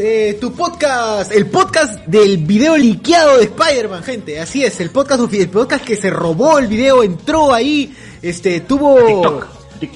[0.00, 4.38] Eh, tu podcast, el podcast del video liqueado de Spider-Man, gente.
[4.38, 7.92] Así es, el podcast, el podcast que se robó el video, entró ahí,
[8.22, 9.42] este, tuvo.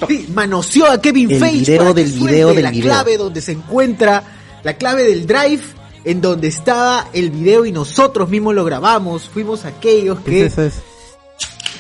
[0.09, 2.85] Sí, manoseó a Kevin El Feige video para del video del la video.
[2.85, 4.25] clave donde se encuentra,
[4.65, 5.63] la clave del drive
[6.05, 9.29] en donde estaba el video y nosotros mismos lo grabamos.
[9.29, 10.47] Fuimos aquellos que.
[10.47, 10.83] Es.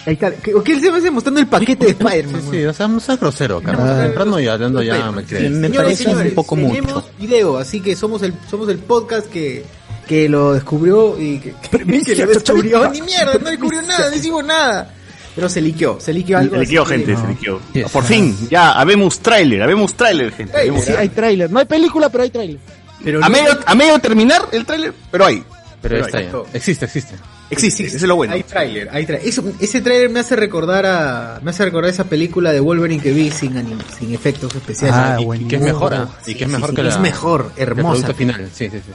[0.04, 2.42] Ahí está, que, que él se va mostrando el paquete de Spider-Man.
[2.42, 4.02] Sí, sí, o sea, no seas grosero, cara.
[4.04, 5.50] Temprano y hablando ya me crees.
[5.52, 7.08] Me parece un poco tenemos mucho.
[7.18, 9.64] video, así que somos el somos el podcast que
[10.08, 11.54] que lo descubrió y que,
[12.04, 14.92] que lo descubrió ni mierda, no descubrió nada, no hicimos nada.
[15.34, 16.56] Pero se liqueó, se liqueó algo.
[16.56, 17.60] Se liqueó, gente, se liqueó.
[17.72, 17.90] Yes.
[17.90, 20.52] Por fin, ya, habemos tráiler, habemos tráiler, gente.
[20.82, 21.50] Sí, hay tráiler.
[21.50, 22.58] No hay película, pero hay tráiler.
[23.02, 25.36] Pero a, no- medio, a medio terminar el tráiler, pero hay.
[25.80, 26.24] Pero Pero está hay.
[26.26, 26.32] ya.
[26.52, 27.14] Existe, existe.
[27.52, 28.32] Existe, ese es lo bueno.
[28.34, 29.28] Hay tráiler, hay tráiler.
[29.28, 33.12] Eso- Ese tráiler me hace recordar a me hace recordar esa película de Wolverine que
[33.12, 34.96] vi sin anim- sin efectos especiales.
[34.96, 36.08] Ah, y, que es mejor, ¿ah?
[36.24, 36.88] Sí, Y que es mejor sí, que la...
[36.90, 37.90] es mejor, que el hermosa.
[37.90, 38.50] producto final.
[38.54, 38.92] Sí, sí, sí.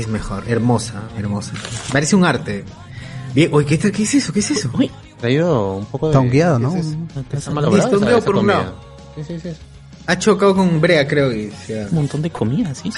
[0.00, 1.52] Es mejor, hermosa, hermosa.
[1.92, 2.64] Parece un arte.
[3.34, 4.32] Bien, oye, ¿qué, tal- qué es eso?
[4.32, 4.70] ¿Qué es eso?
[5.20, 6.14] Traído un poco de...
[6.14, 6.72] Tongueado, ¿no?
[6.72, 6.96] ¿qué es eso?
[7.20, 7.50] Está esa
[8.24, 8.74] por un lado.
[9.16, 9.50] Sí, sí, sí.
[10.06, 12.90] Ha chocado con Brea, creo y ya, Un montón de comida, ¿sí?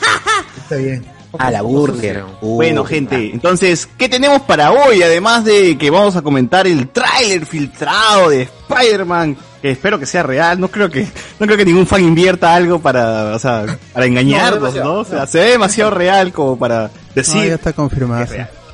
[0.58, 1.04] está bien.
[1.38, 2.24] A la burger.
[2.40, 5.02] Uh, Bueno, gente, entonces, ¿qué tenemos para hoy?
[5.02, 10.22] Además de que vamos a comentar el tráiler filtrado de Spider-Man, que espero que sea
[10.22, 11.02] real, no creo que,
[11.38, 14.94] no creo que ningún fan invierta algo para, o sea, para engañarnos, ¿no?
[15.00, 18.26] O sea, se ve demasiado real como para No, decir, ya está confirmado.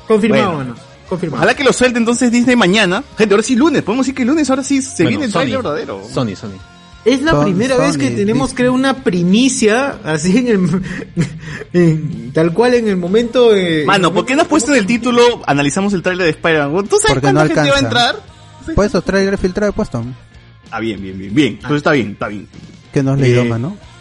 [0.07, 0.55] Confirmado, Bueno.
[0.73, 0.91] bueno.
[1.09, 1.39] Confirmado.
[1.43, 3.03] ojalá que lo suelte entonces Disney mañana.
[3.17, 5.39] Gente, ahora sí lunes, podemos decir que lunes ahora sí se Bueno, viene el Sony.
[5.39, 6.01] tráiler verdadero.
[6.09, 6.57] Sony, Sony.
[7.03, 8.55] Es la Son- primera Sony, vez que tenemos, Disney.
[8.57, 10.81] creo, una primicia, así en el,
[11.73, 13.55] en- tal cual en el momento.
[13.55, 16.87] eh, Mano, ¿por qué no has puesto en el título analizamos el tráiler de Spider-Man?
[16.87, 18.15] ¿Tú sabes Porque no cuánta gente va a entrar?
[18.75, 20.03] Por eso tráiler filtrado he puesto.
[20.69, 21.53] Ah, bien, bien, bien, bien.
[21.55, 22.47] Entonces está bien, está bien.
[22.93, 23.49] Que no has leído Eh.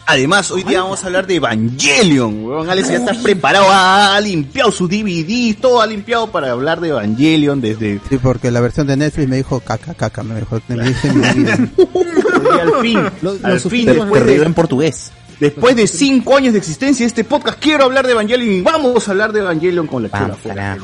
[0.07, 2.69] Además, hoy día vamos a hablar de Evangelion, weón.
[2.69, 6.89] Alex ya está preparado, ha, ha limpiado sus DVD, todo ha limpiado para hablar de
[6.89, 10.61] Evangelion desde Sí, porque la versión de Netflix me dijo caca, caca, me dijo.
[10.69, 11.13] Me dice
[12.49, 12.99] al fin,
[13.43, 15.13] al fin, después de, en portugués.
[15.39, 19.07] después de cinco años de existencia de este podcast, quiero hablar de Evangelion y vamos
[19.09, 20.79] a hablar de Evangelion con la Vamos, chula fuera.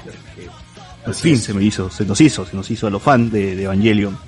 [1.05, 3.55] Al fin se me hizo, se nos hizo, se nos hizo a los fans de,
[3.55, 4.19] de Evangelion.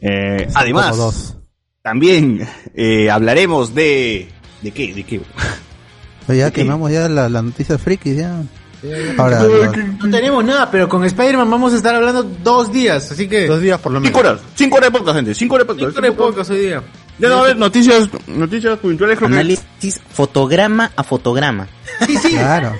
[0.00, 1.36] Eh, además, dos.
[1.82, 4.28] también eh, hablaremos de...
[4.62, 4.92] ¿De qué?
[4.92, 5.20] ¿De qué?
[6.28, 6.62] Oye, ya ¿De qué?
[6.62, 8.42] quemamos ya la, la noticia frikis, ya.
[9.18, 9.42] Ahora,
[10.02, 13.46] No tenemos nada, pero con Spider-Man vamos a estar hablando dos días, así que.
[13.46, 14.08] Dos días por lo menos.
[14.16, 15.90] Cinco horas, cinco horas de podcast, gente, cinco horas de podcast.
[15.96, 16.82] Cinco de podcast hoy día.
[17.18, 19.34] Ya no a haber noticias, noticias puntuales, creo que...
[19.36, 21.66] Análisis fotograma a fotograma.
[22.06, 22.28] Sí, sí.
[22.32, 22.74] claro.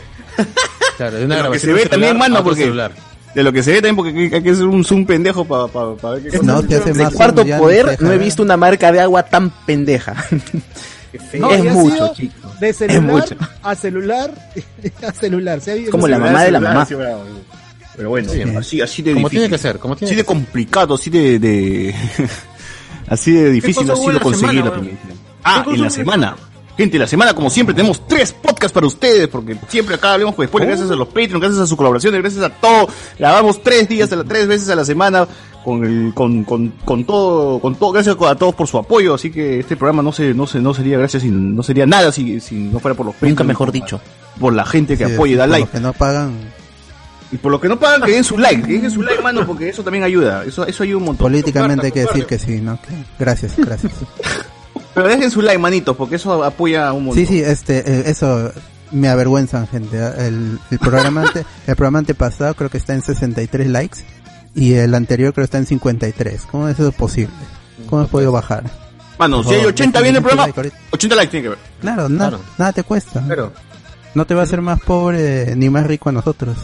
[0.98, 2.92] Claro, de una De lo que se ve también, mano, porque- celular.
[3.34, 5.64] De lo que se ve también, porque hay- que hacer un zoom pendejo para
[6.14, 8.18] ver qué No, te hace más cuarto poder no he ver.
[8.18, 10.14] visto una marca de agua tan pendeja.
[11.38, 12.60] No, es mucho, sido chicos.
[12.60, 13.36] De celular mucho.
[13.62, 14.30] a celular
[15.06, 15.60] a celular.
[15.60, 16.86] Se ha ido- Como la mamá de la mamá.
[17.96, 18.42] Pero bueno, Sí.
[18.42, 19.40] así, así de Como difícil.
[19.48, 20.26] tiene que ser, como tiene Así de ser.
[20.26, 21.38] complicado, así de...
[21.38, 21.94] de
[23.08, 24.84] así de difícil ha sido conseguir semana, la weón?
[24.86, 25.14] película.
[25.44, 26.36] Ah, ¿Qué en la semana.
[26.76, 30.46] Gente, la semana, como siempre, tenemos tres podcasts para ustedes, porque siempre acá hablamos con
[30.46, 32.88] spoilers, gracias a los Patreon, gracias a su colaboración, gracias a todo.
[33.18, 35.26] Grabamos tres días, a la, tres veces a la semana,
[35.66, 39.32] con el, con, con, con todo, con todo, gracias a todos por su apoyo, así
[39.32, 42.38] que este programa no se, no se, no sería gracias, si, no sería nada si,
[42.38, 43.32] si no fuera por los Patreon.
[43.32, 44.00] Nunca mejor por- dicho.
[44.38, 45.64] Por la gente que Sí, apoya y da por like.
[45.66, 46.32] Los que no pagan
[47.32, 49.44] Y por lo que no pagan, que den su like, que dejen su like, mano,
[49.44, 50.44] porque eso también ayuda.
[50.44, 51.24] Eso, eso ayuda un montón.
[51.24, 52.80] políticamente hay que decir que sí, ¿no?
[52.80, 53.92] Que- Gracias, gracias.
[54.94, 57.26] Pero dejen su like, manitos, porque eso apoya un montón.
[57.26, 58.52] Sí, sí, este, eh, eso
[58.92, 59.98] me avergüenzan, gente.
[59.98, 63.98] El, el programa ante, el programa antepasado creo que está en 63 likes
[64.56, 66.42] y el anterior creo que está en 53.
[66.50, 67.34] ¿Cómo es eso posible?
[67.88, 68.64] ¿Cómo has podido bajar?
[69.18, 70.52] Mano, si hay 80 viene el programa,
[70.90, 71.58] 80 likes tiene que ver.
[71.80, 72.40] Claro, na- Claro.
[72.58, 73.22] nada te cuesta.
[73.24, 73.52] Claro.
[74.14, 76.56] No te va a hacer más pobre ni más rico a nosotros.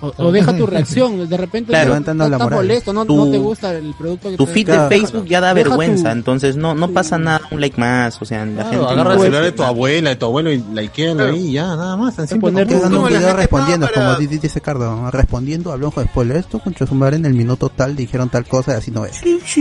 [0.00, 1.96] O, o deja tu reacción, de repente Claro.
[1.96, 2.50] estás moral.
[2.50, 5.24] molesto, no, Tu- no te gusta el producto que Tu te- feed Claro, de Facebook
[5.26, 8.46] ya da deja vergüenza, tu- entonces no no pasa nada, un like más, o sea,
[8.46, 11.48] la Claro, gente agarra el celular de tu abuela, de tu abuelo y likean ahí
[11.48, 12.14] y ya, nada más.
[12.16, 15.94] Tan simple poner como- como un video respondiendo, para- como di- dice Cardo, respondiendo, hablamos
[15.94, 19.04] con spoiler, esto con Chosumare en el minuto tal dijeron tal cosa y así no
[19.04, 19.16] es.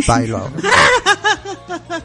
[0.07, 0.49] Bailo.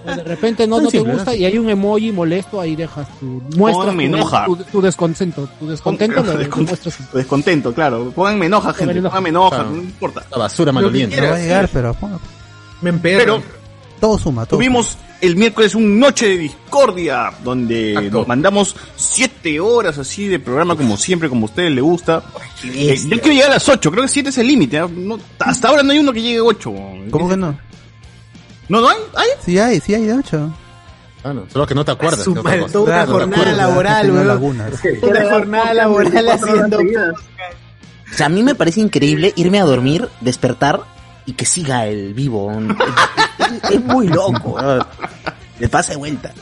[0.04, 1.34] De repente no, no te gusta ¿no?
[1.34, 4.44] y hay un emoji molesto, ahí dejas tu muestras me tu, enoja.
[4.46, 7.12] tu, tu descontento, tu descontento lo, lo Descont- muestras.
[7.12, 8.10] Descontento, claro.
[8.14, 9.00] Pónganme enoja, gente.
[9.00, 9.70] Pónganme enoja, Claro.
[9.70, 10.22] no importa.
[10.30, 11.16] La basura maloliente.
[11.16, 11.42] No va a quieras.
[11.44, 11.96] llegar, pero
[12.80, 12.92] Me.
[12.92, 13.42] Pero
[14.00, 18.18] todo suma, todo tuvimos el miércoles un noche de discordia donde Acto.
[18.18, 22.24] nos mandamos siete horas así de programa como siempre, como a ustedes les gusta.
[22.64, 24.78] Eh, yo quiero llegar a las ocho, creo que siete es el límite.
[24.78, 24.86] ¿eh?
[24.92, 26.70] No- hasta ahora no hay uno que llegue a ocho.
[26.70, 27.10] suma.
[27.12, 27.56] ¿Cómo que no?
[28.68, 28.98] ¿No, no hay?
[29.16, 29.28] ¿Hay?
[29.44, 30.52] Sí hay, sí hay de ocho.
[31.22, 32.24] Claro, solo que no te acuerdas.
[32.24, 32.66] Su que cosa.
[32.72, 34.26] toda una Claro, jornada laboral, weón.
[34.28, 34.72] lagunas.
[35.02, 36.78] Una jornada laboral haciendo.
[36.78, 40.80] O sea, a mí me parece increíble irme a dormir, despertar
[41.26, 42.50] y que siga el vivo.
[42.52, 44.60] Es, es muy loco.
[44.60, 44.86] ¿no?
[45.58, 46.32] Le pasa de vuelta.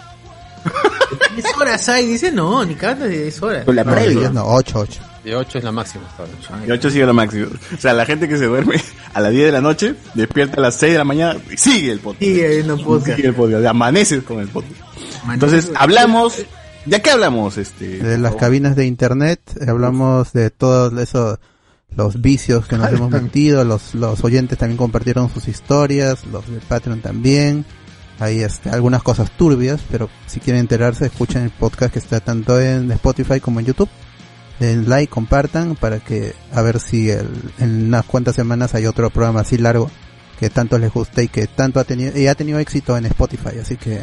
[1.37, 2.06] ¿Qué horas hay?
[2.06, 3.64] Dice, no, ni cada de 10 horas.
[3.64, 4.31] Con la No, previa.
[4.31, 5.00] no, ocho, ocho.
[5.25, 6.05] De 8 es la máxima.
[6.06, 6.67] hasta ahora.
[6.67, 7.46] Y ocho sigue lo máximo.
[7.75, 8.76] O sea, la gente que se duerme
[9.14, 11.93] a las 10 de la noche, despierta a las 6 de la mañana y sigue
[11.93, 12.22] el podcast.
[12.22, 13.17] Sigue viendo podcast.
[13.17, 13.67] Sigue el podcast.
[13.67, 14.81] Amaneces con el podcast.
[15.32, 16.43] Entonces, hablamos.
[16.87, 17.58] ¿Ya qué hablamos?
[17.58, 21.38] Este, De las cabinas de internet, hablamos de todos esos,
[21.94, 26.58] los vicios que nos hemos metido, los, los oyentes también compartieron sus historias, los de
[26.61, 27.66] Patreon también.
[28.19, 32.58] Hay este, algunas cosas turbias, pero si quieren enterarse, escuchen el podcast que está tanto
[32.58, 33.88] en Spotify como en YouTube.
[34.60, 37.26] Den like, compartan para que a ver si el-
[37.58, 39.90] en unas cuantas semanas hay otro programa así largo
[40.38, 43.58] que tanto les guste y que tanto ha tenido y ha tenido éxito en Spotify,
[43.60, 44.00] así que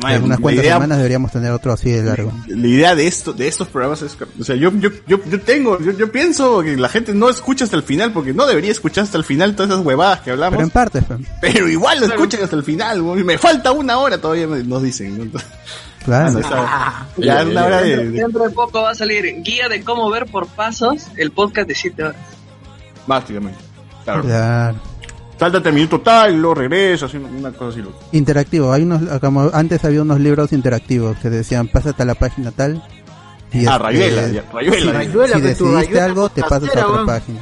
[0.00, 2.32] en unas la cuantas idea- semanas deberíamos tener otro así de largo.
[2.46, 5.80] La idea de esto, de estos programas es, o sea, yo, yo, yo, yo tengo,
[5.80, 9.04] yo, yo pienso que la gente no escucha hasta el final, porque no debería escuchar
[9.04, 11.02] hasta el final todas esas huevadas que hablamos, Pero en parte,
[11.40, 15.20] pero igual lo escuchan hasta el final, me falta una hora todavía, nos dicen.
[15.20, 15.50] Entonces,
[16.08, 16.38] Claro.
[16.38, 20.08] esa- ya es una hora de, Dentro, de- poco va a salir guía de cómo
[20.10, 22.16] ver por pasos el podcast de 7 horas.
[23.06, 23.58] básicamente,
[24.04, 24.22] claro.
[24.22, 24.76] Claro.
[25.38, 27.98] Sáltate el minuto tal, luego regresas, una- una cosa así, loco.
[28.12, 28.72] Interactivo.
[28.72, 32.82] Hay unos, como antes había unos libros interactivos que decían, pásate a la página tal.
[33.52, 34.80] Y Ah, este, Rayuela, ya, Rayuela.
[34.82, 37.38] si- Rayuela, si decidiste Rayuela algo, te pasas a otra página.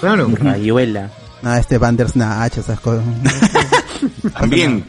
[0.00, 0.28] Claro.
[0.32, 1.10] Rayuela.
[1.42, 3.04] Ah, este Bandersnatch, esas cosas.
[4.38, 4.84] También,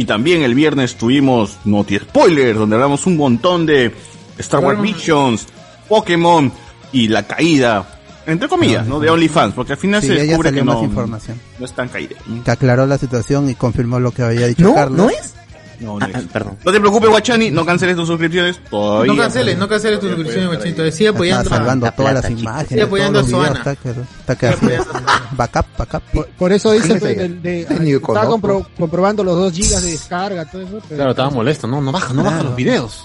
[0.00, 3.94] y también el viernes tuvimos Noti Spoiler, donde hablamos un montón de
[4.38, 5.46] Star Wars Visions,
[5.90, 6.50] Pokémon
[6.90, 8.98] y la caída, entre comillas, ¿no?
[8.98, 11.38] De OnlyFans, porque al final Sí, se descubre que no, información.
[11.58, 12.16] no es tan caída.
[12.42, 14.74] Que aclaró la situación y confirmó lo que había dicho ¿No?
[14.74, 14.96] Carlos.
[14.96, 15.34] ¿No es?
[15.80, 16.16] No, no Ah, es.
[16.16, 16.58] ah, perdón.
[16.64, 19.12] No te preocupes, Guachani, no canceles tus suscripciones todavía.
[19.14, 20.82] No canceles, no canceles tu suscripción, machito.
[20.90, 21.50] Sigue Está apoyando.
[21.50, 24.94] a- salvando La todas las imágenes, Sigue apoyando a está está Sigue así.
[25.32, 26.02] Backup, backup.
[26.12, 30.44] Por, por eso dice de, de- ni estaba compro- comprobando los 2 gigas de descarga,
[30.44, 30.78] todo eso.
[30.88, 31.80] pero- Claro, estaba molesto, ¿no?
[31.80, 33.04] No baja, no baja los videos.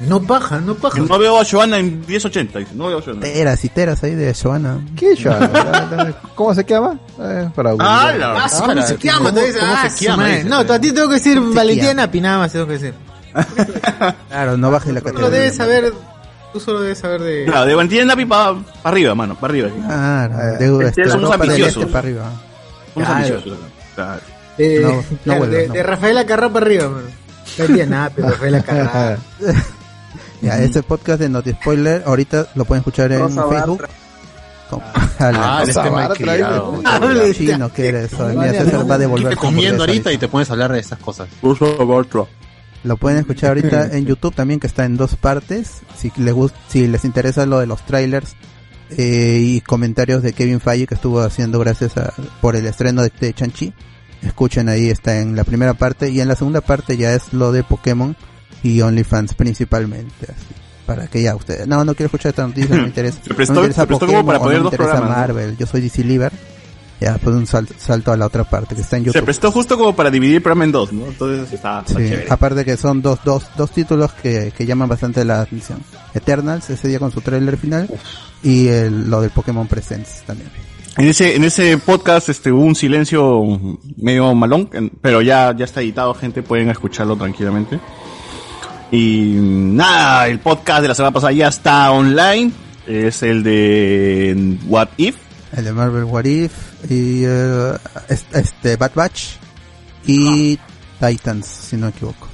[0.00, 0.98] No paja, no paja.
[0.98, 3.20] No veo a Joana en 1080, dice, no veo a Joana.
[3.20, 4.80] Teras y teras ahí de Joana.
[4.96, 5.14] ¿Qué?
[5.24, 6.98] La- la- ¿Cómo se llama?
[7.20, 8.18] Eh, para Ah, googlear.
[8.18, 9.18] la Ah, su- ¿Cómo se llama?
[9.30, 10.16] ¿cómo- Te dice, cómo ah, se su llama?
[10.24, 10.36] madre.
[10.36, 10.48] Dice.
[10.48, 11.94] No, a ti tengo que decir Valentina.
[11.94, 12.94] Napi, nada más tengo que decir.
[14.28, 15.92] Claro, no baje la Tú solo debes saber,
[16.52, 17.44] tú solo debes saber de...
[17.46, 19.68] Claro, de Valentina Napi para arriba, mano, para arriba.
[19.68, 21.76] Claro, Eh, de, este, la somos del ambiciosos.
[21.76, 22.30] este para arriba.
[22.94, 23.12] Claro.
[23.14, 23.58] ambiciosos,
[23.94, 24.20] claro.
[24.58, 25.74] de, No, no claro, vuelvas, de, no.
[25.74, 27.06] de Rafaela Carrá para arriba, mano.
[27.58, 29.18] Valentina Napi, Rafaela Carrá.
[30.42, 33.84] Ya, este podcast de Noti Spoiler, ahorita lo pueden escuchar en Rosa Facebook.
[34.68, 34.80] Con-
[35.18, 36.82] a la- Ah, este Bartra, malcriado.
[37.34, 38.12] Chino que eres.
[38.12, 39.36] Mira, César va a devolver.
[39.36, 41.28] Comiendo ahorita y te pones a hablar de esas cosas.
[42.82, 45.80] Lo pueden escuchar ahorita en YouTube también, que está en dos partes.
[45.96, 48.34] Si les, gust- si les interesa lo de los trailers
[48.90, 52.12] eh, y comentarios de Kevin Feige que estuvo haciendo gracias a
[52.42, 53.72] por el estreno de, de Chanchi,
[54.22, 56.10] escuchen ahí, está en la primera parte.
[56.10, 58.16] Y en la segunda parte ya es lo de Pokémon
[58.64, 60.24] y OnlyFans principalmente.
[60.24, 60.54] Así,
[60.84, 61.66] para que ya ustedes.
[61.68, 63.18] No, no quiero escuchar esta noticia, no me interesa.
[63.24, 65.16] Se prestó- no me interesa se prestó como para poner no me dos interesa programas,
[65.16, 65.34] ¿no?
[65.34, 65.56] Marvel.
[65.56, 66.32] Yo soy DC Liver.
[67.00, 69.24] Ya, pues un sal- salto a la otra parte que está en Se YouTube.
[69.24, 71.06] prestó justo como para dividir el programa en dos, ¿no?
[71.06, 72.26] Entonces está, está Sí, chévere.
[72.30, 75.80] aparte que son dos, dos, dos títulos que, que llaman bastante la atención.
[76.14, 77.88] Eternals, ese día con su trailer final,
[78.42, 80.48] y el, lo del Pokémon Presents también.
[80.96, 83.42] En ese, en ese podcast este, hubo un silencio
[83.96, 84.70] medio malón,
[85.02, 87.80] pero ya, ya está editado, gente, pueden escucharlo tranquilamente.
[88.90, 92.52] Y nada, el podcast de la semana pasada ya está online,
[92.86, 95.16] es el de What If.
[95.56, 96.52] El de Marvel What If,
[96.90, 99.22] y es- este Bad Batch,
[100.06, 100.58] y
[101.00, 102.28] Titans, si no me equivoco.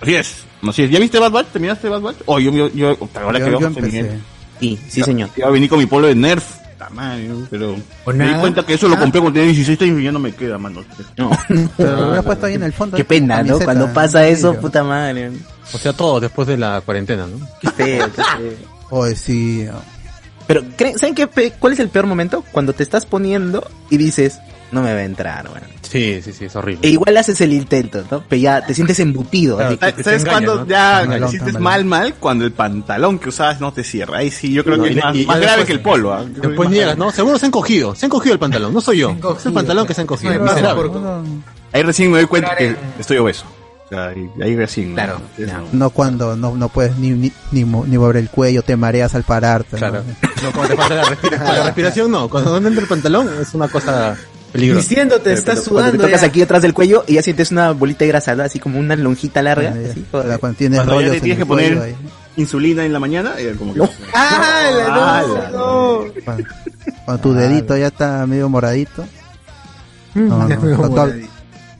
[0.00, 0.90] Así es, así es.
[0.90, 1.48] ¿Ya viste Bad Batch?
[1.48, 2.16] ¿Terminaste Bad Batch?
[2.26, 4.18] Oh, yo, yo, yo, ahora Yo- que empecé.
[4.60, 5.30] Sí, sí, señor.
[5.36, 6.44] Iba a venir con mi polo de Nerf.
[6.88, 8.98] Puta pero O me di cuenta que eso lo Ah.
[9.00, 10.82] compré cuando tenía 16 años y ya no me queda, mano.
[11.16, 11.30] No.
[11.76, 12.96] Pero lo hubiera puesto ahí en el fondo.
[12.96, 13.58] Qué pena, ¿no?
[13.58, 15.30] Cuando pasa eso, puta madre.
[15.72, 17.46] O sea, todo después de la cuarentena, ¿no?
[17.60, 18.52] Qué feo, qué feo.
[18.90, 19.66] Oye, sí.
[20.46, 22.44] Pero, ¿creen- ¿saben qué, pe- cuál es el peor momento?
[22.50, 24.40] Cuando te estás poniendo y dices,
[24.72, 25.66] no me va a entrar, bueno.
[25.82, 26.86] Sí, sí, sí, es horrible.
[26.86, 28.22] E igual haces el intento, ¿no?
[28.28, 29.56] Pero ya te sientes embutido.
[29.56, 30.66] Claro, así que- te- ¿Sabes engaña, cuándo ¿no?
[30.66, 31.62] ya hiciste tamalón.
[31.62, 32.14] mal, mal?
[32.20, 34.18] Cuando el pantalón que usabas no te cierra.
[34.18, 35.72] Ahí sí, yo creo No, que y- es más, y- más y grave después- que
[35.72, 36.12] el polo.
[36.14, 36.24] ¿ah?
[36.28, 37.10] Después niegas, ¿no?
[37.10, 37.94] Seguro se han cogido.
[37.96, 38.72] Se han cogido el pantalón.
[38.72, 39.10] No soy yo.
[39.10, 40.34] encogido, Es el pantalón que se han cogido.
[40.38, 41.24] No,
[41.72, 43.44] Ahí recién me doy cuenta que estoy obeso.
[43.86, 44.94] O sea, ahí, ahí recién.
[44.94, 45.20] Claro.
[45.72, 49.16] No cuando no, no puedes ni, ni, ni, mo- ni mover el cuello, te mareas
[49.16, 49.76] al pararte.
[49.78, 50.04] Claro.
[50.44, 52.28] No, cuando te falta la, respira- la respiración, no.
[52.28, 54.16] Cuando no entra el pantalón, es una cosa
[54.52, 54.88] peligrosa.
[54.88, 56.26] Diciéndote, estás Cuando te sudando tocas ya.
[56.26, 58.42] aquí atrás del cuello y ya sientes una bolita de grasa, ¿no?
[58.42, 59.70] Así como una lonjita larga.
[59.70, 60.04] Cuando ya- así,
[60.40, 61.94] cuando tienes Cuando ya tienes que poner ahí.
[62.36, 63.80] insulina en la mañana, eh, como que...
[64.14, 66.04] ¡Ah, no!
[66.24, 66.44] Cuando,
[67.04, 69.04] cuando tu dedito ya está medio moradito.
[70.14, 71.28] No, Ya no, me to- to- moradito.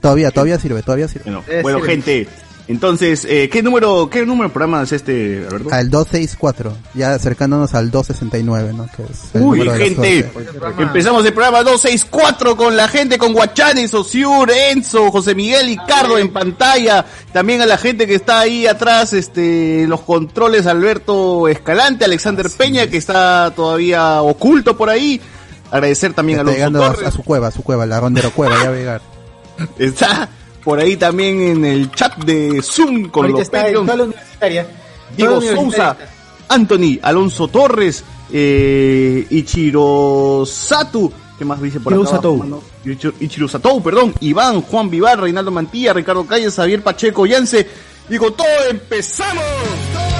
[0.01, 1.25] todavía, todavía sirve, todavía sirve.
[1.31, 2.29] Bueno, bueno, gente,
[2.71, 5.71] entonces, eh, ¿qué número qué número de programa es este, Alberto?
[5.73, 8.87] Al 264, ya acercándonos al 269, ¿no?
[8.87, 10.31] Que es el Uy, gente,
[10.79, 16.17] empezamos el programa 264 con la gente, con Guachani, Sosur, Enzo, José Miguel y Cardo
[16.17, 17.05] en pantalla.
[17.33, 22.87] También a la gente que está ahí atrás, este, los controles, Alberto Escalante, Alexander Peña,
[22.87, 25.21] que está todavía oculto por ahí.
[25.73, 28.31] Agradecer también a Está los llegando a, a su cueva, a su cueva, la Rondero
[28.31, 29.03] Cueva, ya va a llegar.
[29.81, 30.29] Está
[30.65, 33.87] por ahí también en el chat de Zoom con Ahorita los está en Patreons.
[33.87, 34.67] toda la universitaria.
[35.17, 35.97] Diego Toda la.
[36.49, 42.17] Anthony, Alonso Torres, eh, Ichiro Satu, ¿qué más dice por acá?
[42.17, 42.63] Abajo?
[43.21, 47.67] Ichiro, Satou, perdón, Iván, Juan Vivar, Reinaldo Mantilla, Ricardo Calles, Javier Pacheco, Yance.
[48.09, 49.45] Digo, todo empezamos.
[49.45, 50.20] Do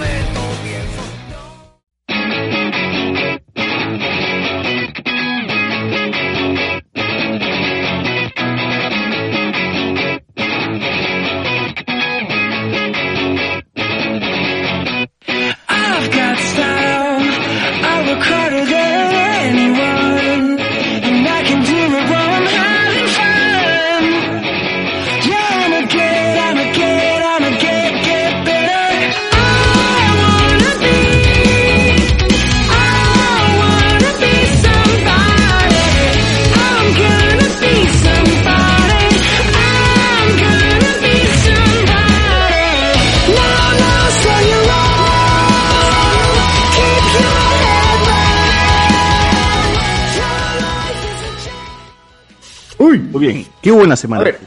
[53.11, 53.47] Muy bien.
[53.61, 54.21] ¿Qué hubo en la semana?
[54.21, 54.39] A ver,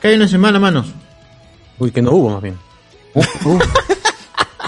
[0.00, 0.86] ¿qué hay una semana, manos?
[1.78, 2.56] Uy, que no hubo más bien.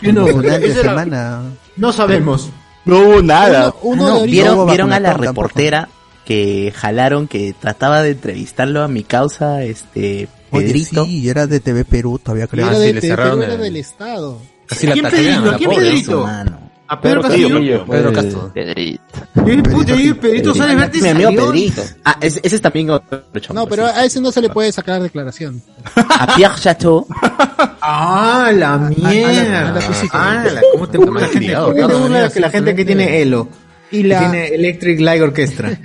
[0.03, 1.43] Yo no, Final de eso era- semana.
[1.77, 2.51] no sabemos.
[2.85, 3.73] No hubo nada.
[3.83, 5.89] Uno No, de ahorita- ¿Vieron, hubo ¿vieron a la reportera
[6.25, 11.05] que jalaron, que trataba de entrevistarlo a mi causa, este, Oye, Pedrito?
[11.05, 12.67] sí, era de TV Perú, todavía creo.
[12.67, 14.39] era Ah, de, sí, le cerraron el- del Estado.
[14.67, 15.45] Casi la ¿Quién Pedrito?
[15.53, 15.71] la ¿Quién.
[15.71, 16.29] Pedrito?
[16.93, 17.87] A Pedro Castillo.
[17.87, 18.51] Pedro Castro.
[18.53, 19.03] Pedrito.
[19.47, 21.47] Sí, puta, y Pedrito Suárez Vértiz Mi amigo.
[21.47, 21.83] Pedrito.
[22.05, 23.93] Ah, ese, ese es también otro chombo, No, pero sí.
[23.97, 25.63] a ese no se le puede sacar declaración.
[25.97, 27.07] A Pierre Chateau.
[27.81, 29.79] Ah, la mierda.
[30.13, 31.55] Ah, la- ¿cómo te la gente?
[31.57, 33.49] ¿Por qué te burla que la gente que tiene Elo?
[33.91, 35.71] Y Que la, tiene Electric Light Orchestra.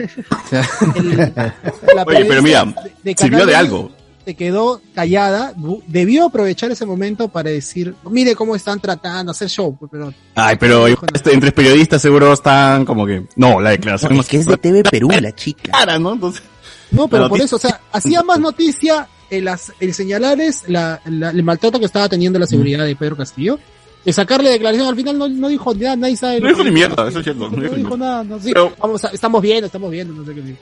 [1.95, 2.65] la Oye, pero mira,
[3.03, 3.91] de sirvió de algo.
[4.27, 5.53] Se quedó callada,
[5.87, 10.57] debió aprovechar ese momento para decir, mire cómo están tratando, hacer show, pues, pero Ay,
[10.59, 13.23] pero este, entre periodistas seguro están como que.
[13.37, 15.71] No, la declaración No, es que es de TV Perú, la chica.
[15.71, 16.11] cara, ¿no?
[16.11, 16.43] Entonces.
[16.91, 21.29] no, pero por eso, o sea, hacía más noticia el, el señalar es la, la-
[21.29, 23.57] el maltrato que estaba teniendo la seguridad de Pedro Castillo,
[24.03, 26.41] el sacarle declaración al final no, no dijo nada, nadie sabe.
[26.41, 27.49] No dijo ni mierda, eso es cierto.
[27.49, 30.35] No No dijo nada, no, sí, Pero- vamos a- estamos viendo, estamos viendo, no sé
[30.35, 30.59] qué dijo.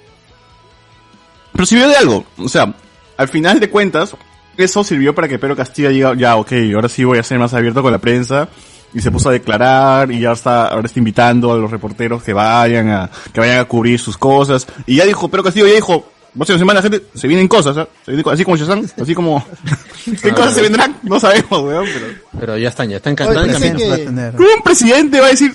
[1.52, 2.24] Pero sirvió de algo.
[2.38, 2.72] O sea,
[3.18, 4.16] al final de cuentas,
[4.58, 7.54] eso sirvió para que Pedro Castillo diga, ya, ok, ahora sí voy a ser más
[7.54, 8.48] abierto con la prensa.
[8.94, 12.32] Y se puso a declarar y ya está, ahora está invitando a los reporteros que
[12.32, 14.66] vayan a, que vayan a cubrir sus cosas.
[14.86, 17.88] Y ya dijo, Pedro Castillo ya dijo, próxima semana gente, se vienen cosas, ¿ah?
[18.06, 19.46] Se vienen así como Shazam, así como,
[20.22, 20.96] ¿qué cosas se vendrán?
[21.04, 22.06] No sabemos, weón, pero.
[22.40, 23.44] Pero ya están, ya están cantando.
[23.54, 24.34] dicen va a que- tener.
[24.36, 25.54] ¿Cómo un presidente va a decir,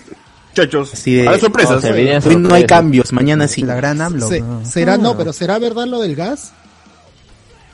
[0.54, 1.82] chachos, de- a las sorpresas?
[2.26, 3.62] no, no hay cambios, mañana sí.
[3.62, 4.28] La gran AMLO.
[4.28, 4.66] Se- ¿no?
[4.66, 5.14] será, no, Ah.
[5.16, 6.52] pero será verdad lo del gas.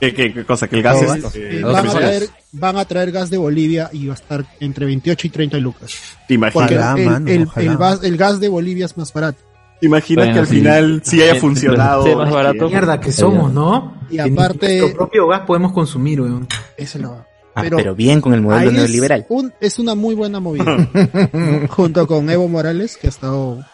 [0.00, 0.68] ¿Qué, qué, qué cosa?
[0.68, 4.06] Que el gas es, eh, van, a traer, van a traer gas de Bolivia y
[4.06, 5.92] va a estar entre 28 y 30 lucas.
[6.28, 6.70] ¿Te imaginas?
[6.70, 9.38] Ojalá, el, mano, el- gas, el gas de Bolivia es más barato.
[9.80, 10.54] ¿Te imaginas Bueno, que al sí.
[10.56, 12.04] final sí haya funcionado?
[12.06, 12.68] Sí, más barato.
[12.68, 14.00] Mierda que somos, ¿no?
[14.10, 16.46] Y aparte- Nuestro propio gas podemos consumir, weón.
[16.76, 17.24] Eso no.
[17.54, 19.20] Ah, Pero, pero, bien con el modelo neoliberal.
[19.20, 20.76] Es, un- es una muy buena movida.
[21.70, 23.64] Junto con Evo Morales, que ha estado.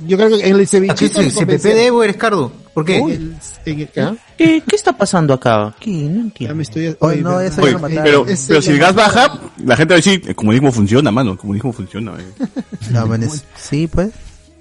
[0.00, 1.20] Yo creo que en el ¿A qué cevichito.
[1.20, 2.52] el CPP de Evo eres Cardo?
[2.74, 2.98] ¿Por qué?
[2.98, 4.14] El- en el- ¿Ah?
[4.36, 5.74] ¿Qué, qué está pasando acá?
[5.80, 5.90] ¿Qué?
[5.90, 6.54] No Ya entiendo.
[6.56, 6.86] me estoy.
[6.88, 7.46] Oye, oye, no, ¿verdad?
[7.46, 8.26] eso Oye, ya mataron.
[8.26, 11.38] pero, si el gas baja, la gente va a decir, el comunismo funciona, mano, el
[11.38, 12.12] comunismo funciona.
[12.18, 12.46] eh.
[12.90, 14.10] No, man, es- sí, pues.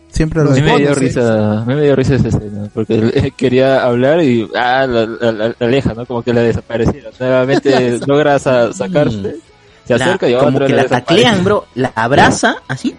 [0.10, 2.70] Siempre lo Los A mí me dio risa, a mí me dio risa esa escena,
[2.74, 6.06] porque él, eh, quería hablar y ah, la, la- la- la aleja, ¿no?
[6.06, 7.10] Como que la desapareciera.
[7.20, 9.36] Nuevamente logra sa- sacarse,
[9.86, 11.66] se La- acerca y como otra que la la taclean, bro.
[11.75, 12.96] La abraza, así.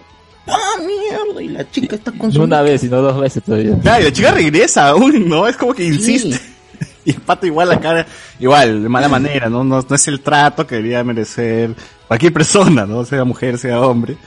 [0.47, 1.41] ¡Ah, mierda!
[1.41, 2.39] Y la chica está con su...
[2.39, 3.77] No una vez, sino dos veces todavía.
[3.81, 5.47] Claro, y la chica regresa aún, ¿no?
[5.47, 6.39] Es como que insiste.
[7.05, 8.05] Y el pato igual la cara,
[8.37, 9.63] igual, de mala manera, ¿no?
[9.63, 11.73] No, no es el trato que debería merecer
[12.05, 13.05] cualquier persona, ¿no?
[13.05, 14.17] Sea mujer, sea hombre.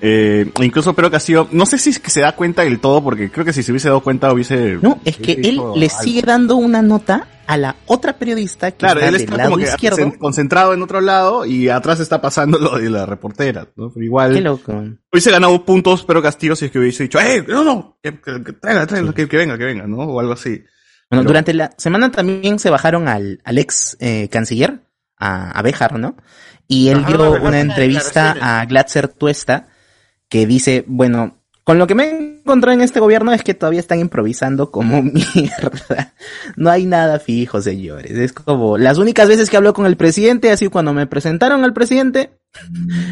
[0.00, 3.30] Eh, incluso Pedro Castillo, no sé si es que se da cuenta del todo, porque
[3.30, 4.78] creo que si se hubiese dado cuenta hubiese...
[4.80, 6.02] No, es que él le algo.
[6.02, 9.50] sigue dando una nota a la otra periodista que Claro, está él del está lado
[9.50, 9.96] como que izquierdo.
[9.98, 13.90] cen- concentrado en otro lado y atrás está pasando lo de la reportera, ¿no?
[13.92, 14.34] Pero igual...
[14.34, 14.72] Qué loco.
[15.12, 17.44] Hubiese ganado puntos Pedro Castillo si es que hubiese dicho, ¡eh!
[17.48, 19.96] No, no, que, que, que traiga, traiga, que, que venga, que venga, ¿no?
[19.98, 20.50] O algo así.
[20.50, 24.80] Bueno, Pero- durante la semana también se bajaron al, al ex eh, canciller,
[25.16, 26.14] a, a Béjar, ¿no?
[26.68, 29.68] Y él Ajá, dio una entrevista a Glatzer Tuesta
[30.28, 32.10] que dice, bueno, con lo que me he
[32.40, 35.02] encontrado en este gobierno es que todavía están improvisando como
[35.34, 36.14] mierda.
[36.56, 38.12] No hay nada fijo, señores.
[38.12, 41.74] Es como las únicas veces que habló con el presidente, así cuando me presentaron al
[41.74, 42.30] presidente,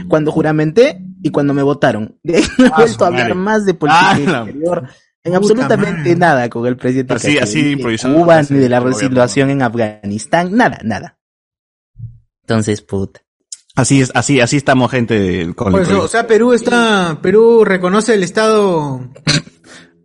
[0.08, 2.18] cuando juramenté y cuando me votaron.
[2.22, 4.88] De ahí no he Ah, vuelto a hablar más de política Ah, exterior.
[5.22, 7.14] En Puta absolutamente nada con el presidente.
[7.14, 11.18] Así- así improvisando, Cuba, así, ni de la situación en Afganistán, nada, nada.
[12.42, 13.20] Entonces, puta.
[13.76, 18.14] Así es, así, así estamos gente con Por eso, o sea, Perú está, Perú reconoce
[18.14, 19.00] el Estado,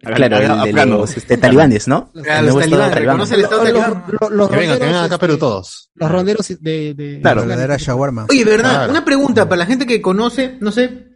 [0.02, 2.10] Claro, el de los este, talibanes, ¿no?
[2.14, 4.04] los talibanes, reconoce el Estado Los- talibán.
[4.20, 5.90] los- los Que vengan, que vengan acá Perú todos.
[5.96, 6.94] Los ronderos de.
[6.96, 7.42] de Claro.
[7.42, 8.26] Verdadera shawarma.
[8.30, 8.72] Oye, ¿verdad?
[8.72, 8.92] Claro.
[8.92, 11.08] Una pregunta para la gente que conoce, no sé,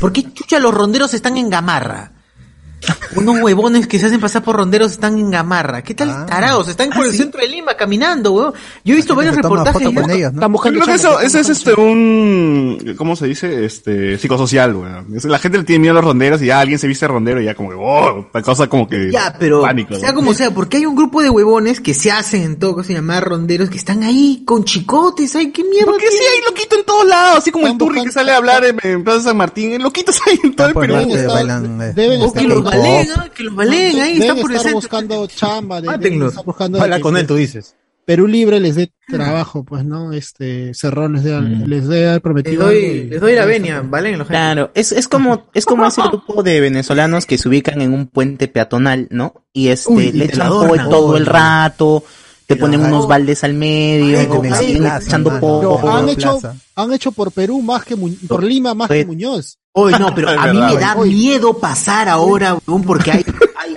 [0.00, 2.14] ¿por qué chucha los ronderos están en Gamarra?
[3.14, 5.82] Unos huevones que se hacen pasar por ronderos están en Gamarra.
[5.82, 6.26] ¿Qué tal Ah.
[6.26, 6.66] tarados?
[6.68, 8.54] Están por el centro de Lima caminando, weón.
[8.84, 9.82] Yo he visto varios Se reportajes.
[9.90, 10.38] con ellos, ¿no?
[10.38, 13.64] Están Yo buscando creo que eso, ese es este un, ¿cómo se dice?
[13.64, 15.06] Este, psicosocial, weón.
[15.24, 17.44] La gente le tiene miedo a los ronderos y ya alguien se viste rondero y
[17.44, 20.14] ya como que, oh, cosa como que, Ya, pero pánico, sea ¿no?
[20.16, 23.24] como sea, porque hay un grupo de huevones que se hacen en todo caso llamar
[23.24, 25.86] ronderos que están ahí con chicotes, ay, qué mierda.
[25.92, 28.64] Porque sí hay loquito en todos lados, así como el Turri que sale a hablar
[28.64, 30.94] en, en Plaza San Martín, loquitos hay en todo el por Perú.
[30.96, 33.30] norte estar- baleen, ¿ah?
[33.34, 34.74] que los baleen ahí, están por el estar centro.
[34.80, 37.76] buscando chamba, de, deben estar buscando Habla con él, tú dices.
[38.04, 40.12] Perú Libre les dé trabajo, pues, ¿no?
[40.12, 42.64] Este, Cerrón les dé, les dé haber Les prometido.
[42.66, 44.18] doy, y- les doy la venia, ¿valen?
[44.18, 47.94] Los Claro, es, es como, es como ese grupo de venezolanos que se ubican en
[47.94, 49.44] un puente peatonal, ¿no?
[49.52, 52.02] Y este, Uy, le echan todo el rato,
[52.46, 55.30] te Te ponen unos baldes al medio, Ay, siguen Megaplaza, echando.
[55.30, 56.12] Pero han Plaza.
[56.12, 56.40] hecho,
[56.76, 59.58] han hecho por Perú más que Mu- por Lima más que Oye, Muñoz.
[59.72, 61.12] Oye, no, pero a mí me da oye.
[61.12, 63.24] miedo pasar ahora, weón, porque hay,
[63.56, 63.76] hay-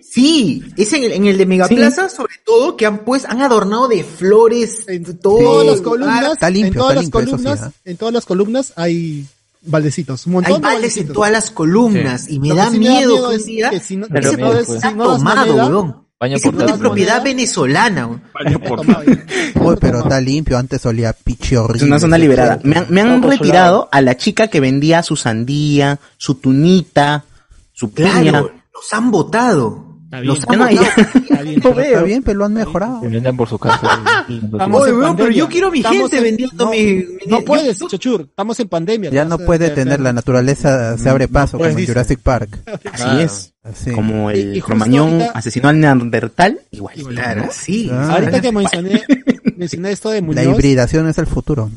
[0.00, 3.88] sí, es en el, en el de Megaplaza, sobre todo, que han pues, han adornado
[3.88, 6.32] de flores En todas las columnas.
[6.32, 9.26] Está limpio, en todas está las limpio, sí, columnas, en todas las columnas hay
[9.66, 10.26] baldecitos.
[10.26, 11.14] Un Hay montón de baldes en baldecitos.
[11.14, 14.06] todas las columnas y me da sí miedo que es un día que si no-
[14.06, 16.03] ese no balde des- está si no das tomado, weón.
[16.20, 16.78] Baño es taza.
[16.78, 18.06] propiedad venezolana.
[18.06, 18.22] weón.
[19.60, 21.86] Uy, pero está limpio, antes olía pichi Es horrible.
[21.86, 22.60] una zona liberada.
[22.62, 27.24] Me han, me retirado a la chica que vendía su sandía, su tunita,
[27.72, 28.40] su Claro, piña.
[28.40, 29.93] los han votado.
[30.22, 30.82] Los han votado.
[30.82, 33.00] Está bien, Pero está bien, pero lo han mejorado.
[33.00, 34.24] Se venden por su casa.
[34.28, 37.78] Oye, weón, pero yo quiero mi Estamos gente en- vendiendo no, mi- No yo- puedes,
[37.78, 38.22] Chochur.
[38.22, 39.10] Estamos en pandemia.
[39.10, 41.86] Ya no puede te- tener, te- la naturaleza se abre paso, como en.
[41.86, 42.58] Jurassic Park.
[42.92, 43.54] Así es.
[43.62, 43.90] Así.
[43.92, 46.94] Como Y- y el ahorita- asesinó al neandertal, igual.
[46.96, 47.88] Claro, sí.
[47.92, 49.02] Ah, Ahorita que mencioné,
[49.56, 51.70] mencioné esto de La Muñoz, hibridación es el futuro.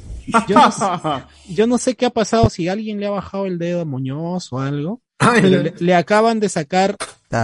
[0.49, 0.85] yo no, sé,
[1.53, 4.51] yo no sé qué ha pasado, si alguien le ha bajado el dedo a Muñoz
[4.51, 5.01] o algo.
[5.17, 6.95] Pero le, le acaban de sacar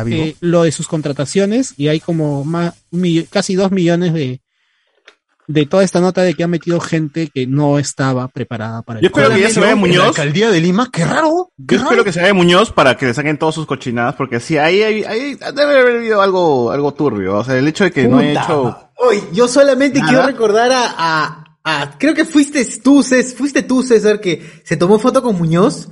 [0.07, 4.41] eh, lo de sus contrataciones y hay como más, un mill- casi dos millones de,
[5.47, 9.03] de toda esta nota de que ha metido gente que no estaba preparada para el
[9.03, 10.07] Yo espero que ya se vaya En la Muñoz.
[10.07, 11.51] alcaldía de Lima, qué raro.
[11.57, 14.57] Yo espero que se vaya Muñoz para que le saquen todas sus cochinadas, porque sí,
[14.57, 17.35] ahí, ahí, ahí debe haber habido algo, algo turbio.
[17.37, 18.89] O sea, el hecho de que no haya hecho.
[18.97, 20.09] Oye, yo solamente Nada.
[20.11, 24.77] quiero recordar a, a, a- creo que fuiste tú, César, fuiste tú, César, que se
[24.77, 25.89] tomó foto con Muñoz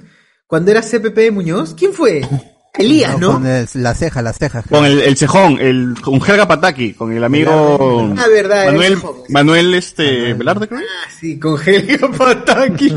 [0.52, 1.74] cuando era CPP Muñoz.
[1.76, 2.20] ¿Quién fue?
[2.78, 3.34] Elías, ¿no?
[3.34, 4.64] Con el- la ceja, las cejas.
[4.70, 8.14] Con el, el cejón, el, con Helga Pataki, con el amigo.
[8.18, 8.98] Ah, verdad, el Manuel.
[9.28, 10.80] Manuel, este, Velarde, creo.
[10.80, 12.94] Ah, sí, con Helga Pataki.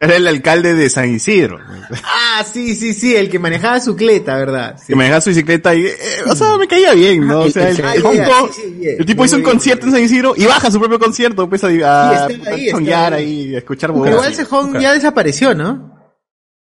[0.00, 1.60] Era el alcalde de San Isidro.
[2.04, 4.76] ah, sí, sí, sí, el que manejaba su cleta, ¿verdad?
[4.78, 4.86] Sí.
[4.88, 5.96] Que manejaba su bicicleta y, eh,
[6.28, 7.40] o sea, me caía bien, ¿no?
[7.42, 8.96] O sea, el, Ah, el ya, tipo- sí, sí, bien.
[8.98, 9.52] el tipo hizo un bien.
[9.52, 13.54] concierto en San Isidro y baja su propio concierto, pues a, a, ahí, a ahí,
[13.54, 15.93] a escuchar igual Cejón ya desapareció, ¿no?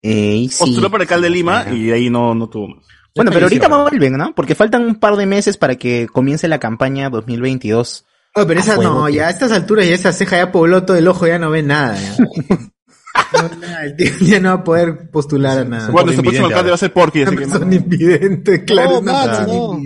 [0.07, 0.59] Eh, y sí.
[0.59, 2.85] Postuló para alcalde de Lima y de ahí no, no tuvo más.
[3.15, 4.35] Bueno, pero ahorita vuelven, ¿no?
[4.35, 8.05] Porque faltan un par de meses para que comience la campaña 2022.
[8.35, 9.09] Oye, pero esa no, tío.
[9.09, 11.63] ya a estas alturas ya esa ceja ya pobló todo el ojo, ya no ve
[11.63, 11.97] nada.
[11.99, 12.17] Ya,
[13.33, 15.89] No nada, el tío ya no va a poder postular a nada.
[15.89, 19.01] Bueno, este próximo alcalde va a ser Porky, así que Son invidentes, claro.
[19.01, 19.81] No, persona no.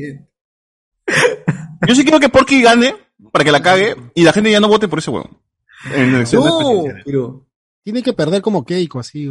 [1.88, 2.94] Yo sí quiero que Porky gane
[3.32, 5.30] para que la cague y la gente ya no vote por ese huevo.
[5.94, 7.46] En No, pero
[7.84, 9.30] tiene que perder como Keiko, así,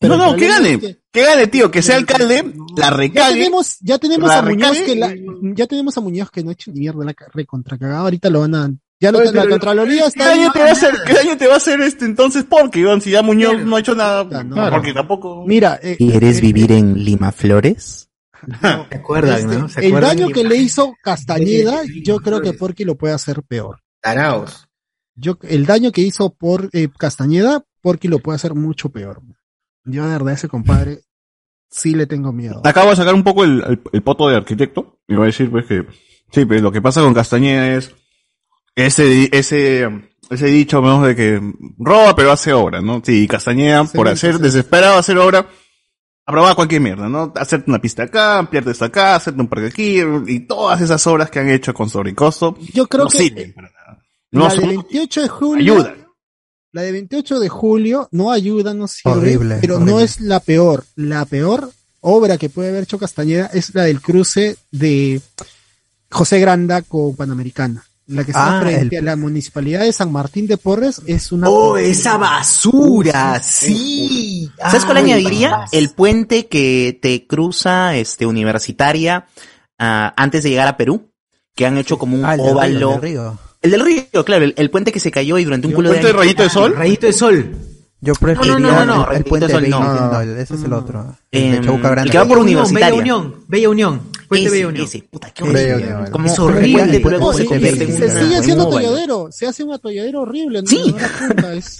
[0.00, 0.72] No, no, que gane.
[0.74, 1.70] es que- Que gane, tío.
[1.70, 3.34] Que sea alcalde, la Ya recague.
[3.34, 5.14] tenemos, ya tenemos la a Muñoz recague que la,
[5.54, 8.00] ya tenemos a Muñoz que no ha hecho ni mierda la recontra cagada.
[8.00, 10.72] Ahorita lo van a, ya lo, Oye, la Contraloría ¿Qué está daño te va a
[10.72, 13.00] hacer, qué daño te va a hacer este entonces Porky, Iván?
[13.00, 14.28] Si ya Muñoz no ha hecho nada,
[14.70, 15.44] porque tampoco.
[15.46, 18.08] Mira, eh, ¿Quieres vivir en Lima Flores?
[18.60, 19.68] ¿Se acuerdan, este, no?
[19.68, 20.16] ¿Se el acuerdan?
[20.18, 23.80] daño que le hizo Castañeda, yo creo que Porky lo puede hacer peor.
[24.02, 24.66] Taraos.
[25.14, 29.22] Yo, el daño que hizo por eh, Castañeda, Porky lo puede hacer mucho peor.
[29.84, 31.00] Yo de verdad ese compadre
[31.70, 32.60] sí le tengo miedo.
[32.64, 34.98] Acabo de sacar un poco el, el, el poto de arquitecto.
[35.08, 35.84] Y voy a decir, pues, que,
[36.32, 37.94] sí, pues, lo que pasa con Castañeda es
[38.76, 39.88] ese, ese,
[40.30, 41.40] ese dicho, menos de que
[41.78, 43.02] roba, pero hace obra, ¿no?
[43.04, 45.46] Sí, Castañeda, por hacer, desesperado hacer obra,
[46.26, 47.32] aprobaba cualquier mierda, ¿no?
[47.36, 51.30] Hacerte una pista acá, ampliarte esto acá, hacerte un parque aquí, y todas esas obras
[51.30, 52.56] que han hecho con sobrecosto.
[52.72, 54.02] Yo creo no que sirven para nada.
[54.32, 55.74] No la de son- 28 de julio.
[55.74, 56.03] ayudan.
[56.74, 60.84] La de 28 de julio no ayuda, no sirve, Horrible, pero no es la peor.
[60.96, 65.20] La peor obra que puede haber hecho Castañeda es la del cruce de
[66.10, 67.84] José Granda con Panamericana.
[68.08, 71.48] La que está Ah, frente a la municipalidad de San Martín de Porres es una.
[71.48, 74.50] Oh, esa basura, sí.
[74.58, 75.66] ¿Sabes cuál Ay, añadiría?
[75.70, 79.26] El puente que te cruza este universitaria
[79.78, 81.12] ah, antes de llegar a Perú,
[81.54, 82.98] que han hecho como un Ah, río, óvalo.
[83.00, 83.38] río.
[83.64, 85.94] El del río, claro, el, el puente que se cayó y durante un culo de
[85.96, 86.74] ¿Puente de rayito de sol?
[86.76, 87.56] Rayito de sol.
[88.00, 90.12] Yo preferiría no, no, no, el- el, puente Sol, 20, no.
[90.12, 91.16] no, ese es el otro.
[91.30, 91.64] El de Em,
[91.98, 92.88] el que va por universitaria.
[92.90, 94.00] Bella Unión, Bella Unión.
[94.28, 94.84] Puente Ese, Bella Unión.
[94.86, 95.76] ese, puta, qué Bella.
[95.76, 96.10] Unión.
[96.10, 97.54] Como Es horrible, luego se veinte.
[97.54, 100.60] convierte en se una- sigue en haciendo atolladero, se hace un atolladero horrible.
[100.60, 100.68] ¿no?
[100.68, 100.94] Sí.
[101.54, 101.78] Es-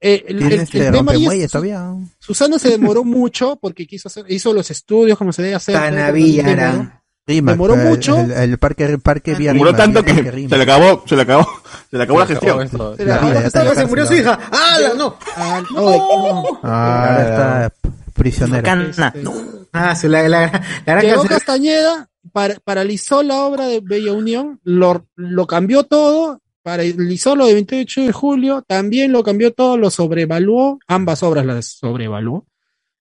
[0.00, 1.94] Eh, el, Tiene el- este el tema ahí todavía.
[2.18, 5.74] Susana se demoró mucho porque quiso hacer, hizo los estudios como se debe hacer.
[5.80, 6.90] Demoró.
[7.26, 8.18] Rima, Demoró mucho.
[8.18, 11.48] El, el parque, el parque Vía Demoró tanto que se le acabó, se le acabó,
[11.90, 12.68] se le acabó la gestión.
[12.68, 14.38] Se la- está en la Se murió su hija.
[14.52, 15.16] ¡Ah, no!
[15.36, 17.22] Ah, no, Ah, ahora
[17.70, 18.62] está prisionera.
[18.62, 18.90] Cana.
[19.14, 19.24] Este,
[19.72, 25.06] Ah, se la, la, la Llegó Castañeda, par- paralizó la obra de Bella Unión, lo,
[25.16, 30.78] lo cambió todo, paralizó lo de 28 de julio, también lo cambió todo, lo sobrevaluó,
[30.86, 32.46] ambas obras las sobrevaluó,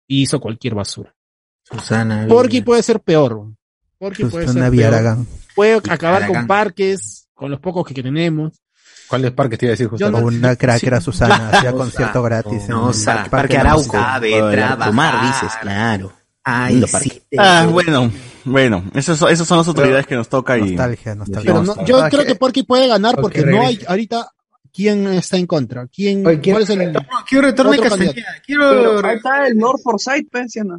[0.07, 1.13] y hizo cualquier basura.
[1.65, 2.27] Susana.
[2.29, 3.47] Porky puede ser peor.
[4.01, 5.17] Porky puede Susana ser peor.
[5.55, 8.55] Puede acabar con parques, con los pocos que tenemos.
[9.09, 10.11] ¿Cuáles parques te iba a decir justo?
[10.11, 12.63] No- una crack era Susana, hacía concierto gratis.
[12.65, 13.93] en no, sa- Parque Arauco.
[13.93, 14.41] sabe.
[14.41, 16.13] Arcomar, dices, claro.
[16.43, 16.91] Ay, sí.
[16.91, 17.23] parque.
[17.37, 18.11] Ah, bueno,
[18.45, 20.63] bueno, esas son, esas son las autoridades que nos toca y...
[20.63, 21.53] Nostalgia, nostalgia.
[21.53, 24.31] Pero no- yo creo que Porky puede ganar porque no hay, ahorita
[24.73, 25.87] quién está en contra.
[25.89, 28.15] ¿Quién, Oye, ¿Cuál es el retorno- quiero retorno de Castañeda,
[28.47, 30.79] quiero Pero re- ahí está el North Forsyth, pues, ¿sí no?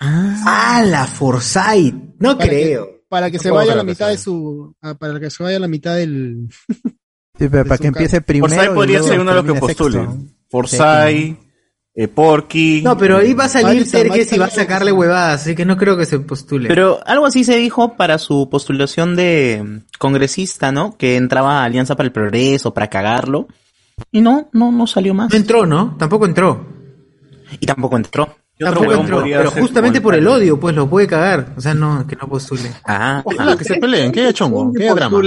[0.00, 1.94] Ah, la Forsyth.
[2.18, 2.88] No Para que- creo.
[3.08, 4.08] Para que No se vaya a la mitad sea.
[4.08, 4.74] de su.
[4.82, 6.48] ah, para que se vaya a la mitad del.
[7.36, 8.54] Sí, pero para que empiece primero.
[8.54, 10.36] Forsyth podría ser uno de los que postulen.
[10.48, 11.36] Forsyth,
[11.96, 12.82] eh, Porky.
[12.82, 15.76] No, pero ahí va a salir Marisa y va a sacarle huevadas, así que no
[15.76, 16.68] creo que se postule.
[16.68, 20.96] Pero algo así se dijo para su postulación de mm, congresista, ¿no?
[20.96, 23.48] Que entraba a Alianza para el Progreso, para cagarlo.
[24.12, 25.30] Y no, no, no salió más.
[25.32, 25.96] no entró, ¿no?
[25.98, 26.66] Tampoco entró.
[27.58, 28.36] Y tampoco entró.
[28.56, 29.16] ¿Qué otro Tampoco huevón entró.
[29.18, 31.52] podría Pero ser justamente por el odio, pues lo puede cagar.
[31.56, 32.70] O sea, no, que no postule.
[32.84, 35.20] Ah, Ojalá que se peleen, que haya chongo, que haya drama.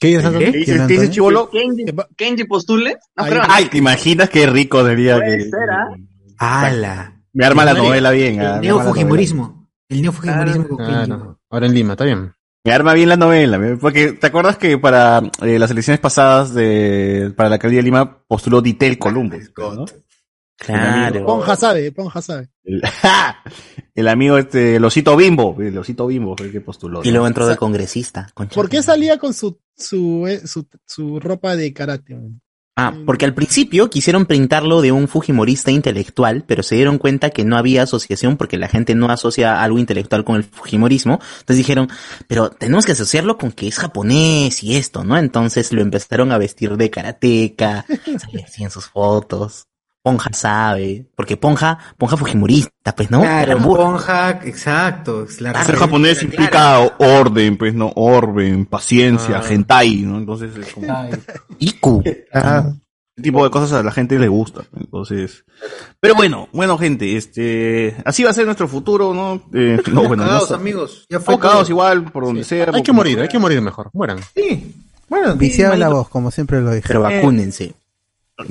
[0.00, 0.38] ¿Qué dices, ¿Qué?
[0.38, 1.50] ¿Qué dices, ¿Quién, qué dices, chivolo?
[1.50, 1.84] Kenji,
[2.16, 2.98] Kenji postule.
[3.16, 3.24] No.
[3.48, 5.44] Ay, ¿te imaginas qué rico sería Puede que...
[5.44, 5.88] ser, ¿ah?
[6.38, 7.20] ¡Hala!
[7.32, 8.38] Me arma la novela bien.
[8.40, 8.60] ah, El novela.
[8.60, 9.68] neofujimorismo.
[9.88, 11.12] El neofujimorismo con Kenji.
[11.50, 12.32] Ahora en Lima, está bien.
[12.64, 17.32] Me arma bien la novela, porque ¿te acuerdas que para eh, las elecciones pasadas de
[17.34, 19.50] para la alcaldía de Lima postuló Ditel Columbus?
[19.56, 19.86] ¿no?
[20.58, 21.24] Claro.
[21.24, 22.50] Ponja sabe, Ponja sabe.
[22.64, 22.82] El,
[23.94, 27.00] el amigo este, el osito bimbo, el osito bimbo fue el que postuló.
[27.02, 28.28] Y luego entró de congresista.
[28.34, 28.54] concha.
[28.54, 32.16] ¿Por qué salía con su su, eh, su, su ropa de karate?
[32.80, 37.44] Ah, porque al principio quisieron printarlo de un fujimorista intelectual, pero se dieron cuenta que
[37.44, 41.14] no había asociación porque la gente no asocia algo intelectual con el fujimorismo.
[41.40, 41.88] Entonces dijeron,
[42.28, 45.18] pero tenemos que asociarlo con que es japonés y esto, ¿no?
[45.18, 47.84] Entonces lo empezaron a vestir de karateca,
[48.18, 49.67] salía así en sus fotos.
[50.08, 53.20] Ponja sabe, porque Ponja, Ponja fujimorista, pues, ¿no?
[53.20, 53.76] Claro, Carambur.
[53.76, 55.24] Ponja, exacto.
[55.24, 57.92] es la Ser japonés implica orden, pues, ¿no?
[57.94, 59.44] Orden, paciencia, Ah.
[59.46, 60.16] hentai, ¿no?
[60.16, 60.88] Entonces es como...
[61.58, 62.02] Iku.
[62.32, 62.72] Ah,
[63.22, 64.62] tipo de cosas a la gente le gusta.
[64.74, 65.44] Entonces,
[66.00, 69.42] pero bueno, bueno gente, este, así va a ser nuestro futuro, ¿no?
[69.52, 71.06] Eh, no, bueno, no Cagados, amigos.
[71.10, 72.70] Ya fue cagados igual por donde sea.
[72.72, 73.24] Hay que morir, sea.
[73.24, 73.90] hay que morir mejor.
[73.92, 74.20] Mueran.
[74.34, 74.74] Sí.
[75.06, 76.86] Bueno, Viciado la voz, como siempre lo dije.
[76.88, 77.74] Pero vacúnense.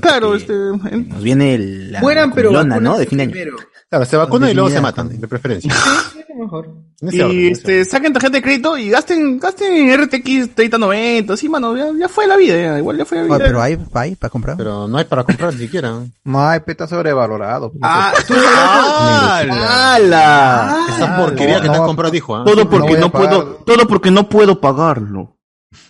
[0.02, 2.98] Claro, este, Nos viene el, la, pero comilona, ¿no?
[2.98, 3.32] De fin de año.
[3.32, 3.58] primero.
[3.90, 5.74] Claro, se vacunan y luego se matan, con- de preferencia.
[6.38, 6.68] Mejor.
[7.02, 11.36] En ese orden, y este, saquen tarjeta de crédito y gasten, gasten en RTX 3090,
[11.38, 13.36] sí, mano, ya, ya fue la vida, ya, igual ya fue la vida.
[13.36, 14.58] Oye, pero hay, hay para comprar.
[14.58, 15.94] Pero no hay para comprar ni siquiera.
[16.26, 17.72] no hay peta sobrevalorado.
[17.82, 19.96] Ah, tú, ¡Hala!
[19.96, 20.86] ¡Hala!
[20.96, 22.44] Esa porquería no, que te has comprado, dijo, ¿ah?
[22.46, 25.37] Todo porque no, puedo, todo porque no puedo pagarlo.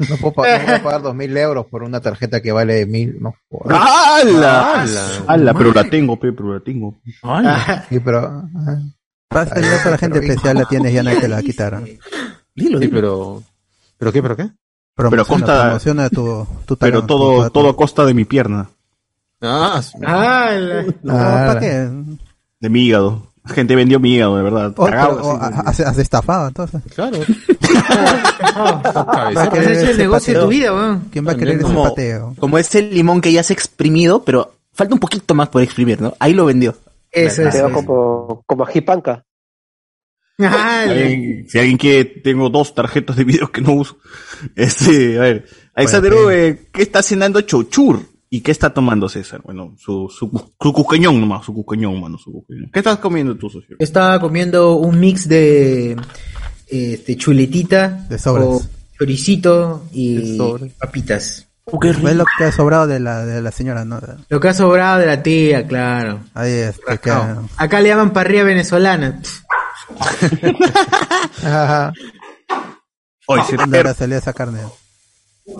[0.09, 2.85] No puedo pa- no voy a pagar dos mil euros por una tarjeta que vale
[2.85, 3.17] mil.
[3.21, 3.77] No, joder.
[3.79, 4.81] ¡Hala!
[4.81, 5.07] ¡Hala!
[5.27, 5.53] ¡Hala!
[5.53, 6.95] Pero la tengo, pe, pero la tengo.
[7.89, 8.19] Sí, pero.
[8.25, 8.79] ah,
[9.29, 11.81] Pasa ya para gente especial la tienes ya nadie te la va a quitar.
[12.55, 12.91] Dilo, Sí, dilo.
[12.95, 13.43] pero...
[13.97, 14.49] ¿Pero qué, pero qué?
[14.95, 18.69] Promociona, consta- promociona tu, tu Pero todo, tu- todo a costa de mi pierna,
[19.41, 20.85] Ah, ¡Hala!
[21.03, 21.89] No, Ah, ¿para qué?
[22.59, 23.31] de mi hígado.
[23.53, 24.73] Gente vendió mi hígado, de verdad.
[24.77, 25.81] Oh, Cagado, pero, oh, así.
[25.83, 26.81] has, has estafado entonces.
[26.93, 27.17] claro.
[28.53, 31.07] ¿Para Has qué hecho el ese negocio de tu vida, weón.
[31.11, 32.35] ¿Quién va a querer ese Como, pateo?
[32.39, 36.01] como ese limón que ya se ha exprimido, pero falta un poquito más por exprimir,
[36.01, 36.13] ¿no?
[36.19, 36.75] Ahí lo vendió.
[37.11, 37.55] Eso es.
[37.55, 39.23] Quedó como, como ajipanca.
[40.39, 43.97] Si alguien quiere, tengo dos tarjetas de video que no uso.
[44.55, 48.01] Este, a ver, Alexander Bueno, V, ¿qué está cenando Chochur?
[48.29, 49.41] ¿Y qué está tomando César?
[49.43, 50.29] Bueno, su, su,
[50.61, 52.69] su cuqueñón nomás, su cuqueñón, mano, su cuqueñón.
[52.73, 53.77] ¿Qué estás comiendo tú, socio?
[53.79, 55.95] Estaba comiendo un mix de
[56.67, 58.17] este chuletita De
[58.97, 60.37] choricito De y
[60.77, 61.47] papitas.
[61.65, 63.99] Es lo que ha sobrado de la, de la señora, ¿no?
[64.29, 66.21] Lo que ha sobrado de la tía, claro.
[66.33, 66.79] Ahí es.
[67.01, 69.21] queda- Acá le llaman parrilla venezolana.
[73.27, 74.59] ¿Dónde habrá salido esa carne?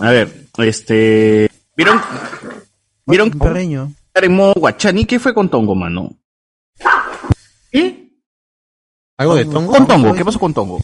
[0.02, 2.00] a ver, este, ¿vieron?
[3.08, 3.32] ¿Vieron?
[3.32, 3.94] Perreño.
[4.14, 6.12] En modo Guachani, ¿qué fue con Tongo, mano?
[7.72, 8.10] ¿Qué?
[9.18, 9.72] ¿Algo de Tongo?
[9.72, 10.82] Con Tongo, ¿qué pasó con Tongo?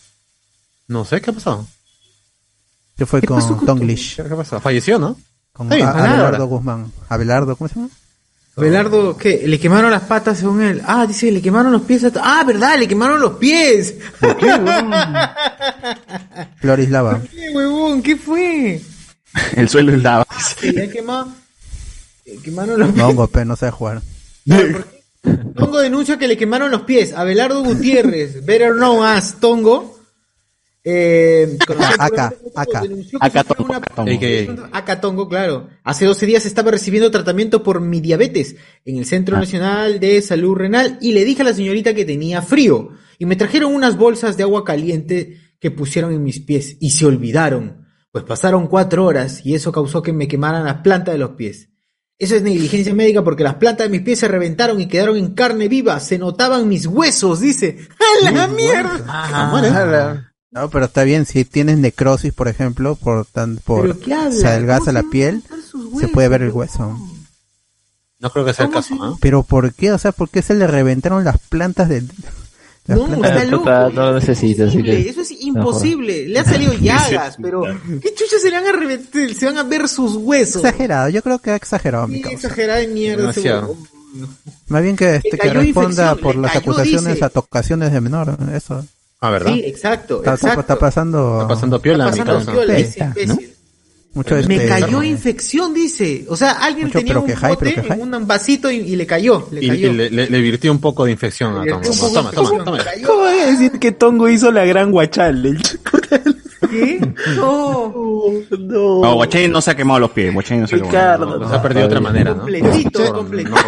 [0.88, 1.66] No sé, ¿qué ha pasado?
[2.98, 4.18] Que fue con Tonglish.
[4.18, 4.60] ¿Qué, qué pasó?
[4.60, 5.18] Falleció, ¿no?
[5.52, 5.90] Con Sí, A-.
[5.92, 6.92] Abelardo Guzmán.
[7.10, 7.90] Abelardo, ¿cómo se llama?
[8.56, 9.48] Belardo, ¿qué?
[9.48, 10.82] Le quemaron las patas según él.
[10.86, 12.04] Ah, dice, le quemaron los pies.
[12.04, 13.96] a- Ah, verdad, le quemaron los pies.
[16.58, 17.20] Florislava.
[17.32, 18.02] ¿Qué, huevón?
[18.04, 18.80] ¿Qué fue?
[19.56, 20.26] El suelo es lava.
[20.60, 21.32] Se le ha quemado.
[22.44, 24.02] Quemaron los No, Gope, no sabe jugar.
[25.56, 27.14] Tongo denuncia que le quemaron los pies.
[27.14, 30.00] Abelardo Gutiérrez, better known as Tongo.
[30.86, 32.84] Eh, conocido Acá, acá.
[33.22, 34.12] Acá Tongo, acá Tongo.
[34.12, 34.70] AKA.
[34.78, 35.70] Acá Tongo, claro.
[35.84, 40.56] Hace 12 días estaba recibiendo tratamiento por mi diabetes en el Centro Nacional de Salud
[40.56, 44.36] Renal y le dije a la señorita que tenía frío y me trajeron unas bolsas
[44.36, 47.88] de agua caliente que pusieron en mis pies y se olvidaron.
[48.12, 51.70] Pues pasaron cuatro horas y eso causó que me quemaran las plantas de los pies.
[52.24, 55.34] Eso es negligencia médica porque las plantas de mis pies se reventaron y quedaron en
[55.34, 56.00] carne viva.
[56.00, 57.90] Se notaban mis huesos, dice.
[58.26, 59.04] ¡A la mierda!
[59.06, 59.52] Ah.
[59.54, 60.34] Ala.
[60.50, 64.32] No, pero está bien, si tienes necrosis, por ejemplo, por tan, por ¿Pero qué habla?
[64.32, 65.44] se adelgaza ¿Cómo la se piel,
[66.00, 66.98] se puede ver el hueso.
[68.20, 69.18] No creo que sea el caso, ¿ah?
[69.20, 69.92] Pero ¿por qué?
[69.92, 72.43] O sea, ¿por qué se le reventaron las plantas de las
[72.86, 73.70] No, está loco.
[73.70, 75.08] no lo necesita, así que.
[75.10, 76.28] Eso es imposible.
[76.28, 77.64] Le ha salido llagas, pero
[78.02, 79.34] ¿qué chucha se le van a reventar?
[79.34, 80.64] Se van a ver sus huesos.
[80.64, 82.36] Exagerado, yo creo que ha exagerado mi Sí, causa.
[82.36, 83.22] exagerada de mierda.
[83.22, 83.76] Demasiado.
[84.68, 87.26] Más bien que, este, que responda por las cayó, acusaciones dice.
[87.26, 88.86] a tocaciones de menor, eso.
[89.22, 89.54] Ah, ¿verdad?
[89.54, 90.60] Sí, exacto, Está, exacto.
[90.62, 91.36] está pasando...
[91.42, 92.52] Está pasando piola, Está mi pasando causa.
[92.52, 93.53] piola, Pesta, imbécil.
[94.14, 96.26] Mucho Me este- cayó infección, dice.
[96.30, 97.58] O sea, alguien Mucho, tenía un bote jai.
[98.02, 99.48] en un vasito y, y le cayó.
[99.52, 99.90] Le cayó.
[99.90, 102.78] y le, le, le virtió un poco de infección a poco Toma, toma, toma.
[102.84, 103.08] Cayó.
[103.08, 105.58] ¿Cómo voy a decir que Tongo hizo la gran guachal?
[106.70, 107.00] ¿Qué?
[107.36, 107.94] No.
[108.60, 109.02] No.
[109.02, 110.34] No, Guachain no se ha quemado los pies.
[110.34, 110.92] Guachain no se ha quemado.
[110.92, 111.38] Ricardo.
[111.40, 112.38] Los ha perdido de otra manera, ¿no?
[112.42, 113.56] Completito, Por- completito.
[113.56, 113.62] no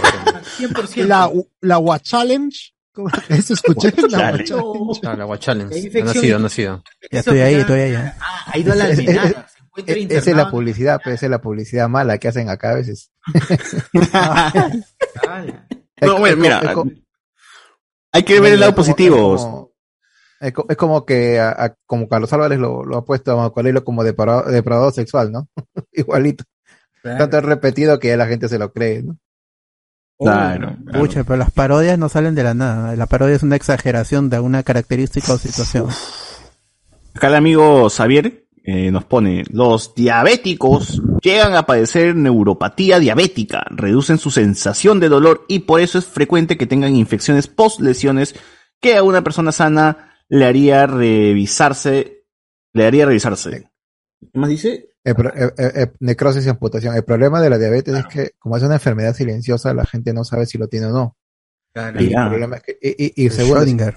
[0.74, 1.06] por- 100%.
[1.08, 1.32] La,
[1.62, 2.58] la Wa Challenge.
[2.94, 3.10] ¿Cómo?
[3.30, 3.94] ¿Eso escuché?
[4.10, 4.46] La Wa Challenge.
[4.46, 5.00] Challenge.
[5.04, 5.76] Ah, la Challenge.
[5.76, 6.06] Hay Ha infección.
[6.16, 6.84] nacido, ha nacido.
[7.12, 7.94] Ya estoy ahí, estoy ahí.
[7.96, 8.14] Ah,
[8.48, 9.00] ha ido a la Es-
[9.78, 12.76] E- Esa es la publicidad, pero esa es la publicidad mala que hacen acá a
[12.76, 13.12] veces.
[16.02, 16.76] No, bueno, mira, es
[18.12, 19.36] hay que ver el lado como- positivo.
[19.36, 19.72] Es como,
[20.42, 23.36] es co- es como que a- a- como Carlos Álvarez lo, lo ha puesto a
[23.38, 25.48] Macaulay como depredador, depredador sexual, ¿no?
[25.94, 26.44] Igualito.
[27.02, 29.18] Tanto es repetido que ya la gente se lo cree, ¿no?
[30.18, 30.76] Claro.
[30.86, 31.00] claro.
[31.00, 32.96] Pucha, pero las parodias no salen de la nada.
[32.96, 35.88] La parodia es una exageración de una característica o situación.
[37.14, 44.18] Acá el amigo Xavier eh, nos pone, los diabéticos llegan a padecer neuropatía diabética, reducen
[44.18, 48.36] su sensación de dolor y por eso es frecuente que tengan infecciones post lesiones
[48.82, 52.24] que a una persona sana le haría revisarse,
[52.74, 53.70] le haría revisarse.
[54.34, 54.90] ¿Qué más dice?
[55.04, 55.32] El pro-
[56.00, 56.96] necrosis y amputación.
[56.96, 60.24] El problema de la diabetes es que, como es una enfermedad silenciosa, la gente no
[60.24, 61.18] sabe si lo tiene o no.
[62.00, 62.24] Y Ya.
[62.24, 63.96] el problema es que, y, y- y segundo, si, Schrödinger.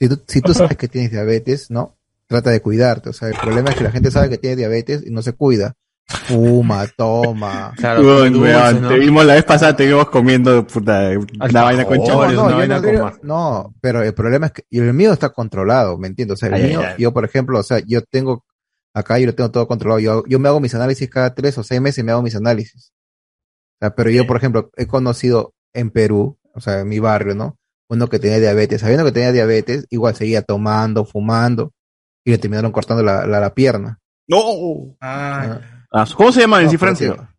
[0.00, 1.96] si tú, si tú sabes que tienes diabetes, ¿no?
[2.26, 3.10] Trata de cuidarte.
[3.10, 5.32] O sea, el problema es que la gente sabe que tiene diabetes y no se
[5.32, 5.74] cuida.
[6.06, 7.72] Fuma, toma.
[7.76, 8.88] Claro, Uy, weón, ¿no?
[8.88, 11.10] Te vimos la vez pasada, te vimos comiendo puta,
[11.40, 13.20] una vaina con una yo vaina no, con mar.
[13.22, 16.34] no, pero el problema es que y el mío está controlado, ¿me entiendes?
[16.34, 16.94] O sea, el Ay, mío, ay, ay.
[17.02, 18.44] yo por ejemplo, o sea, yo tengo
[18.94, 19.98] acá yo lo tengo todo controlado.
[20.00, 22.92] Yo, yo me hago mis análisis cada tres o seis meses, me hago mis análisis.
[23.76, 27.34] O sea, pero yo, por ejemplo, he conocido en Perú, o sea, en mi barrio,
[27.34, 27.58] ¿no?
[27.88, 31.72] Uno que tenía diabetes, sabiendo que tenía diabetes, igual seguía tomando, fumando,
[32.24, 34.00] y le terminaron cortando la, la, la pierna.
[34.28, 34.96] No.
[35.00, 35.60] Ah,
[35.92, 37.30] Ah, ¿Cómo se llama en No, Francia?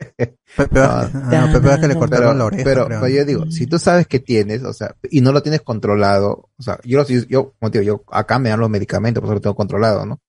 [0.56, 2.64] Pepe, Ah, no, Pepe es que le cortaron pero, la oreja.
[2.64, 5.62] pero, pero yo digo, si tú sabes que tienes, o sea, y no lo tienes
[5.62, 9.28] controlado, o sea, yo, yo, yo, como digo, yo acá me dan los medicamentos, por
[9.28, 10.20] eso lo tengo controlado, ¿no?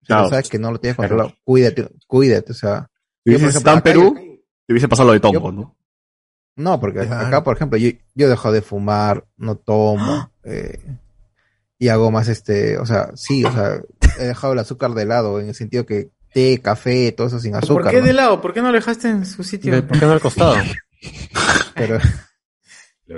[0.00, 0.24] Si Claro.
[0.24, 2.88] tú sabes que no lo tienes controlado, cuídate, cuídate, o sea.
[3.24, 4.22] Si hubiese estado en Perú, yo-
[4.66, 5.76] te hubiese pasado lo de Tongo, ¿no?
[6.56, 7.26] no, porque Claro.
[7.26, 10.78] acá, por ejemplo, yo, yo dejo de fumar, no tomo, eh,
[11.82, 13.80] y hago más este, o sea, sí, o sea,
[14.20, 17.56] he dejado el azúcar de lado, en el sentido que té, café, todo eso sin
[17.56, 17.82] azúcar.
[17.82, 18.06] ¿Por qué ¿no?
[18.06, 18.40] de lado?
[18.40, 19.84] ¿Por qué no lo dejaste en su sitio?
[19.84, 20.54] ¿Por qué no al costado?
[21.74, 21.98] Pero,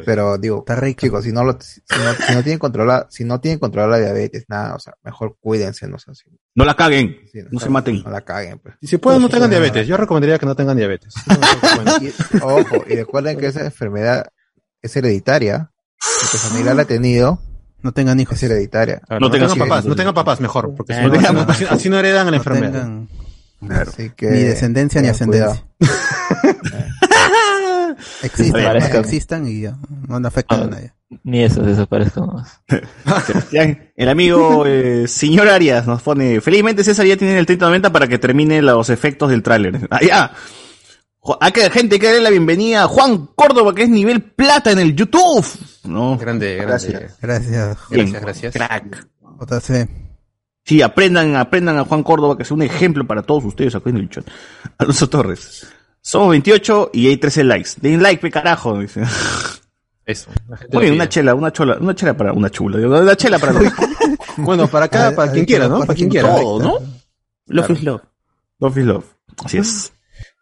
[0.06, 1.00] pero digo, Está rico.
[1.02, 4.04] chicos, si no lo, si no, si no tienen controlada, si no tienen controlada la
[4.06, 7.68] diabetes, nada, o sea, mejor cuídense, no sé, si- No la caguen, si- no se
[7.68, 8.02] maten.
[8.02, 8.76] No la caguen, pues.
[8.80, 9.86] Y si pueden, no tengan diabetes.
[9.86, 11.12] Yo recomendaría que no tengan diabetes.
[12.00, 14.26] Y, ojo, y recuerden que esa enfermedad
[14.80, 15.70] es hereditaria.
[16.00, 17.38] Si tu familia la ha tenido,
[17.84, 18.36] No tengan hijos.
[18.36, 18.98] es hereditaria.
[19.06, 21.66] Claro, No no, tengan papás, no tengan papás mejor, porque si Eh, no, tengan- así-
[21.68, 22.72] así no heredan la No enfermedad.
[22.82, 23.08] tengan
[23.70, 25.52] Así que, ni descendencia ni cuidado.
[25.52, 25.64] ascendencia.
[28.22, 29.00] Existan, Parezcan.
[29.00, 29.76] existan y ya,
[30.08, 30.92] no afectan a nadie.
[31.22, 32.60] Ni eso desaparezca más.
[33.96, 38.18] El amigo eh, señor Arias nos pone, felizmente César ya tiene el 3090 para que
[38.18, 39.86] termine los efectos del tráiler.
[39.90, 40.32] Ah, ya.
[41.40, 44.70] Hay que, gente, hay que darle la bienvenida a Juan Córdoba, que es nivel plata
[44.72, 45.44] en el YouTube.
[45.84, 46.66] No, Grande, grande.
[46.66, 47.18] Gracias.
[47.20, 48.12] Gracias, Bien.
[48.12, 48.54] Gracias, gracias.
[48.54, 49.06] crack.
[49.40, 49.88] JC.
[50.64, 53.96] Sí, aprendan, aprendan a Juan Córdoba, que es un ejemplo para todos ustedes acá en
[53.98, 54.26] el chat.
[54.78, 55.66] Alonso Torres.
[56.00, 57.70] Somos 28 y hay 13 likes.
[57.80, 58.78] Den like, pe carajo.
[58.78, 59.02] Dice.
[60.04, 60.30] Eso.
[60.74, 62.76] Oye, una chela, una chola, una chela para una chula.
[62.76, 63.72] digo, Una chela para los
[64.36, 65.80] Bueno, para cada, para quien quiera, ¿no?
[65.80, 66.34] Para quien quiera.
[66.34, 66.78] todo, ¿no?
[67.46, 68.02] Love is love.
[68.58, 69.04] Love is love.
[69.42, 69.93] Así es.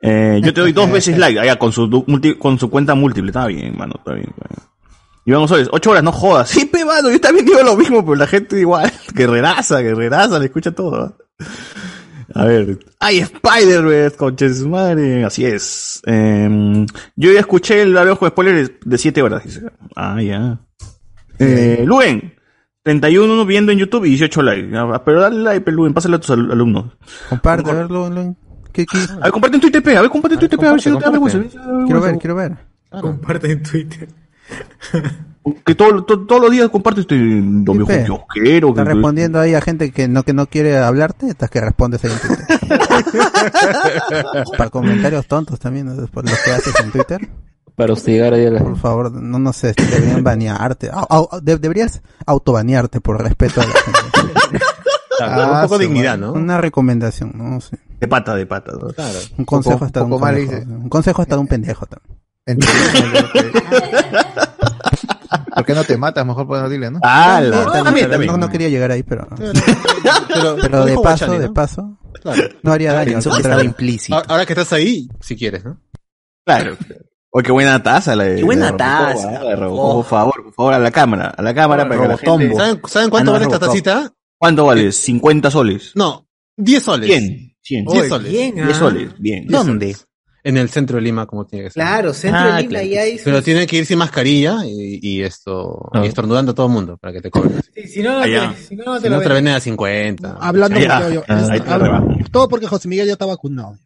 [0.03, 3.31] Eh, yo te doy dos veces like, allá con su multi- con su cuenta múltiple.
[3.31, 4.29] Está bien, mano, está bien.
[4.31, 4.69] Está bien.
[5.25, 6.48] Iván González, ocho horas, no jodas.
[6.48, 10.46] Sí, pe, mano, yo también digo lo mismo, pero la gente igual, guerreraza, guerreraza, le
[10.46, 11.17] escucha todo.
[12.35, 12.79] A ver.
[12.98, 14.13] ¡Ay, Spider-Man!
[14.17, 15.25] Conche su madre.
[15.25, 16.00] Así es.
[16.07, 19.44] Em, yo ya escuché el ojo de spoiler de 7 horas.
[19.44, 19.61] Dice.
[19.94, 20.59] Ah, ya.
[21.38, 22.35] Eh, Luen.
[22.85, 24.77] 31 viendo en YouTube y 18 likes.
[24.77, 25.92] Ah, Pero dale like, Luen.
[25.94, 26.87] Pásale a tus al- alumnos.
[27.29, 28.35] Comparte, a ver, lo, lo-
[28.73, 28.98] ¿qué- qué?
[28.98, 29.96] A ver, comparte en Twitter, pe.
[29.96, 30.66] A ver, comparte en Twitter, pe.
[30.66, 31.38] A ver si no te da vergüenza.
[31.87, 32.56] Quiero ver, quiero ver.
[33.00, 34.08] Comparte en Twitter.
[35.64, 37.16] Que todo, to- todos los días comparte este
[37.66, 38.68] kiosquero.
[38.68, 42.04] Estás que- respondiendo ahí a gente que no que no quiere hablarte, estás que respondes
[42.04, 42.46] ahí en Twitter.
[44.56, 46.06] Para comentarios tontos también, ¿no?
[46.06, 47.29] por los que haces en Twitter.
[47.75, 50.92] Para hostigar ahí a la Por favor, no, no sé, deberían banearte.
[50.92, 54.64] Au- au- de- deberías autobanearte por respeto a la gente.
[55.18, 56.18] Claro, un poco de dignidad.
[56.18, 56.33] ¿no?
[56.33, 57.79] Una recomendación, no sé.
[58.03, 58.73] De pata, de pata.
[58.73, 58.88] ¿no?
[58.88, 59.19] Claro.
[59.38, 60.53] Un consejo Poco- hasta de un poco mal conejo.
[60.57, 60.67] dice.
[60.67, 62.19] Un consejo hasta de un pendejo también.
[65.55, 66.27] ¿Por qué no te matas?
[66.27, 66.98] Mejor podemos dile, ¿no?
[67.05, 68.33] Ah, la- también, también, pero también.
[68.33, 69.29] No, no quería llegar ahí, pero.
[69.37, 71.96] Pero, Pero de paso, de paso.
[72.21, 72.42] Claro.
[72.65, 73.13] No haría daño.
[73.13, 74.21] Pensó que estaba implícito.
[74.29, 75.79] Ahora- que estás ahí, si quieres, ¿no?
[76.44, 76.77] Claro.
[77.31, 78.37] Oye, qué buena taza la de.
[78.37, 79.29] Qué buena de taza.
[79.40, 79.94] ah, de Robocop.
[79.94, 81.29] Por favor, por favor, a la cámara.
[81.37, 82.55] A la cámara para que la gente...
[82.57, 84.13] ¿Saben, ¿saben cuánto Ah, no, vale esta tacita?
[84.38, 84.90] ¿Cuánto vale?
[84.90, 85.92] 50 soles.
[85.94, 86.27] No,
[86.57, 87.07] 10 soles.
[87.09, 87.52] 100.
[87.63, 87.85] 100.
[87.87, 88.33] 10 soles.
[88.33, 88.75] bien, 10 ah.
[88.75, 89.10] soles.
[89.19, 89.46] Bien.
[89.46, 89.96] ¿Dónde?
[90.44, 91.81] En el centro de Lima, como tiene que ser.
[91.83, 92.87] Claro, centro Ah, de Lima claro.
[92.87, 93.21] y hay.
[93.25, 96.04] Pero tiene que ir sin mascarilla y, y esto, Ah.
[96.04, 97.60] y estornudando a todo el mundo para que te cobren.
[97.75, 98.52] Sí, si no, no Allá.
[98.52, 99.54] te, si no, te Si lo no te venden.
[99.54, 100.38] a 50.
[100.40, 100.98] Hablando Ya.
[100.98, 103.77] porque yo- Ah, ahí todo porque José Miguel ya está vacunado.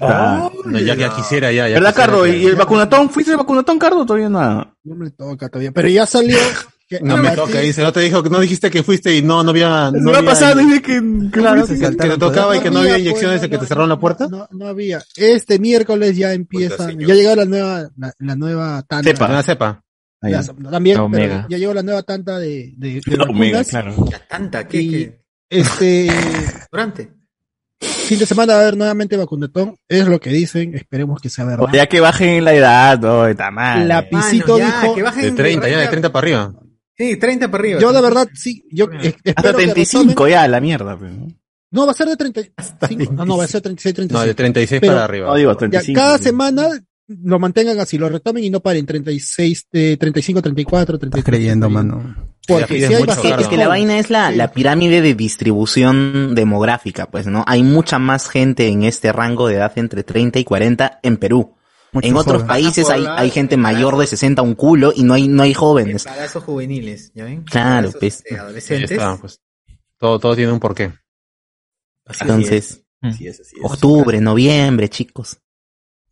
[0.00, 1.68] Ah, No, ya, ya quisiera, ya.
[1.68, 3.08] ya ¿Verdad, que- ¿Y el vacunatón?
[3.10, 4.04] ¿Fuiste el vacunatón, Cardo?
[4.04, 4.74] Todavía nada.
[4.82, 5.70] No me toca todavía.
[5.70, 6.38] Pero ya salió.
[6.88, 9.50] Que No me toca, dice, no te dijo, no dijiste que fuiste y no, no
[9.50, 11.00] había, no No va a había- pasar, dije que...
[11.32, 13.66] Claro, que, que te tocaba y que no había inyecciones pues, y que no, te
[13.66, 14.28] cerraron la puerta.
[14.28, 15.02] No, no había.
[15.16, 16.90] Este miércoles ya empieza.
[16.92, 19.10] Ya llegó la nueva, la, la nueva tanda.
[19.10, 19.42] Cepa.
[19.42, 19.82] Sepa.
[20.22, 20.42] Allá.
[20.60, 21.46] La- también, La pero Omega.
[21.50, 23.94] ya llegó la nueva tanda de, de, de La Omega, claro.
[24.68, 24.80] ¿qué?
[24.80, 25.20] Y- qué?
[25.50, 26.08] Este
[26.72, 27.10] Durante.
[27.80, 29.76] fin de semana va a haber nuevamente vacunetón.
[29.88, 30.74] Es lo que dicen.
[30.74, 31.66] Esperemos que sea verdad.
[31.72, 33.86] Ya que bajen la edad, no, está mal.
[33.86, 34.94] Lapicito Mano, ya, dijo.
[34.94, 36.54] que bajen De 30, ya de 30 para arriba.
[36.98, 37.80] Sí, 30 para arriba.
[37.80, 38.64] Yo de verdad sí.
[38.70, 40.98] Yo eh, Hasta espero que 35 retomen- ya, la mierda.
[40.98, 41.12] pues,
[41.70, 41.84] ¿no?
[41.86, 43.12] Va a ser de 35.
[43.12, 44.12] No, no, va a ser 36, 36.
[44.20, 45.26] No, de 36 Pero- para arriba.
[45.28, 46.00] No, digo, Ya, 35.
[46.00, 46.24] cada sí.
[46.24, 46.68] semana
[47.08, 51.20] lo mantengan así, lo retomen y no paren 36, eh, 35, 34, 33.
[51.20, 51.96] Estás creyendo, 31.
[52.04, 52.32] mano.
[52.48, 54.36] Porque si hay mucho, Es que, bastante es que la vaina es la, Sí.
[54.36, 57.44] la pirámide de distribución demográfica, pues, ¿no?
[57.46, 61.54] Hay mucha más gente en este rango de edad entre 30 y 40 en Perú.
[61.92, 62.46] Mucho en otros joven.
[62.48, 66.04] países hay, hay gente mayor de 60 un culo y no hay, no hay jóvenes.
[66.06, 67.42] Embarazos juveniles, ¿ya ven?
[67.44, 68.22] Claro, pues.
[68.30, 68.90] eh, adolescentes.
[68.90, 69.40] está, pues.
[69.98, 70.92] Todo, todo tiene un porqué.
[72.04, 73.62] Así Entonces, Así es, así es.
[73.64, 75.38] octubre, noviembre, chicos.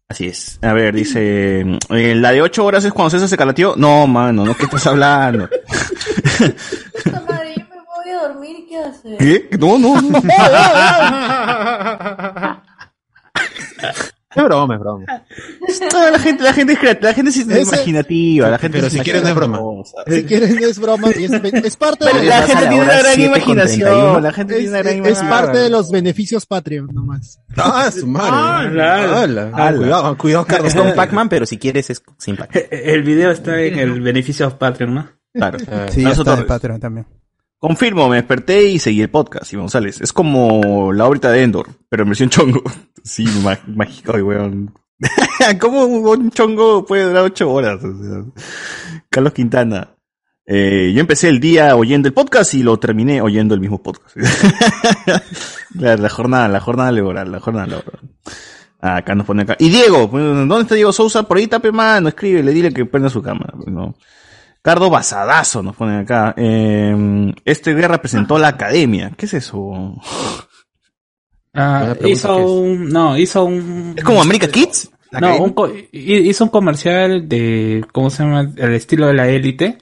[0.09, 0.59] Así es.
[0.62, 3.75] A ver, dice, eh, la de 8 horas es cuando César se calateó.
[3.77, 4.55] No, mano, ¿no?
[4.57, 5.49] ¿Qué estás hablando?
[5.49, 9.18] Puta madre, yo me voy a dormir y qué hacer.
[9.18, 9.49] ¿Qué?
[9.59, 10.22] No, no, no.
[14.35, 15.05] Es broma, es broma.
[15.93, 17.37] No, la gente, la gente es creativa, la gente es
[17.68, 19.61] imaginativa, la gente Pero si no es broma.
[20.09, 22.99] Si quieren es broma y es, es parte Pero de la gente la tiene una
[22.99, 24.20] gran 7 con imaginación, 31.
[24.20, 25.28] la gente es, tiene una gran es imaginación.
[25.30, 27.41] parte de los beneficios Patreon nomás.
[27.57, 28.82] Ah, su madre.
[28.82, 29.22] Ala.
[29.22, 29.51] Ala.
[29.55, 30.68] Ah, Cuidado, cuidado, Carlos.
[30.68, 32.64] Es con Pac-Man, pero si quieres es sin Pac-Man.
[32.70, 35.09] El video está en el beneficio Patreon, ¿no?
[35.32, 35.59] Claro.
[35.61, 36.45] Eh, Sí, está Torres.
[36.45, 37.07] Patreon también.
[37.66, 39.98] Confirmo, me desperté y seguí el podcast, y González.
[40.02, 42.62] Es como la órbita de Endor, pero en versión chongo.
[43.02, 44.74] Sí, má- mágico, weón.
[45.60, 47.80] ¿Cómo un chongo puede durar ocho horas?
[49.08, 49.96] Carlos Quintana.
[50.44, 54.14] Eh, yo empecé el día oyendo el podcast y lo terminé oyendo el mismo podcast.
[55.74, 58.00] la, jornada, la jornada laboral, la jornada laboral.
[58.82, 59.56] Ah, acá nos pone acá.
[59.58, 61.22] Y Diego, ¿dónde está Diego Sousa?
[61.22, 63.54] Por ahí tape mano, escribe, le dile que prenda su cámara.
[63.56, 63.94] pues, ¿no?
[64.64, 66.32] Cardo Basadazo nos ponen acá.
[66.38, 69.12] Eh, este guerra presentó la academia.
[69.14, 69.94] ¿Qué es eso?
[71.52, 74.90] Ah, hizo un, no, hizo un, ¿Es como America Kids?
[75.10, 75.90] ¿La no, un co- hi-
[76.28, 78.50] hizo un comercial de, ¿cómo se llama?
[78.56, 79.78] El estilo de la élite.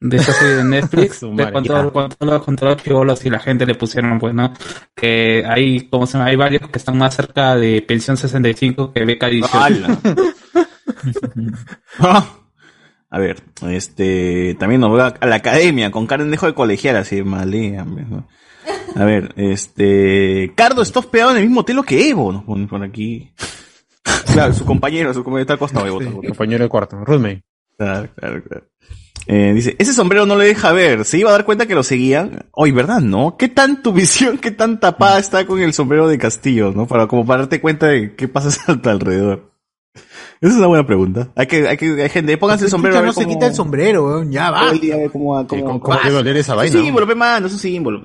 [0.00, 4.32] De esta serie de Netflix, de todos los chibolos y la gente le pusieron, pues,
[4.34, 4.52] ¿no?
[4.94, 6.30] Que hay, ¿cómo se llama?
[6.30, 9.98] Hay varios que están más cerca de pensión 65 que beca 18.
[13.14, 17.22] A ver, este, también nos va a la academia con Karen Dejo de colegial, así,
[17.22, 18.26] malea, ¿no?
[18.96, 22.82] A ver, este, Cardo está hospedado en el mismo hotel que Evo, nos ponen por
[22.82, 23.30] aquí.
[24.32, 25.98] Claro, su compañero, su compañero está al costado de Evo.
[25.98, 26.22] costado.
[26.22, 27.44] Compañero de cuarto, roommate.
[27.78, 28.66] Claro, claro, claro.
[29.28, 31.84] Eh, dice, ese sombrero no le deja ver, se iba a dar cuenta que lo
[31.84, 32.46] seguían.
[32.50, 32.98] Hoy, ¿verdad?
[32.98, 33.36] ¿No?
[33.36, 36.88] ¿Qué tan tu visión, qué tan tapada está con el sombrero de Castillo, ¿no?
[36.88, 39.53] Para como para darte cuenta de qué pasa a tu alrededor.
[40.44, 41.30] Esa es una buena pregunta.
[41.36, 43.00] Hay que, hay que, hay gente, pónganse el sombrero.
[43.02, 44.30] no se quita el sombrero, weón.
[44.30, 44.60] Ya va.
[44.60, 46.78] todo el día cómo, cómo, ¿Cómo, cómo debe oler esa Es vaina?
[46.78, 48.02] un símbolo, pe mano, es un símbolo.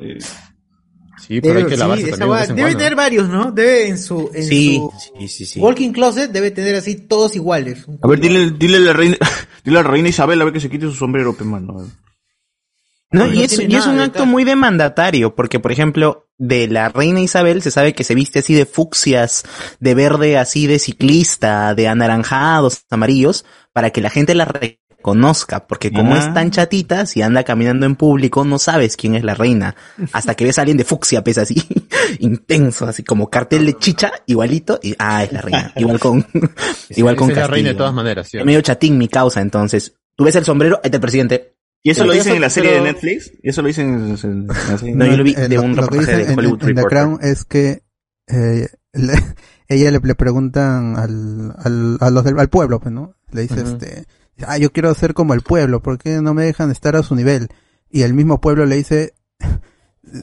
[1.27, 2.79] Sí, pero hay que Debe- lavarse sí, esa también de va- vez en debe cuando.
[2.79, 3.51] tener varios, ¿no?
[3.51, 5.59] Debe en su, en Sí, su sí, sí, sí.
[5.59, 7.85] walking closet debe tener así todos iguales.
[8.01, 9.17] A ver, dile, dile a la reina,
[9.65, 11.85] dile a la reina Isabel a ver que se quite su sombrero, pe mano.
[13.11, 16.89] No, No y es, y es un acto muy demandatario, porque por ejemplo, de la
[16.89, 19.43] reina Isabel se sabe que se viste así de fucsias,
[19.79, 24.45] de verde así de ciclista, de anaranjados, amarillos, para que la gente la
[25.01, 26.19] conozca, porque como Ah.
[26.19, 29.75] es tan chatita, si anda caminando en público, no sabes quién es la reina.
[30.11, 31.55] Hasta que ves a alguien de fucsia, pesa así,
[32.19, 35.73] intenso, así como cartel de chicha, igualito, y ah, es la reina.
[35.77, 36.27] Igual con,
[36.89, 38.37] igual con es la reina de todas maneras, sí.
[38.43, 39.93] Medio chatín mi causa, entonces.
[40.15, 41.55] Tú ves el sombrero, ahí está el presidente.
[41.81, 43.31] ¿Y eso lo dicen en la serie de Netflix?
[43.41, 44.95] ¿Y eso lo dicen en, en- en la serie?
[44.95, 46.53] No, yo lo vi Eh, de lo- un lo que reportaje dicen de en- Hollywood
[46.55, 46.89] en, The Reporter.
[46.99, 47.83] Crown es que
[48.27, 49.13] eh, le-
[49.69, 53.15] ella le, le preguntan al, al, a los del, al pueblo, pues, ¿no?
[53.31, 54.05] Le dice, este,
[54.45, 57.15] ah, yo quiero ser como el pueblo, ¿por qué no me dejan estar a su
[57.15, 57.47] nivel?
[57.89, 59.13] Y el mismo pueblo le dice,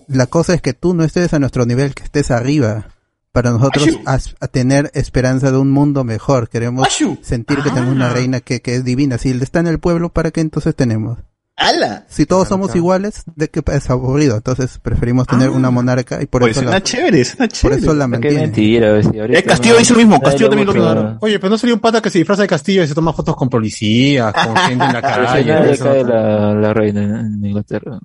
[0.09, 2.89] la cosa es que tú no estés a nuestro nivel, que estés arriba.
[3.33, 6.49] Para nosotros a tener esperanza de un mundo mejor.
[6.49, 6.89] Queremos
[7.21, 8.15] sentir que tenemos una Ah.
[8.15, 9.19] reina que, que es divina.
[9.19, 11.19] Si él está en el pueblo, ¿para qué entonces tenemos?
[11.59, 12.05] ¡Hala!
[12.09, 14.37] Si todos somos iguales, de que es aburrido.
[14.37, 17.81] Entonces preferimos tener una monarca y por Pues eso suena la, chévere, suena por chévere.
[17.81, 18.41] eso la Qué mantiene.
[18.41, 21.19] mentira, Eh, Castillo hizo lo mismo, Castillo también lo hizo.
[21.21, 23.35] Oye, pero no sería un pata que se disfraza de Castillo y se toma fotos
[23.37, 25.79] con policías, con gente en la calle.
[25.79, 27.99] cae la, la reina en, Inglaterra.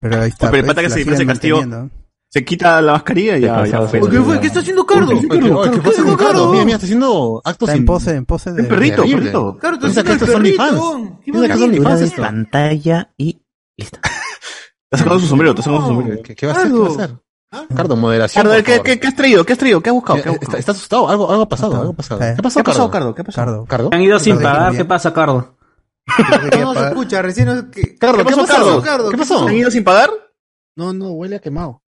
[0.00, 0.46] Pero ahí está.
[0.50, 1.90] Pero el pues, pata que se disfraza de Castillo.
[2.38, 3.86] Se quita la mascarilla y ya, Ya.
[3.90, 4.40] ¿Qué fue?
[4.40, 5.12] ¿Qué está haciendo Cardo?
[5.12, 6.50] Oye, oye, ¿qué pasa con Cardo?
[6.52, 8.62] Mira, mira, está haciendo actos Está en pose, en pose de...
[8.62, 9.58] Un perrito, perrito.
[9.58, 10.70] Cardo, que está haciendo OnlyFans.
[10.70, 11.20] perrito.
[11.24, 11.64] ¿Qué Piensa que.
[11.64, 12.22] OnlyFans esto.
[12.22, 13.42] pantalla y
[13.78, 13.98] listo.
[14.90, 16.22] Está sacando su sombrero, está sacando su sombrero.
[16.22, 16.70] ¿Qué, qué va a hacer?
[16.72, 17.10] ¿Qué va a hacer?
[17.74, 18.44] Cardo, moderación.
[18.46, 19.44] Cardo, ¿qué, qué, qué has traído?
[19.46, 19.80] ¿Qué has traído?
[19.80, 20.22] ¿Qué has buscado?
[20.22, 20.46] ¿Qué has buscado?
[20.48, 22.20] Está, está asustado, algo, algo ha pasado, algo ha pasado.
[22.20, 23.06] ¿Qué pasó, ¿Qué ha pasado, Cardo?
[23.06, 23.14] Cardo?
[23.14, 23.46] ¿Qué ha pasado?
[23.46, 23.64] Cardo.
[23.64, 23.90] ¿Cardo?
[23.92, 24.76] Han ido sin Cardo, pagar.
[24.76, 25.56] ¿qué pasa, Cardo?
[26.60, 27.46] No se escucha, recién...
[27.46, 28.82] no- ¿qué- Cardo, ¿Qué ¿qué pasó, pasó?
[28.82, 29.10] Cardo?
[29.10, 29.48] ¿Qué pasó?
[29.48, 30.10] ¿Han ido sin pagar?
[30.76, 31.82] No, no, huele a quemado.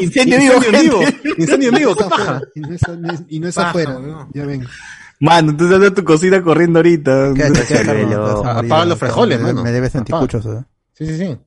[0.00, 1.02] Incendio vivo, Incendio en vivo.
[1.38, 2.22] Incendio en vivo, ¿qué Está paja?
[2.36, 3.98] afuera, Y no es, no es- y no es Paja, afuera.
[4.34, 4.66] Ya ven.
[5.20, 7.30] Mano, tú estás tu cocina corriendo ahorita.
[8.44, 9.62] Apaga los frijoles, me, mano.
[9.62, 10.64] me debes anticuchos, ¿eh?
[10.94, 11.38] Sí, sí, sí.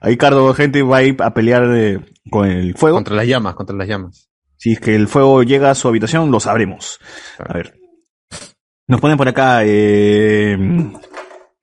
[0.00, 1.98] Ahí Cardo, gente, va a ir a pelear eh,
[2.30, 2.96] con el fuego.
[2.96, 4.28] Contra las llamas, contra las llamas.
[4.56, 6.98] Si es que el fuego llega a su habitación, lo sabremos.
[7.38, 7.74] A ver.
[8.86, 9.60] Nos ponen por acá.
[9.64, 10.56] eh,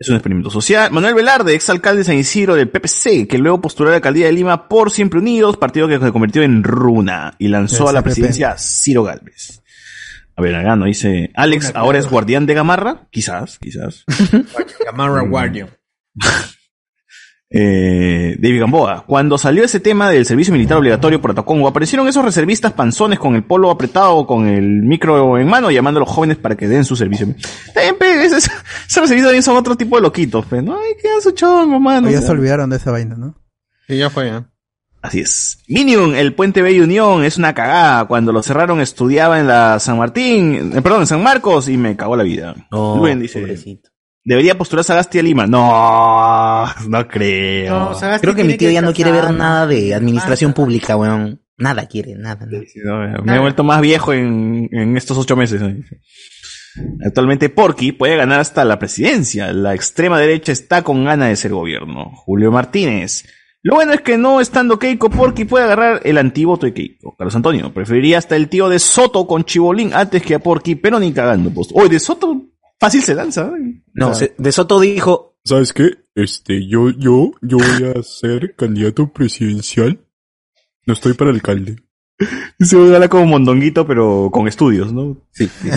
[0.03, 0.91] es un experimento social.
[0.91, 4.33] Manuel Velarde, exalcalde de San Isidro del PPC, que luego postuló a la alcaldía de
[4.33, 8.51] Lima por Siempre Unidos, partido que se convirtió en Runa y lanzó a la presidencia
[8.51, 9.61] a Ciro Galvez.
[10.35, 11.31] A ver, acá no dice.
[11.35, 13.07] Alex ahora es guardián de Gamarra.
[13.11, 14.03] Quizás, quizás.
[14.85, 15.69] Gamarra Guardian.
[17.55, 19.05] Eh, David Gamboa.
[19.05, 23.35] Cuando salió ese tema del servicio militar obligatorio por Atacongo, aparecieron esos reservistas panzones con
[23.35, 26.83] el polo apretado, con el micro en mano, llamando a los jóvenes para que den
[26.83, 27.27] su servicio.
[27.75, 30.75] También, pe, esos, esos reservistas también son otro tipo de loquitos, pe, ¿no?
[30.75, 32.09] Ay, queda su chongo, mano.
[32.09, 33.39] Ya se olvidaron de esa vaina, ¿no?
[33.87, 34.41] Sí, ya fue, ¿eh?
[35.03, 35.59] Así es.
[35.67, 38.05] Minion, el puente Bella Unión, es una cagada.
[38.05, 41.95] Cuando lo cerraron estudiaba en la San Martín, eh, perdón, en San Marcos y me
[41.95, 42.55] cagó la vida.
[42.71, 43.89] Oh, Luen dice, pobrecito.
[44.24, 45.47] Debería postularse a Gasti a Lima.
[45.47, 47.80] No, no creo.
[47.80, 51.41] No, Sagasti Creo que mi tío ya no quiere ver nada de administración pública, weón.
[51.57, 52.45] Nada quiere, nada.
[52.45, 52.63] nada.
[52.67, 55.61] Sí, no, me he vuelto más viejo en, en estos ocho meses.
[57.05, 59.53] Actualmente Porky puede ganar hasta la presidencia.
[59.53, 62.11] La extrema derecha está con ganas de ser gobierno.
[62.15, 63.26] Julio Martínez.
[63.61, 67.15] Lo bueno es que no estando Keiko, Porky puede agarrar el antivoto de Keiko.
[67.15, 70.99] Carlos Antonio, preferiría hasta el tío de Soto con Chibolín antes que a Porky, pero
[70.99, 71.49] ni cagando.
[71.49, 71.69] Pues.
[71.74, 72.41] Oye, de Soto
[72.84, 73.51] fácil se lanza.
[73.57, 73.81] ¿eh?
[73.93, 76.05] No, O sea, se- de Soto dijo, ¿Sabes qué?
[76.15, 79.99] Este, yo, yo, yo voy a ser candidato presidencial.
[80.86, 81.75] No estoy para alcalde.
[82.59, 85.17] se habla como mondonguito, pero con estudios, ¿no?
[85.31, 85.47] Sí.
[85.47, 85.69] sí.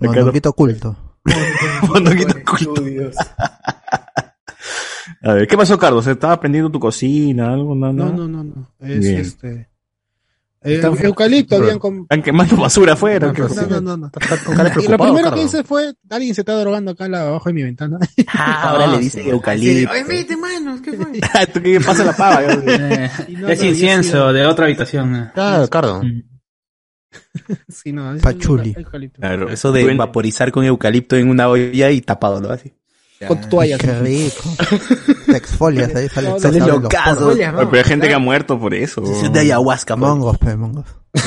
[0.00, 1.18] Mondonguito oculto.
[1.88, 2.82] mondonguito oculto.
[5.22, 6.06] A ver, ¿qué pasó, Carlos?
[6.06, 7.52] ¿Estaba aprendiendo tu cocina?
[7.52, 7.74] ¿Algo?
[7.74, 8.70] No, No, no, no, no.
[8.80, 9.16] Es Bien.
[9.20, 9.68] este.
[10.64, 13.32] Eh, Están- eucalipto habían com- Están quemando basura afuera.
[13.32, 14.10] ¿qué No, no, no.
[14.10, 17.52] Con Y lo primero que hice fue, alguien se está drogando acá la- abajo de
[17.52, 17.98] mi ventana.
[18.28, 19.92] ah, ahora le dice Sí, eucalipto.
[19.92, 21.06] Oye, vete, manos, ¿qué fue?
[21.52, 22.42] ¿Tú qué pasa la pava?
[22.66, 23.10] Eh,
[23.48, 25.14] es incienso de otra habitación.
[25.14, 25.30] eh.
[25.34, 26.02] Claro, Cardo.
[27.68, 28.74] Sí, no, es Pachuli.
[29.12, 29.48] Claro.
[29.50, 32.48] Eso de vaporizar con eucalipto en una olla y tapado, ¿no?
[32.48, 32.72] Así.
[33.26, 33.78] Con tu toalla.
[33.78, 34.42] Qué rico.
[35.26, 36.34] Te exfolias, ahí sale, No.
[36.36, 39.02] Oye, Oye, pero hay gente que ha muerto por eso.
[39.02, 40.10] Es de ayahuasca, man.
[40.10, 40.86] Mongos, pe, mongos.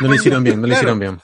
[0.00, 1.20] No le hicieron bien, no le hicieron bien.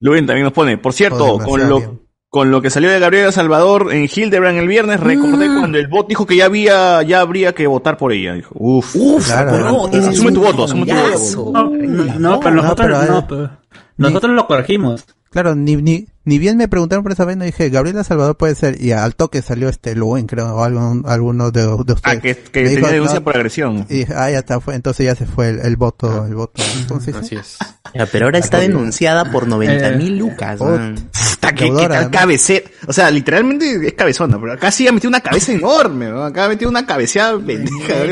[0.00, 2.00] Luen también nos pone, por cierto, con lo, bien.
[2.28, 6.08] con lo que salió de Gabriela Salvador en Hildebrand el viernes, recordé cuando el bot
[6.08, 8.34] dijo que ya había, ya habría que votar por ella.
[8.34, 11.52] Dijo, uf, Uf, Claro, Asume tu voto, asume tu voto.
[11.52, 13.50] No, no, no, pero no, nosotros, pero, no, pero
[13.96, 15.04] nosotros lo corregimos.
[15.36, 18.80] Claro, ni, ni, ni bien me preguntaron por esa vaina, dije, Gabriela Salvador puede ser,
[18.82, 22.00] y al toque salió este Luen, creo, o algún, alguno de, de ustedes.
[22.04, 23.84] Ah, que, que dijo, tenía denuncia no, por agresión.
[23.90, 26.62] Y dije, ah, ya está, fue, entonces ya se fue el, el voto, el voto.
[26.80, 27.58] Entonces, Así es.
[27.94, 30.70] Ya, pero ahora está denunciada por 90 mil lucas, Oh.
[30.70, 30.94] man.
[30.94, 32.20] Puta, ¿qué, qué Deudora, tal además.
[32.20, 32.70] cabecera?
[32.88, 36.24] O sea, literalmente es cabezona, pero acá sí ha metido una cabeza enorme, ¿no?
[36.24, 37.32] Acá ha metido una cabeceada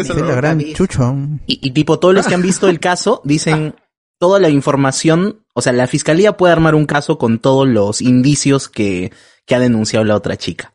[0.05, 0.37] Salvador.
[0.37, 1.16] gran chucho.
[1.47, 3.75] Y, y tipo, todos los que han visto el caso dicen
[4.19, 8.69] toda la información, o sea, la fiscalía puede armar un caso con todos los indicios
[8.69, 9.12] que,
[9.47, 10.73] que ha denunciado la otra chica.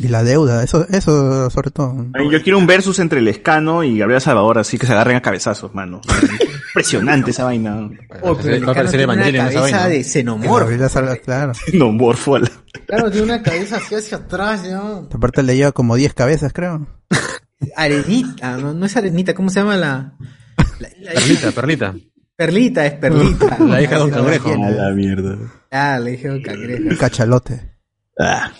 [0.00, 2.06] Y la deuda, eso, eso sobre todo.
[2.14, 5.22] Ay, Yo quiero un versus entre Lescano y Gabriel Salvador, así que se agarren a
[5.22, 6.00] cabezazos, mano.
[6.70, 7.88] Impresionante esa vaina.
[8.22, 9.22] Oh, pero el tiene una
[9.60, 10.66] cabeza de xenomorfo.
[11.24, 11.52] Claro.
[11.54, 12.34] Xenomorfo.
[12.34, 12.50] a la-
[12.86, 15.08] Claro, tiene una cabeza así hacia atrás, ¿no?
[15.12, 16.88] Aparte le lleva como 10 cabezas, creo.
[17.76, 20.14] Arenita, no, no es arenita, ¿cómo se llama la?
[20.88, 21.94] Perlita, perlita.
[22.36, 23.58] Perlita, es perlita.
[23.60, 24.50] La hija de Don Cangrejo.
[24.52, 25.36] A la mierda.
[25.70, 26.96] Ah, le dije un cangrejo.
[26.98, 27.76] Cachalote.
[28.18, 28.52] Ah.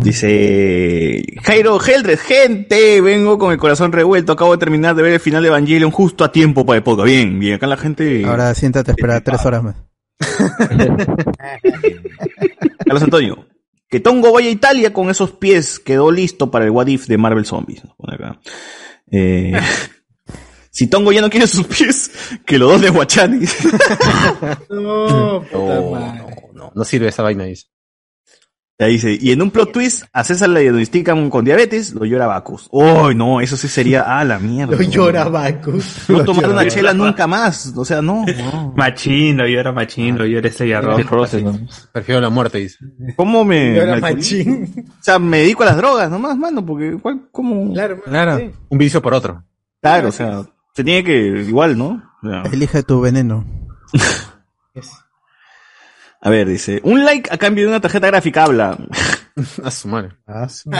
[0.00, 5.20] Dice Jairo Heldred, gente, vengo con el corazón revuelto, acabo de terminar de ver el
[5.20, 7.04] final de Evangelion justo a tiempo para época.
[7.04, 8.24] Bien, bien, acá la gente...
[8.24, 9.76] Ahora siéntate a esperar tres horas más.
[12.84, 13.46] Carlos Antonio,
[13.88, 17.18] que Tongo vaya a Italia con esos pies, quedó listo para el What If de
[17.18, 17.84] Marvel Zombies.
[17.84, 18.40] nos pone acá.
[19.10, 19.52] Eh,
[20.78, 22.08] si Tongo ya no quiere sus pies,
[22.46, 23.44] que lo dones Guachani.
[24.70, 26.36] No, puta No, madre.
[26.54, 27.66] no, no sirve esa vaina, dice.
[28.80, 32.28] Ahí dice, y en un plot twist, a César le diagnostican con diabetes, lo llora
[32.28, 32.68] Bacus.
[32.70, 33.40] ¡Uy, no!
[33.40, 34.76] Eso sí sería, ah, la mierda.
[34.76, 36.08] Lo llora Bacus.
[36.08, 37.72] No tomar una chela nunca más.
[37.76, 38.24] O sea, no.
[38.24, 38.72] no.
[38.76, 41.26] Machín, lo llora Machín, lo llora Estrella Roja.
[41.90, 42.78] Prefiero la muerte, dice.
[43.16, 44.86] ¿Cómo me, Llora me machín.
[44.88, 47.72] O sea, me dedico a las drogas nomás, mano, porque igual, ¿cómo?
[47.72, 48.38] Claro, Claro.
[48.38, 48.52] sí.
[48.68, 49.42] Un vicio por otro.
[49.82, 50.42] Claro, o sea,
[50.78, 52.00] se tiene que, igual, ¿no?
[52.22, 53.44] O sea, Elige tu veneno.
[56.20, 58.78] a ver, dice, un like a cambio de una tarjeta gráfica habla.
[59.64, 60.10] A su madre.
[60.26, 60.70] A su-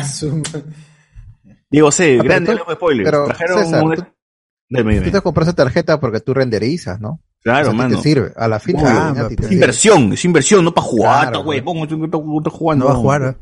[1.70, 3.04] Digo, sé, Ah, pero grande tú- spoiler.
[3.04, 4.06] pero, Trajeron César, un- tú-
[4.70, 5.06] Dime, dime.
[5.06, 7.20] Tú te compras esa tarjeta porque tú renderizas, ¿no?
[7.42, 7.96] Claro, O sea, mano.
[7.96, 8.32] te sirve.
[8.36, 11.60] A la fin Obvio, a ti es inversión, es inversión, no para jugar, Claro, güey,
[11.62, 11.98] pongo, estoy
[12.52, 12.84] jugando.
[12.84, 13.22] No va a jugar.
[13.22, 13.36] ¿eh?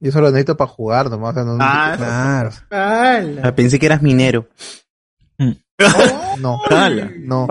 [0.00, 1.32] Yo solo necesito para jugar nomás.
[1.32, 2.50] o sea, no Ah, Claro.
[2.70, 3.40] ¡Hala!
[3.48, 4.46] Ah, Pensé que eras minero.
[6.38, 6.60] No,
[7.18, 7.46] no.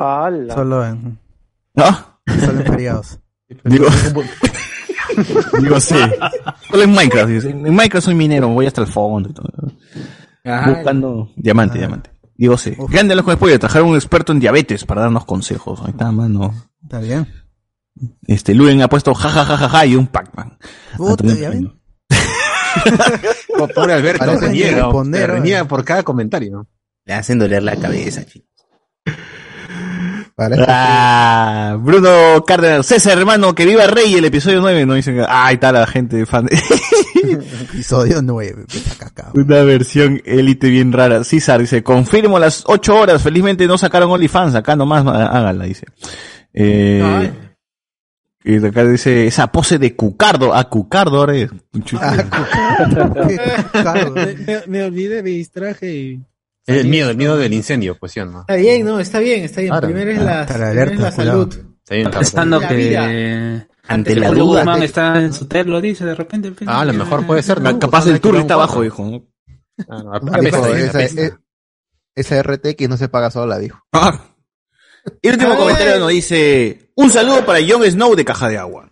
[0.53, 1.19] Solo en,
[1.73, 1.85] ¿No?
[2.27, 3.19] solo en feriados.
[3.65, 3.85] Digo,
[5.61, 5.95] digo, sí.
[6.71, 9.47] Solo en Minecraft, en Minecraft soy minero, voy hasta el fondo y todo.
[10.43, 10.71] Ajá.
[10.71, 12.09] Buscando diamante, diamante.
[12.35, 12.75] Digo, sí.
[12.89, 15.81] Grande los con spoiler, trajeron un experto en diabetes para darnos consejos.
[15.81, 16.53] Ahí está, mano.
[16.81, 17.27] Está bien.
[18.25, 20.57] Este, Luen ha puesto jajajaja y un Pac-Man.
[20.97, 21.59] Puta, Antonio ya ven.
[21.59, 21.83] Pino.
[23.59, 26.67] Oh, Pobre Alberto, Parece reniega, que responder, se reniega por cada comentario.
[27.05, 28.45] Le hacen doler la cabeza, chico.
[30.35, 35.45] Parece Ah, Bruno Cárdenas, César hermano, que viva Rey el episodio 9, no dicen, ah,
[35.47, 36.47] ahí está la gente fan.
[37.61, 38.65] Episodio 9.
[38.65, 39.31] puta caca.
[39.35, 41.23] Una versión élite bien rara.
[41.23, 45.85] César dice, confirmo las 8 horas, felizmente no sacaron OnlyFans, acá nomás ah, háganla, dice.
[46.53, 47.31] Eh,
[48.43, 51.51] y acá dice, esa pose de Cucardo, a Cucardo ahora es.
[53.71, 54.11] Caro.
[54.11, 56.21] Me, me- me olvidé, me distraje y...
[56.65, 58.41] Es el miedo, el miedo del incendio, pues sí, ¿no?
[58.41, 59.71] Está bien, no, está bien, está bien.
[59.71, 59.87] Claro.
[59.87, 61.53] Primero es Ah, la, primero es alerta, la salud.
[61.53, 63.67] Está bien, Está pensando La que.
[63.85, 64.61] Ante la duda.
[64.61, 66.53] Woman está en su hotel, lo dice de repente.
[66.65, 67.77] Ah, a lo mejor puede ser, ¿no?
[67.79, 69.27] Capaz el tour está abajo dijo.
[69.89, 71.33] Ah, no, esa, e-
[72.15, 73.79] esa RTX no se paga sola, dijo.
[73.91, 74.21] Ah.
[75.21, 75.57] Y el último Ay.
[75.57, 78.89] comentario nos dice, un saludo para Jon Snow de Caja de Agua.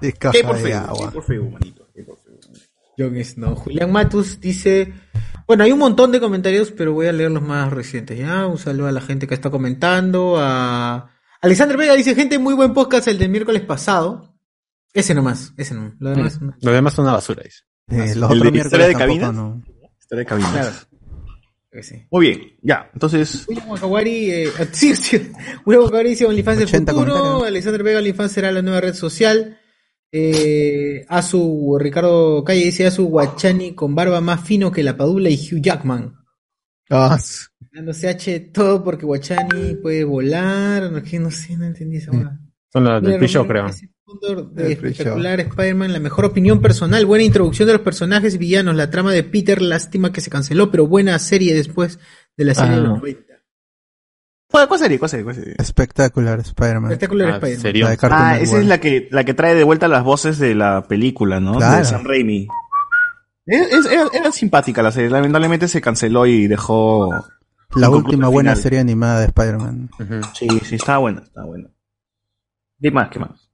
[0.00, 0.88] De caja ¿Qué por de Facebook?
[0.88, 1.06] agua.
[1.08, 1.88] ¿Qué por Facebook, manito?
[1.92, 2.58] ¿Qué por Facebook?
[2.98, 3.54] Jon Snow.
[3.56, 4.92] Julián Matus dice,
[5.46, 8.46] bueno, hay un montón de comentarios, pero voy a leer los más recientes, ¿ya?
[8.46, 11.10] Un saludo a la gente que está comentando, a...
[11.40, 14.34] Alexander Vega dice, gente, muy buen podcast el del miércoles pasado.
[14.92, 15.92] Ese nomás, ese nomás.
[16.00, 16.54] Lo demás, no.
[16.60, 17.60] Lo demás es una basura, dice.
[17.88, 19.32] Eh, los ¿El de historia de tampoco, cabina?
[19.32, 19.62] no.
[20.00, 20.50] Historia de cabina.
[20.50, 20.70] Claro.
[21.70, 22.06] Que sí.
[22.10, 23.44] Muy bien, ya, entonces...
[23.46, 25.30] William Wakawari, eh, sí, sí.
[25.64, 27.44] William Wakawari dice OnlyFans del 80 futuro.
[27.44, 29.58] Alexander Vega, OnlyFans será la nueva red social.
[30.12, 34.96] Eh, a su Ricardo Calle dice a su Guachani con barba más fino que la
[34.96, 36.14] Padula y Hugh Jackman.
[36.90, 37.18] Ah,
[37.72, 40.90] Dándose H todo porque Guachani puede volar.
[40.90, 42.38] No, que no sé, no entendí esa hueá.
[42.72, 43.66] Son las del Romero, creo.
[44.52, 48.90] de espectacular Spider-Man, la mejor opinión personal, buena introducción de los personajes y villanos, la
[48.90, 51.98] trama de Peter, lástima que se canceló, pero buena serie después
[52.36, 52.76] de la serie Ah.
[52.76, 53.25] de los 90.
[54.56, 54.98] ¿Cuál, cuál serie?
[54.98, 55.24] ¿Cuál serie?
[55.24, 55.54] ¿Cuál serie?
[55.58, 56.90] Espectacular Spider-Man.
[56.92, 57.60] Espectacular Ah, Spider-Man.
[57.62, 57.84] serio.
[57.84, 58.42] La de Cartoon Ah, Network.
[58.48, 61.56] esa es la que, la que trae de vuelta las voces de la película, ¿no?
[61.56, 61.76] Claro.
[61.78, 62.48] De Sam Raimi.
[63.44, 67.10] Es- es- era, era simpática la serie, lamentablemente se canceló y dejó...
[67.74, 68.62] La última buena final.
[68.62, 69.90] serie animada de Spider-Man.
[70.34, 71.68] Sí, sí, estaba buena, estaba buena.
[72.80, 73.10] ¿Qué más?
[73.10, 73.50] ¿Qué más?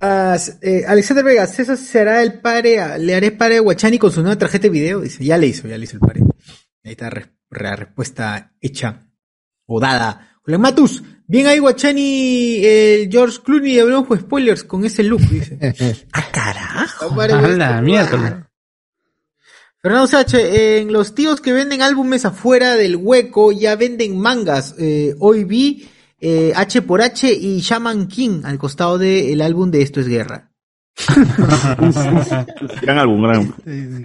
[0.00, 4.12] Ah, eh, Alexander Vegas, eso será el pare, a- le haré pare a Guachani con
[4.12, 5.00] su nueva tarjeta de video.
[5.00, 6.20] Dice, ya le hizo, ya le hizo el pare.
[6.84, 9.08] Ahí está la respuesta hecha
[9.66, 10.33] o dada.
[10.44, 15.58] Julián Matus, bien ahí Guachani, eh, George Clooney, hablamos con spoilers con ese look, dice.
[16.12, 17.20] Ah, carajo.
[17.20, 18.50] A la mierda.
[19.80, 24.74] Fernando Sache, en los tíos que venden álbumes afuera del hueco ya venden mangas.
[24.78, 25.88] Eh, hoy vi
[26.20, 30.53] eh, H por H y Shaman King al costado del álbum de Esto es Guerra.
[32.82, 33.52] Gran álbum, gran álbum.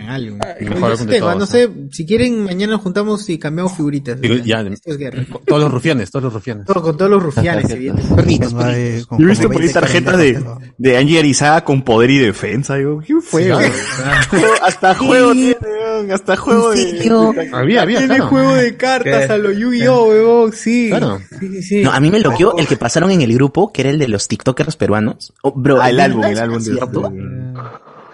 [0.08, 0.38] Algo.
[0.62, 4.20] Mejor álbum de Tema, todos, no sé, si quieren, mañana nos juntamos y cambiamos figuritas.
[4.20, 5.24] Digo, ya, Esto es guerra.
[5.46, 6.66] todos los rufianes, todos los rufianes.
[6.66, 8.16] Todo- con todos los rufianes, evidentemente.
[8.16, 9.08] Perritos, perritos.
[9.20, 10.44] Yo he visto por ahí 20 tarjetas de,
[10.78, 12.76] de Angie Arizaga con poder y defensa.
[12.76, 13.44] Digo, ¿qué fue?
[13.44, 13.50] Sí,
[14.64, 15.56] hasta juego tiene,
[16.00, 17.50] weón, hasta juego de...
[17.54, 18.30] Había, había, Tiene claro.
[18.30, 19.34] juego de cartas ¿Qué?
[19.34, 20.88] a los Yu-Gi-Oh, weón, sí.
[20.90, 21.20] Claro.
[21.40, 21.84] Sí, sí.
[21.84, 24.08] No, a mí me loqueó el que pasaron en el grupo, que era el de
[24.08, 25.34] los TikTokers peruanos.
[25.44, 26.64] Oh, bro, Ah, el ¿de álbum, el álbum de...
[26.74, 27.14] cierto?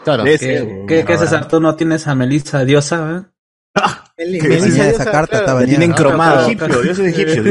[0.04, 0.26] Claro.
[0.26, 1.48] Ese, ¿Qué, qué, qué César?
[1.48, 3.26] ¿Tú no tienes a Melissa Diosa?
[3.76, 3.82] eh?
[4.18, 5.46] Que Melissa esa carta, claro.
[5.46, 6.48] estaba tienen cromado.
[6.48, 7.44] Egipcio, Dios es egipcio.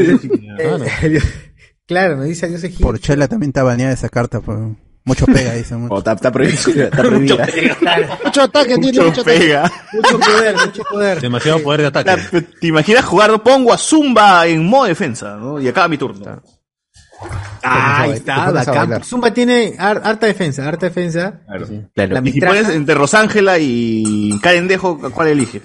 [1.85, 2.83] Claro, me dice Dios egipcio.
[2.85, 4.39] Por Chela también está baneada esa carta.
[4.39, 4.57] Pues.
[5.05, 5.75] Mucho pega, dice.
[5.75, 5.97] Mucho.
[5.99, 6.13] Está.
[6.13, 7.47] Está prohibida.
[8.25, 9.39] Mucho ataque tiene, Mucho mucho ataque.
[9.39, 9.71] pega.
[9.93, 11.21] Mucho poder, mucho poder.
[11.21, 12.09] Demasiado poder de ataque.
[12.31, 13.43] La- ¿Te imaginas jugar?
[13.43, 15.61] Pongo a Zumba en modo defensa, ¿no?
[15.61, 16.41] Y acaba mi turno.
[17.63, 19.03] Ah, ahí está, bacán.
[19.03, 21.41] Zumba tiene har- harta defensa, harta defensa.
[21.47, 21.67] Claro.
[21.93, 22.13] Claro.
[22.21, 25.63] La Y si pones entre Rosángela y Carendejo, ¿cuál eliges?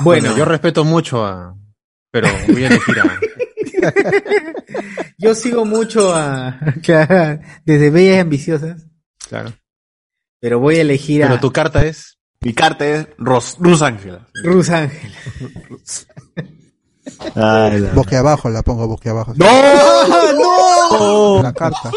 [0.00, 1.54] Bueno, yo respeto mucho a...
[2.10, 3.18] Pero voy a elegir a...
[5.18, 8.86] yo sigo mucho a, claro, desde Bellas y Ambiciosas,
[9.28, 9.52] Claro.
[10.40, 12.18] pero voy a elegir a Pero tu carta es...
[12.40, 14.28] Mi carta es Ros Rosángela.
[14.44, 15.12] Rus Ángel.
[17.34, 19.32] Ay, la- Boque abajo la pongo, boque abajo.
[19.36, 19.46] ¡No!
[20.92, 21.42] ¡No!
[21.42, 21.90] La carta.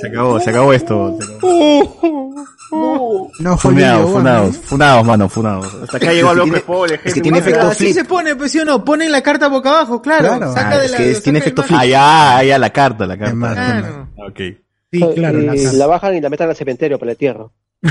[0.00, 1.18] Se acabó, se acabó esto.
[1.20, 2.34] se acabó.
[2.72, 5.74] No, fue Funados, funados, funados, mano, funados.
[5.82, 7.94] Hasta acá llegó el bloque spoiler, es que tiene efecto Así flip.
[7.94, 10.28] se pone, pues sí o no, ponen la carta boca abajo, claro.
[10.28, 10.52] Claro.
[10.54, 11.64] Saca Ah, de es la, que es- tiene efecto.
[11.70, 13.34] Ah, ya, ah, ya, la carta, la Es carta.
[13.34, 13.82] más, es más.
[13.82, 14.08] Claro.
[14.28, 14.40] Ok.
[14.90, 15.40] Sí, claro.
[15.40, 17.52] Y la la, bajan y la meten al cementerio para el entierro.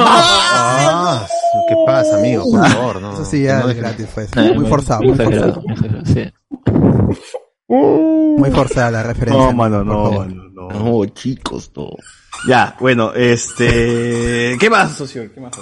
[0.00, 1.26] Ah,
[1.68, 2.44] ¿Qué pasa, amigo?
[2.50, 3.12] Por favor, no.
[3.14, 4.28] Eso sí ya no es gratis, pues.
[4.36, 5.62] Ah, Muy forzado, muy forzado.
[5.62, 5.62] exagerado,
[7.68, 7.74] sí.
[7.74, 9.44] Muy forzada la referencia.
[9.44, 10.68] No, mano, no, no.
[10.68, 11.90] No, chicos, no.
[12.46, 14.56] Ya, bueno, este...
[14.58, 15.32] ¿Qué más, socio?
[15.32, 15.52] ¿Qué más?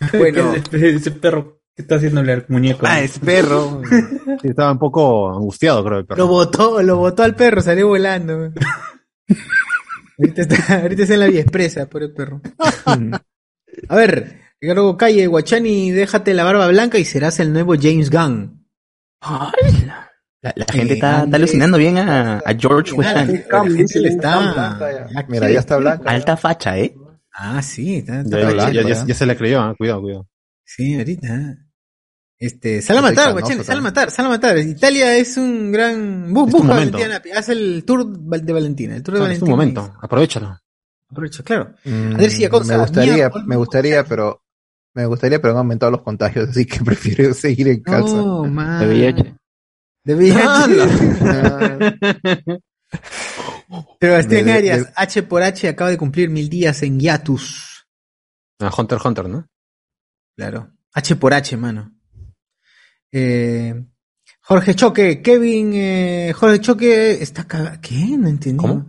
[0.18, 2.86] Bueno, Ese, ese perro que está haciéndole al muñeco.
[2.88, 3.82] Ah, es perro.
[4.40, 6.18] Sí, estaba un poco angustiado, creo, el perro.
[6.18, 8.52] lo botó, lo botó al perro, salió volando.
[10.18, 12.40] ahorita, está, ahorita está en la vía expresa, por el perro.
[13.88, 18.66] A ver, Ricardo Calle, Guachani, déjate la barba blanca y serás el nuevo James Gunn.
[20.42, 23.42] La, la gente está, está alucinando bien a, a George Weston.
[23.50, 25.06] la gente le está...
[25.28, 26.10] Mira, ya está blanca.
[26.10, 26.94] Alta facha, ¿eh?
[27.32, 29.04] Ah, sí, está, está Ya, ya- blanco, ya- ya- ¿eh?
[29.06, 30.28] ya se le creyó, ah, cuidado, cuidado.
[30.64, 31.56] Sí, ahorita.
[32.38, 34.58] Este, sal a matar, Guachani, sal a matar, sal a matar.
[34.58, 36.32] Italia es un gran...
[36.34, 36.98] Bu- Es tu busca momento.
[36.98, 39.80] Valentina, haz el tour de Valentina, el tour de Claro, es tu Valentina.
[39.82, 40.58] momento, aprovechalo.
[41.08, 41.74] Aprovecha, claro.
[41.84, 44.42] Mm, Andrés Siaconza, me gustaría, me gustaría, pero
[44.94, 48.16] me gustaría, pero han aumentado los contagios, así que prefiero seguir en casa.
[48.16, 49.38] No, man.
[50.04, 50.38] De VIH.
[51.20, 52.60] VIH.
[54.00, 57.86] Sebastián De- Arias, de- H por H acaba de cumplir mil días en hiatus.
[58.58, 59.48] Ah, Hunter Hunter, ¿no?
[60.36, 60.70] Claro.
[60.92, 61.92] H por H, mano.
[63.10, 63.74] Eh,
[64.42, 67.78] Jorge Choque, Kevin, eh, Jorge Choque está cagado.
[67.80, 68.16] ¿Qué?
[68.18, 68.58] No entendí.
[68.58, 68.88] ¿Cómo?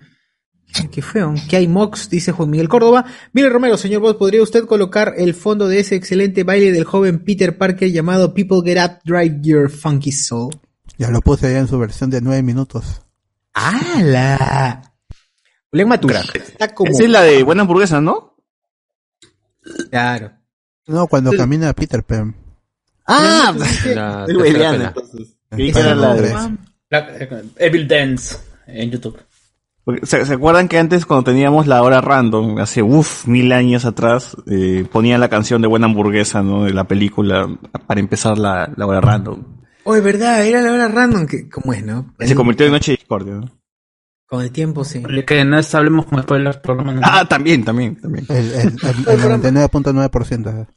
[0.73, 1.33] ¿Qué, qué feo?
[1.49, 2.09] ¿Qué hay Mox?
[2.09, 3.05] Dice Juan Miguel Córdoba.
[3.31, 7.23] Mire Romero, señor Vos, ¿podría usted colocar el fondo de ese excelente baile del joven
[7.23, 10.51] Peter Parker llamado People Get Up, Drive Your Funky Soul?
[10.97, 13.01] Ya lo puse ya en su versión de 9 minutos.
[13.53, 14.81] ¡Hala!
[15.71, 16.21] Julián Matura.
[16.33, 16.91] Está como...
[16.91, 18.35] Esa es la de buena hamburguesa, ¿no?
[19.89, 20.31] Claro.
[20.87, 22.35] No, cuando camina Peter Pan.
[23.07, 25.37] Ah, La entonces.
[25.75, 26.33] Era de-.
[26.89, 28.37] La- eh, Evil Dance
[28.67, 29.17] en YouTube.
[29.83, 33.83] Porque, ¿Se, se acuerdan que antes cuando teníamos la hora random, hace uff, mil años
[33.85, 36.63] atrás, eh, ponían la canción de Buena Hamburguesa, ¿no?
[36.65, 37.47] De la película
[37.87, 39.43] para empezar la, la hora random.
[39.85, 42.13] Oh, es verdad, era la hora random que, ¿cómo es, no?
[42.19, 43.59] Se convirtió en Noche de Discordia, ¿no?
[44.25, 45.03] Con el tiempo, sí.
[45.27, 46.99] Que no es- hablemos con spoilers, programa.
[47.03, 48.25] Ah, también, también, también.
[48.29, 50.67] El, el, el, el 99.9%.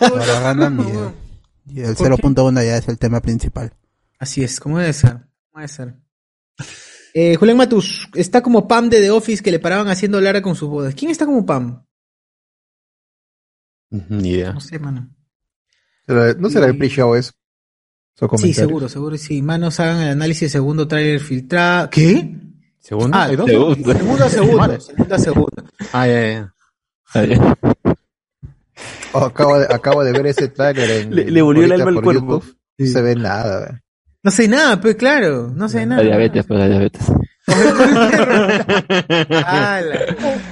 [0.00, 2.22] Ahora ganan y, y el ¿Por qué?
[2.22, 3.74] 0.1 ya es el tema principal.
[4.18, 5.12] Así es, ¿cómo debe ser?
[5.50, 5.94] ¿Cómo debe ser?
[7.14, 10.54] Eh, Julián Matus, está como Pam de The Office que le paraban haciendo Lara con
[10.54, 10.94] sus bodas.
[10.94, 11.84] ¿Quién está como Pam?
[13.90, 14.52] Ni idea.
[14.52, 15.08] No sé, mano.
[16.06, 17.32] ¿No será el pre-show eso?
[18.36, 19.42] Sí, seguro, seguro, sí.
[19.42, 21.88] Manos hagan el análisis del segundo tráiler filtrado.
[21.90, 22.34] ¿Qué?
[22.80, 23.16] ¿Segundo?
[23.16, 23.46] Ah, ¿Hay dos?
[23.46, 25.64] segundo, segundo, segundo, segundo, segundo.
[25.92, 26.54] Ah, ya, ya.
[27.14, 27.56] Ah, ya.
[29.12, 31.14] Oh, acabo, de, acabo de ver ese trailer en.
[31.14, 32.40] Le- le volvió el alma al cuerpo.
[32.40, 32.56] YouTube.
[32.78, 33.60] No se ve nada.
[33.60, 33.80] ve.
[34.22, 36.02] No sé nada, pues claro, no sé La nada.
[36.02, 37.02] diabetes, pues la diabetes.
[39.46, 39.98] Ala.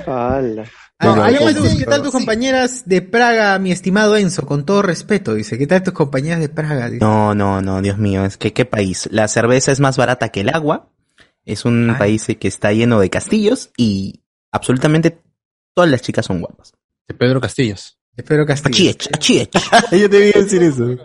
[0.06, 0.64] ¡Hala!
[0.98, 4.46] Ah, Bueno, Julián ¿cómo Matus, se- ¿qué tal tus compañeras de Praga, mi estimado Enzo?
[4.46, 5.58] Con todo respeto, dice.
[5.58, 6.88] ¿Qué tal tus compañeras de Praga?
[6.88, 7.04] Dice.
[7.04, 9.08] No, no, no, Dios mío, es que qué país.
[9.12, 10.90] La cerveza es más barata que el agua.
[11.44, 11.96] Es un Ay.
[11.98, 15.20] país que está lleno de castillos y absolutamente
[15.74, 16.72] todas las chicas son guapas.
[17.06, 17.98] De Pedro Castillos.
[18.14, 18.74] De Pedro Castillo.
[18.74, 19.50] Chiech, chiech.
[19.92, 20.96] Yo te voy a decir eso.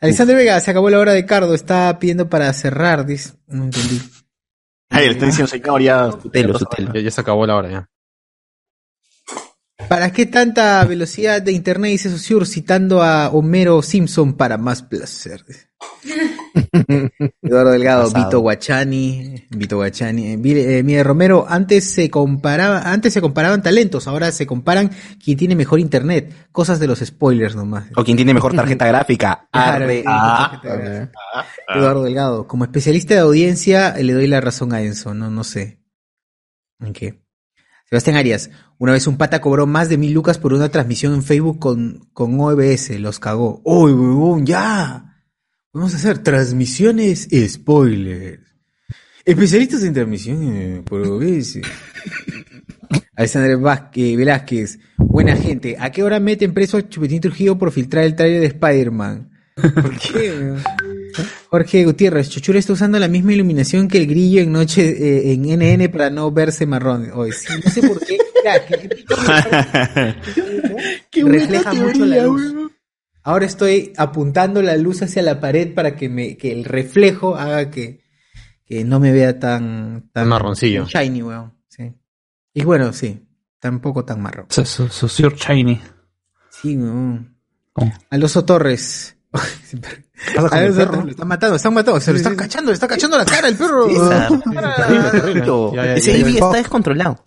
[0.00, 3.34] Alexander Vega, se acabó la hora de Cardo, está pidiendo para cerrar, dice.
[3.46, 4.00] No entendí.
[4.90, 6.10] Ay, le están diciendo, señor, ya.
[6.92, 7.88] Ya, ya se acabó la hora ya.
[9.88, 11.92] ¿Para qué tanta velocidad de internet?
[11.92, 15.44] Dice Sosur, citando a Homero Simpson para más placer.
[17.42, 18.24] Eduardo Delgado, Pasado.
[18.24, 23.62] Vito Guachani, Vito Guachani, eh, mire, eh, mire, Romero, antes se comparaba, antes se comparaban
[23.62, 24.90] talentos, ahora se comparan
[25.22, 27.86] quién tiene mejor internet, cosas de los spoilers nomás.
[27.96, 29.48] O quien tiene mejor tarjeta gráfica.
[29.52, 30.02] Arre.
[30.02, 31.10] gráfica.
[31.74, 35.80] Eduardo Delgado, como especialista de audiencia, le doy la razón a Enzo, no, no sé.
[36.80, 37.21] ¿En qué?
[37.92, 41.22] Sebastián Arias, una vez un pata cobró más de mil lucas por una transmisión en
[41.22, 43.60] Facebook con, con OBS, los cagó.
[43.66, 45.20] ¡Uy, huevón, ya!
[45.74, 48.40] Vamos a hacer transmisiones spoilers.
[49.26, 51.60] Especialistas en transmisión por OBS.
[53.14, 55.76] Alexander Vázquez, Velázquez, buena gente.
[55.78, 59.30] ¿A qué hora meten preso a Chupetín Trujillo por filtrar el trailer de Spider-Man?
[59.54, 60.54] ¿Por qué?
[61.52, 65.42] Jorge Gutiérrez, Chuchura está usando la misma iluminación que el grillo en noche eh, en
[65.42, 67.10] NN para no verse marrón.
[67.12, 68.16] Hoy sí, no sé por qué.
[68.44, 68.88] Ya, que-
[71.10, 72.42] que- refleja mucho la luz.
[73.22, 77.70] Ahora estoy apuntando la luz hacia la pared para que me que el reflejo haga
[77.70, 78.00] que,
[78.64, 80.86] que no me vea tan tan Marroncillo.
[80.86, 81.52] shiny, weón.
[81.68, 81.92] Sí.
[82.54, 83.24] Y bueno, sí,
[83.60, 84.46] tampoco tan marrón.
[84.48, 85.80] Social Shiny.
[86.50, 87.36] Sí, weón.
[88.10, 89.16] Alonso Torres.
[89.32, 91.02] Con el perro?
[91.04, 93.56] Lo están matando, están matando, se lo están cachando, le está cachando la cara el
[93.56, 93.88] perro.
[95.96, 96.18] Ese.
[96.18, 97.26] Ivy está descontrolado.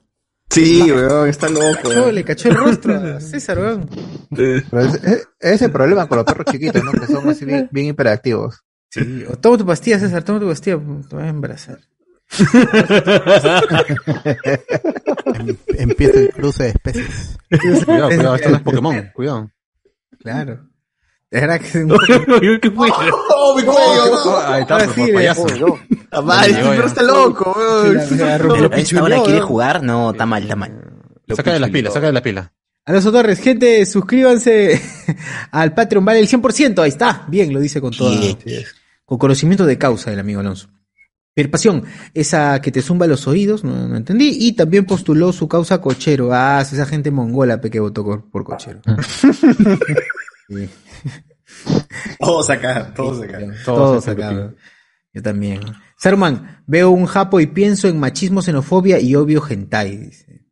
[0.49, 1.66] Sí, weón, está loco.
[1.89, 3.89] Cachó, le cachó el rostro a César, weón.
[4.30, 6.91] Pero es, es- es el problema con los perros chiquitos, ¿no?
[6.91, 8.62] Que son así bien, bien hiperactivos.
[8.91, 10.78] Sí, o toma tu pastilla, César, toma tu pastilla,
[11.10, 11.80] te vas a embarazar.
[15.34, 17.38] Em- Empieza el cruce de especies.
[17.86, 19.12] Cuidado, cuidado, esto no es Pokémon.
[19.14, 19.51] Cuidado.
[20.20, 20.68] Claro.
[21.32, 22.89] Verdad que ¿Qué fue?
[23.36, 24.39] ¡Oh, mi cuello!
[24.47, 24.76] Ahí está,
[26.11, 27.99] Ahora Llegó pero está loco, weón.
[28.09, 30.71] Pero a esta hora quiere jugar, no, está mal, está mal.
[31.36, 32.49] Saca de las pilas, saca de las pilas.
[32.86, 34.80] Alonso Torres, gente, suscríbanse
[35.51, 37.26] al Patreon, vale el 100%, ahí está.
[37.28, 38.11] Bien, lo dice con todo.
[39.03, 40.69] Con conocimiento de causa el amigo Alonso.
[41.34, 44.38] Perpasión, esa que te zumba los oídos, no, no entendí.
[44.39, 46.30] Y también postuló su causa cochero.
[46.32, 48.80] Ah, esa gente mongola pe, que votó por, por cochero.
[50.48, 50.70] Sí.
[52.20, 53.39] Todos acá, todos acá.
[53.64, 54.54] Todos acá.
[55.14, 55.62] Yo también.
[55.98, 60.46] Saruman, veo un japo y pienso en machismo, xenofobia y obvio hentai, dice.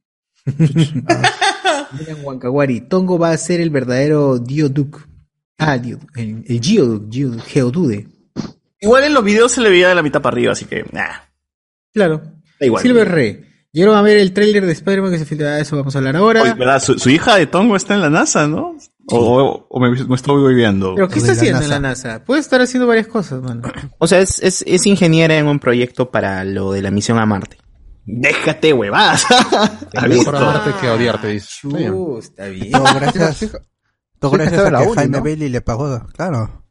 [0.46, 5.08] Miren Huancawari, Tongo va a ser el verdadero Dioduk.
[5.58, 8.08] Ah, Dioduk, el, el Geodude.
[8.80, 11.22] Igual en los videos se le veía de la mitad para arriba, así que, nah.
[11.94, 12.22] Claro.
[12.60, 12.82] Da igual.
[12.82, 13.46] Silver Rey.
[13.72, 16.16] Llegaron a ver el tráiler de Spider-Man que se filtra, de eso vamos a hablar
[16.16, 16.42] ahora.
[16.44, 16.80] Oye, ¿verdad?
[16.82, 18.78] Su, su hija de Tongo está en la NASA, ¿no?
[19.10, 20.96] O, o- o me, me estoy viendo.
[20.96, 22.24] Pero ¿qué está haciendo en la NASA?
[22.24, 23.62] Puede estar haciendo varias cosas, mano.
[24.00, 27.26] O sea, es, es, es ingeniera en un proyecto para lo de la misión a
[27.26, 27.58] Marte.
[28.06, 29.26] Déjate, huevadas.
[30.10, 31.48] Mejor amarte que odiarte, dice.
[31.64, 31.96] Está bien.
[32.20, 32.72] Está bien.
[32.72, 33.52] Todo gracias,
[34.20, 35.24] todo Sí, gracias a que uni, Jaime ¿no?
[35.24, 36.64] Bailey le pagó, claro.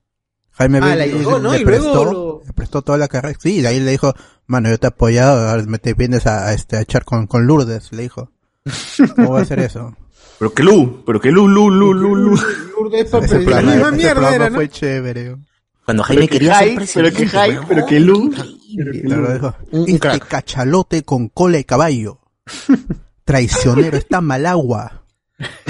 [0.52, 1.52] Jaime Ah, Bailey ayudó, ¿no?
[1.52, 3.38] le, luego prestó, lo- le prestó toda la carrera.
[3.40, 4.12] Sí, de ahí le dijo,
[4.46, 7.26] mano, yo te he apoyado, ahora me te vienes a, a, este, a echar con,
[7.26, 8.30] con Lourdes, le dijo.
[9.16, 9.96] ¿Cómo voy a hacer eso?
[10.42, 12.36] Pero que Lu, pero que Lu, Lu, Lu, Lu, Lu.
[12.76, 14.54] Lourdes, Ese la programa, misma ese mierda programa era, ¿no?
[14.56, 15.36] fue chévere.
[15.84, 17.36] Cuando Jaime quería ser Jai, pero que presidente.
[17.52, 17.66] Weón.
[17.68, 18.34] pero que Lu.
[18.76, 19.54] Pero dijo,
[19.86, 22.18] este cachalote con cola de caballo.
[23.24, 25.06] Traicionero, está mal agua.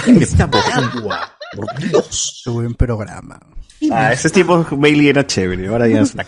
[0.06, 1.36] Está agua.
[1.54, 2.42] Por Dios.
[2.46, 3.38] Buen programa.
[3.90, 6.26] Ah, ese tipo Bailey era chévere, ahora ya es una.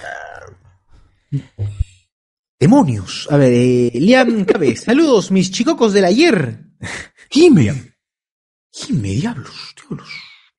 [2.61, 3.27] Demonios.
[3.31, 6.61] A ver, eh, Liam Cabe, saludos, mis chicocos del ayer.
[8.75, 9.09] Jime.
[9.09, 10.09] Jime, diablos, diablos,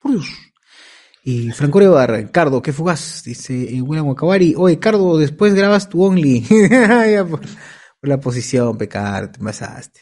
[0.00, 0.26] por Dios.
[1.24, 4.54] Y Franco Bar, Cardo, qué fugaz, dice eh, William Wakawari.
[4.56, 6.40] Oye, Cardo, después grabas tu Only.
[6.70, 10.00] Ya, por, por la posición, pecar, te pasaste.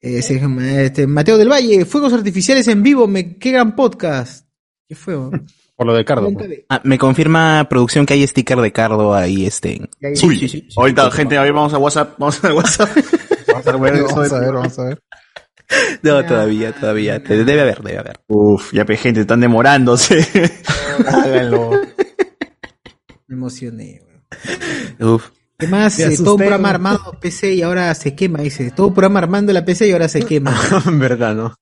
[0.00, 0.40] Eh, se-
[0.84, 4.46] este, Mateo del Valle, Fuegos Artificiales en vivo, me, qué gran podcast.
[4.86, 5.14] ¿Qué fue?
[5.76, 6.30] Por lo de Cardo.
[6.32, 6.60] Pues.
[6.68, 9.80] Ah, me confirma producción que hay sticker de Cardo ahí, este.
[10.02, 12.90] Ahí- Uy, ahorita, gente, a ver, vamos a WhatsApp, vamos a WhatsApp.
[13.48, 15.02] Vamos a ver, Vamos a ver, vamos a ver.
[16.02, 17.18] No, todavía, todavía.
[17.18, 18.20] Debe haber, debe haber.
[18.28, 20.26] Uf, ya pe, gente, están demorándose.
[21.06, 21.70] Háganlo.
[23.26, 24.02] Me emocioné.
[24.98, 25.14] weón.
[25.14, 25.30] Uf.
[25.58, 25.98] ¿Qué más?
[25.98, 28.70] Eh, todo un programa armado PC y ahora se quema, dice.
[28.72, 30.54] Todo un programa armando la PC y ahora se quema.
[30.86, 31.54] En verdad, ¿no?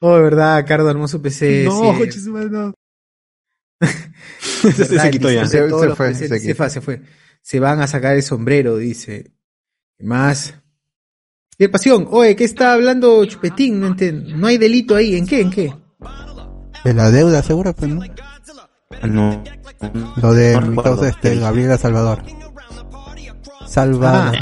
[0.00, 1.64] Oh, de verdad, Cardo armó su PC.
[1.64, 2.30] No, sí.
[2.50, 2.74] no.
[3.80, 5.46] Se, quitó ya.
[5.46, 7.02] Se- se fue, PC, se fue, se fue.
[7.40, 9.32] se van a sacar el sombrero, dice.
[9.98, 10.54] ¿Qué más?
[11.58, 13.80] Y pasión, oye, ¿qué está hablando Chupetín?
[13.80, 14.36] No entiendo.
[14.36, 15.16] No hay delito ahí.
[15.16, 15.40] ¿En qué?
[15.40, 15.72] ¿En qué?
[16.84, 18.02] De la deuda, seguro, pues, ¿no?
[19.04, 19.44] No.
[20.16, 22.22] Lo de No mi causa, este, Gabriela Salvador.
[23.66, 24.36] Salvador.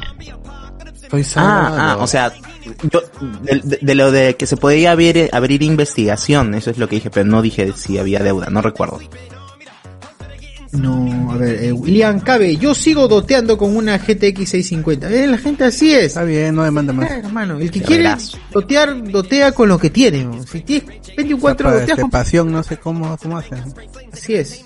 [1.03, 2.33] Estoy Ah, ah, o sea,
[2.91, 3.01] yo,
[3.43, 6.97] de, de- de lo de que se podía abrir, abrir investigación, eso es lo que
[6.97, 9.01] dije, pero no dije si había deuda, no recuerdo.
[10.73, 15.11] No, a ver, eh, William Cabe, yo sigo doteando con una GTX 650.
[15.11, 16.07] Eh, la gente así es.
[16.07, 17.11] Está bien, no demanda más.
[17.11, 18.39] hermano, el que quiere verás.
[18.53, 20.25] dotear, dotea con lo que tiene.
[20.25, 20.41] ¿no?
[20.45, 22.11] Si tienes 24, Para, doteas este, con...
[22.11, 23.51] pasión, no sé cómo, cómo hace.
[24.13, 24.65] Así es.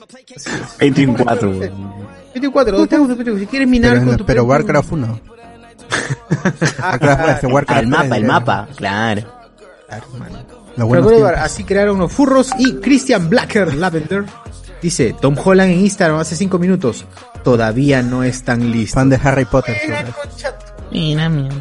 [0.78, 1.50] 24,
[2.34, 3.38] 24, doteas con tu.
[3.38, 5.20] Si quieres minar Pero, con tu pero Warcraft 1.
[6.78, 9.22] Ah, Warcraft, este, Warcraft el mapa, 3, el mapa, claro.
[10.76, 11.32] Recuerdo, tiempos.
[11.38, 14.24] así crearon los furros y Christian Blacker Lavender
[14.84, 17.06] dice Tom Holland en Instagram hace 5 minutos
[17.44, 18.94] todavía no están listos.
[18.94, 19.76] Fan de Harry Potter.
[20.90, 21.54] Mira, mira.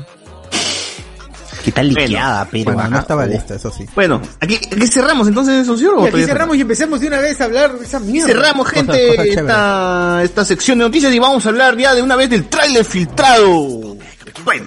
[1.64, 2.74] Que está liqueada, pero.
[2.74, 3.86] Bueno, no estaba lista, eso sí.
[3.96, 6.04] Bueno, aquí, aquí cerramos entonces, socio.
[6.04, 8.28] Y aquí cerramos y empecemos de una vez a hablar de esa mierda.
[8.28, 12.30] Cerramos, gente, esta, esta sección de noticias y vamos a hablar ya de una vez
[12.30, 13.93] del tráiler filtrado.
[14.42, 14.66] Bueno.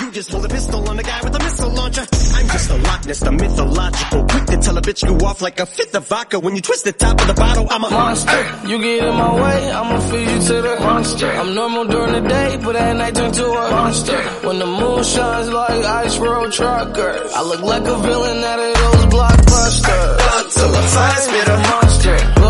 [0.00, 2.00] You just hold a pistol on the guy with a missile launcher.
[2.00, 4.24] I'm just a Loch Ness, the mythological.
[4.24, 6.40] Quick to tell a bitch you off like a fifth of vodka.
[6.40, 8.68] When you twist the top of the bottle, I'm a monster.
[8.68, 11.30] You get in my way, I'ma feed you to the monster.
[11.30, 14.22] I'm normal during the day, but at night turn to a monster.
[14.46, 18.74] When the moon shines like ice road truckers, I look like a villain out of
[18.74, 20.16] those blockbusters.
[20.16, 22.43] Blood to the fire, spit a monster.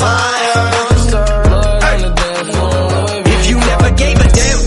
[0.00, 0.04] V
[3.34, 4.60] If you never gave a damn,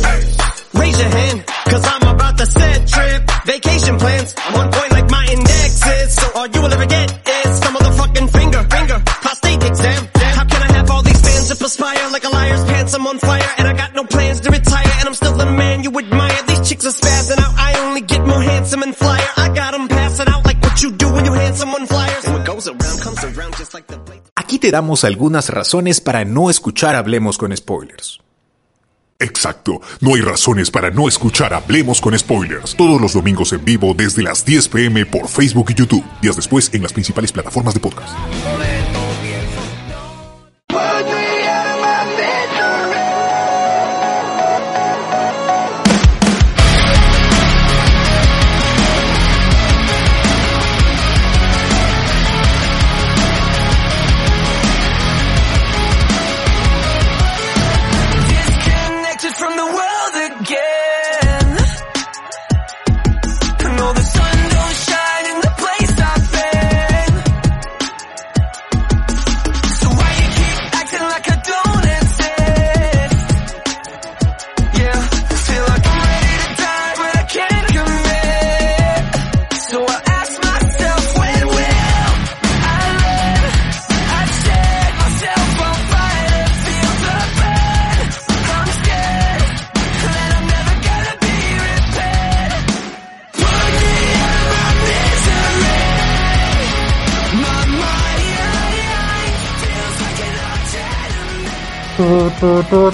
[0.79, 1.45] raise your hand.
[1.71, 3.21] Cause I'm about to set trip.
[3.45, 4.35] Vacation plans.
[4.37, 6.13] I'm on point like my index is.
[6.15, 8.61] So all you will ever get is some motherfucking finger.
[8.63, 8.99] Finger.
[9.05, 10.07] Prostate exam.
[10.37, 12.93] How can I have all these fans that perspire like a liar's pants?
[12.93, 14.91] I'm on fire and I got no plans to retire.
[14.99, 16.41] And I'm still the man you admire.
[16.47, 17.53] These chicks are spazzing out.
[17.57, 19.29] I only get more handsome and flyer.
[19.37, 22.25] I got 'em passing out like what you do when you hand someone flyers.
[22.25, 24.16] And what goes around comes around just like the.
[24.47, 28.21] Aquí te damos algunas razones para no escuchar Hablemos con Spoilers.
[29.19, 32.73] Exacto, no hay razones para no escuchar Hablemos con Spoilers.
[32.77, 36.05] Todos los domingos en vivo desde las 10 pm por Facebook y YouTube.
[36.21, 38.17] Días después en las principales plataformas de podcast.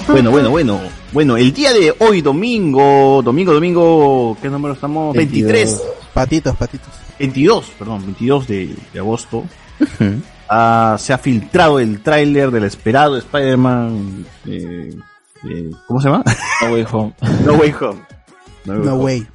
[0.08, 0.80] Bueno, bueno, bueno.
[1.12, 5.16] Bueno, el día de hoy, domingo, domingo, domingo, ¿qué número estamos?
[5.16, 5.82] 23.
[6.14, 6.90] Patitos, patitos.
[7.20, 9.44] 22, perdón, 22 de, de agosto.
[10.50, 14.26] Ah, se ha filtrado el tráiler del esperado Spider-Man.
[14.46, 14.96] eh,
[15.50, 16.24] eh, ¿Cómo se llama?
[16.62, 17.14] No Way Home.
[17.46, 18.00] No Way Home.
[18.66, 19.28] No way.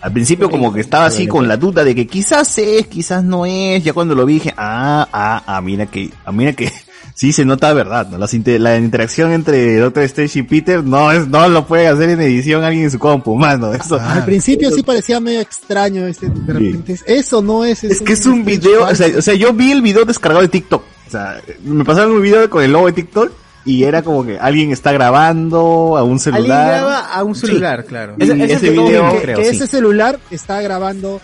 [0.00, 3.44] Al principio como que estaba así con la duda de que quizás es, quizás no
[3.44, 3.82] es.
[3.82, 6.72] Ya cuando lo vi dije, ah, ah, ah, mira que, ah, mira que
[7.18, 8.06] sí se nota verdad.
[8.08, 8.16] ¿no?
[8.16, 12.10] Las inter- la interacción entre Doctor Strange y Peter no es, no lo puede hacer
[12.10, 13.74] en edición alguien en su compu, mano.
[13.74, 13.98] Eso.
[14.00, 16.96] Al principio sí parecía medio extraño este, de repente.
[17.06, 17.82] Eso no es.
[17.82, 20.48] Es que es un video, o sea, o sea, yo vi el video descargado de
[20.48, 20.82] TikTok.
[21.08, 23.32] O sea, me pasaron un video con el logo de TikTok
[23.64, 26.40] y era como que alguien está grabando a un celular.
[26.60, 28.14] Alguien graba a un celular, claro.
[28.18, 29.56] Ese- Ese, ese que- video, que, creo, que sí.
[29.56, 31.20] ese celular está grabando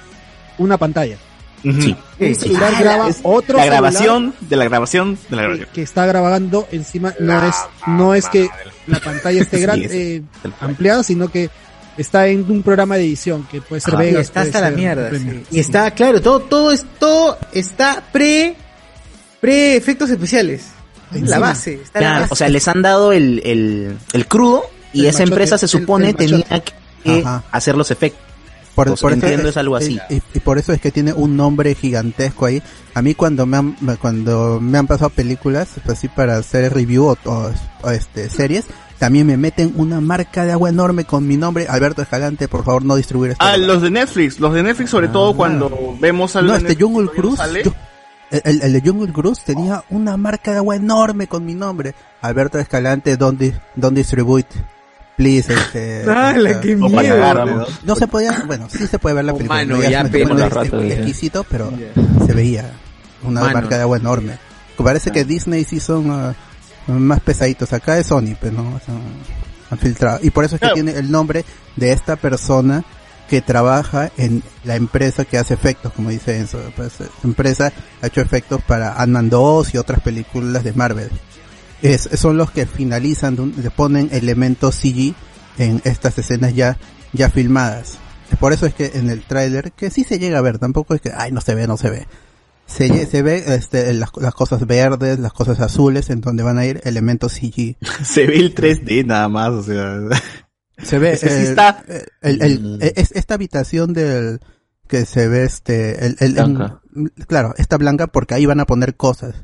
[0.58, 1.18] una pantalla.
[1.64, 1.96] Sí.
[2.20, 5.68] Un celular Ah, graba es otro La grabación de la grabación de la grabación.
[5.72, 7.14] que está grabando encima.
[7.18, 7.54] No es,
[7.86, 8.48] no es que
[8.86, 10.22] la pantalla esté gran, Sí, es- eh,
[10.60, 11.48] ampliada, sino que
[11.96, 14.18] está en un programa de edición que puede ser Ah, Vegas.
[14.18, 15.10] y está hasta la mierda.
[15.10, 15.44] Sí.
[15.50, 18.56] Y está, claro, todo, todo es, todo está pre,
[19.40, 20.66] pre efectos especiales.
[21.12, 22.32] La base, está la Claro, base.
[22.32, 25.68] o sea, les han dado el, el, el crudo y El esa machote, empresa se
[25.68, 26.44] supone el tenía
[27.04, 27.44] que Ajá.
[27.52, 28.20] hacer los efectos.
[28.74, 29.98] Por, Pues por eso es algo así.
[30.10, 32.60] Y, y por eso es que tiene un nombre gigantesco ahí.
[32.94, 37.04] A mí cuando me han, cuando me han pasado películas, pues así para hacer review
[37.06, 37.50] o, o-
[37.82, 38.64] o, este series,
[38.98, 42.84] también me meten una marca de agua enorme con mi nombre, Alberto Escalante, por favor
[42.84, 43.44] no distribuir esto.
[43.44, 46.84] Ah, los de Netflix, los de Netflix sobre todo cuando vemos algo No, este Netflix
[46.84, 47.62] Jungle sale.
[47.64, 47.74] yo-
[48.30, 51.94] el, el- el de Jungle Cruise tenía una marca de agua enorme con mi nombre.
[52.22, 54.48] Alberto Escalante, don't, di- don't distribute.
[55.16, 56.02] Please, este.
[56.10, 57.20] ¡Hala, qué no, miedo!
[57.20, 57.66] para ¿no?
[57.84, 59.60] No se podía, bueno, sí se puede ver la película.
[59.60, 61.72] mano, no ya, pero- es- rata, es exquisito, pero
[62.26, 62.72] se veía
[63.22, 63.52] una Mano.
[63.54, 64.38] marca de agua enorme.
[64.76, 66.34] Parece que Disney sí son ah,
[66.88, 67.72] más pesaditos.
[67.72, 69.00] Acá es Sony, pero no, son
[69.70, 70.18] han filtrado.
[70.22, 70.74] Y por eso es que Claro.
[70.74, 71.44] tiene el nombre
[71.76, 72.84] de esta persona
[73.30, 76.58] que trabaja en la empresa que hace efectos, como dice Enzo.
[76.76, 81.10] Pues, esa empresa ha hecho efectos para Ant-Man 2 y otras películas de Marvel.
[81.84, 85.14] Es, son los que finalizan, le ponen elementos CG
[85.58, 86.78] en estas escenas ya,
[87.12, 87.98] ya filmadas.
[88.40, 91.00] Por eso es que en el tráiler, que sí se llega a ver, tampoco es
[91.00, 92.08] que, ay, no se ve, no se ve.
[92.66, 96.64] Se, se ve este, las, las cosas verdes, las cosas azules, en donde van a
[96.64, 97.76] ir elementos CG.
[98.04, 99.98] Se ve el 3D nada más, o sea.
[100.82, 101.84] Se ve sí el- está.
[102.22, 104.40] el- el- es esta habitación del
[104.88, 106.16] que se ve este el,
[107.26, 109.34] claro está blanca porque ahí van a poner cosas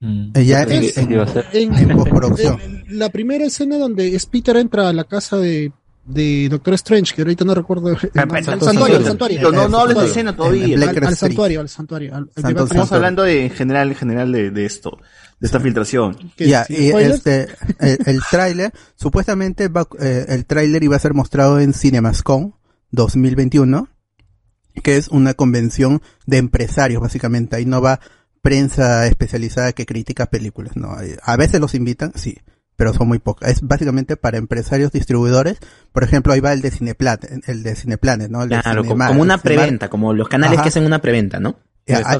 [0.00, 4.56] Eh, ya en, Es- en- en- en postproducción en la primera escena donde es Peter
[4.56, 5.72] entra a la casa de,
[6.06, 7.88] de Doctor Strange, que ahorita no recuerdo.
[7.88, 7.98] Al
[8.44, 9.50] santuario, al santuario.
[9.52, 10.64] No, no hables de escena todavía.
[10.64, 12.28] Al- En Al, Black santuario, al santuario.
[12.36, 14.98] Estamos hablando de en general, en general de, de esto,
[15.40, 16.16] de esta filtración.
[16.38, 17.48] ya y este
[17.80, 22.54] el, el tráiler supuestamente va, eh, el tráiler iba a ser mostrado en CinemaScon
[22.92, 23.88] 2021
[24.82, 27.98] que es una convención de empresarios básicamente ahí no va
[28.48, 32.38] prensa especializada que critica películas no a veces los invitan sí
[32.76, 33.50] pero son muy pocas.
[33.50, 35.58] Es básicamente para empresarios distribuidores.
[35.92, 38.94] Por ejemplo ahí va el de Cineplanet el de Cineplanet no el de Claro, como,
[38.94, 40.62] Cinemar- como una preventa, como los canales Ajá.
[40.62, 41.56] que hacen una preventa, ¿no?
[41.88, 42.18] Ya, ahí,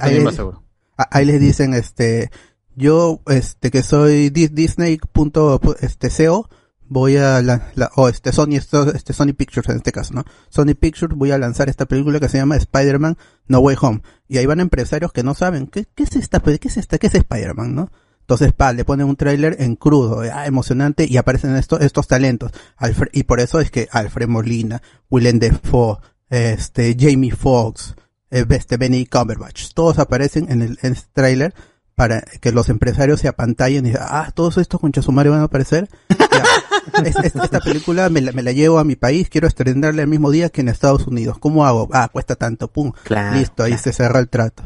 [1.10, 2.30] ahí les, dicen, este,
[2.74, 6.48] yo, este, que soy Dis- Disney punto, pu- este, CEO,
[6.88, 10.24] voy a, la, la- o este, Sony, esto- este, Sony Pictures en este caso, ¿no?
[10.48, 13.16] Sony Pictures, voy a lanzar esta película que se llama Spider-Man
[13.46, 14.02] No Way Home.
[14.28, 17.06] Y ahí van empresarios que no saben, ¿qué, qué es esta, qué es esta, qué
[17.08, 17.90] es Spider-Man, no?
[18.20, 22.52] Entonces, pa, le ponen un tráiler en crudo, ah, emocionante, y aparecen estos, estos talentos.
[22.76, 25.96] Alfred, y por eso es que Alfred Molina, Willem Dafoe,
[26.28, 27.94] este, Jamie Foxx,
[28.30, 31.54] eh, este Benny Cumberbatch, todos aparecen en el en este tráiler
[31.94, 35.44] para que los empresarios se apantallen y digan, ah, todos estos con Chasumario van a
[35.44, 35.88] aparecer.
[36.94, 40.02] Ya, es- es- esta película me la, me la llevo a mi país, quiero estrenarla
[40.02, 41.38] el mismo día que en Estados Unidos.
[41.38, 41.88] ¿Cómo hago?
[41.92, 42.92] Ah, cuesta tanto, pum.
[43.04, 44.62] Claro, Listo, ahí se cerra el trato.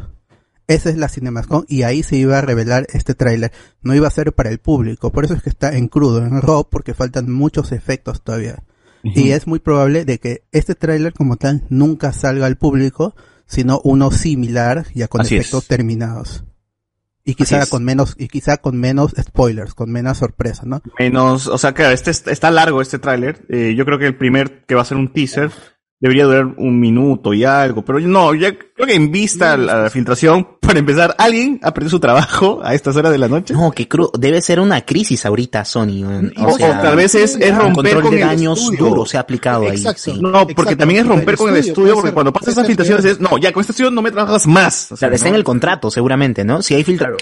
[0.69, 3.53] Esa es la CinemaCon y ahí se iba a revelar este tráiler.
[3.83, 6.41] No iba a ser para el público, por eso es que está en crudo, en
[6.41, 8.63] raw, porque faltan muchos efectos todavía.
[9.05, 13.81] Y es muy probable de que este tráiler como tal nunca salga al público, sino
[13.83, 15.41] uno similar ya con Así es.
[15.41, 16.45] efectos terminados.
[17.25, 17.71] Y quizá es.
[17.71, 20.83] con menos, y quizá con menos spoilers, con menos sorpresas, ¿no?
[20.99, 23.47] Menos, o sea, claro, este es- está largo este tráiler.
[23.49, 25.51] Eh, yo creo que el primer que va a ser un teaser
[26.03, 29.89] debería durar un minuto y algo, pero no, ya creo que en vista a la,
[29.89, 33.55] filtración, para empezar, alguien ha perdido su trabajo a estas horas de la noche.
[33.55, 36.03] No, que cru debe ser una crisis ahorita, Sony.
[36.45, 38.85] O tal vez es- es romper control con de el daños estudio.
[38.87, 39.83] duro se ha aplicado ahí.
[39.97, 40.19] sí.
[40.21, 43.39] No, porque también es romper con el estudio, porque cuando pasas esas filtraciones es, no,
[43.39, 44.91] ya con este estudio no me trabajas más.
[44.91, 46.63] O sea, está en el contrato, seguramente, ¿no?
[46.63, 47.17] Si hay filtro,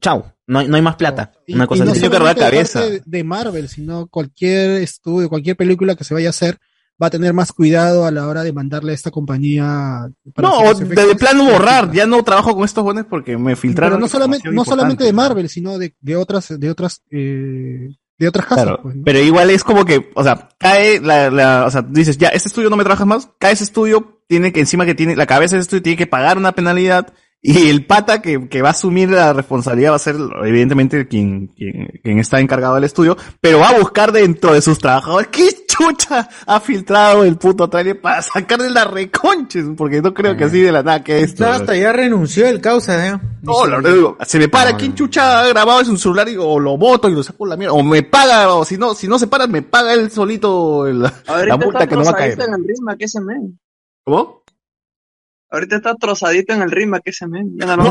[0.00, 1.32] chao, no hay, no hay más plata.
[1.48, 6.14] Una cosa y no de de- de Marvel, sino cualquier estudio, cualquier película que se
[6.14, 6.58] vaya a hacer,
[7.00, 10.10] va a tener más cuidado a la hora de mandarle a esta compañía.
[10.34, 13.96] para No, de, de plano borrar, ya no trabajo con estos buenos porque me filtraron.
[13.96, 15.12] Pero no solamente, no solamente de.
[15.12, 17.88] Marvel, sino de, de otras, de otras, eh,
[18.18, 18.64] de otras casas.
[18.64, 19.02] Claro, pues, ¿no?
[19.04, 22.48] pero igual es como que, o sea, cae la, la, o sea, dices, ya, este
[22.48, 25.56] estudio no me trabajas más, cae ese estudio, tiene que encima que tiene, la cabeza
[25.56, 27.12] de ese estudio tiene que pagar una penalidad,
[27.44, 30.14] y el pata que, que va a asumir la responsabilidad va a ser,
[30.44, 34.78] evidentemente, quien, quien, quien está encargado del estudio, pero va a buscar dentro de sus
[34.78, 39.64] trabajadores, ¿qué chucha ha filtrado el puto trailer para sacarle la reconches?
[39.76, 41.44] Porque no creo que así de la nada que esto.
[41.44, 43.18] No, hasta ya renunció el causa, ¿eh?
[43.42, 46.36] No, la verdad, digo, se me para, ¿quién chucha ha grabado en su celular y
[46.38, 47.74] o lo boto y lo saco la mierda?
[47.74, 51.02] O me paga, o si no, si no se para, me paga él solito el-
[51.02, 52.34] la Ahorita multa que no va a caer.
[52.36, 53.58] trozadito en el ritmo que ese men.
[54.04, 54.41] ¿Cómo?
[55.52, 57.52] Ahorita está trozadito en el ritmo que ese men.
[57.58, 57.84] Ya no.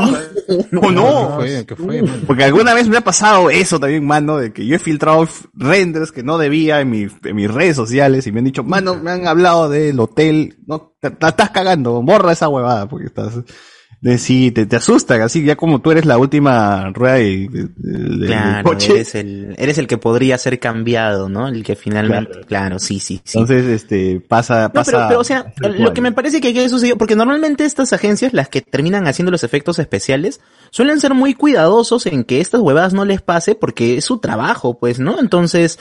[0.72, 1.38] No, no.
[1.66, 2.02] ¿Qué fue?
[2.26, 6.10] Porque alguna vez me ha pasado eso también, mano, de que yo he filtrado renders
[6.10, 9.12] que no debía en, mi- en mis redes sociales y me han dicho, mano, me
[9.12, 13.32] han hablado del hotel, no, te- la estás cagando, borra esa huevada porque estás...
[14.02, 17.68] de sí, te, te asustan, así ya como tú eres la última rueda de, de-
[17.76, 18.92] de- Claro, coche.
[18.94, 21.46] eres el, eres el que podría ser cambiado, ¿no?
[21.46, 23.38] El que finalmente, claro, sí, sí, sí.
[23.38, 24.90] Entonces, este, pasa, No, pasa.
[24.90, 28.32] pero, pero, o sea, lo que me parece que aquí sucedió, porque normalmente estas agencias,
[28.32, 32.92] las que terminan haciendo los efectos especiales, suelen ser muy cuidadosos en que estas huevadas
[32.94, 35.20] no les pase porque es su trabajo, pues, ¿no?
[35.20, 35.78] Entonces,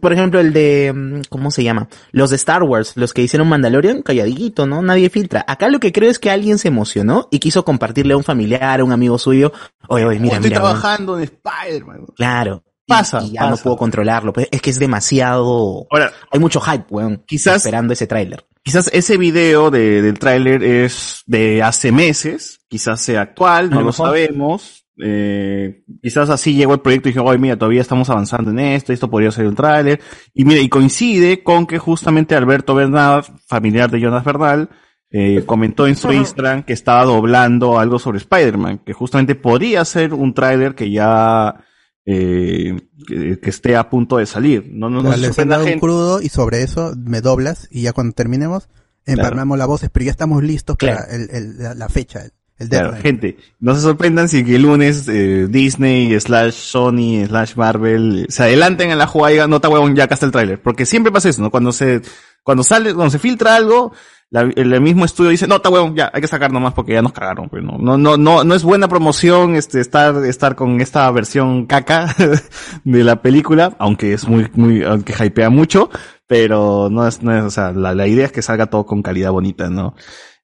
[0.00, 1.88] por ejemplo, el de, mm, ¿cómo se llama?
[2.12, 4.82] Los de Star Wars, los que hicieron Mandalorian, calladito, ¿no?
[4.82, 5.44] Nadie filtra.
[5.48, 8.80] Acá lo que creo es que alguien se emocionó y quiso compartirle a un familiar,
[8.80, 9.52] a un amigo suyo,
[9.88, 10.62] oye, oye, mira, estoy mira.
[10.62, 10.72] weón".
[10.80, 12.06] trabajando en Spider-Man.
[12.16, 12.62] Claro.
[12.86, 14.32] Pasa, Y, ya no puedo controlarlo.
[14.32, 15.86] Pues es que es demasiado.
[15.90, 17.22] Ahora, hay mucho hype, weón.
[17.26, 18.46] Quizás- Esperando ese tráiler.
[18.62, 23.92] Quizás ese video de, del tráiler es de hace meses, quizás sea actual, no lo
[23.92, 24.84] sabemos.
[25.00, 28.92] Eh, quizás así llegó el proyecto y dije, oye, mira, todavía estamos avanzando en esto,
[28.92, 30.00] esto podría ser un tráiler.
[30.34, 34.68] Y mira, y coincide con que justamente Alberto Bernal, familiar de Jonas Bernal,
[35.10, 40.12] eh, comentó en su Instagram que estaba doblando algo sobre Spider-Man, que justamente podría ser
[40.12, 41.64] un tráiler que ya
[42.04, 42.76] eh,
[43.06, 44.68] que, que esté a punto de salir.
[44.70, 48.12] No, no, no he dado un crudo y sobre eso me doblas y ya cuando
[48.14, 48.68] terminemos
[49.06, 50.98] empalmamos la voz, pero ya estamos listos Claro.
[50.98, 52.24] para el, el- la, la fecha,
[52.58, 57.54] el, Claro, gente, no se sorprendan si que el lunes eh, Disney slash Sony slash
[57.56, 60.32] Marvel se adelanten en la jugada y digan, no, ta huevón, ya acá está el
[60.32, 60.60] tráiler.
[60.60, 61.50] Porque siempre pasa eso, ¿no?
[61.50, 62.00] Cuando se,
[62.42, 63.92] cuando sale, cuando se filtra algo,
[64.30, 67.00] la- el mismo estudio dice, no, ta huevón, ya, hay que sacar nomás porque ya
[67.02, 70.80] nos cagaron, pues, no, no, no, no, no es buena promoción, este, estar, estar con
[70.80, 72.14] esta versión caca
[72.84, 75.88] de la película, aunque es muy, muy, aunque hypea mucho,
[76.26, 79.02] pero no es, no es, o sea, la, la idea es que salga todo con
[79.02, 79.94] calidad bonita, ¿no?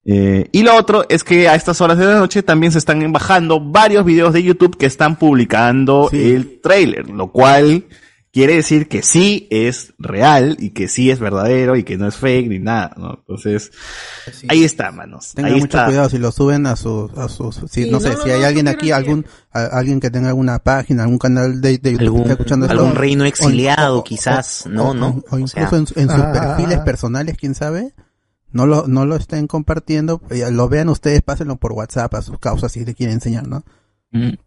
[0.06, 3.10] Eh, y lo otro es que a estas horas de la noche también se están
[3.12, 7.84] bajando varios videos de YouTube que están publicando el trailer, lo cual
[8.30, 12.16] quiere decir que sí es real y que sí es verdadero y que no es
[12.16, 13.14] fake ni nada, ¿no?
[13.20, 13.70] Entonces,
[14.48, 15.32] ahí está, manos.
[15.34, 15.86] Tengan ahí mucho está.
[15.86, 18.34] cuidado si lo suben a sus, a sus, si, Sí, no sé, no, si no,
[18.34, 21.92] hay no, alguien aquí, algún, a- alguien que tenga alguna página, algún canal de, de
[21.92, 25.36] YouTube que esté escuchando esto, algún reino exiliado, o- quizás, o- no, o- no, O,
[25.36, 25.78] o incluso sea.
[25.78, 26.32] en, en sus Ah.
[26.56, 27.92] perfiles personales, quién sabe,
[28.54, 32.38] no lo, no lo estén compartiendo, eh, lo vean ustedes, pásenlo por WhatsApp a sus
[32.38, 33.62] causas si le quieren enseñar, ¿no?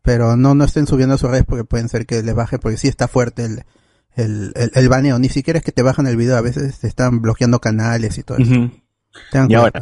[0.01, 2.77] Pero no, no estén subiendo a sus redes porque pueden ser que les baje, porque
[2.77, 3.63] sí está fuerte el,
[4.15, 5.19] el, el, el baneo.
[5.19, 8.23] Ni siquiera es que te bajan el video, a veces te están bloqueando canales y
[8.23, 8.53] todo eso.
[9.49, 9.79] Y ahora,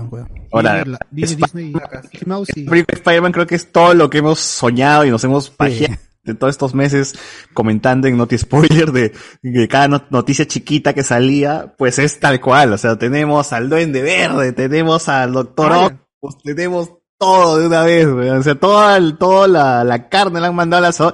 [0.52, 1.73] ahora, Disney,
[2.03, 5.06] Mickey Mouse y- El película de Spider-Man creo que es todo lo que hemos soñado
[5.06, 5.93] y nos hemos pajeado
[6.26, 7.14] de todos estos meses
[7.53, 12.41] comentando en Noti Spoiler de, de cada not- noticia chiquita que salía, pues es tal
[12.41, 12.73] cual.
[12.73, 18.06] O sea, tenemos al Duende Verde, tenemos al Doctor Octopus, tenemos todo de una vez,
[18.07, 18.39] weón.
[18.39, 20.99] O sea, toda, el- toda la, la carne la han mandado a las...
[20.99, 21.14] O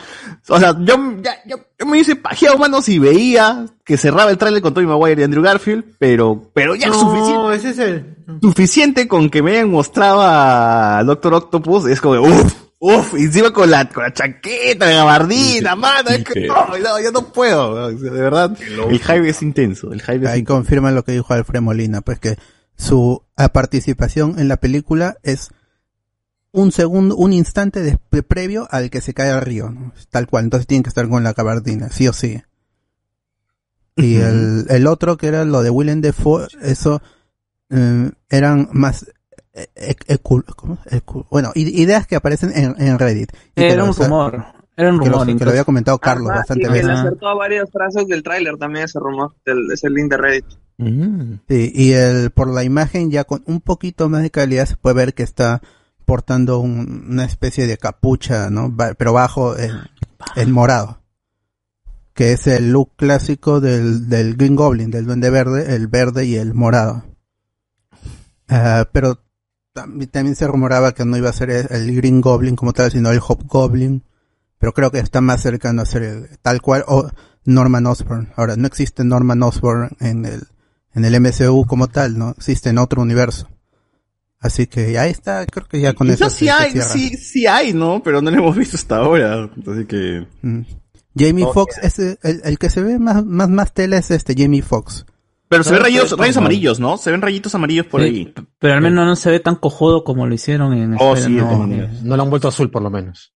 [0.49, 4.37] o sea, yo, ya, yo, yo me hice pajeado, mano, si veía que cerraba el
[4.37, 7.79] tráiler con Tobey Maguire y Andrew Garfield, pero, pero ya es suficiente No, ese es
[7.79, 8.15] el.
[8.41, 13.53] suficiente con que me hayan mostrado a Doctor Octopus, es como, uff, uff, y encima
[13.53, 17.91] con la, con la chaqueta, la gabardina, mano, es que no, no, yo no puedo,
[17.91, 21.61] de verdad, el hype es intenso, el hype es Ahí confirman lo que dijo Alfred
[21.61, 22.37] Molina, pues que
[22.75, 25.49] su eh, participación en la película es
[26.51, 29.93] un segundo, un instante de, de previo al que se cae al río, ¿no?
[30.09, 32.41] Tal cual, entonces tienen que estar con la gabardina, sí o sí.
[33.95, 36.99] Y el, el otro que era lo de Willem Dafoe, eso
[37.69, 39.05] eh, eran más
[39.53, 40.17] eh, eh,
[41.29, 43.31] bueno, ideas que aparecen en, en Reddit.
[43.55, 44.45] Y Era un rumor.
[44.77, 45.37] Era un que lo- rumor.
[45.37, 48.23] que lo había comentado Carlos Ah, bastante y que le acertó a varias frases del
[48.23, 50.45] tráiler también ese rumor, del, ese link de Reddit.
[51.47, 54.95] Sí, y el, por la imagen ya con un poquito más de calidad se puede
[54.95, 55.61] ver que está
[56.05, 58.69] portando un- una especie de capucha, ¿no?
[58.71, 59.77] Ba- Pero bajo el,
[60.35, 60.99] el morado.
[62.13, 66.35] Que es el look clásico del, del Green Goblin, del Duende Verde, el verde y
[66.35, 67.03] el morado.
[68.49, 69.19] Ah, pero
[69.73, 72.91] también, también se rumoraba que no iba a ser el, el Green Goblin como tal,
[72.91, 74.03] sino el Hobgoblin.
[74.57, 77.09] Pero creo que está más cercano a ser el, tal cual, o
[77.45, 78.31] Norman Osborn.
[78.35, 80.43] Ahora, no existe Norman Osborn en el,
[80.93, 82.31] en el MCU como tal, ¿no?
[82.31, 83.49] Existe en otro universo.
[84.39, 87.73] Así que ahí está, creo que ya con eso sí se hay, sí, sí hay,
[87.73, 88.01] ¿no?
[88.03, 90.27] Pero no lo hemos visto hasta ahora, así que...
[90.41, 90.61] Mm.
[91.15, 94.33] Jamie Oh, Foxx, es el, el que se ve más, más, más tela es este
[94.35, 95.05] Jamie Foxx.
[95.51, 96.97] Pero se ven rayos, rayos amarillos, ¿no?
[96.97, 98.33] Se ven rayitos amarillos por Sí, ahí.
[98.57, 101.41] Pero al menos no se ve tan cojudo como lo hicieron en Oh, sí, de
[101.41, 102.01] No, maneras.
[102.03, 103.33] No lo han vuelto azul, por lo menos.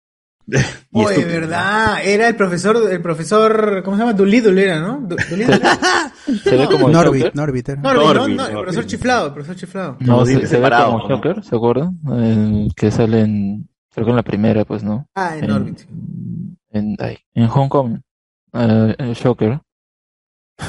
[0.91, 1.27] Oye, estúpido.
[1.41, 4.13] verdad, era el profesor, el profesor, ¿cómo se llama?
[4.13, 4.99] Doolittle era, ¿no?
[5.07, 5.59] Du- Doolittle.
[6.43, 7.33] Se ve como el Norbit.
[7.33, 7.81] Norbit era.
[7.81, 8.13] Norbit, ¿no?
[8.13, 9.97] Norbit, No, el profesor chiflado, el profesor chiflado.
[10.01, 11.15] No, No, se, ve separado, como ¿no?
[11.15, 11.99] Joker, ¿se acuerdan?
[12.11, 15.07] El que sale en, creo que en la primera, pues, ¿no?
[15.15, 15.79] Ah, en Norbit.
[16.71, 17.99] En, ay, en Hong Kong.
[18.53, 19.59] Eh, el Joker.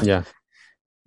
[0.03, 0.25] Ya.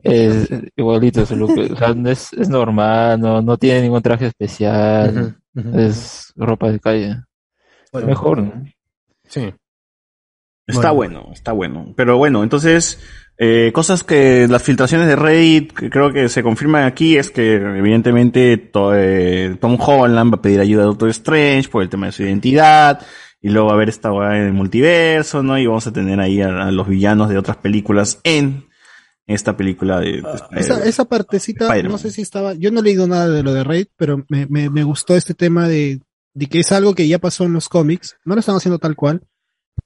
[0.08, 1.52] Es igualito su look.
[1.72, 5.36] O sea, no es, es normal, no, no tiene ningún traje especial.
[5.76, 7.16] Es ropa de calle.
[7.92, 8.08] Bueno.
[8.08, 8.64] Mejor, ¿no?
[9.28, 9.54] Sí.
[10.68, 11.30] Está bueno.
[11.34, 11.94] está bueno.
[11.96, 13.00] Pero bueno, entonces,
[13.38, 17.56] eh, cosas que las filtraciones de Reddit que creo que se confirman aquí es que
[17.56, 22.08] evidentemente to- eh, Tom Holland va a pedir ayuda a Doctor Strange por el tema
[22.08, 23.02] de su identidad.
[23.40, 25.58] Y luego va a haber esta en el multiverso, ¿no?
[25.58, 28.66] Y vamos a tener ahí a, a los villanos de otras películas en
[29.28, 32.84] esta película de, de Spider- Esa, esa partecita, no sé si estaba, yo no he
[32.84, 36.02] leído nada de lo de Raid, pero me, me, me gustó este tema de,
[36.34, 38.95] de que es algo que ya pasó en los cómics, no lo están haciendo tal
[38.95, 39.22] cual,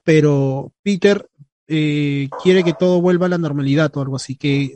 [0.04, 1.28] pero Peter
[1.68, 4.74] eh, quiere que todo vuelva a la normalidad o algo así, que,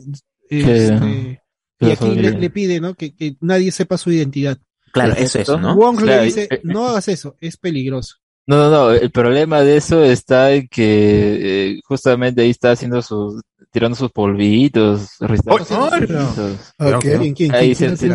[0.49, 1.41] este,
[1.79, 2.93] y aquí le, pide, ¿no?
[2.95, 4.57] Que, que nadie sepa su identidad.
[4.91, 5.75] Claro, eso es, ¿no?
[5.75, 8.17] Wong Claro, le dice, eh, no hagas eso, es peligroso.
[8.47, 13.01] No, no, no, el problema de eso está en que eh, justamente ahí está haciendo
[13.01, 13.41] sus,
[13.71, 16.37] tirando sus polvitos, registrando sus polvitos.
[16.79, 17.01] Ok.
[17.01, 18.07] ¿Quién, quién, Ahí quién se,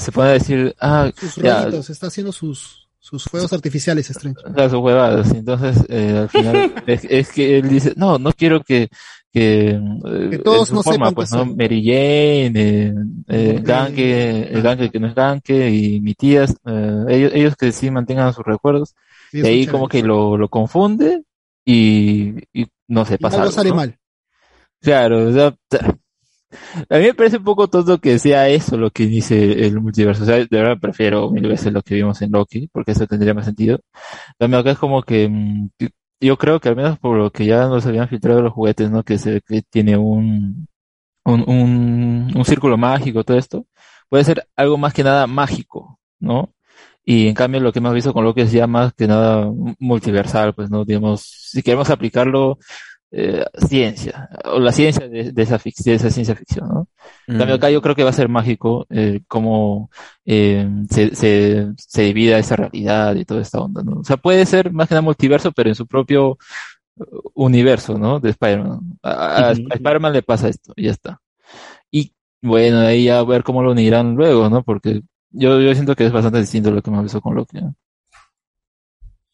[0.00, 4.40] se- a decir, ah, Sus ya, rollitos, está haciendo sus, sus fuegos artificiales, Strange.
[4.70, 5.30] Sus huevadas.
[5.32, 8.88] Entonces, eh, al final, es, es que él dice, no, no quiero que,
[9.36, 11.44] que, eh, Que todos en su no forma, pues, ¿no?
[11.44, 12.94] Mary Jane, eh,
[13.28, 13.60] eh.
[13.62, 17.90] Ganke, el Ganke que no es Ganke, y mi tía, eh, ellos, ellos que sí
[17.90, 18.94] mantengan sus recuerdos.
[19.30, 21.22] Sí, y ahí como que lo, lo confunde
[21.66, 23.76] y, y no se Y pasa algo sale ¿no?
[23.76, 23.94] mal.
[24.80, 25.54] Claro, o sea,
[26.88, 30.22] a mí me parece un poco tonto que sea eso lo que inicie el multiverso.
[30.22, 33.34] O sea, de verdad prefiero mil veces lo que vimos en Loki, porque eso tendría
[33.34, 33.80] más sentido.
[34.38, 35.90] También acá es como que mm, que-
[36.20, 39.02] yo creo que al menos por lo que ya nos habían filtrado los juguetes, ¿no?
[39.04, 40.68] Que se que tiene un,
[41.24, 43.66] un, un, un círculo mágico, todo esto,
[44.08, 46.52] puede ser algo más que nada mágico, ¿no?
[47.04, 50.54] Y en cambio lo que hemos visto con Loki es ya más que nada multiversal,
[50.54, 50.84] pues, ¿no?
[50.84, 52.58] Digamos, si queremos aplicarlo,
[53.10, 56.88] eh, ciencia, o la ciencia de, de esa de esa ciencia ficción, ¿no?
[57.32, 57.56] En cambio Mm.
[57.56, 59.90] acá yo creo que va a ser mágico eh, cómo
[60.24, 64.00] eh, se, se, se divida esa realidad y toda esta onda, ¿no?
[64.00, 66.32] O sea, puede ser más que nada multiverso, pero en su propio
[66.96, 68.20] uh, universo, ¿no?
[68.20, 68.80] De Spider-Man.
[69.02, 69.74] A, a- a Ujú.
[69.74, 71.20] Spider-Man le pasa esto, y ya está.
[71.90, 74.62] Y bueno, ahí ya a ver cómo lo unirán luego, ¿no?
[74.64, 77.60] Porque yo, yo siento que es bastante distinto lo que hemos visto con Loki.
[77.60, 77.74] ¿no?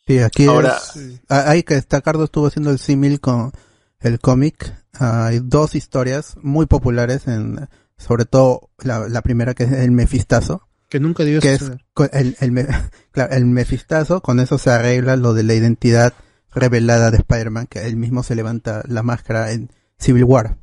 [0.06, 3.52] Sí, aquí Ahora- es, hay que Cardo estuvo haciendo el símil con
[4.00, 4.74] el cómic.
[4.94, 9.90] Ah, hay dos historias muy populares en, sobre todo la, la primera que es el
[9.92, 11.80] Mefistazo, Que nunca debió que es suceder.
[12.12, 12.66] el, el,
[13.12, 16.12] claro, el Mefistazo, con eso se arregla lo de la identidad
[16.54, 20.58] revelada de Spider-Man, que él mismo se levanta la máscara en Civil War.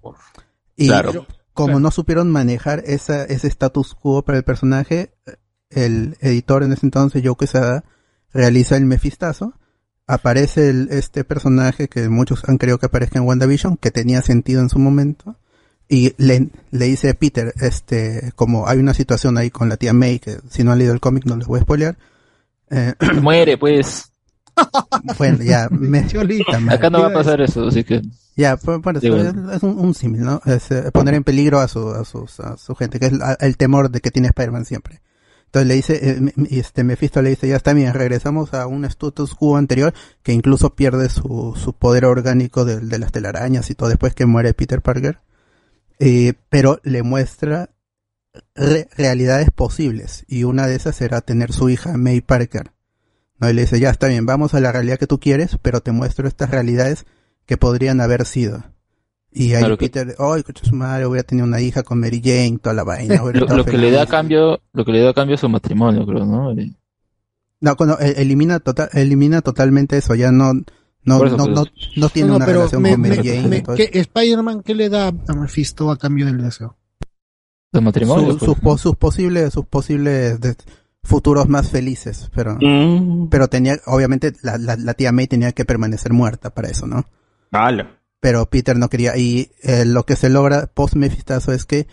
[0.75, 1.25] Y Claro.
[1.53, 1.79] como Claro.
[1.79, 5.13] no supieron manejar esa, ese status quo para el personaje,
[5.69, 7.83] el editor en ese entonces, Joe Quesada,
[8.33, 9.53] realiza el Mefistazo,
[10.07, 14.61] aparece el, este personaje que muchos han creído que aparezca en WandaVision, que tenía sentido
[14.61, 15.37] en su momento,
[15.87, 19.93] y le, le dice a Peter, este, como hay una situación ahí con la tía
[19.93, 21.97] May, que si no han leído el cómic no les voy a spoilear,
[22.69, 24.11] eh, Muere, pues.
[25.17, 26.59] bueno, ya, me, Cholita.
[26.69, 28.01] Acá no va a pasar eso, así que.
[28.35, 28.57] ya,
[29.01, 30.41] Digo, es un, un símil, ¿no?
[30.45, 33.57] Es eh, poner en peligro a su, a sus, a su gente, que es el
[33.57, 35.01] temor de que tiene Spider-Man siempre.
[35.49, 39.33] Entonces le dice, eh, este Mephisto le dice, ya está bien, regresamos a un status
[39.33, 43.89] quo anterior que incluso pierde su, su poder orgánico de, de las telarañas y todo
[43.89, 45.21] después que muere Peter Parker.
[45.97, 47.71] Eh, pero le muestra
[48.53, 52.71] re- realidades posibles y una de esas será tener su hija May Parker.
[53.39, 53.49] ¿no?
[53.49, 55.91] Y le dice, ya está bien, vamos a la realidad que tú quieres, pero te
[55.91, 57.05] muestro estas realidades
[57.47, 58.65] que podrían haber sido.
[59.31, 62.21] Y ahí Claro que- Peter, ay, coche su madre, hubiera tenido una hija con Mary
[62.23, 63.21] Jane, toda la vaina.
[63.33, 66.51] Lo, que le da cambio, lo que le da cambio es su matrimonio, creo, ¿no?
[66.53, 66.75] Y-
[67.61, 71.55] No, cuando eh, elimina total, elimina totalmente eso, ya no, no, eso, no, pues.
[71.55, 71.63] no,
[71.97, 73.47] no tiene No, no, una pero relación me- con Mary me- Jane.
[73.47, 76.75] me- entonces- ¿qué- Spider-Man, ¿qué le da a Mephisto a cambio del deseo?
[77.71, 78.33] Los matrimonios.
[78.33, 78.51] su- pues.
[78.51, 80.55] sus, po- sus posibles, sus posibles de-
[81.03, 83.29] futuros más felices, pero, Mm.
[83.29, 87.05] pero tenía, obviamente la, la, la tía May tenía que permanecer muerta para eso, ¿no?
[87.51, 87.98] Ala.
[88.19, 89.17] Pero Peter no quería.
[89.17, 91.87] Y eh, lo que se logra post Mefistazo es que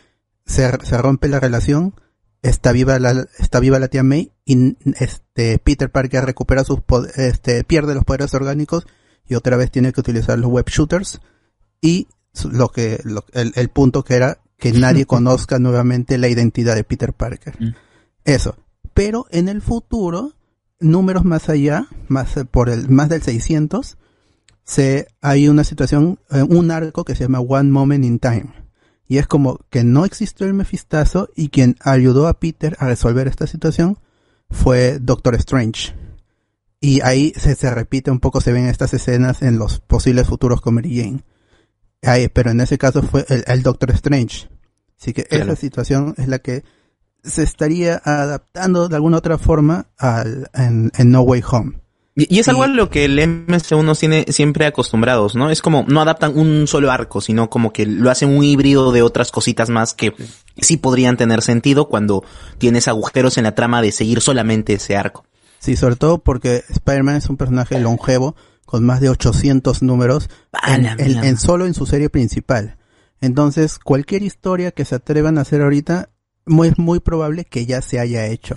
[0.45, 1.95] se, se rompe la relación,
[2.43, 6.81] está viva la, está viva la tía May y este Peter Parker recupera sus
[7.17, 8.87] este pierde los poderes orgánicos
[9.29, 11.21] y otra vez tiene que utilizar los web shooters
[11.81, 12.07] y
[12.51, 16.85] lo que lo- el, el punto que era que nadie conozca nuevamente la identidad de
[16.85, 17.57] Peter Parker.
[17.61, 17.75] Mm.
[18.25, 18.57] Eso.
[18.95, 20.35] Pero en el futuro,
[20.81, 23.99] números más allá, más por el más del 600,
[24.67, 28.53] se hay una situación, eh, un arco que se llama One Moment in Time.
[29.07, 33.29] Y es como que no existió el Mefistazo y quien ayudó a Peter a resolver
[33.29, 33.99] esta situación
[34.51, 35.95] fue Doctor Strange.
[36.81, 40.61] Y ahí se, se repite un poco, se ven estas escenas en los posibles futuros
[40.61, 41.25] con Mary Jane.
[42.03, 44.49] Ahí, pero en ese caso fue el, el Doctor Strange.
[45.01, 45.45] Así que Claro.
[45.53, 46.65] esa situación es la que
[47.23, 51.81] se estaría adaptando de alguna otra forma al, en, en No Way Home.
[52.17, 55.51] Y, y es algo a lo que el MCU nos tiene siempre acostumbrados, ¿no?
[55.51, 59.03] Es como, no adaptan un solo arco, sino como que lo hacen un híbrido de
[59.03, 60.15] otras cositas más que
[60.59, 62.25] sí podrían tener sentido cuando
[62.59, 65.27] tienes agujeros en la trama de seguir solamente ese arco.
[65.59, 68.35] Sí, sobre todo porque Spider-Man es un personaje longevo
[68.65, 70.29] con más de 800 números
[70.67, 72.79] en, la en- en solo en su serie principal.
[73.21, 76.11] Entonces, cualquier historia que se atrevan a hacer ahorita
[76.65, 78.55] es muy probable que ya se haya hecho,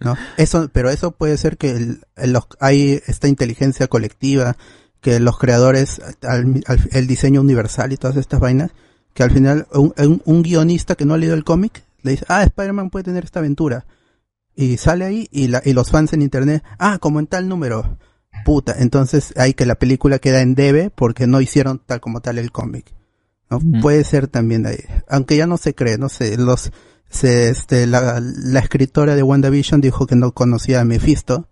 [0.00, 0.16] ¿no?
[0.36, 4.56] Eso, pero eso puede ser que el- el- los- hay esta inteligencia colectiva,
[5.00, 8.70] que los creadores, al- al- el diseño universal y todas estas vainas,
[9.12, 12.24] que al final un, un- un guionista que no ha leído el cómic le dice,
[12.28, 13.86] ah, Spider-Man puede tener esta aventura.
[14.56, 17.98] Y sale ahí y, la, y los fans en internet, ah, como en tal número.
[18.44, 22.38] Puta, entonces hay que la película queda en debe porque no hicieron tal como tal
[22.38, 22.92] el cómic.
[23.50, 23.60] ¿no?
[23.80, 24.78] Puede ser también ahí.
[25.08, 26.72] Aunque ya no se cree, no sé, los,
[27.14, 31.48] se, este, la, la escritora de WandaVision dijo que no conocía a Mephisto.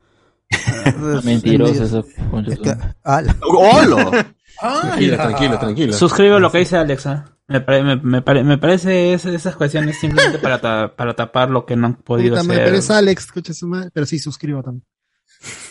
[1.25, 2.05] Mentiroso eso.
[2.47, 3.37] Es que- ala.
[3.43, 4.35] ¡Hola!
[4.61, 5.93] Tranquilo, tranquilo, tranquilo.
[5.95, 7.25] Suscribo lo que dice Alexa.
[7.49, 11.51] Me, pare- me, me, pare- me parece es- esas cuestiones simplemente para, ta- para tapar
[11.51, 12.65] lo que no han podido hacer.
[12.65, 14.85] pero es Alex, escucha su madre, pero sí suscribo también.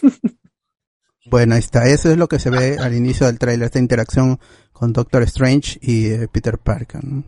[1.30, 1.86] Bueno, ahí está.
[1.88, 4.40] Eso es lo que se ve al inicio del tráiler, esta interacción
[4.74, 7.04] con Doctor Strange y eh, Peter Parker.
[7.06, 7.24] ¿no?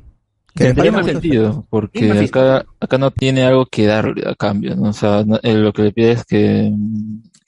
[0.68, 4.90] Falta más sentido, porque acá, acá no tiene algo que darle a cambio, ¿no?
[4.90, 6.72] O sea, no- eh, lo que le pide es que,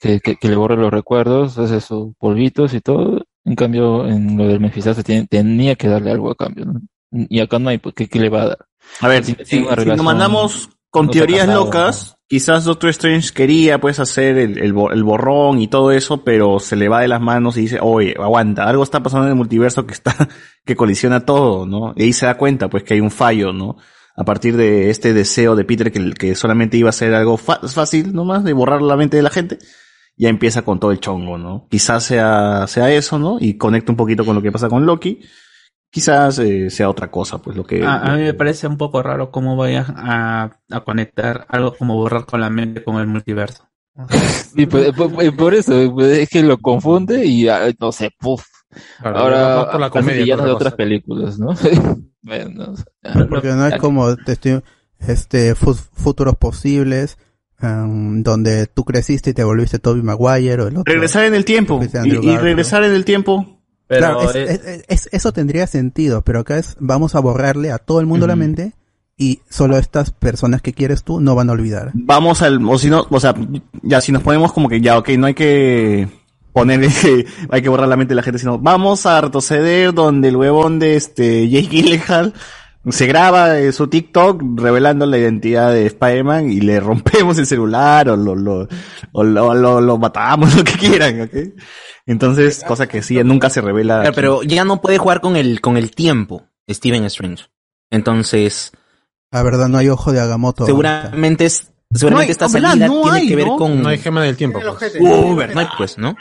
[0.00, 3.22] que, que- que le borre los recuerdos, hace sus polvitos y todo.
[3.44, 4.60] En cambio, en lo del
[5.04, 6.80] tiene- tenía que darle algo a cambio, ¿no?
[7.12, 8.66] Y acá no hay, pues, ¿qué, qué le va a dar?
[9.00, 9.34] A ver, Si
[9.96, 15.60] nos mandamos con teorías locas, quizás Doctor Strange quería pues hacer el, el, el borrón
[15.60, 18.82] y todo eso, pero se le va de las manos y dice, oye, aguanta, algo
[18.82, 20.14] está pasando en el multiverso que está,
[20.64, 21.92] que colisiona todo, ¿no?
[21.96, 23.76] Y ahí se da cuenta pues que hay un fallo, ¿no?
[24.16, 28.14] A partir de este deseo de Peter que, que solamente iba a ser algo fácil
[28.14, 29.58] nomás de borrar la mente de la gente,
[30.16, 31.66] ya empieza con todo el chongo, ¿no?
[31.70, 33.36] Quizás sea, sea eso, ¿no?
[33.38, 35.20] Y conecta un poquito con lo que pasa con Loki.
[35.96, 37.82] Quizás eh, sea otra cosa, pues lo que...
[37.82, 41.94] A, a mí me parece un poco raro cómo vaya a, a conectar algo como
[41.96, 43.66] borrar con la mente con el multiverso.
[44.54, 48.44] Y por, por- por eso, pues, es que lo confunde y ah, no sé, puff.
[49.00, 51.54] Claro, Ahora, por la comedia, por de otra otras películas, ¿no?
[52.20, 54.14] bueno, o sea, Porque no es como
[54.98, 57.16] este fu- futuros posibles
[57.62, 60.92] em, donde tú creciste y te volviste Toby Maguire o el otro.
[60.92, 63.55] regresar en el tiempo y, regresar en el tiempo
[63.88, 68.00] Claro, es- es- es- eso tendría sentido, pero acá es vamos a borrarle a todo
[68.00, 68.72] el mundo la mente
[69.16, 71.90] y solo estas personas que quieres tú no van a olvidar.
[71.94, 73.34] vamos al o si no o sea
[73.82, 76.08] ya si nos ponemos como que ya ok no hay que
[76.52, 76.88] ponerle
[77.50, 80.78] hay que borrar la mente de la gente sino vamos a retroceder donde el huevón
[80.78, 82.34] de este Jake Gyllenhaal
[82.90, 88.08] se graba eh, su TikTok revelando la identidad de Spider-Man y le rompemos el celular
[88.08, 88.68] o lo lo
[89.12, 91.34] o lo, lo- lo matamos lo que quieran ¿ok?
[92.06, 95.60] entonces cosa que sí nunca se revela Claro, pero ya no puede jugar con el,
[95.60, 97.44] con el tiempo, Steven Strange.
[97.90, 98.72] Entonces,
[99.32, 100.66] La verdad no hay ojo de Agamotto.
[100.66, 102.70] seguramente es, seguramente No hay, esta ¿verdad?
[102.70, 103.56] salida No tiene hay, que ver ¿no?
[103.56, 103.82] con...
[103.82, 104.60] No hay gema del tiempo.
[104.78, 104.96] pues.
[105.00, 106.16] Uh, no hay pues, ¿no?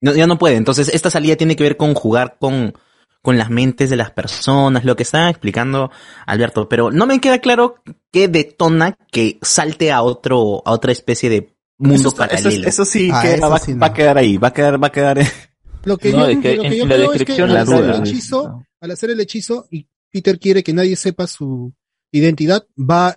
[0.00, 0.56] No, Ya no puede.
[0.56, 2.74] Entonces, esta salida tiene que ver con jugar con,
[3.22, 5.90] con las mentes de las personas, lo que está explicando
[6.26, 6.68] Alberto.
[6.68, 7.76] Pero no me queda claro
[8.12, 12.68] qué detona que salte a otro, a otra especie de mundo eso, está- eso, paralelo.
[12.68, 13.80] eso sí, Ah, queda- eso va, sí no.
[13.80, 15.18] va a quedar ahí va a quedar va a quedar
[15.84, 17.54] Lo que No, yo, es que lo que yo la creo es que descripción al
[17.54, 18.06] la hacer duda, el ¿no?
[18.06, 21.72] hechizo, al hacer el hechizo y Peter quiere que nadie sepa su
[22.12, 23.16] identidad, va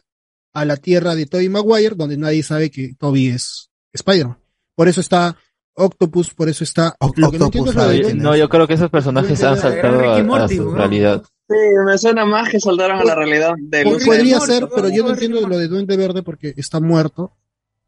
[0.53, 4.37] a la tierra de Tobey Maguire, donde nadie sabe que Toby es Spider-Man.
[4.75, 5.35] Por eso está
[5.75, 6.95] Octopus, por eso está...
[7.21, 9.99] lo que no entiendo es lo de- no, yo creo que esos personajes han saltado
[10.11, 11.23] a, a su realidad.
[11.49, 14.05] Sí, me suena más que saltaron a la realidad de Luz.
[14.05, 17.33] Podría ser, pero yo no entiendo lo de Duende Verde porque está muerto.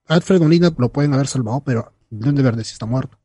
[0.08, 3.18] Alfred Molina lo pueden haber salvado, pero Duende Verde sí está muerto.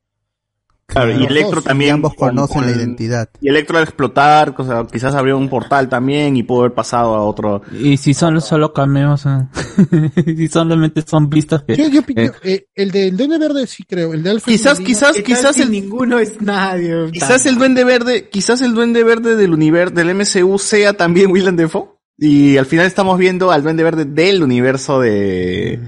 [0.91, 1.89] Claro, y Electro dos, también.
[1.89, 3.29] y ambos con- conocen la identidad.
[3.43, 7.15] Y Electro al explotar, o sea, quizás abrió un portal también y pudo haber pasado
[7.15, 7.61] a otro.
[7.79, 9.47] Y si son solo cameos, eh,
[10.37, 11.77] si solamente son vistas que...
[11.77, 15.59] Yo, eh, eh, el del Duende Verde sí creo, el de Alfred Quizás, quizás, quizás
[15.59, 17.11] el, ninguno es nadie.
[17.13, 21.57] quizás el duende verde, quizás el duende verde del universo, del MCU sea también Willem
[21.57, 21.91] Dafoe.
[22.17, 25.79] Y al final estamos viendo al duende verde del universo de,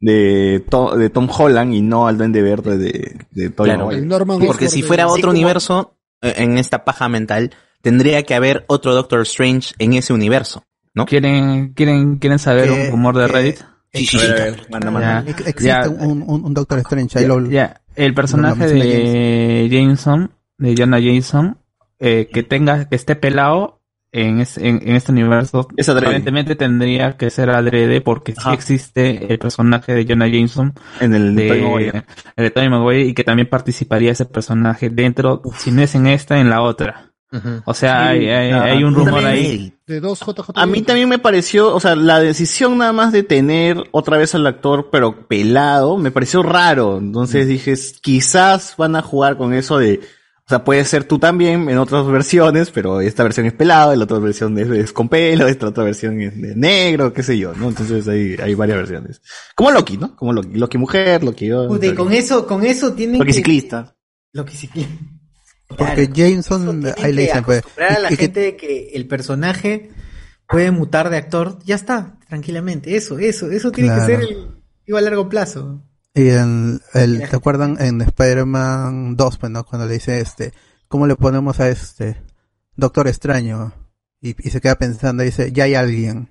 [0.00, 3.90] de, To- de Tom Holland y no al duende verde de, de Tobey Claro.
[4.46, 7.52] Porque si fuera otro universo, eh, en esta paja mental,
[7.82, 10.64] tendría que haber otro Doctor Strange en ese universo,
[10.94, 11.06] ¿no?
[11.06, 13.56] ¿Quieren, quieren, quieren saber un rumor de Reddit?
[13.92, 14.18] Sí, sí,
[15.46, 17.80] Existe un, un, un Doctor Strange, ahí ya, lo, ya.
[17.94, 21.58] El personaje de Jameson, de Jonah Jameson,
[21.98, 23.75] eh, que tenga, que esté pelado
[24.20, 28.54] en, es- en, en este universo, Es aparentemente tendría que ser adrede porque sí Ajá.
[28.54, 31.48] existe el personaje de Jonah Jameson En el de,
[32.36, 36.38] el de Maguire y que también participaría ese personaje dentro, si no es en esta,
[36.40, 37.12] en la otra.
[37.66, 39.74] O sea, hay, hay, Ah, hay un rumor ahí.
[39.86, 40.52] De dos JJ.
[40.54, 44.34] A mí también me pareció, o sea, la decisión nada más de tener otra vez
[44.34, 46.96] al actor, pero pelado, me pareció raro.
[46.96, 50.00] Entonces dije, "S- quizás van a jugar con eso de,
[50.46, 54.04] o sea, puede ser tú también en otras versiones, pero esta versión es pelado, la
[54.04, 57.52] otra versión es, es con pelo, esta otra versión es de negro, qué sé yo,
[57.54, 57.68] ¿no?
[57.68, 59.20] Entonces hay, hay varias versiones.
[59.56, 60.14] Como Loki, ¿no?
[60.14, 61.50] Como Loki, Loki mujer, Loki,
[61.96, 63.34] con eso, con eso tienen Loki que...
[63.34, 63.96] ciclista.
[64.32, 64.94] Loki ciclista.
[65.76, 69.08] Porque Jameson, ahí le dicen, pues, a la y- y que- gente de que el
[69.08, 69.90] personaje
[70.48, 72.94] puede mutar de actor, ya está, tranquilamente.
[72.96, 74.06] Eso, eso, eso tiene Claro.
[74.06, 74.46] que ser el,
[74.86, 75.82] digo, a largo plazo.
[76.16, 79.64] Y en el, ¿te acuerdan en Spider-Man 2, pues, ¿no?
[79.64, 80.52] Cuando le dice este,
[80.88, 82.20] ¿cómo le ponemos a este
[82.74, 83.72] Doctor Extraño?
[84.20, 86.30] Y, y se queda pensando y dice, ya hay alguien.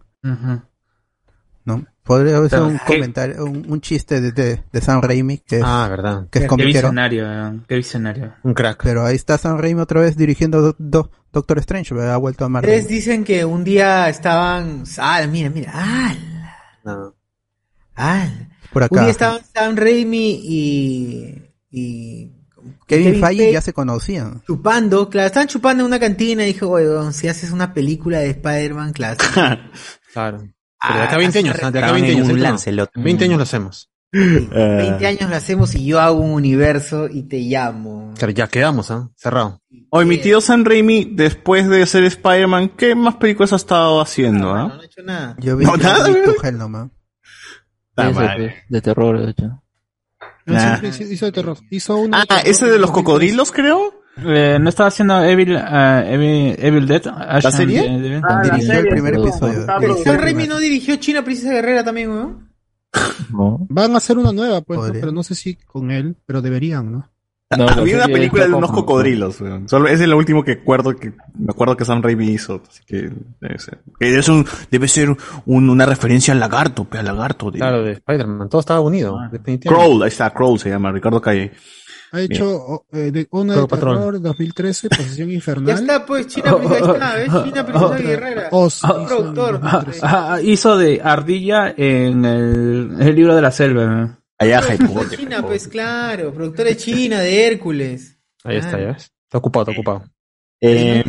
[1.66, 1.86] ¿no?
[2.04, 2.94] Podría ser Pero, un ¿qué?
[2.96, 6.28] comentario, un, un chiste de, de, de Sam Raimi, que es, Ah, verdad.
[6.30, 8.34] que es Qué visionario, eh, qué visionario.
[8.44, 8.82] Un crack.
[8.84, 12.14] Pero ahí está Sam Raimi otra vez dirigiendo do- do- Doctor Strange, ¿verdad?
[12.14, 12.70] ha vuelto a Marvel.
[12.72, 16.16] Ustedes dicen que un día estaban, ah, mira, mira, ah,
[16.84, 17.16] No.
[17.96, 18.28] ah.
[18.76, 19.02] Por Un acá.
[19.04, 21.42] día estaban Sam Raimi y,
[21.72, 22.32] y
[22.88, 24.42] Kevin Feige Feige ya se conocían.
[24.46, 28.32] chupando, claro, estaban chupando en una cantina y dijo, oye, si haces una película de
[28.32, 29.18] Spider-Man, claro.
[30.14, 30.38] Claro.
[30.82, 31.72] Pero de acá a 20 años, ¿ah?
[31.72, 32.30] de acá a Estaban 20 en años.
[32.34, 32.42] un ¿eh?
[32.42, 32.90] Lancelot.
[32.96, 33.90] En 20 años lo hacemos.
[34.12, 38.14] 20 años lo hacemos y yo hago un universo y te llamo.
[38.18, 39.10] Claro, ya quedamos, ¿ah?
[39.16, 39.62] Cerrado.
[39.90, 44.54] Oye, mi tío Sam Raimi, después de ser Spider-Man, ¿qué más películas ha estado haciendo,
[44.54, 44.74] ah?
[44.76, 45.36] No he hecho nada.
[45.40, 46.10] Yo vi No, nada,
[46.44, 46.90] Hell nomás.
[47.98, 49.62] Ah, de, de terror, de hecho.
[50.48, 50.60] Ah.
[50.80, 51.58] siempre hizo- hizo de terror.
[51.70, 53.04] Hizo uno de Ah, terror ese de los 2003.
[53.04, 53.94] cocodrilos, creo.
[54.18, 57.04] Eh, ¿No estaba haciendo Evil, ah, Evil, Evil Dead?
[57.06, 57.82] ¿La serie?
[58.00, 59.66] Dirigió el primer episodio.
[60.06, 62.50] El Raimi no dirigió China Princesa Guerrera también, weón.
[63.32, 63.66] No.
[63.70, 67.10] Van a hacer una nueva, pues, pero no sé si con él, pero deberían, ¿no?
[67.66, 69.68] No, Había una serie película de unos cocodrilos, weón.
[69.70, 72.84] Solo ese es lo último que acuerdo que me acuerdo que Sam Raimi hizo, así
[72.86, 73.10] que
[73.42, 73.80] debe ser.
[74.00, 75.16] Que debe ser, un- debe ser
[75.46, 77.52] un- una referencia al lagarto, pe, al lagarto.
[77.52, 77.60] De...
[77.60, 78.50] Claro, de Spider-Man.
[78.50, 79.18] Todo estaba unido.
[79.20, 79.30] Ah.
[79.32, 79.70] definitivamente.
[79.70, 81.52] Crawl, ahí está, Crawl se llama, Ricardo Calle.
[82.12, 85.70] Ha hecho o- eh, de, una de terror 2013, Posesión Ya Infernal.
[85.80, 87.44] está, pues, China Princesa, ¿ves?
[87.44, 88.48] China Princesa Guerrera.
[88.52, 89.56] Oz hizo productor.
[89.56, 90.00] en 2013.
[90.04, 93.86] Ah, hizo de ardilla en el, el libro de la selva.
[93.86, 94.18] ¿no?
[94.38, 96.34] Allá, Productor de China, pues, claro.
[96.34, 98.18] Productor de China, de Hércules.
[98.44, 99.12] Ahí está, ya ves.
[99.24, 100.04] Está ocupado, está ocupado.
[100.62, 101.04] Eh.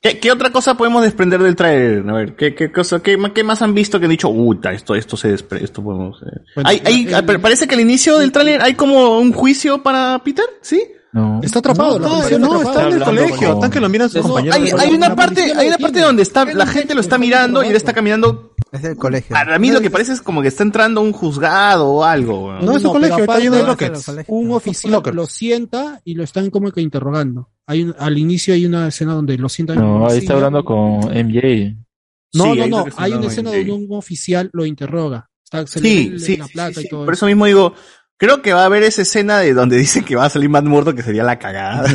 [0.00, 2.08] ¿qué, qué otra cosa podemos desprender del trailer?
[2.08, 4.94] A ver, ¿qué, qué, cosa, qué, qué más han visto que han dicho, uta, esto,
[4.94, 6.20] esto se despre, esto podemos...
[6.22, 6.40] eh"?
[6.56, 9.82] Bueno, Hay- hay- el- pa- parece que al inicio del tráiler hay como un juicio
[9.82, 10.82] para Peter, ¿sí?
[11.12, 11.40] No.
[11.42, 12.08] Está atrapado, No,
[12.38, 13.52] no, está en el colegio.
[13.54, 14.56] Están que lo miran sus No, compañeros.
[14.58, 17.62] Hay, hay una parte, hay una parte donde está, Es la gente lo está mirando
[17.62, 18.51] y él está caminando.
[18.72, 19.34] Es el colegio.
[19.34, 22.54] Para mí lo que parece es como que está entrando un juzgado o algo.
[22.54, 24.10] No, es un No, colegio, está lleno de lockets.
[24.28, 25.14] Un oficial Lockers.
[25.14, 27.50] lo sienta y lo están como que interrogando.
[27.66, 30.20] Hay un- al inicio hay una escena donde lo sientan en No, una ahí está
[30.20, 30.34] silla.
[30.36, 31.76] hablando con MJ.
[32.34, 32.86] No, Sí, no, ahí no.
[32.86, 35.28] está Hay una escena en donde un oficial lo interroga.
[35.44, 36.88] Está, se le Sí, ve sí, la sí, sí, y sí.
[36.88, 37.74] todo Por eso mismo digo,
[38.22, 40.64] creo que va a haber esa escena de donde dice que va a salir Matt
[40.64, 41.90] Murdock que sería la cagada.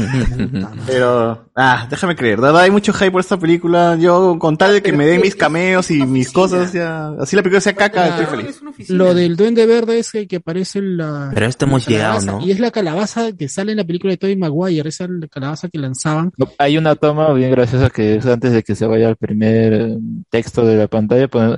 [0.86, 3.96] Pero, ah, déjame creer, verdad hay mucho hype por esta película.
[3.96, 7.44] Yo, con tal de que me den mis cameos y mis cosas, ya, así la
[7.44, 8.62] película sea caca, estoy feliz.
[8.78, 8.90] Es.
[8.90, 11.32] Lo del duende verde es el que parece la...
[11.34, 12.46] Pero esto hemos la llegado, calabaza, ¿no?
[12.46, 15.78] Y es la calabaza que sale en la película de Tobey Maguire, esa calabaza que
[15.80, 16.34] lanzaban.
[16.38, 19.74] No, Hay una toma bien graciosa que es antes de que se vaya al primer
[19.74, 19.98] eh,
[20.30, 21.58] texto de la pantalla, ponen-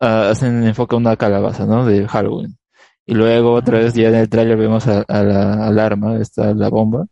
[0.00, 1.84] ah, hacen enfoque a una calabaza, ¿no?
[1.84, 2.56] De Halloween.
[3.06, 6.68] Y luego otra vez ya en el tráiler vemos a, a la alarma, está la
[6.70, 7.04] bomba.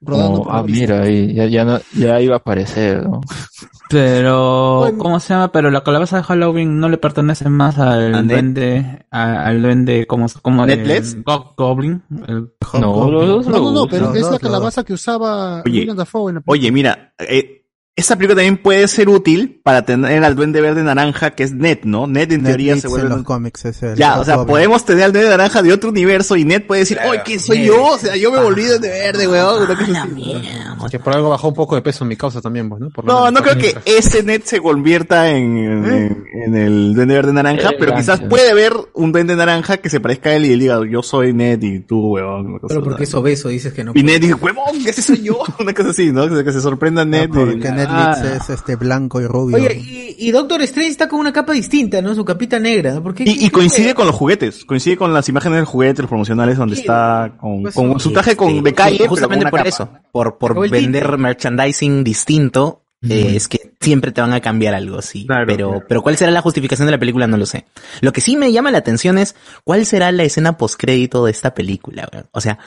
[0.00, 3.20] Rodando Como, ah, mira, ahí ya, ya, no, ya iba a aparecer, ¿no?
[3.88, 4.98] Pero, Bueno.
[4.98, 5.52] ¿cómo se llama?
[5.52, 10.26] Pero la calabaza de Halloween no le pertenece más al duende, a- al duende, como,
[10.42, 11.22] como ¿Ned el?
[11.22, 12.02] Go- Goblin.
[12.26, 12.50] el-
[12.80, 15.80] No, los dos No, no, no, pero Los es la los calabaza que usaba Oye,
[15.80, 16.52] William Dafoe en la película.
[16.60, 17.62] Oye, mira, eh,
[17.96, 21.78] esta película también puede ser útil para tener al duende verde naranja que es Ned,
[21.84, 22.06] ¿no?
[22.06, 23.08] Ned en Ned teoría Leeds se en vuelve...
[23.08, 25.88] los un- cómics es el Ya, o sea, podemos tener al duende naranja de otro
[25.88, 27.82] universo y Ned puede decir, ¡ay, quién soy yo!
[27.86, 29.62] O sea, yo me volví duende verde, weón.
[29.64, 30.90] Una cosa así.
[30.90, 32.90] Que por algo bajó un poco de peso en mi causa también, pues, ¿no?
[32.90, 33.32] Por lo No, menos.
[33.32, 37.76] no creo que ese Ned se convierta en, en, en el duende verde naranja, Eh,
[37.78, 40.80] pero quizás puede haber un duende naranja que se parezca a él y él diga,
[40.88, 42.60] yo soy Ned y tú, weón.
[42.68, 43.92] Pero porque es obeso, dices que no.
[43.94, 45.38] Y Ned dice, huevón, ese soy yo.
[45.58, 46.28] Una cosa así, ¿no?
[46.28, 47.30] Que se sorprenda Ned.
[47.30, 48.36] No, Ah.
[48.36, 49.56] Es este blanco y rubio.
[49.56, 52.14] Oye, y, y Doctor Strange está con una capa distinta, ¿no?
[52.14, 53.00] Su capita negra.
[53.00, 53.24] ¿Por qué?
[53.26, 56.76] Y, y coincide con los juguetes, coincide con las imágenes del juguete, los promocionales, donde
[56.76, 59.06] está con, con su traje con, de calle.
[59.08, 64.32] Justamente con por eso, por, por vender merchandising distinto, eh, es que siempre te van
[64.32, 65.26] a cambiar algo, sí.
[65.46, 67.26] pero, pero ¿cuál será la justificación de la película?
[67.26, 67.66] No lo sé.
[68.00, 71.54] Lo que sí me llama la atención es cuál será la escena postcrédito de esta
[71.54, 72.26] película, weón?
[72.32, 72.58] O sea,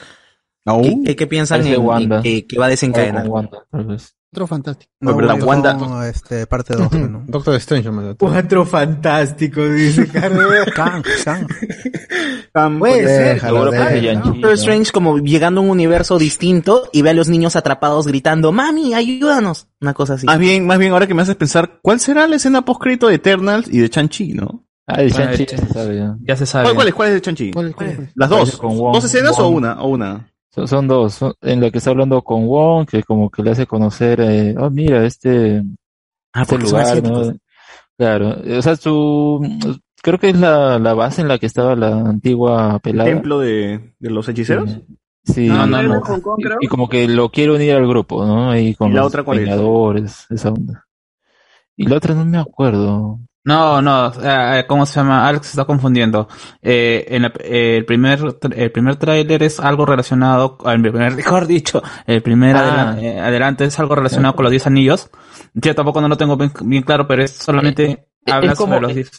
[0.84, 3.24] ¿qué, qué- qué piensan en, en que, que va a desencadenar?
[3.24, 4.16] Con Wanda, tal vez.
[4.32, 4.92] Otro fantástico.
[5.02, 7.24] No, pero la Wanda- no, este, parte 2, ¿no?
[7.28, 8.16] Doctor Strange, man.
[8.20, 10.54] Cuatro fantásticos, dice Carlos.
[10.76, 11.48] Kang, Kang.
[12.78, 13.34] Puede ser.
[13.36, 14.22] Déjalo, déjalo.
[14.26, 18.52] Doctor Strange como llegando a un universo distinto y ve a los niños atrapados gritando,
[18.52, 19.68] mami, ayúdanos.
[19.82, 20.28] Una cosa así.
[20.28, 23.16] Más bien, más bien, ahora que me haces pensar, ¿cuál será la escena postcrédito de
[23.16, 24.64] Eternals y de Chanchi, no?
[24.86, 26.18] Ah, de este- ya se sabe ya.
[26.22, 26.66] Ya se sabe.
[26.66, 26.94] ¿Cuál, cuál es?
[26.94, 27.52] ¿Cuál es de Chanchi?
[28.16, 28.60] ¿Las dos?
[28.62, 29.82] ¿Dos escenas o una?
[29.82, 30.32] O una?
[30.52, 31.14] Son, son dos.
[31.16, 34.56] Son- en la que está hablando con Wong, que como que le hace conocer, eh,
[34.58, 35.64] oh, mira, este,
[36.34, 37.34] Ah, este lugar, ¿no?
[37.98, 38.36] Claro.
[38.58, 42.76] O sea, su, creo que es la, la base en la que estaba la antigua
[42.76, 43.10] ¿El pelada.
[43.10, 44.80] templo de, de los hechiceros?
[45.26, 46.58] Sí, No, y no, como- no, Hong Kong, creo.
[46.62, 48.52] y como que lo quiere unir al grupo, ¿no?
[48.52, 49.46] Ahí con ¿Y la los otra cuál es?
[49.46, 50.86] Vengadores, esa onda.
[51.76, 53.20] Y la otra no me acuerdo.
[53.46, 55.28] No, no, eh, ¿cómo se llama?
[55.28, 56.28] Alex se está confundiendo.
[56.62, 58.20] Eh, en la- eh, el primer,
[58.56, 62.60] el primer tráiler es algo relacionado, el primer, mejor dicho, el primer Ah.
[62.96, 65.10] adelan- eh, adelante es algo relacionado con los 10 anillos.
[65.54, 67.86] Yo tampoco no lo tengo bien, bien claro, pero es solamente
[68.26, 69.12] Eh, habla sobre los 10.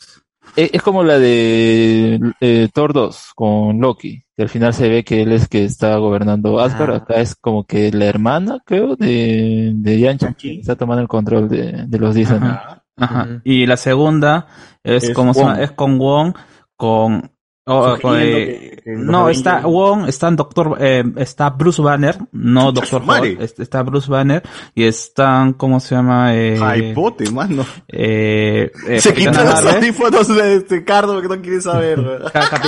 [0.57, 5.03] Es, es como la de eh, Thor 2 con Loki, que al final se ve
[5.05, 6.91] que él es que está gobernando Asgard.
[6.93, 6.97] Ah.
[6.97, 11.85] Acá es como que la hermana, creo, de, de que está tomando el control de,
[11.87, 12.53] de los 10 años.
[12.53, 12.80] Ajá.
[13.01, 13.29] Ajá.
[13.45, 14.47] Y la segunda
[14.85, 15.55] es, Es como se llama?
[15.55, 15.63] Wong.
[15.63, 16.35] es con Wong,
[16.77, 17.33] con
[17.67, 22.73] oh, eh, que- que los no, está Wong, está Doctor, eh, está Bruce Banner, no
[22.73, 23.03] Doctor.
[23.03, 24.43] Who, es- está Bruce Banner
[24.75, 26.35] y están, ¿cómo se llama?
[26.35, 26.59] Eh,
[26.91, 27.65] Hypote, mano.
[27.89, 31.99] eh, eh, Se quitan los audífonos de este Cardo que no quiere saber.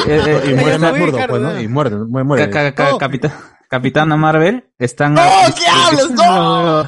[0.06, 1.60] Eh, Y muere más burdo, pues, ¿no?
[1.60, 2.50] Y muerde, muere, muere.
[2.50, 3.32] ca- ca- ca- capita-
[3.68, 5.14] Capitana Marvel, están...
[5.14, 5.22] ¡No!
[5.56, 6.10] ¿Qué hablas?
[6.10, 6.86] ¡No!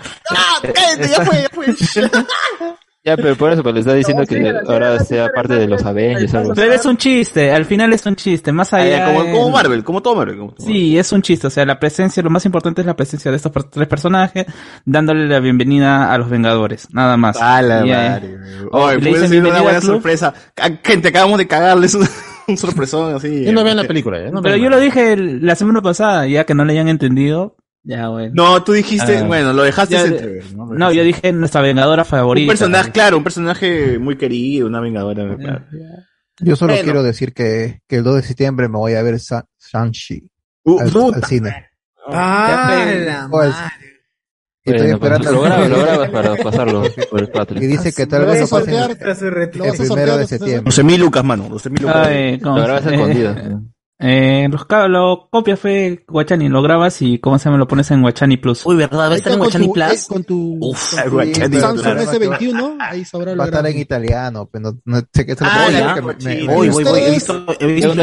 [0.74, 1.08] ¡Cállate!
[1.08, 1.66] Ya fue, ya fue.
[3.04, 6.32] Ya, pero por eso, pues le está diciendo que ahora sea parte de los Avengers.
[6.34, 6.60] Algo así.
[6.62, 8.96] Pero es un chiste, al final es un chiste, más Ah, allá...
[8.96, 10.38] ya, como, eh, como Marvel, como todo Marvel.
[10.38, 12.96] Como todo Sí, es un chiste, o sea, la presencia, lo más importante es la
[12.96, 14.46] presencia de estos tres personajes,
[14.86, 17.36] dándole la bienvenida a los Vengadores, nada más.
[17.42, 18.38] A la eh, madre.
[18.72, 20.32] Oye, le puede ser una buena sorpresa.
[20.82, 22.08] Gente, acabamos de cagarles un,
[22.48, 23.44] un sorpresón así.
[23.44, 24.30] Yo no vean la película.
[24.30, 27.56] No Pero yo lo dije la semana pasada, ya que no le hayan entendido.
[27.86, 28.32] Ya, bueno.
[28.34, 29.24] No, tú dijiste, Ah.
[29.24, 30.66] bueno, lo dejaste Ya, entrever, ¿no?
[30.72, 32.44] No, yo dije nuestra Vengadora favorita.
[32.44, 35.36] Un personaje, claro, un personaje muy querido, una vengadora.
[35.36, 35.64] claro.
[36.40, 36.84] Yo solo Bueno.
[36.84, 40.28] quiero decir que, que el 2 de septiembre me voy a ver Sa- Shang-Chi
[40.64, 41.54] Uh, al, al cine.
[42.08, 43.72] Ah, la O al- madre.
[44.64, 47.68] y estoy Bueno, pues, esperando lo grabas, lo grabas para pasarlo por el y Patreon.
[47.68, 50.62] dice que tal vez lo pasen el sortear, primero de septiembre.
[50.64, 51.48] 12 mil lucas, mano.
[51.50, 52.06] 12 mil lucas.
[52.08, 53.34] Ay, ¿cómo Lo grabas escondido.
[54.00, 58.02] Eh, los lo copias fue Guachani, lo grabas y cómo se llama lo pones en
[58.02, 58.66] Guachani Plus.
[58.66, 59.08] Uy, ¿verdad?
[59.10, 60.06] ¿Va a estar en Guachani Plus?
[60.06, 62.00] Con tu, Uf, con tu Guachani, Samsung claro.
[62.00, 65.44] S21, ahí sabrá Va lo a estar en italiano, pero no, no sé qué se
[65.44, 65.94] lo Ah,
[66.56, 67.94] Uy, voy, voy, he visto, he visto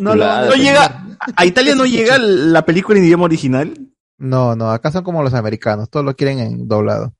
[0.00, 3.72] No llega, a Italia no llega la película en idioma original.
[4.18, 7.14] No, no, acá son como los americanos, todos lo quieren en doblado.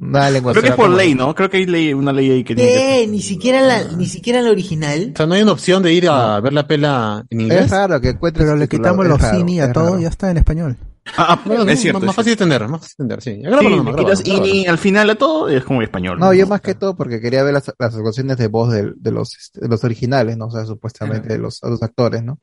[0.00, 1.34] Una lengua Creo que es por ley, ¿no?
[1.34, 3.06] Creo que hay ley, una ley ahí que tiene que ¿Qué?
[3.08, 5.10] Ni siquiera la, ni siquiera la original.
[5.12, 7.64] O sea, no hay una opción de ir a ver la pela en inglés.
[7.64, 10.76] Es raro que encuentres Pero le quitamos los cine a todo, ya está en español.
[11.16, 12.00] Ah, no, es cierto.
[12.00, 13.42] más, más es fácil de entender, más fácil de entender, sí.
[13.60, 16.18] Sí, nomás, y, y al final a todo es como español.
[16.18, 19.34] No, yo más que todo porque quería ver las, las actuaciones de voz de, los,
[19.36, 20.46] este, de los originales, ¿no?
[20.46, 22.38] O sea, supuestamente de los, a los actores, ¿no?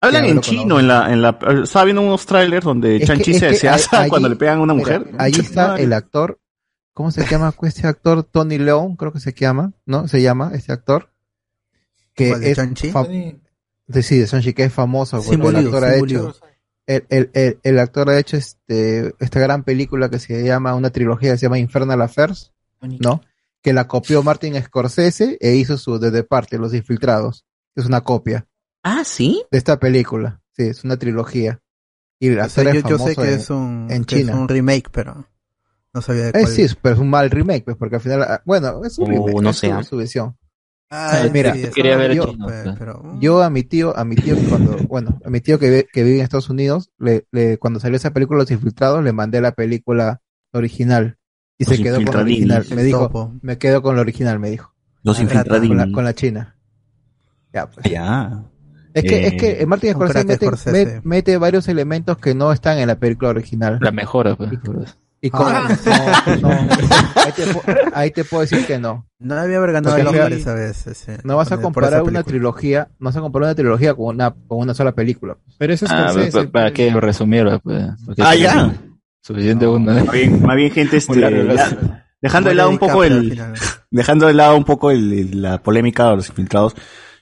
[0.00, 3.56] Hablan en chino en la, en la, estaba viendo unos trailers donde Chanchi se, que
[3.56, 5.14] se allí- cuando le pegan a una mira, mujer.
[5.18, 6.38] Ahí está el actor,
[6.96, 8.24] ¿cómo se llama este actor?
[8.24, 10.08] Tony León, creo que se llama, ¿no?
[10.08, 11.12] Se llama este actor.
[12.14, 15.20] Que ¿Cuál, de es sí, sí, de Shang-Chi, que es famoso.
[15.22, 16.34] Porque el actor ha hecho,
[16.86, 20.88] el, el, el, el actor ha hecho este, esta gran película que se llama, una
[20.90, 23.20] trilogía que se llama Infernal Affairs, ¿no?
[23.62, 27.44] Que la copió Martin Scorsese e hizo su The Departed, Los Infiltrados.
[27.74, 28.46] Es una copia
[28.82, 29.44] Ah, ¿sí?
[29.50, 30.40] de esta película.
[30.52, 31.60] Sí, es una trilogía.
[32.18, 34.20] Y el O sea, yo, yo sé famoso que en- es un, en que es
[34.22, 34.36] China.
[34.40, 35.28] un remake, pero
[35.96, 36.46] no sabía de Eh, cuál.
[36.48, 39.26] sí, pero es un mal remake, pues, porque al final, ah, bueno, es un Uh,
[39.26, 39.82] remake, no es sé, su, ah.
[39.82, 40.36] su visión.
[40.88, 44.14] Ah, Mira, sí, quería ver yo, chino, pe- pero, Yo a mi tío, a mi
[44.14, 47.58] tío cuando, bueno, a mi tío que, ve- que vive en Estados Unidos, le, le,
[47.58, 50.20] cuando salió esa película Los Infiltrados, le mandé la película
[50.52, 51.18] original
[51.58, 52.64] y Los se quedó con la original.
[52.72, 53.32] Me dijo, topo.
[53.42, 54.72] me quedo con la original, me dijo.
[55.02, 56.56] Los Con la, con la china.
[57.52, 57.90] Ya, pues.
[57.90, 58.44] Ya.
[58.94, 61.00] Es que, Eh, es que eh, Martin Scorsese mete, Scorsese.
[61.04, 63.78] mete varios elementos que no están en la película original.
[63.80, 64.50] La mejora, pues.
[65.20, 65.68] Y con- Ah.
[66.42, 66.50] no, no.
[67.24, 69.06] Ahí, te, pu- ahí te puedo decir que no.
[69.18, 70.86] No debía haber ganado el Oscar esa vez.
[70.86, 74.30] ese- No vas a comparar una trilogía, no vas a comparar una trilogía con una,
[74.46, 75.36] con una sola película.
[75.58, 77.58] Pero eso Ah, pa- ¿Para qué resumirlo?
[77.60, 77.82] Pues?
[78.18, 78.72] Ah, es ya.
[79.22, 79.92] Suficiente uno.
[79.92, 81.18] Más bien, más bien, gente, este,
[82.20, 83.36] dejando de lado un poco el,
[83.90, 86.74] dejando de lado un poco el, el- la polémica de los infiltrados,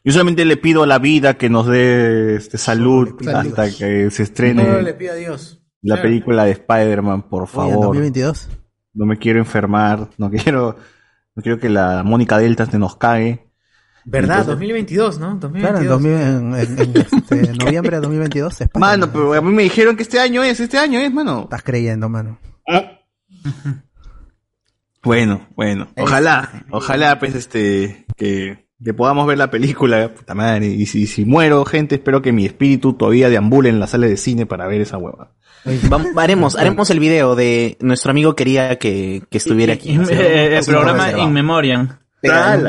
[0.05, 4.11] yo solamente le pido a la vida que nos dé este salud a hasta que
[4.11, 5.61] se estrene Solo le pido a Dios.
[5.85, 7.85] La película de Spider-Man, por Oye, en favor.
[7.87, 8.49] 2022.
[8.95, 10.77] No me quiero enfermar, no quiero,
[11.35, 13.51] no quiero que la Mónica Delta se nos cague.
[14.07, 14.41] ¿Verdad?
[14.41, 15.39] Entonces- 2022, ¿no?
[15.41, 15.89] Claro, en, 2022.
[15.89, 19.01] 2000 en, en- en este, noviembre de 2022 se Spider-Man.
[19.01, 21.43] Mano, pero a mí me dijeron que este año es, este año es, mano.
[21.45, 22.39] Estás creyendo, mano.
[25.03, 30.87] Bueno, bueno, ojalá, ojalá pues este que, que podamos ver la película, puta madre, y
[30.87, 34.47] si, si muero, gente, espero que mi espíritu todavía deambule en la sala de cine
[34.47, 35.35] para ver esa hueva.
[35.89, 39.99] Vamos, haremos, haremos el video de nuestro amigo quería que, que estuviera aquí.
[40.11, 41.13] Eh, el programa.
[41.13, 41.99] In Memoriam.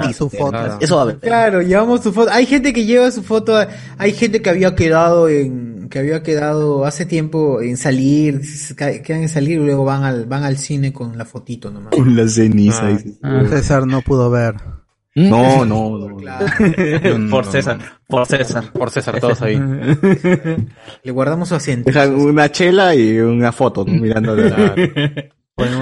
[0.09, 0.79] Y su foto.
[0.79, 1.19] Eso va a ver.
[1.19, 2.29] Claro, llevamos su foto.
[2.31, 3.57] Hay gente que lleva su foto.
[3.97, 8.41] Hay gente que había quedado en, que había quedado hace tiempo en salir,
[8.75, 11.93] quedan en salir y luego van al, van al cine con la fotito nomás.
[11.95, 12.97] Con la ceniza.
[13.23, 13.43] Ah.
[13.49, 14.55] César no pudo ver.
[15.29, 17.29] No, no, no.
[17.29, 17.79] Por César.
[18.05, 18.71] Por César.
[18.73, 19.57] Por César, todos ahí.
[21.03, 21.89] Le guardamos su asiento.
[21.89, 24.75] Deja una chela y una foto, mirando la...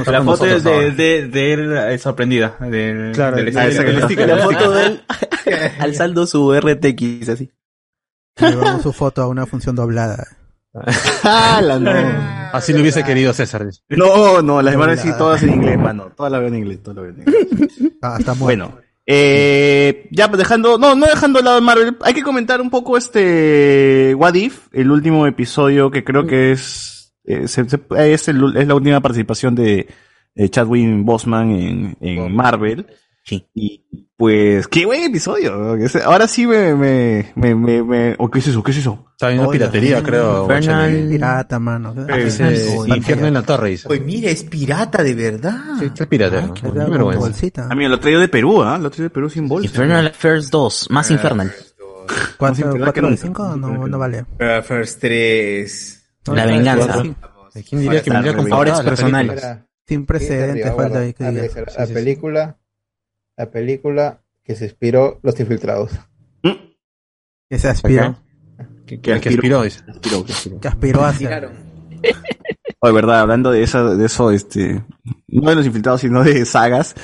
[0.06, 2.58] La foto es de, de, de él eh, sorprendida.
[2.60, 5.02] De, Claro, ah, le sticker, La el foto de él
[5.80, 7.52] al saldo su RTX, así.
[8.40, 10.28] Llevamos su foto a una función doblada.
[11.24, 11.92] ¡Hala, no!
[12.54, 13.66] Así lo hubiese querido César.
[13.90, 16.12] No, no, las demás sí todas en inglés, mano.
[16.16, 17.94] Todas las veo en inglés, todas las veo en inglés.
[18.04, 18.46] Ah, está muerto.
[18.46, 22.98] Bueno, eh, ya dejando, no, no dejando de lado Marvel, hay que comentar un poco
[22.98, 28.56] este What If, el último episodio que creo que es, eh, se- se- es, el-
[28.58, 29.88] es la última participación de,
[30.36, 32.86] de Chadwick Boseman en, en Marvel.
[33.26, 33.48] Sí.
[33.56, 33.84] Y
[34.18, 35.56] pues, qué buen episodio.
[35.56, 35.78] ¿no?
[36.06, 38.62] Ahora sí me, me, me, me, me- ¿o ¿qué es eso?
[38.62, 39.06] ¿Qué es eso?
[39.14, 40.42] Está viendo piratería, creo.
[40.44, 40.90] Infernal.
[40.92, 41.10] Guachani.
[41.10, 41.94] Pirata, mano.
[41.94, 43.88] Dice, Oye, Infierno en la torre, dice.
[43.88, 45.58] Pues mira, es pirata de verdad.
[45.80, 46.42] Sí, está pirata.
[46.42, 46.46] ¿no?
[46.48, 47.20] Era Qué con vergüenza.
[47.20, 47.68] bolsita.
[47.70, 48.78] Amigo, lo traigo de Perú, ¿ah?
[48.78, 49.68] Lo traigo de Perú sin bolsa.
[49.68, 51.48] Infernal Affairs 2, más Infernal.
[51.48, 53.18] Verdad que ¿Cuatro de nunca.
[53.18, 53.56] cinco?
[53.56, 54.26] No, no vale.
[54.64, 56.04] First 3.
[56.26, 57.02] La venganza.
[57.70, 59.66] ¿Quién diría que vendría con Ahora es personal.
[59.88, 61.94] Sin precedentes, falta ahí que Ah, La sí, sí.
[61.94, 62.58] película,
[63.38, 65.92] la película que se inspiró Los Infiltrados.
[67.50, 68.18] Que se aspiró.
[68.86, 69.82] Que, que, que aspiró, dice.
[69.88, 70.60] Aspiró, que aspiró.
[70.60, 71.02] Que aspiró.
[72.80, 74.84] Oye, verdad, hablando de eso, de eso, este,
[75.28, 76.96] no de los infiltrados, sino de sagas.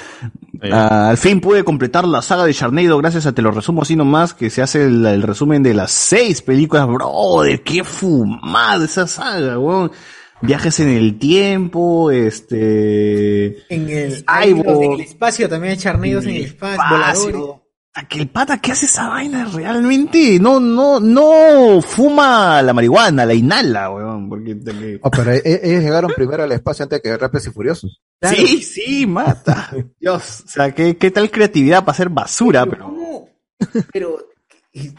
[0.72, 3.96] ah, al fin pude completar la saga de Sharknado gracias a Te lo resumo así
[3.96, 9.08] nomás, que se hace el, el resumen de las seis películas, brother, qué fumada esa
[9.08, 9.92] saga, weón.
[10.42, 13.58] Viajes en el tiempo, este...
[13.74, 14.24] En el,
[14.56, 17.36] bo- en el espacio también hay charneos en el espacio, voladores.
[17.36, 23.26] Puta, Que el pata que hace esa vaina realmente no, no, no fuma la marihuana,
[23.26, 24.56] la inhala, weón, porque...
[24.56, 28.02] porque- Oh, pero e- ellos llegaron primero al espacio antes que Rápidos y Furiosos.
[28.22, 29.72] Sí, sí, mata.
[30.00, 33.28] Dios, o sea, qué, qué tal creatividad para hacer basura, pero...
[33.92, 34.18] Pero
[34.74, 34.94] eh,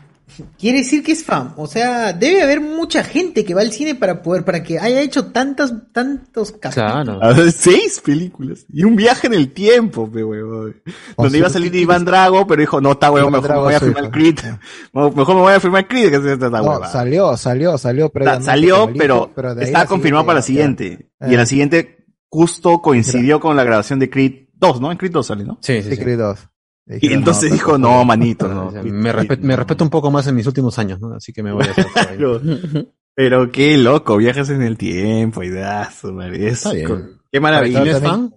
[0.58, 3.94] quiere decir que es fan, o sea, debe haber mucha gente que va al cine
[3.94, 7.18] para poder, para que haya hecho tantas, tantos capítulos.
[7.22, 8.64] A ver, seis películas.
[8.72, 10.76] Y un viaje en el tiempo, pe, huevón.
[11.16, 13.74] Donde iba a salir Iván Drago, pero dijo, no, está huevón, Iván mejor me voy
[13.74, 14.10] a firmar.
[14.10, 14.38] Creed.
[14.92, 18.10] Mejor me voy a firmar Creed que es esta No, salió, salió, salió
[18.42, 21.10] salió, pero, está la confirmado para la siguiente.
[21.20, 21.46] Y en la Eh.
[21.46, 24.92] siguiente justo coincidió con la grabación de Creed 2, ¿no?
[24.92, 25.58] En Creed 2 sale, ¿no?
[25.62, 26.02] Sí, sí, Sí, sí.
[26.02, 26.38] Creed 2.
[26.86, 28.70] Y entonces dijo, no, manito, no.
[28.82, 31.15] Me, respeto, me respeto un poco más en mis últimos años, ¿no?
[31.15, 31.86] Así que me voy a hacer.
[32.09, 32.40] Pero,
[33.15, 36.48] pero qué loco, viajes en el tiempo y madre.
[36.48, 37.20] Está bien.
[37.31, 37.82] Qué maravilla.
[37.82, 38.35] ¿Eres también- fan?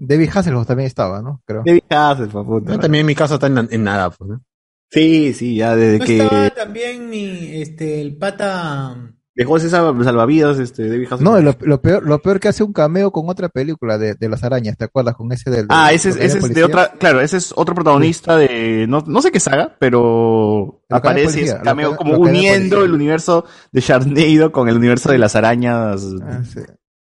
[0.00, 1.42] David Hasselhoff también estaba, ¿no?
[1.44, 1.62] Creo.
[1.66, 2.72] David Hasselhoff, puta.
[2.72, 4.44] Yo también en mi casa está en, en nada, pues, ¿no?
[4.90, 8.96] Sí, sí, ya desde ¿No que estaba también mi, este, el pata...
[9.38, 11.20] dejó ese sal- salvavidas, este, David Hasselhoff.
[11.22, 14.28] No, lo, lo peor, lo peor que hace un cameo con otra película de, de
[14.28, 15.14] las arañas, ¿te acuerdas?
[15.14, 15.66] Con ese del.
[15.70, 19.02] Ah, del- ese es, ese es de otra, claro, ese es otro protagonista de, no,
[19.06, 24.68] no sé qué saga, pero aparece ese cameo como uniendo el universo de Sharknado con
[24.68, 26.60] el universo de las arañas, Ah, sí.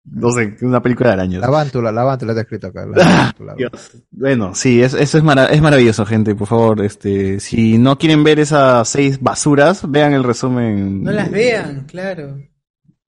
[0.05, 1.41] No sé, una película de arañas.
[1.41, 2.85] La vántula, la vántula está escrito acá.
[2.85, 3.55] la vántula.
[3.55, 3.71] Dios.
[4.11, 8.39] Bueno, sí, es- eso es, es maravilloso, gente, por favor, este, si no quieren ver
[8.39, 11.03] esas seis basuras, vean el resumen.
[11.03, 12.37] No las vean, claro.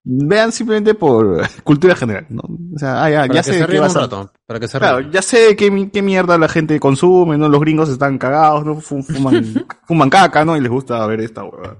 [0.08, 2.42] Vean simplemente por cultura general, ¿no?
[2.42, 4.32] O sea, ah, ya, Para ya que sé se de qué vas un a- rato.
[4.46, 7.48] Para que se Claro, ya sé qué, qué mierda la gente consume, ¿no?
[7.48, 8.76] Los gringos están cagados, ¿no?
[8.80, 9.44] Fu- Fuman,
[9.86, 10.56] fuman caca, ¿no?
[10.56, 11.78] Y les gusta ver esta huevada.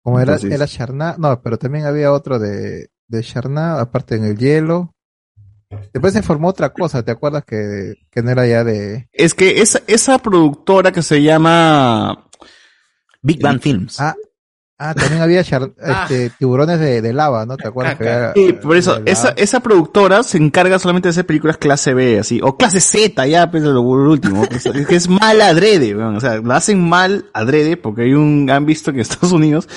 [0.00, 4.24] Como era, Entonces- era Charná, no, pero también había otro de, de Charná, aparte en
[4.24, 4.94] el hielo.
[5.92, 9.08] Después se formó otra cosa, ¿te acuerdas que, que no era ya de...
[9.12, 12.30] Es que esa, esa productora que se llama
[13.20, 14.00] Big Bang Films.
[14.00, 14.14] Ah,
[14.78, 17.56] ah también había char- este, tiburones de, de lava, ¿no?
[17.56, 17.96] ¿Te acuerdas?
[17.96, 21.94] que había- Sí, por eso, esa, esa productora se encarga solamente de hacer películas clase
[21.94, 25.40] B, así, o clase Z, ya, pues, lo, lo último, que es, que es mal
[25.40, 29.02] adrede, weón, o sea, lo hacen mal adrede, porque hay un, han visto que en
[29.02, 29.68] Estados Unidos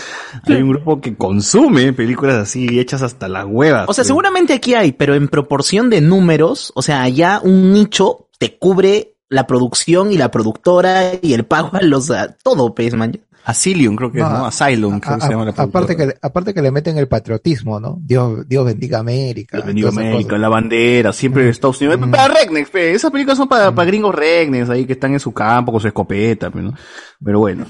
[0.45, 3.85] hay un grupo que consume películas así, hechas hasta las huevas.
[3.89, 4.07] O sea, weón.
[4.07, 9.15] seguramente aquí hay, pero en proporción de números, o sea, ya un nicho te cubre
[9.29, 13.19] la producción y la productora y el pago a los, a todo, pues, man.
[13.43, 14.45] Asylum, creo que es, ¿no?
[14.45, 17.97] Asylum, creo que se llama la aparte que aparte que le meten el patriotismo, ¿no?
[18.01, 19.57] Dios Dios bendiga América.
[19.57, 20.39] Dios bendiga América, cosas.
[20.39, 21.99] la bandera, siempre Estados Unidos.
[22.09, 25.33] Para Regnex, pe, esas películas son para, para gringos Regnex, ahí que están en su
[25.33, 26.73] campo con su escopeta, pe, ¿no?
[27.23, 27.65] Pero bueno.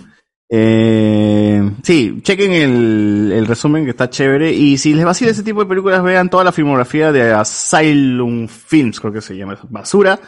[0.54, 4.52] Eh, sí, chequen el, el resumen que está chévere.
[4.52, 9.00] Y si les vacila ese tipo de películas, vean toda la filmografía de Asylum Films,
[9.00, 9.58] creo que se llama.
[9.70, 10.20] Basura.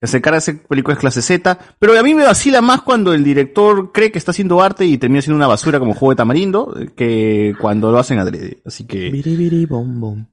[0.00, 1.58] Que se encarga de hacer películas clase Z.
[1.78, 4.98] Pero a mí me vacila más cuando el director cree que está haciendo arte y
[4.98, 8.62] termina siendo una basura como juego de tamarindo, que cuando lo hacen adrede.
[8.64, 9.10] Así que.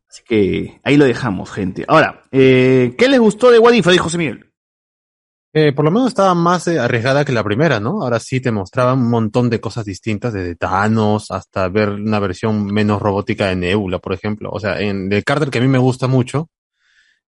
[0.09, 1.83] Así que ahí lo dejamos, gente.
[1.87, 3.87] Ahora, eh, ¿qué les gustó de What If?
[3.87, 4.45] Dijo José Miguel.
[5.57, 8.03] Eh, por lo menos estaba más eh, arriesgada que la primera, ¿no?
[8.03, 12.65] Ahora sí te mostraba un montón de cosas distintas, desde Thanos hasta ver una versión
[12.65, 14.49] menos robótica de Nebula, por ejemplo.
[14.51, 16.49] O sea, en el Carter que a mí me gusta mucho,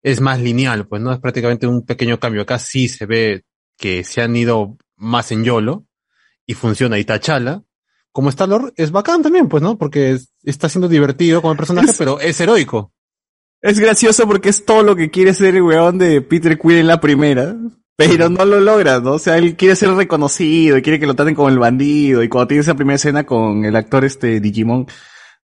[0.06, 2.44] es más lineal, pues no es prácticamente un pequeño cambio.
[2.44, 3.44] Acá sí se ve
[3.76, 5.88] que se han ido más en YOLO
[6.46, 7.00] y funciona.
[7.00, 7.64] Y T'Challa,
[8.12, 9.80] como Star-Lord, es bacán también, pues, ¿no?
[9.80, 12.94] Porque es- está siendo divertido como el personaje, pero es heroico.
[13.62, 16.88] Es gracioso porque es todo lo que quiere ser el weón de Peter Quill en
[16.88, 17.56] la primera.
[17.98, 19.14] Pero no lo logra, ¿no?
[19.14, 22.22] O sea, él quiere ser reconocido y quiere que lo traten como el bandido.
[22.22, 24.86] Y cuando tiene esa primera escena con el actor este Digimon,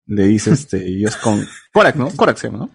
[0.05, 1.43] le dice este, yo es con
[1.73, 2.09] Korak, ¿no?
[2.11, 2.69] Korak se llama, ¿no?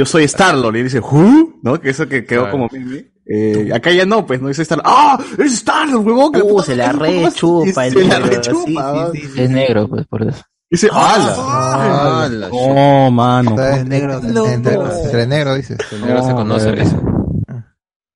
[0.00, 0.76] Yo soy Star-Lord.
[0.76, 1.58] Y él dice, ¿who?
[1.62, 1.78] ¿No?
[1.78, 2.52] Que eso que quedó Claro.
[2.52, 3.12] como meme.
[3.26, 4.86] Eh, acá ya no, pues, no dice Star-Lord.
[4.88, 5.18] ¡Ah!
[5.38, 6.32] ¡Eres Star-Lord, huevón!
[6.42, 10.06] Uh, se la madre, ¿cómo vas- rechupa el Se la rechupa, sí, Es negro, pues,
[10.06, 10.42] por eso.
[10.70, 11.34] Dice, ¡Hala!
[11.36, 12.22] ¡ah!
[12.24, 12.48] ¡Hala!
[12.50, 13.62] Oh, mano.
[13.62, 14.72] En negro, entre,
[15.04, 15.76] entre negro, dices.
[16.00, 17.02] negro se conoce eso.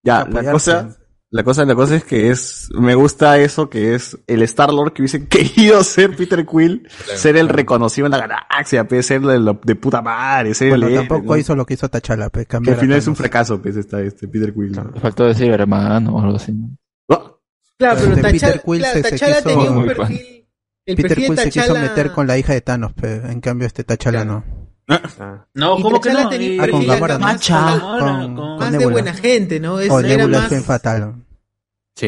[0.02, 0.88] Ya, la cosa,
[1.34, 4.92] la cosa, la cosa es que es, me gusta eso que es el Star Lord
[4.92, 9.40] que hubiese querido ser Peter Quill, ser el reconocido en la galaxia, pues, ser de,
[9.40, 11.36] lo- de puta madre, ser Bueno, el tampoco ¿no?
[11.36, 14.28] hizo lo que hizo Tachala, pues, Que al final es un fracaso, pues, está este
[14.28, 14.72] Peter Quill.
[14.72, 14.92] ¿no?
[15.00, 16.52] Faltó decir hermano o algo así.
[16.52, 16.70] ¿no?
[17.76, 20.46] Claro, pero Este Tachala, Peter Quill claro, se- se Tachala quiso- tenía un perfil.
[20.86, 23.40] El Peter perfil Quill de se quiso meter con la hija de Thanos, pues, en
[23.40, 24.44] cambio este Tachala no.
[25.54, 26.28] No, Y ¿cómo que T'Challa no?
[26.28, 27.20] tenía Ah, con perfil Gamora, ¿no?
[27.20, 27.60] más, Macha.
[27.60, 29.80] más- Con- más con de buena gente, ¿no?
[29.80, 30.74] Es, o era más, fue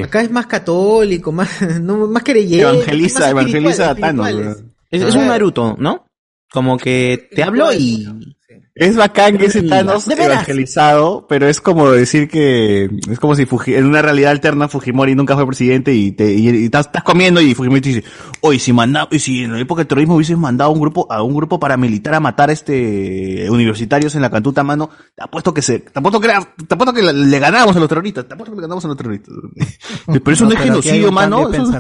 [0.03, 1.49] Acá es más católico, más,
[1.81, 2.61] no, más creyente.
[2.61, 4.59] Evangeliza, más evangeliza a Thanos.
[4.91, 6.07] es un Naruto, ¿no?
[6.51, 8.36] Como que te hablo y...
[8.75, 10.05] Es bacán que ese Thanos
[10.35, 15.15] evangelizado, pero es como decir que es como si Fuji- en una realidad alterna Fujimori
[15.15, 18.05] nunca fue presidente y te y, y estás, estás comiendo y Fujimori te dice,
[18.41, 21.07] oye, si manda, y si en la época del terrorismo hubieses mandado a un grupo
[21.11, 25.63] a un grupo paramilitar a matar este universitarios en la cantuta mano, te apuesto que
[25.63, 28.57] se, te apuesto que te apuesto que le, ganamos a los terroristas, te apuesto que
[28.57, 29.35] le ganamos a los terroristas.
[30.07, 31.37] Pero eso no, es genocidio, mano.
[31.63, 31.73] Eso,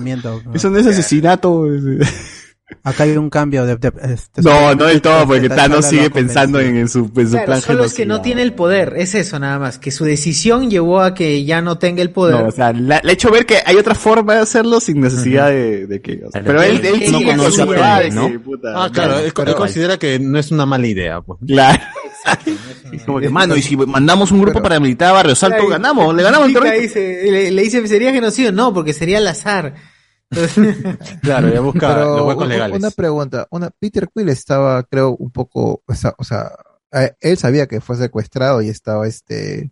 [0.55, 1.66] eso no es asesinato.
[2.82, 3.76] Acá hay un cambio de...
[3.76, 7.30] de- este, No, no del todo, porque Thanos sigue pensando en, en su, en su
[7.32, 8.06] Claro, plan solo es que genocida.
[8.06, 11.62] no tiene el poder, es eso nada más, que su decisión llevó a que ya
[11.62, 12.40] no tenga el poder.
[12.40, 15.48] No, o sea, le, ha hecho ver que hay otra forma de hacerlo sin necesidad
[15.48, 16.24] de, de que.
[16.26, 18.40] o sea, pero él, él no sigue con conoce su a que, ¿no?
[18.43, 21.20] puta, Ah, claro, él, pero- él considera que no es una mala idea.
[21.20, 21.38] Pues.
[21.47, 21.80] Claro.
[23.06, 26.51] Como que, mano, y si mandamos un grupo paramilitar a Barrio Salto, ganamos, le ganamos
[26.51, 28.51] le dice, ¿sería genocidio?
[28.51, 29.74] No, porque sería al azar.
[31.23, 32.78] Claro, ya busca Pero los huecos u- legales.
[32.78, 36.51] Una pregunta, una, Peter Quill estaba, creo, un poco, o sea, o sea,
[36.93, 39.70] eh, él sabía que fue secuestrado y estaba, este,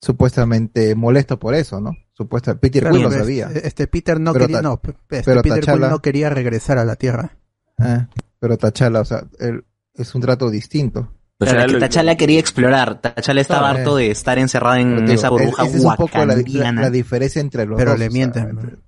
[0.00, 1.92] supuestamente molesto por eso, ¿no?
[2.12, 3.50] Supuesta, Peter Claro, Quill lo pues, sabía.
[3.54, 4.80] Este Peter no Pero quería, no,
[5.10, 7.38] este pero Peter Quill no quería regresar a la Tierra.
[7.78, 8.08] Ah,
[8.38, 9.64] pero Tachala, o sea, él,
[9.94, 11.12] es un trato distinto.
[11.38, 13.00] Claro, que T'Challa quería explorar.
[13.00, 16.18] T'Challa estaba Claro, harto de estar encerrado en Pero esa burbuja esa es un poco
[16.18, 16.82] la, la- wakandiana.
[16.82, 17.98] la diferencia entre los Pero dos.
[18.00, 18.82] le o sea, mienten.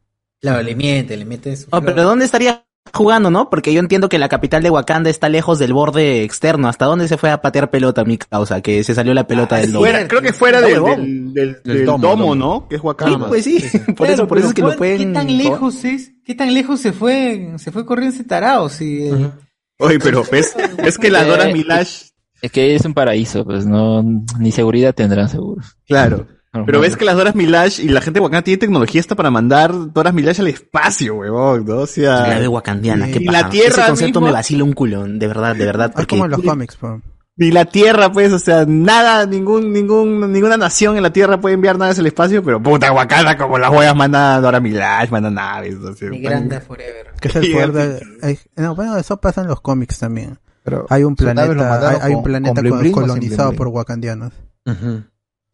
[0.45, 1.69] Claro, le miente, le mete eso.
[1.71, 3.49] Oh, pero ¿dónde estaría jugando, no?
[3.49, 6.69] Porque yo entiendo que la capital de Wakanda está lejos del borde externo.
[6.69, 8.61] ¿Hasta dónde se fue a patear pelota mi causa?
[8.61, 9.85] Que se salió la pelota del domo.
[9.87, 11.01] Fuera, creo que fuera del, huevón.
[11.01, 12.35] del, del, Del del domo.
[12.35, 12.69] ¿no?
[12.69, 13.27] Que es Sí, Wakanda.
[13.29, 13.65] pues sí.
[13.97, 14.99] Por eso, por eso es que lo pueden...
[14.99, 16.13] ¿Qué tan lejos es?
[16.27, 17.55] ¿Qué tan lejos se fue?
[17.57, 19.31] Se fue corriendo ese tarao, si el-
[19.79, 20.55] Oye, pero ves,
[20.85, 22.11] es que la Dora Milash,
[22.43, 24.03] Es que es un paraíso, pues no,
[24.39, 25.79] ni seguridad tendrán seguros.
[25.89, 26.27] claro.
[26.67, 29.31] Pero ves que las Doras Milash y la gente de Wakanda tiene tecnología hasta para
[29.31, 31.79] mandar Doras Milash al espacio, huevón, ¿no?
[31.79, 33.43] O sea, La de wakandiana, qué paja.
[33.43, 35.87] la Tierra Ese concepto mismo- me vacila un culo, de verdad, de verdad.
[35.91, 37.01] Es Porque como en los cómics, po.
[37.37, 41.57] Ni la Tierra, pues, o sea, nada, ningún, ningún, ninguna nación en la Tierra puede
[41.57, 45.75] enviar naves al espacio, pero puta, Wakanda como las huevas manda Dora Milaje, manda naves.
[45.77, 47.09] O sea, Migranda forever.
[47.21, 50.39] Que es el poder de- no, bueno, eso pasa en los cómics también.
[50.63, 54.33] Pero hay un planeta, hay, un planeta con colonizado por wakandianos.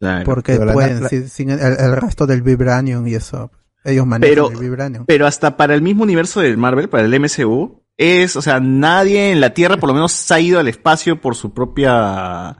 [0.01, 0.25] Claro.
[0.25, 3.51] Porque pueden, la- sin, sin el, el resto del vibranium y eso.
[3.85, 5.05] Ellos manejan Pero, el vibranium.
[5.05, 9.31] pero hasta para el mismo universo del Marvel, para el MCU, es, o sea, nadie
[9.31, 12.57] en la Tierra por lo menos se ha ido al espacio por su propia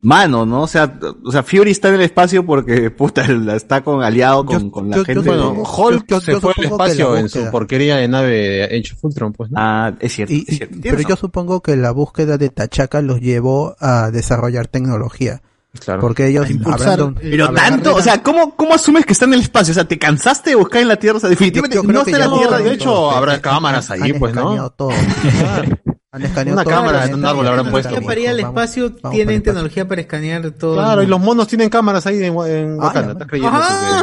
[0.00, 0.62] mano, ¿no?
[0.62, 4.44] O sea, o sea, Fury está en el espacio porque, puta, la- está con aliado
[4.46, 5.20] con, con la gente.
[5.28, 9.32] Bueno, Hulk se fue al espacio en su porquería de nave de Age of Ultron,
[9.32, 9.56] pues, ¿no?
[9.60, 13.74] Ah, es cierto, Y- y- pero yo supongo que la búsqueda de Tachaka los llevó
[13.80, 15.42] a desarrollar tecnología.
[15.80, 16.00] Claro.
[16.00, 19.34] Porque ellos impulsar, hablando- eh, Pero tanto, o sea, ¿cómo, ¿cómo asumes que está en
[19.34, 19.72] el espacio?
[19.72, 21.16] O sea, ¿te cansaste de buscar en la Tierra?
[21.18, 22.58] O sea, definitivamente Yo- yo creo no está en la Tierra.
[22.58, 24.40] de hecho, habrá cámaras ahí, pues, ¿no?
[24.42, 24.90] escaneado todo.
[26.12, 28.00] Han escaneado Una todo cámara en un árbol habrán puesto.
[28.00, 29.42] para ir al espacio vamos tienen espacio.
[29.42, 30.74] tecnología para escanear todo.
[30.74, 33.52] Claro, y los monos tienen cámaras ahí en, en Wakanda, ¿estás creyendo?
[33.54, 34.02] Ah,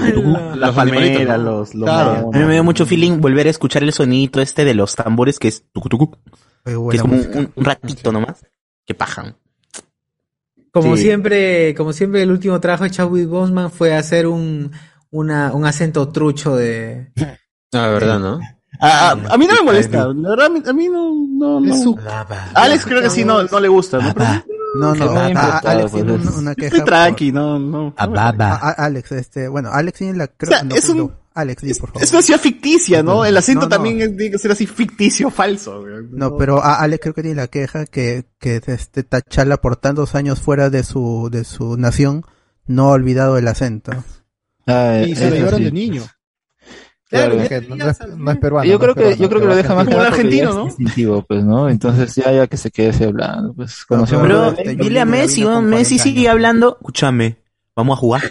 [0.55, 0.75] la- los
[1.39, 2.29] los, los Claro.
[2.31, 5.39] A mí me dio mucho feeling volver a escuchar el sonidito este de los tambores
[5.39, 6.11] que es tucu, tucu,
[6.63, 8.45] que es como un- un ratito nomás.
[8.85, 9.35] Que pajan.
[10.73, 11.03] Como Sí.
[11.03, 14.71] siempre, como siempre el último trabajo de Chadwick Boseman fue hacer un,
[15.11, 17.11] una, un acento trucho de...
[17.73, 18.39] Ah, verdad, ¿no?
[18.79, 21.59] A, a- a mí no me molesta, la verdad, a mí, a mí no, no,
[21.59, 21.73] no.
[21.73, 21.97] Es su-
[22.55, 24.13] Alex creo que sí no, no le gusta, ¿no?
[24.15, 24.29] Pero
[24.79, 26.65] No, no, a- Alex pues, tiene es- una, una queja.
[26.67, 27.93] estoy por- tranqui, no, no.
[27.95, 31.63] a- a- Alex, este, bueno, Alex tiene la creo, O sea, no, es un- Alex,
[31.63, 32.03] di, por favor.
[32.03, 33.25] Es una ciudad ficticia, ¿no?
[33.25, 33.69] El acento No, no.
[33.69, 35.81] también es- tiene que ser así ficticio, falso.
[35.81, 35.93] güey.
[36.11, 40.13] No, pero a Alex creo que tiene la queja que, que este Tachala por tantos
[40.15, 42.23] años fuera de su, de su nación
[42.65, 43.91] no ha olvidado el acento.
[44.67, 45.65] Ah, Y se lo llevaron sí.
[45.65, 46.03] de niño.
[47.09, 47.33] Claro.
[47.41, 48.65] Es que no, no es, no es peruano.
[48.67, 50.65] Yo no creo es que, yo creo que lo deja más Como argentino, es ¿no?
[50.65, 51.69] distintivo, pues, ¿no?
[51.69, 54.23] Entonces ya, ya que se quede así hablando, pues, conocemos.
[54.25, 55.61] pero- Dile a Messi, ¿no?
[55.61, 56.77] Messi 40 sigue hablando.
[56.79, 57.37] Escúchame,
[57.75, 58.21] vamos a jugar.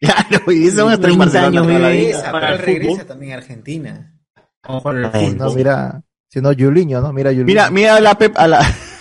[0.28, 2.00] Claro, y eso va a estar en 30 Barcelona años, toda la vive.
[2.06, 2.12] vida.
[2.16, 4.14] Regresa, para pero el regresa también a Argentina.
[5.12, 7.12] Ay, No, mira, si no, Juliño, ¿no?
[7.12, 7.46] Mira, Juliño.
[7.46, 8.60] Mira, mira la Pepa, a la,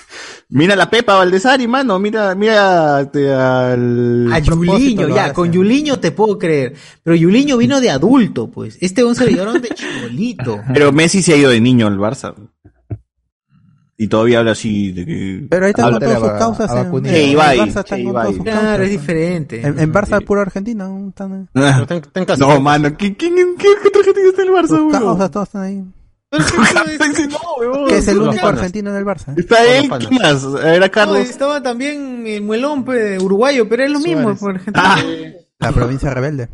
[0.50, 4.32] mira la Pepa Valdesari, mano, mira, mira este, al...
[4.32, 5.36] A Yuliño, ya, hacen.
[5.36, 6.74] con Yuliño te puedo creer.
[7.04, 8.78] Pero Yuliño vino de adulto, pues.
[8.82, 10.62] Este once lo llevaron de chibolito.
[10.74, 12.34] Pero Messi se ha ido de niño al Barça.
[14.00, 15.48] Y todavía habla así de que...
[15.50, 16.70] Pero ahí están con todas sus a- causas.
[16.70, 17.18] a en- Vacunilla.
[17.18, 18.80] en Barça están con todas sus Claro, causas.
[18.82, 19.62] es diferente.
[19.68, 20.88] En, en Barça puro argentino.
[20.88, 21.10] ¿no?
[21.10, 22.48] Están, Pero ten- ten caso.
[22.48, 24.92] No, mano, ¿quién, quién, qué otra gente está en el Barça, sus weón?
[24.92, 25.84] causas todos están ahí.
[27.30, 27.86] No.
[27.88, 29.34] Que es el único argentino en el Barça.
[29.38, 30.44] Está él, ¿quién más?
[30.64, 31.20] Era No, Carlos.
[31.20, 34.98] estaba también el muelón pues, uruguayo, pero es lo mismo por Argentina.
[35.60, 36.50] La provincia rebelde.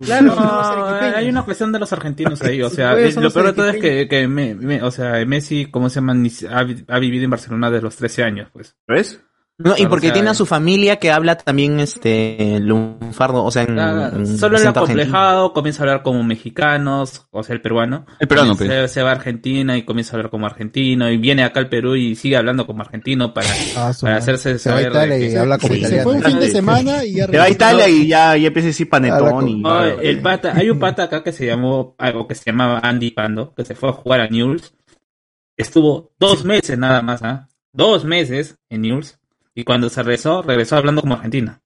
[0.00, 1.16] Claro, No, arequipeños.
[1.16, 3.68] hay una cuestión de los argentinos ahí, o sea, pues, eh, lo peor de todo
[3.68, 6.14] es que, que me- me- o sea, Messi, ¿cómo se llama?
[6.50, 8.76] Ha, ha vivido en Barcelona desde los 13 años, pues.
[8.88, 9.20] ¿Ves?
[9.56, 13.52] No, y porque o sea, tiene a su familia que habla también este lunfardo, o
[13.52, 15.02] sea, en, en solo el acento argentino.
[15.04, 18.04] acomplejado, comienza a hablar como mexicanos, o sea, el peruano.
[18.18, 18.90] El peruano, se, pues.
[18.90, 21.94] se va a Argentina y comienza a hablar como argentino, y viene acá al Perú
[21.94, 25.24] y sigue hablando como argentino para, Ah, para hacerse Se va a saber Italia de
[25.26, 25.78] y que- habla como Sí.
[25.80, 26.02] italiano.
[26.02, 27.50] Se fue un fin de semana y ya Se va a.
[27.50, 29.60] Italia y ya, ya empieza a decir panetón y...
[29.62, 33.12] No, el pata, hay un pata acá que se llamó, algo que se llamaba Andy
[33.12, 34.74] Pando, que se fue a jugar a Newell's.
[35.56, 37.48] Estuvo dos meses nada más, ¿ah?
[37.72, 39.20] Dos meses en Newell's.
[39.54, 41.60] Y cuando se regresó, regresó hablando como argentina.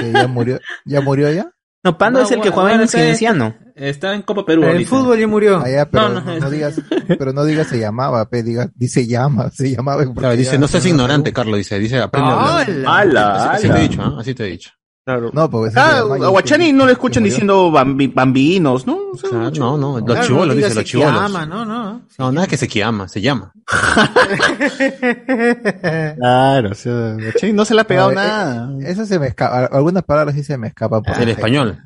[0.00, 1.50] Que ya murió, ya murió ya.
[1.84, 3.54] No, Pando No, es el que jugaba bueno, en está- Cienciano.
[3.76, 4.62] Está en Copa Perú.
[4.62, 5.58] Pero el fútbol ya murió.
[5.60, 9.70] Allá, pero No, no, digas, pero no digas se llamaba, pe, diga, dice llama, se
[9.74, 10.04] llamaba.
[10.14, 13.36] Claro, dice, ya- no seas ignorante, Carlos, dice, dice, aprende a hablar.
[13.54, 14.16] Así, así te he dicho, ¿ah?
[14.18, 14.70] Así te he dicho.
[15.06, 15.30] Claro.
[15.34, 15.76] No, pues.
[15.76, 17.32] Ah, a Guachani no le escuchan murió.
[17.32, 18.96] diciendo bambi- bambinos, ¿no?
[19.12, 21.14] O sea, Claro, no, no, los Claro, no chivolos, dice, los se chivolos.
[21.20, 22.00] llama, no, no.
[22.18, 23.52] No, nada que se llama, se llama.
[26.16, 28.70] Claro, o sea, Guachani no se le ha pegado No, eh, nada.
[28.82, 31.02] Eso se me escapa, algunas palabras sí se me escapan.
[31.02, 31.78] por El español.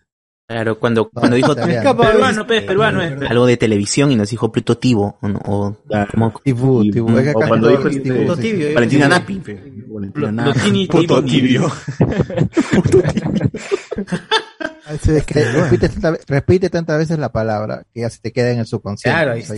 [0.49, 3.21] Claro, cuando, cuando dijo Peruano, pues, peruano es.
[3.31, 5.77] algo de televisión y nos dijo Pluto o, no, o
[6.11, 8.41] como- Tibú, tibú, es que O cuando dijo es este, sí.
[8.41, 9.41] tibio, Valentina Napi.
[9.41, 9.87] tibio.
[9.87, 10.11] bueno.
[15.65, 19.15] repite, tanta- repite tantas veces la palabra que ya se te queda en el subconsciente.
[19.15, 19.55] Claro, ahí está.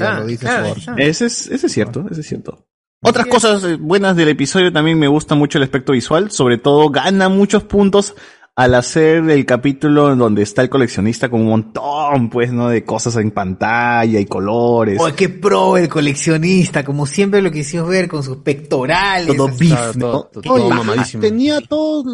[1.25, 2.67] es, ese es cierto, ese es cierto.
[3.03, 6.91] Otras cosas eh, buenas del episodio también me gusta mucho el aspecto visual, sobre todo
[6.91, 8.15] gana muchos puntos
[8.61, 12.69] al hacer el capítulo en donde está el coleccionista con un montón, pues, ¿no?
[12.69, 14.99] De cosas en pantalla y colores.
[15.01, 19.35] Oh, qué pro el coleccionista, como siempre lo quisimos ver con sus pectorales.
[19.35, 20.01] Todo beef, Claro, ¿no?
[20.11, 21.23] todo- todo- todo mamadísimo.
[21.23, 22.05] tenía todo,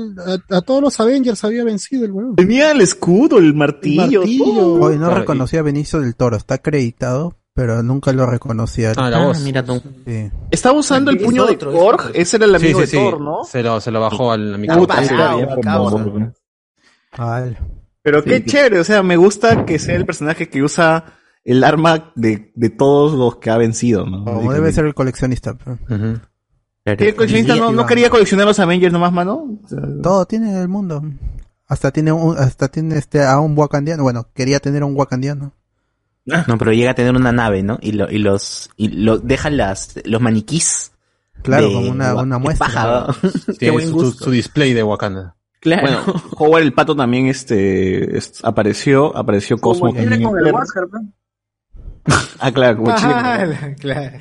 [0.50, 2.36] a, a todos los Avengers había vencido el weón.
[2.36, 4.44] Tenía el escudo, el martillo, martillo.
[4.44, 4.72] todo.
[4.82, 8.92] Hoy no Claro, y- reconocí a Benicio del Toro, está acreditado, pero nunca lo reconocía.
[8.96, 9.40] Ah, la voz.
[9.40, 9.82] mira tú.
[10.06, 10.30] Sí.
[10.50, 12.96] Estaba usando el puño de Korg, ese era el amigo sí, de sí.
[12.98, 13.44] Thor, ¿no?
[13.44, 14.62] Se lo, se lo bajó al
[15.64, 16.32] famoso.
[17.12, 17.58] Al-
[18.02, 21.14] Pero qué chévere, o sea, me gusta que sea el personaje que usa
[21.44, 24.22] el arma de, de todos los que ha vencido, ¿no?
[24.24, 25.56] Como debe ser el coleccionista.
[26.84, 29.58] ¿Qué coleccionista no, no quería coleccionar los Avengers nomás, mano?
[29.64, 31.02] O sea, Todo tiene el mundo.
[31.66, 34.02] Hasta tiene un, hasta tiene este a un wakandiano.
[34.04, 35.52] Bueno, quería tener a un wakandiano.
[36.26, 37.78] No, pero llega a tener una nave, ¿no?
[37.80, 40.92] Y, lo, y los y lo dejan las los maniquís.
[41.42, 42.66] Claro, de- como una, una muestra.
[42.66, 43.30] paja, ¿no?
[43.46, 45.36] Qué Tiene su, su display de Wakanda.
[45.60, 45.82] Claro.
[45.82, 49.92] Bueno, Howard el Pato también este es- apareció, apareció Cosmo.
[49.92, 50.98] Viene con el Huáscar, pe.
[52.40, 53.12] Ah, claro, como Chile.
[53.14, 53.46] Ah,
[53.78, 54.18] claro.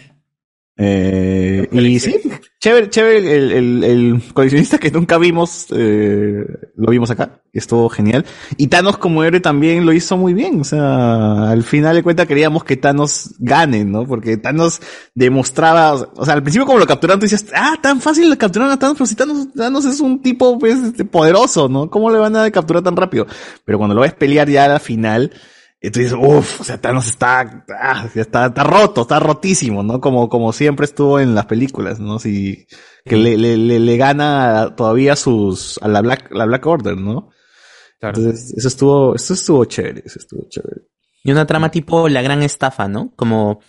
[0.77, 2.19] Eh, y sí,
[2.65, 8.25] chévere, chévere el, el, el coleccionista que nunca vimos, eh, lo vimos acá, estuvo genial.
[8.57, 12.25] Y Thanos como héroe también lo hizo muy bien, o sea, al final de cuentas
[12.25, 14.07] queríamos que Thanos gane, ¿no?
[14.07, 14.81] Porque Thanos
[15.13, 18.71] demostraba, o sea, al principio como lo capturaron, tú dices, ah, tan fácil de capturar
[18.71, 21.91] a Thanos, pero si Thanos, Thanos es un tipo, pues, este, poderoso, ¿no?
[21.91, 23.27] ¿Cómo le van a capturar tan rápido?
[23.63, 25.31] Pero cuando lo ves pelear ya a la final,
[25.85, 30.01] y tú dices, uff, o sea, Thanos está, ah, está, está roto, está rotísimo, ¿no?
[30.01, 32.17] Como, como siempre estuvo en las películas, ¿no?
[32.17, 32.65] Si,
[33.05, 37.29] que le, le, le, le gana todavía sus, a la Black, la Black Order, ¿no?
[38.01, 40.81] Entonces, eso estuvo, eso estuvo chévere, eso estuvo chévere.
[41.23, 43.11] Y una trama tipo la gran estafa, ¿no?
[43.15, 43.61] Como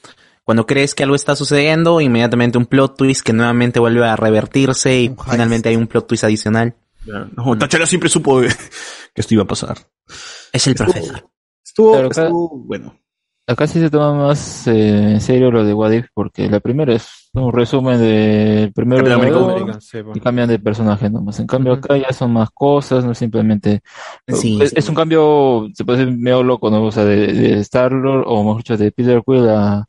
[0.42, 5.00] cuando crees que algo está sucediendo, inmediatamente un plot twist que nuevamente vuelve a revertirse
[5.00, 6.76] y finalmente hay un plot twist adicional.
[7.04, 8.48] No, Tachara siempre supo que
[9.20, 9.76] esto iba a pasar.
[10.52, 11.28] Es el profesor.
[11.66, 12.94] Estuvo, acá- estuvo bueno.
[13.48, 16.92] Acá sí se toma más eh, en serio lo de What If, porque la primera
[16.94, 19.78] es un resumen del primer América.
[19.80, 20.16] Sí, pues.
[20.16, 21.38] y cambian de personaje nomás.
[21.38, 23.82] En cambio acá ya son más cosas, no simplemente...
[24.26, 24.76] Sí, es, sí.
[24.78, 26.82] es un cambio, se puede decir medio loco, ¿no?
[26.82, 29.86] O sea, de, de Star-Lord, o mejor dicho, de Peter Quill a,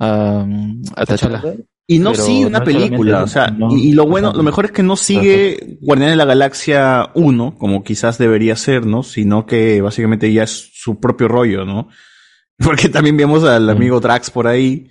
[0.00, 0.46] a,
[0.96, 1.42] a T'Challa.
[1.88, 3.68] Y no Pero sigue una no película, o sea, ¿no?
[3.70, 7.56] y, y lo bueno, lo mejor es que no sigue Guardianes de la Galaxia 1,
[7.58, 9.04] como quizás debería ser, ¿no?
[9.04, 11.88] Sino que básicamente ya es su propio rollo, ¿no?
[12.58, 14.88] Porque también vemos al amigo Drax por ahí,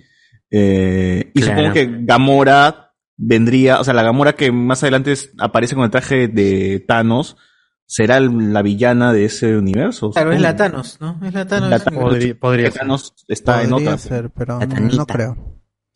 [0.50, 1.56] eh, y Claro.
[1.56, 6.28] supongo que Gamora vendría, o sea, la Gamora que más adelante aparece con el traje
[6.28, 7.36] de Thanos,
[7.84, 10.10] será el- la villana de ese universo.
[10.12, 11.20] Claro, es la Thanos, ¿no?
[11.24, 11.68] Es la Thanos.
[11.70, 12.70] La es- Podría, podría.
[12.70, 13.98] Thanos está en Podría otra.
[13.98, 15.36] ser, pero no creo.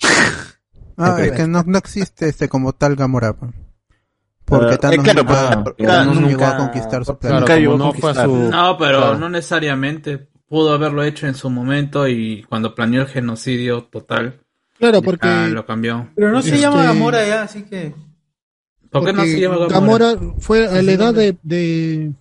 [1.01, 3.35] Ah, es que no, no existe este como tal Gamora.
[4.45, 7.55] Porque Eh, Thanos eh, claro, nunca, porque Thanos nunca- llegó a conquistar su Claro, planeta.
[7.55, 7.93] a no
[8.25, 8.51] su...
[8.51, 9.19] No, pero Claro.
[9.19, 10.29] no necesariamente.
[10.49, 14.41] Pudo haberlo hecho en su momento y cuando planeó el genocidio total.
[14.79, 16.09] Claro, porque ah, lo cambió.
[16.17, 17.95] Pero no se Este- llama Gamora ya, así que.
[18.91, 20.09] ¿Por qué no porque se llama Gamora?
[20.15, 22.13] Gamora fue a la edad de, de,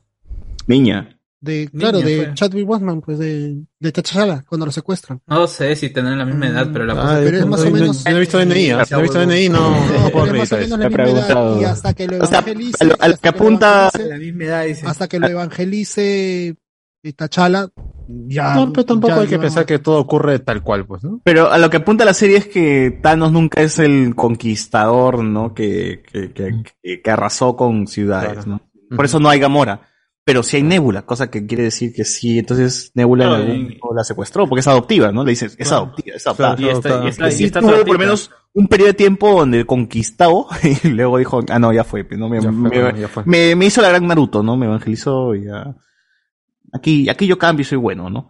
[0.68, 1.18] Niña.
[1.42, 2.34] De claro, de fue.
[2.34, 5.22] Chadwick Boseman, pues de, de T'Challa, cuando lo secuestran.
[5.26, 7.66] No sé si tendrán la misma edad, pero la Ah, pero es no- más o
[7.66, 9.70] no- menos- No he visto DNI, no he visto DNI, no,
[10.04, 12.26] no puedo pero es más o menos la misma edad y hasta que lo O
[12.28, 14.88] sea, evangelice, a lo- a lo hasta que lo apunta- evangelice- La misma edad, dice.
[14.88, 16.48] hasta que lo evangelice
[17.04, 17.70] eh, T'Challa,
[18.28, 18.56] ya.
[18.56, 21.22] No, pero tampoco ya hay que no- pensar que todo ocurre tal cual, pues, ¿no?
[21.24, 25.54] Pero a lo que apunta la serie es que Thanos nunca es el conquistador, ¿no?
[25.54, 28.62] Que, que, que, que- que arrasó con ciudades, Claro.
[28.90, 28.96] ¿no?
[28.98, 29.82] Por eso no hay Gamora.
[30.26, 32.38] Pero sí hay Nebula, cosa que quiere decir que sí.
[32.38, 35.24] Entonces Nebula en algún y- momento la secuestró, porque es adoptiva, ¿no?
[35.24, 36.56] Le dice, es adoptiva, es adoptada.
[36.56, 39.32] Claro, Y está, y está, Y está tuvo por lo menos un periodo de tiempo
[39.40, 40.48] donde conquistó
[40.84, 42.30] y luego dijo, ah, no, ya fue, pues, ¿no?
[42.30, 43.24] Me, Ya fue, me- bueno, ya fue.
[43.26, 44.56] me- me hizo la gran Naruto, ¿no?
[44.56, 45.76] Me evangelizó y ya.
[46.74, 48.30] Aquí, aquí yo cambio y soy bueno, ¿no?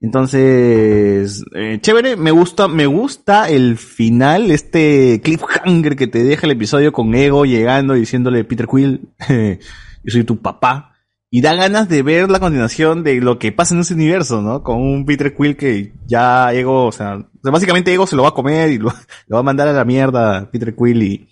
[0.00, 6.52] Entonces, eh, chévere, me gusta, me gusta el final, este cliffhanger que te deja el
[6.52, 10.91] episodio con Ego llegando y diciéndole Peter Quill, yo soy tu papá.
[11.34, 14.62] Y da ganas de ver la continuación de lo que pasa en ese universo, ¿no?
[14.62, 18.22] Con un Peter Quill que ya Ego, o sea, o sea, básicamente Ego se lo
[18.24, 18.92] va a comer y lo,
[19.28, 21.28] lo va a mandar a la mierda a Peter Quill y,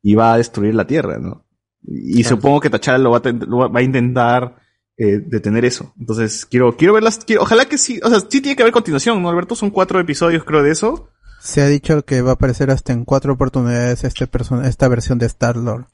[0.00, 1.44] y va a destruir la Tierra, ¿no?
[1.84, 4.54] Y supongo que T'Challa lo va a, ten- lo va- va a intentar
[4.96, 5.92] eh, detener eso.
[5.98, 9.20] Entonces, quiero, quiero verlas, quiero, ojalá que sí, o sea, sí tiene que haber continuación,
[9.20, 9.56] ¿no, Alberto?
[9.56, 11.08] Son cuatro episodios, creo, de eso.
[11.40, 14.28] Se ha dicho que va a aparecer hasta en cuatro oportunidades este
[14.64, 15.86] esta versión de Star Lord.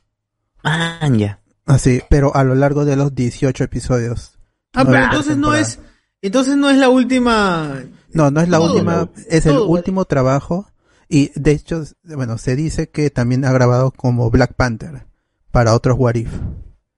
[0.62, 1.41] Ah, ya.
[1.69, 4.39] Así, pero a lo largo de los 18 episodios.
[4.73, 5.78] Ah, pero entonces no es.
[6.23, 7.82] Entonces no es la última.
[8.12, 10.66] No, no es la Todo, última, es el último trabajo.
[11.09, 15.07] Y de hecho, bueno, se dice que también ha grabado como Black Panther
[15.51, 16.31] para otros What If.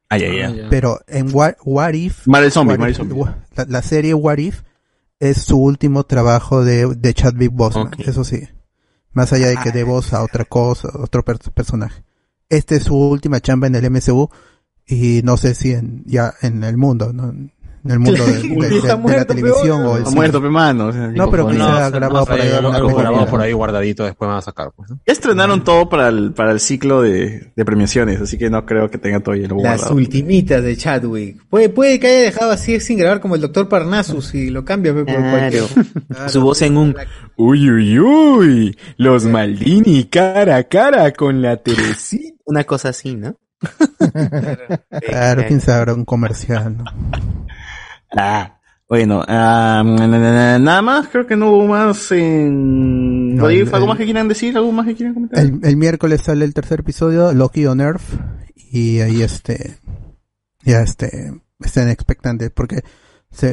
[0.09, 0.67] Ay, ay, ay.
[0.71, 3.25] Pero en What, What If, Marvel Zombie, What Marvel If, Zombie.
[3.57, 4.63] La, la serie What If
[5.21, 8.49] es su último trabajo de, de Chadwick Boseman, eso sí.
[9.13, 12.03] Más allá de que dé voz a otra cosa, otro per- personaje.
[12.49, 14.31] Este es su última chamba en el MCU
[14.91, 17.33] y no sé si en, ya en el mundo, ¿no?
[17.83, 20.17] en el mundo de, de- de- de la televisión o el Está cine.
[20.17, 20.89] muerto, pe, mano.
[20.89, 23.53] o sea, No, pero que no, grabado no, por ahí algo- Algo grabado por ahí
[23.55, 24.71] guardadito, después van a sacar.
[24.77, 25.01] Pues, ¿no?
[25.07, 28.91] Ya estrenaron todo para el, para el ciclo de, de premiaciones, así que no creo
[28.91, 29.95] que tenga todo lleno Las guardado.
[29.95, 31.43] ultimitas de Chadwick.
[31.49, 34.93] Puede, puede que haya dejado así sin grabar como el doctor Parnassus y lo cambia
[34.93, 35.65] pe, por cualquier.
[36.29, 36.95] Su voz en un...
[37.39, 38.79] Uy, uy, uy.
[38.99, 42.35] Los Maldini cara a cara con la Teresita.
[42.45, 43.37] Una cosa así, ¿no?
[45.07, 46.85] Claro, quién sabrá un comercial, ¿no?
[48.12, 48.57] Ah,
[48.89, 53.37] bueno, na- nada más, creo que no hubo más en...
[53.37, 54.57] No, el- ¿Algo más que quieran decir?
[54.57, 55.39] ¿Algo más que quieran comentar?
[55.45, 58.03] El, el miércoles sale el tercer episodio, Loki on Earth,
[58.57, 59.78] y ahí este,
[60.65, 62.82] ya este, estén expectantes, porque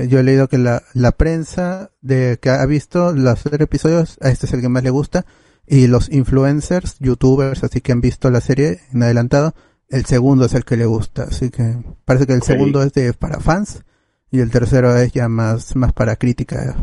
[0.07, 4.29] yo he leído que la, la prensa de que ha visto los tres episodios, a
[4.29, 5.27] este es el que más le gusta,
[5.67, 9.53] y los influencers, youtubers, así que han visto la serie en adelantado,
[9.89, 13.13] el segundo es el que le gusta, así que parece que el segundo es de
[13.13, 13.83] para fans,
[14.31, 16.75] y el tercero es ya más, más para crítica,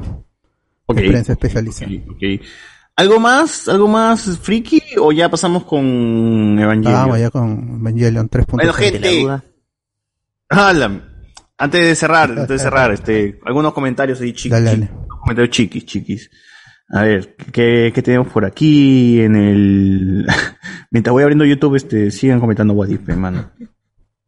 [0.87, 1.91] Ok, de prensa especializada.
[2.97, 3.69] ¿Algo más?
[3.69, 4.81] ¿Algo más friki?
[5.01, 6.93] ¿O ya pasamos con Evangelion?
[6.93, 8.47] Vamos ya con Evangelion 3.0.
[8.53, 9.27] Bueno, gente.
[11.57, 14.51] Antes de cerrar, antes de cerrar, este, algunos comentarios ahí chiquis.
[14.53, 14.87] Dale, dale.
[14.87, 16.31] chiquis, comentarios chiquis, chiquis.
[16.91, 20.27] A ver, ¿qué, qué tenemos por aquí en el...
[20.91, 23.51] Mientras voy abriendo YouTube, este, sigan comentando What If, hermano.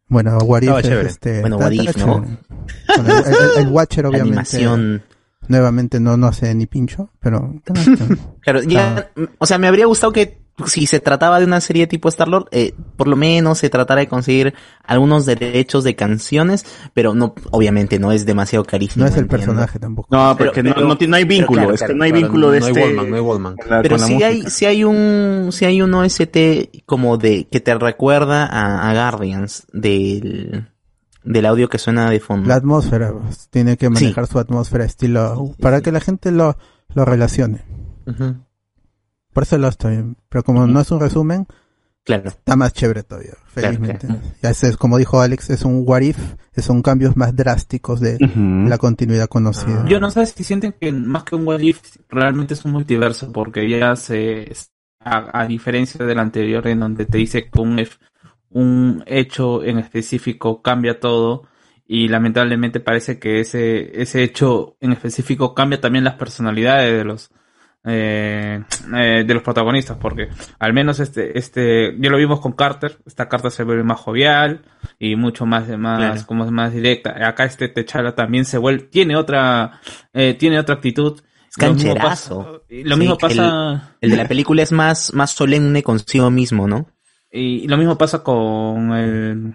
[0.09, 2.15] Bueno, What If Estaba es, este, Bueno, está- What está If, ¿no?
[2.17, 2.39] Bueno,
[3.19, 5.03] el, el- el Watcher obviamente Animación.
[5.49, 7.55] nuevamente no, no hace ni pincho, pero
[8.41, 12.09] Claro, ya, o sea, me habría gustado que si se trataba de una serie tipo
[12.09, 14.55] Star-Lord, eh, por lo menos se tratara de conseguir
[14.85, 16.65] algunos derechos de canciones,
[16.95, 19.05] pero no, obviamente no es demasiado carísimo.
[19.05, 19.45] no es el entiendo.
[19.47, 20.09] personaje tampoco.
[20.11, 21.99] No, Pero- porque no- pero- no, tiene- no hay pero vínculo, claro, es que claro,
[21.99, 22.83] no hay claro, vínculo de no hay este...
[22.85, 23.57] Wallman, no hay Wallman.
[23.69, 26.37] la- Pero sí hay, sí hay un, sí hay un OST
[26.87, 30.69] como de, que te recuerda a, a Guardians del,
[31.23, 32.49] del audio que suena de fondo.
[32.49, 36.57] La atmósfera, pues, tiene que manejar su atmósfera estilo para que la gente lo,
[36.95, 37.63] lo relacione.
[39.37, 41.47] Por eso lo estoy, pero como no es un resumen,
[42.05, 42.31] Claro.
[42.31, 44.07] está más chévere todavía, Claro, felizmente.
[44.07, 44.23] claro.
[44.43, 46.17] Ya es, como dijo Alex, es un what if,
[46.57, 48.17] son cambios más drásticos de
[48.67, 49.85] la continuidad conocida.
[49.87, 53.31] Yo no sé si sienten que más que un What If realmente es un multiverso,
[53.31, 54.51] porque ya se,
[55.01, 57.87] a, a diferencia del anterior en donde te dice que un,
[58.49, 61.43] un hecho en específico cambia todo
[61.87, 67.31] y lamentablemente parece que ese, ese hecho en específico cambia también las personalidades de los
[67.87, 68.63] eh,
[68.95, 73.29] eh, de los protagonistas, porque al menos este, este, ya lo vimos con Carter, esta
[73.29, 74.63] carta se vuelve más jovial
[74.99, 76.27] y mucho más, más, Claro.
[76.27, 77.15] como más directa.
[77.27, 79.81] Acá este Techala también se vuelve, tiene otra,
[80.13, 81.21] eh, tiene otra actitud.
[81.49, 82.39] Es Lo mismo cancherazo.
[82.45, 83.95] pasa- y Lo mismo pasa.
[84.01, 86.87] El, el de la película es más, más solemne consigo mismo, ¿no?
[87.31, 89.55] Y lo mismo pasa con el,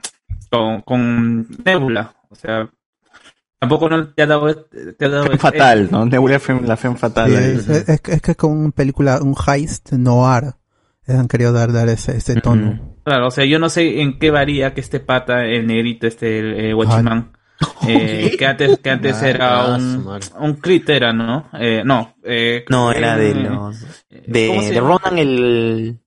[0.49, 2.13] con, con Nebula.
[2.29, 2.69] O sea,
[3.61, 4.53] tampoco no te ha dado,
[4.97, 6.05] te ha dado Femme fatal, ¿no?
[6.05, 7.29] Nebula Femme- la Femme fatal.
[7.29, 10.55] Sí, es, es- es que- es que con una película, un heist noir,
[11.05, 12.97] les han querido dar, dar ese, ese tono.
[13.05, 16.39] Claro, o sea, yo no sé en qué varía que este pata, el negrito, este,
[16.39, 17.31] el eh, Watchman,
[17.87, 20.07] eh, que antes, que antes era un,
[20.39, 21.47] un crit era, ¿no?
[21.53, 24.79] Eh, no, eh, No, era de eh, los, ¿cómo de, de?
[24.79, 25.97] Ronan el,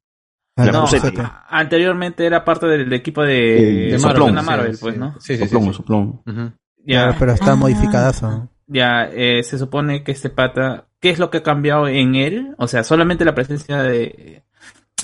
[0.57, 1.19] Ah, No, Rossetti.
[1.21, 4.97] a- anteriormente era parte del, equipo de, Eh, de Marvel, Marvel, sí, pues.
[4.97, 5.15] ¿no?
[5.21, 5.75] Sí, sí, sí, soplón, sí.
[5.75, 6.21] soplón.
[6.27, 6.53] Ujú.
[6.87, 8.49] Ya, Claro, pero está modificadazo.
[8.67, 12.55] ya, eh, se supone que este pata, ¿qué es lo que ha cambiado en él?
[12.59, 14.43] O sea, solamente la presencia de,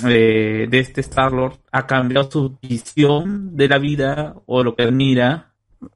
[0.03, 5.53] de, de este Star-Lord ha cambiado su visión de la vida o lo que admira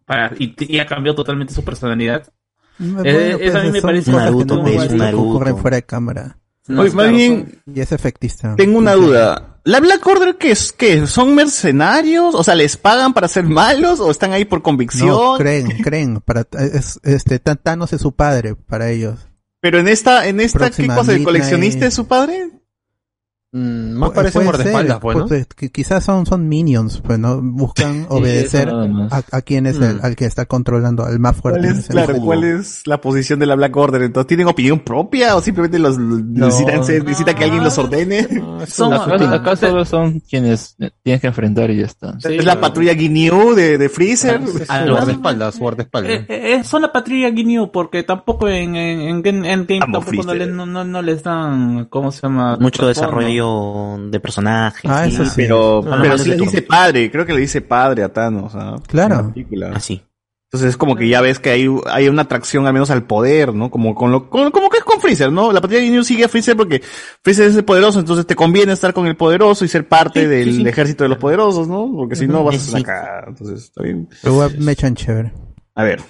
[0.06, 2.26] para, y, y ha cambiado totalmente su personalidad.
[2.78, 4.56] Bueno, Eh, eso a mí pues, me parece que Naruto,
[4.96, 5.22] Naruto.
[5.22, 6.38] ocurren fuera de cámara.
[6.66, 8.56] No, Oye, más claro, bien, Y es efectista.
[8.56, 9.53] tengo una duda.
[9.64, 10.72] ¿La Black Order qué es?
[10.72, 11.06] ¿Qué?
[11.06, 12.34] ¿Son mercenarios?
[12.34, 13.98] O sea, ¿les pagan para ser malos?
[13.98, 15.08] ¿O están ahí por convicción?
[15.08, 16.20] No, creen, creen.
[16.20, 19.18] Para, es, este, Thanos es su padre para ellos.
[19.60, 21.12] Pero en esta, en esta, ¿qué cosa?
[21.12, 22.50] ¿El coleccionista es su padre?
[23.56, 25.26] Mm, más Pu- parece guardaespaldas, ser, pues, ¿no?
[25.28, 27.40] pues, qui- quizás son, son minions, pues, ¿no?
[27.40, 30.00] Buscan obedecer a, a quien es el, Mm.
[30.04, 31.60] al que está controlando, al más fuerte.
[31.60, 32.14] ¿Cuál es, claro.
[32.16, 34.02] ¿cuál es la posición de la Black Order?
[34.02, 38.26] Entonces, ¿tienen opinión propia o simplemente los necesitan, ser- necesita que alguien los ordene?
[38.66, 42.18] Son- Acá, o sea, acá solo son quienes eh, tienes que enfrentar y ya está.
[42.18, 44.40] Sí, ¿Es la patrulla Ginyu de, de Freezer?
[44.68, 46.10] Ah, Guardaespaldas, guardaespaldas.
[46.12, 50.48] Eh, eh, son la patrulla Ginyu porque tampoco en, en, en, Amo tampoco no les,
[50.48, 52.56] no, no, no les dan, ¿cómo se llama?
[52.58, 53.10] mucho Trasfondo.
[54.10, 54.90] De personajes.
[54.90, 55.32] Ah, eso sí.
[55.36, 56.36] Pero, No, pero no, sí no.
[56.36, 58.52] dice padre, creo que le dice padre a Thanos.
[58.54, 58.76] ¿ah?
[58.86, 59.20] Claro.
[59.20, 59.72] En la película.
[59.74, 60.02] Así.
[60.50, 63.52] Entonces es como que ya ves que hay, hay una atracción al menos al poder,
[63.52, 63.72] ¿no?
[63.72, 65.50] Como con lo, con- como que es con Freezer, ¿no?
[65.50, 66.80] La patrulla Ginyu sigue a Freezer porque
[67.22, 70.26] Freezer es el poderoso, entonces te conviene estar con el poderoso y ser parte Sí,
[70.28, 70.68] del sí, sí.
[70.68, 71.90] ejército de los poderosos, ¿no?
[71.96, 72.70] Porque si no vas a Sí.
[72.70, 73.24] ser acá.
[73.26, 74.08] Entonces, está bien.
[74.22, 75.32] Pero me echan chévere.
[75.74, 76.00] A ver.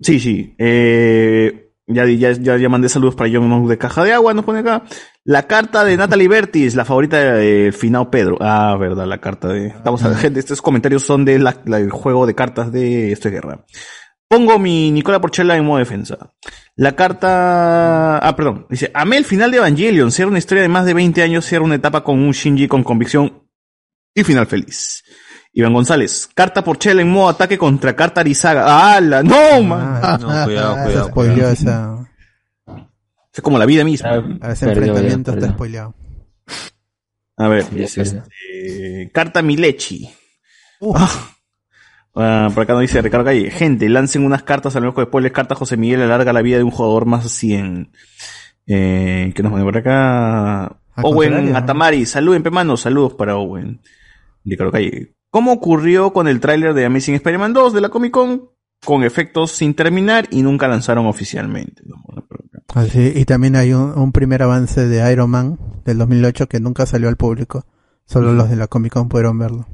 [0.00, 0.54] Sí, sí.
[0.58, 4.60] Eh, ya, ya, ya, ya mandé saludos para John de Caja de Agua, nos pone
[4.60, 4.82] acá.
[5.24, 8.36] La carta de Natalie Bertis, la favorita de Finao Pedro.
[8.40, 9.74] Ah, verdad, la carta de...
[9.84, 13.64] Vamos a ver, gente, estos comentarios son del juego de cartas de Esto es Guerra.
[14.28, 16.34] Pongo mi Nicola Porchela en modo defensa.
[16.76, 18.18] La carta...
[18.18, 18.66] Ah, perdón.
[18.68, 20.12] Dice, amé el final de Evangelion.
[20.12, 22.84] Cierra una historia de más de 20 años, cierra una etapa con un Shinji con
[22.84, 23.48] convicción
[24.14, 25.02] y final feliz.
[25.52, 28.94] Iván González, carta Porchela en modo ataque contra carta Arizaga.
[28.94, 29.22] ¡Hala!
[29.22, 30.00] ¡No, man!
[30.02, 31.08] Ah, no, cuidado, Se cuidado.
[31.08, 31.52] spoileó cuidado.
[31.52, 32.10] esa.
[33.32, 34.10] Es como la vida misma.
[34.40, 35.54] a ese Perdió, enfrentamiento ya, está perdió.
[35.54, 35.94] spoileado.
[37.36, 38.16] A ver, Sí, dice, sí.
[38.16, 40.10] este, carta Milechi.
[40.94, 41.28] Ah.
[42.14, 45.30] Ah, por acá nos dice Ricardo Calle, gente, lancen unas cartas al mejor después les
[45.32, 47.92] carta José Miguel alarga la vida de un jugador más a 100.
[48.66, 50.76] Eh, ¿Qué nos pone por acá?
[51.02, 51.54] Owen.
[51.54, 53.80] Atamari, saluden, pemano, saludos para Owen.
[54.44, 58.50] Ricardo Calle, ¿cómo ocurrió con el tráiler de Amazing Spider-Man 2 de la Comic Con?
[58.84, 61.82] Con efectos sin terminar y nunca lanzaron oficialmente.
[62.74, 66.86] Así, y también hay un, un primer avance de Iron Man del 2008 que nunca
[66.86, 67.66] salió al público.
[68.04, 69.66] Solo los de la Comic Con pudieron verlo.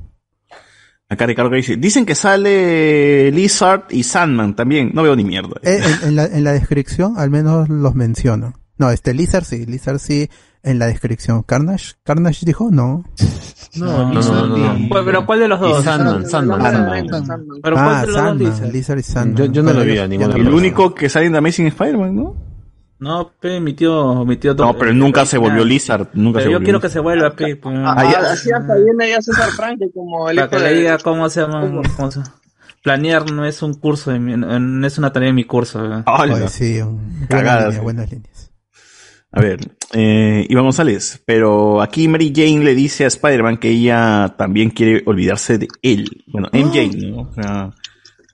[1.08, 4.90] Acá Ricardo dice, dicen que sale Lizard y Sandman también.
[4.94, 5.60] No veo ni mierda.
[5.62, 8.54] Eh, en, en la, en la descripción al menos los menciono.
[8.78, 10.30] No, este Lizard sí, Lizard sí
[10.64, 11.42] en la descripción.
[11.42, 13.04] Carnage, Carnage dijo no.
[13.76, 14.78] No, No, Lizard no, no, no.
[14.78, 15.82] y- Pues, Pero ¿cuál de los dos?
[15.82, 17.06] Sandman, Sandman, Sandman.
[17.60, 18.72] Pero ¿cuál ah, de los dos Sandman, dice?
[18.72, 19.36] Lizard y Sandman.
[19.36, 20.54] Yo, yo no lo vi a ninguno El dos.
[20.54, 22.36] único que sale en Amazing Spider-Man, ¿no?
[23.00, 24.54] No, pe, mi tío, mi tío.
[24.54, 26.06] No, pero nunca se volvió Lizard.
[26.14, 26.88] Nunca Pero se yo volvió quiero Lizard.
[26.88, 27.56] que se vuelva, pe.
[27.56, 28.18] pues, Ah, Ah, ya.
[28.32, 30.74] así hasta viene ya César Franco como el Para que le de...
[30.76, 31.60] diga cómo se llama.
[31.96, 32.20] cómo se-
[32.84, 35.80] Planear no es un curso, de mi- no es una tarea de mi curso.
[36.48, 37.80] sí, un- Cagadas, buenas líneas, sí.
[37.80, 38.50] buenas líneas.
[39.36, 39.58] A ver,
[39.92, 45.02] eh, Iván González, pero aquí Mary Jane le dice a Spider-Man que ella también quiere
[45.06, 46.22] olvidarse de él.
[46.28, 47.22] Bueno, MJ, ¿no?
[47.22, 47.70] O sea,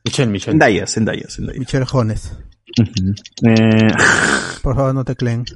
[0.04, 0.52] Michelle, Michelle.
[0.52, 1.58] Zendaya, Zendaya, Zendaya.
[1.58, 2.36] Michelle Jones.
[2.76, 3.88] Eh,
[4.62, 5.46] Por favor, no te cleen.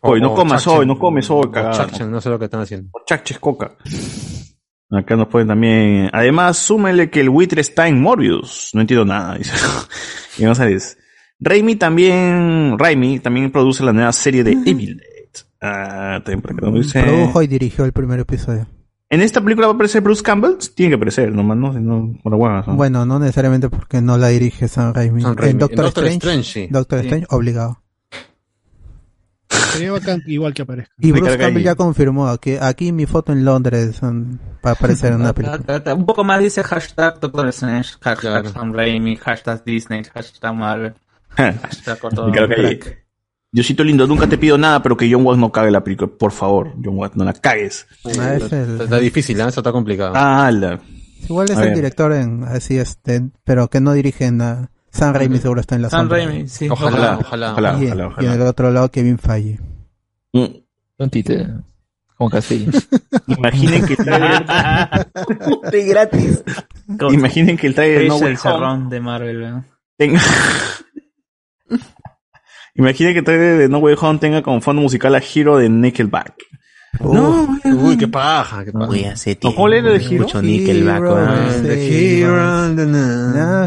[0.00, 1.50] hoy no O comas hoy, no comes hoy.
[1.52, 2.90] Chakchen, no sé lo que están haciendo.
[2.92, 3.74] O Chakches coca.
[4.90, 6.10] Acá nos ponen también.
[6.12, 8.72] Además, súmele que el buitre está en Morbius.
[8.74, 9.38] No entiendo nada.
[9.38, 9.52] Dice.
[10.38, 10.98] y González.
[11.38, 15.44] Raimi también, Raimi también produce la nueva serie de Evil Dead.
[15.60, 16.42] Ah, también.
[16.42, 18.66] Produjo y dirigió el primer episodio.
[19.08, 20.56] ¿En esta película va a aparecer Bruce Campbell?
[20.74, 22.62] Tiene que aparecer, nomás no, no por la.
[22.74, 25.22] Bueno, no necesariamente porque no la dirige Sam Raimi.
[25.22, 26.68] En Doctor, En Doctor Strange, Strange, sí.
[26.70, 27.06] Doctor Sí.
[27.06, 27.82] Strange, obligado.
[29.48, 30.92] Sería bacán igual que aparezca.
[30.98, 35.20] Y Bruce Campbell ya confirmó que aquí mi foto en Londres um, para aparecer en
[35.20, 35.94] una película.
[35.94, 38.48] Un poco más dice hashtag Doctor Strange, hashtag.
[38.48, 40.94] Sam Raimi, hashtag Disney, hashtag Marvel,
[41.36, 42.80] Ricardo Calle.
[43.52, 46.10] Diosito lindo, nunca te pido nada, pero que John Watts no cague la película.
[46.18, 47.86] Por favor, John Watts, no la cagues.
[48.18, 49.44] Ah, es el- Está, difícil, ¿eh?
[49.48, 50.12] eso está complicado.
[50.14, 50.80] Ah, la.
[51.28, 51.76] igual es A el ver.
[51.76, 55.82] director en así este, pero que no dirige en uh, Sam Raimi seguro está en
[55.82, 56.18] la sombra.
[56.18, 56.68] Raimi, sí.
[56.68, 57.52] Ojalá, ojalá.
[57.52, 58.28] Ojalá, y, ojalá, y ojalá.
[58.34, 59.58] en el otro lado Kevin Feige.
[60.32, 60.44] Mm.
[60.98, 61.46] Un títere.
[62.16, 62.72] Como Castillo.
[63.26, 64.46] Imaginen que el trailer,
[65.70, 66.42] De gratis.
[67.12, 69.36] imaginen que el trailer No el cerrón de Marvel.
[69.38, 69.64] ¿verdad?
[69.98, 70.20] tenga...
[72.78, 76.34] Imaginen que trailer de No Way Home tenga como fondo musical a Hero de Nickelback.
[77.00, 78.90] No, Uy, qué paja, qué paja.
[78.90, 79.60] Uy, hace ¿No, tiempo.
[79.60, 80.22] ¿Cuál era el de Hero?
[80.24, 81.52] Mucho Nickelback, Hero, weón.
[81.52, 81.62] sí.
[81.62, 83.66] The hero, the na-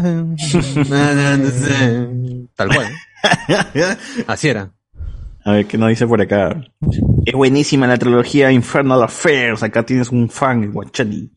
[0.88, 2.08] na- na-
[2.56, 2.86] Tal cual.
[4.26, 4.72] Así era.
[5.44, 6.60] A ver, ¿qué nos dice por acá?
[7.24, 9.62] Es buenísima la trilogía Infernal Affairs.
[9.62, 11.30] Acá tienes un fan, Guachani.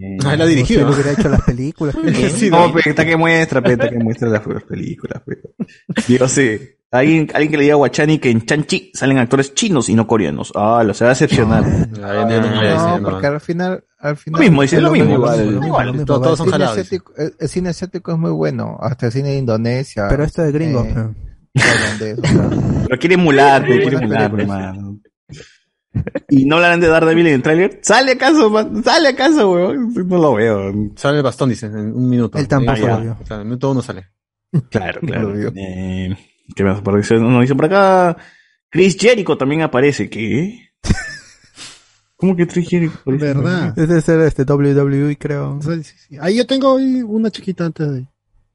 [0.00, 0.86] Eh, Ah, él ha dirigido.
[0.88, 1.94] él hubiera hecho las películas.
[2.36, 5.22] Sí, no, pero está que muestra, está que muestra las, las películas.
[5.24, 5.38] pe.
[6.08, 6.58] Digo, sí.
[6.90, 10.06] Alguien, alguien que le diga a Guachani que en Chanchi salen actores chinos y no
[10.06, 10.52] coreanos.
[10.54, 11.64] Ah, lo se va a decepcionar.
[11.66, 13.10] No No, no.
[13.10, 14.38] porque al final, al final.
[14.40, 15.14] Lo mismo, dice lo mismo.
[15.14, 16.04] igual.
[16.06, 19.38] Todos- son cine, asiático, el, el cine asiático es muy bueno, hasta el cine de
[19.38, 20.06] Indonesia.
[20.08, 20.84] Pero esto de gringo.
[20.84, 21.14] eh, pero-
[21.54, 22.50] tailandés, o sea.
[22.86, 25.00] Pero quiere emular, pe, quiere emular, hermano.
[26.28, 27.78] ¿Y no hablarán de Daredevil en el tráiler?
[27.82, 28.82] ¿Sale acaso, man?
[28.82, 29.92] ¿Sale acaso, weón?
[30.08, 30.72] No lo veo.
[30.96, 32.38] Sale el bastón, dice, en un minuto.
[32.38, 33.16] Él tampoco lo vio.
[33.22, 34.08] O sea, en un minuto uno sale.
[34.70, 35.28] Claro, No claro.
[35.30, 35.52] lo vio.
[35.56, 36.16] Eh,
[36.54, 37.18] ¿Qué más aparece?
[37.18, 38.16] Nos dice por acá.
[38.70, 40.10] Chris Jericho también aparece.
[40.10, 40.70] ¿Qué?
[42.16, 43.26] ¿Cómo que Chris Jericho aparece?
[43.26, 43.74] ¿Verdad?
[43.74, 45.58] Debe ser este WWE, creo.
[45.62, 46.18] Sí, sí, sí.
[46.20, 48.06] Ahí yo tengo una chiquita antes de.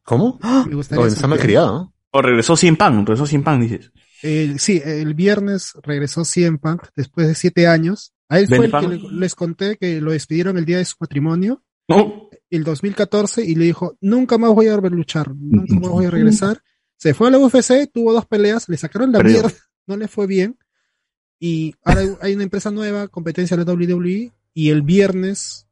[0.04, 0.40] ¿Cómo?
[0.68, 1.38] Me gustaría Oh, está saber.
[1.38, 1.94] mal criado, ¿no?
[2.12, 3.92] O regresó sin pan, regresó sin pan, dices.
[4.22, 8.14] Sí, el viernes regresó CM Punk después de siete años.
[8.28, 10.86] A él fue el ¿Vende que le- les conté que lo despidieron el día de
[10.86, 12.30] su matrimonio, No.
[12.50, 16.12] el 2014, y le dijo, nunca más voy a ver luchar, nunca más voy a
[16.12, 16.62] regresar.
[16.98, 19.52] Se fue a la UFC, tuvo dos peleas, le sacaron la mierda,
[19.88, 20.58] no le fue bien.
[21.40, 25.66] Y ahora hay- una empresa nueva, competencia de la WWE, y el viernes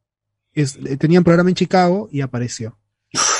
[0.53, 2.79] es- eh, tenían programa en Chicago y apareció.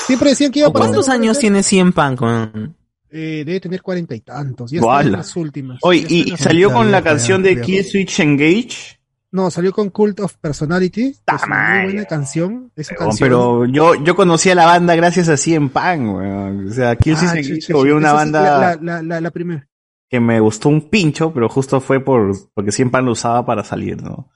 [0.06, 0.94] Siempre decían que iba a aparecer.
[0.94, 2.20] ¿Cuántos años tiene Cien Punk?
[2.20, 2.76] man?
[3.10, 4.70] Eh, debe tener cuarenta y tantos.
[4.70, 5.78] Ya están las últimas.
[5.82, 8.98] Oye, y salió con la canción de Kill Switch Engage.
[9.30, 11.08] No, salió con Cult of Personality.
[11.08, 12.72] Es una muy buena canción.
[12.74, 13.16] Pero, canción.
[13.28, 16.68] pero yo, yo conocí a la banda gracias a CM Punk, weón.
[16.68, 19.68] O sea, Kill Ah, Switch Engage volvió una banda La, la, la, la- la primera.
[20.08, 23.64] que me gustó un pincho, pero justo fue por, porque CM Punk lo usaba para
[23.64, 24.30] salir, ¿no?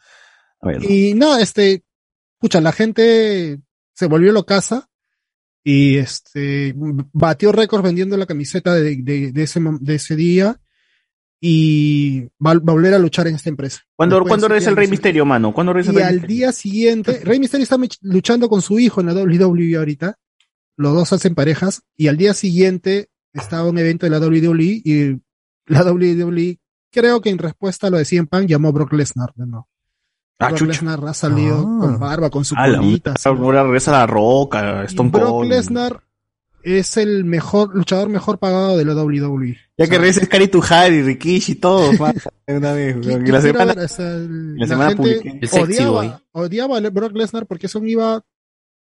[0.60, 1.82] A ver, Y no, este,
[2.34, 3.60] escucha, la gente
[3.94, 4.88] se volvió locaza
[5.64, 6.74] y este,
[7.12, 10.60] batió récords vendiendo la camiseta de, de, de ese, de ese día
[11.40, 13.80] y va, va a volver a luchar en esta empresa.
[13.96, 14.88] ¿Cuándo, Después ¿cuándo de regresa el Rey.
[14.88, 15.52] Misterio, mano?
[15.52, 16.36] ¿Cuándo regresa el Y Rey al Misterio?
[16.36, 20.18] día siguiente, Rey Mysterio está luchando con su hijo en la WWE ahorita.
[20.76, 21.82] Los dos hacen parejas.
[21.96, 25.20] Y al día siguiente estaba un evento de la WWE y
[25.66, 26.58] la WWE,
[26.90, 29.32] creo que en respuesta a lo de CM Punk, llamó a Brock Lesnar.
[29.34, 29.68] de nuevo.
[30.46, 30.62] Ah, Brock.
[30.68, 31.78] Lesnar ha salido Ah.
[31.80, 33.14] con barba, con su colita.
[33.24, 35.50] Ahora regresa la roca, Stone Brock Cold.
[35.50, 36.02] Lesnar
[36.62, 39.56] es el mejor luchador mejor pagado de la WWE.
[39.76, 42.14] Ya que regresa Scary Tuhari, Rikishi, todos, man.
[42.46, 45.48] Una vez, la semana, ver, o sea, el- la semana gente
[46.32, 48.22] odiaba, a Brock Lesnar porque son iba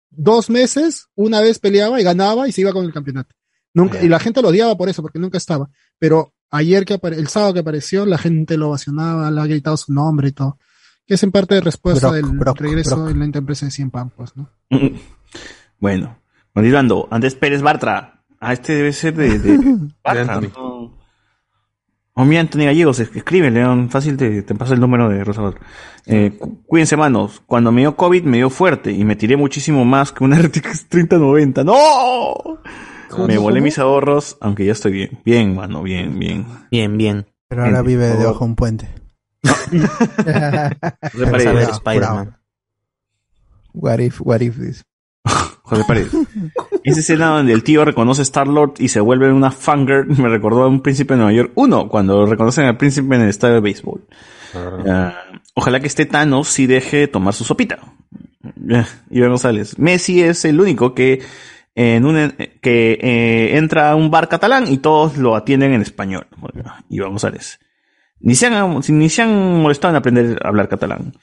[0.10, 3.36] dos meses, una vez peleaba y ganaba y se iba con el campeonato.
[3.74, 5.70] Nunca, y la gente lo odiaba por eso, porque nunca estaba.
[6.00, 9.94] Pero ayer que el sábado que apareció, la gente lo ovacionaba, le ha gritado su
[9.94, 10.58] nombre y todo.
[11.10, 13.10] Que es en parte de respuesta Brock, del Brock, regreso Brock.
[13.10, 14.48] en la empresa de 100 Punk, pues, ¿no?
[15.80, 16.20] Bueno,
[16.54, 17.08] continuando.
[17.10, 18.22] Andrés Pérez Bartra.
[18.40, 19.58] Ah, este debe ser de, de
[20.04, 20.40] Bartra.
[22.14, 25.60] O mi Anthony Gallegos, es- escribe, León, fácil te, te paso el número de Rosador.
[26.06, 27.42] Eh, cu- cuídense, manos.
[27.48, 30.90] Cuando me dio COVID me dio fuerte y me tiré muchísimo más que una RTX
[30.90, 31.64] 3090.
[31.64, 31.74] ¡No!
[33.26, 35.20] Me volé mis ahorros, aunque ya estoy bien.
[35.26, 36.46] Bien, mano, bien, bien.
[36.70, 37.26] Bien, bien.
[37.48, 38.20] Pero ahora vive favor.
[38.22, 38.90] debajo de un puente.
[39.44, 41.70] José Paredes.
[41.70, 42.38] Spider-Man.
[43.74, 44.84] What if, what if this?
[45.64, 46.12] José Paredes.
[46.84, 50.64] Esa escena donde el tío reconoce a Star-Lord y se vuelve una fangirl me recordó
[50.64, 51.52] a un príncipe de Nueva York.
[51.56, 54.06] Uno, cuando reconocen al príncipe en el estadio de béisbol.
[54.56, 55.14] Ah,
[55.54, 57.80] ojalá que este Thanos sí deje tomar su sopita.
[58.70, 59.78] Eh, Iván González.
[59.78, 61.22] Messi es el único que
[61.76, 66.28] en un, que eh, entra a un bar catalán y todos lo atienden en español.
[66.90, 67.60] Iván González.
[68.22, 71.14] Ni se han, ni se han molestado en aprender a hablar catalán.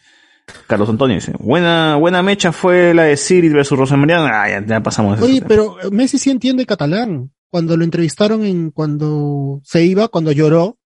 [0.68, 4.24] Carlos Antonio dice, buena, buena mecha fue la de Siri versus Rosa María.
[4.26, 5.20] Ah, ya, ya pasamos.
[5.20, 7.32] Oye, pero Messi sí entiende catalán.
[7.50, 10.78] Cuando lo entrevistaron en cuando se iba, cuando lloró,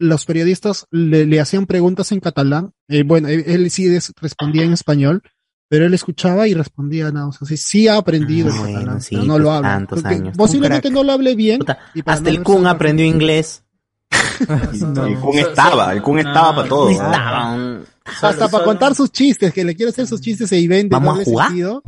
[0.00, 2.72] los periodistas le, le hacían preguntas en catalán.
[2.88, 5.22] Eh, bueno, él, él sí des- respondía en español,
[5.68, 7.28] pero él escuchaba y respondía nada.
[7.28, 9.56] O sea, sí, sí ha aprendido el Ah, bueno, catalán, sí, pero no lo pues,
[9.56, 9.68] habla.
[9.68, 10.36] tantos Porque años.
[10.36, 11.60] Posiblemente no lo hable bien.
[11.94, 13.64] y para Hasta no el Kun aprendió inglés.
[14.40, 16.90] El Kun estaba, el Kun estaba para todo.
[16.90, 17.74] Estaba
[18.22, 21.08] Hasta para contar sus chistes, que le quiere hacer sus chistes e Iván de ¿Vamos
[21.08, 21.48] a doble jugar?
[21.48, 21.82] sentido.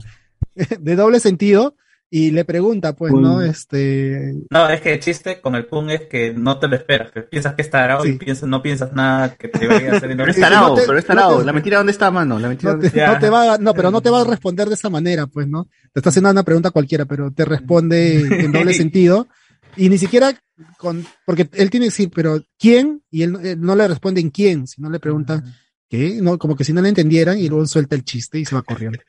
[0.80, 1.74] De doble sentido.
[2.12, 3.40] Y le pregunta, pues, ¿no?
[3.40, 4.34] Este.
[4.50, 7.20] No, es que el chiste con el Kun es que no te lo esperas, que
[7.22, 10.16] piensas que es tarado y piensas, no piensas nada que te vaya a hacer.
[10.16, 11.44] Pero es tarado, pero es tarado.
[11.44, 12.40] La mentira, ¿dónde está, mano?
[12.40, 13.12] La mentira, No ¿dónde te, está?
[13.12, 15.46] no te va, a- no, pero no te va a responder de esa manera, pues,
[15.46, 15.68] ¿no?
[15.92, 19.28] Te está haciendo una pregunta cualquiera, pero te responde en doble sentido.
[19.76, 20.32] Y ni siquiera
[20.78, 23.02] con, porque él tiene que decir, pero ¿quién?
[23.10, 25.42] Y él, no- él no le responde en quién, sino le pregunta,
[25.88, 26.18] ¿qué?
[26.20, 28.62] No, como que si no le entendieran y luego suelta el chiste y se va
[28.62, 28.98] corriendo.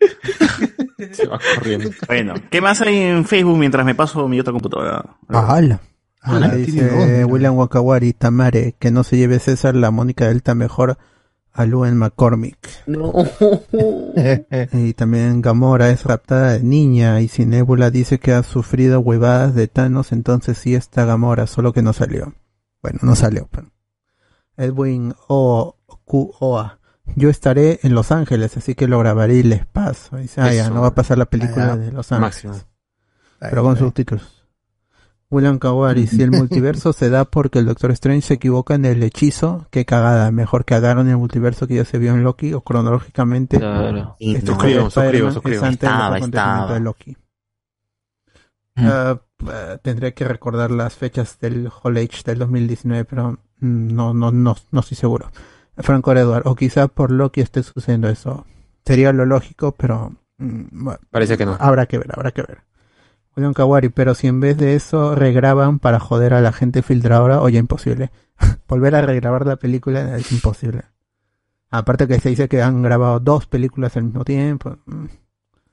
[1.14, 1.90] Se va corriendo.
[2.08, 5.04] Bueno, ¿qué más hay en Facebook mientras me paso mi otra computadora?
[5.30, 5.82] ¡Hala!
[6.22, 7.26] Ah, dice.
[7.26, 11.00] William Wakawari, Tamare, que no se lleve César la Mónica Delta mejor
[11.54, 12.58] a Luen McCormick.
[12.88, 13.14] No.
[14.74, 19.56] y también Gamora es raptada de niña y si Nebula dice que ha sufrido huevadas
[19.56, 22.34] de Thanos, entonces sí está Gamora, solo que no salió.
[22.82, 23.50] Bueno, no salió.
[24.58, 25.78] Edwin O.
[26.06, 26.34] Q.
[26.40, 26.80] Oa.
[27.16, 30.18] Yo estaré en Los Ángeles, así que lo grabaré y les paso.
[30.18, 32.46] Dice, ah, ya, no va a pasar la película de Los Ángeles.
[32.46, 32.72] máximo.
[33.40, 34.41] Pero con subtítulos.
[35.32, 39.02] William Kawari, si el multiverso se da porque el Doctor Strange se equivoca en el
[39.02, 42.62] hechizo, qué cagada, mejor que agarren el multiverso que ya se vio en Loki o
[42.62, 43.58] cronológicamente.
[43.58, 44.16] Claro.
[44.20, 45.58] Suscribo, suscribo, suscribo.
[45.58, 46.74] es antes del Estaba, acontecimiento estaba.
[46.74, 47.18] de Loki.
[48.76, 48.88] Mm.
[48.88, 49.22] Ah,
[49.52, 54.32] eh, tendré que recordar las fechas del Hall Age del 2019, pero mm, no, no,
[54.32, 55.32] no, no estoy seguro.
[55.78, 58.46] Franco Edward, o quizá por Loki esté sucediendo eso.
[58.86, 61.56] Sería lo lógico, pero mm, bueno, Parece que no.
[61.60, 62.60] habrá que ver, habrá que ver.
[63.36, 67.42] William Kawari, pero si en vez de eso regraban para joder a la gente filtradora,
[67.42, 68.12] oye, imposible.
[68.68, 70.84] Volver a regrabar la película es imposible.
[71.70, 74.78] Aparte que se dice que han grabado dos películas al mismo tiempo.
[74.86, 75.06] mm,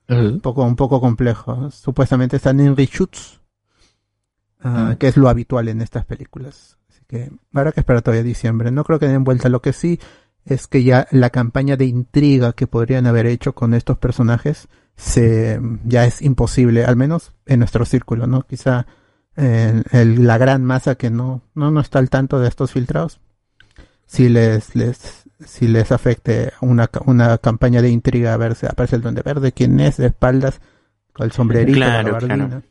[0.08, 1.70] un poco, un poco complejo.
[1.72, 3.40] Supuestamente están en reshoots,
[4.60, 6.78] ah, que es lo habitual en estas películas.
[6.88, 8.70] Así que habrá que esperar todavía diciembre.
[8.70, 9.48] No creo que den vuelta.
[9.48, 9.98] Lo que sí
[10.44, 14.68] es que ya la campaña de intriga que podrían haber hecho con estos personajes
[14.98, 18.42] se ya es imposible, al menos en nuestro círculo, ¿no?
[18.42, 18.86] Quizá
[19.36, 23.20] eh, el- la gran masa que no, no, no está al tanto de estos filtrados,
[24.06, 28.96] si les, les, si les afecte una, una campaña de intriga a ver si aparece
[28.96, 30.60] el duende verde, quién es, de espaldas,
[31.12, 32.48] con el sombrerito, la Claro, gabardina.
[32.48, 32.62] claro.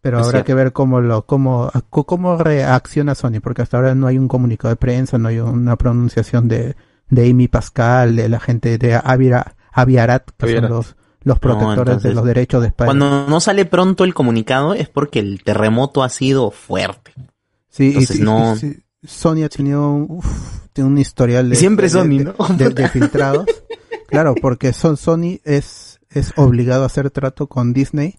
[0.00, 0.46] Pero Es habrá cierto.
[0.46, 4.70] que ver cómo lo, cómo, cómo reacciona Sony, porque hasta ahora no hay un comunicado
[4.70, 6.74] de prensa, no hay una pronunciación de,
[7.08, 10.68] de Amy Pascal, de la gente de Avira, Aviarat, que Aviarat.
[10.70, 12.86] son los, los No, protectores de los derechos de España.
[12.88, 17.12] Cuando no sale pronto el comunicado es porque el terremoto ha sido fuerte.
[17.68, 18.54] Sí, y- Entonces y- no.
[18.54, 20.26] y sí, Sony ha tenido un, uf,
[20.72, 22.56] tiene un historial de, Siempre de- Sony, de- ¿no?
[22.56, 23.46] de, de filtrados.
[24.08, 28.16] claro, porque son Sony es, es obligado a hacer trato con Disney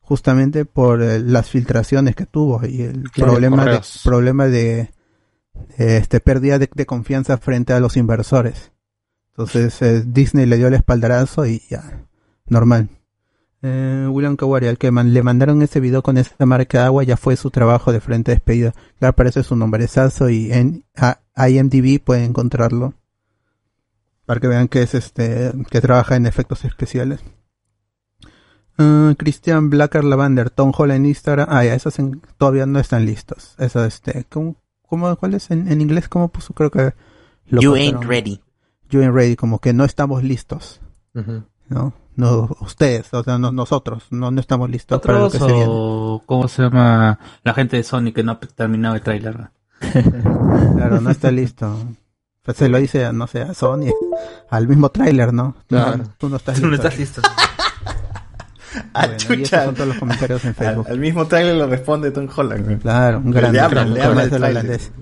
[0.00, 4.90] justamente por eh, las filtraciones que tuvo y el Claro, problema de, problema de,
[5.78, 8.72] de, este pérdida de, de confianza frente a los inversores.
[9.30, 12.04] Entonces eh, Disney le dio el espaldarazo y ya,
[12.46, 12.88] normal.
[13.62, 17.02] Eh, William Kawari, al que man- le mandaron ese video con esa marca de agua,
[17.04, 18.72] ya fue su trabajo de frente despedida.
[18.98, 22.94] Claro, aparece su nombrezazo y en a- IMDb pueden encontrarlo.
[24.26, 27.20] Para que vean que es este, que trabaja en efectos especiales.
[28.76, 31.46] Ah, Christian Blacker Lavander, Tom Holland en Instagram.
[31.50, 33.54] Ah, ya, esos en- todavía no están listos.
[33.58, 36.08] Eso, este, ¿cómo, cómo- cuál es en, en inglés?
[36.08, 36.54] ¿Cómo puso?
[36.54, 36.92] Creo que
[37.46, 38.40] lo You ain't ready.
[38.90, 40.80] You ain't ready, como que no estamos listos.
[41.68, 41.94] ¿no?
[42.16, 45.52] No, ustedes, o sea, no- nosotros, no, no estamos listos para lo ¿Otros que se
[45.52, 45.66] viene.
[45.68, 49.48] o cómo se llama la gente de Sony que no ha terminado el tráiler?
[50.76, 51.76] Claro, no está listo.
[52.42, 53.90] Pues se lo dice, no sé, a Sony,
[54.50, 55.56] al mismo tráiler, ¿no?
[55.66, 55.96] Claro.
[55.98, 56.68] No, Tú no estás Tú listo.
[56.70, 57.22] no estás listo.
[58.92, 59.36] Ah, Bueno, y chucha.
[59.42, 60.86] esos son todos los comentarios en Al, Facebook.
[60.88, 62.82] al mismo trailer lo responde Tom Holland.
[62.82, 64.50] Claro, un Le gran habla, le habla el el tráiler.
[64.64, 64.92] holandés.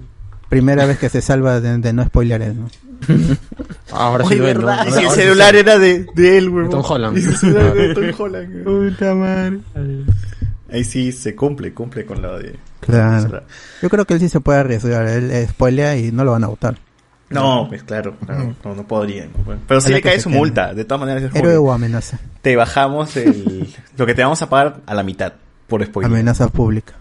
[0.52, 2.02] Primera vez que se salva de, de no
[4.28, 4.70] sí lo ven, ¿no?
[4.70, 6.68] Ahora- Y si el sí celular era de, de él, güey.
[6.68, 7.16] Tom Holland.
[7.16, 8.64] De Tom.
[8.64, 9.60] Puta madre.
[10.70, 12.54] Ahí sí se cumple, cumple con la de...
[12.80, 13.42] Claro.
[13.80, 15.06] Yo creo que él sí se puede arriesgar.
[15.06, 16.76] Él spoilea y no lo van a votar.
[17.30, 19.24] No, pues claro, claro, no, no podría.
[19.24, 19.58] no puede.
[19.66, 21.22] Pero sí le cae su multa, de todas maneras.
[21.22, 22.18] es Héroe o amenaza.
[22.42, 25.32] Te bajamos el, lo que te vamos a pagar a la mitad
[25.66, 26.12] por spoiler.
[26.12, 26.92] Amenaza pública.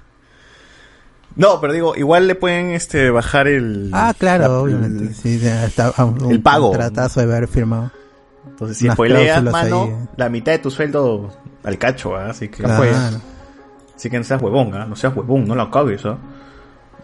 [1.35, 3.89] No, pero digo, igual le pueden este bajar el...
[3.93, 5.13] Ah, claro, la- obviamente.
[5.13, 5.41] Sí,
[5.95, 6.71] a un, el pago.
[6.71, 7.91] Un tratazo de haber firmado.
[8.47, 10.07] Entonces, si spoileas, mano, ahí, eh.
[10.17, 11.31] la mitad de tu sueldo
[11.63, 12.29] al cacho, ¿ah?
[12.31, 12.63] Así que...
[12.63, 13.21] Claro.
[13.95, 14.85] Así que no seas huevón, ¿ah?
[14.85, 16.17] No seas huevón, no lo acabes, ¿ah?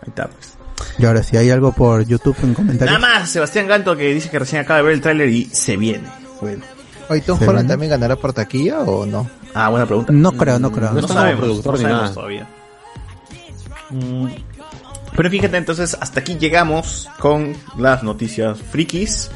[0.01, 0.57] Ahí está, pues.
[0.99, 2.99] Y ahora, si hay algo por YouTube en comentarios.
[2.99, 5.77] Nada más, Sebastián Ganto que dice que recién acaba de ver el tráiler y se
[5.77, 6.07] viene.
[6.41, 6.63] Bueno.
[7.09, 9.29] Oye, ¿Tom ¿Se Holland también ganará por taquilla o no?
[9.53, 10.11] Ah, buena pregunta.
[10.11, 10.91] No creo, no creo.
[10.91, 12.13] No, como sabemos, productor no ni sabemos nada.
[12.13, 12.47] todavía.
[13.89, 14.27] Mm,
[15.15, 19.31] Pero fíjate, entonces, hasta aquí llegamos con las noticias frikis.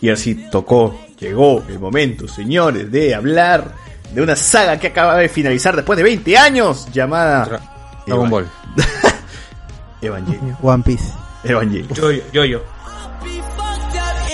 [0.00, 3.72] Y así tocó, llegó el momento, señores, de hablar
[4.12, 7.60] de una saga que acaba de finalizar después de 20 años, llamada
[8.06, 8.50] Dragon Ball.
[10.02, 10.56] Evangelion.
[10.60, 11.04] One Piece.
[11.44, 11.88] Evangelion.
[11.94, 12.62] Yo, yo, yo.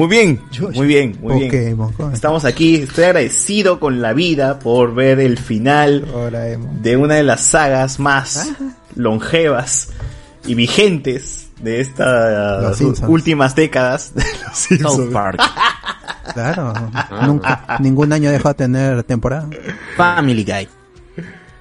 [0.00, 0.40] Muy bien,
[0.74, 1.78] muy bien, muy bien.
[2.10, 6.06] Estamos aquí, estoy agradecido con la vida por ver el final
[6.80, 8.50] de una de las sagas más
[8.94, 9.90] longevas
[10.46, 14.96] y vigentes de estas últimas décadas de los Simpsons.
[14.96, 15.42] South Park.
[16.32, 16.72] Claro,
[17.26, 19.50] nunca, ningún año dejó de tener temporada.
[19.98, 20.79] Family Guy.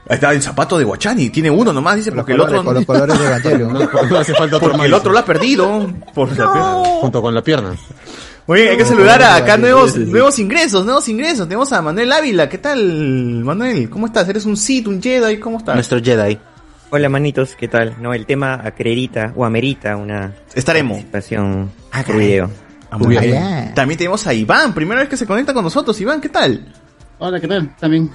[0.10, 2.66] Está el zapato de Guachani, tiene uno nomás, dice, porque el colores- otro...
[2.66, 3.74] con los colores de Evangelion.
[3.74, 3.80] No,
[4.10, 5.88] no hace falta otro Porque el otro lo ha perdido.
[6.16, 6.74] Por la pierna.
[7.02, 7.76] Junto con la pierna.
[8.48, 11.48] Muy bien, hay que saludar a acá nuevos, nuevos ingresos, nuevos ingresos.
[11.48, 12.50] Tenemos a Manuel Ávila.
[12.50, 12.82] ¿Qué tal,
[13.44, 13.88] Manuel?
[13.92, 14.28] ¿Cómo estás?
[14.28, 15.38] ¿Eres un Sith, un Jedi?
[15.40, 15.76] ¿Cómo estás?
[15.76, 16.40] Nuestro Jedi.
[16.90, 17.96] Hola manitos, ¿qué tal?
[18.02, 20.98] No, el tema acredita o amerita una Estaremos.
[21.04, 21.70] participación
[22.08, 22.50] por video.
[22.90, 23.72] Ah, muy bien.
[23.76, 26.02] También tenemos a Iván, primera vez que se conecta con nosotros.
[26.02, 26.74] Iván, ¿qué tal?
[27.20, 27.76] Hola, ¿qué tal?
[27.80, 28.10] También.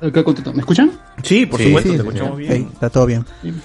[0.00, 0.52] Qué contento.
[0.54, 0.90] ¿Me escuchan?
[1.22, 2.68] Sí, por Sí, supuesto, sí, te escuchamos sí, bien.
[2.72, 3.24] está todo bien.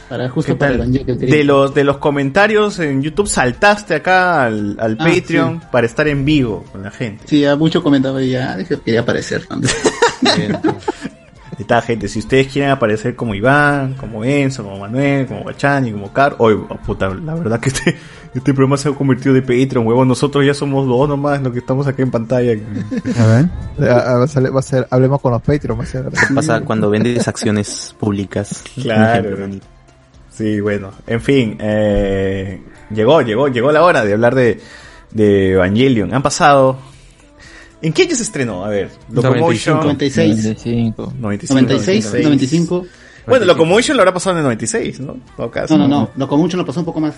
[0.10, 4.76] Para justo ¿Qué para quería- De los, de los comentarios en YouTube saltaste acá al,
[4.80, 7.24] al Ah, Patreon para estar en vivo con la gente.
[7.28, 9.72] Sí, ya mucho comentaba y ya dije, quería aparecer también.
[11.58, 16.12] Está gente, si ustedes quieren aparecer como Iván, como Enzo, como Manuel, como Guachani, como
[16.12, 17.96] Car, hoy puta, la verdad que este,
[18.40, 21.60] este programa se ha convertido de Patreon, huevón, nosotros ya somos dos nomás los que
[21.60, 22.52] estamos acá en pantalla.
[23.20, 23.90] A ver.
[23.90, 25.80] A- a- va a ser- va a ser- hablemos con los Patreon.
[25.80, 28.64] Va a ser, ¿Qué pasa cuando vendes acciones públicas?
[28.82, 29.34] Claro.
[29.36, 29.60] ejemplo.
[30.32, 32.62] Sí, bueno, en fin, eh,
[32.94, 34.60] llegó, llegó, llegó la hora de hablar de,
[35.12, 36.14] de Evangelion.
[36.14, 36.78] Han pasado...
[37.82, 38.66] ¿En qué año se estrenó?
[38.66, 39.78] A ver, Locomotion...
[39.80, 40.30] 96.
[40.44, 41.14] 95.
[41.20, 42.86] 95, 96, 95.
[43.28, 45.14] Bueno, Locomotion lo habrá pasado en el 96, ¿no?
[45.14, 45.78] En todo caso.
[45.78, 46.10] No, no, no.
[46.18, 47.16] Lo con mucho lo pasó un poco más.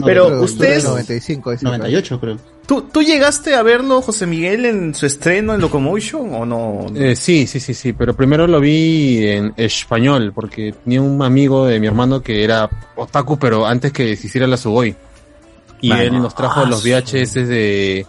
[0.00, 1.64] No, Pero creo- ustedes- 95, dice.
[1.64, 2.36] 98, creo.
[2.66, 6.86] ¿Tú, ¿Tú llegaste a verlo, José Miguel, en su estreno en Locomotion o no?
[6.94, 11.66] Eh, sí, sí, sí, sí, pero primero lo vi en español, porque tenía un amigo
[11.66, 14.94] de mi hermano que era otaku, pero antes que se hiciera la Sugoi.
[15.80, 16.02] Y Mano.
[16.02, 18.06] él nos trajo Ah, los VHS de,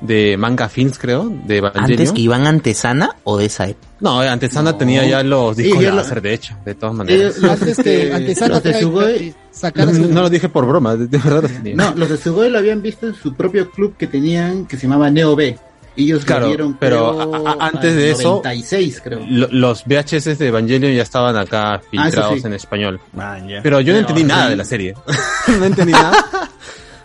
[0.00, 1.90] de Manga Films, creo, de Evangelion.
[1.90, 3.86] ¿Antes que iban antesana o de esa época?
[4.00, 7.36] No, eh, Antesana tenía ya los Sí, discos lo- láser, de hecho, de todas maneras.
[7.42, 9.34] Eh, antes que Antesana los de Sugoi eh,
[9.74, 11.74] No, su- no lo dije por broma, de, de verdad lo tenía.
[11.76, 14.82] No, los de Sugoi lo habían visto en su propio club que tenían, que se
[14.82, 15.58] llamaba Neo B.
[15.98, 19.20] Ellos Claro, lo vieron, pero creo, a- a- antes de eso- 96, creo.
[19.30, 22.46] Lo- los VHS de Evangelion ya estaban acá filtrados Ah, sí.
[22.46, 23.00] en español.
[23.14, 23.60] Man, ya.
[23.62, 24.50] Pero yo no Pero, entendí nada sí.
[24.50, 24.94] de la serie.
[25.58, 26.50] no entendí nada.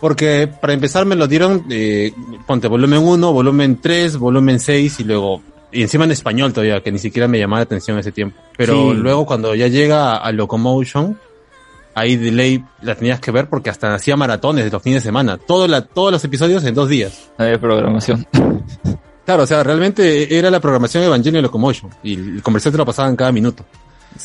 [0.02, 2.12] Porque para empezar me lo dieron, eh,
[2.46, 6.90] ponte volumen 1, volumen 3, volumen 6 y luego, y encima en español todavía, que
[6.90, 8.36] ni siquiera me llamaba la atención ese tiempo.
[8.58, 8.98] Pero Sí.
[8.98, 11.16] luego cuando ya llega a Locomotion,
[11.94, 15.08] ahí de ley la tenías que ver porque hasta hacía maratones de los fines de
[15.08, 15.38] semana.
[15.38, 17.30] Todo la, todos los episodios en dos días.
[17.38, 18.26] Había programación.
[19.24, 22.84] Claro, o sea, realmente era la programación de Evangelion Locomotion y el comercial te lo
[22.84, 23.64] pasaban cada minuto.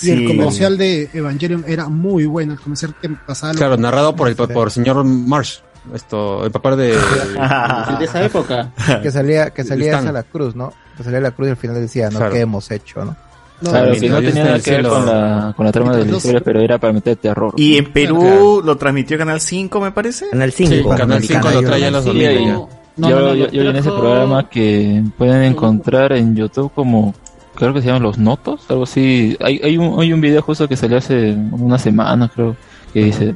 [0.02, 2.54] Y el comercial de Evangelion era muy bueno.
[2.54, 3.54] El comercial que pasaba.
[3.54, 5.60] Claro, narrado por el por señor Marsh,
[5.94, 6.88] esto, el papá de,
[8.00, 8.72] de esa época.
[9.02, 10.74] Que salía, que salía esa la cruz, ¿no?
[10.96, 12.18] Que salía la cruz y al final decía, ¿no?
[12.18, 12.34] Claro.
[12.34, 13.16] ¿Qué hemos hecho, no?
[13.60, 16.12] No, claro, que no tenía nada que ver con la, con la trama de la
[16.12, 17.54] Los- historia, pero era para meter terror.
[17.58, 20.30] Y en Perú lo transmitió Canal 5, me parece.
[20.30, 20.72] Canal 5.
[20.72, 22.70] Sí, Canal 5 lo trae a los Sí, domingos.
[22.98, 26.72] No, yo, no, no, yo, yo vi en ese programa que pueden encontrar en YouTube
[26.74, 27.14] como
[27.56, 29.36] creo que se llaman los notos, algo así.
[29.40, 32.56] Hay, hay un hay un video justo que salió hace una semana, creo,
[32.94, 33.36] que dice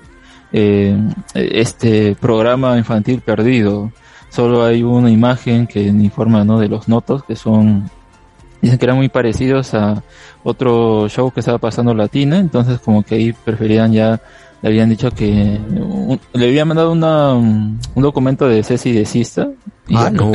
[0.54, 0.98] eh,
[1.34, 3.92] este programa infantil perdido.
[4.30, 6.60] Solo hay una imagen que informa ¿no?
[6.60, 7.90] de los notos que son
[8.62, 10.04] dicen que eran muy parecidos a
[10.44, 14.22] otro show que estaba pasando latina, entonces como que ahí preferían ya
[14.62, 19.50] le habían dicho que un- le habían mandado una, un documento de Ceci de Sista
[19.88, 20.26] y Ah, no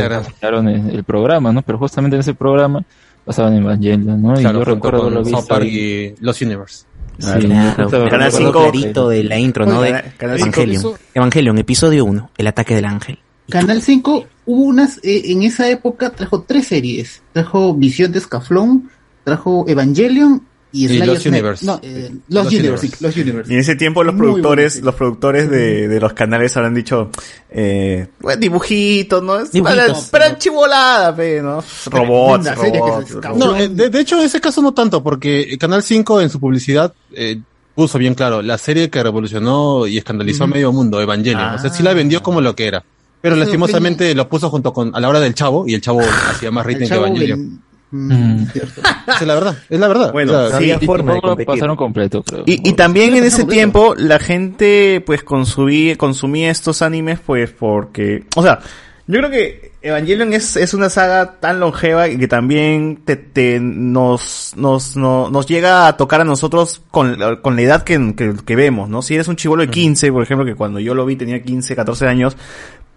[0.68, 1.62] el, el programa, ¿no?
[1.62, 2.82] Pero justamente en ese programa
[3.24, 4.34] pasaban Evangelion, ¿no?
[4.34, 4.98] Claro, y yo recuerdo
[5.30, 6.84] South Park y Los Universe.
[7.18, 9.80] Sí, Canal recuerdo 5 que- clarito de la intro, ¿no?
[9.82, 10.94] De Canal 5 Evangelion.
[11.14, 13.18] Evangelion, episodio 1, el ataque del ángel.
[13.48, 17.22] Canal 5 hubo unas, eh, en esa época trajo tres series.
[17.32, 18.90] Trajo Visión de Escaflón,
[19.24, 20.42] trajo Evangelion
[20.82, 21.28] y, Y Slayer Los Snake.
[21.30, 21.66] Universe.
[21.66, 22.88] No, eh, Los, Los Universe, Universe.
[22.96, 23.50] sí, Los Universe.
[23.52, 27.10] Y en ese tiempo los Muy productores, los productores de, de los canales habrán dicho,
[27.50, 29.38] eh, bueno, dibujitos, ¿no?
[29.40, 30.08] Es Dibujitos.
[30.10, 31.62] Pero, pero chivolada, pe, ¿no?
[31.86, 33.08] Robots, Una serie que robots.
[33.08, 33.38] se robots.
[33.38, 36.38] No, eh, de, de hecho, en ese caso no tanto, porque Canal 5 en su
[36.40, 37.40] publicidad eh,
[37.74, 41.54] puso bien claro la serie que revolucionó y escandalizó a medio mundo, Evangelion.
[41.54, 42.84] O sea, sí la vendió como lo que era.
[43.20, 46.50] Pero lastimosamente lo puso junto con a la hora del chavo y el chavo hacía
[46.50, 47.62] más rating que chavo Evangelion.
[47.90, 48.12] Mm.
[48.42, 48.82] Mm, cierto.
[49.20, 50.12] Es la verdad, es la verdad.
[50.12, 51.46] Bueno, O sea, sí, había Y forma de tampoco lo competir.
[51.54, 52.42] pasaron completo, creo.
[52.46, 53.52] Y, y también en ese completo.
[53.58, 58.58] tiempo la gente pues consumía, consumía estos animes pues porque, o sea,
[59.06, 63.60] yo creo que Evangelion es, es una saga tan longeva y que también te, te
[63.60, 68.14] nos, nos, no- nos llega a tocar a nosotros con, la- con la edad que,
[68.16, 69.00] que, que vemos, ¿no?
[69.00, 71.76] Si eres un chivolo de 15, por ejemplo, que cuando yo lo vi tenía 15,
[71.76, 72.36] 14 años,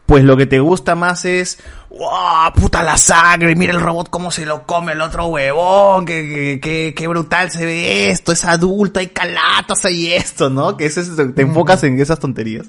[0.10, 1.60] pues lo que te gusta más es,
[1.92, 2.52] ¡wow!
[2.56, 6.96] Puta la sangre, mira el robot cómo se lo come el otro huevón, que, que,
[6.96, 10.76] que, brutal se ve esto, es adulto, hay calatas, hay esto, ¿no?
[10.78, 12.66] Que eso es, te enfocas en esas tonterías.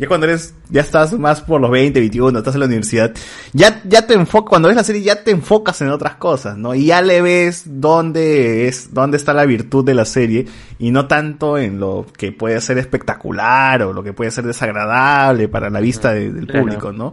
[0.00, 3.12] Ya cuando eres, ya estás más por los 20, 21, estás en la universidad,
[3.52, 6.74] ya, ya te enfocas, cuando ves la serie ya te enfocas en otras cosas, ¿no?
[6.74, 10.46] Y ya le ves dónde es, dónde está la virtud de la serie
[10.78, 15.48] y no tanto en lo que puede ser espectacular o lo que puede ser desagradable
[15.48, 16.64] para la vista de- del Claro.
[16.64, 17.12] público, ¿no?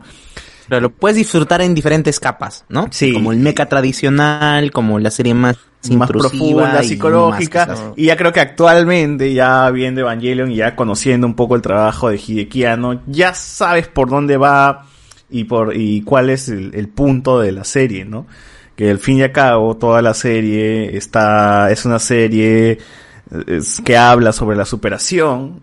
[0.70, 2.88] Pero lo puedes disfrutar en diferentes capas, ¿no?
[2.92, 3.14] Sí.
[3.14, 5.58] Como el mecha tradicional, como la serie más
[5.92, 7.66] más profunda, y psicológica.
[7.96, 12.10] Y ya creo que actualmente, ya viendo Evangelion y ya conociendo un poco el trabajo
[12.10, 14.86] de Hideki Anno, ya sabes por dónde va
[15.30, 18.26] y por y cuál es el, el punto de la serie, ¿no?
[18.76, 22.78] Que al fin y al cabo toda la serie está es una serie
[23.48, 25.62] es- que habla sobre la superación,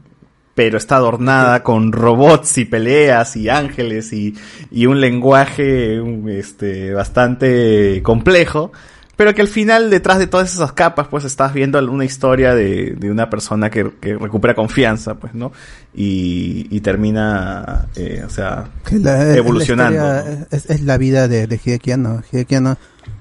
[0.54, 4.34] pero está adornada con robots y peleas y ángeles y,
[4.70, 6.00] y un lenguaje
[6.38, 8.70] este, bastante complejo,
[9.16, 12.94] pero que al final detrás de todas esas capas pues estás viendo una historia de,
[12.98, 15.52] de una persona que, que recupera confianza, pues, ¿no?
[15.94, 19.96] Y, y termina, eh, o sea, la evolucionando.
[20.04, 20.46] historia ¿no?
[20.56, 22.22] es, es la vida de, de Hideki Anno.
[22.32, 22.76] Hideki Anno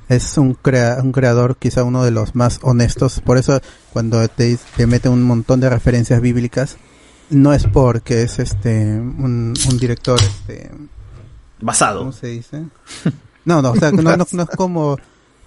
[0.09, 3.21] es un, crea- un creador quizá uno de los más honestos.
[3.21, 6.77] Por eso cuando te, te mete un montón de referencias bíblicas,
[7.29, 10.71] no es porque es este un, un director este
[11.61, 11.99] Basado.
[11.99, 12.63] ¿Cómo se dice?
[13.45, 14.97] No, no, o sea, no, no, no es como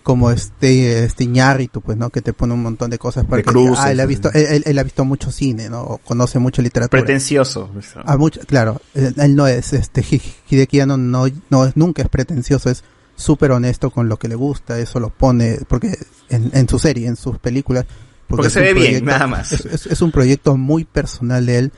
[0.03, 2.11] como este este Iñárritu, pues, ¿no?
[2.11, 4.07] Que te pone un montón de cosas para De que diga, cruces, ah, él ha
[4.07, 5.81] visto él, él- él ha visto mucho cine, ¿no?
[5.81, 7.03] O conoce mucho literatura.
[7.03, 7.71] Pretencioso.
[8.05, 12.09] Ah, mucho, claro, él, él no es, este, Hi- Hideki no, no es, nunca es
[12.11, 12.85] pretencioso, es
[13.17, 15.99] súper honesto con lo que le gusta, eso lo pone, porque
[16.29, 17.87] en, en su serie, en sus películas,
[18.29, 19.53] Porque es se ve bien, proyecto- nada más.
[19.53, 21.73] Es, es- es un proyecto muy personal de él,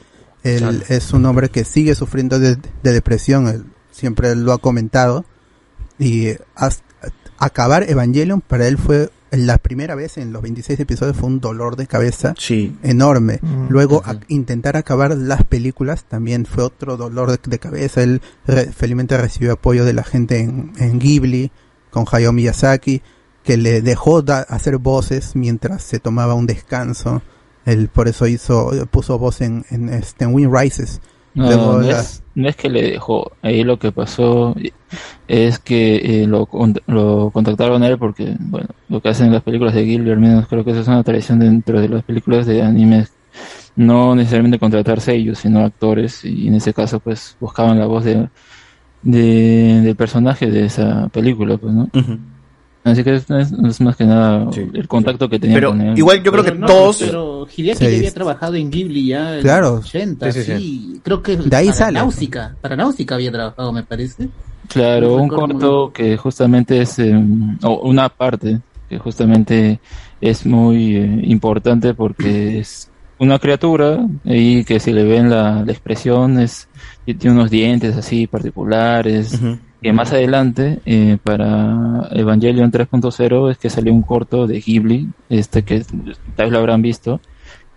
[0.45, 0.79] él Claro.
[0.89, 5.25] es un hombre que sigue sufriendo de, de depresión, él siempre lo ha comentado,
[5.99, 6.85] y hasta-
[7.39, 11.77] acabar Evangelion para él fue la primera vez en los 26 episodios fue un dolor
[11.77, 12.33] de cabeza
[12.83, 13.41] enorme.
[13.43, 18.03] Mm, Luego a- intentar acabar las películas también fue otro dolor de, de cabeza.
[18.03, 21.51] Él re- felizmente recibió apoyo de la gente en, en Ghibli
[21.91, 23.03] con Hayao Miyazaki
[23.49, 27.23] que le dejó da- hacer voces mientras se tomaba un descanso.
[27.65, 31.01] Él por eso hizo puso voz en, en, este, en Wind Rises.
[31.35, 33.33] No, Luego no, la- es, no es que le dejó.
[33.41, 34.55] Ahí lo que pasó
[35.29, 36.47] es que eh, lo,
[36.87, 40.19] lo contactaron a él porque, bueno, lo que hacen en las películas de Ghibli, al
[40.21, 43.07] menos creo que eso es una tradición dentro de las películas de anime,
[43.77, 48.29] no necesariamente contratarse ellos, sino actores, y en ese caso, pues, buscaban la voz de,
[49.03, 51.89] de- del personaje de esa película, pues, ¿no?
[52.89, 55.99] Así que es, es- es más que nada el contacto que tenía Pero con él.
[55.99, 56.99] igual yo creo que no, todos...
[56.99, 57.91] Pero Hideaki Sí.
[57.93, 59.77] ya había trabajado en Ghibli ya en Claro.
[59.77, 61.01] los 80, Sí, sí, sí, sí.
[61.05, 61.99] Creo que De ahí para sale.
[61.99, 64.29] Náusica, para Náusica había trabajado, me parece.
[64.69, 67.15] Claro, No un corto que justamente es, eh,
[67.63, 69.81] o una parte que justamente
[70.21, 75.73] es muy eh, importante porque es una criatura y que si le ven la, la
[75.73, 76.69] expresión es
[77.07, 79.39] y tiene unos dientes así particulares
[79.83, 85.63] que más adelante eh, para Evangelion 3.0 es que salió un corto de Ghibli este
[85.63, 85.85] que
[86.37, 87.21] tal vez lo habrán visto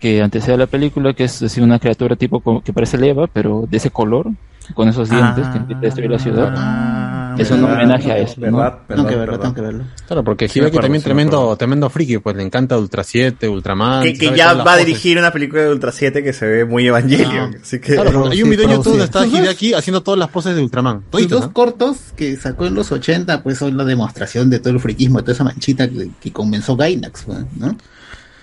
[0.00, 3.66] que antecede a la película que es así una criatura tipo que parece leva pero
[3.70, 4.30] de ese color
[4.74, 7.01] con esos dientes que empieza a destruir la ciudad
[7.38, 8.56] es un homenaje a eso ¿no?
[8.58, 9.40] verdad, Tengo que verlo, verdad.
[9.40, 9.84] tengo que verlo.
[10.06, 13.48] Claro, porque Sí Hideki también sí me tremendo, tremendo friki, pues le encanta Ultra 7,
[13.48, 14.02] Ultraman.
[14.04, 16.86] Que, que ya va a dirigir una película de Ultra 7 que se ve muy
[16.86, 17.56] Evangelion.
[17.62, 17.94] así que...
[17.94, 21.02] Claro, hay un video en YouTube donde está Hideaki haciendo todas las poses de Ultraman.
[21.10, 21.52] Toditas, dos ¿no?
[21.52, 25.22] cortos que sacó en los 80, pues son la demostración de todo el friquismo, de
[25.24, 27.76] toda esa manchita que, que comenzó Gainax, pues, ¿no?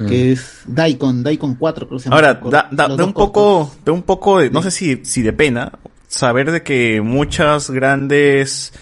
[0.08, 2.16] Que es Daikon, Daikon 4, creo que se llama.
[2.16, 5.34] Ahora, da, da- Los un poco, da un poco de, no sé si, si de
[5.34, 5.74] pena,
[6.10, 8.74] saber de que muchas grandes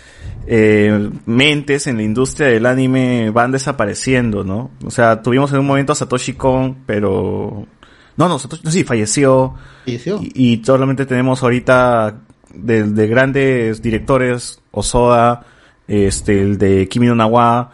[0.48, 4.72] eh, mentes en la industria del anime van desapareciendo, ¿no?
[4.84, 7.68] O sea, tuvimos en un momento a Satoshi Kon, pero...
[8.16, 9.54] No, no, Satoshi, sí, falleció.
[9.86, 10.20] Falleció.
[10.22, 12.22] Y, y solamente tenemos ahorita
[12.54, 15.46] de, de grandes directores, Osoda,
[15.88, 17.72] este, el de Kimi no Nawa,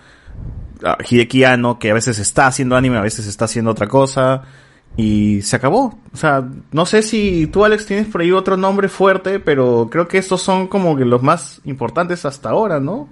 [0.84, 4.42] a Hideki Anno, que a veces está haciendo anime, a veces está haciendo otra cosa,
[4.96, 5.98] y se acabó.
[6.14, 10.08] O sea, no sé si tú, Alex, tienes por ahí otro nombre fuerte, pero creo
[10.08, 13.10] que estos son como que los más importantes hasta ahora, ¿no?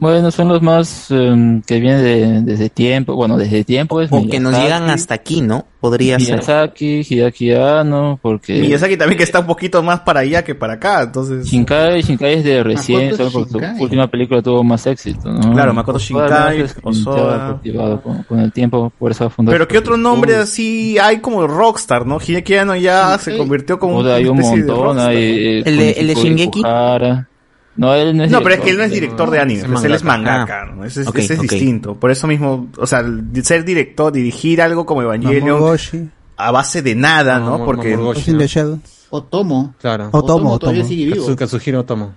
[0.00, 4.26] Bueno, son los más em, que vienen de- desde tiempo, bueno, desde tiempo es O
[4.26, 5.66] que nos Miyazaki, llegan hasta aquí, ¿no?
[5.80, 6.36] Podría ser.
[6.36, 10.74] Miyazaki, Hideaki Anno, porque Miyazaki también que está un poquito más para allá que para
[10.74, 11.46] acá, entonces...
[11.46, 13.76] Shinkai, Shinkai es de recién, solo porque Shinkai.
[13.76, 15.52] su última película tuvo más éxito, ¿no?
[15.52, 17.60] Claro, Makoto Shinkai, Osoda.
[18.02, 19.52] con, con el tiempo, por fundado.
[19.54, 22.18] Pero ¿qué otro nombre así hay como Rockstar, no?
[22.26, 25.08] Hideki Anno ya se convirtió como O sea, hay un especie de montón, Rockstar.
[25.10, 26.58] hay eh, El de- el de Shingeki.
[26.60, 27.26] Ikuhara.
[27.80, 29.66] No, él no es No, pero es que él no es director, de anime, es
[29.66, 30.62] pues él es mangaka.
[30.68, 30.74] Ah.
[30.76, 30.84] ¿no?
[30.84, 31.94] Ese es, ese distinto.
[31.94, 33.02] Por eso mismo, o sea,
[33.42, 36.10] ser director, dirigir algo como Evangelion, Mamogoshi.
[36.36, 37.64] a base de nada, ¿no?
[37.64, 37.96] Porque.
[39.10, 39.74] Otomo.
[39.80, 40.10] Claro.
[40.12, 40.88] Otomo, todavía Otomo.
[40.88, 41.26] sigue vivo.
[41.26, 42.12] Katsu- Katsuhiro Otomo.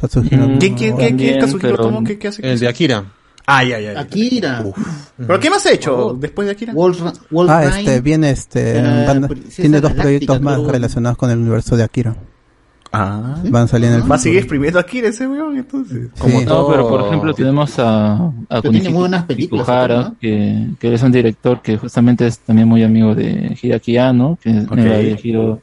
[0.00, 0.48] Katsuhiro.
[0.48, 2.04] Mm, ¿quién, quién, quién, quién Kazuhiro pero- Otomo?
[2.04, 2.50] ¿Qué, qué hace?
[2.50, 3.04] El de Akira.
[3.46, 3.92] Ah, ya, ya.
[3.92, 4.00] ya.
[4.00, 4.64] Akira.
[5.18, 6.72] ¿Pero qué más ha hecho después de Akira?
[6.72, 8.82] Wolf, Wolf Ah, este, viene este,
[9.56, 10.70] tiene dos proyectos más creo.
[10.72, 12.16] relacionados con el universo de Akira.
[12.92, 13.36] Ah.
[13.48, 16.10] Van a salir en el Va a seguir exprimiendo a Akira ese weón, entonces.
[16.18, 16.44] Como Sí.
[16.44, 20.16] No, todo- pero por ejemplo tenemos a, a tiene muy buenas películas, Kikuhara, ¿no?
[20.20, 24.50] que, que es un director que justamente es también muy amigo de Hideaki Anno, que
[24.50, 25.60] ha dirigido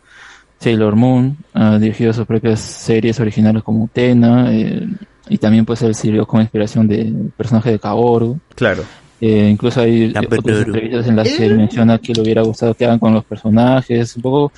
[0.59, 4.87] Sailor Moon, ha dirigido sus propias series originales como Utena, eh,
[5.29, 8.39] y también pues él sirvió como inspiración del personaje de Kaoru.
[8.55, 8.83] Claro.
[9.21, 11.53] Eh, incluso hay otras entrevistas en las que Eh.
[11.53, 14.51] menciona que le hubiera gustado que hagan con los personajes, un poco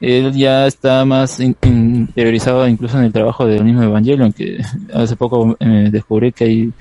[0.00, 4.58] él ya está más in- interiorizado incluso en el trabajo del mismo Evangelion, que
[4.94, 6.72] hace poco eh, descubrí que hay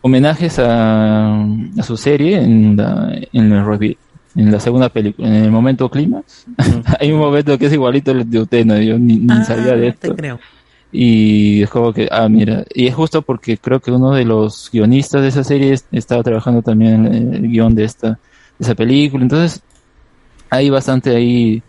[0.00, 3.96] homenajes a, a su serie en la, en el reveal,
[4.34, 6.46] en la segunda película, en el momento clímax.
[7.00, 10.14] hay un momento que es igualito al de Utena, yo ni, ni sabía de esto.
[10.16, 10.40] creo.
[10.94, 14.68] Y es como que, ah, mira, y es justo porque creo que uno de los
[14.70, 18.18] guionistas de esa serie es- estaba trabajando también en el guion de esta, de
[18.60, 19.22] esa película.
[19.22, 19.62] Entonces,
[20.50, 21.62] hay bastante ahí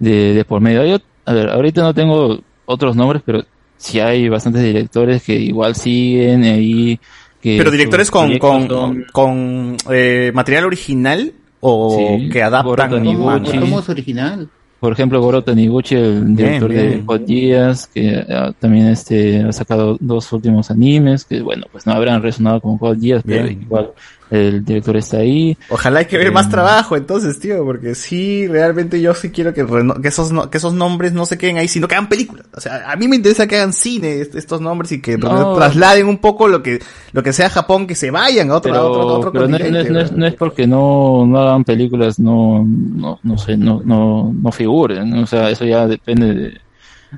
[0.00, 0.82] de, de por medio.
[0.82, 3.44] Hay ot- a ver, ahorita no tengo otros nombres, pero
[3.76, 6.98] sí hay bastantes directores que igual siguen ahí.
[7.40, 12.90] Que Pero directores con, con, son- con eh, material original o Sí, que adaptan?
[13.04, 13.56] Sí.
[13.56, 14.48] Otomo es original.
[14.80, 16.90] Por ejemplo, Goro Taniguchi, el director bien.
[16.90, 21.86] de Hot Geass, que ah, también este, ha sacado dos últimos animes, que bueno, pues
[21.86, 23.60] no habrán resonado con Hot Geass, pero Bien.
[23.60, 23.90] igual
[24.30, 25.56] el director está ahí.
[25.68, 29.52] Ojalá hay que ver Eh, más trabajo entonces, tío, porque sí, realmente yo sí quiero
[29.52, 29.66] que,
[30.00, 32.46] que, esos, no- que esos nombres no se queden ahí, sino que hagan películas.
[32.54, 35.54] O sea, a mí me interesa que hagan cine est- estos nombres y que No.
[35.56, 36.80] trasladen un poco lo que,
[37.12, 39.48] lo que sea Japón, que se vayan a otro, a Pero, otro, a otro pero
[39.48, 39.88] no, es- no continente.
[39.88, 43.82] es, no, es, no es porque no, no hagan películas, no, no, no sé, no,
[43.84, 46.60] no, no figuren, o sea, eso ya depende de,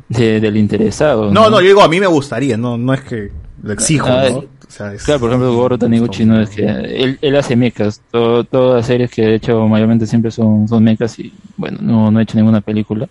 [0.09, 1.31] de- del interesado.
[1.31, 3.31] No, no, yo digo, a mí me gustaría, no, no es que
[3.63, 4.45] lo exijo, Ah, ¿no?
[4.73, 8.01] O sea, es- Claro, por ejemplo, Goro Taniguchi no es que él, él hace mechas,
[8.11, 12.11] todo, todas las series que ha hecho mayormente siempre son, son mechas y bueno, no,
[12.11, 13.07] no ha hecho ninguna película.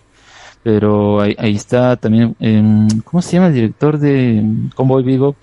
[0.64, 4.42] Pero ahí, ahí está también, em, ¿cómo se llama el director de
[4.74, 5.36] Convoy Bebop?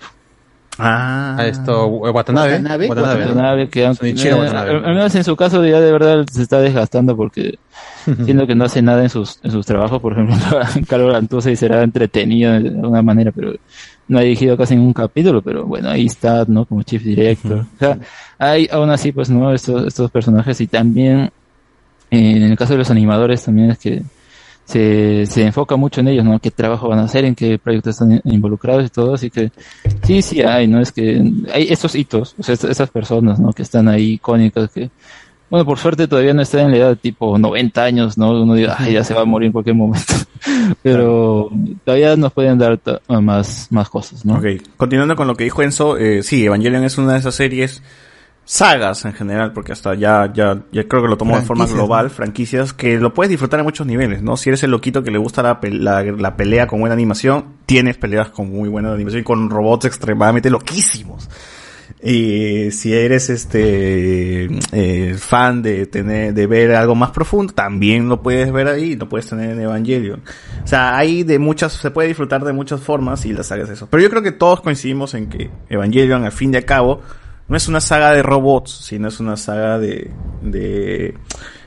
[0.78, 2.52] Ah, esto, Watanabe.
[2.52, 3.24] Watanabe, Watanabe.
[3.26, 4.70] Watanabe, que Sonichiro eh, Watanabe.
[4.76, 7.58] al menos en su caso ya de verdad se está desgastando porque
[8.24, 10.36] siendo que no hace nada en sus, en sus trabajos, por ejemplo,
[10.88, 13.52] Carol Antusa y será entretenida de alguna manera, pero
[14.10, 16.64] no ha dirigido casi ningún capítulo, pero bueno, ahí está, ¿no?
[16.66, 17.60] Como chief director.
[17.60, 17.98] O sea,
[18.38, 19.52] hay aún así, pues, ¿no?
[19.54, 21.30] Estos, estos personajes y también,
[22.10, 24.02] eh, en el caso de los animadores también es que
[24.64, 26.38] se, se enfoca mucho en ellos, ¿no?
[26.38, 27.24] ¿Qué trabajo van a hacer?
[27.24, 29.14] ¿En qué proyectos están in- involucrados y todo?
[29.14, 29.50] Así que
[30.04, 30.80] sí, sí hay, ¿no?
[30.80, 31.22] Es que
[31.52, 33.52] hay estos hitos, o sea, esas personas, ¿no?
[33.52, 34.90] Que están ahí icónicas, que,
[35.50, 38.30] bueno, por suerte todavía no están en la edad tipo 90 años, ¿no?
[38.42, 40.14] Uno dice, ay, ya se va a morir en cualquier momento.
[40.82, 41.50] Pero
[41.84, 44.34] todavía nos pueden dar ta- más, más cosas, ¿no?
[44.36, 44.44] Ok,
[44.76, 47.82] continuando con lo que dijo Enzo, eh, sí, Evangelion es una de esas series,
[48.44, 52.04] sagas en general, porque hasta ya, ya, ya creo que lo tomó de forma global,
[52.06, 52.10] ¿no?
[52.10, 54.36] franquicias, que lo puedes disfrutar a muchos niveles, ¿no?
[54.36, 57.44] Si eres el loquito que le gusta la, pe- la, la pelea con buena animación,
[57.66, 61.28] tienes peleas con muy buena animación y con robots extremadamente loquísimos.
[62.02, 68.22] Y si eres este eh, fan de tener de ver algo más profundo, también lo
[68.22, 70.22] puedes ver ahí, lo puedes tener en Evangelion.
[70.64, 73.70] O sea, hay de muchas, se puede disfrutar de muchas formas y la saga es
[73.70, 73.86] eso.
[73.90, 77.02] Pero yo creo que todos coincidimos en que Evangelion, al fin y al cabo,
[77.48, 80.10] no es una saga de robots, sino es una saga de,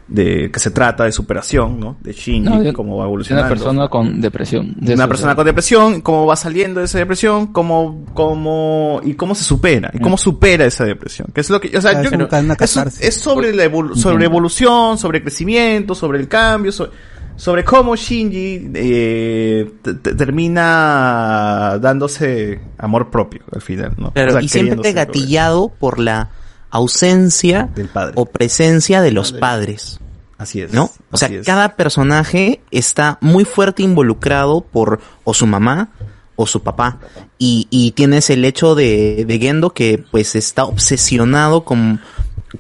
[0.07, 1.95] de que se trata de superación, ¿no?
[2.01, 4.75] De Shinji, No, de- cómo va Es una evolucionando persona con depresión.
[4.77, 9.33] De una persona con depresión, cómo va saliendo de esa depresión, cómo, cómo, y cómo
[9.33, 11.30] se supera, y cómo supera esa depresión.
[11.33, 12.56] Que es lo que, o sea, Ah, yo, es una- una
[13.01, 16.91] es, sobre la evolu- sobre evolución, sobre crecimiento, sobre el cambio, sobre,
[17.35, 24.11] sobre cómo Shinji, eh, te- te- termina dándose amor propio al final, ¿no?
[24.11, 26.30] Claro, O sea, y siempre gatillado por la
[26.74, 28.14] ausencia del padre.
[28.16, 30.00] o presencia de los padres.
[30.40, 30.74] Así es.
[30.74, 30.92] ¿No?
[31.11, 31.45] O sea, es.
[31.45, 35.90] cada personaje está muy fuerte involucrado por o su mamá
[36.35, 36.98] o su papá.
[37.38, 42.02] Y, y tienes el hecho de, de Gendo que pues está obsesionado con...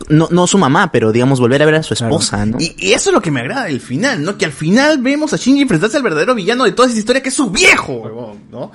[0.09, 2.57] No, no su mamá, pero digamos volver a ver a su esposa, ¿no?
[2.59, 4.37] Y, y eso es lo que me agrada del final, ¿no?
[4.37, 7.29] Que al final vemos a Shinji enfrentarse al verdadero villano de toda esa historia, que
[7.29, 8.71] es su viejo, huevón, ¿no?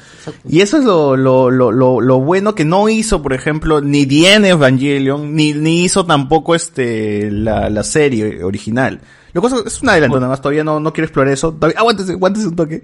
[0.49, 4.07] Y eso es lo, lo, lo, lo, lo bueno que no hizo, por ejemplo, ni
[4.07, 9.01] The Evangelion, ni, ni hizo tampoco este, la, la serie original.
[9.33, 11.53] Lo cual es un adelanto, nada más, todavía no, no quiero explorar eso.
[11.53, 12.83] Todavía, aguántese, aguántese un toque.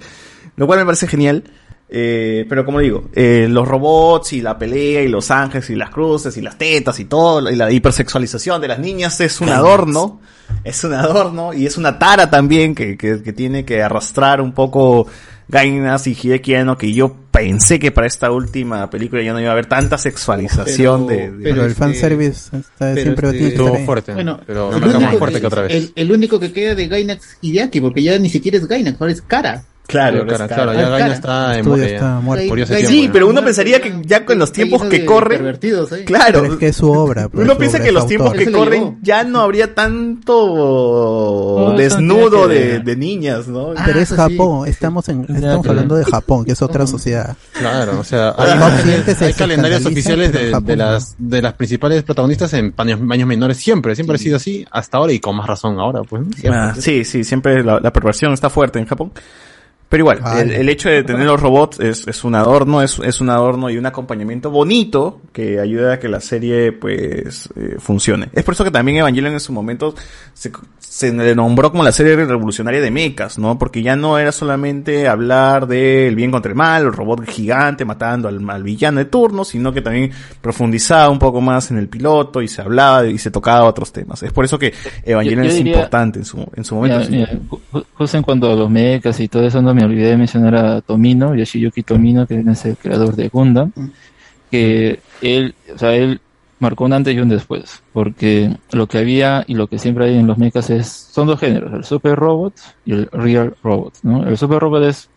[0.57, 1.45] Lo cual me parece genial.
[1.97, 5.91] Eh, pero como digo, eh, los robots y la pelea y los ángeles y las
[5.91, 10.21] cruces y las tetas y todo, y la hipersexualización de las niñas es un adorno,
[10.65, 14.53] es un adorno y es una tara también que, que, que tiene que arrastrar un
[14.53, 15.07] poco
[15.47, 19.51] Gainas y Hideki Anno, que yo pensé que para esta última película ya no iba
[19.51, 23.39] a haber tanta sexualización de, de- Pero el fanservice está siempre ahí.
[23.51, 23.65] pero
[24.15, 24.41] Bueno,
[24.73, 25.73] el no más fuerte que otra vez.
[25.75, 29.13] El, el único que queda de Gainax Hideaki, porque ya ni siquiera es Gainax, ahora
[29.13, 29.63] es cara.
[29.87, 30.75] Claro, es claro, cara.
[30.75, 31.15] ya Gaina Cara.
[31.15, 32.55] está en está muerto.
[32.55, 35.59] Gaina- Sí, pero uno pensaría que ya con los tiempos que corren,
[36.07, 37.29] claro, Pero es que es su obra.
[37.29, 41.75] pues, uno su piensa obra, que es los tiempos que corren ya no habría tanto
[41.77, 43.73] desnudo de, niñas, ¿no?
[43.77, 44.37] Ah, Pero es eso sí.
[44.37, 47.37] Japón, estamos en, estamos hablando de Japón, que es otra sociedad.
[47.53, 50.85] Claro, o sea, hay, calendarios oficiales de, Japón de no.
[50.93, 54.99] las de las principales protagonistas en años, años menores siempre, siempre ha sido así hasta
[54.99, 56.23] ahora y con más razón ahora, pues.
[56.51, 59.13] Ah, sí, sí, siempre la, la perversión está fuerte en Japón.
[59.95, 60.41] Pero igual, Vale.
[60.43, 63.71] el, el hecho de tener los robots es, es un adorno, es, es un adorno
[63.71, 68.29] y un acompañamiento bonito que ayuda a que la serie pues eh, funcione.
[68.33, 69.95] Es por eso que también Evangelion en su momento
[70.33, 70.51] se,
[70.81, 73.57] se le nombró como la serie revolucionaria de mechas, ¿no?
[73.57, 78.27] Porque ya no era solamente hablar del bien contra el mal, el robot gigante matando
[78.27, 82.43] al, al villano de turno, sino que también profundizaba un poco más en el piloto
[82.43, 84.21] y se hablaba y se tocaba otros temas.
[84.25, 84.75] Es por eso que
[85.05, 86.99] Evangelion Yo- yo es importante en su, en su momento.
[87.95, 90.81] Justo en cuanto a los mechas y todo eso, no me olvidé de mencionar a
[90.81, 93.73] Tomino, Yoshiyuki Tomino, que es el creador de Gundam,
[94.51, 96.21] que él, o sea, él
[96.61, 100.17] marcó un antes y un después, porque lo que había y lo que siempre hay
[100.17, 102.55] en los mechas es, son dos géneros, el super robot
[102.85, 104.27] y el real robot, ¿no?
[104.27, 105.11] El super robot es,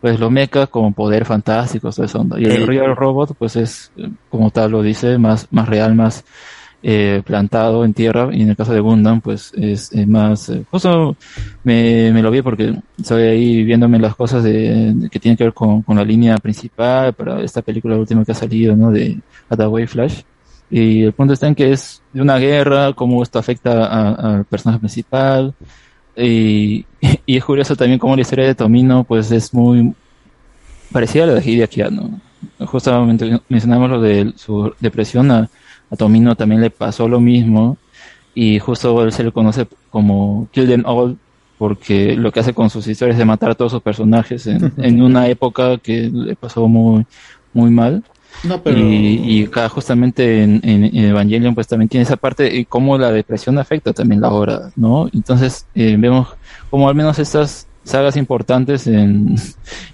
[0.00, 3.92] pues, los mechas con poder fantástico, todo eso, y el real robot, pues, es,
[4.30, 6.24] como tal lo dice, más, más real, más,
[6.82, 10.64] eh, plantado en tierra y en el caso de Gundam pues es, es más eh,
[10.70, 11.14] justo
[11.62, 15.52] me, me lo vi porque estoy ahí viéndome las cosas de, que tienen que ver
[15.52, 19.18] con, con la línea principal para esta película última que ha salido no de
[19.50, 20.22] Hathaway Flash.
[20.70, 24.78] Y el punto está en que es de una guerra cómo esto afecta al personaje
[24.78, 25.52] principal.
[26.16, 26.86] Y,
[27.26, 29.92] y es curioso también cómo la historia de Tomino pues es muy
[30.92, 32.20] parecida a la de Hideaki Anno.
[32.58, 35.50] Justamente mencionamos lo de su depresión a,
[35.90, 37.76] a Tomino también le pasó lo mismo
[38.34, 41.18] y justo él se le conoce como Kill Them All
[41.58, 44.72] porque lo que hace con sus historias es de matar a todos sus personajes en,
[44.78, 47.04] en una época que le pasó muy
[47.52, 48.02] muy mal
[48.44, 52.54] No, pero- y, y acá justamente en, en- en Evangelion pues también tiene esa parte
[52.56, 55.08] y cómo la depresión afecta también la obra, ¿no?
[55.12, 56.28] Entonces eh, vemos
[56.70, 59.34] como al menos estas sagas importantes en,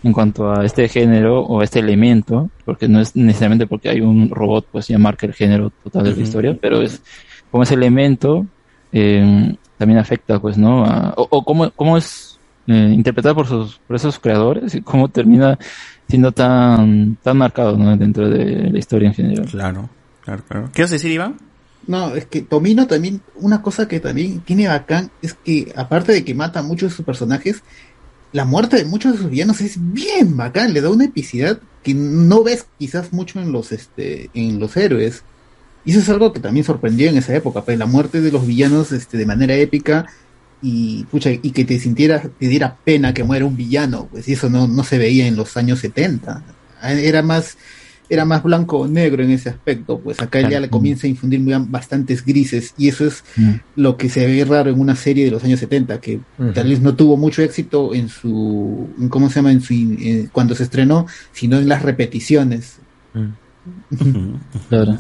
[0.03, 4.29] en cuanto a este género o este elemento, porque no es necesariamente porque hay un
[4.31, 7.01] robot pues ya marca el género total de la historia, pero es
[7.51, 8.47] como ese elemento
[8.93, 10.85] eh, también afecta pues, ¿no?
[10.85, 15.09] A- o, o cómo, cómo es eh, interpretado por sus por esos creadores y cómo
[15.09, 15.57] termina
[16.09, 17.97] siendo tan tan marcado ¿no?
[17.97, 19.47] dentro de la historia en general.
[19.47, 19.89] Claro,
[20.25, 20.71] claro, claro.
[20.75, 21.37] ¿Qué vas a decir, Iván?
[21.87, 26.25] No, es que Tomino también, una cosa que también tiene bacán es que aparte de
[26.25, 27.63] que mata a muchos de sus personajes,
[28.33, 31.95] la muerte de muchos de sus villanos es bien bacán, le da una epicidad que
[31.95, 35.23] no ves quizás mucho en los este en los héroes.
[35.85, 38.45] Y eso es algo que también sorprendió en esa época, pues la muerte de los
[38.47, 40.07] villanos este de manera épica
[40.61, 44.51] y pucha, y que te sintiera te diera pena que muera un villano, pues eso
[44.51, 46.43] no no se veía en los años 70.
[46.83, 47.57] Era más
[48.09, 51.41] era más blanco o negro en ese aspecto, pues acá ya le comienza a infundir
[51.41, 53.25] muy bastantes grises y eso es
[53.75, 56.21] lo que se ve raro en una serie de los años 70 que
[56.55, 60.29] tal vez no tuvo mucho éxito en su en cómo se llama en su en-
[60.33, 62.79] cuando se estrenó, sino en las repeticiones.
[64.69, 64.99] Claro.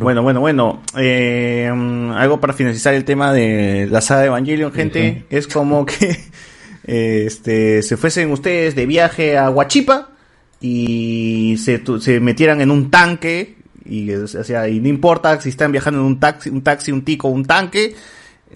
[0.00, 0.82] Bueno, bueno, bueno.
[0.98, 5.24] Eh, mm, algo para finalizar el tema de la saga de Evangelion, gente.
[5.30, 6.16] Es como que
[6.84, 10.10] eh, este se fuesen ustedes de viaje a Huachipa
[10.60, 16.00] y se, se metieran en un tanque y, sea, y no importa si están viajando
[16.00, 17.94] en un taxi, un taxi, un tico, un tanque.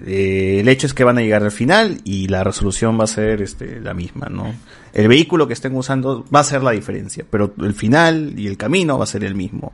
[0.07, 3.09] eh, el hecho es que van a llegar al final y la resolución va a
[3.09, 4.53] ser este, la misma, ¿no?
[4.93, 8.57] El vehículo que estén usando va a ser la diferencia, pero el final y el
[8.57, 9.73] camino va a ser el mismo.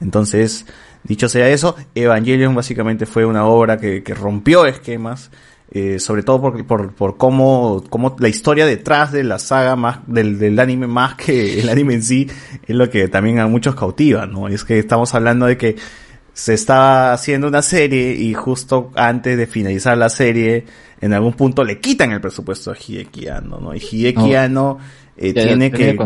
[0.00, 0.66] Entonces,
[1.04, 5.30] dicho sea eso, Evangelion básicamente fue una obra que rompió esquemas,
[5.70, 10.00] eh, sobre todo por, por, por cómo, cómo la historia detrás de la saga más,
[10.06, 12.26] del, del anime más que el anime en sí,
[12.66, 14.48] es lo que también a muchos cautiva, ¿no?
[14.48, 15.76] Es que estamos hablando de que
[16.32, 20.64] se estaba haciendo una serie y justo antes de finalizar la serie,
[21.00, 23.74] en algún punto le quitan el presupuesto a Hideki Anno, ¿no?
[23.74, 24.38] Y Hideki No.
[24.38, 24.78] Anno
[25.16, 25.98] eh, Ya, tiene que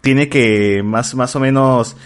[0.00, 1.96] tiene que más más o menos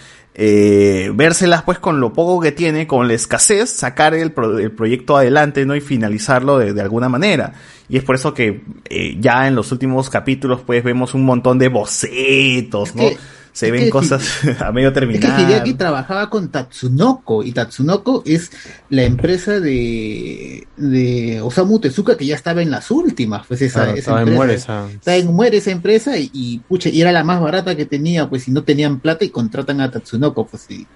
[0.41, 4.71] eh, vérselas pues con lo poco que tiene, con la escasez, sacar el, pro- el
[4.71, 5.75] proyecto adelante, ¿no?
[5.75, 7.51] Y finalizarlo de, de alguna manera.
[7.89, 11.59] Y es por eso que eh, ya en los últimos capítulos pues vemos un montón
[11.59, 13.03] de bocetos, ¿no?
[13.09, 13.17] que-
[13.51, 14.23] Se ven que cosas
[14.61, 15.39] a medio Es que terminar.
[15.41, 18.51] Hideaki trabajaba con Tatsunoko y Tatsunoko es
[18.89, 23.91] la empresa de, de Osamu Tezuka que ya estaba en las últimas, pues esa, Claro,
[23.91, 24.37] esa estaba en empresa.
[24.37, 27.75] muere esa- Estaba en muere esa empresa y, y, pucha, y era la más barata
[27.75, 30.87] que tenía, pues si no tenían plata y contratan a Tatsunoko, pues sí.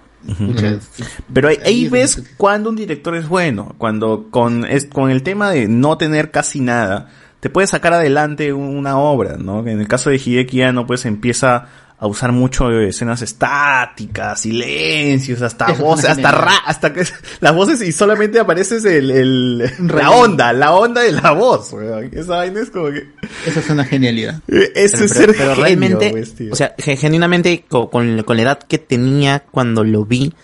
[1.32, 5.22] Pero ahí, ahí es- ves cuando un director es bueno, cuando con, es, con el
[5.22, 7.10] tema de no tener casi nada,
[7.40, 9.66] te puede sacar adelante una obra, ¿no?
[9.66, 11.66] En el caso de Hideki Anno, pues empieza
[11.98, 17.04] a usar mucho escenas estáticas, silencios, hasta Eso voces, hasta ra, hasta que
[17.40, 22.10] las voces y solamente apareces el, el la onda, la onda de la voz, weón.
[22.12, 23.06] Esa vaina es como que
[23.46, 24.40] Eso es una genialidad.
[24.48, 26.52] eso Pero- es ser pero genio, realmente, pues, tío.
[26.52, 30.34] o sea, ge- genuinamente co- con, con la edad que tenía cuando lo vi,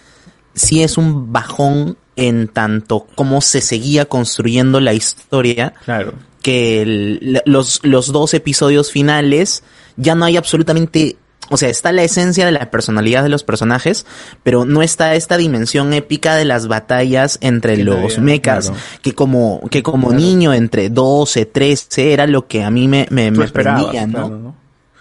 [0.55, 5.75] sí es un bajón en tanto cómo se seguía construyendo la historia.
[5.85, 6.15] Claro.
[6.43, 9.63] Que el- los, los dos episodios finales
[9.97, 11.17] ya no hay absolutamente,
[11.51, 14.07] o sea, está la esencia de la personalidad de los personajes,
[14.43, 18.81] pero no está esta dimensión épica de las batallas entre los había, mechas, claro.
[19.03, 23.31] que como, que como niño entre 12, 13 era lo que a mí me, me,
[23.31, 24.13] me prendía, ¿no?
[24.13, 24.55] claro, ¿no?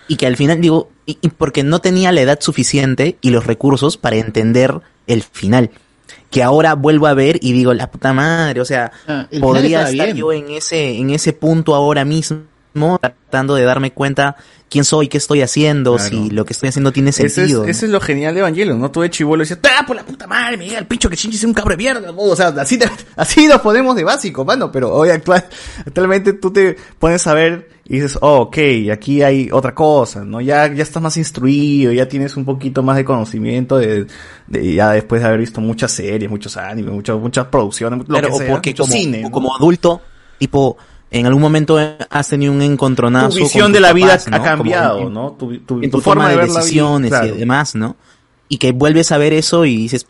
[0.08, 3.46] Y que al final digo, y, y porque no tenía la edad suficiente y los
[3.46, 5.70] recursos para entender el final.
[6.32, 10.08] Que ahora vuelvo a ver y digo, la puta madre, o sea, Ah, podría estar
[10.08, 10.18] bien.
[10.18, 12.42] yo en ese, en ese punto ahora mismo,
[12.74, 14.36] tratando de darme cuenta
[14.70, 16.10] quién soy, qué estoy haciendo, Claro.
[16.10, 17.64] si lo que estoy haciendo tiene es, sentido.
[17.64, 17.70] ¿no?
[17.70, 18.92] ese es lo genial de Evangelion, ¿no?
[18.92, 20.58] Tú de chivolo decías, ¡ah, por la puta madre!
[20.58, 22.12] Me llega el pincho que Shinji es un cabro de mierda.
[22.16, 24.72] O sea, así, te- así nos ponemos de básico, mano.
[24.72, 25.44] Pero hoy actual,
[25.86, 28.58] actualmente tú te pones a ver y dices, oh, ok,
[28.94, 30.40] aquí hay otra cosa, ¿no?
[30.40, 34.06] Ya, ya estás más instruido, ya tienes un poquito más de conocimiento de,
[34.46, 38.28] de ya después de haber visto muchas series, muchos animes, muchas, muchas producciones, lo Claro,
[38.28, 40.02] que o sea, porque como, cine, o como adulto,
[40.38, 40.78] tipo,
[41.12, 41.78] en algún momento
[42.10, 43.38] has tenido un encontronazo.
[43.38, 45.32] Tu visión con de la vida papás, ha cambiado, en- ¿no?
[45.32, 47.36] Tu, tu, en tu tu forma de la vida, decisiones claro.
[47.36, 47.96] y demás, ¿no?
[48.48, 50.08] Y que vuelves a ver eso y dices,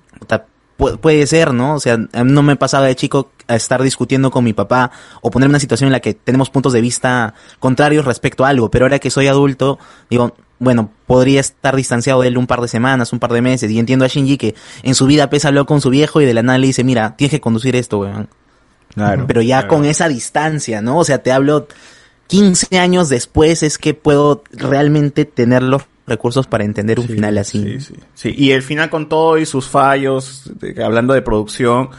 [1.01, 1.75] puede ser, ¿no?
[1.75, 5.51] O sea, no me pasaba de chico a estar discutiendo con mi papá o ponerme
[5.51, 8.85] en una situación en la que tenemos puntos de vista contrarios respecto a algo, pero
[8.85, 9.77] ahora que soy adulto,
[10.09, 13.69] digo, bueno, podría estar distanciado de él un par de semanas, un par de meses,
[13.71, 16.33] y entiendo a Shinji que en su vida pesa habló con su viejo y de
[16.33, 18.29] la nada le dice, mira, tienes que conducir esto, weón.
[18.93, 19.68] Claro, Pero ya claro.
[19.76, 20.98] con esa distancia, ¿no?
[21.00, 21.68] O sea, te hablo
[22.27, 27.77] 15 años después es que puedo realmente tener los recursos para entender un final así.
[28.16, 31.90] Sí, y el final con todo y sus fallos, de- hablando de producción,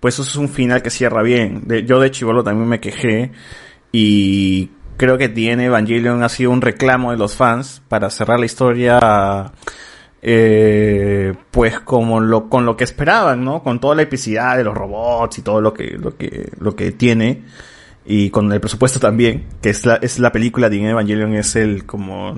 [0.00, 1.62] pues eso es un final que cierra bien.
[1.66, 3.30] De- yo de Chivolo también me quejé
[3.92, 8.46] y creo que tiene Evangelion ha sido un reclamo de los fans para cerrar la
[8.46, 9.52] historia
[10.22, 13.62] eh, pues como lo con lo que esperaban, ¿no?
[13.62, 16.92] Con toda la epicidad de los robots y todo lo que lo que lo que
[16.92, 17.42] tiene
[18.04, 21.84] y con el presupuesto también, que es la, es la película de Evangelion es el
[21.84, 22.34] como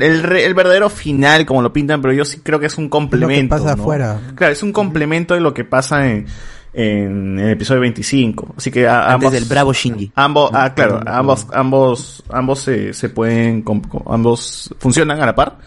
[0.00, 2.88] el, re- el verdadero final como lo pintan, pero yo sí creo que es un
[2.88, 3.56] complemento.
[3.56, 3.82] pasa ¿no?
[3.82, 4.20] afuera.
[4.34, 6.26] Claro, es un complemento de lo que pasa en,
[6.72, 8.54] en el episodio 25.
[8.56, 10.12] Así que a- Antes ambos del bravo Shinji.
[10.16, 13.64] Ambos, ah, claro, ambos, ambos, ambos se, se pueden,
[14.06, 15.58] ambos funcionan a la par.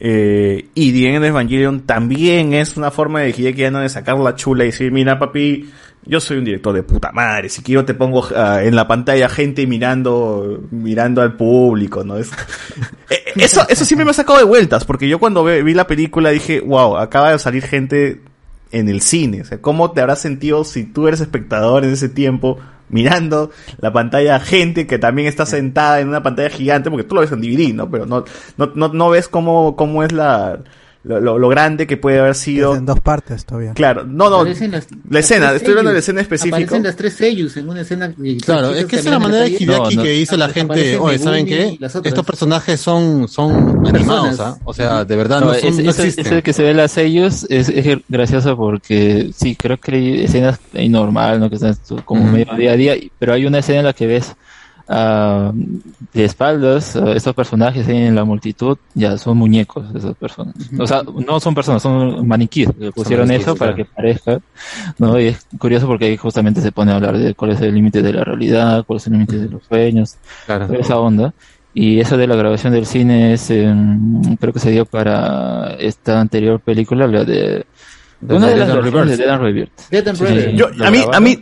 [0.00, 4.64] Eh, y The Evangelion también es una forma de Hideki Anno de sacar la chula
[4.64, 5.70] y decir, mira papi,
[6.04, 9.28] yo soy un director de puta madre, si quiero te pongo ah, en la pantalla
[9.28, 12.16] gente mirando, mirando al público, ¿no?
[12.16, 12.30] Es,
[13.10, 16.28] Eh, eso, eso siempre me ha sacado de vueltas, porque yo cuando vi la película
[16.28, 18.20] dije, wow, acaba de salir gente
[18.70, 19.40] en el cine.
[19.40, 22.58] O sea, ¿cómo te habrás sentido si tú eres espectador en ese tiempo
[22.88, 26.90] mirando la pantalla gente que también está sentada en una pantalla gigante?
[26.90, 27.90] Porque tú lo ves en DVD, ¿no?
[27.90, 28.24] Pero no,
[28.56, 30.60] no, no, no ves cómo, cómo es la,
[31.04, 32.74] lo, lo- lo grande que puede haber sido.
[32.76, 33.72] En dos partes todavía.
[33.74, 34.44] Claro, no, no.
[34.44, 34.58] Las-
[35.08, 36.56] La escena, las estoy hablando de la escena específica.
[36.56, 38.12] Aparecen las tres sellos en una escena.
[38.44, 41.46] Claro, es que esa es la manera de Hideaki que dice la gente, oye, ¿saben
[41.46, 41.78] qué?
[42.04, 44.56] Estos personajes son, son animados, ¿ah?
[44.64, 46.26] O sea, de verdad, no, No, son, ese, no existen.
[46.26, 50.58] ese que se ve las sellos es, es gracioso porque sí, creo que hay escenas
[50.72, 51.48] normal, ¿no?
[51.48, 52.32] Que están como Ujú.
[52.32, 54.34] medio día a día, pero hay una escena en la que ves
[54.88, 55.52] ah,
[56.12, 60.54] de espaldas a estos personajes ahí en la multitud, ya son muñecos esas personas.
[60.78, 62.70] O sea, no son personas, son maniquíes.
[62.78, 63.88] Le pusieron maniquíes, eso para claro.
[63.88, 64.40] que parezca,
[64.98, 65.18] ¿no?
[65.20, 68.02] Y es curioso porque ahí justamente se pone a hablar de cuál es el límite
[68.02, 70.66] de la realidad, cuál es el límite de los sueños, Claro.
[70.66, 71.34] toda esa onda.
[71.74, 76.20] Y eso de la grabación del cine es, em, creo que se dio para esta
[76.20, 77.66] anterior película, la de...
[78.20, 79.28] De una de Dead las and versiones de Rebirth.
[79.28, 79.90] Dead and Rebirth.
[79.90, 80.50] Dead and Sí, Rebirth.
[80.50, 81.38] sí, Yo- a mí, a mí,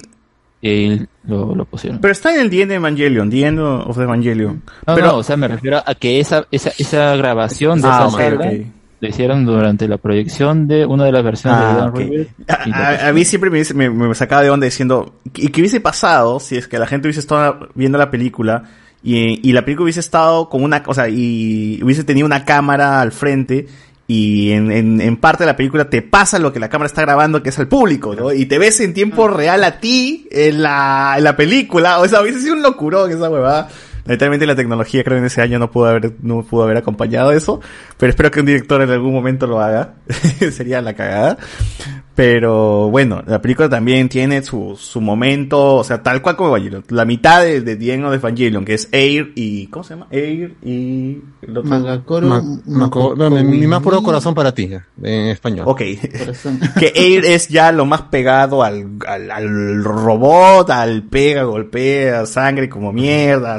[0.61, 2.01] Y lo, lo pusieron.
[2.01, 4.63] pero está en el The End Evangelion, The End of Evangelion.
[4.87, 8.07] No, pero, no, o sea, me refiero a que esa, esa, esa grabación de Ah,
[8.07, 8.67] esa ok, sala ok.
[9.01, 11.99] lo hicieron durante la proyección de una de las versiones Ah, de Don ok.
[11.99, 12.29] River.
[12.49, 15.81] A, a- a mí siempre me, me, me sacaba de onda diciendo, ¿y qué hubiese
[15.81, 18.65] pasado si es que la gente hubiese estado viendo la película
[19.03, 23.01] y, y la película hubiese estado con una, o sea, y hubiese tenido una cámara
[23.01, 23.67] al frente
[24.09, 27.03] y en, en, en parte de la película te pasa lo que la cámara está
[27.03, 28.33] grabando, que es al público, ¿no?
[28.33, 32.23] Y te ves en tiempo real a ti en la, en la película, o sea,
[32.23, 33.69] hubiese sido un locurón esa huevada.
[34.07, 37.61] Lamentablemente la tecnología creo en ese año no pudo haber, no pudo haber acompañado eso,
[37.99, 39.95] pero espero que un director en algún momento lo haga.
[40.53, 41.37] Sería la cagada.
[42.15, 46.83] Pero bueno, la película también tiene su, su momento, o sea, tal cual como Evangelion.
[46.89, 50.07] La mitad de, de The End of Evangelion, que es Air y, ¿cómo se llama?
[50.11, 51.19] Air y...
[51.43, 54.71] el otro- Magakoro, Ma- no, mi, mi más puro corazón para ti,
[55.03, 55.67] en español.
[55.69, 55.81] Ok.
[56.79, 62.71] que Air es ya lo más pegado al, al, al robot, al pega, golpea, sangre
[62.71, 63.59] como mierda,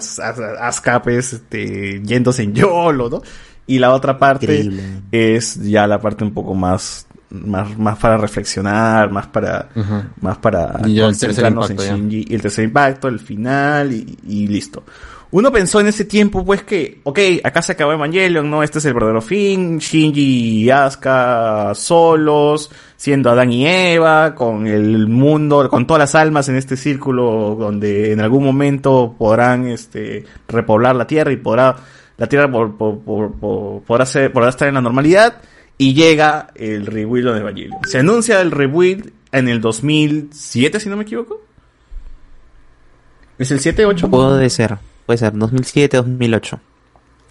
[1.04, 3.22] pues, este, yéndose en YOLO, ¿no?
[3.66, 4.84] Y la otra parte Increíble.
[5.12, 9.70] es ya la parte un poco más, más, más para reflexionar, más para,
[10.22, 12.10] más para Y concentrarnos impacto, en.
[12.10, 14.84] Shinji, y el tercer impacto, el final, y, y listo.
[15.30, 18.64] Uno pensó en ese tiempo, pues, que, ok, acá se acabó Evangelion, ¿no?
[18.64, 25.08] Este es el verdadero fin, Shinji y Asuka solos, siendo Adán y Eva, con el
[25.08, 30.96] mundo, con todas las almas en este círculo, donde en algún momento podrán, este, repoblar
[30.96, 31.76] la Tierra y podrá,
[32.18, 35.42] la Tierra por- por- por- podrá, ser, podrá estar en la normalidad,
[35.78, 37.78] y llega el rebuild de Evangelion.
[37.88, 41.40] Se anuncia el rebuild en el 2007, si no me equivoco.
[43.38, 44.10] ¿Es el 7, 8?
[44.10, 46.60] Puede ser, puede ser, 2007, 2008.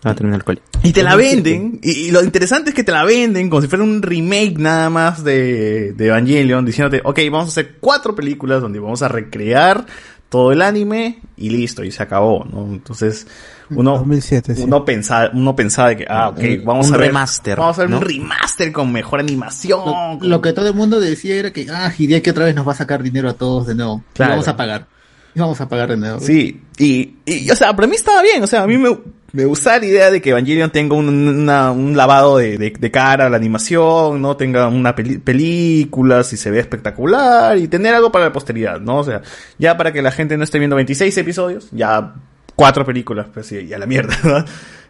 [0.06, 0.62] Va a terminar el cole.
[0.84, 3.66] Y te la venden, y, y lo interesante es que te la venden como si
[3.68, 8.60] fuera un remake nada más de, de Evangelion, diciéndote, ok, vamos a hacer cuatro películas
[8.62, 9.84] donde vamos a recrear
[10.28, 12.66] todo el anime y listo, y se acabó, ¿no?
[12.72, 13.26] Entonces,
[13.70, 14.62] uno, 2007, sí.
[14.62, 17.82] uno pensaba, uno pensaba de que, ah, ok, vamos un a ver, remaster, vamos a
[17.82, 17.96] ver ¿no?
[17.98, 19.80] un remaster con mejor animación.
[19.86, 22.66] Lo, con- lo que todo el mundo decía era que, ah, Hideaki otra vez nos
[22.66, 24.04] va a sacar dinero a todos de nuevo.
[24.12, 24.32] Y Claro.
[24.32, 24.86] vamos a pagar.
[25.34, 26.20] Y vamos a pagar de nuevo.
[26.20, 28.88] Sí, y, y, o sea, para mí estaba bien, o sea, a mí me,
[29.36, 32.90] me gusta la idea de que Evangelion tenga un, una- un lavado de, de, de
[32.90, 34.36] cara a la animación, ¿no?
[34.36, 38.98] Tenga una peli- película, si se ve espectacular, y tener algo para la posteridad, ¿no?
[38.98, 39.22] O sea,
[39.58, 42.14] ya para que la gente no esté viendo 26 episodios, ya
[42.54, 44.44] cuatro películas, pues y a la mierda, ¿no?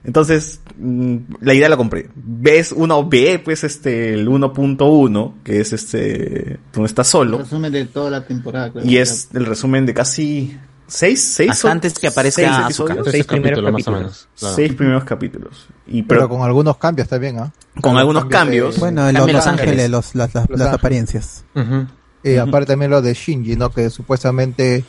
[0.05, 2.08] Entonces, mm, la idea la compré.
[2.15, 7.39] Ves, uno ve, pues, este, el 1.1, que es este, donde está solo.
[7.39, 8.70] Resumen de toda la temporada.
[8.70, 8.84] creo.
[8.84, 12.94] Y es el resumen de casi seis, seis Hasta antes que aparezca seis Asuka.
[12.94, 13.12] episodios.
[13.12, 14.00] Seis primeros capítulos, más o capítulos.
[14.00, 14.28] menos.
[14.39, 14.55] Claro.
[14.56, 15.66] Seis primeros capítulos.
[15.86, 17.52] Y Pero, pero, con algunos cambios también, ¿ah?
[17.81, 18.78] Con algunos cambios.
[18.78, 20.74] Bueno, en Los Los Ángeles, los- las, las- Los las Ángeles.
[20.81, 21.44] apariencias.
[21.55, 21.86] Ujú.
[22.24, 23.70] Y aparte también lo de Shinji, ¿no?
[23.70, 24.84] Que supuestamente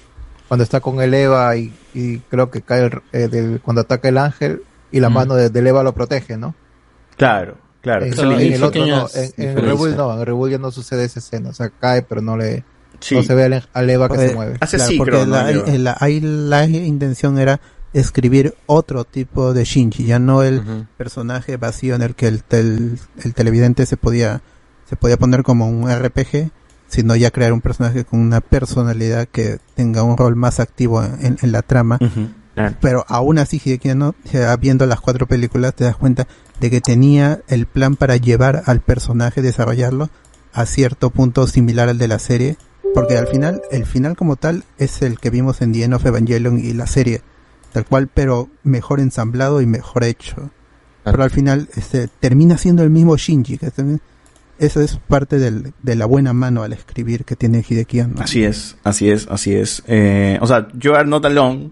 [0.48, 4.08] cuando está con el Eva y, y creo que cae el- eh, del- cuando ataca
[4.10, 5.14] el ángel y la Mm.
[5.14, 6.56] mano de, del Eva lo protege, ¿no?
[7.16, 8.06] claro, claro.
[8.06, 9.56] En, el otro no, en, en
[9.98, 12.64] no, en Rebuild ya no sucede esa escena, o sea, cae pero no le
[13.00, 13.16] Sí.
[13.16, 14.58] no se ve al, Eva que Pues, se mueve.
[14.60, 17.60] Hace Claro, sí, porque eh, la- ahí la intención era
[17.94, 23.00] escribir otro tipo de Shinji, ya no el personaje vacío en el que el, tel-
[23.24, 24.42] el televidente se podía
[24.90, 26.50] se podía poner como un RPG,
[26.88, 31.38] sino ya crear un personaje con una personalidad que tenga un rol más activo en,
[31.42, 31.98] en la trama.
[32.82, 34.16] Pero aún así, Hideki no,
[34.60, 36.28] viendo las cuatro películas, te das cuenta
[36.60, 40.10] de que tenía el plan para llevar al personaje, desarrollarlo
[40.54, 42.58] a cierto punto similar al de la serie,
[42.94, 46.06] porque al final, el final como tal es el que vimos en The End of
[46.06, 47.22] Evangelion y la serie,
[47.74, 50.50] tal cual, pero mejor ensamblado y mejor hecho.
[51.04, 54.02] Pero al final este, termina siendo el mismo Shinji, que también,
[54.60, 58.22] eso es parte del- de la buena mano al escribir que tiene Hideki Anno.
[58.22, 59.84] Así es, así es, así es.
[59.88, 61.70] Eh, o sea, You Are Not Alone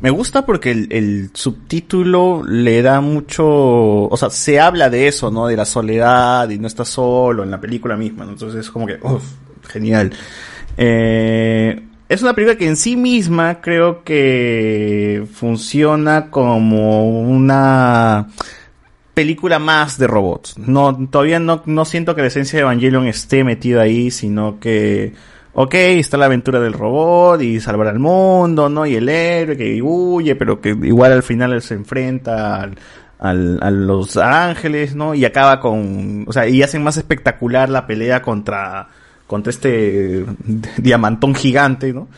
[0.00, 5.30] me gusta porque el, el subtítulo le da mucho, o sea, se habla de eso,
[5.30, 5.46] ¿no?
[5.46, 8.32] De la soledad y no estás solo en la película misma, ¿no?
[8.32, 9.22] Entonces es como que, uff,
[9.68, 10.12] genial.
[10.76, 18.28] Eh, es una película que en sí misma creo que funciona como una
[19.14, 20.58] película más de robots.
[20.58, 25.14] No, todavía no, no siento que la esencia de Evangelion esté metida ahí, sino que,
[25.54, 28.86] ok, está la aventura del robot y salvar al mundo, ¿no?
[28.86, 34.16] Y el héroe que huye, pero que igual al final se enfrenta al- a los
[34.16, 35.14] ángeles, ¿no?
[35.14, 38.88] Y acaba con, o sea, y hacen más espectacular la pelea contra,
[39.26, 40.24] contra este
[40.78, 42.08] diamantón gigante, ¿no?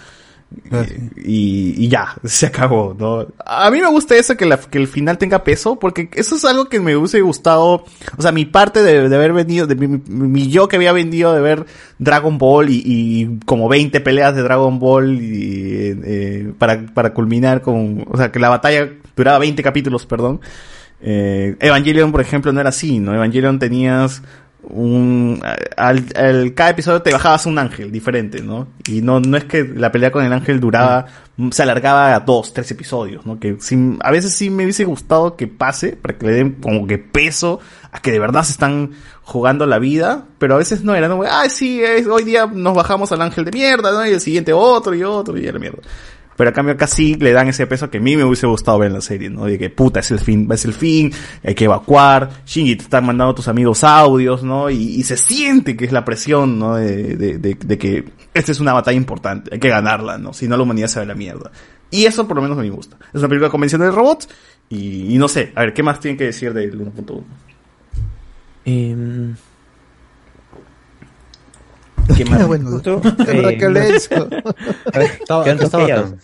[1.16, 3.26] y, y ya, se acabó, ¿no?
[3.44, 6.44] A mí me gusta eso, que, la- que el final tenga peso, porque eso es
[6.44, 7.84] algo que me hubiese gustado,
[8.16, 10.92] o sea, mi parte de, de haber vendido, de mi, mi- mi yo que había
[10.92, 11.66] vendido de ver
[11.98, 17.60] Dragon Ball y, y como 20 peleas de Dragon Ball y, eh, para, para culminar
[17.62, 20.40] con, o sea, que la batalla duraba 20 capítulos, perdón.
[21.06, 23.12] Eh, Evangelion, por ejemplo, no era así, ¿no?
[23.14, 24.22] Evangelion tenías
[24.70, 25.40] un...
[25.76, 28.68] Al, al- cada episodio te bajabas un ángel diferente, ¿no?
[28.88, 31.06] Y no, no es que la pelea con el ángel duraba,
[31.50, 33.38] se alargaba a dos, tres episodios, ¿no?
[33.40, 36.86] Que sí- a veces sí me hubiese gustado que pase, para que le den como
[36.86, 37.60] que peso
[37.92, 38.90] a que de verdad se están
[39.22, 41.22] jugando la vida, pero a veces no era, ¿no?
[41.22, 44.04] Ah, sí, es- hoy día nos bajamos al ángel de mierda, ¿no?
[44.06, 45.78] Y el siguiente otro y otro y la mierda.
[46.36, 48.78] Pero a cambio acá sí le dan ese peso que a mí me hubiese gustado
[48.78, 49.44] ver en la serie, ¿no?
[49.44, 53.06] De que puta, es el fin, es el fin, hay que evacuar, Shinji te están
[53.06, 54.70] mandando a tus amigos audios, ¿no?
[54.70, 56.76] Y, se siente que es la presión, ¿no?
[56.76, 60.32] De, de, de, de que esta es una batalla importante, hay que ganarla, ¿no?
[60.32, 61.52] Si no la humanidad se va a la mierda.
[61.90, 62.96] Y eso por lo menos me gusta.
[63.12, 64.28] Es una película convencional de robots
[64.68, 67.22] y, no sé, a ver, ¿qué más tienen que decir del 1.1?
[68.64, 69.36] Em,
[72.16, 72.46] ¿Qué más?
[72.46, 72.78] Bueno,
[73.28, 74.28] eh, que eso.
[74.94, 76.18] Ver.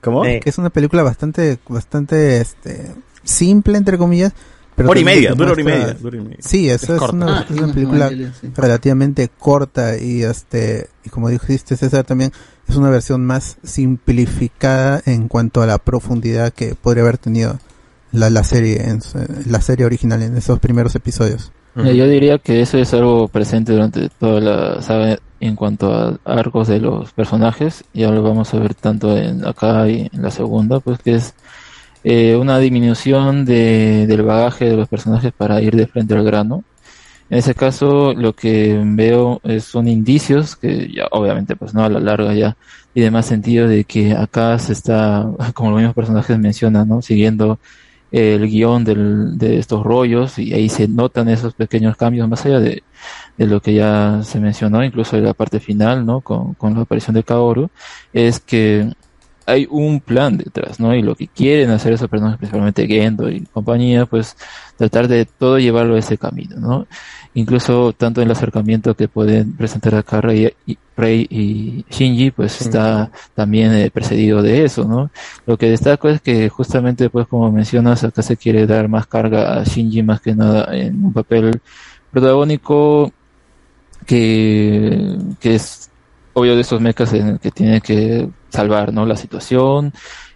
[0.00, 0.24] ¿Cómo?
[0.24, 2.90] Eh, Que es una película bastante, bastante, este,
[3.22, 4.32] simple, entre comillas.
[4.74, 6.36] Pero Hora y media, dura hora y media, dura y media.
[6.40, 8.50] Sí, eso Es una, Ah, es una sí, película sí.
[8.56, 12.32] relativamente corta y este, y como dijiste César también,
[12.66, 17.58] es una versión más simplificada en cuanto a la profundidad que podría haber tenido
[18.12, 19.00] la, la serie, en
[19.46, 21.52] la serie original en esos primeros episodios.
[21.78, 26.68] Yo diría que eso es algo presente durante toda la saga en cuanto a arcos
[26.68, 27.84] de los personajes.
[27.92, 31.34] Ya lo vamos a ver tanto en acá y en la segunda, pues que es
[32.04, 36.64] eh, una disminución de, del bagaje de los personajes para ir de frente al grano.
[37.30, 41.88] En ese caso, lo que veo es- son indicios que ya obviamente pues no a
[41.88, 42.56] la larga ya
[42.92, 47.02] tiene más sentido de que acá se está, como los mismos personajes mencionan, ¿no?
[47.02, 47.58] Siguiendo
[48.12, 52.60] el guion del, de estos rollos y ahí se notan esos pequeños cambios más allá
[52.60, 52.82] de,
[53.38, 56.20] de lo que ya se mencionó, incluso en la parte final, ¿no?
[56.20, 57.70] Con, con la aparición de Kaoru,
[58.12, 58.92] es que
[59.46, 60.94] hay un plan detrás, ¿no?
[60.94, 64.36] Y lo que quieren hacer esos personajes, principalmente Gendo y compañía, pues
[64.76, 66.86] tratar de todo llevarlo a ese camino, ¿no?
[67.34, 73.10] Incluso tanto el acercamiento que pueden presentar acá Rey y, Rey y Shinji, pues está
[73.34, 75.10] también eh, precedido de eso, ¿no?
[75.46, 79.60] Lo que destaco es que justamente, pues como mencionas, acá se quiere dar más carga
[79.60, 81.60] a Shinji más que nada en un papel
[82.10, 83.12] protagónico
[84.06, 85.90] que, que es
[86.34, 89.06] obvio de esos mechas en el que tiene que salvar, ¿no?
[89.06, 89.92] La situación.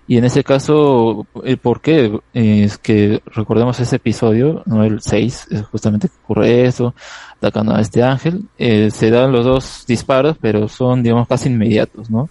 [0.08, 4.84] Y en ese caso, el por qué es que recordemos ese episodio, ¿no?
[4.84, 6.94] El 6, es justamente que ocurre eso,
[7.38, 12.08] atacando a este ángel, eh, se dan los dos disparos, pero son, digamos, casi inmediatos,
[12.08, 12.28] ¿no?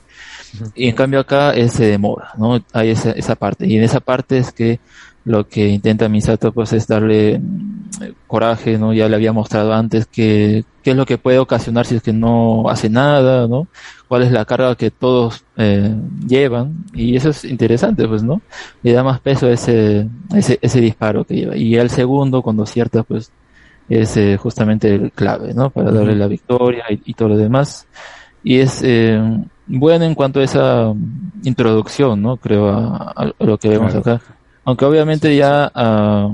[0.73, 2.63] Y en cambio acá eh, se demora, ¿no?
[2.71, 3.67] Hay esa, esa parte.
[3.67, 4.79] Y en esa parte es que
[5.25, 7.89] lo que intenta Misato pues es darle mm,
[8.27, 8.93] coraje, ¿no?
[8.93, 12.13] Ya le había mostrado antes que qué es lo que puede ocasionar si es que
[12.13, 13.67] no hace nada, ¿no?
[14.07, 15.95] Cuál es la carga que todos eh,
[16.27, 18.39] llevan y eso es interesante, pues, ¿no?
[18.83, 21.57] Le da más peso a ese, a ese, ese disparo que lleva.
[21.57, 23.31] Y el segundo, cuando acierta, pues,
[23.89, 25.71] es eh, justamente el clave, ¿no?
[25.71, 27.87] Para darle la victoria y, y todo lo demás.
[28.43, 29.19] Y es eh,
[29.65, 30.93] bueno en cuanto a esa
[31.43, 32.37] introducción, ¿no?
[32.37, 34.17] Creo a, a lo que vemos Claro.
[34.17, 34.21] acá.
[34.65, 36.31] Aunque obviamente ya a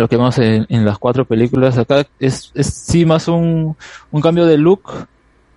[0.00, 3.76] lo que vemos en, en las cuatro películas acá es, es sí más un,
[4.10, 5.06] un cambio de look,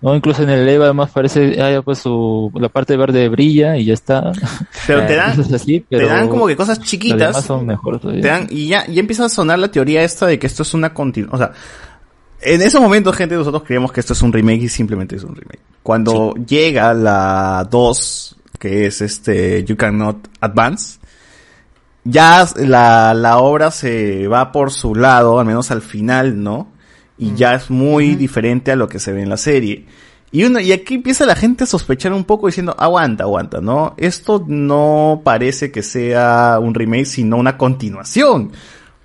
[0.00, 0.14] ¿no?
[0.14, 3.94] Incluso en el Eva además parece, ah, pues su, la parte verde brilla y ya
[3.94, 4.32] está.
[4.86, 7.44] Pero te dan, así, te dan como que cosas chiquitas.
[7.44, 8.22] son todavía.
[8.22, 10.72] Te dan, y ya, ya empieza a sonar la teoría esta de que esto es
[10.74, 11.34] una continuación.
[11.34, 11.52] O sea,
[12.40, 15.34] en esos momentos, gente, nosotros creíamos que esto es un remake y simplemente es un
[15.34, 15.60] remake.
[15.82, 20.97] Cuando llega la 2, que es este You Cannot Advance,
[22.04, 26.68] ya la, la obra se va por su lado, al menos al final, ¿no?
[27.18, 29.86] Y ya es muy diferente a lo que se ve en la serie.
[30.30, 33.94] Y uno, y aquí empieza la gente a sospechar un poco diciendo, aguanta, aguanta, ¿no?
[33.96, 38.52] Esto no parece que sea un remake, sino una continuación.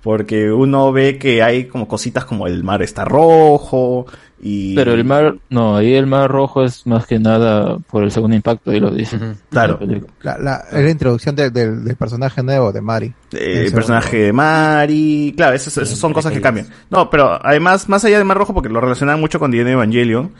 [0.02, 4.06] Porque uno ve que hay como cositas como el mar está rojo
[4.46, 4.74] y...
[4.74, 8.36] Pero el mar, no, ahí el mar rojo es más que nada por el segundo
[8.36, 9.18] impacto, y lo dice.
[9.50, 9.80] Claro.
[10.22, 13.06] La, la, es la introducción de- del- del personaje nuevo de Mari.
[13.32, 16.66] Eh, el personaje de Mari, claro, esas, esas son cosas que cambian.
[16.90, 19.70] No, pero además, más allá de Mar Rojo, porque lo relacionan mucho con The End
[19.70, 20.30] Evangelion,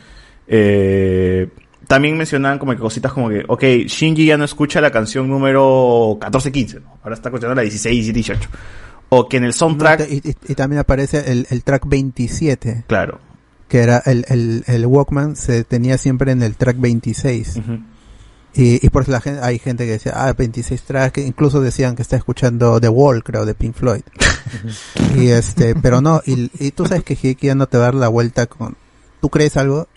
[0.46, 1.48] eh,
[1.88, 6.18] también mencionaban como que cositas como que, ok, Shinji ya no escucha la canción número
[6.20, 6.98] 14-15, ¿no?
[7.02, 8.48] ahora está escuchando la 16 y 18.
[9.10, 12.84] O que en el soundtrack, Y, y- y también aparece el, el track 27.
[12.86, 13.20] claro,
[13.68, 17.60] Que era el, el, el Walkman, se tenía siempre en el track 26.
[18.56, 21.96] Y, y por eso la gente, hay gente que decía, ah, 26 tracks, incluso decían
[21.96, 24.02] que está escuchando The Wall, creo, de Pink Floyd.
[25.16, 27.86] y este, pero no, y, y tú sabes que Hideki ya no te va a
[27.86, 28.76] dar la vuelta con,
[29.20, 29.88] ¿tú crees algo?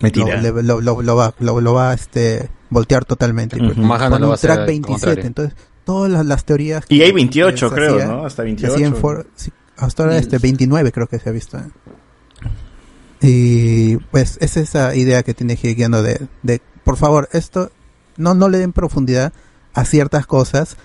[0.00, 0.40] Mentira.
[0.40, 3.56] Lo, le- lo, lo- lo va, lo, lo va, este, voltear totalmente.
[3.58, 3.66] Ujú.
[3.66, 5.26] Pues, Más con un a track al 27, contrario.
[5.26, 6.84] entonces, todas las, las teorías.
[6.88, 8.24] Y hay 28 que se creo, hacía- ¿no?
[8.26, 8.96] Hasta que hacía en 28.
[9.00, 11.58] for- sí, hasta ahora este 29 creo que se ha visto.
[11.58, 11.62] ¿eh?
[13.22, 17.70] Y pues es esa idea que tiene Hidekiano de, de, por favor, esto
[18.16, 19.32] no, no le den profundidad
[19.74, 20.76] a ciertas cosas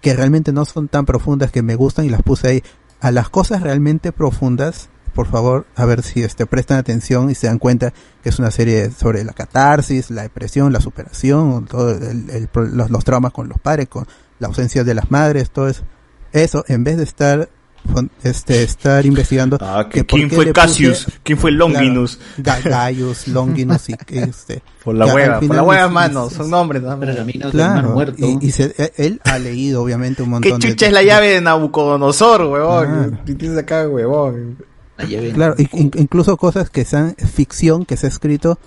[0.00, 2.62] que realmente no son tan profundas que me gustan y las puse ahí.
[3.00, 7.46] A las cosas realmente profundas, por favor, a ver si este prestan atención y se
[7.46, 7.92] dan cuenta
[8.22, 13.04] que es una serie sobre la catarsis, la depresión, la superación, todo el- los, los
[13.04, 14.06] traumas con los padres, con
[14.38, 15.84] la ausencia de las madres, todo eso.
[16.32, 17.48] Eso, en vez de estar
[18.22, 21.04] este estar investigando Ah, que por ¿quién qué fue le Cassius?
[21.06, 22.18] puse- ¿Quién fue Longinus?
[22.42, 26.26] Claro, Ga- Gaius, Longinus y este Por la hueva, por final la hueva, es- mano,
[26.28, 26.82] es- son nombres.
[26.82, 26.98] ¿no?
[27.50, 30.92] Claro, y, y se- e- él ha leído obviamente un ¿Qué montón de chucha es
[30.92, 33.20] la llave de Nabucodonosor, huevón?
[33.26, 34.56] Y tienes acá, huevón.
[35.34, 38.58] Claro, in- incluso cosas que sean ficción que se ha escrito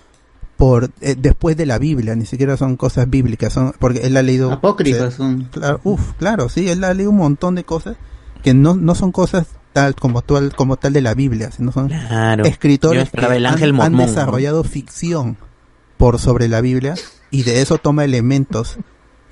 [0.58, 4.22] por eh, después de la Biblia, ni siquiera son cosas bíblicas, son porque él ha
[4.22, 5.48] leído Apócrifas se- son.
[5.52, 7.96] Claro, uf, claro, sí, él ha leído un montón de cosas
[8.44, 11.90] que no no son cosas tal como tal como tal de la Biblia, sino son
[11.90, 12.46] Claro.
[12.46, 15.38] Escritores que han, desarrollado ficción
[15.98, 16.96] por sobre la Biblia
[17.32, 18.78] y de eso toma elementos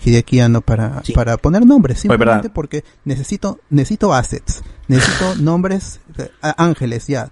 [0.03, 6.29] Hideki Anno para, para poner nombres, Oye, simplemente porque necesito, necesito assets, necesito nombres, eh,
[6.57, 7.31] ángeles ya.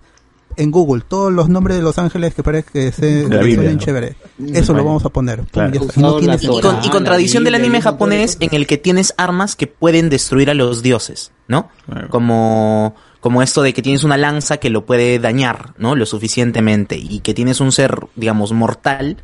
[0.57, 3.45] En Google, todos los nombres de los ángeles que parece que se De la que
[3.45, 3.79] Biblia, suenen ¿no?
[3.79, 4.15] chévere.
[4.37, 4.55] Mm.
[4.55, 5.43] Eso lo vamos a poner.
[5.51, 5.73] Claro.
[5.75, 9.13] Y no tiene Y con, y con tradición del anime japonés en el que tienes
[9.17, 11.69] armas que pueden destruir a los dioses, ¿no?
[12.09, 15.95] Como, como esto de que tienes una lanza que lo puede dañar, ¿no?
[15.95, 19.17] Lo suficientemente y que tienes un ser, digamos, mortal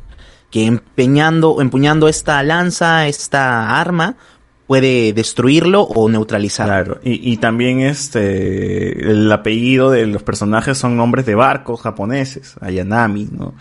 [0.52, 4.16] que empeñando, empuñando esta lanza, esta arma,
[4.66, 6.72] puede destruirlo o neutralizarlo.
[6.72, 12.54] Claro, y, y también este el apellido de los personajes son nombres de barcos japoneses,
[12.60, 13.54] Ayanami, ¿no?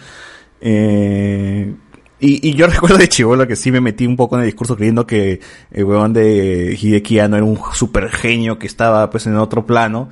[0.61, 1.73] Eh,
[2.19, 4.75] y, y yo recuerdo de chivolo que sí me metí un poco en el discurso
[4.75, 9.35] creyendo que el huevón de Hideki Anno era un super genio que estaba pues en
[9.35, 10.09] otro plano.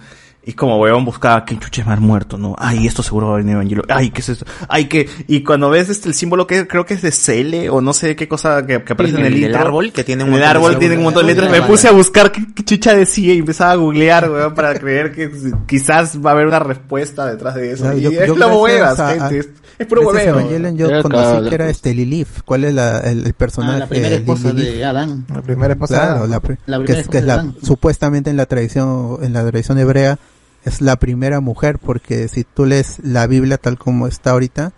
[0.50, 2.56] Y como huevón buscaba que chuches más muerto, ¿no?
[2.58, 3.84] Ay, esto seguro va a venir Evangelio.
[3.88, 4.46] Ay, ¿qué es esto?
[4.68, 7.82] Ay, que, y cuando ves este el símbolo que creo que es de Cele o
[7.82, 9.60] no sé qué cosa que, que aparece en el, el intro.
[9.62, 10.80] árbol, que tiene un el montón de árbol símbolos.
[10.80, 11.52] tiene un montón de letras.
[11.52, 15.12] Me puse a buscar qué, qué chucha decía y empezaba a googlear, weón, para creer
[15.12, 15.30] que
[15.68, 17.84] quizás va a haber una respuesta detrás de eso.
[17.84, 19.38] Claro, y yo- es yo la gracias huevas, a- gente.
[19.40, 20.40] Es, es puro hueveo.
[20.40, 22.42] Evangelion yo conocí que era este Lilith.
[22.44, 23.76] ¿Cuál es la, el, el personaje?
[23.76, 24.74] Ah, la primera de esposa Lilith?
[24.74, 25.26] de Adán.
[25.32, 26.22] La primera esposa de Adán.
[26.22, 27.56] la, La que primera es, que es esposa de la, Adán.
[27.62, 30.18] supuestamente en la tradición, en la tradición hebrea,
[30.66, 34.74] es la primera mujer, porque si tú lees la Biblia tal como está ahorita,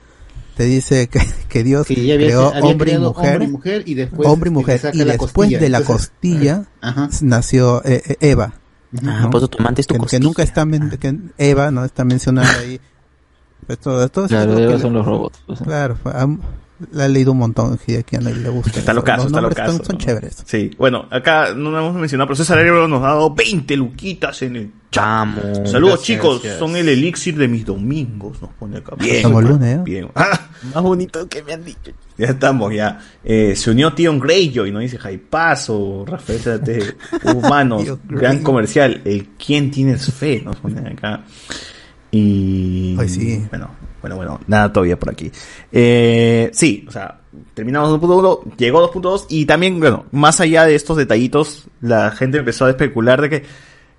[0.56, 1.20] te dice que,
[1.50, 4.50] que Dios Que había- creó había hombre y mujer, hombre y mujer, y después, hombre
[4.50, 5.60] y este, mujer, y la después costilla.
[5.60, 7.10] de la Entonces, costilla Ajá.
[7.22, 8.54] nació eh, eh, Eva.
[9.06, 12.52] Ah, pues tu es tu que, que nunca está, men- que Eva no está mencionada
[12.60, 12.80] ahí.
[13.66, 15.66] Pues todo, todo Claro, Eva que son los robots, pues, ¿no?
[15.66, 15.98] Claro,
[16.92, 18.80] la he leído un montón Hideki Anno y le gusta.
[18.80, 19.78] Está locazo, está locazo.
[19.78, 20.00] son- son ¿no?
[20.06, 20.44] chéveres.
[20.46, 24.42] Sí, bueno, acá no lo hemos mencionado, pero César Aéreo nos ha dado 20 luquitas
[24.42, 25.28] en el chat.
[25.66, 26.60] Saludos Gracias, chicos, gracias.
[26.60, 28.96] son el elixir de mis domingos, nos pone acá.
[28.98, 29.82] Bien, Estamos lunes, ¿eh?
[29.84, 30.10] bien.
[30.16, 31.92] Ah, más bonito que me han dicho.
[32.18, 33.00] Ya estamos, ya.
[33.24, 34.80] Eh, se unió Tion Greyjoy, ¿no?
[34.80, 36.96] Dice Jaipazo, Rafael Zárate,
[37.34, 39.02] Humanos, gran comercial.
[39.06, 40.42] El ¿Quién tienes fe?
[40.44, 41.24] Nos ponen acá.
[42.12, 42.96] Y.
[43.00, 43.46] Ay, sí.
[43.50, 43.72] Bueno,
[44.02, 45.32] bueno, bueno, nada todavía por aquí.
[45.72, 47.20] Eh, sí, o sea,
[47.54, 52.66] terminamos 2.1, llegó 2.2 y también, bueno, más allá de estos detallitos, la gente empezó
[52.66, 53.44] a especular de que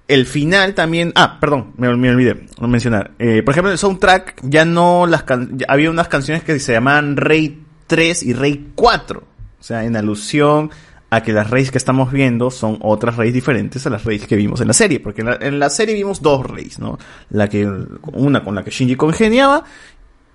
[0.08, 3.12] el final también, ah, perdón, me, olvidé de mencionar.
[3.18, 6.72] Eh, por ejemplo, en el soundtrack ya no las can- había unas canciones que se
[6.72, 9.22] llamaban Rey 3 y Rey 4.
[9.60, 10.70] O sea, en alusión
[11.08, 14.34] a que las Reyes que estamos viendo son otras Reyes diferentes a las Reyes que
[14.34, 14.98] vimos en la serie.
[14.98, 16.98] Porque en la, en la serie vimos dos Reyes, ¿no?
[17.30, 17.66] La que,
[18.12, 19.62] una con la que Shinji congeniaba,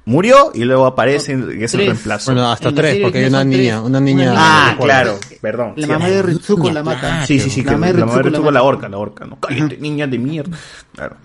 [0.08, 2.32] murió y luego aparece y es el reemplazo.
[2.32, 4.34] Bueno, hasta tres, porque hay una niña, una niña.
[4.36, 5.74] Ah, claro, perdón.
[5.76, 5.92] La sí.
[5.92, 7.26] mamá de Ritsuko la mata.
[7.26, 9.38] Sí, sí, sí, La mamá de la mamá de Ritsuko la horca, la horca, no,
[9.40, 10.58] cállate, niña de mierda.
[10.94, 11.18] Claro.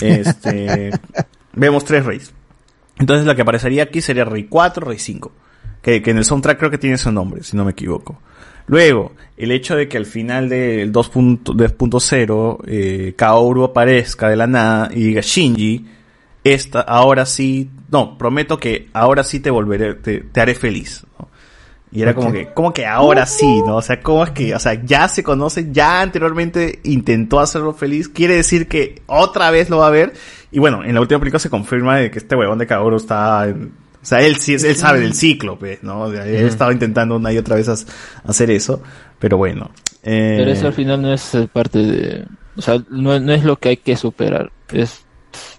[0.00, 0.90] Este,
[1.52, 2.32] vemos tres reyes.
[2.98, 5.32] Entonces la que aparecería aquí sería Rey 4, Rey 5.
[5.82, 8.18] Que, que en el soundtrack creo que tiene ese nombre, si no me equivoco.
[8.66, 14.88] Luego, el hecho de que al final del 2.0 eh, Kaoru aparezca de la nada
[14.90, 15.84] y diga Shinji,
[16.44, 21.04] esta, ahora sí, no, prometo que ahora sí te volveré, te, te haré feliz.
[21.18, 21.28] ¿no?
[21.90, 23.76] Y era como que, como que ahora sí, ¿no?
[23.76, 28.08] O sea, ¿cómo es que, o sea, ya se conoce, ya anteriormente intentó hacerlo feliz,
[28.08, 30.12] quiere decir que otra vez lo va a ver.
[30.50, 33.46] Y bueno, en la última película se confirma de que este huevón de Kaoru está,
[33.48, 36.02] en- o sea, él sí, él sabe del ciclo, pues, ¿no?
[36.02, 37.68] O sea, él estaba intentando una y otra vez
[38.26, 38.82] hacer eso,
[39.20, 39.70] pero bueno.
[40.02, 42.26] eh, Pero eso al final no es eh, parte de...
[42.56, 44.50] O sea, no, no es lo que hay que superar.
[44.72, 45.03] Es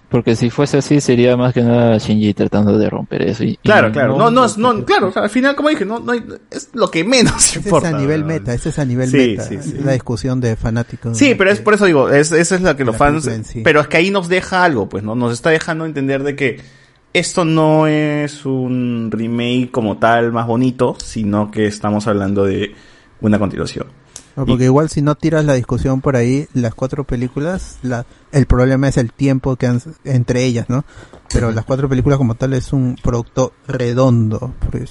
[0.08, 3.42] Porque si fuese así, sería más que nada Shinji tratando de romper eso.
[3.42, 4.16] Y, Claro, y claro.
[4.16, 5.08] No, no, es- no, claro.
[5.08, 7.88] o sea, al final, como dije, no, no hay- es lo que menos Ese importa.
[7.88, 8.40] es a nivel ¿verdad?
[8.40, 9.42] meta, ese es a nivel Sí, meta.
[9.42, 9.74] sí, sí.
[9.84, 11.18] La discusión de fanáticos.
[11.18, 13.28] Sí, pero es por eso digo, es, eso es lo que los La fans,
[13.64, 15.16] pero es que ahí nos deja algo, pues, ¿no?
[15.16, 16.60] Nos está dejando entender de que
[17.12, 22.74] esto no es un remake como tal más bonito, sino que estamos hablando de
[23.20, 23.86] una continuación.
[24.36, 28.46] No, porque igual si no tiras la discusión por ahí, las cuatro películas, la, el
[28.46, 30.84] problema es el tiempo que han entre ellas, ¿no?
[31.32, 34.90] Pero las cuatro películas como tal es un producto redondo, pues,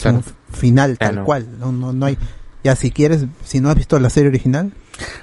[0.00, 0.18] Claro.
[0.18, 1.24] un final tal Claro.
[1.24, 2.18] cual, no, no, no hay,
[2.64, 4.72] ya si quieres, si no has visto la serie original,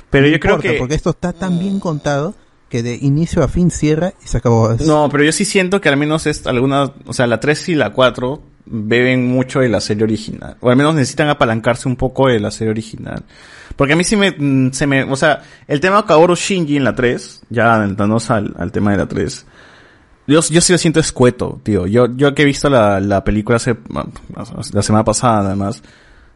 [0.10, 2.34] Pero no yo creo que- porque esto está tan bien contado
[2.70, 4.76] que de inicio a fin cierra y se acabó.
[4.86, 7.76] No, pero yo sí siento que al menos es algunas, o sea, la 3 y
[7.76, 10.56] la 4 beben mucho de la serie original.
[10.62, 13.24] O al menos necesitan apalancarse un poco de la serie original.
[13.76, 16.84] Porque a mí sí me, mm, se me, o sea, el tema Kaoru Shinji en
[16.84, 19.46] la 3, ya adentrándonos al, al tema de la 3,
[20.28, 21.88] yo, yo sí lo siento escueto, tío.
[21.88, 23.76] Yo, yo que he visto la, la película hace,
[24.74, 25.82] la semana pasada además,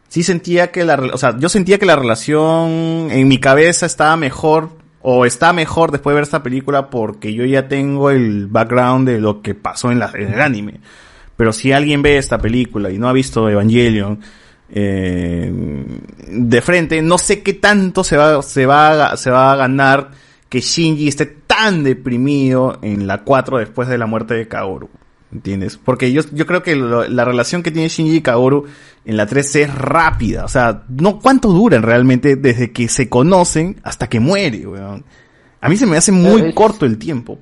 [0.08, 4.16] sí sentía que la, o sea, yo sentía que la relación en mi cabeza estaba
[4.16, 9.06] mejor, o está mejor después de ver esta película porque yo ya tengo el background
[9.06, 10.80] de lo que pasó en, la, en el anime.
[11.36, 14.20] Pero si alguien ve esta película y no ha visto Evangelion,
[14.70, 15.52] eh,
[16.26, 20.10] de frente, no sé qué tanto se va, se va, se va a ganar
[20.48, 24.88] que Shinji esté tan deprimido en la 4 después de la muerte de Kaoru.
[25.32, 25.76] ¿Entiendes?
[25.76, 28.66] Porque yo, yo creo que la relación que tiene Shinji y Kaoru
[29.04, 30.44] en la 3 es rápida.
[30.44, 35.04] O sea, no cuánto duran realmente desde que se conocen hasta que muere, weón.
[35.64, 37.38] A mí se me hace muy Eh, corto el tiempo.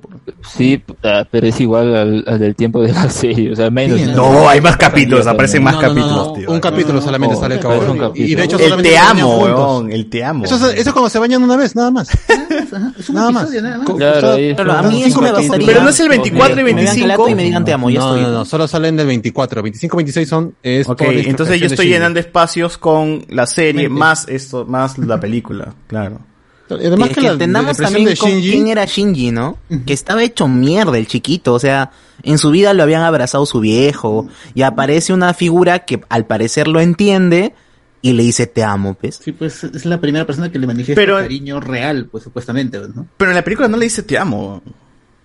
[0.49, 0.81] Sí,
[1.29, 3.99] pero es igual al, al del tiempo de la serie, o sea, menos.
[4.15, 6.33] No, hay más capítulos, aparecen más No, no, no, capítulos, no.
[6.33, 6.51] tío.
[6.51, 8.11] Un capítulo solamente no, sale el es cabrón.
[8.15, 10.45] Y de hecho El te amo, weón, el te amo.
[10.45, 12.09] Eso es, eso es cuando se bañan una vez, nada más.
[12.97, 13.51] Es un Nada más.
[13.51, 15.67] nada Claro, o sea, ahí- Pero a mí eso me bastaría.
[15.67, 17.07] Pero no es el 24 y Me vean 25.
[17.07, 18.21] calato y me digan te amo, ya no, estoy.
[18.23, 19.61] no, no, solo salen del 24.
[19.61, 20.55] 25 26 son.
[20.63, 25.73] Es Ok, entonces yo estoy llenando espacios con la serie, más esto, más la película,
[25.87, 26.19] claro.
[26.69, 28.49] Además que, que, que la, entendamos también de con Shinji.
[28.51, 29.57] quién era Shinji, ¿no?
[29.85, 31.91] Que estaba hecho mierda el chiquito, o sea,
[32.23, 36.67] en su vida lo habían abrazado su viejo y aparece una figura que al parecer
[36.67, 37.53] lo entiende
[38.01, 39.19] y le dice te amo, pues.
[39.23, 43.07] Sí, pues es la primera persona que le manifiesta Pero- cariño real, pues supuestamente, ¿no?
[43.17, 44.61] Pero en la película no le dice te amo.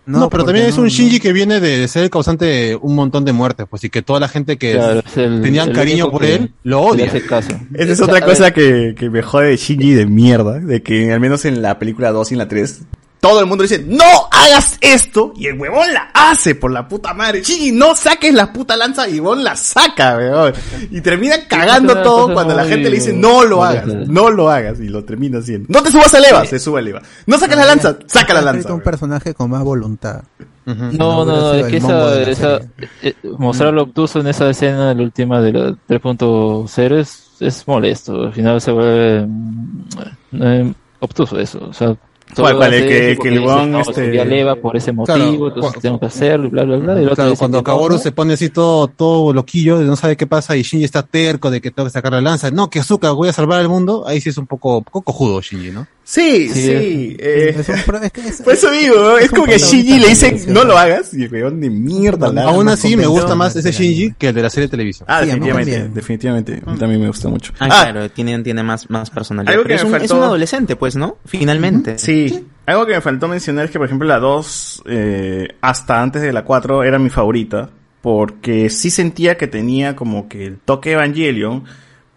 [0.08, 0.90] No, pero porque también es no, un no.
[0.90, 4.02] Shinji que viene de ser el causante de un montón de muertes, pues, y que
[4.02, 7.06] toda la gente que Claro, es el- tenían el cariño por él lo odia.
[7.06, 7.50] hace caso.
[7.74, 10.82] Esa es O sea, otra cosa que, que me jode de Shinji de mierda, de
[10.82, 12.80] que al menos en la película 2 y en la 3,
[13.20, 17.14] todo el mundo dice, no hagas esto, y el huevón la hace por la puta
[17.14, 17.42] madre.
[17.42, 20.52] Shinji, no saques la puta lanza, y el huevón la saca, huevón.
[20.90, 24.80] Y termina cagando todo cuando la gente le dice, no lo hagas, no lo hagas,
[24.80, 25.66] y lo termina haciendo.
[25.68, 27.02] No te subas al EVA, se sube al EVA.
[27.26, 28.72] No saques la lanza, saca la lanza.
[28.72, 30.22] un personaje con más voluntad.
[30.66, 32.60] No, no, no, que esa, esa
[33.00, 38.26] eh, mostrar lo obtuso en esa escena, la última de la 3.0 es, es molesto.
[38.26, 41.66] Al final se vuelve mm, eh, obtuso eso.
[41.70, 41.96] O sea,
[42.36, 42.74] ¿Cuál, cuál?
[42.74, 45.72] El que- que el huevón, no, este- subí a Leva por ese motivo, Claro, entonces
[45.74, 46.94] cu- tengo que hacerlo bla, bla, bla.
[46.94, 47.98] y el otro Claro, cuando no, ¿no?
[47.98, 51.60] se pone así todo, todo loquillo, no sabe qué pasa, y Shinji está terco de
[51.60, 52.50] que tengo que sacar la lanza.
[52.50, 54.04] No, que azúcar, voy a salvar al mundo.
[54.06, 55.86] Ahí sí es un poco, poco cojudo Shinji, ¿no?
[56.10, 57.16] Sí, Sí, sí.
[57.18, 60.08] eh, Es un pro- es que es- por eso digo, es, como que Shinji le
[60.08, 64.14] dice, no lo hagas, y de mierda la Aún así, me gusta más ese Shinji
[64.16, 65.04] que el de la serie de televisión.
[65.06, 66.62] Ah, Sí, definitivamente, definitivamente.
[66.64, 67.52] Mí también me gusta mucho.
[67.58, 69.52] Ah, Ah, claro, tiene, tiene más, más personalidad.
[69.52, 71.18] Algo Pero que es, me un, es un adolescente, pues, ¿no?
[71.26, 71.98] Finalmente.
[71.98, 72.42] Sí.
[72.64, 76.32] Algo que me faltó mencionar es que, por ejemplo, la 2, eh, hasta antes de
[76.32, 77.68] la 4, era mi favorita.
[78.00, 81.64] Porque sí sentía que tenía como que el toque Evangelion,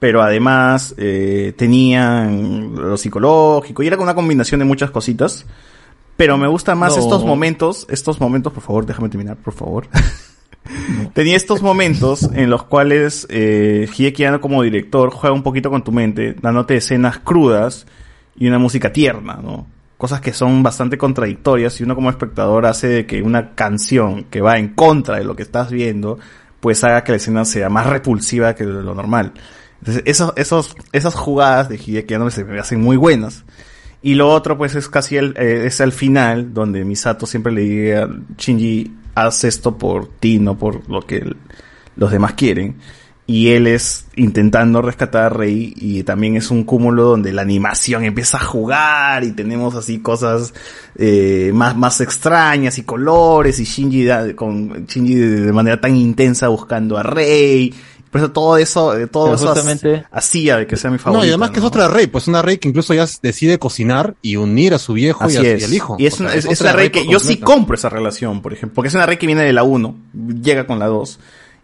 [0.01, 5.45] pero además eh, tenía lo psicológico y era una combinación de muchas cositas.
[6.17, 7.03] Pero me gustan más No.
[7.03, 9.87] estos momentos, estos momentos, por favor, déjame terminar, por favor.
[11.13, 15.83] Tenía estos momentos en los cuales eh, Hideki Anno como director juega un poquito con
[15.83, 17.85] tu mente, dándote escenas crudas
[18.35, 19.67] y una música tierna, ¿no?
[19.99, 24.41] Cosas que son bastante contradictorias y uno como espectador hace de que una canción que
[24.41, 26.17] va en contra de lo que estás viendo,
[26.59, 29.33] pues haga que la escena sea más repulsiva que lo normal.
[29.85, 30.03] Entonces,
[30.35, 33.43] esos, esas jugadas de Hideki se me hacen muy buenas.
[34.03, 37.61] Y lo otro, pues, es casi el, eh, es al final, donde Misato siempre le
[37.61, 41.37] dice a Shinji, haz esto por ti, no por lo que el-
[41.95, 42.75] los demás quieren.
[43.27, 48.03] Y él es intentando rescatar a Rey y también es un cúmulo donde la animación
[48.03, 50.53] empieza a jugar y tenemos así cosas
[50.97, 55.95] eh, más, más extrañas y colores y Shinji da- con Shinji de, de manera tan
[55.95, 57.73] intensa buscando a Rey
[58.11, 61.21] Por eso todo eso, eh, todo Pero eso justamente- hacía de que sea mi favorito.
[61.21, 64.15] No, y además que es otra Rey, pues una Rey que incluso ya decide cocinar
[64.21, 65.61] y unir a su viejo y, a- es.
[65.61, 65.95] y al hijo.
[65.97, 67.75] Y es O sea, una, es, es otra una rey por que yo sí compro
[67.75, 68.75] esa relación, por ejemplo.
[68.75, 69.95] Porque es una rey que viene de la 1,
[70.43, 71.19] llega con la 2.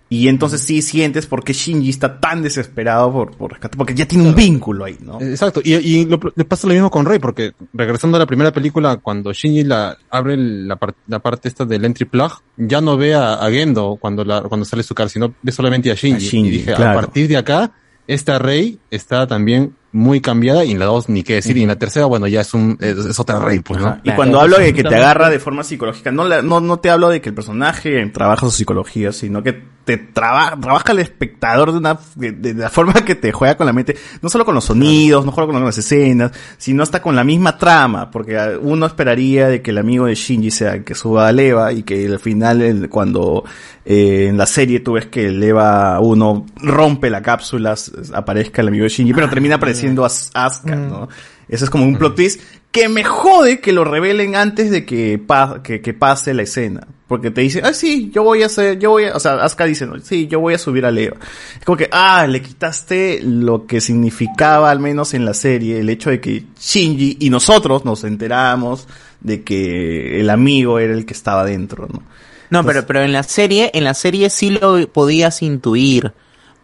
[0.10, 4.08] Y entonces sí sientes por qué Shinji está tan desesperado por, por rescatar, porque ya
[4.08, 5.19] tiene un vínculo ahí, ¿no?
[5.19, 8.53] Exacto, y, y lo- le pasa lo mismo con Rey, porque regresando a la primera
[8.53, 12.80] película, cuando Shinji la, abre el- la, par- la parte esta del entry plug, ya
[12.80, 15.95] no ve a, a Gendo cuando, la, cuando sale su cara, sino ve solamente a
[15.95, 16.26] Shinji.
[16.26, 16.92] A Shinji, y dije, claro.
[17.00, 17.72] a partir de acá,
[18.08, 21.69] esta Rey está también muy cambiada, y en la dos ni qué decir, y en
[21.69, 23.98] la tercera, bueno, ya es un, es, es otra Rey, pues, ¿no?
[24.03, 26.90] Y cuando hablo de que te agarra de forma psicológica, no, la- no, no te
[26.90, 31.72] hablo de que el personaje trabaja su psicología, sino que te traba- trabaja el espectador
[31.72, 34.53] de una de, de la forma que te juega con la mente, no solo con
[34.53, 38.51] los sonidos, no solo con las escenas, sino hasta con la misma trama, porque ah,
[38.61, 41.83] uno esperaría de que el amigo de Shinji sea el que suba a Leva y
[41.83, 43.45] que al final el- cuando
[43.85, 47.74] eh, en la serie tú ves que Leva 1 rompe la cápsula,
[48.14, 51.10] aparezca el amigo de Shinji, pero termina apareciendo As- Asuka, ¿no?
[51.50, 52.42] Eso es como un plot twist
[52.72, 56.86] que me jode que lo revelen antes de que, pa- que, que pase la escena.
[57.08, 59.64] Porque te dicen, ah, sí, yo voy a hacer, yo voy a, o sea, Asuka
[59.64, 61.16] dice, no, sí, yo voy a subir a Leva.
[61.58, 65.90] Es como que, ah, le quitaste lo que significaba, al menos en la serie, el
[65.90, 68.90] hecho de que Shinji y nosotros nos enteramos
[69.22, 72.04] de que el amigo era el que estaba dentro, ¿no?
[72.50, 76.12] No, pero, pero en la serie, en la serie sí lo podías intuir.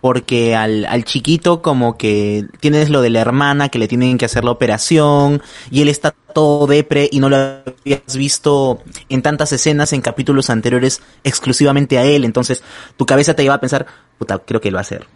[0.04, 4.26] Porque al, al chiquito como que tienes lo de la hermana que le tienen que
[4.26, 5.42] hacer la operación
[5.72, 10.50] y él está todo depre y no lo habías visto en tantas escenas en capítulos
[10.50, 12.26] anteriores exclusivamente a él.
[12.26, 12.62] Entonces
[12.98, 13.86] tu cabeza te lleva a pensar,
[14.18, 15.08] puta, creo que lo va a hacer.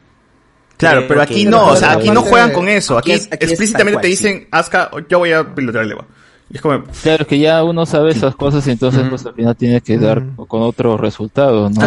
[0.77, 2.98] Claro, Creo pero aquí no, o sea, aquí no juegan con eso.
[2.98, 6.06] Aquí, aquí es- aquí es explícitamente te dicen, Asuka, yo voy a pilotear Leva.
[6.06, 6.16] Y
[6.51, 9.56] es como, Claro, es que ya uno sabe esas cosas y entonces pues al final
[9.56, 11.82] tiene que dar con otro resultado, ¿no?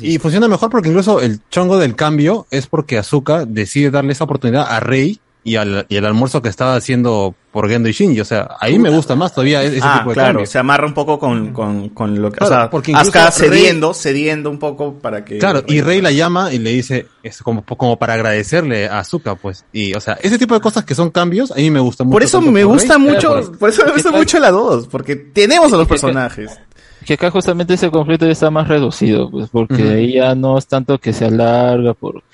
[0.00, 4.24] Y funciona mejor porque incluso el chongo del cambio es porque Azuka decide darle esa
[4.24, 8.20] oportunidad a Rey y al, y al almuerzo que estaba haciendo por Gendo y Shinji.
[8.20, 10.46] O sea, ahí me gusta más todavía ese ah, tipo de claro, cambio.
[10.46, 13.30] se amarra un poco con, con, con lo que, Claro, o sea, porque incluso Asuka
[13.30, 15.38] Rey- cediendo, cediendo un poco para que...
[15.38, 19.36] Claro, y Rey la llama y le dice, es como, como para agradecerle a Azuka,
[19.36, 19.64] pues.
[19.72, 22.12] Y, o sea, ese tipo de cosas que son cambios, a mí me gusta mucho.
[22.12, 25.14] Por eso me por gusta Rey- mucho, por eso me gusta mucho la 2, porque
[25.14, 26.58] tenemos a los personajes.
[27.04, 29.92] Que acá justamente ese conflicto ya está más reducido, pues, porque Ujú.
[29.92, 32.24] ahí ya no es tanto que se alarga por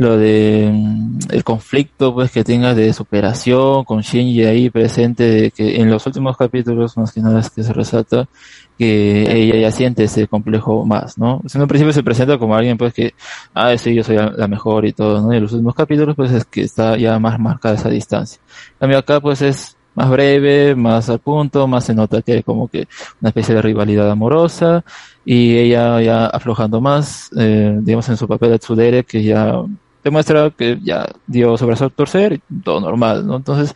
[0.00, 5.50] lo de mm, el conflicto pues que tenga de superación con Shinji ahí presente de
[5.50, 8.26] que en los últimos capítulos más que nada es que se resalta
[8.78, 11.42] que ella ya siente ese complejo más, ¿no?
[11.52, 13.12] En un principio se presenta como alguien pues que,
[13.52, 15.34] ah, sí, yo soy la la mejor y todo, ¿no?
[15.34, 18.40] Y en los últimos capítulos pues es que está ya más marcada esa distancia.
[18.72, 22.42] En cambio acá pues es más breve, más al punto, más se nota que hay
[22.42, 22.88] como que
[23.20, 24.82] una especie de rivalidad amorosa
[25.26, 29.62] y ella ya aflojando más, eh, digamos en su papel de Tsudere que ya
[30.04, 33.36] demuestra que ya dio su brazo a torcer todo normal, ¿no?
[33.36, 33.74] Entonces,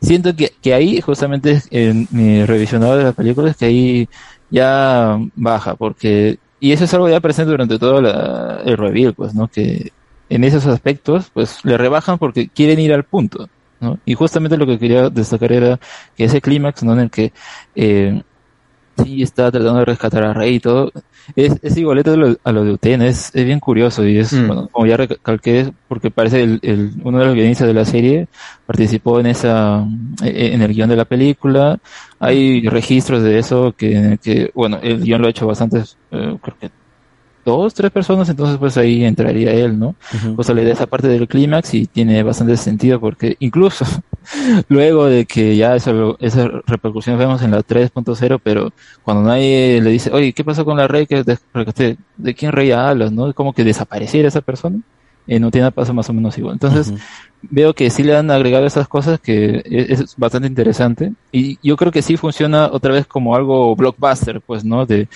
[0.00, 4.08] siento que, que ahí justamente en mi revisionado de la película es que ahí
[4.50, 9.34] ya baja, porque, y eso es algo ya presente durante todo la- el reveal, pues,
[9.34, 9.48] ¿no?
[9.48, 9.92] Que
[10.28, 13.48] en esos aspectos, pues, le rebajan porque quieren ir al punto,
[13.80, 13.98] ¿no?
[14.04, 15.80] Y justamente lo que quería destacar era
[16.16, 16.92] que ese clímax, ¿no?
[16.94, 17.32] En el que,
[17.74, 18.22] eh,
[19.02, 20.92] sí está tratando de rescatar a Rey y todo,
[21.34, 24.32] es, es igualito a lo, a lo de Uten, es, es bien curioso y es,
[24.46, 28.28] bueno, como ya recalqué, porque parece el, el, uno de los guionistas de la serie
[28.64, 29.84] participó en esa,
[30.24, 31.78] eh, en el guion de la película,
[32.18, 36.56] hay registros de eso que, que bueno, el guion lo ha hecho bastantes, eh, creo
[36.60, 36.70] que
[37.46, 39.94] dos, tres personas, entonces pues ahí entraría él, ¿no?
[40.34, 43.86] Pues le da esa parte del clímax y tiene bastante sentido porque incluso
[44.68, 48.72] luego de que ya eso, esa repercusión vemos en la 3.0, pero
[49.04, 53.12] cuando nadie le dice, oye, ¿qué pasó con la rey que de, quién rey hablas,
[53.12, 53.32] no?
[53.32, 54.80] Como que desapareciera esa persona,
[55.28, 56.54] eh, no tiene paso más o menos igual.
[56.54, 56.92] Entonces,
[57.42, 61.76] veo que sí le han agregado esas cosas que es, es bastante interesante y yo
[61.76, 64.84] creo que sí funciona otra vez como algo blockbuster, pues, ¿no?
[64.84, 65.06] De,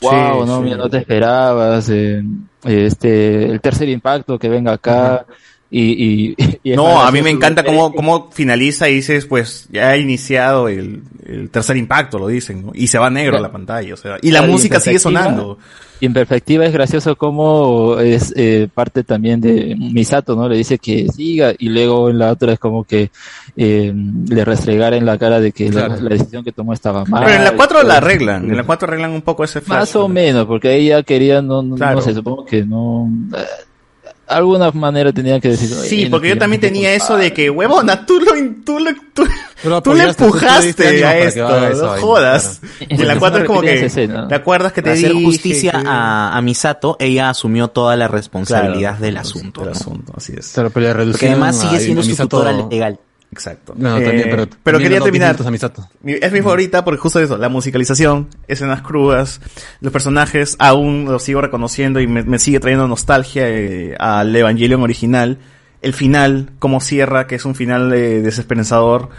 [0.00, 0.62] wow, no, sí.
[0.62, 2.22] mira, no te esperabas, eh,
[2.64, 5.26] este, el tercer impacto que venga acá.
[5.70, 9.96] Y, y, No, a mí me encanta cómo, cómo finaliza y dices, pues, ya ha
[9.96, 12.72] iniciado el, el tercer impacto, lo dicen, ¿no?
[12.74, 13.42] Y se va negro Claro.
[13.44, 15.58] la pantalla, o sea, y la Claro, y en música sigue sonando.
[16.00, 20.48] Y en perspectiva es gracioso como es eh, parte también de Misato, ¿no?
[20.48, 23.10] Le dice que siga y luego en la otra es como que
[23.56, 23.92] eh,
[24.28, 26.00] le restregara en la cara de que la- Claro.
[26.02, 27.24] la, decisión que tomó estaba mal.
[27.24, 29.76] Pero en la 4 la arreglan, en la 4 arreglan un poco ese flash.
[29.80, 31.96] Más o menos, porque ella quería, no, no, Claro.
[31.96, 33.10] no sé, supongo que no...
[33.36, 33.40] eh,
[34.28, 35.68] alguna manera tenía que decir.
[35.68, 38.32] Sí, "Oye, porque yo también tenía eso de que, huevona, tú lo,
[38.64, 39.26] tú lo, tú,
[39.82, 42.60] Tú le empujaste a esto, eso no jodas.
[42.60, 42.86] claro.
[42.88, 44.26] Y en la Porque 4 es como que.
[44.28, 47.96] ¿te acuerdas que te Para hacer dije justicia que- a, a Misato, ella asumió toda
[47.96, 49.60] la responsabilidad Claro, del asunto.
[49.62, 49.76] del ¿no?
[49.76, 50.52] asunto, así es.
[50.52, 53.00] Claro, pero le Porque además sigue siendo a su tutora legal.
[53.30, 53.74] Exacto.
[53.76, 55.36] No, también, Eh, pero, pero también quería terminar.
[56.04, 59.40] Es mi favorita porque justo eso, la musicalización, escenas crudas,
[59.80, 64.82] los personajes aún los sigo reconociendo y me, me sigue trayendo nostalgia eh, al Evangelion
[64.82, 65.38] original.
[65.82, 69.10] El final, como cierra, que es un final eh, desesperanzador.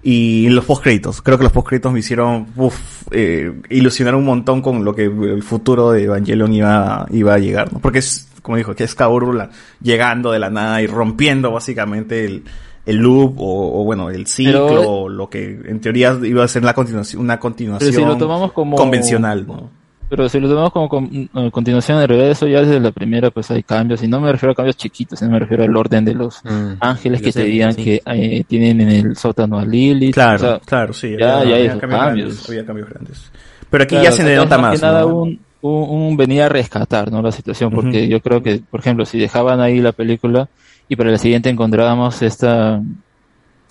[0.00, 1.20] Y los postcréditos.
[1.22, 2.76] Creo que los postcréditos me hicieron uf,
[3.10, 7.72] eh, ilusionar un montón con lo que el futuro de Evangelion iba, iba a llegar.
[7.72, 7.80] ¿no?
[7.80, 9.50] Porque es, como dijo, que es Kaoru la-
[9.82, 12.44] llegando de la nada y rompiendo básicamente el,
[12.88, 16.48] el loop o, o, bueno, el ciclo, Pero- o lo que en teoría iba a
[16.48, 19.70] ser la continuación, una continuación Pero si lo tomamos como convencional, ¿no?
[20.10, 23.50] Pero si lo tomamos como con- eh, continuación de regreso, ya desde la primera pues
[23.50, 26.14] hay cambios, y no me refiero a cambios chiquitos, sino me refiero al orden de
[26.14, 26.40] los
[26.80, 27.84] ángeles yo que sé, te digan sí.
[27.84, 30.14] que eh, tienen en el sótano a Lilith.
[30.14, 31.14] Claro, o sea, claro, sí.
[31.18, 32.26] Ya, había- ya hay había cambios cambios.
[32.28, 33.32] grandes, había cambios grandes.
[33.68, 35.08] Pero aquí Claro, ya se o le sea, nota es más, que nada ¿no?
[35.08, 37.20] un, un, un venir a rescatar, ¿no?
[37.20, 38.08] La situación, porque Ujú.
[38.10, 40.48] yo creo que, por ejemplo, si dejaban ahí la película
[40.88, 42.80] y para la siguiente encontrábamos esta,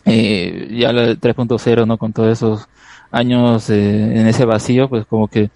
[0.05, 1.97] eh, ya la 3.0, ¿no?
[1.97, 2.67] Con todos esos
[3.11, 5.49] años eh, en ese vacío, pues como que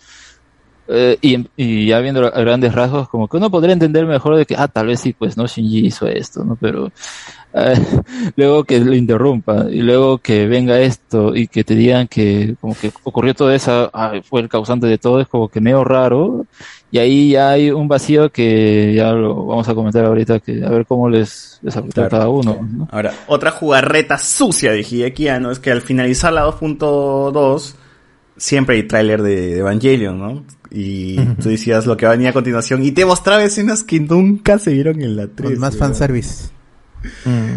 [0.94, 4.46] eh, y, y ya viendo a grandes rasgos, como que uno podría entender mejor de
[4.46, 6.58] que, ah, tal vez sí, pues no, Shinji hizo esto, ¿no?
[6.58, 6.92] Pero
[7.54, 7.76] eh,
[8.36, 12.76] luego que lo interrumpa y luego que venga esto y que te digan que como
[12.76, 16.46] que ocurrió todo eso, ah, fue el causante de todo, es como que medio raro.
[16.92, 20.70] Y ahí ya hay un vacío que ya lo vamos a comentar ahorita, que a
[20.70, 22.68] ver cómo les, les afecta a cada uno.
[22.70, 22.88] ¿no?
[22.92, 27.76] Ahora, otra jugarreta sucia de Hideki Anno es que al finalizar la 2.2
[28.36, 30.44] siempre hay tráiler de, de Evangelion, ¿no?
[30.70, 34.72] Y tú decías lo que venía a continuación y te mostraba escenas que nunca se
[34.74, 35.52] vieron en la 3.
[35.52, 35.80] Con más weón.
[35.80, 36.50] fanservice.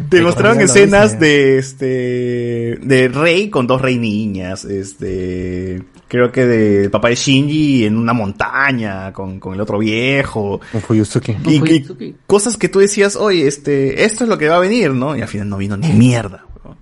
[0.08, 6.90] Te mostraron escenas de este de Rey con dos rey niñas, este creo que de
[6.90, 10.60] papá de Shinji en una montaña con, con el otro viejo.
[10.70, 11.36] Con Fuyusuki.
[11.46, 14.92] Y, y cosas que tú decías, oye, este, esto es lo que va a venir,
[14.92, 15.16] ¿no?
[15.16, 16.44] Y al final no vino ni mierda.
[16.62, 16.76] weón.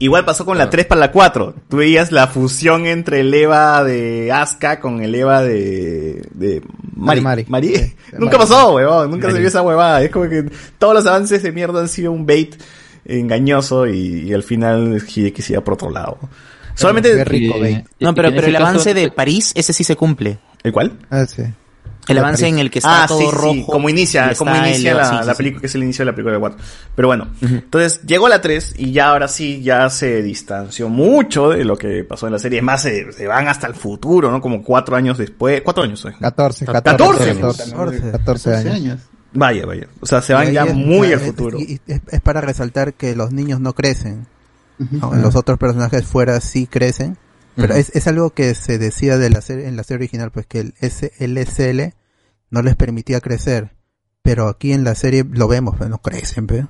[0.00, 1.54] Igual pasó con la 3 para la 4.
[1.68, 6.62] Tú veías la fusión entre el Eva de Asuka con el Eva de, de
[6.96, 7.20] Mari.
[7.20, 7.44] Mari.
[7.48, 7.76] Mari.
[7.76, 8.48] Sí, Nunca Mari.
[8.48, 9.10] pasó, weón.
[9.10, 9.40] Nunca se Mari.
[9.40, 10.02] vio esa huevada.
[10.02, 12.56] Es como que todos los avances de mierda han sido un bait
[13.04, 16.18] engañoso y, y al final Hideki se iba por otro lado.
[16.74, 17.14] Solamente...
[17.14, 17.84] Qué rico, bait.
[18.00, 20.38] No, pero, pero el avance de París, ese sí se cumple.
[20.62, 20.98] ¿El cuál?
[21.10, 21.42] Ah, sí.
[22.10, 23.72] El avance en el que está ah, todo sí, sí, sí, rojo.
[23.72, 25.36] como inicia, como inicia el- la, sí, sí, la sí.
[25.38, 26.58] película, que es el inicio de la película de 4.
[26.94, 31.64] Pero bueno, entonces llegó la 3 y ya ahora sí, ya se distanció mucho de
[31.64, 32.58] lo que pasó en la serie.
[32.58, 34.40] Es más, se, se van hasta el futuro, ¿no?
[34.40, 36.04] Como cuatro años después, cuatro años.
[36.04, 36.12] ¿eh?
[36.20, 37.36] 14, 14.
[37.36, 37.70] 14, 14.
[38.10, 39.00] 14, 14 años.
[39.32, 39.86] Vaya, vaya.
[40.00, 41.58] O sea, se van ahí ya es- muy sea, al es- futuro.
[41.60, 44.26] y- y es, es para resaltar que los niños no crecen.
[44.78, 45.14] ¿no?
[45.14, 47.16] Los otros personajes fuera sí crecen.
[47.56, 47.80] Pero Ujú.
[47.80, 50.60] es, es algo que se decía de la serie, en la serie original, pues que
[50.60, 51.92] el SLSL
[52.50, 53.76] no les permitía crecer.
[54.22, 56.64] Pero aquí en la serie lo vemos, pues no crecen, pues.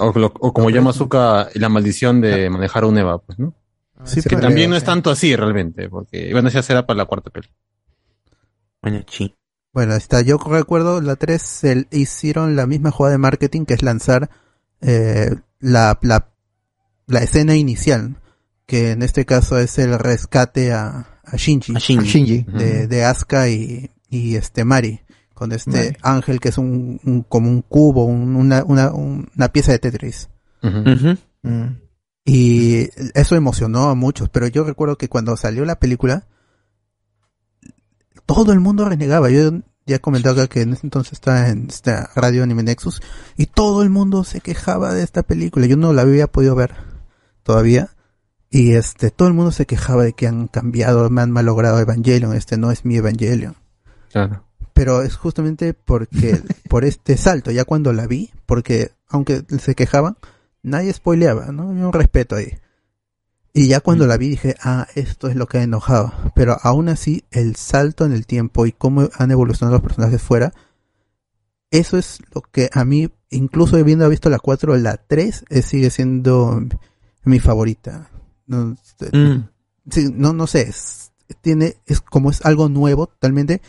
[0.00, 3.54] O, lo- o como llama Azuka, la maldición de manejar un Eva, pues, ¿no?
[4.04, 7.04] Sí, que pero- también no es tanto así realmente, porque bueno, ya será para la
[7.06, 7.48] cuarta peli.
[8.82, 9.34] Bueno, sí.
[9.72, 10.20] Bueno, está.
[10.20, 14.30] Yo recuerdo la 3 el- hicieron la misma jugada de marketing que es lanzar
[14.80, 16.32] eh, la, la,
[17.06, 18.16] la escena inicial,
[18.66, 22.04] que en este caso es el rescate a, a Shinji, A Shinji.
[22.06, 22.42] A Shinji.
[22.58, 25.00] de, de Asuka y, y este Mari,
[25.34, 29.72] con este ángel que es un, un- como un cubo, un- una, una, una pieza
[29.72, 30.28] de Tetris.
[31.42, 31.66] Mm.
[32.24, 36.26] Y eso emocionó a muchos, pero yo recuerdo que cuando salió la película,
[38.26, 39.30] todo el mundo renegaba.
[39.30, 39.50] Yo
[39.86, 43.02] ya he comentado acá que en ese entonces estaba en esta radio Anime Nexus
[43.36, 45.66] y todo el mundo se quejaba de esta película.
[45.66, 46.74] Yo no la había podido ver
[47.42, 47.90] todavía.
[48.50, 52.34] Y este, todo el mundo se quejaba de que han cambiado, me han malogrado Evangelion,
[52.36, 53.56] este no es mi Evangelion.
[54.12, 54.44] Claro.
[54.74, 60.16] Pero es justamente porque, por este salto, ya cuando la vi, porque aunque se quejaban,
[60.62, 61.70] nadie spoileaba, ¿no?
[61.70, 62.58] Había un respeto ahí.
[63.52, 66.12] Y ya cuando la vi dije, ah, esto es lo que ha enojado.
[66.34, 70.52] Pero aún así, el salto en el tiempo y cómo han evolucionado los personajes fuera,
[71.70, 75.90] eso es lo que a mí, incluso habiendo visto la 4, la 3 eh, sigue
[75.90, 76.62] siendo
[77.24, 78.10] mi favorita.
[78.46, 79.48] No, este, Mm.
[79.90, 83.62] sí, no, no sé, es, tiene, es como es algo nuevo totalmente,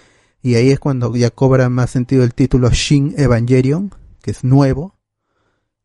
[0.45, 3.91] y ahí es cuando ya cobra más sentido el título Shin Evangelion,
[4.21, 4.95] que es nuevo,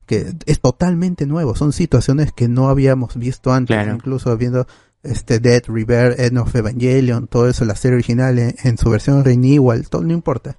[0.07, 3.95] que es totalmente nuevo, son situaciones que no habíamos visto antes, Claro.
[3.95, 4.67] incluso viendo
[5.03, 9.25] este Dead River, End of Evangelion, todo eso, la serie original en, en su versión
[9.25, 10.59] renewal, todo no importa,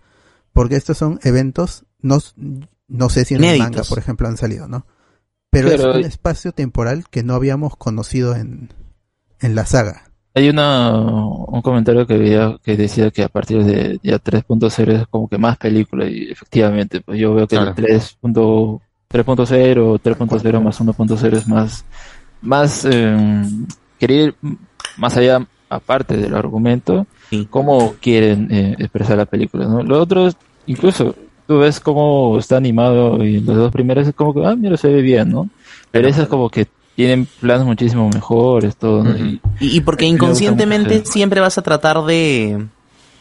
[0.52, 2.18] porque estos son eventos, no,
[2.88, 4.86] No sé si en el manga, por ejemplo, han salido, ¿no?
[5.52, 8.70] Pero, Pero- es un espacio temporal que no habíamos conocido en,
[9.42, 10.11] en la saga.
[10.34, 15.08] Hay una, un comentario que veía que decía que a partir de ya 3.0 es
[15.08, 17.74] como que más película y efectivamente, pues yo veo que Claro.
[17.76, 18.80] el 3.0,
[19.12, 21.86] 3.0, 3.0 más 1.0 es más,
[22.42, 23.44] más, eh,
[24.00, 24.36] querer ir
[24.98, 27.06] más allá aparte del argumento,
[27.50, 29.84] cómo quieren eh, expresar la película, ¿no?
[29.84, 30.36] Lo otro es,
[30.66, 31.16] incluso,
[31.48, 34.90] tú ves cómo está animado y los dos primeros es como que, ah, mira, se
[34.90, 35.50] ve bien, ¿no?
[35.92, 39.18] Pero eso es como que tienen planos muchísimo mejores, todo, ¿no?
[39.18, 42.66] Y- Y, y porque inconscientemente siempre vas a tratar de,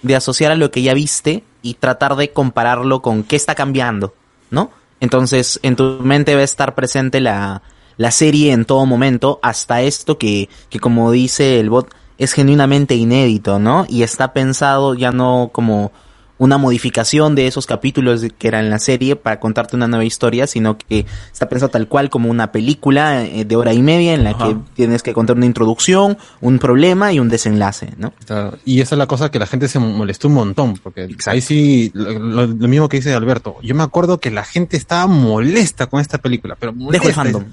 [0.03, 4.15] de asociar a lo que ya viste y tratar de compararlo con qué está cambiando,
[4.51, 4.71] ¿no?
[5.01, 7.63] Entonces, en tu mente va a estar presente la,
[7.97, 12.97] la serie en todo momento, hasta esto que, que como dice el bot, es genuinamente
[12.97, 13.87] inédito, ¿no?
[13.89, 15.91] Y está pensado ya no como
[16.41, 20.47] una modificación de esos capítulos que eran en la serie para contarte una nueva historia,
[20.47, 24.25] sino que está pensado tal cual como una película eh, de hora y media en
[24.25, 24.49] la Ajá.
[24.49, 28.15] que tienes que contar una introducción, un problema y un desenlace, ¿no?
[28.25, 31.43] Claro, Y esa es la cosa que la gente se molestó un montón, porque ahí
[31.43, 36.01] sí, lo, mismo que dice Alberto, yo me acuerdo que la gente estaba molesta con
[36.01, 37.13] esta película, pero Dejo el molesta.
[37.13, 37.45] fandom.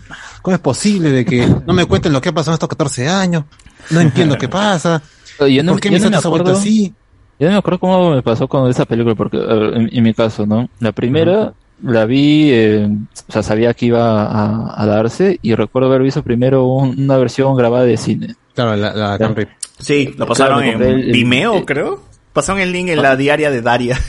[0.42, 3.10] ¿Cómo es posible de que no me cuenten lo que ha pasado en estos 14
[3.10, 3.44] años?
[3.90, 5.04] No entiendo qué pasa.
[5.40, 6.94] Yo no, ¿Por qué yo mi no me acuerdo, así?
[7.40, 10.46] Yo no me acuerdo cómo me pasó con esa película, porque en, en mi caso,
[10.46, 10.70] ¿no?
[10.80, 12.90] La primera la vi, eh,
[13.28, 17.18] o sea, sabía que iba a, a darse y recuerdo haber visto primero un- una
[17.18, 18.36] versión grabada de cine.
[18.56, 19.50] Claro, la, la Cam Rip.
[19.80, 22.02] Sí, lo pasaron Claro, en el- Vimeo, el- creo.
[22.34, 24.00] Pasaron el link en la diaria de Daria.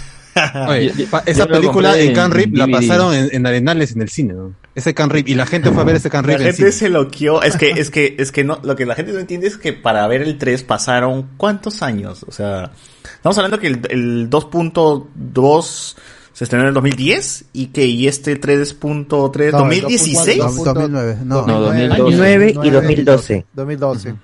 [0.69, 0.93] Oye,
[1.27, 4.35] esa la película en Can en Rip la pasaron en, en Arenales en el cine,
[4.35, 4.53] ¿no?
[4.79, 6.71] Ese Can Rip, y la gente fue a ver ese Can La Rip en gente
[6.71, 7.43] se loqueó.
[7.43, 9.73] Es que, es que, es que no, lo que la gente no entiende es que
[9.73, 12.25] para ver el 3 pasaron ¿cuántos años?
[12.29, 12.71] O sea,
[13.03, 15.97] estamos hablando que el, el 2.2
[16.33, 20.39] se estrenó en el 2010 y que, y este 3.3, No, 2016.
[20.39, 21.45] 2009, no.
[21.45, 21.99] No, 2012.
[22.01, 23.47] 2009 y 2012.
[23.53, 24.15] 2012.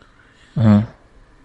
[0.55, 0.89] Ajá.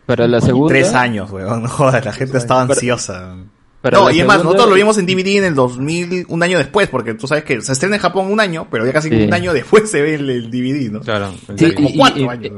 [0.05, 0.69] Para la segunda.
[0.69, 1.63] Tres años, weón.
[1.63, 3.37] No jodas, la gente estaba ansiosa.
[3.81, 6.57] Para no, y es más, nosotros lo vimos en DVD en el 2000, un año
[6.57, 9.15] después, porque tú sabes que se estrena en Japón un año, pero ya casi Sí.
[9.23, 10.99] un año después se ve el, el DVD, ¿no?
[11.01, 11.33] Claro.
[11.57, 12.51] Sí, como y- cuatro y- años.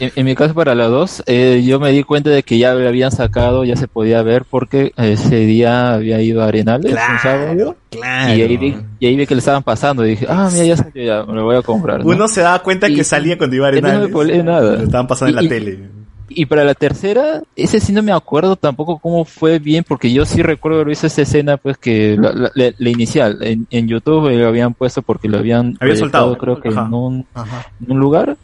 [0.00, 2.74] En, en mi caso para la 2, eh, yo me di cuenta de que ya
[2.74, 7.18] lo habían sacado, ya se podía ver porque ese día había ido a Arenales un
[7.22, 8.34] sábado claro.
[8.34, 10.76] y ahí vi, y ahí vi que le estaban pasando y dije, ah, mira, ya
[10.76, 12.00] salió, ya me lo voy a comprar.
[12.04, 12.06] ¿no?
[12.10, 14.12] Uno se daba cuenta que salía cuando iba a y no me Arenales.
[14.12, 14.76] colé nada.
[14.76, 15.78] Lo estaban pasando en la Y- y- tele.
[16.28, 20.24] Y para la tercera, ese sí no me acuerdo tampoco cómo fue bien, porque yo
[20.24, 23.86] sí recuerdo haber visto esa escena, pues que la, la- la- la inicial en, en
[23.88, 26.36] YouTube lo habían puesto porque lo habían Había soltado.
[26.38, 26.86] creo que Ajá.
[26.86, 27.26] en un,
[27.84, 28.36] en un lugar.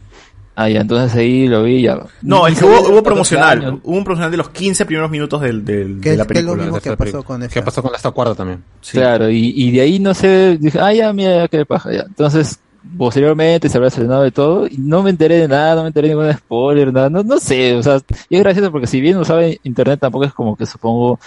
[0.53, 1.97] Ah, ya, entonces ahí lo vi ya.
[2.21, 3.59] No, es que hubo, hubo promocional.
[3.63, 3.79] años.
[3.83, 6.43] Hubo un promocional de los 15 primeros minutos del, del- Que de la que es
[6.43, 6.55] lo película.
[6.63, 7.23] mismo que esta pasó película.
[7.23, 7.53] con esa.
[7.53, 8.63] ¿Qué pasó con esta cuarta también?
[8.91, 12.01] Claro, y, y de ahí no sé, dije, ah, ya, mira, ya, qué paja, ya.
[12.03, 12.59] Entonces,
[12.97, 16.07] posteriormente se habrá estrenado de todo, y no me enteré de nada, no me enteré
[16.09, 19.17] de ningún spoiler, nada, no, no sé, o sea, y es gracioso porque si bien
[19.17, 21.19] usaba internet tampoco es como que supongo,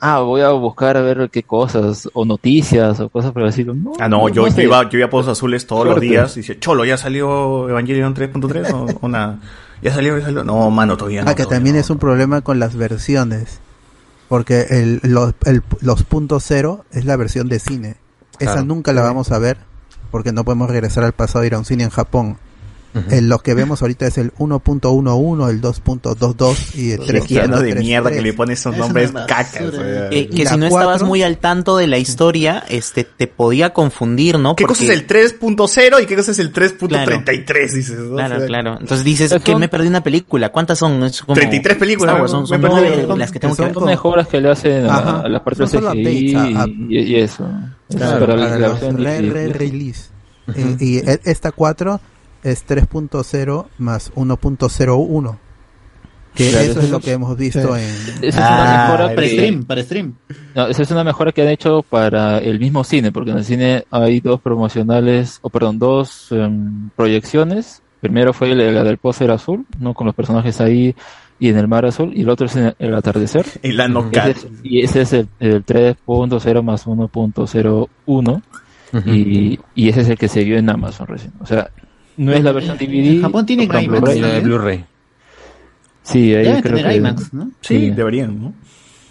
[0.00, 3.92] ah, voy a buscar a ver qué cosas, o noticias, o cosas por decirlo, no.
[3.98, 6.84] Ah, no, yo, iba, yo iba a Pozos Azules todos los días y decía, Cholo,
[6.84, 9.38] ¿ya salió Evangelion 3.3 o, o nada?
[9.82, 10.44] ¿Ya salió, ya salió?
[10.44, 11.30] No, mano, todavía no.
[11.30, 11.80] Ah, que todavía también no.
[11.80, 13.60] es un problema con las versiones.
[14.28, 17.96] Porque el, los, el- los punto cero es la versión de cine.
[18.38, 19.58] Esa nunca la vamos a ver
[20.12, 22.38] porque no podemos regresar al pasado ir a un cine en Japón.
[23.10, 27.80] El- lo que vemos ahorita es el 1.11, el 2.22 y el Cristiano de 3.33.
[27.80, 29.48] mierda que le pone esos Es nombres cacas.
[29.50, 30.10] sea.
[30.10, 33.70] Que, La si no cuatro- estabas muy al tanto de la historia, este, te podía
[33.72, 34.56] confundir, ¿no?
[34.56, 37.72] ¿Qué cosa es el 3.0 y qué cosa es el 3.33?
[37.74, 38.16] Dices, ¿no?
[38.16, 38.76] Claro, O sea, claro.
[38.80, 40.50] Entonces dices Son- que me perdí una película.
[40.50, 41.02] ¿Cuántas son?
[41.04, 43.62] Es como 33 películas, Wars, son, me son perdí nueve de- películas que tengo que
[43.62, 43.74] ver.
[43.74, 45.20] Son mejoras que le hacen a, Ajá.
[45.20, 47.48] a la parte Son del solo CGI updates a- a- y, y eso.
[47.88, 50.10] Claro, Para la- para la los versión re- de- re- release.
[50.54, 52.00] Eh, y e- esta 4
[52.42, 55.36] es 3.0 más 1.01.
[56.34, 57.84] Que Claro, eso eso es lo que hemos visto en...
[57.84, 60.14] Esa es Ah, una mejora Para stream, para stream.
[60.54, 63.44] No, esa es una mejora que han hecho para el mismo cine, porque en el
[63.44, 67.82] cine hay dos promocionales, o perdón, dos em, proyecciones.
[68.00, 69.92] Primero fue la, la del póster azul, ¿no?
[69.92, 70.94] Con los personajes ahí
[71.38, 73.44] y en el mar azul, y el otro es en el, el atardecer.
[73.62, 74.36] Y la Ese knockout.
[74.36, 78.42] es- y ese es el, el 3.0 más 1.01,
[79.06, 81.32] y, y ese es el que se vio en Amazon recién.
[81.40, 81.70] O sea,
[82.16, 83.16] no es la versión DVD.
[83.16, 84.40] En Japón perdón, IMAX, Blu-ray.
[84.42, 84.84] Blu-ray.
[86.02, 86.96] Sí, ahí Deben creo tener que...
[86.98, 87.44] IMAX, ¿no?
[87.60, 87.90] Sí, Sí.
[87.90, 88.52] deberían, ¿no?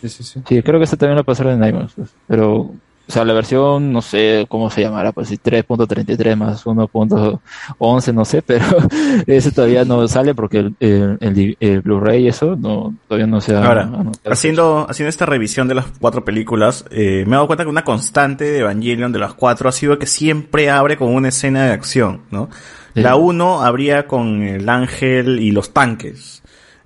[0.01, 0.41] Sí, sí, sí.
[0.47, 2.09] Sí, creo que ese también lo pasaron en IMAX, pues.
[2.27, 2.71] pero
[3.07, 8.23] O sea, la versión, no sé cómo se llamará, pues si 3.33 más 1.11, no
[8.25, 8.65] sé, pero
[9.27, 13.41] ese todavía no sale porque el, el, el- el Blu-ray y eso no, todavía no
[13.41, 13.89] se ha Ahora,
[14.25, 17.83] haciendo, haciendo esta revisión de las cuatro películas, eh, me he dado cuenta que una
[17.83, 21.71] constante de Evangelion de las cuatro ha sido que siempre abre con una escena de
[21.73, 22.49] acción, ¿no?
[22.93, 23.01] Sí.
[23.01, 26.41] La uno abría con el ángel y los tanques.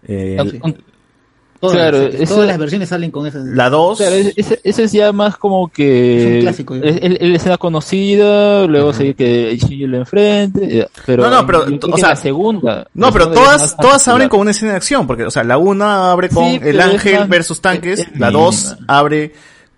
[0.07, 0.37] Eh.
[1.59, 3.39] Todas, Claro, las, todas las versiones salen con esa.
[3.39, 3.97] La 2.
[3.97, 6.83] Claro, ese, es ya más como que Es un clásico, ya.
[6.89, 11.29] es, es- es la escena conocida, luego sigue que Shinji lo enfrente, eh, pero No,
[11.31, 12.87] no, pero, o sea, la segunda.
[12.93, 16.11] No, pero todas, todas abren con una escena de acción, porque, o sea, la una
[16.11, 18.31] abre con Sí, el ángel versus tanques, es la mínima.
[18.31, 19.33] dos abre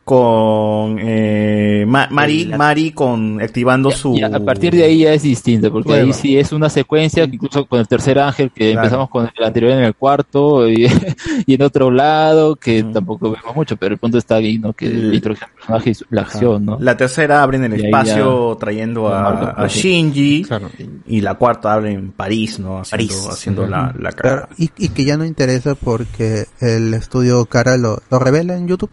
[0.08, 5.24] con eh, Ma- Mari, Mari con activando su Ya, a partir de ahí ya es
[5.24, 8.80] distinto, porque ahí sí es una secuencia, que incluso con el tercer ángel, que Claro.
[8.86, 10.88] empezamos con el anterior en el cuarto y,
[11.46, 14.72] y en otro lado, que tampoco vemos mucho, pero el punto está ahí, ¿no?
[14.72, 16.78] Que la introducción personaje y la acción, ¿no?
[16.80, 19.74] La tercera abre en el Y espacio ya- trayendo a, pues.
[19.74, 20.46] Shinji
[21.08, 22.80] y la cuarta abre en París, ¿no?
[22.80, 23.28] Haciendo, París.
[23.30, 24.48] haciendo la, la cagada.
[24.58, 28.90] y, y que ya no interesa porque el estudio Cara lo, lo revela en YouTube.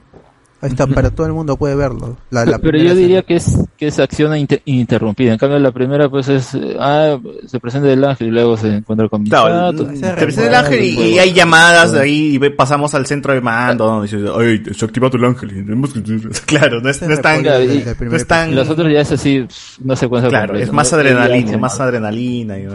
[0.65, 2.17] Ahí está, para todo el mundo puede verlo.
[2.31, 3.23] La, la pero yo diría escena.
[3.23, 5.33] que es que es acción inter- ininterrumpida.
[5.33, 6.55] En cambio, la primera, pues es.
[6.55, 9.91] eh, Ah, se presenta el ángel y luego se encuentra con Claro, Misato.
[9.91, 13.05] el- se presenta el ángel y, y hay llamadas de ahí y ve- pasamos al
[13.07, 15.51] centro de mando donde dice, ay, se ha activado el ángel.
[15.51, 16.03] y tenemos que-".
[16.47, 19.13] Claro, no es, no es tan, Claro, y- no es tan, los otros ya es
[19.13, 19.47] así,
[19.85, 20.99] una secuencia Claro, completa, es más ¿no?
[20.99, 22.59] adrenalina, Ya, más adrenalina.
[22.59, 22.67] y-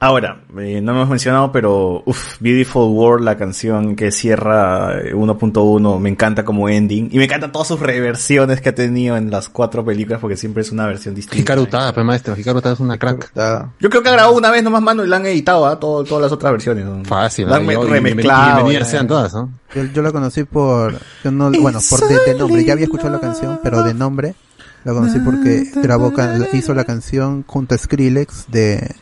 [0.00, 5.98] Ahora, eh, no hemos mencionado, pero uff, Beautiful World, la canción que cierra eh, 1.1,
[6.00, 7.03] me encanta como ending.
[7.12, 10.62] Y me encantan todas sus reversiones que ha tenido en las cuatro películas, porque siempre
[10.62, 11.38] es una versión distinta.
[11.40, 13.30] Hikaru Tada, pues maestro, Hikaru Tada es una crack.
[13.80, 15.78] Yo creo que ha grabado una vez nomás, mano, y la han editado, ¿ah?
[15.78, 16.84] Todo- todas las otras versiones.
[16.84, 17.04] ¿no?
[17.04, 18.54] Fácil, La han me- Y- y remezclado.
[18.56, 18.90] bienvenidas ya.
[18.90, 19.50] sean todas, ¿no?
[19.74, 23.10] Yo, yo la conocí por, yo no, bueno, por de, de nombre, ya había escuchado
[23.10, 24.34] la canción, pero de nombre
[24.84, 26.12] la conocí porque grabó,
[26.52, 28.94] hizo la canción junto a Skrillex de,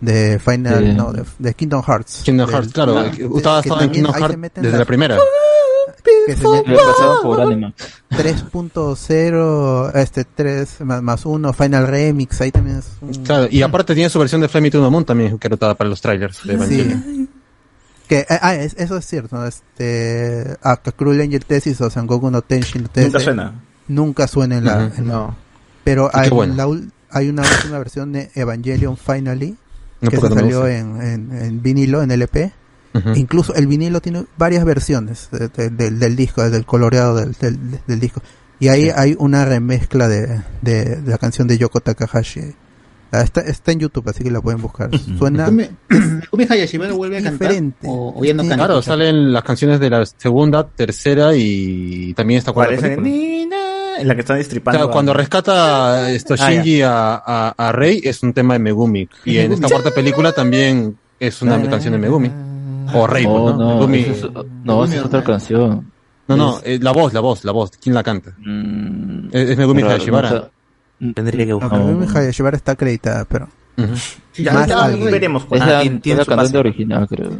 [0.00, 2.22] de Final, De- no, de, de Kingdom Hearts.
[2.24, 5.16] Kingdom Hearts, claro, de- ha que estado en Kingdom Hearts desde las- la primera.
[6.26, 6.42] Que se
[7.22, 7.74] por Animax.
[8.10, 13.94] 3.0, este 3 más, más 1, Final Remix, ahí también es un- Claro, y aparte
[13.94, 16.54] tiene su versión de Flame to the Moon también, Hikaru Tada para los trailers de
[16.54, 17.02] Evangelion.
[17.04, 17.28] Sí.
[18.08, 22.42] Que, eh, ah, es- eso es cierto, este, a Cruel Angel Tesis o Sangoku no
[22.42, 23.54] Tenshin no Nunca suena.
[23.88, 24.94] Nunca suena en la, Ujú.
[25.00, 25.36] en- No.
[25.84, 26.54] pero Y hay, bueno.
[26.54, 26.68] la
[27.10, 29.56] hay una última versión de Evangelion Finally
[30.00, 32.52] No, que se salió en, en, en vinilo, en LP.
[32.94, 33.14] Ujú.
[33.14, 37.58] Incluso el vinilo tiene varias versiones de- de- del- del disco, del coloreado del, del,
[37.86, 38.20] del disco.
[38.60, 42.54] Y ahí hay una remezcla de, de, de la canción de Yoko Takahashi.
[43.10, 44.88] Ah, Está, está en YouTube, así que la pueden buscar.
[45.18, 45.46] Suena
[46.48, 47.48] Hayashibara vuelve a cantar.
[47.48, 47.86] diferente.
[47.88, 48.56] O, o ya no canta.
[48.56, 53.08] Claro, salen las canciones de la segunda, tercera y también esta cuarta Parece película.
[53.08, 54.78] Nina, en la que están destripando.
[54.78, 58.60] Claro, a- cuando rescata esto Ah, Shinji a, a, a Rey es un tema de
[58.60, 59.08] Megumi.
[59.24, 62.30] Y en esta cuarta película también es una canción de Megumi.
[62.94, 63.86] O Rey, pues, Oh, ¿no?
[63.86, 64.26] no, es,
[64.64, 65.90] no, esa es otra canción.
[66.28, 67.70] No, no, Es- eh, la voz, la voz, la voz.
[67.82, 68.32] ¿Quién la canta?
[68.38, 70.30] Mm, Es, es Megumi Hayashibara.
[70.30, 70.50] no, o sea,
[71.14, 71.70] Tendría que No, buscar.
[71.80, 73.94] pero Megumi Hayashibara está acreditada, pero Ujú.
[74.36, 75.44] Ya, más ya veremos.
[75.46, 75.60] pues.
[75.60, 77.30] Esa Ah, es la su cantante original, creo.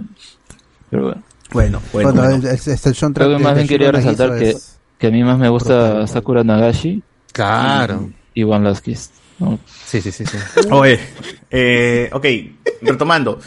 [0.91, 1.23] Pero bueno.
[1.53, 2.13] Bueno, bueno.
[2.13, 2.37] bueno, bueno.
[2.37, 5.23] el, el- el soundtrack Creo que más bien quería resaltar que, es- que a mí
[5.23, 6.07] más me gusta.
[6.07, 8.11] Sakura Nagashi Claro.
[8.35, 9.11] y One Last Kiss.
[9.39, 9.59] ¿no?
[9.87, 10.37] Sí, sí, sí, sí.
[10.71, 10.99] Oye,
[11.51, 12.27] eh, ok,
[12.83, 13.39] retomando.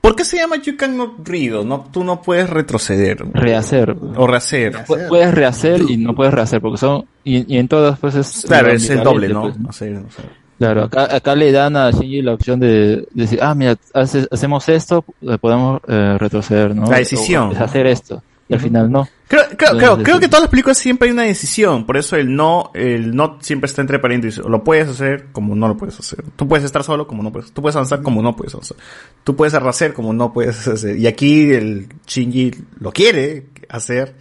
[0.00, 1.64] ¿Por qué se llama You Cannot Read?
[1.64, 3.24] No, tú no puedes retroceder.
[3.34, 3.96] Rehacer.
[4.16, 4.74] O rehacer.
[4.86, 8.44] Pu- Puedes rehacer y no puedes rehacer porque son y, y en todas pues es
[8.46, 10.22] Claro, es el doble, pues, No sé, no sé.
[10.58, 14.68] Claro, acá, acá le dan a Shinji la opción de, decir, ah, mira, hace- hacemos
[14.68, 16.86] esto, eh, podemos eh, retroceder, ¿no?
[16.90, 17.50] La decisión.
[17.50, 18.22] O, es hacer esto.
[18.48, 19.06] Y al final no.
[19.28, 21.84] Creo, creo, creo, Entonces, creo que en todas las películas siempre hay una decisión.
[21.84, 24.42] Por eso el no, el no siempre está entre paréntesis.
[24.42, 26.24] Lo puedes hacer como no lo puedes hacer.
[26.34, 27.52] Tú puedes estar solo como no puedes.
[27.52, 28.78] Tú puedes avanzar como no puedes avanzar.
[29.24, 30.96] Tú puedes arrasar como no puedes hacer.
[30.96, 34.14] Y aquí el Shinji lo quiere hacer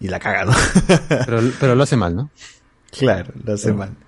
[0.00, 0.52] y la caga, ¿no?
[1.26, 2.30] Pero, pero lo hace mal, ¿no?
[2.90, 3.90] Claro, lo hace mal.
[4.00, 4.04] Ah,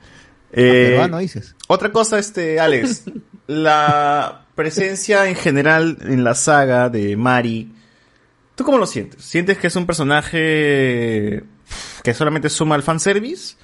[0.53, 1.55] Eh, peruano dices.
[1.69, 3.05] otra cosa, este, Alex,
[3.47, 7.73] la presencia en general en la saga de Mari,
[8.55, 9.25] ¿tú cómo lo sientes?
[9.25, 11.45] ¿Sientes que es un personaje
[12.03, 13.57] que solamente suma al fanservice?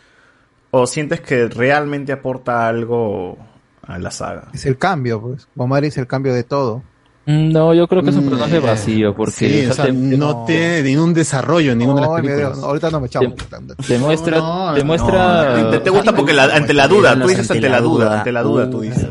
[0.70, 3.38] ¿O sientes que realmente aporta algo
[3.82, 4.48] a la saga?
[4.52, 5.48] Es el cambio, pues.
[5.56, 6.82] Omar es el cambio de todo.
[7.26, 9.84] Mm, no, yo creo que es un mm, personaje eh, vacío porque sí, o sea,
[9.84, 12.58] te, no tiene ningún desarrollo en ninguna de las películas.
[12.62, 13.34] Ahorita no me echamos.
[13.36, 15.82] Te, te muestra, te muestra.
[15.82, 18.70] Te, gusta porque la, ante la duda, tú dices ante la duda, ante la duda,
[18.70, 19.06] tú dices.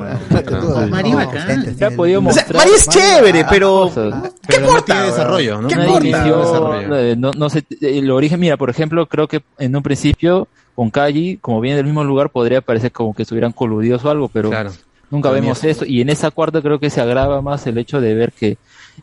[0.89, 4.85] María es chévere, pero ah, ¿qué corta?
[4.85, 5.67] Tiene desarrollo, ¿no?
[5.67, 5.75] ¿Qué?
[5.75, 10.47] No, eh, no sé, eh, el origen, mira, por ejemplo, creo que en un principio
[10.75, 14.29] con Kaji, como viene del mismo lugar, podría parecer como que estuvieran coludidos o algo,
[14.29, 14.71] pero claro.
[15.11, 15.85] Nunca vemos eso.
[15.85, 18.57] Y en esa cuarta creo que se agrava más el hecho de ver que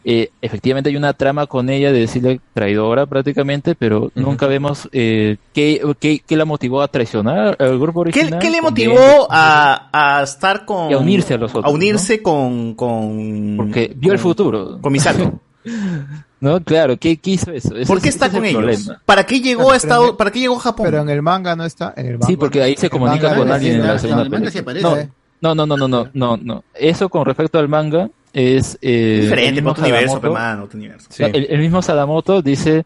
[0.05, 5.37] eh, efectivamente hay una trama con ella de decirle traidora prácticamente, pero nunca vemos eh,
[5.53, 8.39] qué, qué, qué, la motivó a traicionar al grupo original.
[8.39, 10.91] ¿Qué, le motivó a, a, estar con...
[10.91, 11.65] Y a unirse a los otros.
[11.65, 12.23] A unirse ¿no?
[12.23, 13.55] con, con...
[13.57, 14.79] Porque vio el futuro.
[14.81, 14.95] Con
[16.39, 17.71] No, claro, ¿qué, qué hizo eso?
[17.87, 18.93] ¿Por qué está con ellos?
[19.07, 20.85] ¿Para qué llegó a Estado, para qué llegó a Japón?
[20.85, 22.27] Pero en el manga no está, en el manga.
[22.27, 24.81] Sí, porque ahí se comunica con alguien en la segunda no, película.
[24.81, 24.97] No,
[25.41, 26.65] no, no, no, no, no, no, no.
[26.75, 28.79] Eso con respecto al manga es...
[28.81, 31.09] Eh, Diferente, otro universo, pero man, universo.
[31.19, 32.85] El, mismo Sadamoto dice...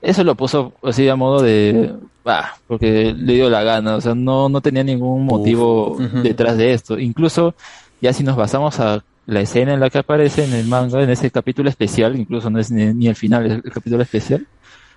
[0.00, 1.94] Eso lo puso así a modo de...
[2.24, 3.96] Bah, porque le dio la gana.
[3.96, 6.98] O sea, no, no tenía ningún motivo detrás de esto.
[6.98, 7.54] Incluso,
[8.00, 11.10] ya si nos basamos a la escena en la que aparece en el manga, en
[11.10, 14.46] ese capítulo especial, incluso no es ni, el final, es el capítulo especial,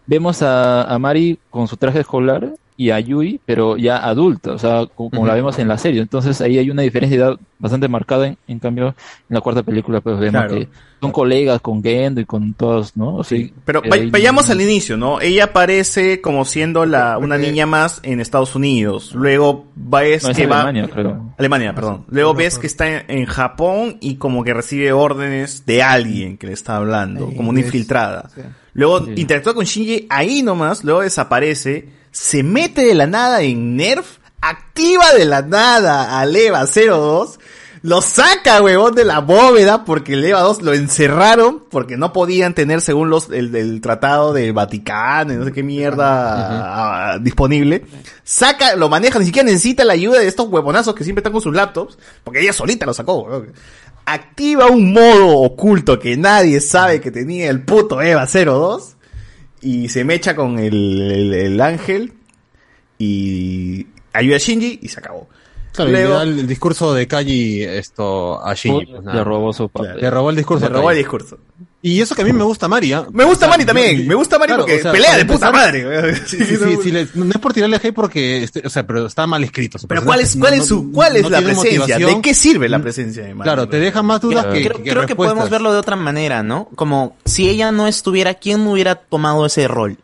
[0.07, 4.59] vemos a, a Mari con su traje escolar y a Yui, pero ya adulta, o
[4.59, 6.01] sea, como, la vemos en la serie.
[6.01, 8.95] Entonces ahí hay una diferencia de edad bastante marcada, en, cambio, en
[9.33, 10.67] la cuarta película pues vemos que
[10.99, 13.23] son colegas con Gendo y con todos, ¿no?
[13.23, 13.53] Sí.
[13.63, 13.81] Pero
[14.11, 15.21] vayamos al inicio, ¿no?
[15.21, 20.37] Ella aparece como siendo la una niña más en Estados Unidos, luego ves no, es
[20.37, 21.33] que Alemania, va...
[21.37, 22.05] Alemania, perdón.
[22.09, 26.53] Luego ves que está en, Japón y como que recibe órdenes de alguien que le
[26.53, 28.29] está hablando, como una infiltrada.
[28.73, 34.19] Luego interactúa con Shinji ahí nomás, luego desaparece se mete de la nada en Nerf,
[34.39, 37.39] activa de la nada al EVA 02,
[37.81, 42.53] lo saca, huevón, de la bóveda porque el EVA 2 lo encerraron porque no podían
[42.53, 47.85] tener, según los, el, el tratado del Vaticano y no sé qué mierda ah, disponible.
[48.23, 51.41] Saca, lo maneja, ni siquiera necesita la ayuda de estos huevonazos que siempre están con
[51.41, 53.43] sus laptops, porque ella solita lo sacó.
[54.05, 58.94] Activa un modo oculto que nadie sabe que tenía el puto EVA 02
[59.65, 62.13] y se mecha con el, el, el ángel
[62.99, 65.27] y ayuda a Shinji y se acabó.
[65.75, 68.85] Claro, da el discurso de Calle esto a Shinji.
[68.85, 69.97] Pues, le robó su papel.
[69.99, 70.67] Le robó el discurso.
[70.67, 71.37] Le robó el discurso.
[71.85, 72.93] Y eso que a mí me gusta Mari.
[72.93, 73.05] ¿ah?
[73.11, 75.83] Me gusta o Mari también, me gusta Mari porque pelea de puta madre.
[77.13, 79.77] No es por tirarle hate porque, este, o sea, pero está mal escrito.
[79.87, 81.99] Pero ¿cuál es, cuál es, su, cuál es la presencia?
[81.99, 83.47] ¿De qué sirve la mm, presencia de Mari?
[83.47, 86.69] Claro, te deja más dudas creo, que, creo, que podemos verlo de otra manera, ¿no?
[86.73, 89.99] Como si ella no estuviera, ¿quién hubiera tomado ese rol?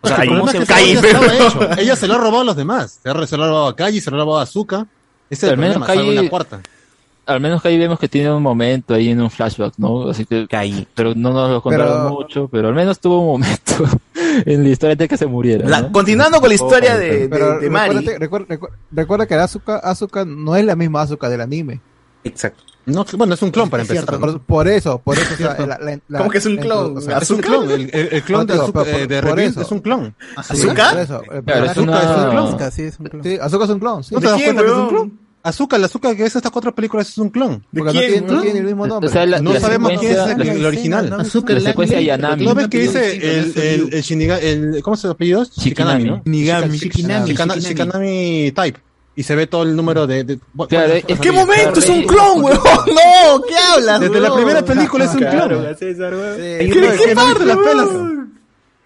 [0.00, 0.14] O se...
[0.24, 3.00] ella, se lo ha se lo ha robado a los demás.
[3.02, 4.86] Se lo ha robado a Calle, se lo ha robado a Azuka.
[5.30, 6.70] Este es el al menos problema, que hay.
[7.26, 10.08] Al menos que ahí vemos que tiene un momento ahí en un flashback, ¿no?
[10.08, 10.86] Así que, Caí.
[10.94, 13.72] pero no nos lo contaron mucho, pero al menos tuvo un momento
[14.46, 15.90] en la historia de que se muriera.
[15.90, 17.98] Continuando con la historia de, de, de Mari.
[18.18, 18.56] Recuerda,
[18.92, 21.80] recuerda, que Azuka, Azuka no es la misma Azuka del anime.
[22.22, 22.62] Exacto.
[22.86, 24.04] No, bueno, es un clon para empezar.
[24.04, 25.34] Cierto, por, por, eso, por eso.
[25.34, 26.96] o sea, la, la, la, ¿Cómo que es un clon?
[26.96, 27.68] O sea, es un clon.
[27.68, 29.60] El, el, el clon no, de, Azuka, eh, de por eso.
[29.60, 30.14] es un clon.
[30.36, 30.98] ¿Azúcar?
[30.98, 31.20] Eso.
[31.32, 31.94] Eh, es, un clon.
[31.94, 33.24] Azuka, sí, es un clon.
[33.24, 34.02] Sí, Azúcar es un clon.
[34.10, 35.26] ¿No te das cuenta que es un clon?
[35.42, 37.64] Azúcar, el azúcar que ves estas cuatro películas es un clon.
[37.72, 39.08] Porque no tiene, no tiene, el mismo nombre.
[39.08, 41.08] O sea, la, no la sabemos quién es el, el original.
[41.08, 42.44] No, azúcar, la secuencia Yanami.
[42.44, 44.44] ¿No ves que dice el, el, el Shinigami?
[44.44, 45.44] El, ¿Cómo se apellida?
[45.44, 46.22] Shikanami, ¿no?
[46.24, 47.32] Shikanami.
[47.60, 48.80] Shikanami Type
[49.16, 50.24] y se ve todo el número de.
[50.24, 51.80] de pues, qué momento?
[51.80, 52.62] ¡Es un clon, huevón!
[52.86, 53.42] ¡No!
[53.42, 54.00] ¿Qué hablas?
[54.00, 55.76] Desde la primera película es un clon.
[55.76, 58.35] César, weón.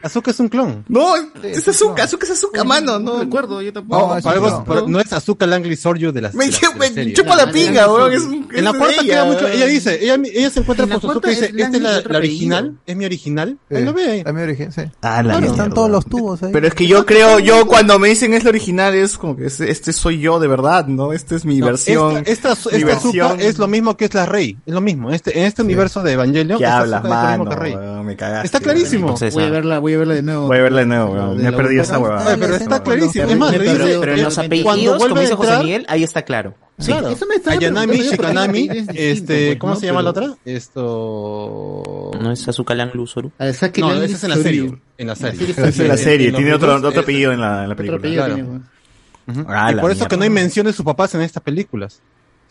[0.02, 0.84] Azuka es un clon.
[0.88, 2.98] No, es Azuka, Azuka es Azuka, mano.
[2.98, 4.18] No recuerdo, yo tampoco.
[4.20, 6.34] No, no es Azuka Langley Soryu de las.
[6.34, 6.50] Me,
[7.12, 8.48] chupa la pinga, weón.
[8.52, 9.46] En la puerta queda mucho.
[9.46, 13.04] Ella dice, ella, se encuentra con Azuka y dice, esta es la, original, es mi
[13.04, 13.58] original.
[13.70, 14.22] Ahí lo ve ahí.
[14.26, 14.82] Es mi original, sí.
[15.02, 16.52] Ah, la están todos los tubos ahí.
[16.52, 19.46] Pero es que yo creo, yo cuando me dicen es la original, es como que
[19.46, 21.12] este, este soy yo de verdad, ¿no?
[21.12, 22.22] Esta es mi versión.
[22.26, 24.56] Esta, Azuka es lo mismo que es la Rey.
[24.64, 25.10] Es lo mismo.
[25.10, 26.58] Este, en este universo de Evangelio.
[26.58, 28.04] ¿Qué hablas, mano?
[28.04, 28.46] Me cagaste.
[28.46, 29.14] Está clarísimo.
[29.32, 29.50] Voy a ah.
[29.50, 30.46] verla, voy a verla de nuevo.
[30.46, 31.36] Voy a verla de nuevo, weón.
[31.38, 32.36] Me he perdido esa huevada.
[32.36, 33.28] Pero está clarísimo.
[33.28, 36.54] Es más, pero, pero en los apellidos, como dice José Miguel, ahí está claro.
[36.78, 37.08] Sí, claro.
[37.10, 40.34] eso me está Ayanami, Shikanami, este, ¿cómo se llama la otra?
[40.46, 42.10] Esto...
[42.18, 43.32] ¿No es Azucalan Luzoru?
[43.38, 44.78] No, esa es en la serie.
[44.96, 45.50] En la serie.
[45.50, 47.98] Es en la serie, tiene otro, otro eh, apellido en la, en la película.
[47.98, 48.60] Otro apellido
[49.80, 52.00] por eso que no hay menciones de sus papás en estas películas.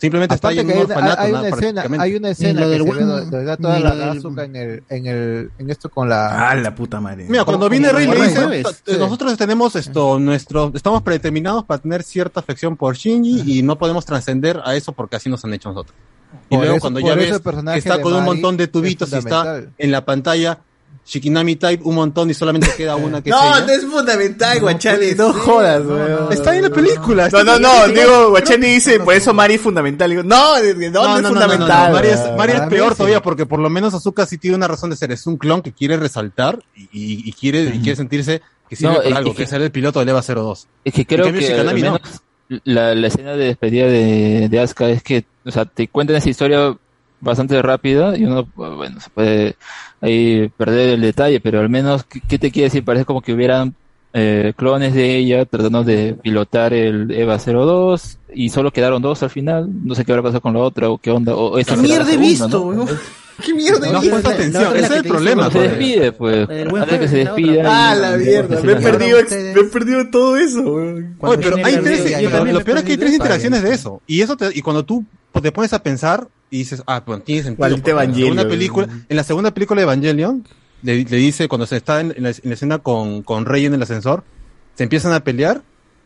[0.00, 3.04] Simplemente Aparte está que hay, una, hay, una escena, hay una escena que del se
[3.04, 6.50] ve, de toda la, azúcar en el, en el, en esto con la.
[6.50, 7.26] Ah, la puta madre.
[7.28, 12.02] Mira, cuando viene Rey le dice, eh, nosotros tenemos esto, nuestro, estamos predeterminados para tener
[12.02, 15.68] cierta afección por Shinji y no podemos trascender a eso porque así nos han hecho
[15.68, 15.94] nosotros.
[16.48, 19.90] Y luego cuando ya ves que está con un montón de tubitos y está en
[19.90, 20.60] la pantalla,
[21.06, 25.12] Shikinami Type un montón y solamente queda una que es No, no es fundamental, Guachani,
[25.16, 26.10] no jodas, no, weón.
[26.26, 26.30] no.
[26.30, 30.08] Está en la película, No, no, no, digo, Guachani dice, por eso Mari es fundamental.
[30.10, 31.92] Digo, no, no, no, es fundamental.
[31.92, 32.20] Mari es.
[32.36, 32.98] Mari peor sí.
[32.98, 35.10] todavía porque por lo menos Azuka sí tiene una razón de ser.
[35.10, 38.92] Es un clon que quiere resaltar y, y- y quiere, y quiere sentirse que sirve
[38.92, 40.68] No, para es- algo, que que- es ser el piloto del EVA 02.
[40.84, 41.92] Es que creo cambio, que al Shikanami no.
[41.94, 42.20] menos
[42.64, 46.28] la, la escena de despedida de, de Asuka es que, o sea, te cuentan esa
[46.30, 46.76] historia
[47.20, 49.56] bastante rápida y uno, bueno, se puede
[50.00, 52.84] ahí perder el detalle, pero al menos, ¿qué, qué te quiere decir?
[52.84, 53.74] Parece como que hubieran
[54.12, 59.30] eh, clones de ella tratando de pilotar el EVA 02 y solo quedaron dos al
[59.30, 59.68] final.
[59.84, 61.34] No sé qué habrá pasado con la otra o qué onda.
[61.34, 62.86] O esta ¿Qué mierda he segunda, visto, ¿no?
[63.44, 64.14] ¿Qué mierda he No visto?
[64.14, 65.44] puesto atención, ese es el problema.
[65.46, 65.70] Se pues.
[65.70, 66.48] despide, pues.
[66.50, 67.62] Antes que se despida.
[67.90, 71.16] Ah, la mierda, me he perdido, me he perdido todo eso, weón.
[71.20, 72.22] Oye, pero hay tres,
[72.52, 74.02] lo, peor es que hay tres interacciones de eso.
[74.06, 75.04] Y eso te- y cuando tú
[75.40, 77.66] te pones a pensar y dices, ah, pues tiene sentido.
[77.66, 78.28] En la Evangelion.
[78.28, 80.44] segunda película, en la segunda película de Evangelion,
[80.82, 83.66] le, le dice, cuando se está en, en la, en la escena con, con Rey
[83.66, 84.24] en el ascensor,
[84.74, 85.62] se empiezan a pelear.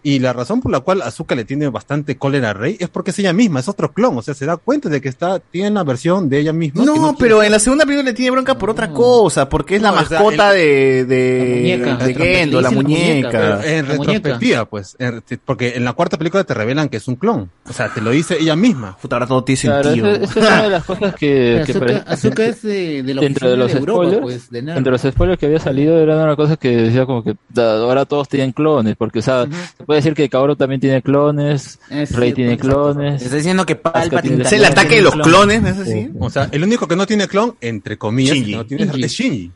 [0.07, 3.11] Y la razón por la cual Azuka le tiene bastante cólera a Rey es porque
[3.11, 4.19] es ella misma, es otro clon.
[4.19, 6.85] O sea, se da cuenta de que está, tiene una versión de ella misma.
[6.85, 9.83] No, quiere pero en la segunda película le tiene bronca por otra cosa, porque es
[9.83, 12.07] la No, sea, mascota el- de, de, La muñeca.
[12.07, 13.61] de Gendo, la Pero muñeca.
[13.65, 17.51] en retrospectiva, pues, en- porque en la cuarta película te revelan que es un clon.
[17.67, 18.97] O sea, te lo dice ella misma.
[19.01, 20.11] Puta, ahora todo tiene Claro, sentido.
[20.11, 23.15] esa, esa es una de las cosas que, que Azuka, parece- Azuka es de, de
[23.15, 25.99] la dentro de los de Europa, spoilers, pues, de entre los spoilers que había salido
[25.99, 29.47] era una cosa que decía como que ahora todos tienen clones, porque o sea,
[29.79, 33.23] se puede decir que Kaoru también tiene clones, Es Rey tiene clones.
[33.23, 35.51] Está diciendo que Palpatine tiene- también tiene clon.
[35.51, 36.11] ¿es así?
[36.19, 38.51] O sea, el único que no tiene clon, entre comillas, Shinji.
[38.53, 39.05] que no tiene Shinji.
[39.05, 39.51] es Shinji.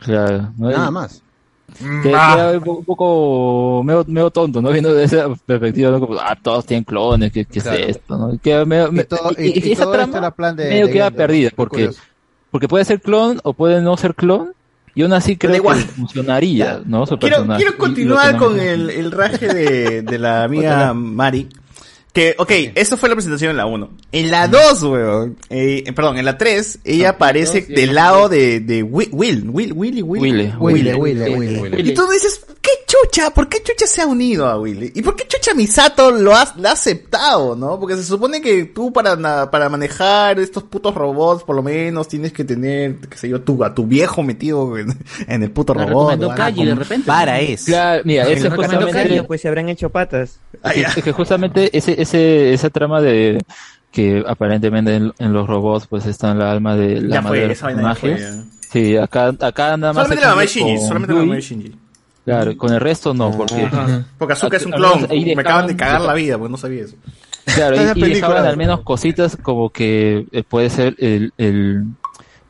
[0.00, 0.70] Claro, ¿no?
[0.70, 1.22] Nada más.
[2.02, 2.34] Que Ah.
[2.58, 4.70] queda un poco, medio, medio tonto, ¿no?
[4.72, 6.00] Viendo desde esa perspectiva, ¿no?
[6.00, 7.78] Como, ah, todos tienen clones, ¿qué, qué Claro.
[7.78, 8.18] es esto?
[8.18, 8.38] ¿no?
[8.42, 10.92] Queda medio- me- todo- y- y- y y esa todo trama plan de- medio de
[10.92, 11.16] queda Gendo.
[11.16, 12.00] perdida, porque, curioso.
[12.50, 14.52] porque puede ser clon o puede no ser clon,
[14.94, 17.06] y aún así creo que funcionaría, ¿no?
[17.06, 21.48] Su Quiero, quiero continuar no- con el, el raje de, de la amiga Mari.
[22.12, 23.90] Que, ok, esto fue la presentación en la 1.
[24.12, 28.82] En la 2, weón, eh, perdón, en la 3, ella aparece del lado de, de
[28.82, 30.52] Wi- Will, Will, Willy, Willy.
[30.58, 30.92] Willy.
[30.92, 30.92] Willy,
[31.58, 31.90] Willy.
[31.90, 33.30] Y tú dices, ¿qué chucha?
[33.30, 34.92] ¿Por qué chucha se ha unido a Willy?
[34.94, 37.80] ¿Y por qué chucha Misato lo ha, lo ha aceptado, no?
[37.80, 42.08] Porque se supone que tú para, na- para manejar estos putos robots, por lo menos,
[42.08, 44.94] tienes que tener, qué sé yo, tu, a tu viejo metido en,
[45.28, 46.18] en el puto robot.
[46.18, 46.34] ¿no?
[46.34, 47.06] Kaji de repente.
[47.06, 47.64] Para eso.
[47.68, 50.38] Claro, mira, ese Recomendó justamente, Caño, pues se habrán hecho patas.
[50.62, 53.38] Ah, es, que- es que justamente ese, ese, esa trama de
[53.90, 57.46] que aparentemente en, en los robots pues está la alma de la Ya madre fue,
[57.48, 58.18] de esa vaina fue.
[58.70, 60.04] Sí, acá, acá nada más.
[60.04, 61.40] Solamente la mamá de Shinji, solamente la mamá de.
[61.40, 61.72] Shinji.
[62.24, 63.62] Claro, con el resto no, porque.
[63.64, 64.04] Ajá.
[64.16, 65.06] Porque Azuka es un clon.
[65.10, 66.96] ahí Me dejaban- acaban de cagar la vida, porque no sabía eso.
[67.44, 71.84] Claro, y, y dejaban al menos cositas como que eh, puede ser el, el,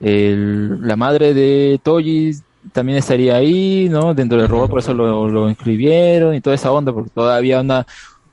[0.01, 2.33] el- la madre de Toji
[2.73, 4.15] también estaría ahí, ¿no?
[4.15, 7.87] Dentro del robot, por eso lo, lo inscribieron y toda esa onda, porque todavía una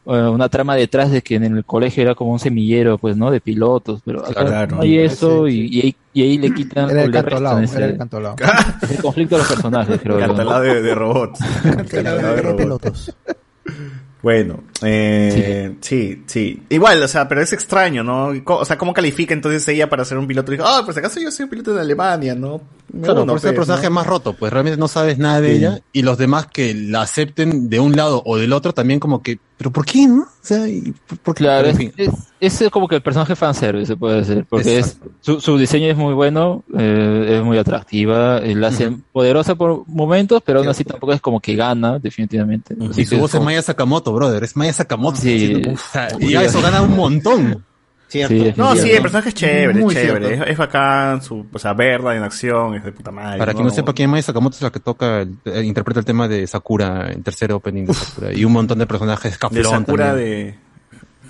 [0.10, 3.32] una trama detrás de que en el colegio era como un semillero, pues, ¿no?
[3.32, 4.76] De pilotos, pero acá Claro.
[4.78, 7.78] no hay eso sí, y, y ahí, y ahí le quitan Era el cantolao, restan
[7.78, 8.36] era el ese, cantolao.
[8.82, 10.28] ese conflicto de los personajes, creo yo.
[10.28, 10.36] ¿no?
[10.36, 11.40] Cantalado de, de robots.
[11.64, 13.14] Cantalado de robots.
[14.22, 16.24] Bueno, eh, sí.
[16.26, 18.34] sí, Igual, o sea, pero es extraño, ¿no?
[18.46, 20.52] O sea, ¿cómo califica entonces ella para ser un piloto?
[20.52, 22.60] Dijo, ah, por si acaso yo soy un piloto de Alemania, ¿no?
[23.02, 23.96] Claro, Uno, por ser el pues, personaje ¿no?
[23.96, 25.56] más roto, pues realmente no sabes nada de Sí.
[25.60, 29.24] ella y los demás que la acepten de un lado o del otro también como
[29.24, 30.22] que, pero ¿por qué, no?
[30.22, 30.66] O sea,
[31.22, 31.44] por- qué?
[31.44, 31.94] Claro, es, en fin.
[32.40, 35.88] es, es como que el personaje fanservice, se puede decir, porque es, su, su diseño
[35.88, 40.70] es muy bueno, eh, es muy atractiva, eh, la hace poderosa por momentos, pero aún
[40.70, 42.74] así tampoco es como que gana, definitivamente.
[42.90, 45.18] Así Y su que voz es como- Maya Sakamoto, brother, es Maya Sakamoto.
[45.18, 45.36] Sí.
[45.54, 47.66] haciendo- o sea, y ya eso gana un montón.
[48.10, 48.34] Cierto.
[48.34, 50.34] Sí, no, sí, el personaje es chévere, Muy es chévere.
[50.34, 53.38] Es, es bacán, su, o sea, verla en acción, es de puta madre.
[53.38, 56.00] Para quien no sepa quién es Maya Sakamoto es la que toca, el- eh, interpreta
[56.00, 59.64] el tema de Sakura, en tercer opening de Sakura, y un montón de personajes De
[59.64, 60.16] Sakura también.
[60.16, 60.56] de...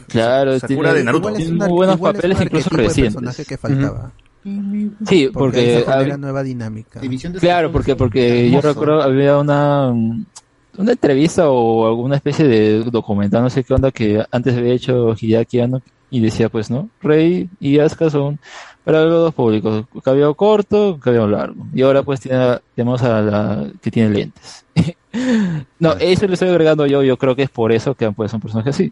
[0.08, 1.33] Claro, Sakura tiene, de Naruto.
[1.33, 3.14] tiene muy buenos papeles, incluso recientes.
[3.16, 4.11] personaje que faltaba.
[4.43, 7.01] Sí, Porque, porque, ahí se genera hab- nueva dinámica.
[7.41, 13.49] Claro, porque, porque yo recuerdo había una, una entrevista o alguna especie de documental, no
[13.49, 16.89] sé qué onda, que antes había hecho Hideaki Anno y decía pues, ¿no?
[17.01, 18.39] Rey y Asuka son
[18.83, 21.67] para los dos públicos, cabello corto, cabello largo.
[21.73, 24.65] Y ahora pues tiene, tenemos a la que tiene lentes.
[25.79, 28.38] no, eso le estoy agregando yo, yo creo que es por eso que han puesto
[28.38, 28.91] un personaje así.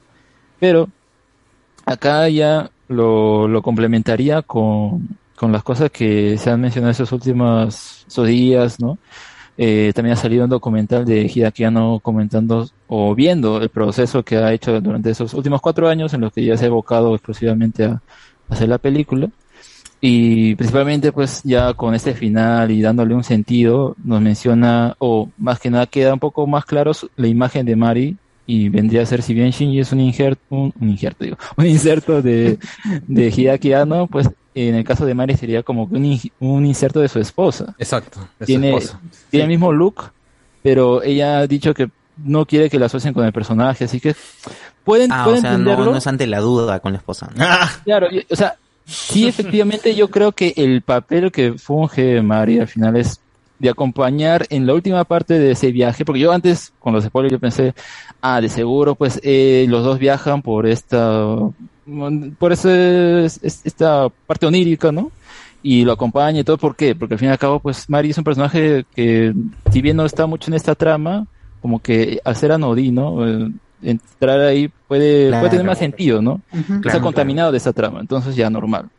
[0.60, 0.90] Pero
[1.86, 8.06] acá ya lo, lo complementaría con, con las cosas que se han mencionado estos últimos
[8.08, 8.98] esos días, ¿no?
[9.60, 14.38] Eh, también ha salido un documental de Hideaki Anno comentando o viendo el proceso que
[14.38, 17.86] ha hecho durante esos últimos cuatro años en los que ya se ha evocado exclusivamente
[17.86, 18.02] a,
[18.50, 19.30] hacer la película.
[20.00, 25.60] Y principalmente pues ya con este final y dándole un sentido, nos menciona, o más
[25.60, 29.24] que nada queda un poco más claro la imagen de Mari y vendría a ser,
[29.24, 32.60] si bien Shinji es un injerto, un, un injerto digo, un inserto de,
[33.08, 37.00] de Hideaki Anno, pues en el caso de Mari sería como que un, un inserto
[37.00, 37.76] de su esposa.
[37.78, 38.20] Exacto.
[38.40, 39.00] de su Tiene, esposa.
[39.30, 40.12] tiene el mismo look,
[40.64, 41.90] pero ella ha dicho que
[42.24, 44.16] no quiere que la asocien con el personaje, así que
[44.84, 45.92] pueden, Ah, o pueden sea, no, entenderlo.
[45.92, 47.30] no es ante la duda con la esposa.
[47.36, 47.46] ¿no?
[47.84, 48.56] Claro, o sea,
[48.86, 53.20] sí, efectivamente, yo creo que el papel que funge Mari al final es
[53.60, 57.32] de acompañar en la última parte de ese viaje, porque yo antes, con los spoilers,
[57.34, 57.74] yo pensé,
[58.22, 61.26] ah, de seguro, pues eh, los dos viajan por esta,
[62.38, 65.12] por ese, es- esta parte onírica, ¿no?
[65.62, 66.96] Y lo acompaña y todo, ¿por qué?
[66.96, 69.34] Porque al fin y al cabo, pues Mari es un personaje que,
[69.72, 71.26] si bien no está mucho en esta trama,
[71.62, 73.52] como que al ser anodino, eh,
[73.82, 75.42] entrar ahí puede, Claro.
[75.42, 76.42] puede tener más sentido, ¿no?
[76.52, 78.90] Está Claro, contaminado de esa trama, entonces ya normal.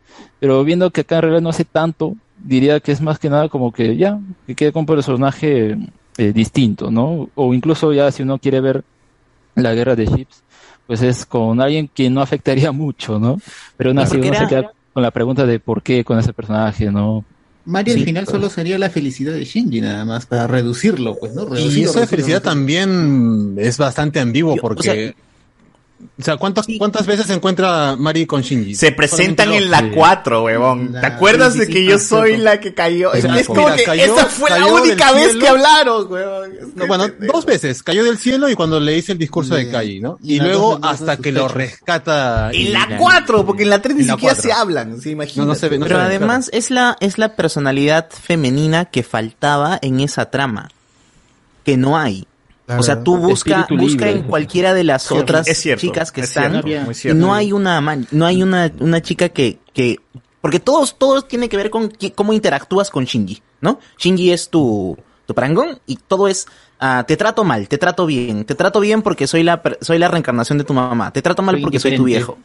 [0.41, 3.49] Pero viendo que acá en realidad no hace tanto, diría que es más que nada
[3.49, 5.77] como que ya, que quede con un personaje
[6.17, 7.29] eh, distinto, ¿no?
[7.35, 8.85] O incluso ya si uno quiere ver
[9.55, 10.45] la guerra de ships,
[10.89, 13.41] pues es con alguien que no afectaría mucho, ¿no?
[13.77, 16.33] Pero aún así Porque uno se queda con la pregunta de por qué con ese
[16.33, 17.25] personaje, ¿no?
[17.67, 18.35] Mario al final pues.
[18.35, 21.43] solo sería la felicidad de Shinji nada más, para reducirlo, pues, ¿no?
[21.43, 22.51] Y Reducirlo, eso de felicidad reducirlo.
[22.51, 24.81] también es bastante ambiguo porque...
[24.81, 25.15] O sea,
[26.39, 28.75] ¿cuántas, ¿cuántas veces se encuentra Mari con Shinji?
[28.75, 30.93] Se presentan en la 4, huevón.
[30.93, 33.13] ¿Te acuerdas de que yo soy la que cayó?
[33.13, 35.41] Es, como que cayó- esa fue la única vez cielo.
[35.41, 36.51] que hablaron, huevón.
[36.75, 37.83] No, bueno, dos veces.
[37.83, 40.19] Cayó del cielo y cuando le hice el discurso de Kai, ¿no?
[40.23, 42.51] Y, luego hasta que lo rescata.
[42.53, 45.11] En la 4, porque en la 3 ni siquiera se hablan, ¿sí?
[45.11, 45.41] Imagínate.
[45.41, 48.87] No, no se ve, no Pero se ve, además es la es la personalidad femenina
[48.87, 50.71] que faltaba en esa trama,
[51.65, 52.27] que no hay.
[52.69, 52.81] Claro.
[52.81, 54.11] O sea, tú busca busca libre.
[54.21, 56.95] en cualquiera de las Cierto, otras es cierto, chicas que es están cierto, muy y
[56.95, 57.19] cierto.
[57.19, 59.97] no hay una man- no hay una una chica que que
[60.43, 63.81] porque todos todos tiene que ver con cómo interactúas con Shinji, ¿no?
[63.99, 66.47] Shinji es tu tu parangón y todo es
[66.79, 69.99] ah, te trato mal, te trato bien, te trato bien porque soy la per- soy
[69.99, 72.37] la reencarnación de tu mamá, te trato mal Soy porque soy tu viejo,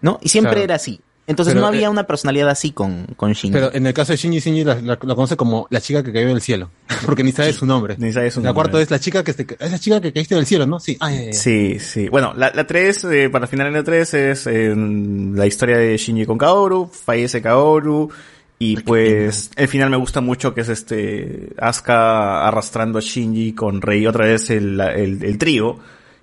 [0.00, 0.18] ¿no?
[0.20, 0.64] Y siempre Claro.
[0.64, 1.00] era así.
[1.30, 3.52] Entonces Pero, no había eh, una personalidad así con con Shinji.
[3.52, 6.12] Pero en el caso de Shinji, Shinji la, la- la conoce como la chica que
[6.12, 6.68] cayó del cielo.
[7.06, 7.94] Porque ni sabe su nombre.
[7.98, 8.54] Ni sabe su la nombre.
[8.70, 10.78] cuarta es la chica que, es la chica que caíste del cielo, ¿no?
[10.80, 10.98] Sí.
[11.00, 11.32] Ya, ya.
[11.32, 12.08] Sí, sí.
[12.08, 15.96] Bueno, la, la 3, eh, para final de la 3 es eh, la historia de
[15.96, 18.10] Shinji con Kaoru, fallece Kaoru,
[18.58, 23.80] y pues el final me gusta mucho que es este Asuka arrastrando a Shinji con
[23.80, 25.78] Rei otra vez el, el, el trío,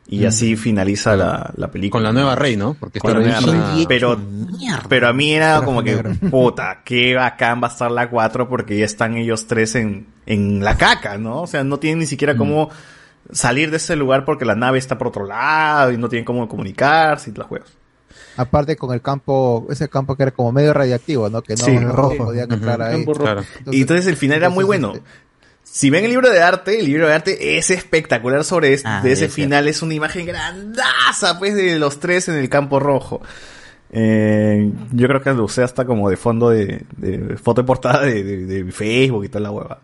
[0.09, 0.27] y Mm.
[0.27, 1.99] así finaliza la, la película.
[1.99, 2.75] Con la nueva Rey, ¿no?
[2.79, 3.39] Porque está la nueva
[3.73, 3.85] Rey.
[3.87, 4.17] Pero,
[4.87, 5.95] pero a mí era como que,
[6.31, 10.63] puta, qué bacán va a estar la 4 porque ya están ellos tres en, en
[10.63, 11.41] la caca, ¿no?
[11.41, 12.37] O sea, no tienen ni siquiera Mm.
[12.37, 12.69] cómo
[13.31, 16.47] salir de ese lugar porque la nave está por otro lado y no tienen cómo
[16.47, 17.69] comunicarse y los juegos.
[18.37, 21.41] Aparte con el campo, ese campo que era como medio radiactivo, ¿no?
[21.41, 21.71] Que no, Sí.
[21.77, 22.17] no Rojo.
[22.27, 23.03] podían entrar ahí.
[23.05, 23.43] Claro.
[23.71, 24.93] y entonces el final era muy bueno.
[25.69, 29.01] Si ven el libro de arte, el libro de arte es espectacular sobre este, Ah,
[29.03, 29.67] de ese final.
[29.67, 33.21] Es una imagen grandaza, pues, de los tres en el campo rojo.
[33.91, 38.01] Eh, yo creo que lo usé hasta como de fondo de, de foto de portada
[38.03, 39.79] de, de- de Facebook y toda la hueva.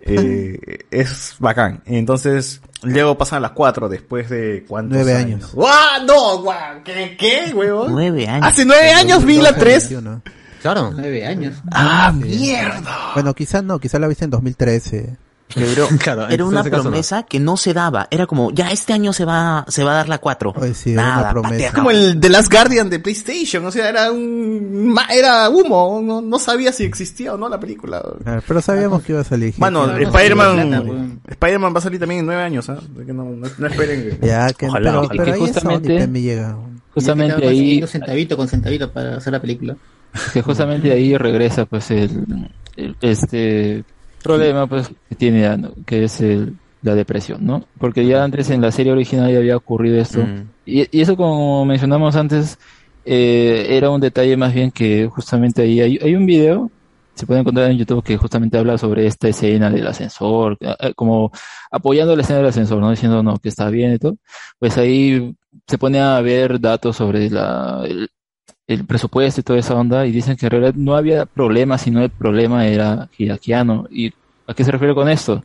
[0.00, 0.58] Eh,
[0.90, 1.82] es bacán.
[1.84, 5.40] Entonces, luego pasan las cuatro después de cuántos Nueve años.
[5.40, 5.52] años.
[5.54, 6.06] ¡Guau!
[6.06, 6.42] ¡No!
[6.42, 7.92] guau, ¿Qué, qué, huevón?
[7.92, 8.46] Nueve años.
[8.46, 9.90] Hace nueve años vi la 3.
[10.72, 10.92] Claro.
[10.96, 11.54] Nueve años.
[11.72, 13.12] ¡Ah, mierda!
[13.14, 15.16] Bueno, quizás no, quizás la viste en 2013.
[15.54, 16.70] Pero Claro, era una no.
[16.70, 18.08] promesa que no se daba.
[18.10, 20.54] Era como, ya este año se va, se va a dar la 4.
[20.74, 21.54] sí, era una Nada, promesa.
[21.54, 26.20] patea, Como el The Last Guardian de PlayStation, o sea, era un era humo, no,
[26.20, 28.02] no sabía si existía o no la película.
[28.48, 29.54] Pero sabíamos que iba a salir.
[29.58, 31.20] Mano, Claro, Spider-Man plata, weón.
[31.28, 32.78] Spider-Man va a salir también en nueve años, ¿ah?
[32.78, 34.18] Así que no, no, no esperen.
[34.22, 35.22] Ya, que, Ojalá, pero, ojalá.
[35.22, 36.56] pero Que ahí es justamente- Sony, pe, me llega.
[36.96, 39.76] Justamente Ya ahí- centavito con centavito para hacer la película.
[40.32, 42.10] que justamente ahí regresa pues el,
[42.76, 43.84] el- este
[44.22, 47.64] problema pues que tiene que es el, la depresión, ¿no?
[47.78, 50.48] Porque ya antes en la serie original ya había ocurrido esto Mm.
[50.64, 52.58] y, y eso como mencionamos antes
[53.04, 56.70] eh, era un detalle más bien que justamente ahí hay, hay un video
[57.14, 60.92] se puede encontrar en YouTube que justamente habla sobre esta escena del ascensor, eh, eh,
[60.94, 61.30] como
[61.70, 62.90] apoyando la escena del ascensor, ¿no?
[62.90, 64.16] Diciendo, no, que está bien y todo.
[64.58, 65.34] Pues ahí
[65.66, 68.08] se pone a ver datos sobre la, el,
[68.66, 72.02] el presupuesto y toda esa onda y dicen que en realidad no había problema, sino
[72.02, 73.86] el problema era Hideakiano.
[73.90, 74.12] ¿Y
[74.46, 75.42] a qué se refiere con esto?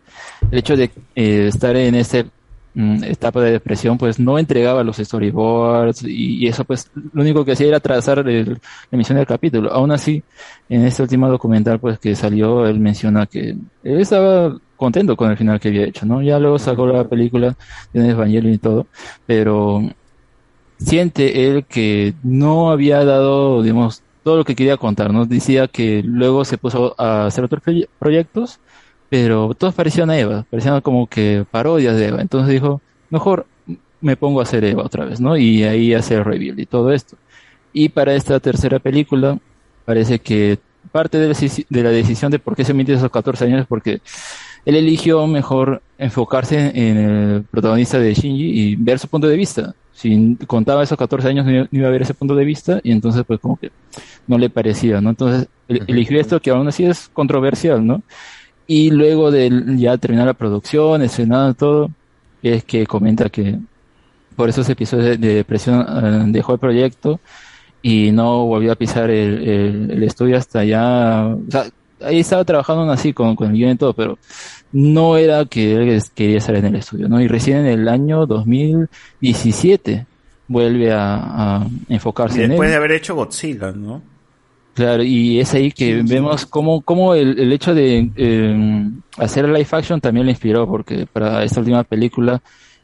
[0.52, 2.26] El hecho de eh, estar en esta
[3.04, 7.52] etapa de depresión, pues no entregaba los storyboards y, y eso pues lo único que
[7.52, 8.60] hacía era trazar el- la
[8.92, 9.72] emisión del capítulo.
[9.74, 10.24] Aún así,
[10.70, 13.50] en este último documental pues que salió, él menciona que
[13.84, 16.22] él estaba contento con el final que había hecho, ¿no?
[16.22, 17.56] Ya luego sacó la película
[17.94, 18.88] de Evangelion y todo,
[19.26, 19.82] pero
[20.86, 25.26] siente él que no había dado, digamos, todo lo que quería contar, ¿no?
[25.26, 28.60] Decía que luego se puso a hacer otros proye- proyectos,
[29.10, 32.22] pero todos parecían a Eva, parecían como que parodias de Eva.
[32.22, 33.48] Entonces dijo, mejor
[34.02, 35.38] me pongo a hacer Eva otra vez, ¿no?
[35.38, 37.18] Y ahí hace el reveal y todo esto.
[37.74, 39.40] Y para esta tercera película,
[39.86, 40.60] parece que
[40.92, 43.62] parte de la, deci- de la decisión de por qué se emite esos 14 años
[43.62, 44.02] es porque
[44.66, 49.74] él eligió mejor enfocarse en el protagonista de Shinji y ver su punto de vista.
[49.94, 53.24] Si contaba esos 14 años no iba- a ver ese punto de vista y entonces
[53.28, 53.72] pues como que
[54.28, 55.12] no le parecía, ¿no?
[55.12, 58.02] Entonces el- eligió esto que aún así es controversial, ¿no?
[58.68, 61.90] Y luego de ya terminar la producción, estrenado todo,
[62.42, 63.60] es que comenta que
[64.36, 67.20] por esos episodios de, de depresión eh, dejó el proyecto
[67.82, 71.66] y no volvió a pisar el, el- el estudio hasta ya, o sea,
[72.04, 74.18] ahí estaba trabajando así con, con el guion y todo, pero
[74.72, 77.20] no era que él quería estar en el estudio, ¿no?
[77.22, 80.06] Y recién en el año 2017
[80.48, 81.16] vuelve a,
[81.60, 82.72] a enfocarse en Después él.
[82.72, 84.02] de haber hecho Godzilla, ¿no?
[84.74, 89.68] Claro, y es ahí que vemos cómo, cómo el, el hecho de eh, hacer live
[89.70, 92.42] action también le inspiró, porque para esta última película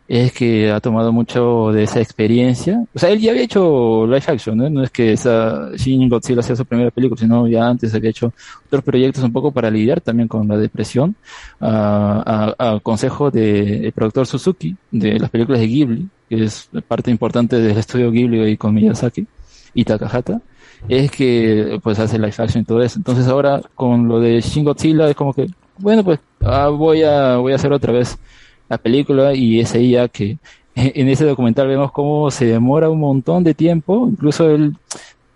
[0.08, 2.84] es que ha tomado mucho de esa experiencia.
[2.94, 4.70] O sea, él ya había hecho live action, ¿no?
[4.70, 8.32] No es que esa Shin Godzilla sea su primera película, sino ya antes había hecho
[8.68, 11.16] otros proyectos un poco para lidiar también con la depresión,
[11.60, 17.12] a, a- consejo del de, productor Suzuki de las películas de Ghibli, que es parte
[17.12, 19.26] importante del estudio Ghibli ahí con Miyazaki
[19.74, 20.42] y Takahata
[20.88, 23.00] es que pues hace live action y todo eso.
[23.00, 25.48] Entonces ahora con lo de Shin Godzilla es como que,
[25.80, 28.18] bueno pues ah, voy a voy a hacer otra vez
[28.70, 30.38] la película y es ya que
[30.76, 34.76] en ese documental vemos cómo se demora un montón de tiempo, incluso el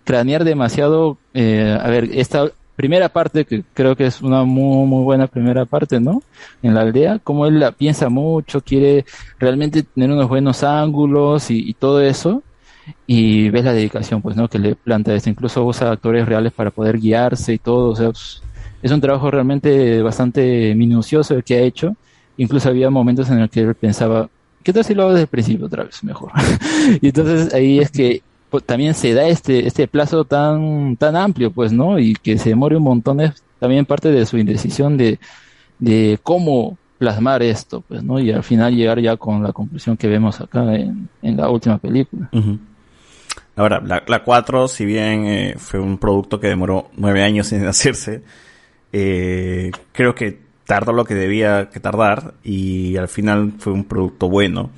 [0.04, 5.04] cranear demasiado, eh, a ver, esta primera parte que creo que es una muy muy
[5.04, 6.22] buena primera parte, ¿no?
[6.62, 9.04] En la aldea, como él la piensa mucho, quiere
[9.38, 12.42] realmente tener unos buenos ángulos y, y todo eso
[13.06, 16.70] y ves la dedicación pues no que le planta esto incluso usa actores reales para
[16.70, 18.10] poder guiarse y todo o sea
[18.82, 21.96] es un trabajo realmente bastante minucioso el que ha hecho
[22.42, 24.28] incluso había momentos en el que pensaba
[24.62, 26.32] qué tal si lo hago desde el principio otra vez mejor
[27.00, 31.50] y entonces ahí es que pues, también se da este este plazo tan tan amplio
[31.50, 35.18] pues no y que se demore un montón es también parte de su indecisión de
[35.78, 40.08] de cómo plasmar esto pues no y al final llegar ya con la conclusión que
[40.08, 42.30] vemos acá en, en la última película.
[43.54, 47.66] Ahora, la, la 4, si bien eh, fue un producto que demoró nueve años en
[47.66, 48.22] hacerse,
[48.92, 54.28] eh, creo que tardó lo que debía que tardar y al final fue un producto
[54.28, 54.70] bueno.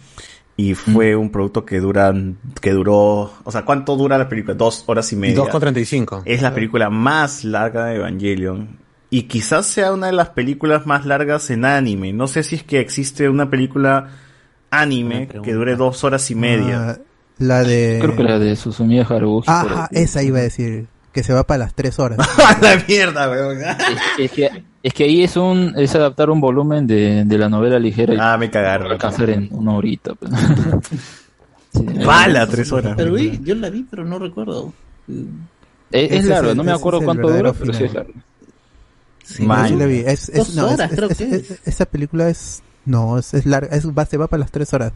[0.56, 2.14] Y fue un producto que dura,
[2.60, 4.54] que duró, o sea, ¿cuánto dura la película?
[4.54, 5.36] Dos horas y media.
[5.36, 6.22] 2,35.
[6.26, 8.78] Es la película más larga de Evangelion.
[9.10, 12.12] Y quizás sea una de las películas más largas en anime.
[12.12, 14.10] No sé si es que existe una película
[14.70, 16.90] anime que dure dos horas y media.
[16.90, 16.98] Ah,
[17.38, 17.98] la de...
[18.00, 19.44] Creo que la de Susumiya Haruhi.
[19.48, 20.86] Ajá, esa iba a decir.
[21.14, 22.18] Que se va para las tres horas.
[22.60, 23.58] la mierda, weón.
[24.18, 24.50] Es que,
[24.82, 28.14] es que ahí es un es adaptar un volumen de, de la novela ligera.
[28.18, 28.90] Ah, me cagaron.
[28.92, 30.14] Alcanzar en una horita.
[30.14, 30.32] pues.
[31.72, 32.94] Sí, Bala, horas.
[32.96, 34.72] Pero vi, yo la vi, pero no recuerdo.
[35.08, 35.16] Es,
[36.04, 38.12] Ese es es largo, el- no me acuerdo cuánto dura, pero sí es largo.
[39.24, 39.98] Sí, yo la vi.
[40.06, 41.60] Es, es- Dos no, es- horas, es- creo es- que es- es.
[41.66, 44.92] esa película es no es, es larga es, va, se va para las tres horas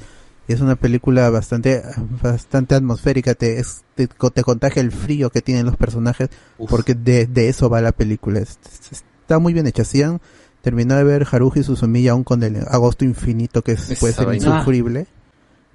[0.52, 1.82] es una película bastante
[2.22, 6.30] bastante atmosférica te es, te, te contagia el frío que tienen los personajes
[6.68, 8.58] porque de, de eso va la película Es-
[8.90, 10.20] es- está muy bien hecha si han
[10.62, 14.46] terminado de ver Haruhi Suzumiya aún con el agosto infinito que puede ser vaina.
[14.46, 15.06] insufrible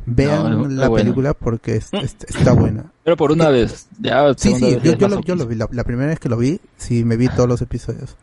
[0.05, 1.03] vean No, la buena.
[1.03, 3.87] película porque es- está buena Pero por una vez.
[3.99, 5.55] Ya, Sí, sí, vez yo, yo lo, yo lo vi.
[5.55, 8.15] La, la primera vez que lo vi, sí, me vi todos los episodios.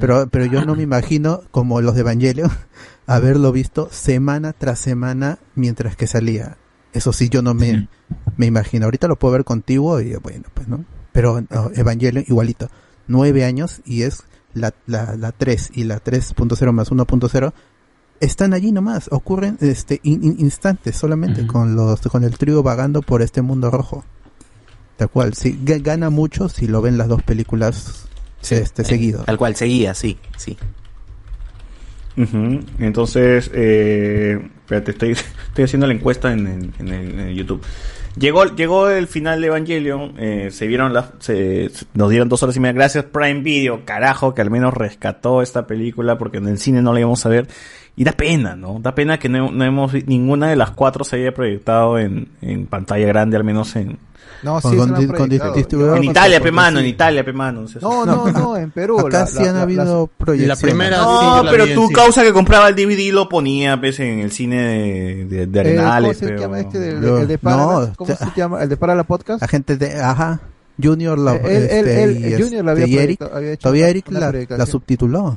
[0.00, 2.50] Pero, pero yo no me imagino, como los de Evangelion,
[3.06, 6.56] haberlo visto semana tras semana mientras que salía.
[6.92, 7.88] Eso sí, yo no me,
[8.36, 8.84] me imagino.
[8.86, 10.84] Ahorita lo puedo ver contigo y bueno, pues no.
[11.12, 12.68] Pero no, Evangelion igualito.
[13.06, 17.52] Nueve años y es la, la, la 3 y la 3.0 más 1.0
[18.20, 19.08] están allí nomás.
[19.10, 23.70] Ocurren este in- in- instantes solamente con los con el trío vagando por este mundo
[23.70, 24.04] rojo.
[24.96, 28.06] Tal cual, sí, ga- gana mucho si lo ven las dos películas
[28.50, 29.22] este, seguido.
[29.24, 30.56] Tal cual, seguía, sí, sí.
[32.78, 35.10] Entonces, eh, espérate, estoy,
[35.48, 37.62] estoy haciendo la encuesta en, en- en el, en el YouTube.
[38.18, 42.42] Llegó, llegó el final de Evangelion, eh, se vieron las, se, se- nos dieron dos
[42.42, 42.74] horas y media.
[42.74, 46.92] Gracias Prime Video, carajo, que al menos rescató esta película porque en el cine no
[46.92, 47.48] la íbamos a ver.
[47.96, 48.78] Y da pena, ¿no?
[48.80, 52.66] Da pena que no, no hemos, ninguna de las cuatro se haya proyectado en, en
[52.66, 53.98] pantalla grande, al menos en,
[54.42, 56.84] No, Con- sí, con la di- con distribuidor- en Italia, porque pe mano, sí.
[56.84, 57.64] en Italia, pe mano.
[57.80, 58.98] No, no, no, en Perú.
[58.98, 60.60] Acá la- sí la- han la- habido las- proyecciones.
[60.60, 64.18] primera- No, sí, la pero tu causa que compraba el DVD lo ponía pues, en
[64.18, 66.18] el cine de, de, de Eh, Arenales.
[66.18, 66.88] ¿Cómo se pero- llama este?
[66.90, 68.62] el de Parala, no, ¿Cómo ya- se llama?
[68.62, 69.40] ¿El de Parala Podcast?
[69.42, 70.40] La gente de, ajá,
[70.82, 73.52] Junior la, Él- él- este, él- y, Junior la este, había y Eric, proyectado- había
[73.52, 75.36] hecho todavía Eric una la, la subtituló.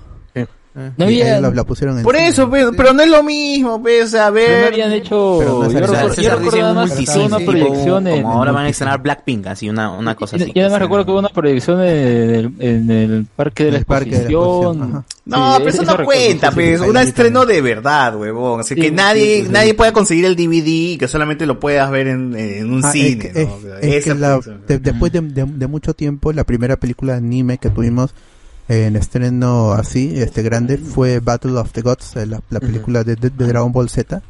[0.98, 2.28] No había- la, la pusieron en Por cine.
[2.28, 4.46] eso, pero, pero no es lo mismo, pues, a ver.
[4.48, 5.36] Pero no habían hecho.
[5.40, 7.46] Pero no es yo el- recuerdo, César yo recuerdo nada más que multicine, hubo una
[7.46, 8.22] proyección en.
[8.24, 10.46] como ahora van a en estrenar Blackpink, así una, una cosa así.
[10.54, 13.78] Yo nada más recuerdo que hubo una proyección en el, en el Parque de la
[13.80, 15.04] Exposición.
[15.26, 18.60] No, Sí, pero eso no recuerdo, cuenta, sí, pues, un estreno de verdad, huevón.
[18.60, 19.52] Así Sí, que sí, nadie, sí, sí.
[19.52, 22.92] nadie pueda conseguir el DVD y que solamente lo puedas ver en, en un Ah,
[22.92, 23.54] cine, que- ¿no?
[23.54, 26.32] O es- sea, es esa que la- fue- de- después de, de- de mucho tiempo,
[26.32, 28.14] la primera película de anime que tuvimos
[28.68, 33.16] en estreno así, este grande, fue Battle of the Gods, eh, la, la película de,
[33.16, 34.22] de- de Dragon Ball Z.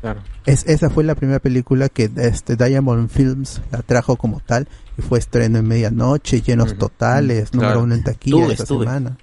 [0.00, 0.20] Claro.
[0.46, 5.02] Es, esa fue la primera película que este Diamond Films la trajo como tal y
[5.02, 8.86] fue estreno en medianoche, llenos totales, número uno en taquilla estuve.
[8.86, 9.16] semana.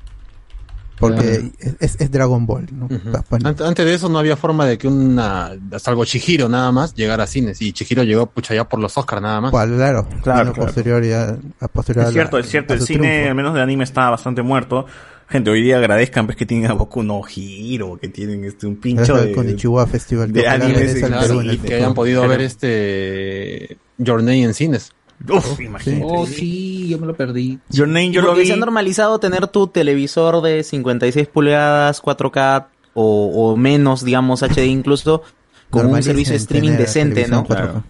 [1.00, 2.88] Porque es, es- es Dragon Ball, ¿no?
[2.88, 6.72] Pa- pa- Ant- Antes de eso no había forma de que una, salvo Chihiro nada
[6.72, 7.62] más, llegara a cines.
[7.62, 9.52] Y Chihiro llegó pucha ya por los Oscars nada más.
[9.52, 10.54] Cual, claro, Claro, claro.
[10.56, 12.74] posterior ya- a posterior a Es la- cierto, es cierto.
[12.74, 13.30] El cine, triunfo.
[13.30, 14.86] al menos de anime, está bastante muerto.
[15.30, 18.78] Gente, hoy día agradezcan pues, que tienen a Boku no Hiro, que tienen este un
[18.78, 20.80] pincho Gracias de, Konichiwa Festival de que anime.
[20.82, 24.94] en y el que hayan podido ver este Your Name en cines.
[25.30, 26.04] Uf, imagínate.
[26.06, 27.60] Oh, sí, yo me lo perdí.
[27.70, 28.46] Your Name yo lo vi.
[28.46, 34.66] se ha normalizado tener tu televisor de 56 pulgadas, 4K o, o menos, digamos, HD
[34.68, 35.24] incluso,
[35.70, 37.44] con un servicio de streaming decente, ¿no?
[37.46, 37.84] 4K.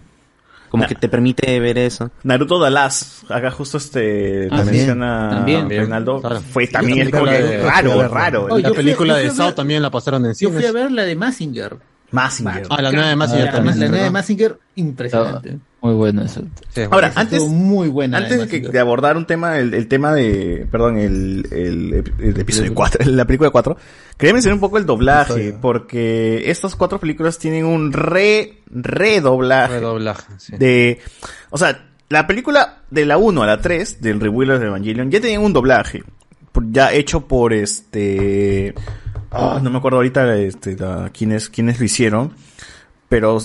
[0.70, 2.10] Como que te permite ver eso.
[2.24, 4.70] Naruto Dallas, acá justo este Ah, te sí.
[4.72, 5.68] menciona También.
[5.68, 6.40] Reinaldo, Claro.
[6.42, 8.46] fue también la como que de- raro, raro.
[8.50, 10.58] Oh, la fui- película de fui a Sao ver- también la pasaron en Yo fui
[10.58, 10.72] a cines.
[10.74, 11.76] ver la de Massinger.
[12.10, 12.66] Massinger.
[12.68, 13.80] Ah, la nueva de Massinger La, también.
[13.80, 14.10] la nueva de.
[14.10, 15.58] Massinger, impresionante.
[15.80, 16.42] Muy bueno eso.
[16.90, 18.18] Ahora, antes, muy buena.
[18.18, 22.12] antes de, que- de abordar un tema, el, el tema de, perdón, el, el, ep-
[22.20, 23.76] el episodio 4, la película 4,
[24.16, 29.74] quería mencionar un poco el doblaje, porque estas cuatro películas tienen un re, redoblaje.
[29.74, 30.56] Redoblaje, sí.
[30.58, 30.98] De,
[31.50, 35.20] o sea, la película de la 1 a la 3 del Rebuilers de Evangelion ya
[35.20, 36.02] tenían un doblaje,
[36.72, 38.74] ya hecho por este,
[39.30, 42.32] ah, no me acuerdo ahorita este, la- quiénes, quiénes lo hicieron,
[43.08, 43.38] pero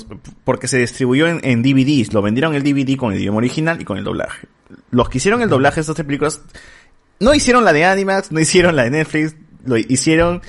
[0.43, 3.85] porque se distribuyó en, en DVDs, lo vendieron el DVD con el idioma original y
[3.85, 4.48] con el doblaje.
[4.92, 6.42] Los que hicieron el doblaje de estas tres películas
[7.19, 9.35] no hicieron la de Animax, no hicieron la de Netflix,
[9.66, 10.42] lo hicieron,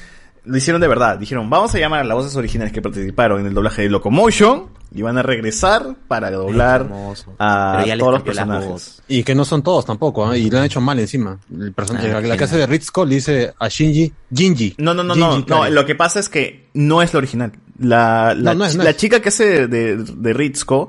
[0.44, 1.18] lo hicieron de verdad.
[1.18, 4.68] Dijeron, vamos a llamar a las voces originales que participaron en el doblaje de Locomotion
[4.92, 6.88] y van a regresar para doblar
[7.38, 9.02] a todos los personajes.
[9.08, 10.38] Y que no son todos tampoco, ¿eh?
[10.38, 11.38] y lo han hecho mal encima.
[11.52, 14.74] El personaje, Ah, la, hace de Ritsuko le dice a Shinji, Jinji.
[14.78, 17.52] No, no, no, Jinji no, no, lo que pasa es que no es la original.
[17.78, 20.88] La, la, No, no es, chi- no la chica que hace de, de, Ritsuko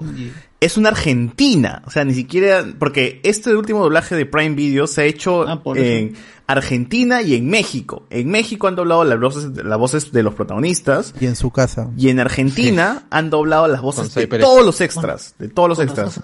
[0.60, 1.82] es una argentina.
[1.86, 5.62] O sea, ni siquiera, porque este último doblaje de Prime Video se ha hecho Ah,
[5.76, 6.16] en
[6.48, 8.06] Argentina y en México.
[8.10, 11.14] En México han doblado las voces, las voces de los protagonistas.
[11.20, 11.90] Y en su casa.
[11.98, 15.36] Y en Argentina han doblado las voces de todos los extras.
[15.40, 16.20] De todos los extras.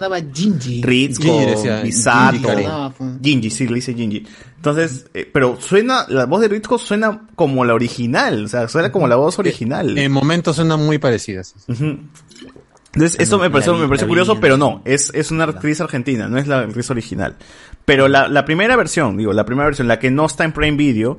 [1.22, 2.64] Gingy decía, Misato, Gingy.
[2.66, 4.26] Ah, Gingy, sí, le dice Gingy.
[4.56, 8.92] Entonces, eh, pero suena, la voz de Ritsuko suena como la original, o sea, suena
[8.92, 9.98] como la voz original.
[9.98, 11.54] En momentos suenan muy parecidas.
[12.94, 16.36] Entonces, eso me pareció, me pareció curioso, pero no, es, es una actriz argentina, no
[16.38, 17.36] es la actriz original.
[17.86, 20.76] Pero la, la primera versión, digo, la primera versión, la que no está en Prime
[20.76, 21.16] Video,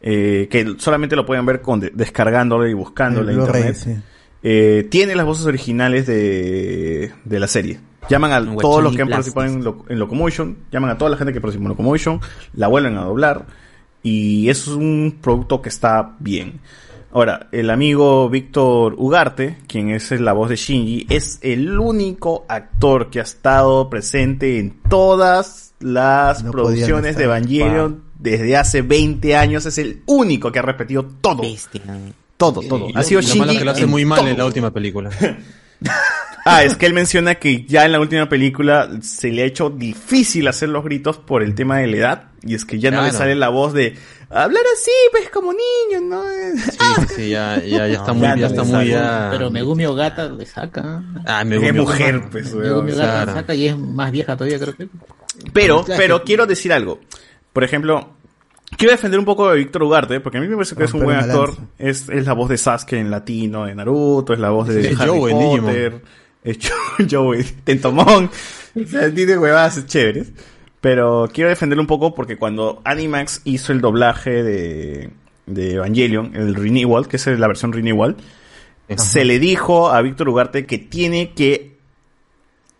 [0.00, 3.94] eh, que solamente lo pueden ver con de- descargándolo y buscándolo El en internet, sí.
[4.42, 7.78] eh, tiene las voces originales de, de la serie.
[8.08, 11.16] Llaman a todos los que han participado en, Lo- en Locomotion, llaman a toda la
[11.18, 12.20] gente que participó en Locomotion,
[12.54, 13.46] la vuelven a doblar
[14.02, 16.58] y es un producto que está bien.
[17.14, 23.10] Ahora, el amigo Víctor Ugarte, quien es la voz de Shinji, es el único actor
[23.10, 27.24] que ha estado presente en todas las No producciones de.
[27.24, 29.66] Evangelion desde hace 20 años.
[29.66, 31.42] Es el único que ha repetido todo.
[32.38, 32.88] Todo, todo.
[32.94, 35.10] Ha sido Y lo malo Shinji que lo hace muy mal en la última película.
[36.44, 39.70] Ah, es que él menciona que ya en la última película se le ha hecho
[39.70, 42.24] difícil hacer los gritos por el tema de la edad.
[42.44, 43.94] Y es que ya no le sale la voz de
[44.32, 46.22] hablar así, pues como niño, ¿no?
[46.56, 46.78] Sí,
[47.16, 49.28] sí, ya, ya, ya está muy, ya está muy ya.
[49.30, 51.02] Pero Megumi Ogata le saca.
[51.26, 51.82] Ah, me Es gumió.
[51.82, 53.26] mujer, pues, weón, Megumi Ogata claro.
[53.26, 54.88] le saca y es más vieja todavía, creo que.
[55.52, 57.00] Pero, pero quiero decir algo.
[57.52, 58.14] Por ejemplo,
[58.76, 61.00] quiero defender un poco de Víctor Ugarte, porque a mí me parece que es un
[61.00, 61.56] Romper buen actor.
[61.78, 64.94] Es, es la voz de Sasuke en latino, de Naruto, es la voz de Sí,
[64.98, 65.30] Harry Joe.
[65.60, 66.02] Potter,
[66.44, 68.30] es Jo- Joey, Tentomon.
[68.74, 70.32] O sea, tiene huevadas chéveres.
[70.82, 75.10] Pero quiero defenderlo un poco porque cuando Animax hizo el doblaje de,
[75.46, 78.16] de Evangelion, el Renewal, que es la versión Renewal,
[78.96, 81.78] se le dijo a Víctor Ugarte que tiene que,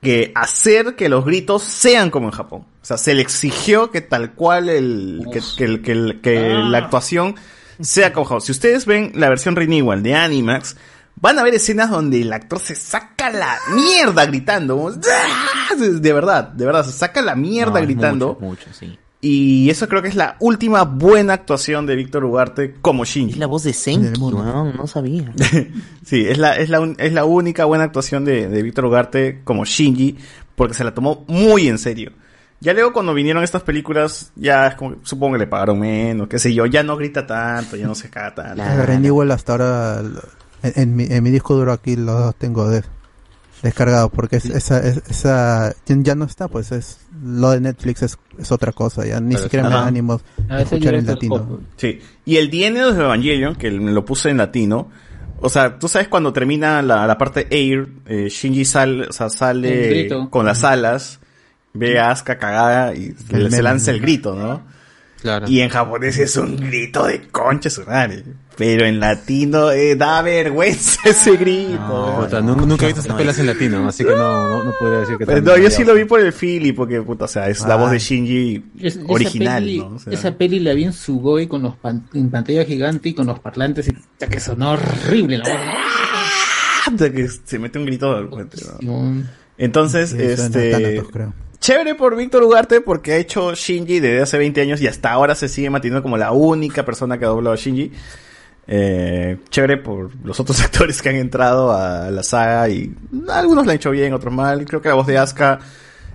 [0.00, 2.66] que hacer que los gritos sean como en Japón.
[2.82, 5.40] O sea, se le exigió que tal cual el, que,
[5.80, 7.36] que que la actuación
[7.80, 8.40] sea como Japón.
[8.40, 10.76] Si ustedes ven la versión Renewal de Animax,
[11.22, 14.92] van a ver escenas donde el actor se saca la mierda gritando.
[15.10, 15.74] ¡Ah!
[15.76, 18.26] De verdad, de verdad, se saca la mierda No, gritando.
[18.40, 18.98] mucho, mucho, sí.
[19.24, 23.34] Y eso creo que es la última buena actuación de Víctor Ugarte como Shinji.
[23.34, 25.32] Es la voz de Senki, weón, no sabía.
[26.04, 29.40] Sí, es la, es la, un- es la única buena actuación de, de Víctor Ugarte
[29.44, 30.18] como Shinji,
[30.56, 32.10] porque se la tomó muy en serio.
[32.58, 36.40] Ya luego cuando vinieron estas películas, ya es como, supongo que le pagaron menos, qué
[36.40, 38.62] sé yo, ya no grita tanto, ya no se caga tanto.
[38.64, 40.02] El Renewal hasta ahora,
[40.62, 42.82] en, en mi, en mi disco duro aquí los tengo de-
[43.62, 48.18] descargados porque es- esa, es- esa ya no está, pues es lo de Netflix es,
[48.38, 51.06] es otra cosa, ya ni Pero siquiera me da ánimo A de veces escuchar en
[51.06, 51.60] latino.
[51.76, 52.00] Sí.
[52.24, 54.90] Y el DNA de Evangelion, que me lo puse en latino,
[55.40, 59.28] o sea, tú sabes cuando termina la, la parte Air, eh, Shinji sale, o sea,
[59.28, 61.20] sale con las alas,
[61.72, 63.62] ve a Asuka cagada y se meme.
[63.62, 64.62] lanza el grito, ¿no?
[65.20, 65.46] Claro.
[65.48, 68.24] Y en japonés es un grito de concha su madre.
[68.56, 72.16] Pero en latino eh, da vergüenza ese grito.
[72.20, 74.98] Puta, nu- nunca he visto esas pelas en latino, así que no, no, no podría
[75.00, 77.48] decir que Pero no, yo sí lo vi por el Philly, porque puta, o sea,
[77.48, 77.76] es la Ah.
[77.78, 79.86] voz de Shinji Es- esa original, peli- ¿no?
[79.96, 83.14] O sea, Esa peli la vi en Sugoi con los pan- en pantalla gigante y
[83.14, 85.58] con los parlantes y ya que sonó horrible la voz.
[86.86, 89.22] puta, que se mete un grito de repente, ¿no?
[89.58, 91.02] Entonces, Sí, este.
[91.10, 91.32] Creo.
[91.60, 95.34] Chévere por Víctor Ugarte porque ha hecho Shinji desde hace 20 años y hasta ahora
[95.36, 97.92] se sigue manteniendo como la única persona que ha doblado a Shinji.
[98.66, 102.94] Eh, chévere por los otros actores que han entrado a la saga y
[103.28, 104.64] algunos la han hecho bien, otros mal.
[104.64, 105.58] Creo que la voz de Asuka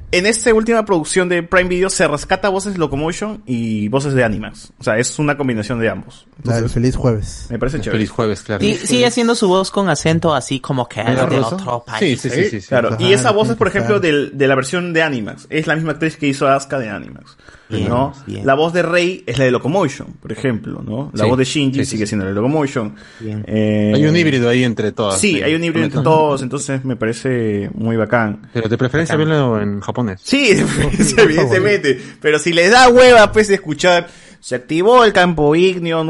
[0.10, 4.72] en esta última producción de Prime Video se rescata voces Locomotion y voces de Animax.
[4.80, 6.26] O sea, es una combinación de ambos.
[6.38, 7.48] Entonces, Feliz Jueves.
[7.50, 7.98] me parece chévere.
[7.98, 8.62] Feliz jueves, claro.
[8.62, 12.00] Sí, sigue haciendo su voz con acento así como que ¿Era de otro país.
[12.22, 12.68] Sí, sí, sí, sí, sí.
[12.70, 13.86] Claro, y esa voz es, por claro.
[13.86, 15.48] ejemplo, del- de la versión de Animax.
[15.50, 17.36] Es la misma actriz que hizo Asuka de Animax.
[17.70, 18.14] Bien, ¿no?
[18.26, 18.46] bien.
[18.46, 21.12] La voz de Rey es la de Locomotion, por ejemplo, ¿no?
[21.14, 22.96] La Sí, voz de Shinji sí, sí, sigue siendo la de Locomotion.
[23.22, 25.20] Eh, Hay un híbrido ahí entre todas.
[25.20, 28.50] Sí, hay un híbrido entre todos, entonces me parece muy bacán.
[28.54, 29.30] Pero de preferencia Bacán.
[29.30, 30.22] verlo en japonés.
[30.24, 30.52] Sí,
[31.18, 32.00] evidentemente.
[32.22, 34.08] Pero si les da hueva, pues, de escuchar,
[34.40, 36.04] se activó el campo ignio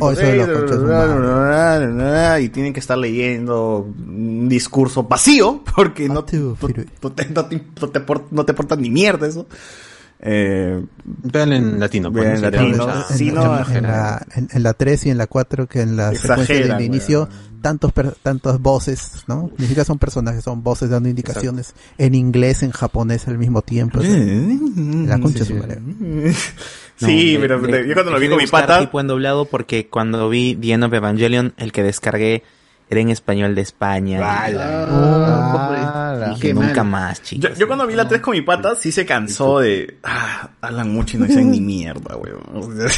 [0.00, 5.62] Oh, eso de los conchas de 1.156 y tienen que estar leyendo un discurso vacío,
[5.76, 6.56] porque no, no,
[7.02, 9.46] no te, no te- no te no te ni mierda eso.
[10.24, 12.10] Eh, Vean en latino.
[12.12, 13.04] Vean en latino.
[13.10, 15.96] Sí, en, en- en la, en, en la 3 y en la 4 que en
[15.96, 17.28] la secuencia del inicio
[17.60, 19.50] tantos per- tantas voces, ¿no?
[19.58, 23.98] Ni siquiera son personajes, son voces dando indicaciones en inglés, en japonés al mismo tiempo.
[24.00, 26.34] o sea, la concha Sí, de.
[26.96, 29.06] Sí, No, pero de- de- yo cuando lo vi con de mi pata, tipo en
[29.08, 32.42] doblado porque cuando vi The End of Evangelion, el que descargué
[32.92, 34.18] era en español de España.
[34.50, 37.08] Y- Ah, dije, nunca mal.
[37.08, 37.50] más, chicos.
[37.50, 39.98] Yo, yo cuando vi la 3 con mi pata, sí se cansó de.
[40.02, 42.42] Ah, hablan mucho y no dicen ni mierda, weón.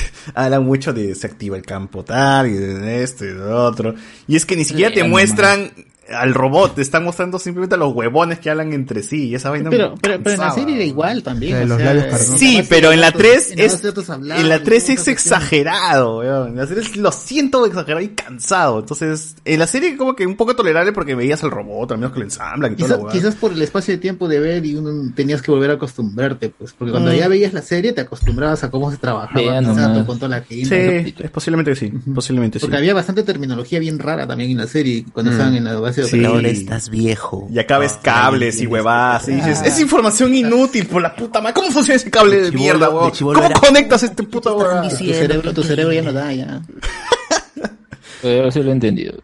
[0.34, 3.94] hablan mucho de se activa el campo tal, y de esto y de lo otro.
[4.26, 5.70] Y es que ni siquiera te muestran
[6.12, 9.28] al robot, te están mostrando simplemente a los huevones que hablan entre sí.
[9.28, 11.62] Y esa vaina Pero, pero, pero en la serie era igual también.
[11.62, 12.20] O los sea, labios.
[12.20, 14.40] Sí, pero en la datos- 3 en la es.
[14.40, 16.48] En la 3 todas es exagerado, weón.
[16.48, 18.80] En la 3 lo siento exagerado y cansado.
[18.80, 22.12] Entonces, en la serie como que un poco tolerable porque veías al robot, al menos
[22.12, 25.12] que lo ensamblan y todo Quizás, por el espacio de tiempo de ver y uno
[25.14, 27.16] tenías que volver a acostumbrarte, pues, porque cuando Mm.
[27.16, 29.62] ya veías la serie te acostumbrabas a cómo se trabajaba
[30.06, 31.04] con toda la gente.
[31.04, 31.92] Sí, es posiblemente que sí.
[32.14, 32.64] Posiblemente sí.
[32.66, 35.34] Porque había bastante terminología bien rara también en la serie cuando Mm.
[35.34, 36.24] estaban en la de Sí.
[36.24, 37.48] Ahora estás viejo.
[37.52, 39.28] Y acá ves cables y huevadas.
[39.28, 41.54] Y dices, es información inútil, por la puta madre.
[41.54, 43.10] ¿Cómo funciona ese cable de chibolo- mierda, weón?
[43.18, 44.88] ¿Cómo era- conectas este puta huevada?
[44.88, 46.60] Tu cerebro, tu cerebro ya no da, ya.
[48.22, 49.14] Pero sí lo he entendido.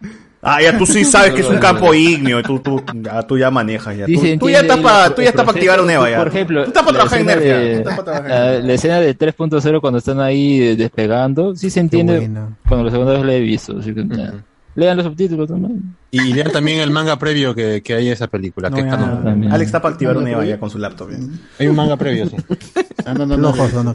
[0.42, 2.42] Ah, ya tú sí sabes que es un campo ígneo.
[2.42, 3.94] Tú, tú, ya, tú ya manejas.
[3.96, 4.06] Ya.
[4.38, 5.90] Tú, ya estás para tú ya el estás para activar un.
[5.90, 6.16] EVA ya.
[6.18, 10.18] Por ejemplo, tú estás para trabajar en de- La, la escena de 3.0 cuando están
[10.20, 12.56] ahí despegando, sí se entiende buena.
[12.66, 13.78] cuando la segunda vez la he visto.
[13.78, 14.30] así que, eh,
[14.76, 15.94] Lean los subtítulos también.
[16.12, 18.68] Y lean también el manga previo que, que hay en esa película.
[18.68, 19.54] No, que ya.
[19.54, 21.10] Alex está para activar un EVA ya con su laptop.
[21.10, 21.18] ya.
[21.58, 22.36] Hay un manga previo, sí.
[23.06, 23.94] Ah, no, no, no, no, no,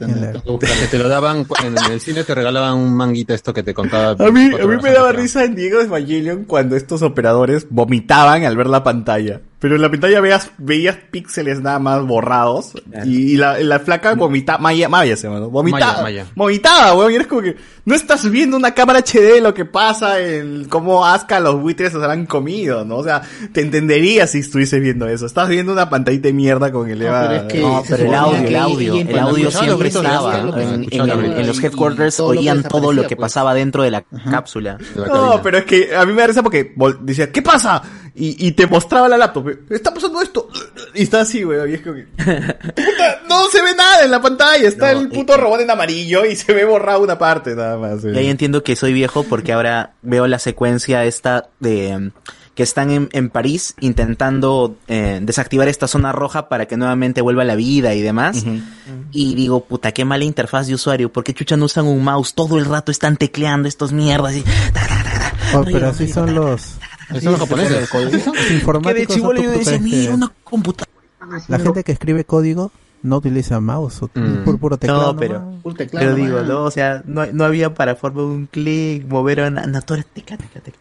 [0.59, 4.25] Que te lo daban en el cine, te regalaban un manguita esto que te contaba.
[4.25, 8.45] A mí, a mí me daba risa en Diego de Evangelion cuando estos operadores vomitaban
[8.45, 9.41] al ver la pantalla.
[9.59, 12.73] Pero en la pantalla veías, veías píxeles nada más borrados.
[13.05, 15.39] Y, y la, la flaca vomitaba, Maya, Maya se llama.
[15.47, 16.07] Vomitaba.
[16.35, 17.11] Vomitaba, weón.
[17.11, 21.05] Y eres como que, no estás viendo una cámara HD lo que pasa en cómo
[21.05, 22.97] Asuka los buitres han comido, ¿no?
[22.97, 25.25] O sea, te entendería si estuvieses viendo eso.
[25.25, 27.27] Estás viendo una pantallita de mierda con el Eva.
[27.27, 30.37] pero es que No, pero el audio, el audio, el audio siempre estaba.
[30.39, 33.25] lo En, en- escuchaba, en- los headquarters todo lo oían todo lo que pues.
[33.25, 34.01] pasaba dentro de la
[34.31, 34.77] cápsula.
[34.95, 37.81] No, pero es que a mí me da risa porque decía, ¿qué pasa?
[38.17, 39.49] Y, y te mostraba la laptop.
[39.69, 40.47] Está pasando esto.
[40.95, 41.69] Y está así, weón.
[41.69, 42.03] Y es como que.
[42.03, 44.67] Puta, no se ve nada en la pantalla.
[44.67, 48.03] Está el puto robot en amarillo y se ve borrado una parte nada más.
[48.03, 52.11] Y ahí entiendo que soy viejo porque ahora veo la secuencia esta de mm,
[52.55, 57.43] que están en, en París intentando eh, desactivar esta zona roja para que nuevamente vuelva
[57.43, 58.45] la vida y demás.
[59.11, 61.11] Y digo, puta, qué mala interfaz de usuario.
[61.11, 62.33] ¿Por qué chucha no usan un mouse?
[62.33, 64.35] Todo el rato están tecleando estos mierdas.
[64.35, 64.43] Y...
[65.53, 66.77] Oh, pero así son los...
[67.21, 67.89] Son los japoneses.
[67.93, 70.91] Los informáticos Que de chibolo son- yo ¿tú decía, crees mira, que una computadora.
[71.47, 72.71] La gente que escribe código
[73.05, 75.13] no utiliza mouse, o puro, puro teclado.
[75.13, 75.61] No, pero, nomás.
[75.61, 79.41] Puro teclado pero digo, no, o sea, no, no había para formar un clic, mover
[79.41, 80.77] a una, torre, teca, teca, teca.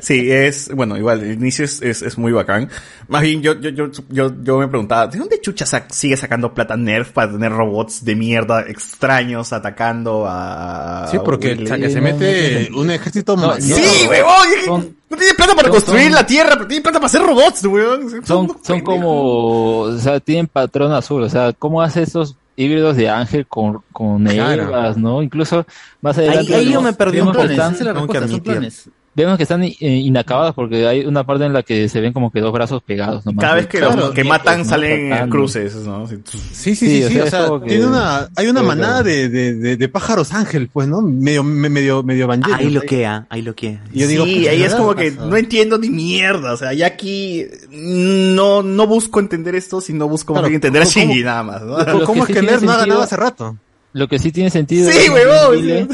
[0.00, 2.68] Sí, es, bueno, igual, el inicio es, es, es muy bacán.
[3.08, 6.54] Más bien, yo, yo, yo, yo, yo me preguntaba, ¿de dónde chucha sac- sigue sacando
[6.54, 11.08] plata Nerf para tener robots de mierda extraños atacando a...
[11.10, 13.54] Sí, porque o sea, que se mete un ejército No.
[13.60, 17.06] Sí, huevón, no tiene plata para son- construir son- la tierra, pero tiene plata para
[17.06, 18.24] hacer robots, weón.
[18.24, 23.08] Son, son como, o sea, tienen patrón azul, o sea, ¿cómo hace esos híbridos de
[23.08, 24.94] ángel con, con Claro.
[24.96, 25.22] No?
[25.22, 25.66] Incluso
[26.00, 26.54] más Ahí, adelante.
[26.54, 28.20] ahí yo vemos- me perdí un vemos poco, que están- Esa es la tengo que
[28.20, 28.52] respuesta, son admitir.
[28.52, 28.90] planes.
[29.12, 32.30] Vemos que están eh, inacabados porque hay una parte en la que se ven como
[32.30, 33.26] que dos brazos pegados.
[33.26, 33.42] nomás.
[33.42, 36.06] Cada vez que, Claro, los que matan salen cruces, ¿no?
[36.06, 36.18] Sí.
[36.30, 38.46] Sí, sí, sí, Sí, o sí, sea, o es sea, como que- tiene una, hay
[38.46, 39.08] una Sí, manada claro.
[39.08, 41.00] de, de, de, de pájaros ángel, pues, ¿no?
[41.02, 42.30] Medio, me- medio, medio.
[42.54, 43.82] Ahí lo queda, ahí lo queda.
[43.92, 46.52] Y yo digo, sí, ahí es como que no entiendo ni mierda.
[46.52, 50.94] O sea, ya aquí no, no busco entender esto, sino busco Claro, entender a ¿cómo-
[50.94, 52.04] Shinji nada más, ¿no?
[52.04, 53.56] ¿Cómo, es que no ha ganado sentido- hace rato?
[53.92, 54.88] Lo que sí tiene sentido.
[54.90, 55.88] Sí, huevón, Wille,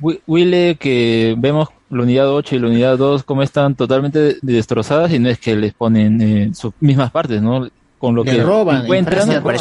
[0.00, 4.36] Wi- Wille, que vemos la unidad 8 y la unidad 2 como están totalmente de-
[4.42, 7.68] destrozadas y no es que les ponen eh, sus mismas partes, ¿no?
[7.98, 9.52] Con lo Le que roban, encuentran, con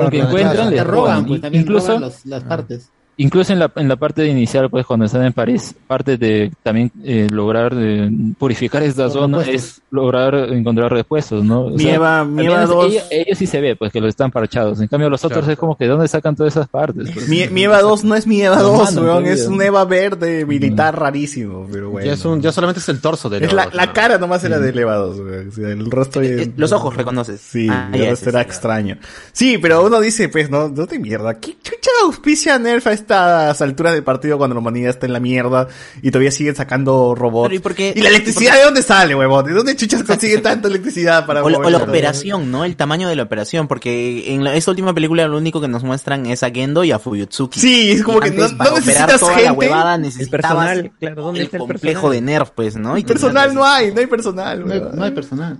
[0.00, 1.26] lo que encuentran les roban, roban.
[1.26, 2.90] pues también incluso, roban los- las partes.
[3.22, 6.90] Incluso en la, en la parte inicial, pues cuando están en París, parte de también
[7.04, 9.76] eh, lograr eh, purificar esta Los zona repuestos.
[9.76, 11.62] es lograr encontrar repuestos, ¿no?
[11.66, 13.92] O Mi sea, Eva- al mi menos Eva dos- ellos, ellos sí se ve, pues
[13.92, 14.80] que los están parchados.
[14.80, 15.52] En cambio, los otros Claro.
[15.52, 17.10] es como que ¿dónde sacan todas esas partes?
[17.12, 17.28] Pues?
[17.28, 19.26] Mi, mi Eva 2 no es mi Eva Lo 2, mandan weón.
[19.26, 22.06] Es un Eva verde militar rarísimo, pero bueno.
[22.06, 24.58] Ya, es un, ya solamente es el torso de Es la, la cara nomás era
[24.58, 25.48] de Eva 2, weón.
[25.48, 26.22] O sea, el rostro...
[26.22, 27.40] Eh, eh, los ojos reconoces.
[27.40, 28.96] Sí, Ah, el sí, era sí, extraño.
[29.32, 31.38] Sí, pero uno dice, pues, no, no te mierda.
[31.38, 35.20] ¿Qué chucha auspicia Nerf a estas alturas del partido cuando la humanidad está en la
[35.20, 35.66] mierda
[36.02, 37.48] y todavía siguen sacando robots?
[37.48, 39.44] Pero ¿y por qué- ¿Y la electricidad de dónde sale, huevón?
[39.44, 42.64] ¿De dónde chuchas consiguen tanta electricidad para O la, o la operación, ¿no?
[42.64, 45.82] El tamaño de la operación, porque en la- esta última película lo único que nos
[45.82, 47.58] muestran es a Gendo y a Fuyutsuki.
[47.60, 49.58] Sí, es como Y que no- antes, no necesitas toda la gente.
[49.58, 52.12] huevada El personal, claro, ¿dónde el está el complejo personal?
[52.12, 52.96] de Nerf, pues, ¿no?
[52.96, 55.58] Y Personal no hay, no hay personal, No hay, no hay personal.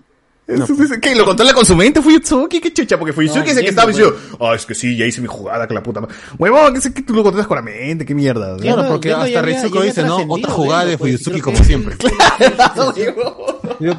[0.50, 1.14] Es- es- ¿Qué?
[1.14, 2.60] ¿Lo controla con su mente Fuyutsuki?
[2.60, 2.98] ¿Qué chucha?
[2.98, 5.26] Porque Fuyutsuki No, es el que estaba diciendo, ah, es que sí, ya hice mi
[5.28, 6.14] jugada, que la puta madre.
[6.38, 8.52] Huevón, que sé que tú lo controlas con la mente, qué mierda.
[8.52, 8.56] ¿no?
[8.56, 10.18] Claro, porque no, hasta ya Rizuko dice, ¿no?
[10.28, 11.96] Otra jugada de pues, Fuyutsuki como siempre.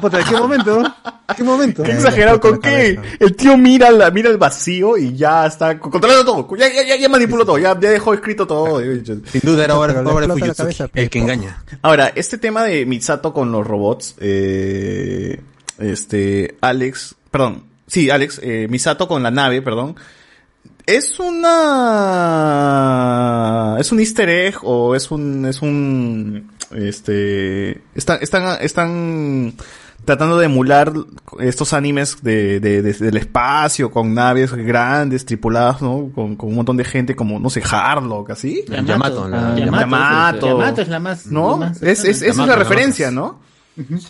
[0.00, 0.80] Puta, ¿en qué momento?
[0.80, 1.82] ¿En qué momento?
[1.82, 2.98] Qué exagerado, ¿con qué?
[3.18, 6.56] El tío mira, la, mira el vacío y ya está controlando todo.
[6.56, 8.80] Ya, ya, ya, ya manipuló todo, ya, ya dejó escrito todo.
[8.80, 11.62] Sin duda era explota la Fuyutsuki, el que engaña.
[11.82, 15.40] Ahora, este tema de Mitsato con los robots, eh,
[15.78, 19.96] este, Alex, perdón, sí, Alex, eh, Misato con la nave, perdón,
[20.86, 21.18] es
[22.82, 29.54] una, es un easter egg o es un, es un, este, están, están, están
[30.04, 30.92] tratando de emular
[31.38, 36.10] estos animes de, de- de- del espacio con naves grandes, tripuladas, ¿no?
[36.12, 38.64] Con, con un montón de gente como, no sé, Harlock, así.
[38.68, 40.46] Yamato, la- Yamato.
[40.48, 41.26] Yamato es la más.
[41.26, 41.52] ¿No?
[41.52, 43.38] la más Es, es, esa es la referencia, ¿no?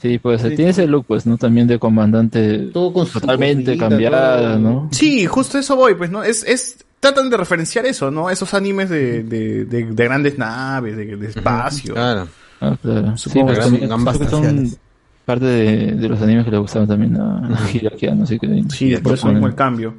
[0.01, 1.39] Sí, pues tiene ese look, pues, ¿no?
[1.39, 4.59] También de comandante Todo con su totalmente cambiada, todo.
[4.59, 4.89] ¿no?
[4.91, 6.25] Sí, justo eso voy, pues, ¿no?
[6.25, 8.29] Es, es, tratan de referenciar eso, ¿no?
[8.31, 11.95] Esos animes de, de, de, de grandes naves, de, de espacio.
[11.95, 12.29] Claro.
[12.61, 13.17] Ah, claro.
[13.17, 14.77] Sí, pues que son que
[15.25, 18.97] parte de, de los animes que le gustaban también a Hideaki Anno, así que Sí,
[18.97, 19.95] por eso mismo el cambio.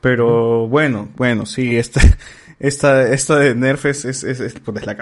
[0.00, 2.00] Pero bueno, bueno, sí, esta,
[2.60, 4.96] esta, esta de Nerf es, es, es, es- pues, es la.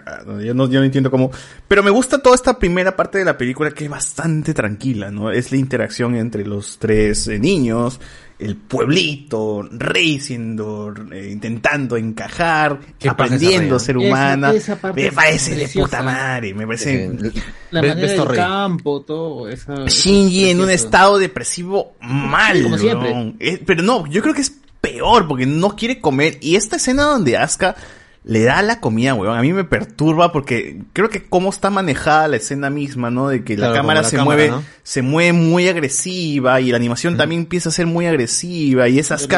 [0.44, 1.30] Yo no, yo no entiendo cómo.
[1.68, 5.30] Pero me gusta toda esta primera parte de la película que es bastante tranquila, ¿no?
[5.30, 7.98] Es la interacción entre los tres eh, niños,
[8.38, 12.78] el pueblito, Rey siendo, eh, intentando encajar,
[13.08, 14.52] aprendiendo a ser humana.
[14.52, 17.08] esa me parece de puta madre, me parece.
[17.70, 18.36] La Ves- manera del Torrey.
[18.36, 19.48] campo, todo.
[19.48, 22.62] Esa, Shinji en un estado depresivo mal.
[22.62, 23.34] Como siempre.
[23.40, 24.52] Eh, pero no, yo creo que es
[24.90, 26.38] peor porque no quiere comer.
[26.40, 27.74] Y esta escena donde Asuka
[28.24, 32.26] le da la comida, weón, a mí me perturba porque creo que cómo está manejada
[32.26, 33.28] la escena misma, ¿no?
[33.28, 34.62] De que Claro, la cámara la se cámara, mueve, ¿no?
[34.82, 39.12] se mueve muy agresiva y la animación también empieza a ser muy agresiva y es
[39.12, 39.36] Asuka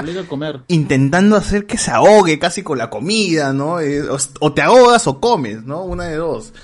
[0.69, 3.79] intentando hacer que se ahogue casi con la comida, ¿no?
[3.81, 5.83] Eh, o, o te ahogas o comes, ¿no?
[5.83, 6.55] Una de dos.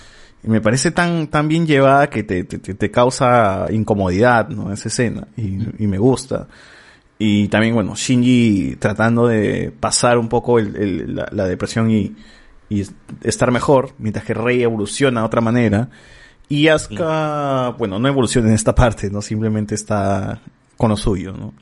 [0.43, 4.73] Y me parece tan, tan bien llevada que te, te, te- te causa incomodidad, ¿no?
[4.73, 5.27] Esa escena.
[5.37, 6.49] Y, y me gusta.
[7.19, 12.15] Y también, bueno, Shinji tratando de pasar un poco el- el- la, la depresión y,
[12.69, 15.89] y es- estar mejor, mientras que Rey evoluciona de otra manera.
[16.49, 19.23] Y Asuka, bueno, no evoluciona en esta parte, ¿no?
[19.23, 20.41] Simplemente está
[20.77, 21.55] con lo suyo, ¿no?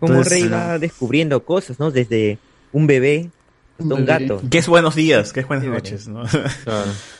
[0.00, 1.90] Como Rey va descubriendo cosas, ¿no?
[1.90, 2.38] Desde
[2.72, 3.30] un bebé
[3.78, 4.40] un gato.
[4.50, 6.22] Que es buenos días, que es buenas noches, ¿no?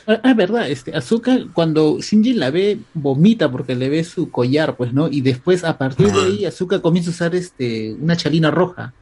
[0.07, 4.75] Ah, ah, verdad, este, Azuka cuando Shinji la ve vomita porque le ve su collar,
[4.77, 5.07] pues, ¿no?
[5.07, 8.93] Y después a partir de ahí Azuka comienza a usar este una chalina roja.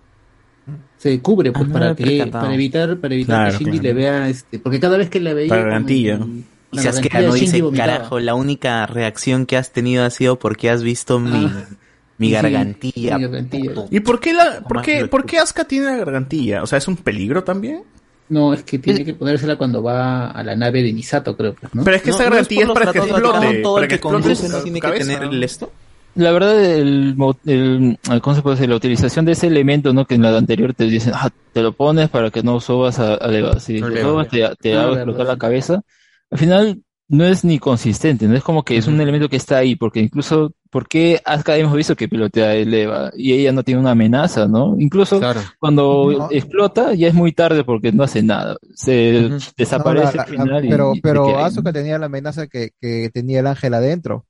[0.97, 3.83] Se cubre pues Ah, no para que para evitar para evitar Claro, que Shinji claro.
[3.83, 7.35] le vea este, porque cada vez que la veía Para Y se asquea, garantía ¿no?
[7.35, 7.91] Shinji Dice, vomitaba.
[7.93, 11.51] carajo, la única reacción que has tenido ha sido porque has visto mi,
[12.17, 13.17] mi Sí, gargantilla.
[13.17, 13.71] mi gargantilla.
[13.91, 16.63] ¿Y por qué la, por qué, por qué Asuka tiene la gargantilla?
[16.63, 17.83] O sea, ¿es un peligro también?
[18.27, 21.53] No, es que tiene que ponérsela cuando va a la nave de Misato, creo.
[21.53, 21.83] pues, ¿no?
[21.83, 24.61] Pero es que esta garantía es, para que explote, todo para el que conduce no
[24.63, 25.71] tiene que tener el esto.
[26.15, 28.69] La verdad, el, el, el ¿cómo se puede decir?
[28.69, 30.05] La utilización de ese elemento, ¿no?
[30.05, 33.15] Que en la anterior te dicen, ah, te lo pones para que no subas a,
[33.15, 33.59] a.
[33.59, 35.81] Si No subas, te, te Ah, hago explotar la cabeza.
[36.31, 38.35] Al final, no es ni consistente, ¿no?
[38.35, 41.73] Es como que es un elemento que está ahí, porque incluso, ¿por qué Asuka hemos
[41.73, 43.09] visto que pilotea el Eva?
[43.15, 44.75] Y ella no tiene una amenaza, ¿no?
[44.77, 45.21] Incluso
[45.57, 46.27] cuando No.
[46.31, 48.57] explota, ya es muy tarde porque no hace nada.
[48.73, 51.39] Se desaparece No, la- al la- final y- pero y pero.
[51.39, 54.25] Asuka tenía la amenaza que, que tenía el ángel adentro.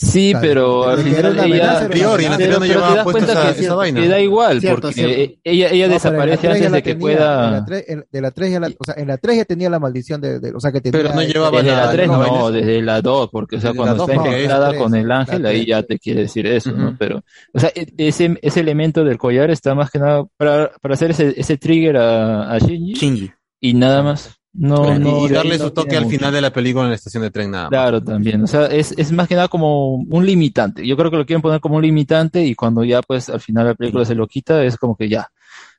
[0.00, 2.60] Sí, pero al era final ella, amenaza, era Anterior, y en una anterior no pero
[2.60, 4.00] te llevaba das puesta cuenta esa, que, esa vaina.
[4.00, 5.40] que da igual, Cierto, porque cierto.
[5.42, 7.44] ella, ella No, desaparece antes de que tenía, pueda...
[7.46, 9.44] en la tres- en- de la 3 ya la, o sea, en la 3 ya
[9.44, 11.92] tenía la maldición de, de- o sea, que tenía Pero no llevaba Desde la la-
[11.92, 15.10] 3 no, desde la 2, porque o sea, Desde cuando está no, es con el
[15.10, 16.94] ángel, ahí ya te quiere decir eso, ¿no?
[16.96, 20.94] Pero, o sea, e- ese, ese elemento del collar está más que nada para, para
[20.94, 23.30] hacer ese, ese trigger a, a Shinji, Shinji.
[23.60, 24.37] y nada más.
[24.60, 26.16] No, y, no, y darle no su toque al mucho.
[26.16, 27.70] final de la película en la estación de tren nada más.
[27.70, 28.42] Claro, también.
[28.42, 30.86] O sea, es, es más que nada como un limitante.
[30.86, 33.66] Yo creo que lo quieren poner como un limitante y cuando ya pues al final
[33.66, 35.28] la película se lo quita, es como que ya.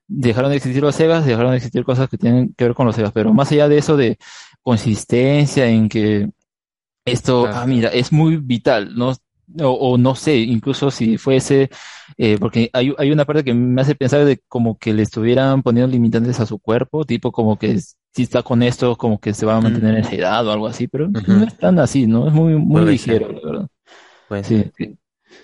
[0.08, 2.96] Dejaron de existir los Segas, dejaron de existir cosas que tienen que ver con los
[2.96, 3.12] Segas.
[3.14, 4.18] Pero más allá de eso de
[4.64, 6.30] consistencia en que
[7.06, 7.58] esto, Claro.
[7.60, 9.14] ah, mira, es muy vital, ¿no?
[9.62, 11.70] O, o no sé, incluso si fuese,
[12.18, 15.64] eh, porque hay, hay una parte que me hace pensar de como que le estuvieran
[15.64, 19.46] poniendo limitantes a su cuerpo, tipo como que si está con esto, como que se
[19.48, 22.28] va a mantener en esa edad o algo así, pero no es tan así, ¿no?
[22.28, 23.36] Es muy, muy Puede ligero, ser.
[23.36, 23.68] la verdad.
[24.28, 24.98] Pues, Sí, sí.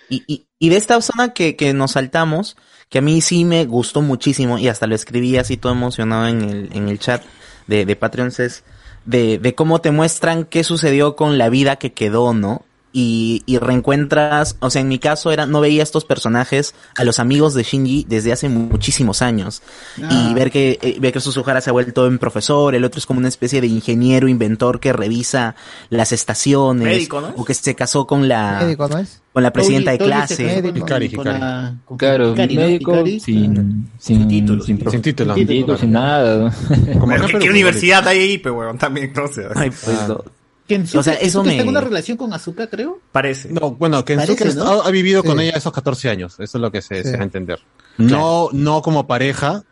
[0.10, 2.58] Y, y, y de esta zona que, que nos saltamos,
[2.90, 6.42] que a mí sí me gustó muchísimo, y hasta lo escribí así todo emocionado en
[6.44, 7.24] el, en el chat
[7.68, 8.64] de, de Patreons, es
[9.06, 12.64] de, de cómo te muestran qué sucedió con la vida que quedó, ¿no?
[12.98, 17.04] Y, y reencuentras, o sea, en mi caso era, no veía a estos personajes, a
[17.04, 19.62] los amigos de Shinji desde hace muchísimos años.
[20.02, 20.30] Ah.
[20.30, 23.06] Y ver que, eh, ver que Suzuhara se ha vuelto en profesor, el otro es
[23.06, 25.56] como una especie de ingeniero, inventor que revisa
[25.90, 26.88] las estaciones.
[26.88, 27.34] Médico, ¿no?
[27.36, 29.22] O que se casó con la, Médico, ¿no es?
[29.34, 30.46] con la presidenta de clase.
[30.46, 31.40] casó con- Hikari, con Hikari.
[31.42, 35.36] la- con Claro, médico sin, sin, título, sin, Sin título.
[35.36, 36.50] sin título, sin nada.
[36.98, 38.78] Como ¿qué, qué universidad hay ahí, pero weón?
[38.78, 39.42] También, no sé.
[39.54, 40.24] Ay, pues, no.
[40.68, 43.00] Kensuke- O sea, eso Kensuke está en me- una relación con Azuka, creo.
[43.12, 43.50] Parece.
[43.52, 44.82] No, bueno, Kensuke Parece, ha- ¿no?
[44.82, 47.10] ha vivido con ella esos 14 años, eso es lo que se, Sí.
[47.10, 47.60] se da a entender.
[47.98, 49.64] No, no como pareja,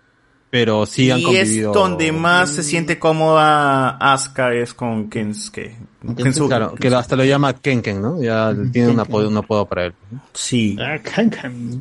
[0.52, 1.72] pero sí han y convivido.
[1.72, 5.76] es donde más se siente cómoda Asuka es con Kensuke.
[6.16, 6.48] Kensuke.
[6.48, 8.22] Claro, que hasta lo llama Kenken, ¿no?
[8.22, 9.94] Ya tiene un apodo, un apodo para él.
[10.34, 10.78] Sí.
[10.80, 11.80] Ah, Kankan.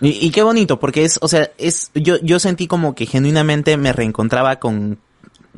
[0.00, 3.76] Y, y qué bonito, porque es, o sea, es, yo, yo sentí como que genuinamente
[3.76, 4.98] me reencontraba con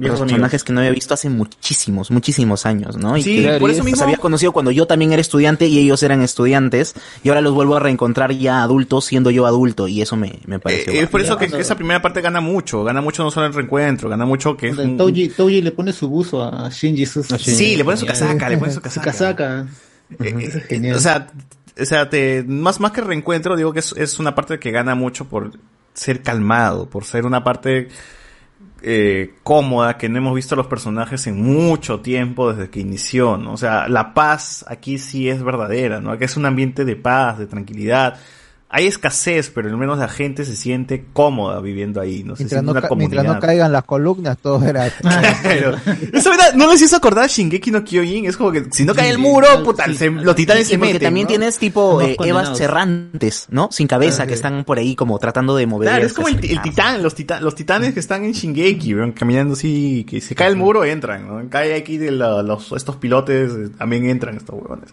[0.01, 3.17] Viejos los personajes que no había visto hace muchísimos, muchísimos años, ¿no?
[3.17, 5.79] Y Sí, que por eso los mismo- había conocido cuando yo también era estudiante y
[5.79, 10.03] ellos eran estudiantes, y ahora los vuelvo a reencontrar ya adultos, siendo yo adulto, y
[10.03, 10.93] eso me, me Eh, pareció.
[10.93, 14.09] es por eso que, esa primera parte gana mucho, gana mucho no solo el reencuentro,
[14.09, 17.07] gana mucho que es un- Toji, Toji le pone su buzo a Shinji.
[17.07, 19.05] Su, Sí, le pone su casaca, le pone su Su casaca.
[19.11, 19.67] casaca.
[20.19, 20.97] Eh, eh, genial.
[20.97, 21.29] O sea,
[21.81, 24.95] o sea te, más, más que reencuentro, digo que es, es una parte que gana
[24.95, 25.53] mucho por
[25.95, 27.89] ser calmado, por ser una parte
[28.83, 33.37] eh, cómoda que no hemos visto a los personajes en mucho tiempo desde que inició,
[33.37, 33.53] ¿no?
[33.53, 36.13] O sea, la paz aquí sí es verdadera, ¿no?
[36.13, 38.19] Aquí es un ambiente de paz, de tranquilidad.
[38.73, 42.61] Hay escasez, pero al menos la gente se siente cómoda viviendo ahí, no se Mientras
[42.61, 43.35] siente no, una mientras comunidad.
[43.35, 44.89] no caigan las columnas, todo era.
[45.43, 45.75] Pero,
[46.13, 48.95] eso era- no les hizo acordar a Shingeki no Kyojin, es como que si no
[48.95, 51.07] cae el muro, puta, se- los titanes Sí, se porque meten.
[51.09, 51.29] también ¿no?
[51.29, 52.17] tienes tipo eh.
[52.25, 53.71] Evas Cerrantes, ¿no?
[53.73, 55.89] Sin cabeza, que están por ahí como tratando de mover.
[55.89, 59.55] Claro, es como el, el titán, los, tita- los titanes que están en Shingeki, caminando
[59.55, 61.49] así, que se cae el muro, entran, ¿no?
[61.51, 64.91] Cae aquí de la- los, estos pilotes, eh, también entran estos huevones.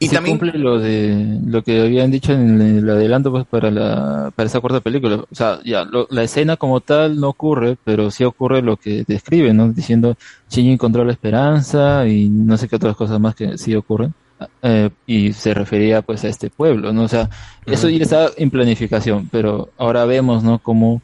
[0.00, 3.70] Y sí también- cumple lo de lo que habían dicho en el adelanto pues para
[3.70, 5.16] la para esa cuarta película.
[5.16, 9.04] O sea, ya lo- la escena como tal no ocurre, pero sí ocurre lo que
[9.06, 9.68] describe, ¿no?
[9.72, 10.16] Diciendo
[10.50, 14.12] Shinji encontró la esperanza y no sé qué otras cosas más que sí ocurren.
[14.62, 17.02] Eh, y se refería pues a este pueblo, ¿no?
[17.04, 17.30] O sea,
[17.64, 20.58] eso ya está en planificación, pero ahora vemos, ¿no?
[20.58, 21.02] Cómo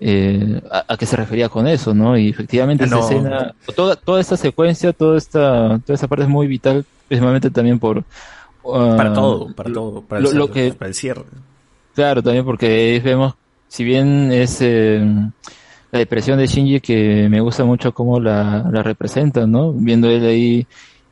[0.00, 2.16] eh, a, a qué se refería con eso, ¿no?
[2.16, 3.02] Y efectivamente esa No.
[3.02, 7.80] escena, toda, toda esta secuencia, toda esta, toda esta parte es muy vital, precisamente también
[7.80, 8.04] por
[8.64, 11.24] ah, Para todo, para todo, para el lo, que para el cierre.
[11.92, 13.34] Claro, también porque vemos,
[13.66, 15.04] si bien es eh,
[15.90, 19.72] la depresión de Shinji que me gusta mucho cómo la, la representan, ¿no?
[19.72, 20.66] Viendo él ahí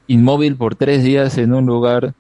[0.07, 2.15] inmóvil por tres días en un lugar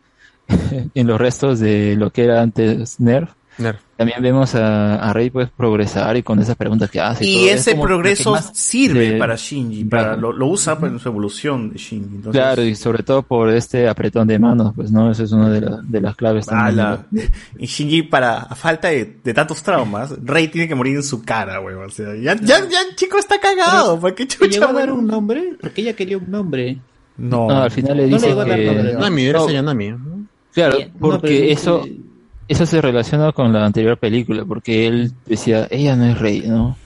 [0.94, 3.30] en los restos de lo que era antes Nerf.
[3.58, 3.80] Nerf.
[3.98, 7.26] También vemos a, a Rey pues progresar y con esas preguntas que hace.
[7.26, 7.50] Y todo.
[7.50, 11.78] Ese que progreso sirve le- para Shinji, para, lo, lo usa para su evolución de
[11.78, 12.14] Shinji.
[12.14, 15.10] Entonces, Claro, y sobre todo por este apretón de manos, pues, ¿no?
[15.10, 16.78] Eso es una de, la- de las claves también.
[16.78, 17.06] ala.
[17.58, 21.24] Y Shinji, para, a falta de, de tantos traumas, Rey tiene que morir en su
[21.24, 21.86] cara, weón.
[21.86, 23.98] O sea, ya, ya, ya el chico está cagado.
[23.98, 25.54] ¿Por qué ¿Le chucha, a dar un nombre?
[25.60, 26.78] Porque ella quería un nombre.
[27.16, 27.48] No.
[27.48, 28.92] No, al final le No dice llegó a dar que...
[28.94, 29.00] ¿no?
[29.00, 29.92] Nami, eres No, Nami.
[30.54, 31.98] Claro, No, porque pero dice-
[32.48, 36.76] eso, se relaciona con la anterior película, porque él decía, ella no es rey, ¿no?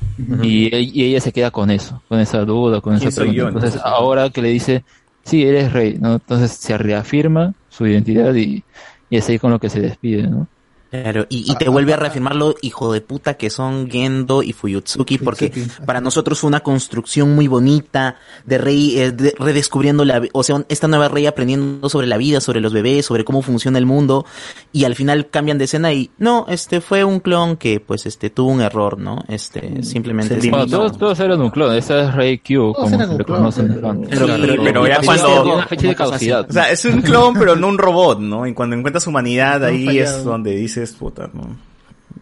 [0.42, 3.22] y, él- y ella se queda con eso, con esa duda, con esa ¿Quién soy
[3.32, 3.38] pregunta.
[3.42, 3.92] yo, Entonces, entonces?
[3.98, 4.84] ahora que le dice,
[5.24, 6.14] sí, eres rey, ¿no?
[6.14, 8.62] Entonces se reafirma su identidad y,
[9.10, 10.46] y es ahí con lo que se despide, ¿no?
[10.92, 14.52] Claro, y, y te vuelve a reafirmar lo hijo de puta que son Gendo y
[14.52, 15.50] Fuyutsuki, porque
[15.86, 20.62] para nosotros fue una construcción muy bonita de Rey eh, de- redescubriendo la, o sea,
[20.68, 24.26] esta nueva Rey aprendiendo sobre la vida, sobre los bebés, sobre cómo funciona el mundo,
[24.70, 28.28] y al final cambian de escena y no, este fue un clon que pues este
[28.28, 29.24] tuvo un error, ¿no?
[29.28, 30.76] Este simplemente se Bueno, limitó.
[30.76, 33.68] todos, todos eran un clon, esa es Rey Q, como se le conocen.
[33.74, 34.00] pero- ¿no?
[34.10, 35.54] Pero, Claro, pero, pero ya cuando...
[35.54, 36.46] una fecha de caducidad.
[36.50, 38.46] O sea, es un clon, pero no un robot, ¿no?
[38.46, 41.56] Y cuando encuentras humanidad, ahí es donde dices, puta, ¿no?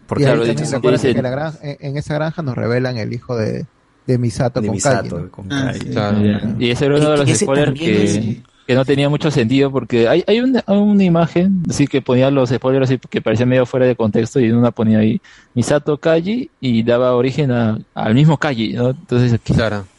[0.07, 0.23] Porque
[0.77, 3.65] recuerda que en, la granja- en- en esa granja nos revelan el hijo de,
[4.07, 5.31] de Misato De con Misato, Kaji, ¿no?
[5.31, 5.73] con Ah.
[5.91, 6.19] Claro.
[6.59, 10.07] Y ese era uno de los spoilers que, es- que no tenía mucho sentido porque
[10.07, 13.85] hay, hay una, una imagen, así que ponía los spoilers así que parecía medio fuera
[13.85, 15.19] de contexto y en una ponía ahí
[15.55, 18.91] Misato Kaji y daba origen a- al mismo Kaji, ¿no?
[18.91, 19.37] Entonces,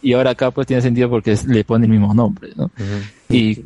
[0.00, 2.70] y ahora acá pues tiene sentido porque es- le pone el mismo nombre, ¿no?
[3.28, 3.64] Y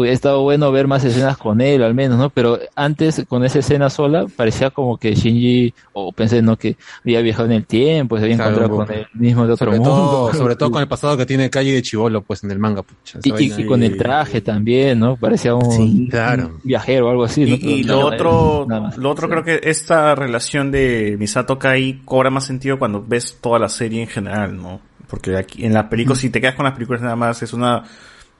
[0.00, 2.30] hubiera estado bueno ver más escenas con él al menos, ¿no?
[2.30, 6.56] Pero antes con esa escena sola parecía como que Shinji, o pensé, ¿no?
[6.56, 9.66] Que había viajado en el tiempo, se había Claro, encontrado con el mismo de otro
[9.66, 9.94] Sobre mundo.
[9.94, 12.82] todo, sobre todo con el pasado que tiene Calle de Chivolo, pues en el manga.
[12.82, 15.16] pucha, esa Y, y- vaina y con el traje también, ¿no?
[15.16, 16.46] Parecía un, claro.
[16.46, 17.56] un viajero o algo así, ¿no?
[17.56, 18.96] Y, lo no, otro, más.
[18.96, 23.58] lo otro creo que esta relación de Misato Kai cobra más sentido cuando ves toda
[23.58, 24.80] la serie en general, ¿no?
[25.08, 27.82] Porque aquí en la película, si te quedas con las películas nada más, es una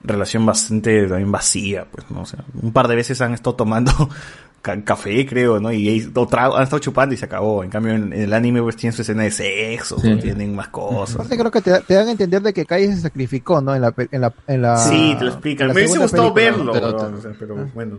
[0.03, 2.21] relación bastante también vacía, pues, ¿no?
[2.21, 3.91] O sea, un par de veces han estado tomando
[4.61, 5.71] ca- café, creo, ¿no?
[5.71, 7.63] Y o han estado chupando y se acabó.
[7.63, 10.15] En cambio, en, en el anime, pues, tienen su escena de sexo, Sí.
[10.21, 11.15] tienen más cosas.
[11.15, 13.75] Aparte creo que te, te dan a entender de que Kai se sacrificó, ¿no?
[13.75, 15.67] En la, en la, en la Sí, te lo explican.
[15.67, 16.97] Me hubiese gustado película, verlo, ¿no?
[16.97, 17.97] weón, o sea, pero bueno.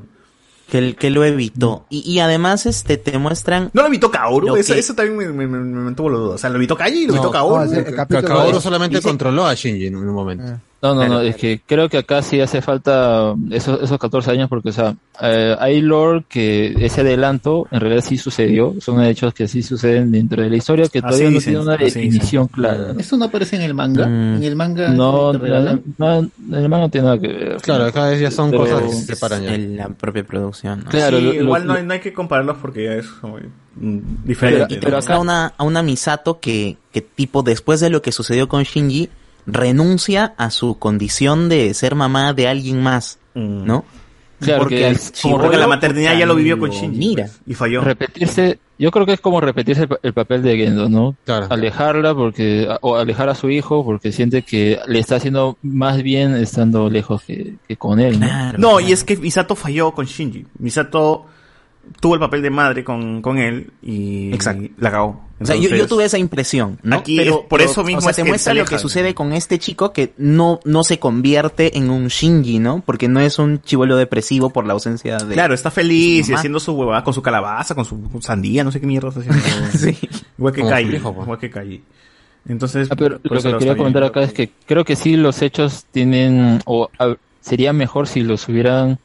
[0.71, 1.85] Que, el- que lo evitó.
[1.91, 3.71] Y, y además este te muestran...
[3.73, 4.47] ¿No lo evitó Kaoru?
[4.47, 6.35] Lo Eso, que- eso también me, me, me, me mantuvo la duda.
[6.37, 7.65] O sea, lo evitó Kai y lo evitó No, Kaoru.
[8.09, 10.61] no, Kaoru solamente controló a Shinji en un momento.
[10.83, 11.21] No, no, no, Claro.
[11.23, 14.95] es que creo que acá sí hace falta esos, esos 14 años porque, o sea,
[15.21, 20.11] eh, hay lore que ese adelanto en realidad sí sucedió, son hechos que sí suceden
[20.11, 22.03] dentro de la historia que todavía no dicen, tiene una dicen.
[22.03, 22.95] definición clara.
[22.99, 24.07] Eso no aparece en el manga.
[24.07, 24.37] Mm.
[24.37, 24.89] En el manga.
[24.89, 25.39] No, no,
[25.99, 27.57] no, el manga no tiene nada que ver.
[27.61, 29.55] Claro, acá ya son Pero- cosas que se separan ya.
[29.55, 30.85] En la propia producción.
[30.85, 30.91] ¿no?
[30.91, 33.07] Claro, Sí, lo- lo- igual no, lo- hay- no hay que compararlos porque ya es
[33.21, 33.39] Pero,
[34.25, 34.75] diferente.
[34.75, 38.13] y te muestra a una, a una Misato que, que tipo después de lo que
[38.13, 39.09] sucedió con Shinji,
[39.47, 43.85] renuncia a su condición de ser mamá de alguien más, ¿no?
[44.41, 46.97] Claro, porque que al es chibolo, como porque la maternidad ya lo vivió con Shinji.
[46.99, 47.25] Mira.
[47.27, 47.83] pues, y falló.
[47.83, 51.15] repetirse, yo creo que es como repetirse el, pa- el papel de Gendo, ¿no?
[51.51, 56.35] Alejarla porque, o alejar a su hijo porque siente que le está haciendo más bien
[56.37, 58.53] estando lejos que, que con él, ¿no?
[58.57, 60.47] No, y es que Misato falló con Shinji.
[60.59, 61.27] Misato
[61.99, 64.31] tuvo el papel de madre con, con él y
[64.79, 65.25] la cagó.
[65.41, 66.97] O sea, yo, yo tuve esa impresión, ¿no?
[66.97, 69.33] Aquí es por eso mismo o sea, es te que muestra lo que sucede con
[69.33, 72.83] este chico que no, no se convierte en un Shinji, ¿no?
[72.85, 75.33] Porque no es un chivolo depresivo por la ausencia de...
[75.33, 78.71] Claro, está feliz su y haciendo su huevada con su calabaza, con su sandía, no
[78.71, 79.99] sé qué mierda está haciendo.
[80.39, 80.61] Igual que
[80.97, 81.25] hijo, pues.
[81.25, 81.83] igual que Kai.
[82.49, 84.11] Entonces, Ah, pero lo que quería comentar bien.
[84.11, 88.49] acá es que creo que sí los hechos tienen, o a- sería mejor si los
[88.49, 88.99] hubieran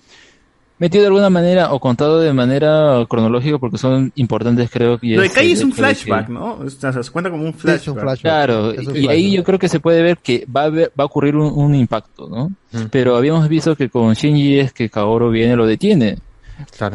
[0.78, 5.22] metido de alguna manera o contado de manera cronológica porque son importantes creo que Lo
[5.22, 6.56] de es Kai es un flashback, ¿no?
[6.60, 8.20] O sea, se cuenta como un flashback.
[8.20, 10.92] Claro, Es un y ahí yo creo que se puede ver que va a, haber-
[11.00, 12.52] va a ocurrir un, un impacto, ¿no?
[12.92, 16.18] Pero habíamos visto que con Shinji es que Kaoru viene y lo detiene.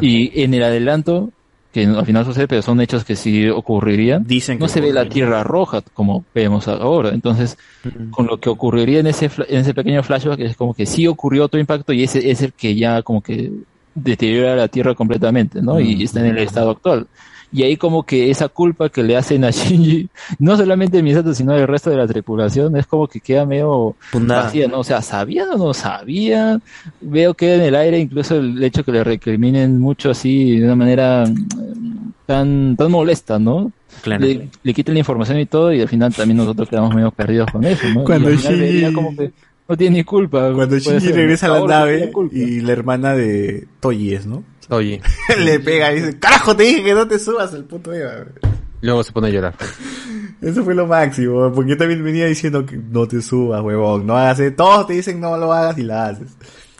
[0.02, 1.30] Y en el adelanto,
[1.72, 4.92] que al final sucede, pero son hechos que sí ocurrirían, Dicen no que se ve
[4.92, 5.08] la.
[5.08, 7.10] Tierra roja como vemos ahora.
[7.10, 7.56] Entonces,
[8.10, 11.06] con lo que ocurriría en ese, fla- en ese pequeño flashback, es como que sí
[11.06, 13.50] ocurrió otro impacto y ese es el que ya como que
[13.94, 15.80] deteriora la Tierra completamente, ¿no?
[15.80, 17.06] Y está en el estado actual.
[17.52, 21.52] Y ahí como que esa culpa que le hacen a Shinji, no solamente Misato, sino
[21.56, 24.44] el resto de la tripulación, es como que queda medio Fundada.
[24.44, 24.78] vacía, ¿no?
[24.78, 26.60] O sea, ¿sabía o no sabía?
[27.00, 30.76] Veo que en el aire incluso el hecho que le recriminen mucho así de una
[30.76, 33.72] manera mm, tan, tan molesta, ¿no?
[34.02, 34.24] Claro.
[34.24, 37.50] Le, le quitan la información y todo y al final también nosotros quedamos medio perdidos
[37.50, 38.04] con eso, ¿no?
[38.04, 39.32] Cuando y al final Shinji- veía como que
[39.70, 40.52] no tiene ni culpa.
[40.52, 44.42] Cuando Shinji ser, regresa a la nave y la hermana de Toji es, ¿no?
[44.68, 45.00] Toji.
[45.44, 48.26] Le pega y dice, carajo, te dije que no te subas al puto Eva.
[48.80, 49.54] Luego se pone a llorar.
[50.42, 54.16] Eso fue lo máximo, porque yo también venía diciendo que no te subas, huevón, no
[54.16, 54.56] hagas eso.
[54.56, 56.36] Todos te dicen no lo hagas y la haces.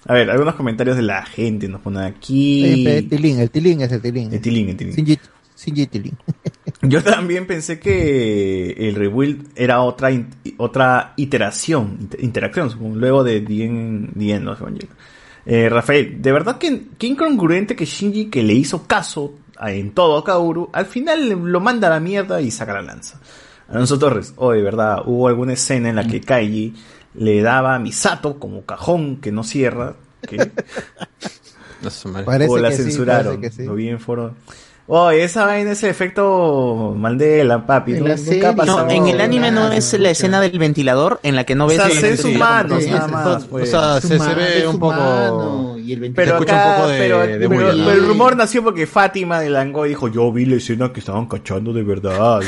[0.07, 2.87] A ver, algunos comentarios de la gente nos ponen aquí.
[2.89, 4.33] Eh, Tilín, el Tilín es el Tilín.
[4.33, 4.97] El Tilín, el Tilín.
[4.97, 5.19] Shinji,
[5.57, 6.17] Shinji Tilín.
[6.83, 10.11] Yo también pensé que el rebuild era otra
[10.57, 14.57] otra iteración, inter- interacción, supongo, luego de Dien, Dien no.
[15.45, 19.91] Eh, Rafael, de verdad que qué incongruente que Shinji, que le hizo caso a- en
[19.93, 23.21] todo a Kaoru, al final lo manda a la mierda y saca la lanza.
[23.69, 26.75] Alonso Torres, oh, de verdad, hubo alguna escena en la que Kaiji
[27.15, 30.37] le daba a Misato como cajón que no cierra, que
[32.49, 33.69] o la que censuraron, parece que sí.
[33.69, 34.35] lo vi en foro.
[34.93, 37.93] Oh, esa vaina es el efecto Mandela, papi.
[37.95, 38.53] En nunca.
[38.65, 41.69] No, en el anime no es la escena del ventilador en la que no O
[41.69, 43.45] ves sea, el nada más.
[43.45, 43.73] pues.
[43.73, 44.95] O sea, se, ve un poco...
[44.95, 47.85] humano, y el Pero, Se escucha acá, un poco de- pero, de pero- burla.
[47.87, 51.27] pero el rumor nació porque Fátima de Langoy dijo, yo vi la escena que estaban
[51.27, 52.41] cachando de verdad.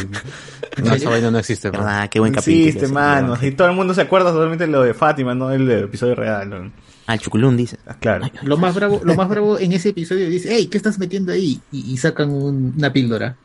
[0.83, 1.71] No, esa vaina no existe.
[1.79, 2.67] Ah, qué buen capítulo.
[2.67, 3.39] existe, mano.
[3.41, 6.51] Y todo el mundo se acuerda solamente de lo de Fátima, no el episodio real.
[6.51, 6.73] ¿no?
[7.07, 7.79] Al chuculún dice.
[7.87, 8.31] Ah, Claro.
[8.43, 11.61] Lo más bravo, lo más bravo en ese episodio dice, hey, ¿qué estás metiendo ahí?
[11.73, 13.37] Y, y sacan un- una píldora.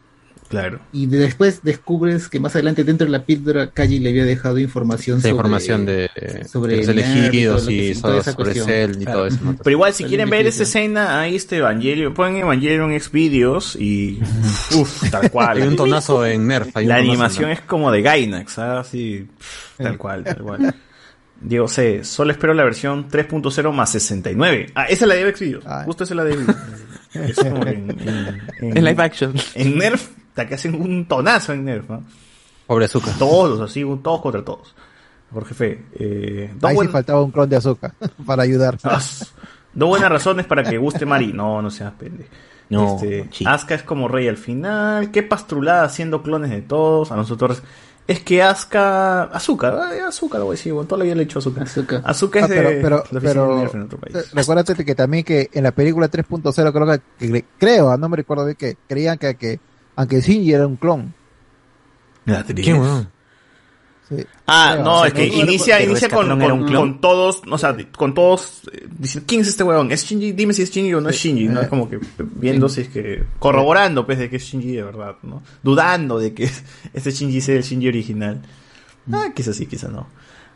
[0.50, 0.80] Claro.
[0.94, 4.58] Y de- después descubres que más adelante dentro de la píldora Kaji le había dejado
[4.60, 6.10] información sobre información de,
[6.50, 8.54] sobre los todo elegidos y, toda todo esa sobre.
[8.54, 9.18] Cell y Claro.
[9.18, 9.40] todo eso.
[9.44, 9.58] ¿no?
[9.62, 13.76] Pero igual, si quieren en ver esa escena, ahí este Evangelion, ponen Evangelion X videos
[13.76, 14.20] y.
[14.76, 15.58] Uff, tal cual.
[15.62, 16.70] Hay un tonazo en Nerf.
[16.78, 17.60] hay un La en animación Nerf.
[17.60, 18.80] es como de Gainax, ¿ah?
[18.80, 20.76] así, pff, tal cual, tal cual.
[21.42, 24.72] Diego C, solo espero la versión 3.0 más 69.
[24.76, 25.64] Ah, esa es la de X Videos.
[25.86, 26.38] Justo esa es la de
[27.14, 27.90] Es como en,
[28.60, 29.34] en- En live action.
[29.56, 32.04] En Nerf, hasta que hacen un tonazo en Nerf, ¿no?
[32.66, 33.14] Pobre azúcar.
[33.18, 34.76] Todos, así, todos contra todos.
[35.32, 37.94] Jorge Fe, eh, Ahí sí buen- faltaba un clon de azúcar
[38.26, 38.78] para ayudar.
[38.84, 39.00] Ah,
[39.74, 41.34] dos buenas razones para que guste Mari.
[41.34, 42.30] No, no seas pendejo.
[42.70, 43.46] No, Este, sí.
[43.48, 45.10] Asuka es como rey al final.
[45.12, 47.12] Qué pastrulada haciendo clones de todos.
[47.12, 47.64] Alonso Torres.
[48.08, 49.24] Es que Asuka.
[49.24, 50.72] Azúcar, eh, azúcar, lo voy a decir.
[50.74, 51.64] Bueno, toda la vida le he hecho azúcar.
[52.06, 52.82] Azúcar, es Ah, pero, de.
[52.82, 54.16] pero, la pero de en otro país.
[54.16, 56.86] eh, recuérdate que también que en la película 3.0 creo
[57.20, 59.60] que, que- creo, ah, no me recuerdo de que creían que, que
[59.98, 61.14] aunque Shinji era un clon.
[62.26, 63.10] La ¿Qué, weón?
[64.10, 64.16] Sí.
[64.46, 68.62] Ah, no, o sea, es que no- inicia, inicia con, todos, o sea, con todos,
[68.72, 69.92] eh, dicen, ¿quién es este huevón?
[69.92, 70.32] ¿Es Shinji?
[70.32, 71.60] Dime si es Shinji o no es Shinji, ¿no?
[71.60, 75.18] Es como que viendo si es que, corroborando, pues, de que es Shinji de verdad,
[75.24, 75.44] ¿no?
[75.62, 76.50] Dudando de que
[76.94, 78.42] este Shinji sea el Shinji original.
[79.12, 80.08] Ah, quizás sí, quizás no.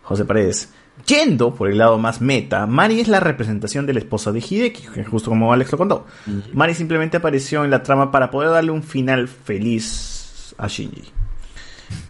[0.03, 0.69] José Paredes.
[1.05, 4.83] Yendo por el lado más meta, Mari es la representación de la esposa de Hideki,
[4.93, 6.05] que justo como Alex lo contó.
[6.53, 11.03] Mari simplemente apareció en la trama para poder darle un final feliz a Shinji.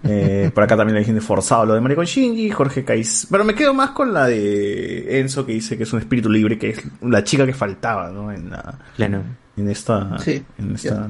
[0.03, 3.27] Eh, por acá también hay gente forzado lo de Mari con Shinji, Jorge Kais.
[3.29, 6.57] Pero me quedo más con la de Enzo que dice que es un espíritu libre,
[6.57, 8.31] que es la chica que faltaba, ¿no?
[8.31, 9.21] En, la, Claro.
[9.57, 10.17] en esta.
[10.19, 11.07] Sí, en esta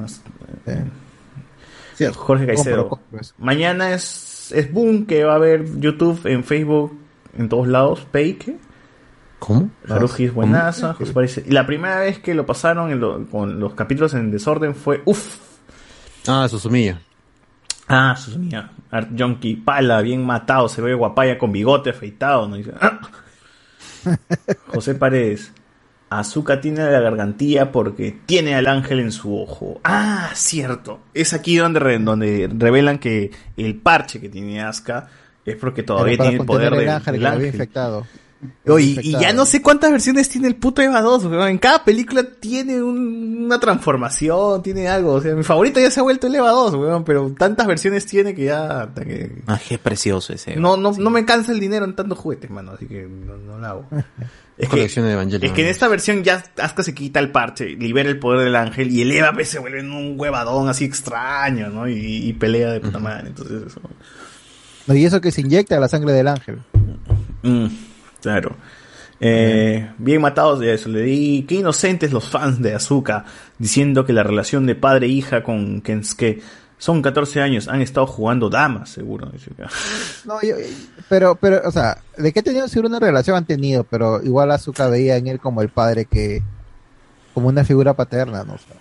[0.67, 0.83] eh.
[2.15, 2.89] Jorge Caicedo.
[2.89, 3.33] Compro, compro eso.
[3.37, 6.97] Mañana es, es boom que va a haber YouTube, en Facebook,
[7.37, 8.07] en todos lados.
[8.11, 8.57] Peike.
[9.39, 9.69] ¿Cómo?
[9.89, 10.93] Haruji es buenaza.
[10.93, 11.43] José parece.
[11.47, 15.01] Y la primera vez que lo pasaron en lo- con los capítulos en desorden fue.
[15.05, 15.37] Uff.
[16.27, 17.01] Ah, Susumiya.
[17.93, 18.71] Ah, Susumiya.
[18.89, 19.55] Art Junkie.
[19.57, 20.69] Pala, bien matado.
[20.69, 22.47] Se ve guapaya con bigote afeitado.
[22.47, 22.55] ¿no?
[22.55, 22.99] Dice, "Ah".
[24.67, 25.51] José Paredes.
[26.09, 29.79] Azuka tiene la gargantilla porque tiene al ángel en su ojo.
[29.85, 30.99] Ah, cierto.
[31.13, 35.07] Es aquí donde, re- donde revelan que el parche que tiene Asuka
[35.45, 37.45] es porque todavía tiene el poder del, el ángel había ángel.
[37.47, 38.05] infectado.
[38.67, 41.47] Oye, y ya no sé cuántas versiones tiene el puto Eva 2, weón.
[41.49, 45.13] En cada película tiene un- una transformación, tiene algo.
[45.13, 48.05] O sea, mi favorito ya se ha vuelto el Eva 2, weón, pero tantas versiones
[48.05, 48.81] tiene que ya...
[48.83, 50.55] hasta que- Ah, qué precioso ese.
[50.55, 53.57] no, no, no me cansa el dinero en tantos juguetes, mano, así que no, no
[53.57, 53.87] lo hago.
[54.57, 55.43] Es que, Colección de Evangelion.
[55.49, 58.55] es que en esta versión ya Asuka se quita el parche, libera el poder del
[58.55, 61.87] ángel y el Eva pues, se vuelve en un huevadón así extraño, ¿no?
[61.89, 61.95] Y,
[62.27, 63.81] y pelea de puta madre, entonces eso...
[64.85, 66.59] No, y eso que se inyecta la sangre del ángel.
[67.41, 67.65] Mm,
[68.21, 68.55] claro.
[69.23, 71.45] Eh, bien matados de eso, le di.
[71.47, 73.25] Qué inocentes los fans de Azuka,
[73.59, 76.41] diciendo que la relación de padre e hija con Kensuke
[76.79, 79.31] son 14 años, han estado jugando damas, seguro.
[80.25, 80.55] No, yo-
[81.07, 84.49] pero, pero, o sea, de que ha tenido seguro una relación han tenido, pero igual
[84.51, 86.41] Azuka veía en él como el padre que,
[87.35, 88.53] como una figura paterna, ¿no?
[88.53, 88.75] O sea,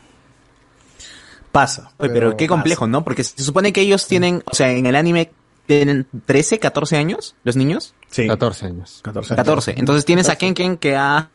[1.52, 1.91] Pasa.
[1.99, 2.55] Oye, pero, Pero qué pasa.
[2.57, 3.02] complejo, ¿no?
[3.05, 5.33] Porque se supone que ellos tienen, o sea, en el anime
[5.67, 7.95] tienen 13, 14 años, los niños.
[8.11, 8.27] Sí.
[8.27, 9.01] 14 años.
[9.03, 9.37] 14.
[9.37, 9.75] 14.
[9.79, 11.31] Entonces tienes a Ken Ken que ha...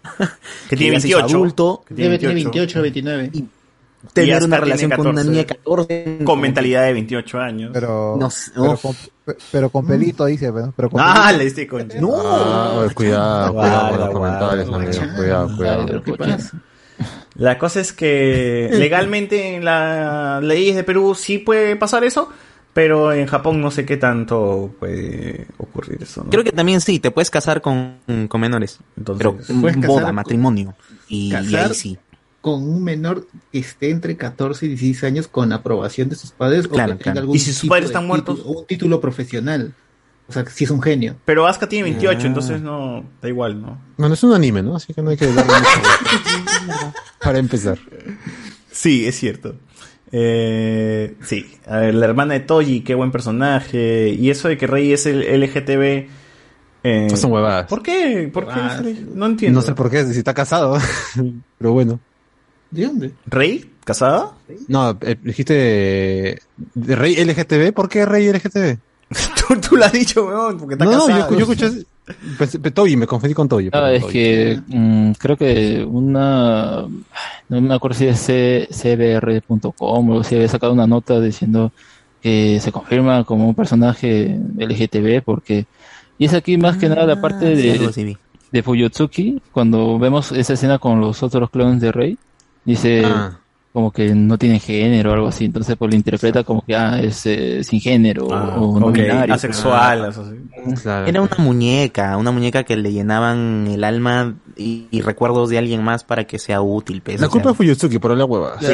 [0.69, 1.35] Que tiene ya se hizo 28.
[1.37, 1.83] adulto.
[1.87, 2.81] Que tiene Debe tener 28.
[2.81, 3.29] 28, 29.
[3.33, 3.45] Y
[4.13, 6.19] Tener una relación con una 14, niña de 14.
[6.25, 7.71] Con mentalidad de 28 años.
[7.73, 8.95] pero, No sé, pero, con,
[9.51, 10.73] pero con pelito dice, ¿no?
[10.77, 11.37] pero con Ah, pelito.
[11.39, 11.89] le diste con...
[12.15, 15.15] Ah, oye, cuidado, cuidado con los comentarios, guarda, amigo.
[15.15, 16.03] Cuidado, cuidado.
[16.03, 16.51] ¿Qué pasa?
[17.33, 22.29] La cosa es que legalmente en las leyes de Perú sí puede pasar eso,
[22.75, 26.25] pero en Japón no sé qué tanto puede ocurrir eso.
[26.25, 26.29] ¿no?
[26.29, 28.79] Creo que también sí, te puedes casar con, con menores.
[28.97, 30.75] Entonces, pero boda, con- matrimonio.
[31.07, 31.97] Y, y casar ahí sí.
[32.41, 36.67] con un menor que esté entre 14 y 16 años con aprobación de sus padres
[36.67, 37.13] Claro, o que claro.
[37.15, 38.39] tenga algún ¿Y si sus padres están muertos?
[38.39, 39.73] título- un título profesional.
[40.27, 41.15] O sea, si es un genio.
[41.23, 42.25] Pero Asuka tiene 28, Ah.
[42.27, 43.79] entonces no, da igual, ¿no?
[43.97, 44.75] No, no es un anime, ¿no?
[44.75, 47.77] Así que no hay que darle mucho Para empezar.
[48.71, 49.55] Sí, es cierto.
[50.17, 54.09] Eh, sí, a ver, la hermana de Toji, qué buen personaje.
[54.17, 56.07] Y eso de que Rey es el LGTB.
[56.83, 57.67] Eh, Son huevadas.
[57.67, 58.29] ¿Por qué?
[58.33, 58.95] ¿Por qué?
[59.13, 59.59] No entiendo.
[59.59, 60.77] No sé por qué, si está casado.
[61.57, 61.99] Pero bueno.
[62.71, 63.11] ¿De dónde?
[63.25, 63.71] ¿Rey?
[63.83, 64.31] ¿Casada?
[64.69, 65.53] No, eh, dijiste
[66.73, 67.73] de rey LGTB.
[67.73, 68.77] ¿Por qué rey LGTB?
[69.47, 71.29] tú, tú lo has dicho, weón, porque está No, no, casada.
[71.29, 71.83] yo, yo escuché.
[72.37, 73.65] Pensé, Toby, me confundí con Toby.
[73.65, 74.13] No, perdón, es Toby.
[74.13, 76.81] que mm, creo que una,
[77.49, 78.19] no me acuerdo si es
[78.71, 81.71] cbr.com o si había sacado una nota diciendo
[82.21, 85.65] que se confirma como un personaje LGTB porque,
[86.17, 88.17] y es aquí más que nada la parte Ah, sí, algo de, vi.
[88.51, 92.17] de Fuyutsuki, cuando vemos esa escena con los otros clones de Rey,
[92.63, 93.39] dice Ah.
[93.75, 96.97] Como que no tiene género o algo así, entonces pues lo interpreta como que ah,
[97.01, 99.33] es eh, sin género Ah, o no ok, binario.
[99.35, 100.37] asexual, eso sí.
[100.81, 101.05] Claro.
[101.05, 105.83] Era una muñeca, una muñeca que le llenaban el alma y, y recuerdos de alguien
[105.83, 107.01] más para que sea útil.
[107.01, 107.51] pues, La culpa sea.
[107.51, 108.55] es Fuyutsuki, por la hueva.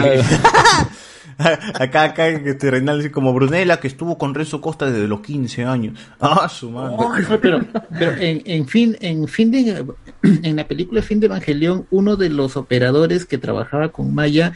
[1.73, 5.65] acá, acá, este Reinaldo dice como Brunella que estuvo con Renzo Costa desde los 15
[5.65, 5.97] años.
[6.19, 6.95] Ah, su madre.
[7.41, 7.61] Pero,
[7.97, 9.83] pero en, en fin, en fin de,
[10.23, 14.53] en la película Fin de Evangelión, uno de los operadores que trabajaba con Maya,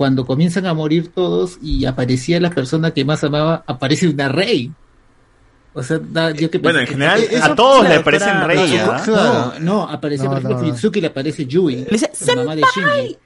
[0.00, 4.72] cuando comienzan a morir todos y aparecía la persona que más amaba, aparece una rey.
[5.74, 8.28] O sea, da- yo que Bueno, en que- general, eso- a todos le claro, aparecen
[8.28, 9.02] para- rey, no, ¿ah?
[9.06, 10.58] No, no, aparece, No, por ejemplo.
[10.60, 11.84] Fuyutsuki le aparece Yui,
[12.26, 13.18] la mamá de Shinji.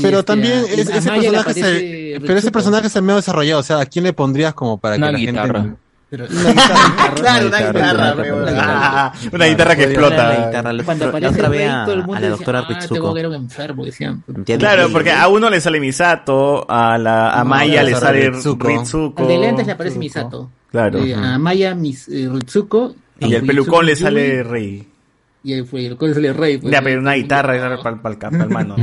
[0.00, 3.16] Pero este, también a- es- a ese personaje se, pero ese personaje se me ha
[3.16, 5.60] desarrollado, o sea, ¿a quién le pondrías como para Una que la guitarra.
[5.60, 5.76] gente
[6.12, 8.44] Pero- Claro, una guitarra, una weón.
[8.44, 9.06] guitarra.
[9.06, 10.46] Ah, una guitarra que explota.
[10.46, 12.58] guitarra, Cuando aparece otra el vez rey, a, todo el mundo a la decía, doctora
[12.58, 13.14] ah, tengo Ritsuko.
[13.14, 14.22] que era un enfermo, decían.
[14.28, 14.62] Entiendo.
[14.66, 18.68] Claro, porque a uno le sale Misato, a la a Maya le le sale Ritsuko.
[18.68, 19.22] Ritsuko.
[19.22, 20.50] Al de lentes le aparece Misato.
[20.70, 20.98] Claro.
[20.98, 22.94] Eh, a Maya mis, eh, Ritsuko.
[23.18, 24.86] Y el a pelucón le sale Rey.
[25.44, 26.58] Y el pelucón le sale Rey.
[26.58, 26.70] pues.
[26.70, 28.76] Ya, pero una guitarra para el mano.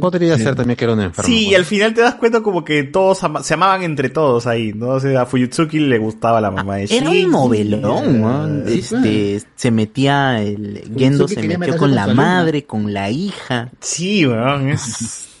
[0.00, 1.26] Podría ser también que era un enfermo.
[1.28, 4.46] Sí, y al final te das cuenta como que todos ama- se amaban entre todos
[4.46, 4.88] ahí, ¿no?
[4.90, 7.24] O sea, a Fuyutsuki le gustaba la mamá de Era Shinji.
[7.24, 8.66] un novelón, ¿no?
[8.68, 13.70] Sí, Este, se metía el Gendo se metió con la madre, con la hija.
[13.80, 15.26] Sí, weón, es...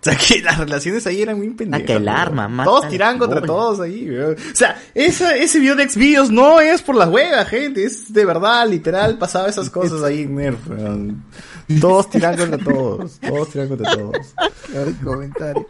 [0.00, 1.80] O sea, que las relaciones ahí eran muy pendejas.
[1.88, 3.46] Saca el arma, mata Todos tiran contra bola.
[3.52, 4.34] todos ahí, weón.
[4.34, 7.82] O sea, esa, ese video de Xvideos no es por las huevas, gente.
[7.82, 11.24] Es de verdad, literal, pasaba esas cosas ahí en Nerf, weón.
[11.80, 13.18] Todos tiran contra todos.
[13.20, 14.34] Todos tiran contra todos.
[14.74, 15.66] El comentario.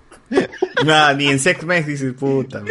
[0.84, 2.62] Nada, ni en Sex Mex dices, puta.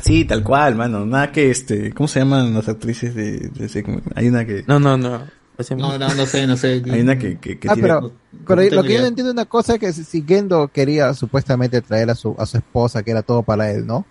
[0.00, 1.06] Sí, tal cual, mano.
[1.06, 1.92] Nada que este.
[1.92, 4.02] ¿Cómo se llaman las actrices de, de Sex Mex?
[4.14, 4.64] Hay una que.
[4.66, 5.22] No, no, no.
[5.76, 6.82] No, no, no sé, no sé.
[6.90, 8.12] Hay una que, que, que Ah, tiene- pero,
[8.46, 11.80] pero no lo que yo no entiendo es una cosa que si Gendo quería supuestamente
[11.82, 14.04] traer a su, a su esposa, que era todo para él, ¿no?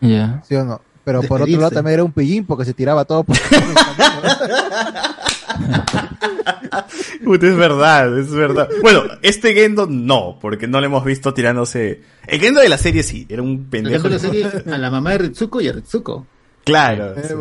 [0.00, 0.42] Ya.
[0.46, 0.82] ¿Sí o no?
[1.04, 3.36] Pero por otro lado también era un pillín porque se tiraba todo por
[7.24, 8.68] Puta, es verdad, es verdad.
[8.82, 12.02] Bueno, este Gendo no, porque no lo hemos visto tirándose.
[12.26, 14.08] El Gendo de la serie sí, era un pendejo.
[14.08, 16.26] Dejando la serie a la mamá de Ritsuko y a Ritsuko.
[16.64, 17.14] Claro.
[17.16, 17.34] Eh, sí.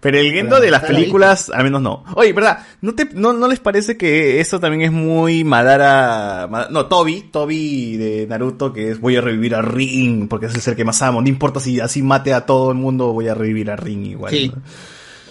[0.00, 2.04] Pero el Gendo de las películas, al menos no.
[2.14, 2.58] Oye, ¿verdad?
[2.82, 6.46] ¿No, te, no, ¿No les parece que eso también es muy Madara...
[6.50, 10.54] Ma- No, Toby, Toby de Naruto, que es voy a revivir a Rin, porque es
[10.54, 11.22] el ser que más amo.
[11.22, 14.30] No importa si así mate a todo el mundo, voy a revivir a Rin igual.
[14.30, 14.52] Sí.
[14.54, 14.60] ¿no?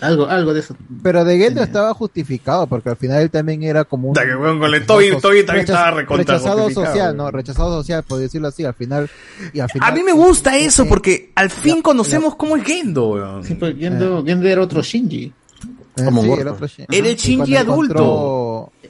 [0.03, 0.75] Algo, algo de eso.
[1.01, 4.59] Pero de Gendo estaba justificado porque al final él también era como un que, weón,
[4.59, 8.19] con el Toby- rechazo- Toby también rechazo- estaba recontra rechazado social, no, rechazado social, por
[8.19, 9.09] decirlo así, al final
[9.53, 13.07] y al final A mí me gusta eso, porque al fin conocemos cómo es Gendo,
[13.09, 13.43] weón.
[13.43, 15.31] Sí, pues Gendo, Gendo era otro Shinji.
[15.95, 16.97] Como sí, el otro Shinji.
[16.97, 18.03] Era el Shinji adulto.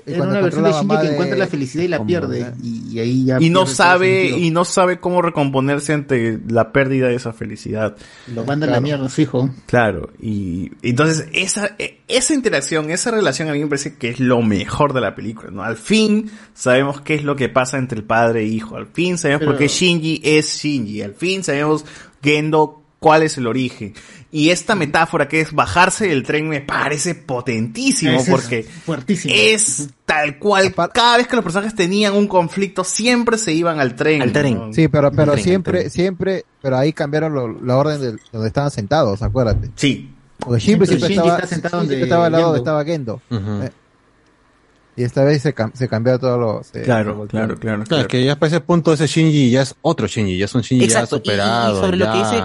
[0.05, 2.05] Encontró- y Era cuando una versión de Shinji que de- encuentra la felicidad y la
[2.05, 2.53] pierde.
[2.61, 7.07] Y, y ahí ya Y no sabe, y no sabe cómo recomponerse ante la pérdida
[7.07, 7.95] de esa felicidad.
[8.33, 9.49] Lo manda a la mierda su hijo.
[9.65, 14.19] Claro, y entonces esa, e- esa interacción, esa relación a mí me parece que es
[14.19, 15.63] lo mejor de la película, ¿no?
[15.63, 19.17] Al fin sabemos qué es lo que pasa entre el padre e hijo, al fin
[19.17, 21.85] sabemos Pero- por qué Shinji es Shinji, al fin sabemos
[22.21, 23.93] Gendo cuál es el origen.
[24.35, 29.31] Y esta metáfora que es bajarse del tren me parece potentísimo Ese es porque fuertísimo.
[29.37, 33.95] es tal cual, cada vez que los personajes tenían un conflicto siempre se iban al
[33.95, 34.33] tren.
[34.33, 34.73] ¿no?
[34.73, 35.91] Sí, pero, pero Al tren, siempre, al tren.
[35.91, 39.69] siempre, pero ahí cambiaron lo- la orden de donde estaban sentados, acuérdate.
[39.75, 40.11] Sí.
[40.39, 43.21] Porque siempre, Siempre estaba, está sentado siempre donde estaba al lado donde estaba Gendo.
[43.29, 43.69] Eh,
[44.95, 46.63] Y esta vez se, cam- se cambió todo lo...
[46.63, 47.83] se- Claro, claro, claro.
[47.83, 50.53] Claro, es que ya para ese punto ese Shinji ya es otro Shinji, ya es
[50.55, 51.77] un Shinji Exacto, ya superado.
[51.77, 52.43] y sobre lo que ya- dice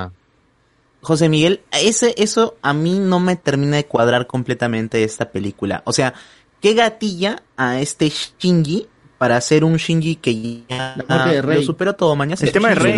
[1.01, 5.83] José Miguel, ese, eso a mí no me termina de cuadrar completamente esta película.
[5.85, 6.15] O sea,
[6.61, 8.87] ¿qué gatilla a este Shinji
[9.17, 11.57] para hacer un Shinji que ya La muerte de Rey.
[11.59, 12.41] lo superó todo mañana?
[12.43, 12.95] El tema de Rey.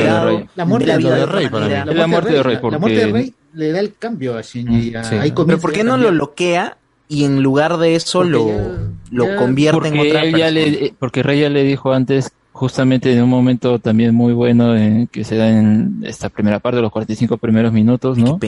[0.54, 1.84] La muerte de la de vida de Rey otra manera.
[1.84, 4.90] La muerte de Rey, la muerte de Rey le da el cambio a Shinji.
[4.92, 5.04] ya.
[5.04, 5.14] Sí.
[5.16, 8.46] Ahí Pero ¿por qué a no lo bloquea y en lugar de eso Porque lo,
[8.48, 8.78] ya-
[9.10, 10.50] lo ya- convierte en porque otra persona?
[10.50, 15.06] le, porque Rey ya le dijo antes, justamente en un momento también muy bueno en,
[15.06, 18.38] que se da en esta primera parte, los 45 primeros minutos, ¿no?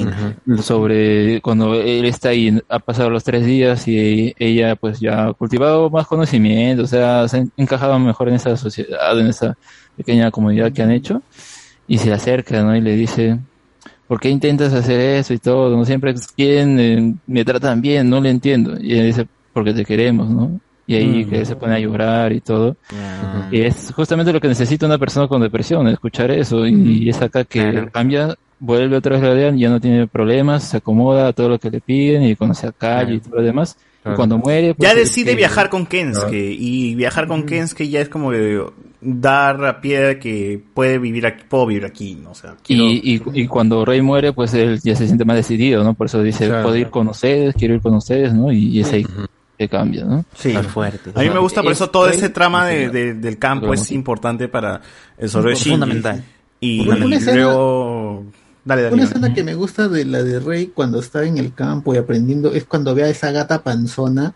[0.62, 5.32] Sobre cuando él está ahí, ha pasado los tres días y ella pues ya ha
[5.34, 9.56] cultivado más conocimiento, o sea, se ha encajado mejor en esa sociedad, en esa
[9.96, 11.22] pequeña comunidad que han hecho,
[11.86, 12.74] y se le acerca, ¿no?
[12.76, 13.38] Y le dice,
[14.08, 15.76] ¿por qué intentas hacer eso y todo?
[15.76, 18.76] No siempre quieren, eh, me tratan bien, no le entiendo.
[18.80, 20.60] Y ella dice, porque te queremos, ¿no?
[20.86, 21.30] Y ahí Mm.
[21.30, 22.76] que se pone a llorar y todo.
[23.50, 26.66] Y es justamente lo que necesita una persona con depresión, escuchar eso.
[26.66, 30.64] Y, es acá que cambia, vuelve otra vez a la realidad, ya no tiene problemas,
[30.64, 33.42] se acomoda a todo lo que le piden y conoce a calle y todo lo
[33.42, 33.76] demás.
[34.04, 38.00] Y cuando muere, pues, ya decide que- viajar con Kensuke y viajar con Kensuke ya
[38.00, 38.60] es como de
[39.00, 42.30] dar a pie de que puede vivir aquí, puedo vivir aquí, ¿no?
[42.32, 45.36] O sea, quiero- Y, y, y cuando Rey muere, pues él ya se siente más
[45.36, 45.94] decidido, ¿no?
[45.94, 46.62] Por eso dice, Claro.
[46.64, 48.50] puedo ir con ustedes, quiero ir con ustedes, ¿no?
[48.50, 49.06] Y, y es ahí
[49.62, 50.24] que cambia, ¿no?
[50.34, 50.54] Sí.
[50.54, 54.48] A mí me gusta por eso todo ese trama de, de- del campo es importante
[54.48, 54.80] para
[55.18, 55.70] el Shinji.
[55.70, 56.24] fundamental.
[56.60, 58.24] Y, luego...
[58.64, 58.94] Dale, dale.
[58.94, 59.14] Una dale.
[59.16, 62.52] escena que me gusta de la de Rey cuando está en el campo y aprendiendo
[62.52, 64.34] es cuando ve a esa gata panzona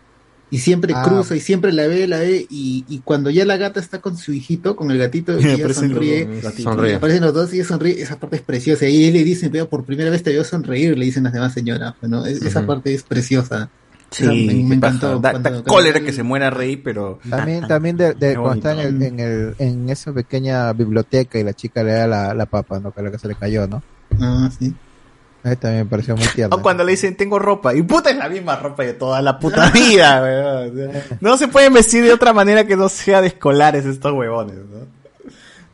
[0.49, 1.03] y siempre Ah.
[1.03, 4.17] cruza y siempre la ve, la ve y, y cuando ya la gata está con
[4.17, 6.95] su hijito, con el gatito, y ella los sonríe, Sonríe.
[6.95, 9.69] aparecen los dos y ella sonríe, esa parte es preciosa y él le dice, veo
[9.69, 12.93] por primera vez te veo sonreír, le dicen las demás señoras, bueno, es- esa parte
[12.93, 13.69] es preciosa.
[14.09, 15.19] Sí, me, encantó.
[15.19, 17.19] Da, cuando- da cuando- cólera que se muera Rey, pero...
[17.29, 21.43] También, también de, de cuando está en, el, en, el, en esa pequeña biblioteca y
[21.43, 22.91] la chica le da la, la papa, ¿no?
[22.91, 23.83] Que la que se le cayó, ¿no?
[24.19, 24.73] Ah, sí.
[25.43, 26.55] Ahí también me pareció muy tierno.
[26.55, 27.73] O cuando le dicen tengo ropa.
[27.73, 30.91] Y puta es la misma ropa de toda la puta vida, weón.
[31.21, 34.96] No se pueden vestir de otra manera que no sea de escolares estos huevones, ¿no?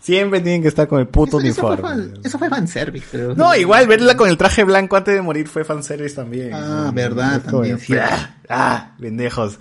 [0.03, 1.81] Siempre tienen que estar con el puto Eso fue, uniforme.
[1.81, 3.35] fan, eso fue fanservice, pero...
[3.35, 6.53] No, igual verla con el traje blanco antes de morir fue fanservice también.
[6.53, 6.91] Ah, ¿no?
[6.91, 8.05] verdad, Es como, también, cierto.
[8.09, 9.57] Ah, ah, pendejos.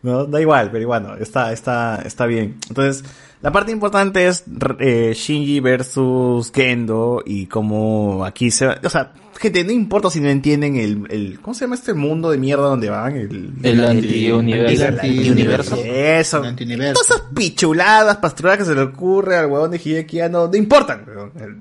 [0.00, 2.56] No, da igual, pero bueno, está, está, está bien.
[2.70, 3.04] Entonces,
[3.42, 4.44] la parte importante es
[4.80, 9.12] eh, Shinji versus Kendo y cómo aquí se va, o sea,
[9.42, 12.64] gente, no importa si no entienden el, el ¿cómo se llama este mundo de mierda
[12.64, 13.16] donde van?
[13.16, 14.84] El, El anti-universo.
[14.86, 15.76] el anti-universo.
[15.84, 16.38] Eso.
[16.40, 21.04] Todas esas pichuladas, pastoradas que se le ocurre al huevón de Hideki Anno, no importan.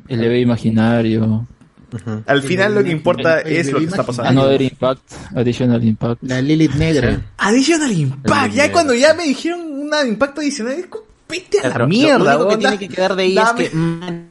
[0.07, 1.45] El- bebé imaginario.
[2.25, 4.29] Al final lo que importa es lo que está pasando.
[4.29, 5.01] Another Impact,
[5.35, 6.23] Additional Impact.
[6.23, 7.19] La Lilith negra.
[7.37, 8.53] Additional Impact.
[8.53, 11.87] Ya cuando ya me dijeron una de impacto adicional, es como, vete a la Claro,
[11.89, 12.35] mierda.
[12.35, 14.30] Lo único que tiene que quedar de ahí dame- es que mm,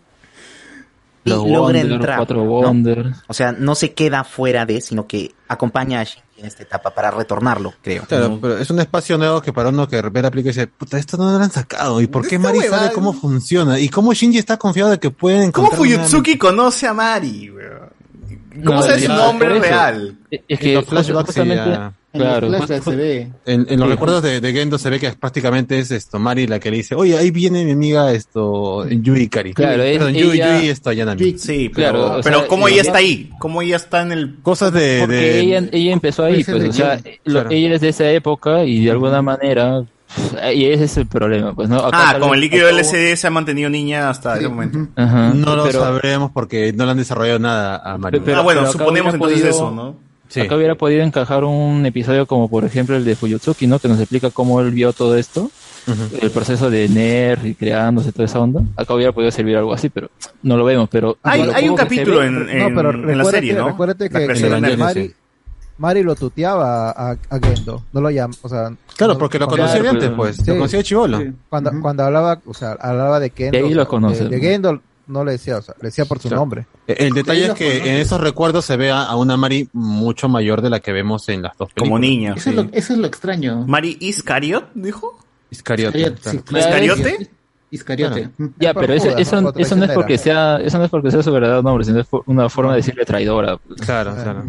[1.24, 2.16] Los logra Wonder, entrar.
[2.16, 3.12] cuatro ¿no?
[3.28, 6.94] O sea, no se queda fuera de, sino que acompaña a Shinji en esta etapa
[6.94, 8.04] para retornarlo, creo.
[8.04, 10.96] Claro, pero es un espacio nuevo que para uno que ve la película dice, puta,
[10.98, 12.00] esto no lo han sacado.
[12.00, 13.78] ¿Y por qué Esta Mari huevada, sabe cómo funciona?
[13.78, 17.50] ¿Y cómo Shinji está confiado de que pueden ¿Cómo encontrar una- Fuyutsuki conoce a Mari,
[17.50, 17.90] weón?
[18.64, 20.18] ¿Cómo No, sabe su nombre real?
[20.48, 21.78] Es que los flashbacks, justamente,
[22.12, 22.24] sí, ya.
[22.24, 23.30] claro, En los flashbacks justo- se ve.
[23.46, 23.92] En, en los Sí.
[23.92, 26.94] recuerdos de, de Gendo se ve que prácticamente es esto, Mari la que le dice,
[26.94, 29.54] oye, ahí viene mi amiga esto, Yui Kari.
[29.54, 31.38] Claro, es- Perdón, Yui, ella- Yui Yanami.
[31.38, 33.30] Sí, pero, Claro, o pero sea, ¿cómo ella está ahí?
[33.38, 34.36] ¿Cómo ella está en el...
[34.42, 34.98] Cosas de...
[35.00, 38.64] porque de- ella, ella empezó ahí, pues, o sea, lo- ella es de esa época
[38.64, 39.84] y de alguna manera,
[40.52, 41.76] y ese es el problema, pues, ¿no?
[41.78, 44.88] Acá Ah, vez el líquido LSD se ha mantenido niña hasta ese momento.
[44.96, 48.18] Ajá, no lo pero- sabremos porque no le han desarrollado nada a Mari.
[48.18, 50.09] Pero- ah, bueno, suponemos entonces podido- eso, ¿no?
[50.30, 50.40] Sí.
[50.40, 53.78] Acá hubiera podido encajar un episodio como por ejemplo el de Fuyutsuki, ¿no?
[53.80, 55.50] Que nos explica cómo él vio todo esto,
[56.22, 58.62] el proceso de NER y creándose toda esa onda.
[58.76, 60.08] Acá hubiera podido servir algo así, pero
[60.44, 60.88] no lo vemos.
[60.88, 63.68] Pero Hay, un capítulo ve- en, en, No, pero en la serie, ¿no?
[63.68, 64.76] recuérdate que- que.
[64.76, 65.14] Mari, sí.
[65.78, 68.70] Mari lo tuteaba a, a Gendo, no lo llama, o sea...
[68.96, 71.22] Claro, no- porque lo conocía antes, pues, lo conocía chivolo.
[71.48, 74.24] Cuando, cuando hablaba, o sea, hablaba de Gendo, De ahí o lo sea, conoce.
[74.24, 76.42] de, de Gendo no le decía, o sea, le decía por su Claro.
[76.42, 76.66] nombre.
[76.86, 80.70] El detalle es que en esos recuerdos se ve a, una Mari mucho mayor de
[80.70, 81.88] la que vemos en las dos películas.
[81.88, 82.34] Como niña.
[82.36, 83.66] Eso, es lo, eso es lo extraño.
[83.66, 85.18] Mari Iscariot, dijo.
[85.50, 85.98] Iscariote.
[85.98, 86.44] Iscariote, sí, claro.
[86.44, 86.84] claro.
[86.84, 87.30] ¿Iscariote?
[87.72, 88.30] Iscariote.
[88.58, 89.52] Ya, pero eso, Judas, eso, ¿no?
[89.56, 92.06] eso no es porque sea, eso no es porque sea su verdadero nombre, sino es
[92.26, 93.56] una forma de decirle traidora.
[93.58, 93.80] pues.
[93.80, 94.44] Claro, claro.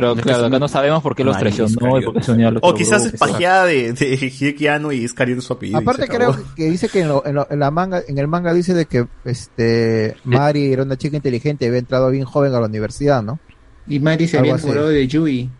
[0.00, 2.32] Pero que claro, acá un- no sabemos por qué los traicionó y por qué se
[2.32, 5.78] unió a los O quizás es pajeada de, de Hideki Anno y Iscariote su apellido.
[5.78, 8.52] Aparte creo que dice que en, lo- en lo- en la manga, en el manga
[8.52, 12.60] dice de que este Mari era una chica inteligente y había entrado bien joven a
[12.60, 13.38] la universidad, ¿no?
[13.86, 15.50] Y Mari se Algo había enamorado de Yui.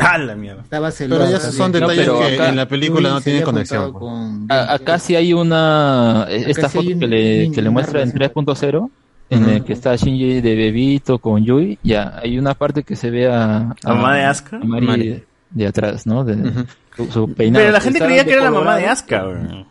[0.00, 0.62] ¡Ah, la mierda!
[0.62, 1.20] Estaba celosa.
[1.22, 1.90] Pero ya esos son también.
[1.98, 3.92] detalles No, que acá- en la película no Yui tienen conexión.
[3.92, 4.00] pues.
[4.00, 7.62] con- A- acá sí hay una, esta sí foto hay que un- le, un- que
[7.62, 8.90] le muestra en 3.0,
[9.30, 13.10] en el que está Shinji de bebito con Yui, ya, hay una parte que se
[13.10, 13.74] ve a...
[13.82, 14.56] ¿La mamá de Asuka?
[14.56, 15.08] a Mari Mari.
[15.08, 16.24] de, de atrás, ¿no?
[16.24, 16.64] De,
[16.96, 17.62] su, su peinado.
[17.62, 19.66] Pero la gente creía que era la mamá de Asuka, güey.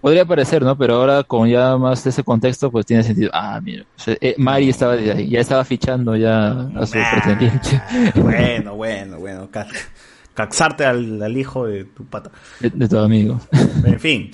[0.00, 0.78] Podría parecer, ¿no?
[0.78, 3.30] Pero ahora con ya más ese contexto, pues tiene sentido.
[3.34, 7.82] Ah, mira, eh, Mari estaba de ahí, ya estaba fichando ya a su Ah, pretendiente.
[8.20, 9.48] Bueno, bueno, bueno.
[9.50, 9.66] ca-
[10.32, 12.30] Caxarte al, al hijo de tu pata.
[12.60, 13.38] De, de tu amigo.
[13.84, 14.30] En fin.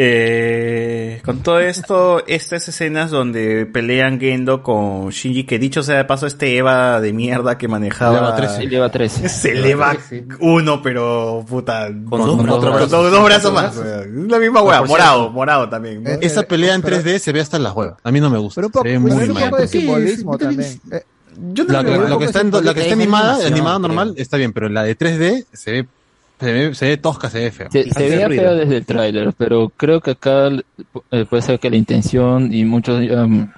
[0.00, 6.04] Eh, con todo esto, estas escenas donde pelean Gendo con Shinji, que dicho sea de
[6.04, 8.18] paso, este Eva de mierda que manejaba.
[8.18, 8.62] El Eva 13.
[8.62, 9.26] El Eva 13.
[9.26, 9.96] Es el Eva
[10.40, 11.88] 1, pero puta.
[12.08, 12.90] Con, dos brazos.
[12.90, 13.76] dos, dos brazos más.
[13.76, 15.32] La misma hueá, Ah, por morado, cierto.
[15.32, 16.02] morado también.
[16.04, 16.10] ¿no?
[16.20, 17.96] Esa pelea en 3D se ve hasta en las huevas.
[18.04, 18.60] A mí no me gusta.
[18.60, 19.50] Pero un poco, se ve pero muy un mal.
[19.50, 20.80] poco de simbolismo también.
[20.92, 21.02] Eh,
[21.52, 23.78] Yo La, creo la- que lo que está, en, la que está es animada, animada
[23.78, 25.88] normal, está bien, pero la de 3D se ve,
[26.40, 27.68] se ve, se ve tosca, se ve feo.
[27.70, 30.48] Se, se veía feo desde el tráiler, pero creo que acá
[31.10, 33.48] eh, puede ser que la intención y muchos um,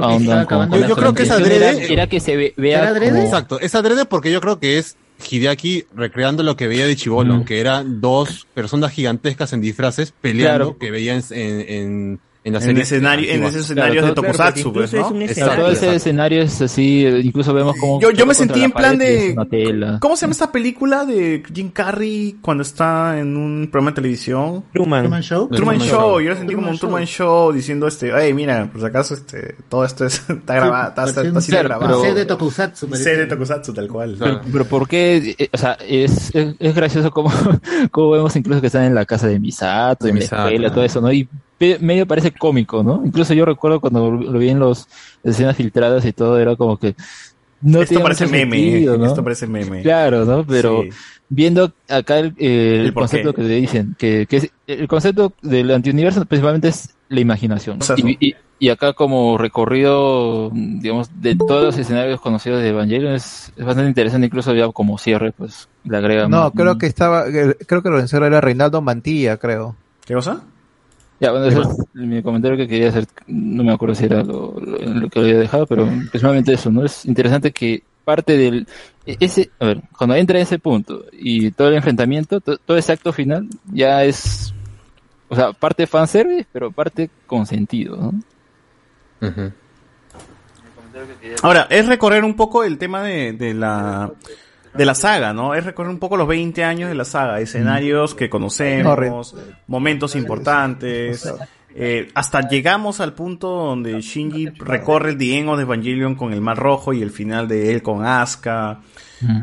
[0.00, 1.92] ahondan con- con Yo, yo creo que es era- adrede.
[1.92, 4.96] Era, que se ve- vea como- Exacto, es adrede porque yo creo que es
[5.28, 10.76] Hideaki recreando lo que veía de Chibolo, que eran dos personas gigantescas en disfraces peleando
[10.76, 10.78] Claro.
[10.78, 13.48] que veía en, en, en, en la escenario- en antigua.
[13.50, 15.12] ese escenario de Tokusatsu, pues, ¿no?
[15.34, 18.00] Claro, todo ese escenario es así, incluso vemos como...
[18.00, 19.98] Yo, yo me sentí la en plan es de.
[20.00, 24.64] ¿Cómo se llama esta película de Jim Carrey cuando está en un programa de televisión?
[24.72, 25.02] Truman.
[25.02, 25.48] Truman Show.
[25.48, 26.00] Truman, Truman Show.
[26.00, 26.20] Show.
[26.22, 29.14] Yo lo sentí como un Truman Truman Show diciendo este, hey, mira, por si acaso
[29.14, 32.02] este, todo esto es, está grabado, está, está, está Claro, grabado.
[32.02, 32.88] Sede de Tokusatsu.
[32.96, 34.16] Sede de Tokusatsu, tal cual.
[34.18, 35.34] Pero, pero ¿por qué?
[35.38, 37.30] Eh, O sea, es, es, es gracioso como,
[37.90, 40.68] como vemos incluso que están en la casa de Misato, De en la Misato, escuela,
[40.68, 40.74] ¿no?
[40.74, 41.12] todo eso, ¿no?
[41.12, 41.28] Y
[41.80, 43.02] medio parece cómico, ¿no?
[43.04, 44.86] Incluso yo recuerdo cuando lo vi en los
[45.22, 46.94] escenas filtradas y todo, era como que
[47.62, 49.06] no esto tiene parece meme, sentido, ¿no?
[49.06, 49.82] esto parece meme.
[49.82, 50.46] Claro, ¿no?
[50.46, 50.88] Pero Sí.
[51.28, 53.42] viendo acá el, eh, el ¿El por concepto qué?
[53.42, 57.78] que te dicen, que, que es- el concepto del antiuniverso principalmente es la imaginación.
[57.80, 62.68] O sea, y, y- y acá como recorrido, digamos, de todos los escenarios conocidos de
[62.68, 66.78] Evangelion es, es bastante interesante, incluso ya como cierre, pues le agrega No, más- creo
[66.78, 69.76] que estaba, eh, creo que el vencedor era Reinaldo Mantilla, creo.
[70.06, 70.42] ¿Qué cosa?
[71.20, 74.58] Ya, bueno, ese es mi comentario que quería hacer, no me acuerdo si era lo,
[74.58, 76.84] lo- lo que había dejado, pero principalmente eso, ¿no?
[76.84, 78.66] Es interesante que parte del,
[79.04, 82.78] e- ese, a ver, cuando entra en ese punto y todo el enfrentamiento, to- todo
[82.78, 84.54] ese acto final ya es,
[85.28, 88.14] o sea, parte fanservice, pero parte con sentido, ¿no?
[91.42, 94.10] Ahora, es recorrer un poco el tema de, de la
[94.74, 95.54] de la saga, ¿no?
[95.54, 99.34] Es recorrer un poco los 20 años de la saga, escenarios que conocemos,
[99.66, 101.32] momentos importantes.
[101.74, 106.56] Eh, hasta llegamos al punto donde Shinji recorre el of the Evangelion con el Mar
[106.56, 108.80] Rojo y el final de él con Asuka.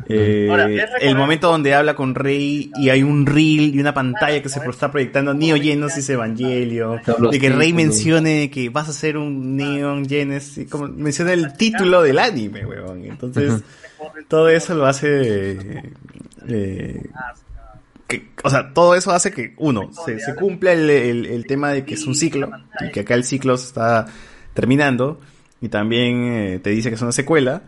[0.09, 0.67] Eh, Ahora,
[1.01, 4.59] el momento donde habla con Rey y hay un reel y una pantalla que se
[4.59, 6.99] está proyectando Neo Genesis Evangelion,
[7.31, 12.01] de que Rey mencione que vas a hacer un Neon Genesis, como menciona el título
[12.01, 13.05] del anime, weón.
[13.05, 13.61] Entonces,
[14.27, 15.83] todo eso lo hace eh,
[16.47, 17.03] eh,
[18.07, 21.71] que, o sea, todo eso hace que, uno, se, se cumpla el, el- el tema
[21.71, 24.05] de que es un ciclo, y que acá el ciclo se está
[24.53, 25.19] terminando,
[25.61, 27.63] y también eh, te dice que es una secuela,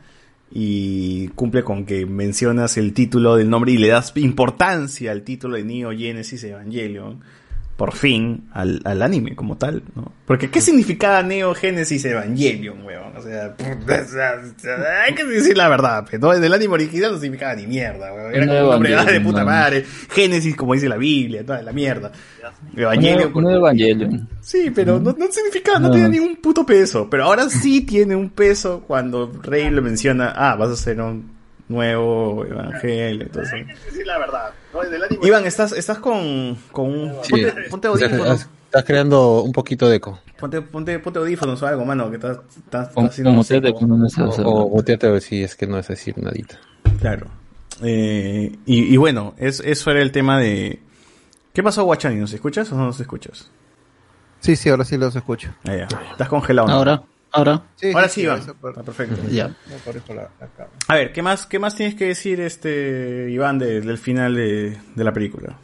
[0.51, 5.57] y cumple con que mencionas el título del nombre y le das importancia al título
[5.57, 7.21] de Neo Genesis Evangelion,
[7.79, 10.11] por fin, al, al anime como tal, ¿no?
[10.25, 13.15] Porque, ¿qué significaba Neo Genesis Evangelion, weón?
[13.15, 13.55] O sea,
[15.05, 18.35] hay que decir la verdad, pero del anime original no significaba ni mierda, weón.
[18.35, 19.45] Era como un nombre ah, de puta no.
[19.45, 19.85] madre.
[20.09, 22.11] Génesis, como dice la Biblia, toda la mierda.
[22.75, 23.49] Evangelion.
[23.49, 24.27] Evangelion.
[24.41, 25.93] Sí, pero no, no significaba, no, No.
[25.93, 27.09] tenía ningún puto peso.
[27.09, 31.38] Pero ahora sí tiene un peso cuando Rey le menciona, ah, vas a hacer un
[31.69, 33.23] nuevo evangelio.
[33.23, 34.49] Entonces, decir la verdad.
[34.73, 34.81] ¿no?
[34.81, 37.13] Del anime- Iván, estás, estás con, con un...
[37.23, 37.31] Sí.
[37.31, 38.47] Ponte, ponte audífonos.
[38.65, 40.19] Estás, creando un poquito de eco.
[40.39, 43.67] Ponte, ponte, ponte audífonos o algo, mano, que estás, estás, estás haciendo seco.
[43.67, 44.07] te- como no.
[44.07, 46.59] O, o muteate a ver si es que no es decir nadita.
[46.99, 47.27] Claro.
[47.81, 50.79] Eh, y, y bueno, es, eso era el tema de...
[51.53, 52.17] ¿Qué pasó, Guachani?
[52.17, 53.49] ¿Nos escuchas o no nos escuchas?
[54.39, 55.49] Sí, sí, ahora sí los escucho.
[55.67, 55.87] Ah, ya.
[56.11, 56.67] Estás congelado.
[56.67, 56.73] ¿no?
[56.75, 57.63] Ahora, ahora.
[57.93, 58.39] Ahora sí, Iván.
[58.39, 59.15] Está perfecto.
[59.31, 59.55] Ya.
[60.87, 64.77] A ver, ¿qué más, qué más tienes que decir, este Iván, de- del final de,
[64.95, 65.57] de la película?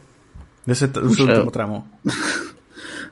[0.66, 1.88] De ese, de último tramo.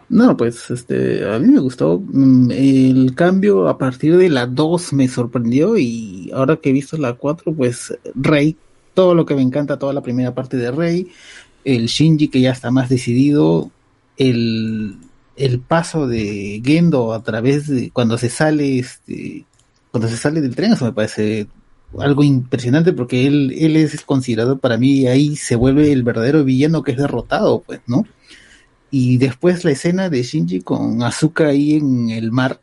[0.09, 4.93] No, pues este, a mí me gustó mm, el cambio a partir de la 2
[4.93, 8.55] me sorprendió y ahora que he visto la 4, pues Rey,
[8.93, 11.09] todo lo que me encanta, toda la primera parte de Rey,
[11.63, 13.71] el Shinji que ya está más decidido,
[14.17, 14.97] el,
[15.35, 19.45] el paso de Gendo a través de cuando se sale este
[19.91, 21.47] cuando se sale del tren, eso me parece
[21.99, 26.81] algo impresionante porque él, él es considerado para mí ahí se vuelve el verdadero villano
[26.81, 28.05] que es derrotado, pues, ¿no?
[28.89, 32.61] Y después la escena de Shinji con Asuka ahí en el mar,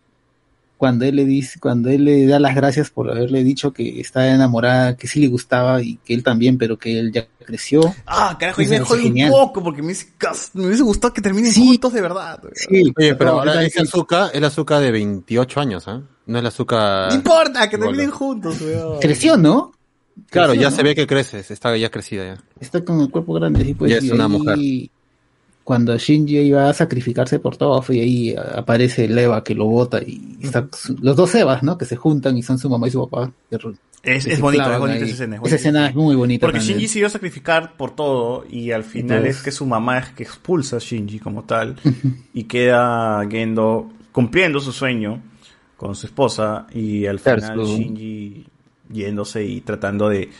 [0.80, 4.26] cuando él le dice, cuando él le da las gracias por haberle dicho que está
[4.34, 7.82] enamorada, que sí le gustaba y que él también, pero que él ya creció.
[8.06, 11.20] Ah, carajo, y me jode un poco porque me hubiese, cas- me hubiese gustado que
[11.20, 12.40] terminen juntos de verdad.
[12.54, 16.00] Sí, Oye, pero no, ahora es azúcar, es la azúcar de 28 años, ¿ah?
[16.24, 17.10] No es la azúcar.
[17.10, 17.88] No importa, que Bola.
[17.90, 19.00] terminen juntos, weón.
[19.00, 19.72] Creció, ¿no?
[20.30, 20.76] Claro, Creció, ya ¿no?
[20.76, 22.42] se ve que creces, está ya crecida ya.
[22.58, 23.90] Está con el cuerpo grande, sí, pues.
[23.90, 24.58] Ya es una ahí, mujer.
[25.70, 30.02] Cuando Shinji iba a sacrificarse por todo, y ahí aparece el Eva que lo bota
[30.02, 30.66] y está
[31.00, 31.78] los dos Evas, ¿no?
[31.78, 33.30] Que se juntan y son su mamá y su papá.
[33.48, 33.56] que-
[34.02, 34.96] Es, que es se bonito, es ahí.
[34.96, 35.36] esa escena.
[35.36, 36.44] es Esa escena es muy bonita.
[36.44, 36.78] Porque también.
[36.78, 39.98] Shinji se iba a sacrificar por todo y al final Entonces- es que su mamá
[40.00, 41.76] es que expulsa a Shinji como tal
[42.34, 45.22] y queda Gendo cumpliendo su sueño
[45.76, 48.44] con su esposa y al final Shinji
[48.92, 50.30] yéndose y tratando de,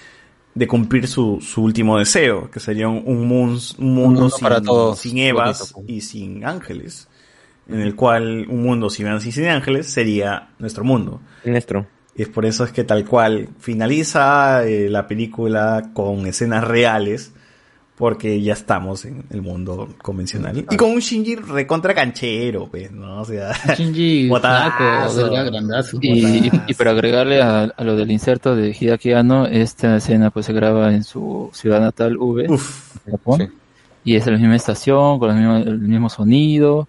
[0.55, 4.43] de cumplir su, su último deseo, que sería un, un, mun- un mundo mundo sin,
[4.43, 5.93] para todos, sin Evas bonito.
[5.93, 7.09] y sin ángeles,
[7.69, 11.21] en el cual un mundo sin Evas y sin ángeles sería nuestro mundo.
[11.45, 11.87] Nuestro.
[12.17, 17.33] Y es por eso es que tal cual finaliza eh, la película con escenas reales,
[18.01, 20.65] porque ya estamos en el mundo convencional.
[20.71, 23.21] Y con un Shinji recontra canchero, pues, ¿no?
[23.21, 25.29] O sea, Shinji botazo.
[25.29, 25.99] flaco, grandazo.
[26.01, 30.31] Y, y, y para agregarle a, a lo del inserto de Hideaki Anno, esta escena
[30.31, 32.49] pues se graba en su ciudad natal, V,
[33.11, 33.53] Japón,
[34.03, 36.89] y es la misma estación, con el mismo, el mismo sonido,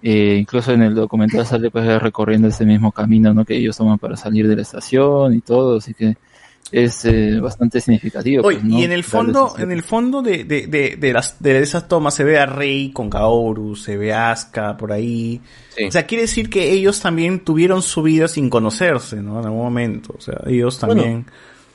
[0.00, 3.44] eh, incluso en el documental sale pues recorriendo ese mismo camino ¿no?
[3.44, 6.16] que ellos toman para salir de la estación y todo, así que
[6.70, 8.46] es eh, bastante significativo.
[8.46, 8.78] Oye, pues, ¿no?
[8.78, 12.14] y en el fondo, en el fondo de, de, de, de las, de esas tomas
[12.14, 15.40] se ve a Rey con Kaoru, se ve a Asuka por ahí.
[15.86, 19.40] O sea, quiere decir que ellos también tuvieron su vida sin conocerse, ¿no?
[19.40, 20.14] En algún momento.
[20.16, 21.26] O sea, ellos Bueno, también.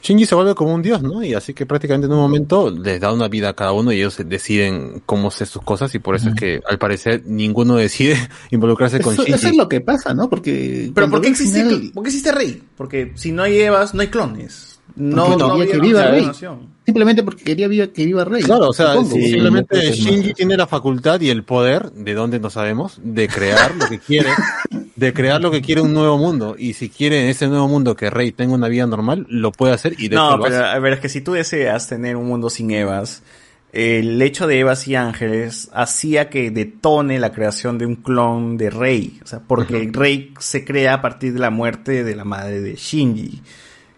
[0.02, 1.24] Shinji se vuelve como un dios, ¿no?
[1.24, 3.98] Y así que prácticamente en un momento les da una vida a cada uno y
[3.98, 8.16] ellos deciden cómo hacer sus cosas y por eso es que al parecer ninguno decide
[8.52, 9.34] involucrarse con Eso, Shinji.
[9.38, 10.30] eso es lo que pasa, ¿no?
[10.30, 10.92] Porque.
[10.94, 12.64] Pero ¿por qué, existe, final- ¿por qué existe Rey?
[12.78, 14.77] Porque si no hay Evas, no hay clones.
[14.96, 16.32] No, porque no quería que viva Rey.
[16.86, 18.42] Simplemente porque quería viva- que viva Rey.
[18.44, 23.00] Claro, o sea, simplemente Shinji tiene la facultad y el poder, de donde no sabemos,
[23.04, 24.30] de crear lo que quiere,
[24.96, 26.56] de crear lo que quiere un nuevo mundo.
[26.58, 29.74] Y si quiere en ese nuevo mundo que Rey tenga una vida normal, lo puede
[29.74, 30.66] hacer y de hecho No, lo pero hace.
[30.66, 33.22] a ver, es que si tú deseas tener un mundo sin Evas,
[33.74, 38.70] el hecho de Evas y Ángeles hacía que detone la creación de un clon de
[38.70, 39.20] Rey.
[39.24, 42.76] O sea, porque Rey se crea a partir de la muerte de la madre de
[42.76, 43.42] Shinji.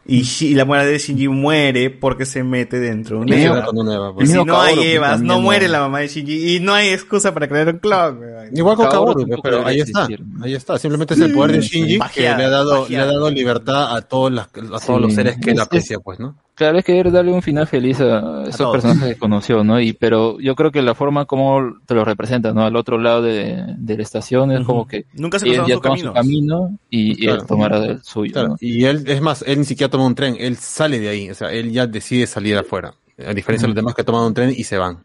[0.10, 3.60] Y, Shi- la madre de Shinji muere porque se mete dentro de un Y Eva.
[3.70, 4.30] Y pues.
[4.30, 6.56] si mismo no hay Evas, no muere la mamá de Shinji.
[6.56, 8.20] Y no hay excusa para crear un clon.
[8.54, 10.08] Igual con Kaoru pero ahí está,
[10.42, 10.78] ahí está.
[10.80, 12.98] Simplemente es el poder de Shinji Magia, que le ha dado, magia.
[12.98, 15.00] le ha dado libertad a todos, las, a todos Sí.
[15.00, 16.36] los seres que Es- aprecia, pues, ¿no?
[16.60, 18.74] Claro, es querer darle un final feliz a esos todos.
[18.74, 19.80] personajes que conoció, ¿no?
[19.80, 22.64] Y pero yo creo que la forma como te lo representa, ¿no?
[22.66, 25.82] Al otro lado de, de la estación es como que Nunca se cruzaron ya sus
[25.84, 27.42] toman su camino y, y Claro.
[27.42, 28.56] él tomará el suyo, Claro, ¿no?
[28.60, 31.34] y él, es más, él ni siquiera toma un tren, él sale de ahí, o
[31.34, 32.94] sea, él ya decide salir afuera,
[33.26, 35.00] a diferencia de los demás que toman un tren y se van.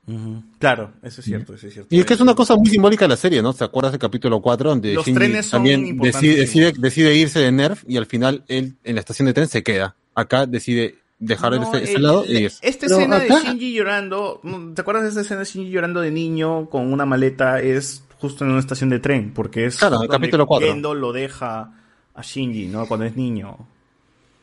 [0.58, 1.94] Claro, eso es cierto, eso es cierto.
[1.94, 3.52] Y es que es una cosa muy simbólica de la serie, ¿no?
[3.54, 7.38] ¿Te acuerdas del capítulo 4 donde Los Shinji trenes son también decide, decide, decide irse
[7.40, 9.94] de Nerf y al final él en la estación de tren se queda.
[10.16, 12.58] Acá decide dejar No, ese, ese eh, lado le- y es.
[12.62, 14.40] Esta Pero escena acá- de Shinji llorando,
[14.74, 17.60] ¿te acuerdas de esa escena de Shinji llorando de niño con una maleta?
[17.60, 20.68] Es justo en una estación de tren, porque es Claro, el donde capítulo cuatro.
[20.68, 21.72] Gendo lo deja
[22.14, 22.86] a Shinji, ¿no?
[22.86, 23.56] Cuando es niño.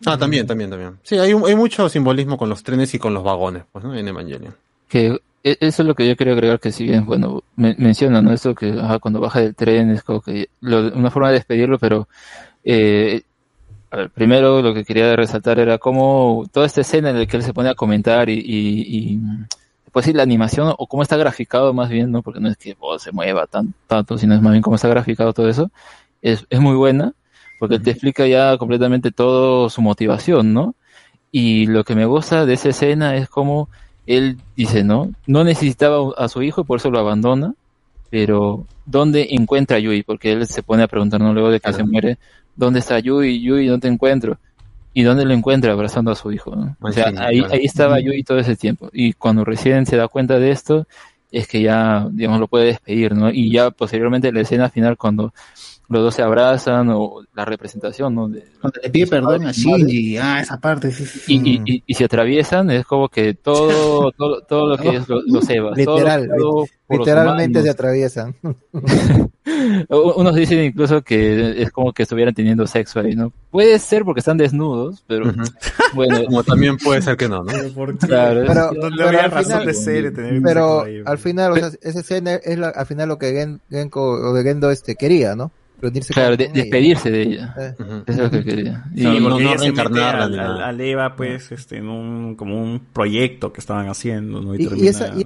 [0.06, 0.98] Ah, también, también, también.
[1.03, 3.95] Sí, hay, hay mucho simbolismo con los trenes y con los vagones, pues, ¿no?
[3.95, 4.56] En Evangelion.
[4.88, 8.22] Que e- eso es lo que yo quería agregar, que si bien, bueno, me- menciona,
[8.22, 8.34] ¿no?
[8.34, 11.77] Esto que ajá, cuando baja del tren es como que lo- una forma de despedirlo,
[11.77, 12.08] pero
[12.64, 13.22] eh,
[13.92, 17.36] a ver, primero lo que quería resaltar era cómo toda esta escena en la que
[17.36, 19.20] él se pone a comentar y, y, y
[19.92, 22.22] pues sí, la animación o cómo está graficado más bien, ¿no?
[22.22, 24.88] Porque no es que oh, se mueva tan, tanto, sino es más bien cómo está
[24.88, 25.72] graficado todo eso,
[26.22, 27.14] es, es muy buena,
[27.60, 30.74] porque te explica ya completamente todo su motivación, ¿no?
[31.30, 33.70] Y lo que me gusta de esa escena es como
[34.08, 35.11] él dice, ¿no?
[35.28, 37.56] No necesitaba a su hijo y por eso lo abandona,
[38.10, 40.03] pero ¿dónde encuentra a Yui?
[40.03, 41.34] Porque él se pone a preguntar, ¿no?
[41.34, 42.18] Luego de que se muere,
[42.56, 43.42] ¿dónde está Yui?
[43.42, 44.38] Yui, ¿dónde te encuentro?
[44.94, 45.72] ¿Y dónde lo encuentra?
[45.72, 46.76] Abrazando a su hijo, ¿no?
[46.82, 47.54] O sea, Sí, ahí, claro.
[47.54, 48.90] ahí estaba Yui todo ese tiempo.
[48.92, 50.86] Y cuando recién se da cuenta de esto,
[51.32, 53.30] es que ya, digamos, lo puede despedir, ¿no?
[53.32, 55.34] Y ya posteriormente la escena final cuando
[55.92, 58.28] los dos se abrazan o la representación, ¿no?
[58.28, 60.92] De- Cuando le pide perdón a Shinji, ah, esa parte.
[60.92, 64.78] sí, sí, y, y, y, y se atraviesan, es como que todo, todo, todo lo
[64.78, 65.72] que es los, los Evas.
[65.78, 66.30] lo Literal,
[66.90, 68.36] literalmente se atraviesan.
[69.90, 73.32] Unos dicen incluso que es como que estuvieran teniendo sexo ahí, ¿no?
[73.50, 75.26] Puede ser porque están desnudos, pero
[75.94, 76.24] bueno.
[76.26, 77.52] Como también puede ser que no, ¿no?
[78.00, 80.82] Claro, es- pero, No pero había al razón final, de ser y tener un pero
[80.82, 81.03] sexo ahí.
[81.06, 84.34] al final, o sea, esa escena es la- al final lo que Gen- Genko o
[84.34, 85.52] de Gendo este quería, ¿no?
[85.82, 86.53] Reunirse Claro, de- ella.
[86.53, 87.56] despedirse de ella.
[87.58, 87.74] Eh.
[87.77, 88.84] Eso es lo que quería.
[88.95, 90.68] Sí, Y- porque no ella se mete reencarnarla al, ni al- nada.
[90.68, 94.56] al Eva, pues, este, en un, como un proyecto que estaban haciendo, ¿no?
[94.56, 95.22] Y, Y, y esa, y,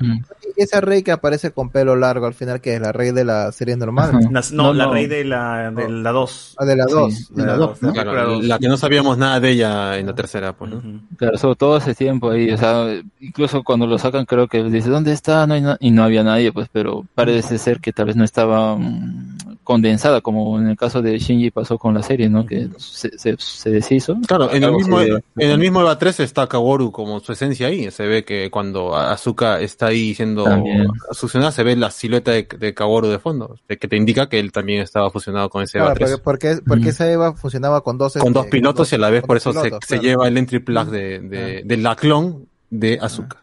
[0.58, 3.26] y esa rey que aparece con pelo largo al final, que es la rey de
[3.26, 4.12] la serie normal.
[4.32, 6.56] La- no, la rey de la, de la 2.
[6.58, 7.36] Ah, de la 2.
[7.36, 7.92] de la 2, ¿no?
[7.94, 8.44] Claro, Claro, la dos.
[8.46, 10.82] la que no sabíamos nada de ella en la tercera, pues, ¿no?
[11.18, 12.86] Claro, sobre todo ese tiempo ahí, o sea,
[13.20, 15.46] incluso cuando lo sacan creo que él dice, ¿dónde está?
[15.48, 18.24] No hay na-", y no había nadie, pues, pero parece ser que tal vez no
[18.24, 22.46] estaba mm, condensada, como en el caso de Shinji pasó con la serie, ¿no?
[22.46, 24.18] Que se, se, se deshizo.
[24.28, 27.90] Claro, en el mismo, en el mismo Eva 3 está Kaworu como su esencia ahí.
[27.92, 30.88] Se ve que cuando Azuka está ahí siendo También.
[31.14, 34.52] fusionada, se ve la silueta de, de Kaworu de fondo, que te indica que él
[34.52, 36.20] también estaba fusionado con ese Eva Claro, 3.
[36.24, 39.10] porque, porque, porque esa Eva funcionaba con dos, con este, dos pilotos y a la
[39.10, 40.04] vez por dos eso se, pilotos, se claro.
[40.10, 43.42] lleva el entry plug de, de, de la clon de Azuka.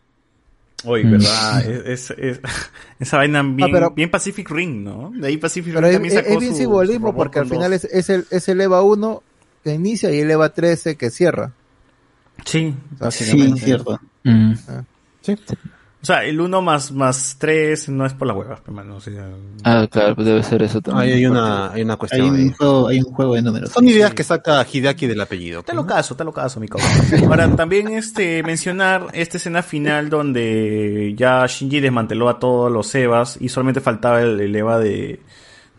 [0.85, 1.11] Oye, Mm.
[1.13, 1.67] ¿verdad?
[1.71, 2.41] Es, es- es-
[3.01, 5.13] esa vaina bien, Ah, pero- bien Pacific Ring, ¿no?
[5.15, 7.47] De ahí Pacific Pero Ring también es- sacó es bien su- simbolismo su porque al
[7.49, 9.23] final es, es, el, es el EVA 1
[9.65, 11.53] que inicia y el EVA 13 que cierra.
[12.45, 13.59] Sí, básicamente.
[13.61, 14.01] sí, cierto.
[14.25, 14.53] Mm.
[15.21, 15.37] Sí.
[16.03, 18.97] O sea, el 1 más, más 3 no es por la hueva, hermano.
[18.97, 19.29] O sea,
[19.63, 21.09] Ah, claro, pues debe ser eso también.
[21.09, 22.29] Ahí hay una, hay una Hay cuestión.
[22.31, 22.51] un, ahí.
[22.59, 23.71] juego, hay un juego de números.
[23.71, 25.63] Son ideas que saca Hideaki del apellido.
[25.63, 26.67] Te lo caso, te lo caso, mi.
[27.25, 33.39] Ahora, también este, mencionar esta escena final donde ya Shinji desmanteló a todos los Evas
[33.41, 35.21] y solamente faltaba el, el Eva de,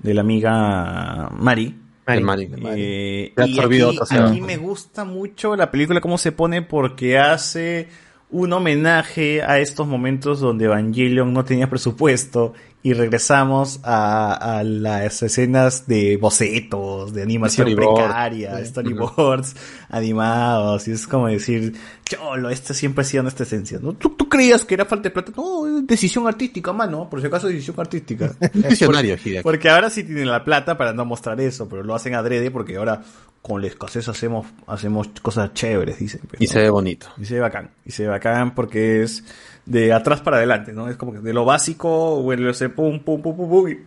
[0.02, 1.80] de la amiga Mari.
[2.08, 2.50] De Mari.
[2.76, 7.88] Eh, ha y otro aquí me gusta mucho la película cómo se pone porque hace
[8.34, 12.54] un homenaje a estos momentos donde Evangelion no tenía presupuesto
[12.86, 17.96] y regresamos a, a las escenas de bocetos, de animación Storyboard.
[18.04, 18.66] precaria, Sí.
[18.66, 19.56] storyboards
[19.90, 23.94] animados, y es como decir, cholo, esta siempre ha sido nuestra esencia, ¿no?
[23.94, 25.32] ¿Tú, tú creías que era falta de plata?
[25.36, 28.32] No, es decisión artística, mano, por si acaso decisión artística.
[28.54, 32.52] Visionario, Porque- ahora sí tienen la plata para no mostrar eso, pero lo hacen adrede
[32.52, 33.02] porque ahora
[33.42, 36.22] con la escasez hacemos, hacemos cosas chéveres, dicen.
[36.40, 37.08] Y se ve bonito.
[37.18, 37.70] Y se ve bacán.
[37.86, 39.24] Y se ve bacán porque es
[39.66, 40.90] de atrás para adelante, ¿no?
[40.90, 43.70] Es como que de lo básico, vuelve ese pum, pum, pum, pum, pum.
[43.70, 43.80] y-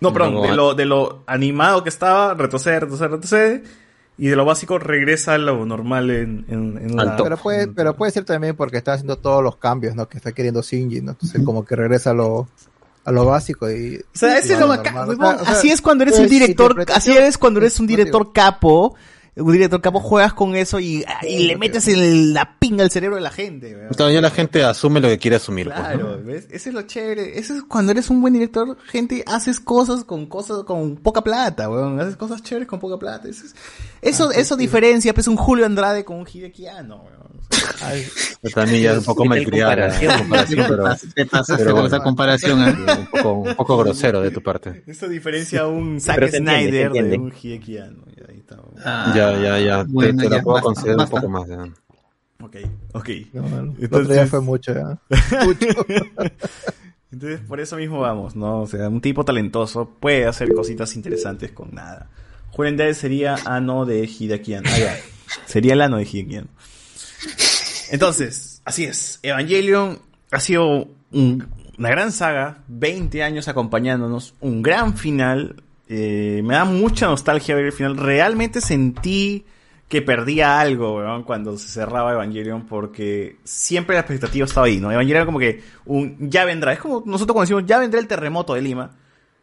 [0.00, 3.62] No, perdón, Luego- de lo, de lo animado que estaba, retrocede, retrocede, retrocede.
[4.18, 7.96] Y de lo básico regresa a lo normal en, en, en la- Pero puede, pero
[7.96, 10.08] puede ser también porque está haciendo todos los cambios, ¿no?
[10.08, 11.12] Que está queriendo Shinji, ¿no?
[11.12, 12.46] Entonces como que regresa a lo,
[13.06, 13.96] a lo básico y...
[13.96, 15.08] O sea, ese es lo normal.
[15.08, 18.94] O sea, así es cuando eres un director, así eres cuando eres un director capo,
[19.40, 23.16] un director capo juegas con eso y, y le metes en la pinga al cerebro
[23.16, 23.76] de la gente.
[23.96, 25.66] Claro, ya la gente asume lo que quiere asumir.
[25.66, 25.84] pues, ¿no?
[25.84, 26.46] Claro, ¿ves?
[26.50, 27.38] Ese es lo chévere.
[27.38, 31.68] Eso es cuando eres un buen director, gente, haces cosas con cosas con poca plata,
[31.70, 31.98] weón.
[32.00, 33.28] Haces cosas chéveres con poca plata.
[33.28, 33.54] Eso, es-
[34.02, 37.20] eso, eso diferencia, pues, un Julio Andrade con un Hidekiano, weón.
[38.42, 40.18] Pero También ya es un poco ¿Qué tal malcriada comparación?
[40.18, 42.74] comparación, pero, Te pasaste pero con esa comparación, ¿eh?
[42.76, 44.82] sí, un, poco, un poco grosero de tu parte.
[44.86, 48.04] Eso diferencia a un Zack se entiende, Snyder de un Hidekiano.
[48.50, 49.10] Está.
[49.10, 49.84] Ah, ya, ya, ya.
[49.84, 51.14] Te- bueno, te, la ya, puedo basta, conceder basta.
[51.16, 51.48] un poco más.
[51.48, 51.64] ya.
[52.42, 52.56] Ok,
[52.94, 53.08] ok.
[53.34, 54.98] No, no, el otro Entonces- día fue mucho, ¿ya?
[55.44, 55.66] Mucho.
[57.12, 58.60] Entonces, por eso mismo vamos, ¿no?
[58.62, 62.08] O sea, un tipo talentoso puede hacer cositas interesantes con nada.
[62.52, 64.64] Julen Dead sería ano de Hidekian.
[64.66, 64.96] Ah, ya.
[65.46, 66.48] Sería el ano de Hidekian.
[67.90, 69.18] Entonces, así es.
[69.22, 69.98] Evangelion
[70.30, 71.48] ha sido un-
[71.78, 75.62] una gran saga, 20 años acompañándonos, un gran final.
[75.92, 77.96] Eh, me da mucha nostalgia ver el final.
[77.96, 79.44] Realmente sentí
[79.88, 84.92] que perdía algo, weón, cuando se cerraba Evangelion, porque siempre la expectativa estaba ahí, ¿no?
[84.92, 86.72] Evangelion era como que un ya vendrá.
[86.72, 88.92] Es como nosotros cuando decimos ya vendrá el terremoto de Lima.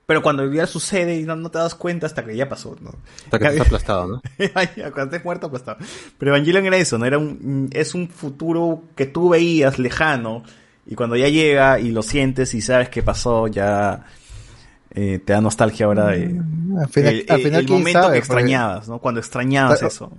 [0.06, 2.92] Pero cuando ya sucede y no, no te das cuenta hasta que ya pasó, ¿no?
[3.26, 4.22] Hasta que estás aplastado, ¿no?
[4.78, 5.80] Ya, cuando estés muerto, aplastado.
[6.18, 7.06] Pero Evangelion era eso, ¿no?
[7.06, 10.44] Era un, es un futuro que tú veías lejano
[10.86, 14.06] y cuando ya llega y lo sientes y sabes qué pasó, ya
[14.92, 16.42] eh, te da nostalgia ahora de
[16.82, 19.00] Al final, el, al final el momento sabe, que porque- extrañabas, ¿no?
[19.00, 20.12] Cuando extrañabas eso.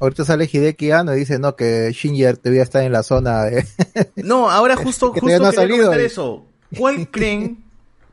[0.00, 3.66] Ahorita sale Hideki Anno y dice, no, que Shinji debía estar en la zona de...
[4.16, 5.92] No, ahora justo, Que justo no salido.
[5.94, 6.44] eso.
[6.76, 7.64] ¿Cuál creen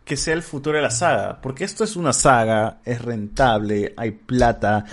[0.04, 1.40] que sea el futuro de la saga?
[1.42, 4.86] Porque esto es una saga, es rentable, hay plata.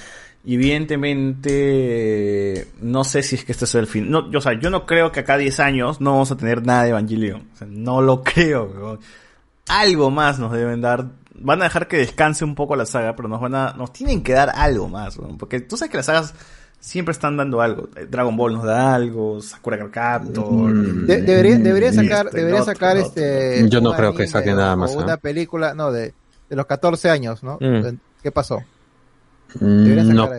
[0.45, 4.11] Y evidentemente, no sé si es que este es el fin.
[4.11, 6.65] No, yo, o sea, yo no creo que acá 10 años no vamos a tener
[6.67, 7.43] nada de Evangelion.
[7.55, 8.99] O sea, no lo creo.
[9.69, 11.07] Algo más nos deben dar.
[11.35, 14.23] Van a dejar que descanse un poco la saga, pero nos van a, nos tienen
[14.23, 16.35] que dar algo más, porque tú sabes que las sagas
[16.79, 17.89] siempre están dando algo.
[17.97, 20.73] Eh, Dragon Ball nos da algo, Sakura Captor.
[21.07, 23.07] De- debería, debería sacar, Este, debería sacar otro.
[23.09, 23.69] este.
[23.69, 25.17] Yo no creo que saque nada más, Una ¿ah?
[25.17, 26.13] película, no, de,
[26.49, 27.57] de los 14 años, ¿no?
[27.61, 27.97] Mm.
[28.23, 28.63] ¿Qué pasó?
[29.61, 30.31] Mm, No,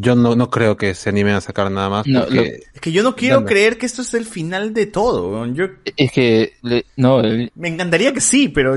[0.00, 2.06] yo no, no creo que se animen a sacar nada más.
[2.06, 5.46] No, porque- Es que yo no quiero creer que esto es el final de todo.
[5.46, 5.66] Yo
[5.96, 8.76] Es que, le- no, el- me encantaría que sí, pero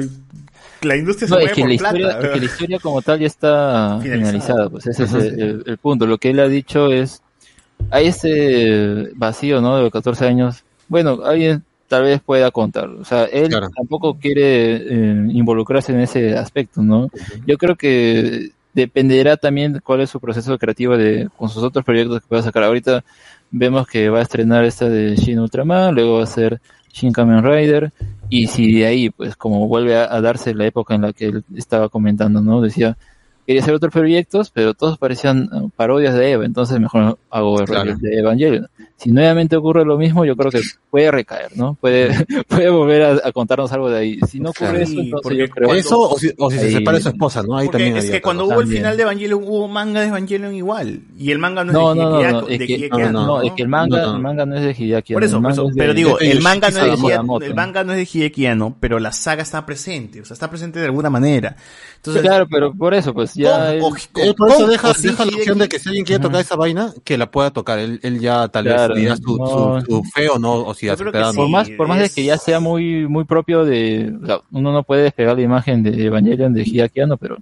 [0.81, 1.97] la industria se mueve es que, por la plata.
[1.97, 4.31] historia, es que la historia como tal ya está Finalizada.
[4.31, 6.05] finalizada, pues ese es el- el punto.
[6.07, 7.21] Lo que él ha dicho es,
[7.89, 9.75] hay ese vacío, ¿no?
[9.75, 10.63] De los 14 años.
[10.87, 12.87] Bueno, alguien tal vez pueda contar.
[12.89, 13.67] O sea, él Claro.
[13.75, 17.09] tampoco quiere eh, involucrarse en ese aspecto, ¿no?
[17.45, 22.21] Yo creo que dependerá también cuál es su proceso creativo de, con sus otros proyectos
[22.21, 22.63] que pueda sacar.
[22.63, 23.03] Ahorita
[23.51, 26.61] vemos que va a estrenar esta de Shin Ultraman, luego va a ser
[26.93, 27.91] Shin Kamen Rider,
[28.29, 31.25] y si de ahí, pues como vuelve a, a darse la época en la que
[31.25, 32.61] él estaba comentando, ¿no?
[32.61, 32.97] Decía,
[33.45, 37.65] quería hacer otros proyectos, pero todos parecían eh, parodias de Eva, entonces mejor hago el
[37.65, 37.95] Claro.
[37.97, 38.67] de Evangelion.
[39.01, 41.75] Si nuevamente ocurre lo mismo, yo creo que puede recaer, ¿no?
[41.81, 42.09] Puede,
[42.47, 44.19] puede volver a, a contarnos algo de ahí.
[44.27, 44.83] Si no ocurre Claro.
[44.83, 47.57] eso, entonces yo creo Eso, o si, o si se separa de su esposa, ¿no?
[47.57, 51.01] Ahí también es que cuando hubo el final de Evangelion, hubo manga de Evangelion igual.
[51.17, 52.73] Y el manga no es No, de no, no, Hideaki no, Anno, es de que,
[52.73, 54.15] Hideaki no, no, es que el manga, No, no.
[54.17, 55.13] el manga no es de Hideaki.
[55.13, 55.67] Por eso, el por manga eso.
[55.69, 58.19] es de- Pero digo, el manga no es de Hideaki- el manga no es de
[58.19, 61.55] Hideaki Anno, pero la saga está presente, o sea, está presente de alguna manera.
[61.95, 63.73] Entonces, claro, pero por eso, pues ya.
[63.73, 63.81] Él
[64.37, 67.29] por eso deja, la opción de que si alguien quiere tocar esa vaina, que la
[67.31, 67.79] pueda tocar.
[67.79, 69.81] Él, él ya tal Claro, vez dirá su, no.
[69.81, 72.59] su, su fe o no, o si por más, por más de que ya sea
[72.59, 76.63] muy, muy propio de, o sea, uno no puede despegar la imagen de Evangelion de
[76.63, 77.37] Hideaki Anno, pero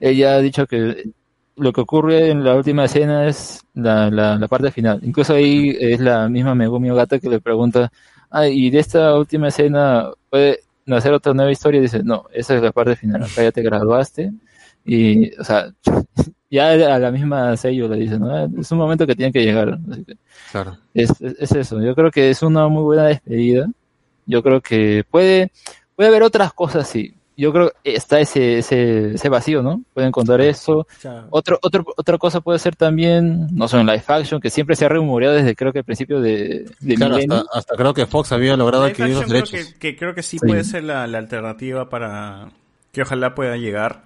[0.00, 1.10] ella ha dicho que
[1.56, 5.00] lo que ocurre en la última escena es la, la, la parte final.
[5.02, 7.90] Incluso ahí es la misma Megumi Ogata que le pregunta,
[8.30, 12.54] ah, y de esta última escena puede nacer otra nueva historia, y dice, no, esa
[12.54, 14.32] es la parte final, acá ya te graduaste,
[14.86, 15.72] y, o sea,
[16.50, 18.34] ya a la misma sello le dice, ¿no?
[18.34, 19.78] "Ah, Es un momento que tiene que llegar.
[19.90, 20.16] Así que
[20.52, 20.78] Claro.
[20.94, 21.80] es, es, es eso.
[21.82, 23.68] Yo creo que es una muy buena despedida.
[24.26, 25.50] Yo creo que puede,
[25.94, 27.12] puede haber otras cosas, sí.
[27.38, 29.82] Yo creo que está ese, ese, ese vacío, ¿no?
[29.92, 30.86] Pueden contar eso.
[31.28, 34.86] Otro, otro, otra cosa puede ser también, no sé, en live action, que siempre se
[34.86, 38.32] ha rumoreado desde creo que el principio de, de Claro, hasta, hasta creo que Fox
[38.32, 39.74] había logrado adquirir los action creo derechos.
[39.74, 40.46] que, que creo que sí, Sí.
[40.46, 42.48] puede ser la, la alternativa para
[42.92, 44.04] que ojalá pueda llegar.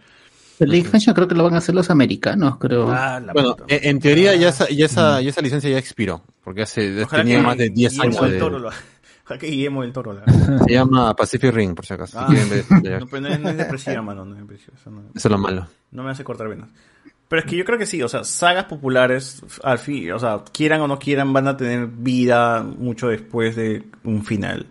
[0.60, 2.90] El live action creo que lo van a hacer los americanos, creo.
[2.90, 3.74] Ah, la Bueno, puta.
[3.74, 7.22] en, en teoría ya esa, ya, esa, ya esa licencia ya expiró, porque hace Ojalá
[7.22, 8.38] tenía que más de 10 Guillermo años del de...
[8.38, 8.76] Toro lo haga.
[9.24, 10.20] Ojalá que Guillermo del Toro.
[10.66, 12.18] Se llama Pacific Ring, por si acaso.
[12.18, 14.72] si Ah, quieren ver- no, pero no es, no es depresiva, mano, no es depresiva.
[14.78, 15.66] Eso no, Eso es lo malo.
[15.92, 16.68] no me hace cortar venas.
[17.28, 20.42] Pero es que yo creo que sí, o sea, sagas populares, al fin, o sea,
[20.52, 24.66] quieran o no quieran, van a tener vida mucho después de un final.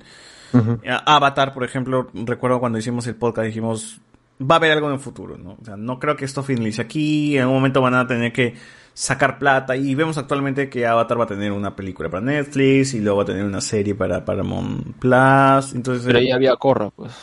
[1.06, 4.00] Avatar, por ejemplo, recuerdo cuando hicimos el podcast, dijimos,
[4.42, 5.58] va a haber algo en el futuro, ¿no?
[5.62, 8.56] O sea, no creo que esto finalice aquí, en algún momento van a tener que
[8.94, 13.00] sacar plata y vemos actualmente que Avatar va a tener una película para Netflix y
[13.00, 16.06] luego va a tener una serie para Paramount Plus, entonces...
[16.06, 17.14] Pero ahí había Corra, pues.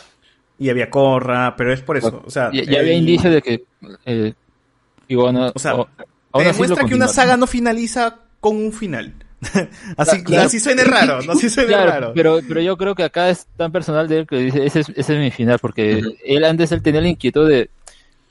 [0.59, 2.51] Y había Corra, pero es por eso, o sea...
[2.53, 3.65] Ya, ya había el- indicios de que
[4.07, 4.35] eh,
[5.55, 5.89] O sea, o-
[6.33, 9.15] te demuestra que una saga no finaliza con un final.
[9.97, 10.47] así, Claro.
[10.47, 12.13] así suene raro, no así suene Claro, raro.
[12.15, 14.89] Pero, pero yo creo que acá es tan personal de él que dice, ese es,
[14.91, 17.71] ese es mi final, porque él antes él tenía la inquietud de,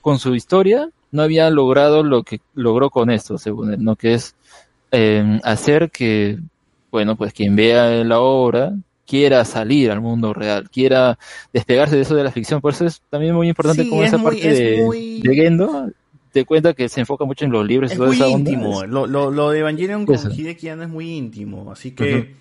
[0.01, 3.95] con su historia, no había logrado lo que logró con esto, según él, ¿no?
[3.95, 4.35] Que es
[4.91, 6.39] eh, hacer que,
[6.91, 8.73] bueno, pues quien vea la obra
[9.07, 11.19] quiera salir al mundo real, quiera
[11.53, 12.59] despegarse de eso de la ficción.
[12.59, 15.21] Por eso es también muy importante Sí, como es esa muy- parte es de, muy-
[15.21, 15.89] de Gendo,
[16.35, 18.51] te cuenta que se enfoca mucho en los libros y Es muy esa onda.
[18.51, 20.29] íntimo, lo, lo, lo de Evangelion con Eso.
[20.29, 22.35] Hideki es muy íntimo, así que...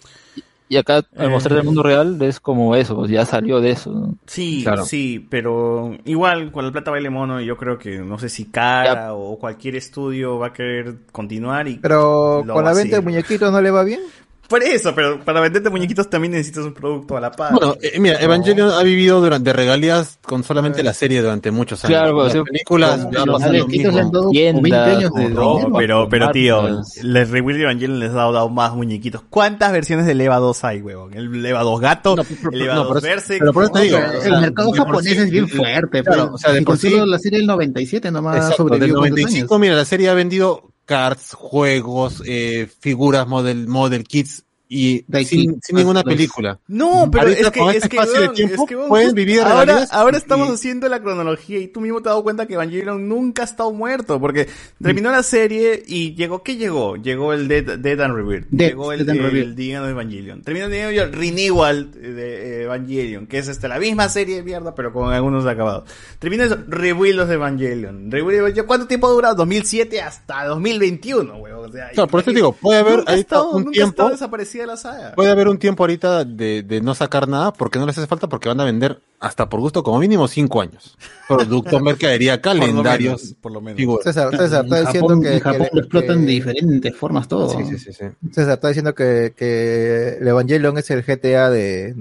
[0.68, 1.28] Y acá, al Eh.
[1.28, 3.92] mostrar el mundo real, es como eso, ya salió de eso.
[3.92, 4.16] ¿no?
[4.26, 4.84] Sí, Claro.
[4.84, 9.14] sí, pero igual con la plata baile mono, yo creo que no sé si Cara
[9.14, 13.60] o cualquier estudio va a querer continuar y Pero con la venta de muñequitos no
[13.60, 14.00] le va bien.
[14.48, 17.52] Por eso, pero para venderte muñequitos también necesitas un producto a la par.
[17.52, 18.24] Bueno, eh, mira, No.
[18.24, 21.98] Evangelion ha vivido durante regalías con solamente la serie durante muchos años.
[21.98, 24.32] Claro, Las sí, películas con- ya ha con pasado lo muñequitos le han dado como
[24.62, 25.72] 20 años de- No, dinero.
[25.78, 29.22] pero, pero tío, les Rebuild de Evangelion les ha dado más muñequitos.
[29.30, 31.14] ¿Cuántas versiones del EVA 2 hay, huevón?
[31.14, 32.14] El EVA 2 gato,
[32.52, 33.38] el EVA no, 2 por eso- Berserk.
[33.40, 35.30] pero por eso te digo, No, o pero sea, el mercado de japonés sí- es
[35.30, 38.36] bien fuerte, Claro, pero o sea, de si por sí- la serie del 97 nomás
[38.36, 39.60] Exacto, del sobrevivió cuántos 95, años.
[39.62, 46.02] mira, la serie ha vendido cards, juegos, eh, figuras, model, model kits y sin, ninguna
[46.02, 46.58] película.
[46.68, 49.16] No, pero Ahorita es que, es este que, de tiempo es que, weón, pueden justo-
[49.16, 52.46] vivir ahora, ahora y- estamos haciendo la cronología y tú mismo te has dado cuenta
[52.46, 54.48] que Evangelion nunca ha estado muerto porque
[54.82, 56.96] terminó la serie y llegó, ¿qué llegó?
[56.96, 59.54] Llegó el Dead, Dead and Rebirth, Dead- llegó el, Dead and el.
[59.54, 64.42] Día de Evangelion, terminó el, Renewal de Evangelion, que es este, la misma serie de
[64.42, 65.88] mierda pero con algunos acabados.
[66.18, 69.34] Terminó eso, Rebuild of Evangelion, Rebuild ¿cuánto tiempo ha durado?
[69.36, 71.54] 2007 hasta 2021, weón.
[71.68, 73.90] O sea, Claro, por eso te digo, puede haber ahorita estado- un nunca ha tiempo,
[73.90, 74.14] estado
[74.58, 75.14] desaparecida la saga.
[75.14, 78.28] puede haber un tiempo ahorita de, de no sacar nada porque no les hace falta
[78.28, 80.96] porque van a vender hasta por gusto como mínimo cinco años.
[81.28, 84.02] Producto, mercadería, calendarios, menos, por lo menos.
[84.04, 86.96] César, César está En diciendo Japón, que, en Japón que- lo explotan que- de diferentes
[86.96, 87.48] formas todo.
[87.50, 88.04] Sí, sí, sí, sí.
[88.32, 91.94] César está diciendo que, que el Evangelion es el GTA de...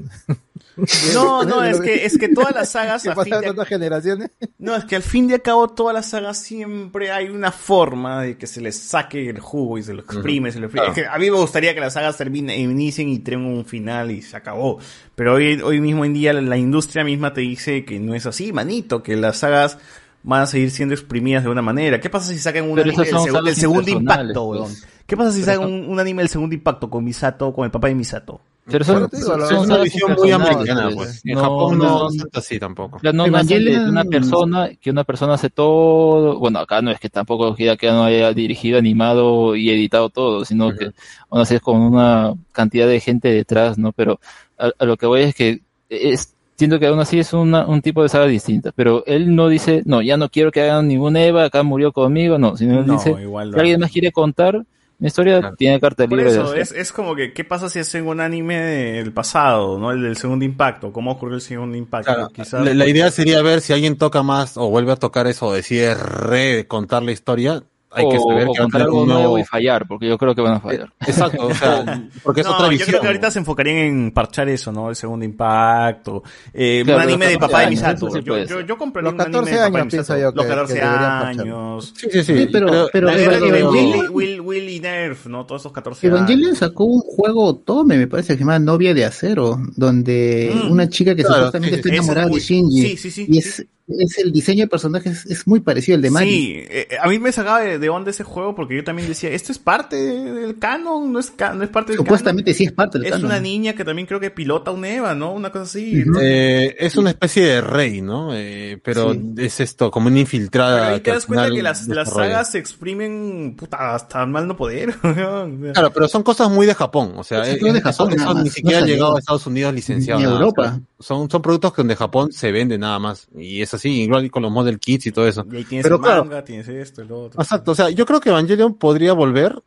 [1.13, 4.31] No, no, es que, es que todas las sagas a fin de- tantas generaciones.
[4.57, 8.21] No, es que al fin y al cabo todas las sagas siempre hay una forma
[8.23, 10.87] de que se les saque el jugo y se lo exprime, se lo exprime.
[10.87, 10.99] Claro.
[11.01, 14.11] Es que a mí me gustaría que las sagas terminen, inicien y tengan un final
[14.11, 14.79] y se acabó.
[15.15, 18.25] Pero hoy, hoy mismo en día la, la industria misma te dice que no es
[18.25, 19.77] así, manito, que las sagas
[20.23, 21.99] van a seguir siendo exprimidas de una manera.
[21.99, 23.05] ¿Qué pasa si sacan un anime
[23.43, 24.61] del, segundo impacto, pues.
[24.61, 24.73] weón?
[25.05, 27.89] ¿Qué pasa si sacan un, un anime del segundo impacto con Misato, con el papá
[27.89, 28.41] de Misato?
[28.65, 31.21] Pero son, digo, son, una visión muy americana, pues.
[31.25, 32.97] En No, Japón no, no, es así tampoco.
[33.01, 37.55] No Evangelion- una persona, que una persona hace todo, bueno, acá no es que tampoco
[37.55, 40.91] que no haya dirigido, animado y editado todo, sino que
[41.29, 43.91] aún así es con una cantidad de gente detrás, ¿no?
[43.91, 44.19] Pero
[44.57, 47.81] a, a lo que voy es que es, siento que aún así es una, un
[47.81, 51.17] tipo de saga distinta, pero él no dice, no, ya no quiero que hagan ningún
[51.17, 54.63] Eva, acá murió conmigo, no, sino él No, dice, igual alguien más quiere contar
[55.03, 57.79] una historia, tiene carta Por libre de eso, es, es como que, ¿qué pasa si
[57.79, 59.91] hacen un anime del pasado, no?
[59.91, 62.13] El del segundo impacto, ¿cómo ocurrió el segundo impacto?
[62.13, 65.27] Claro, Quizás- la, la idea sería ver si alguien toca más o vuelve a tocar
[65.27, 67.63] eso o decide recontar la historia.
[67.95, 70.07] Hay que o, saber o que contar tener algo un nuevo nuevo- y fallar, porque
[70.07, 70.91] yo creo que van a fallar.
[71.05, 72.89] Exacto, o sea, porque es no, otra yo visión.
[72.89, 74.89] creo que ahorita se enfocarían en parchar eso, ¿no?
[74.89, 76.23] El segundo impacto.
[76.53, 78.09] Eh, Claro, un anime los de papá de 14 Misato.
[78.11, 79.89] sí yo, yo, yo compraría Los un anime 14 de papá de años Misato.
[79.89, 81.93] pienso yo Los que- 14 que deberían años.
[81.95, 82.37] Sí, sí, sí.
[82.37, 85.45] Sí, pero- Pero pero de Will, Will, Will y Nerf, ¿no?
[85.45, 86.17] Todos esos 14 años.
[86.17, 90.71] Evangelion sacó un juego Tome, me parece que se llama Novia de Acero, donde Mm.
[90.71, 92.81] una chica que Claro, supuestamente sí, está enamorada de Shinji.
[92.81, 96.01] sí, sí, sí, y es, es el diseño de personaje es, es muy parecido al
[96.01, 96.29] de Mari.
[96.29, 99.29] Sí, eh, a mí me sacaba de, de onda ese juego porque yo también decía,
[99.29, 102.71] esto es parte del canon, no es, ca- no es parte del Supuestamente sí es
[102.71, 103.17] parte del canon.
[103.19, 103.31] Es canon.
[103.37, 105.33] una niña que también creo que pilota un Eva, ¿no?
[105.33, 106.03] Una cosa así.
[106.05, 106.19] ¿no?
[106.21, 108.29] Eh, es una especie de rey, ¿no?
[108.33, 109.33] Eh, pero Sí.
[109.37, 110.77] es esto, como una infiltrada.
[110.81, 114.93] Pero ahí te das cuenta que las, sagas se exprimen puta, hasta mal no poder.
[115.73, 118.09] Claro, pero son cosas muy de Japón, o sea, eh, todo de Japón,
[118.43, 118.95] ni siquiera no ha salió.
[118.95, 120.19] llegado a Estados Unidos licenciado.
[120.19, 120.61] Ni Europa.
[120.61, 123.27] o sea, son, son productos que donde Japón se vende nada más.
[123.37, 125.45] Y es así, igual con los model kits y todo eso.
[125.51, 127.41] Y ahí tienes Pero el claro, manga, tienes esto, el otro.
[127.41, 129.61] Exacto, o sea, yo creo que Evangelion podría volver,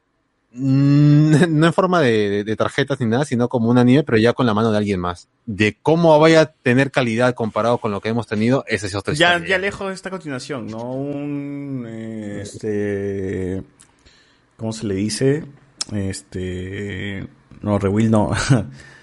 [0.53, 4.19] mm, no en forma de, de- de tarjetas ni nada, sino como un anime, pero
[4.19, 5.29] ya con la mano de alguien más.
[5.45, 9.15] De cómo vaya a tener calidad comparado con lo que hemos tenido, esa es otra
[9.15, 9.49] Ya, historia.
[9.49, 10.93] ya lejos de esta continuación, ¿no?
[10.93, 13.63] Un, eh, este,
[14.57, 15.45] ¿cómo se le dice?
[15.93, 17.27] Este,
[17.63, 18.31] no, Rewill no.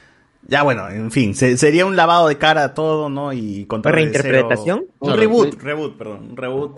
[0.48, 3.32] ya bueno, en fin, se- sería un lavado de cara a todo, ¿no?
[3.34, 4.80] Y cero- ¿Reinterpretación?
[5.00, 5.58] Un Claro, reboot, sí.
[5.62, 6.72] reboot, perdón, un reboot.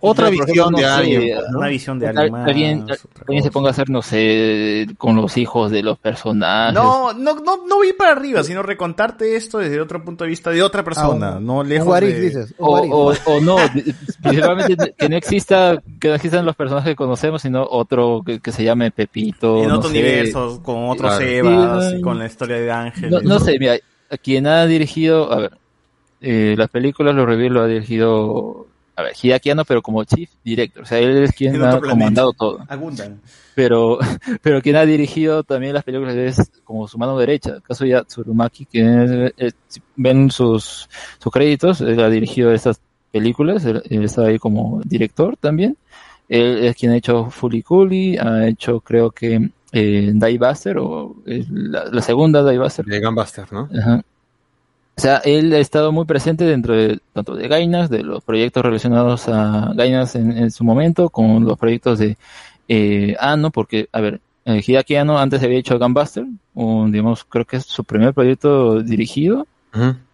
[0.00, 2.46] otra Yo, por visión ejemplo, de no sé, alguien, Una visión de Al- alguien más.
[2.48, 2.86] Alguien,
[3.26, 6.74] alguien se ponga a hacer, no sé, con los hijos de los personajes.
[6.74, 10.50] No, no, no, no voy para arriba, sino recontarte esto desde otro punto de vista
[10.50, 12.20] de otra persona, Ah, no lejos if, de...
[12.20, 12.54] dices.
[12.58, 16.96] O, o, o no, de- principalmente que no exista, que no existan los personajes que
[16.96, 19.62] conocemos, sino otro que, que se llame Pepito.
[19.62, 19.98] en no otro sé.
[19.98, 21.24] universo, con otros Claro.
[21.24, 23.05] Evas, Sí, con la historia de Ángel.
[23.10, 23.76] No, no sé, mira,
[24.10, 25.52] a quien ha dirigido, a ver,
[26.20, 30.30] eh, las películas, los reviews lo ha dirigido, a ver, Hideaki Anno, pero como chief
[30.44, 32.58] director, o sea, él es quien En ha comandado todo.
[33.54, 33.98] Pero,
[34.42, 39.32] pero quien ha dirigido también las películas es como su mano derecha, Kazuya Tsurumaki, que
[39.36, 39.54] es-
[39.96, 42.80] ven sus, sus créditos, él ha dirigido estas
[43.12, 45.76] películas, él, él está ahí como director también.
[46.28, 51.16] Él es quien ha hecho Fully Cooley, ha hecho creo que eh, Die Buster, o
[51.26, 52.84] eh, la, la segunda Die Buster.
[52.84, 53.68] De Gunbuster, ¿no?
[53.76, 54.02] Ajá.
[54.98, 58.64] O sea, él ha estado muy presente dentro de tanto de Gainas, de los proyectos
[58.64, 62.16] relacionados a Gainas en, en su momento, con los proyectos de
[62.68, 67.44] eh, Ano, porque, a ver, eh, Hideaki Anno antes había hecho Gunbuster, un, digamos, creo
[67.44, 69.46] que es su primer proyecto dirigido,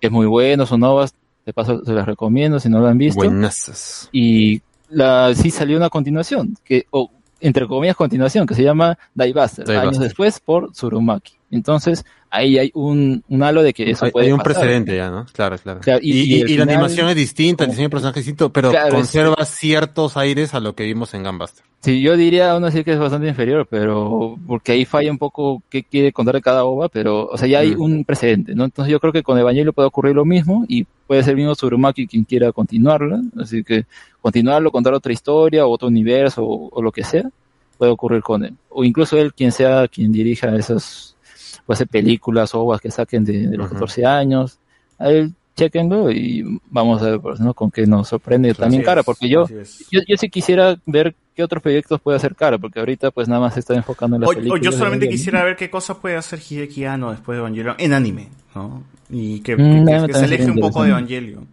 [0.00, 1.14] que es muy bueno, son novas,
[1.46, 3.18] de paso se las recomiendo si no lo han visto.
[3.22, 4.08] Buenasas.
[4.10, 7.08] Y la, sí salió una continuación, que, o
[7.42, 11.41] entre comillas continuación, que se llama Die Buster, Die años después por Tsurumaki.
[11.52, 14.54] Entonces, ahí hay un, un halo de que eso Hay, puede hay un pasar.
[14.62, 15.26] precedente ya, ¿no?
[15.32, 15.80] Claro, claro.
[15.80, 18.18] Claro, y, y- y y- al y la animación es distinta, el diseño de personaje
[18.20, 21.64] es distinto, pero Claro, es- conserva ciertos aires a lo que vimos en Gunbuster.
[21.82, 25.62] Sí, yo diría aún así que es bastante inferior, pero porque ahí falla un poco
[25.68, 27.80] qué quiere contar de cada ova, pero, o sea, ya hay Mm.
[27.82, 28.64] un precedente, ¿no?
[28.64, 32.06] Entonces yo creo que con Evangelio puede ocurrir lo mismo y puede ser mismo Tsurumaki
[32.06, 33.84] quien quiera continuarla, así que
[34.20, 37.24] continuarlo, contar otra historia, o otro universo, o, o lo que sea,
[37.78, 38.54] puede ocurrir con él.
[38.68, 41.16] O incluso él quien sea quien dirija esas,
[41.78, 43.74] pues, películas o ovas que saquen de, de los Ujú.
[43.74, 44.58] 14 años,
[44.98, 47.52] a él chequenlo y vamos a ver pues, ¿no?
[47.52, 49.46] con qué nos sorprende también cara, porque yo,
[49.90, 53.40] yo, yo sí quisiera ver qué otros proyectos puede hacer cara, porque ahorita pues nada
[53.42, 54.62] más se está enfocando en las O, o películas.
[54.64, 57.92] yo de solamente quisiera ver qué cosa puede hacer Hideki Anno después de Evangelion en
[57.92, 58.82] anime, ¿no?
[59.10, 60.88] Y que, Mm, que- que se aleje un poco de.
[60.90, 61.46] Evangelion.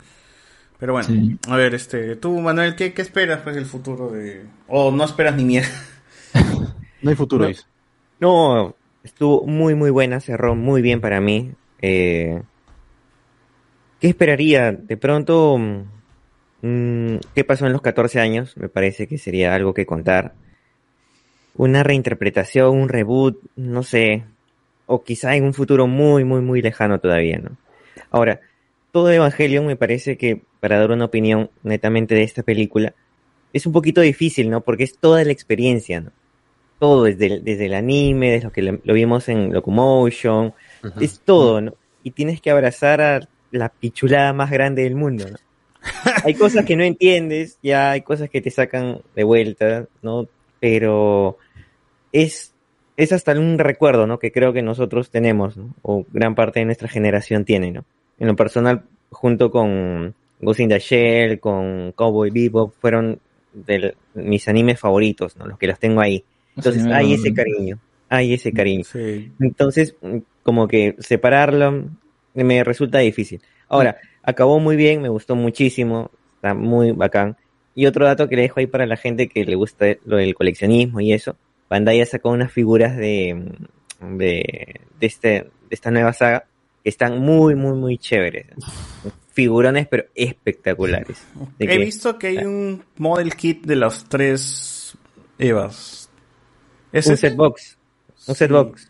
[0.80, 1.38] Pero bueno, Sí.
[1.50, 4.46] a ver, este, tú, Manuel, ¿qué, qué esperas pues del futuro de...
[4.70, 5.68] O no esperas ni mierda?
[7.02, 7.50] No hay futuro,
[8.20, 8.66] No.
[8.66, 11.52] No, estuvo muy, muy buena, cerró muy bien para mí.
[11.82, 12.42] Eh,
[14.00, 14.72] ¿Qué esperaría?
[14.72, 15.58] De pronto,
[16.62, 18.56] mm, ¿qué pasó en los 14 años?
[18.58, 20.34] Me parece que sería algo que contar.
[21.56, 24.24] Una reinterpretación, un reboot, no sé.
[24.86, 27.58] O quizá en un futuro muy, muy, muy lejano todavía, ¿no?
[28.10, 28.40] Ahora,
[28.92, 32.96] todo Evangelion me parece que, para dar una opinión netamente de esta película,
[33.54, 34.62] es un poquito difícil, ¿no?
[34.62, 36.12] Porque es toda la experiencia, ¿no?
[36.80, 40.54] Todo, desde el, desde el anime, desde lo que lo, lo vimos en Locomotion,
[41.00, 41.74] es todo, ¿no?
[42.04, 45.38] Y tienes que abrazar a la pichulada más grande del mundo, ¿no?
[46.26, 50.28] hay cosas que no entiendes, ya hay cosas que te sacan de vuelta, ¿no?
[50.60, 51.38] Pero
[52.12, 52.54] es,
[52.98, 54.20] es hasta un recuerdo, ¿no?
[54.20, 55.74] Que creo que nosotros tenemos, ¿no?
[55.82, 57.86] O gran parte de nuestra generación tiene, ¿no?
[58.20, 63.20] En lo personal, junto con Ghost in the Shell, con Cowboy Bebop, fueron
[63.54, 65.48] de mis animes favoritos, ¿no?
[65.48, 66.24] Los que los tengo ahí.
[66.56, 68.84] Entonces Sí, hay ese cariño, hay ese cariño.
[68.84, 69.32] Sí.
[69.40, 71.86] Entonces, mm, como que separarlo
[72.34, 73.42] me resulta difícil.
[73.68, 77.38] Ahora, acabó muy bien, me gustó muchísimo, está muy bacán.
[77.76, 80.36] Y otro dato que le dejo ahí para la gente que le gusta lo del
[80.36, 81.36] coleccionismo y eso,
[81.70, 83.36] Bandai ha sacado unas figuras de,
[84.02, 86.46] mm, de, de, este, de esta nueva saga
[86.84, 88.48] que están muy, muy, muy chéveres.
[89.34, 91.24] Figurones, pero espectaculares.
[91.60, 94.98] De He que- visto que hay un model kit de los tres
[95.38, 95.99] Evas.
[96.92, 97.30] ¿Es un ese?
[97.30, 97.78] set box.
[98.28, 98.90] Un set box.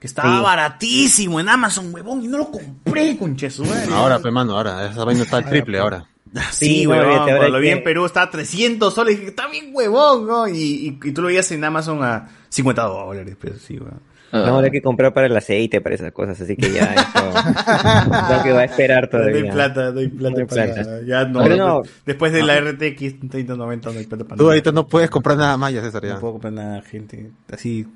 [0.00, 0.42] Que estaba Sí.
[0.42, 3.64] baratísimo en Amazon, huevón, y no lo compré, conchesu.
[3.92, 6.06] Ahora, pe mano, ahora, esa vaina está al triple ahora.
[6.50, 9.46] Sí, Sí, huevón, cuando lo vi que- en Perú estaba a 300 soles, dije, está
[9.48, 10.48] bien huevón, ¿no?
[10.48, 14.00] Y, y, y tú lo veías en Amazon a 50 dólares, pero sí, huevón.
[14.34, 14.44] Ah.
[14.46, 18.36] No, habrá que comprar para el aceite, para esas cosas, así que ya eso.
[18.36, 19.52] lo que va a esperar No hay todavía.
[19.52, 21.00] plata, no hay plata No hay para plata.
[21.06, 21.82] Ya no, Pero no.
[22.06, 24.52] después de la RTX 3090 no hay plata para Tú nada.
[24.54, 26.14] ahorita no puedes comprar nada más, ya César, ya.
[26.14, 27.30] No puedo comprar nada, gente.
[27.52, 27.86] Así,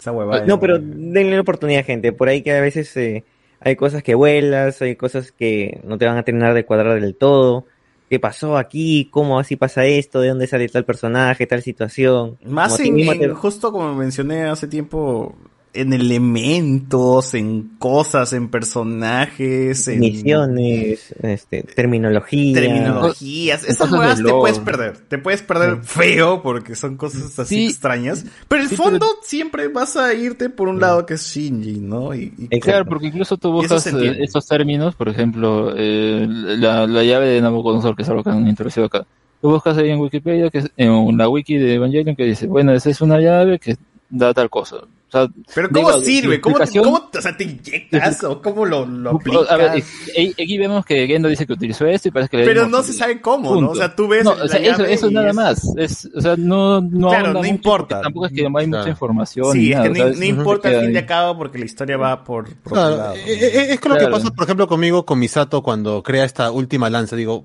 [0.00, 0.44] esa huevada.
[0.46, 2.12] No, pero denle la oportunidad, gente.
[2.12, 3.24] Por ahí que a veces eh,
[3.60, 7.14] hay cosas que vuelas, hay cosas que no te van a terminar de cuadrar del
[7.14, 7.66] todo.
[8.10, 9.08] ¿Qué pasó aquí?
[9.10, 10.20] ¿Cómo así pasa esto?
[10.20, 12.36] ¿De dónde sale tal personaje, tal situación?
[12.44, 15.34] Más en, mismo en- te- justo como mencioné hace tiempo,
[15.74, 22.54] en elementos, en cosas, en personajes, en misiones, este, terminología.
[22.54, 23.64] terminologías.
[23.64, 24.96] Esas Cosas te puedes perder.
[25.08, 27.66] Te puedes perder feo porque son cosas así Sí.
[27.66, 28.24] extrañas.
[28.48, 31.78] Pero en el Sí, fondo siempre vas a irte por un lado que es Shinji,
[31.80, 32.14] ¿no?
[32.14, 37.02] Y, y- Claro, porque incluso tú buscas eh, estos términos, por ejemplo, eh, la, la
[37.02, 39.06] llave de Nabucodonosor, que es algo que han introducido acá.
[39.40, 42.72] Tú buscas ahí en Wikipedia, que es, en la wiki de Evangelion, que dice, bueno,
[42.72, 43.76] esa es una llave que
[44.08, 44.76] da tal cosa.
[45.12, 46.40] Sea, Pero ¿cómo digo, sirve?
[46.40, 49.50] ¿Cómo, cómo te- o sea, te inyectas o cómo lo, lo aplicas?
[49.50, 49.84] A ver,
[50.16, 52.82] eh, aquí vemos que Gendo dice que utilizó esto y parece que le Pero no
[52.82, 53.56] se sabe cómo, ¿no?
[53.56, 53.72] Punto.
[53.72, 55.62] O sea, tú ves No, o sea, eso, eso nada es- más.
[55.76, 58.00] Es, o sea, no, no Claro, no mucho importa.
[58.00, 59.52] Tampoco es que no hay mucha información.
[59.52, 61.98] Sí, ni es nada, que no, no importa al fin de cabo porque la historia
[61.98, 63.14] va por, por Claro, otro lado.
[63.16, 64.14] eh, eh, es que lo que Claro.
[64.16, 67.16] pasa, por ejemplo, conmigo con Misato cuando crea esta última lanza.
[67.16, 67.44] Digo,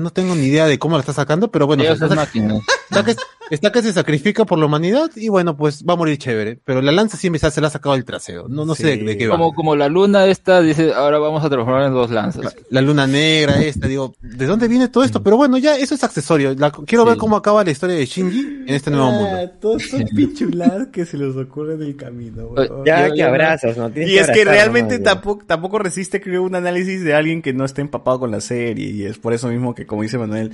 [0.00, 3.16] no tengo ni idea de cómo la está sacando, pero bueno, está que,
[3.50, 6.58] está que se sacrifica por la humanidad y bueno, pues va a morir chévere.
[6.64, 8.46] Pero la lanza siempre se la ha sacado del trasero.
[8.48, 9.36] No, no sé de, de qué va.
[9.36, 12.56] Como, como la luna esta dice, ahora vamos a transformar en dos lanzas.
[12.70, 15.22] La luna negra esta, digo, ¿de dónde viene todo esto?
[15.22, 16.54] Pero bueno, ya eso es accesorio.
[16.54, 19.38] La- quiero ver cómo acaba la historia de Shinji en este nuevo mundo.
[19.40, 22.54] Ah, todos son pichuladas que se les ocurre en el camino.
[22.84, 23.90] Ya que abrazos, ¿no?
[23.90, 27.52] Tienes Y que es que realmente tampoco, tampoco resiste, creo, un análisis de alguien que
[27.52, 28.90] no esté empapado con la serie.
[28.90, 30.52] Y es por eso mismo que, como dice Manuel,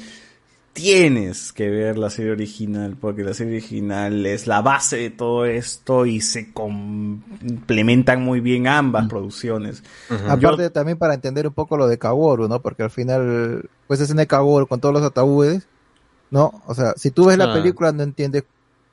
[0.75, 5.47] tienes que ver la serie original, porque la serie original es la base de todo
[5.47, 9.83] esto y se complementan muy bien ambas producciones.
[10.29, 12.61] Aparte también para entender un poco lo de Kaworu, ¿no?
[12.61, 15.67] Porque al final, pues es en el Kaworu con todos los ataúdes,
[16.31, 16.63] ¿no?
[16.67, 17.55] O sea, si tú ves la Ah.
[17.55, 18.45] película no entiendes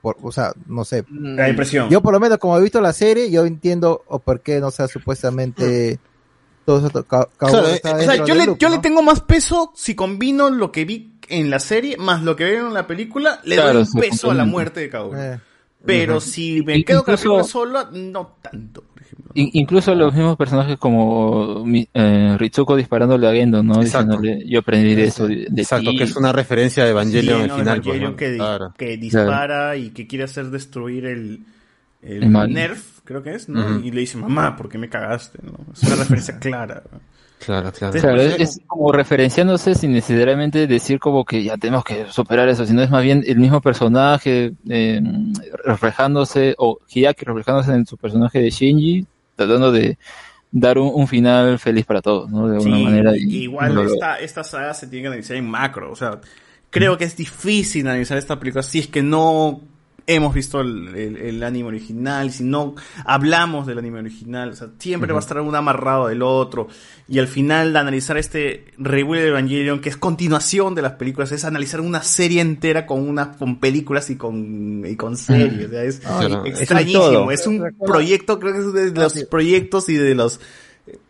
[0.02, 1.04] por, o sea, no sé.
[1.12, 1.90] La impresión.
[1.90, 4.70] Yo por lo menos como he visto la serie, yo entiendo o por qué, no
[4.72, 6.00] sea, supuestamente
[6.66, 8.76] todo eso Claro, eh, o sea, yo, le, loop, yo ¿no?
[8.76, 12.44] le tengo más peso si combino lo que vi en la serie más lo que
[12.44, 15.22] veo en la película, le Claro, doy un peso a la muerte de cada uno.
[15.22, 15.40] Eh.
[15.84, 18.84] Pero si me quedo con la incluso- película sola, no tanto.
[19.34, 23.82] In- incluso los mismos personajes como eh, Ritsuko disparándole a Gendo, ¿no?
[23.82, 24.18] Exacto.
[24.18, 25.28] Diciéndole, yo aprendí de eso.
[25.28, 25.98] de- de Exacto, ti".
[25.98, 27.82] que es una referencia de Evangelion Sí, al no, final.
[27.82, 28.18] pues, Evangelion ¿no?
[28.18, 28.74] que, di- Claro.
[28.78, 31.40] que dispara y que quiere hacer destruir el,
[32.04, 32.54] el El mal.
[32.54, 33.72] Nerf, creo que es, ¿no?
[33.78, 35.40] Y le dice, mamá, ¿por qué me cagaste?
[35.44, 35.54] ¿no?
[35.74, 36.84] Es una referencia clara.
[37.40, 37.96] Claro, claro.
[37.96, 42.48] Entonces, Claro, es, es como referenciándose sin necesariamente decir como que ya tenemos que superar
[42.50, 45.02] eso, sino es más bien el mismo personaje eh,
[45.66, 49.98] reflejándose, o Hiaki reflejándose en su personaje de Shinji, tratando de
[50.52, 52.48] dar un, un final feliz para todos, ¿no?
[52.48, 53.14] De alguna Sí, manera.
[53.18, 55.92] igual esta, esta saga se tiene que analizar en macro.
[55.92, 56.20] O sea,
[56.70, 59.62] creo que es difícil analizar esta película si es que no
[60.08, 64.50] hemos visto el, el- el anime original, si no hablamos del anime original.
[64.50, 66.68] O sea, siempre va a estar un amarrado del otro.
[67.08, 71.32] Y al final, de analizar este reboot de Evangelion, que es continuación de las películas,
[71.32, 75.68] es analizar una serie entera con una con películas y con, y con series.
[75.68, 76.02] o sea, es.
[76.46, 77.04] Es extrañísimo.
[77.04, 77.32] todo.
[77.32, 80.40] Es un proyecto, creo que es de los proyectos y de los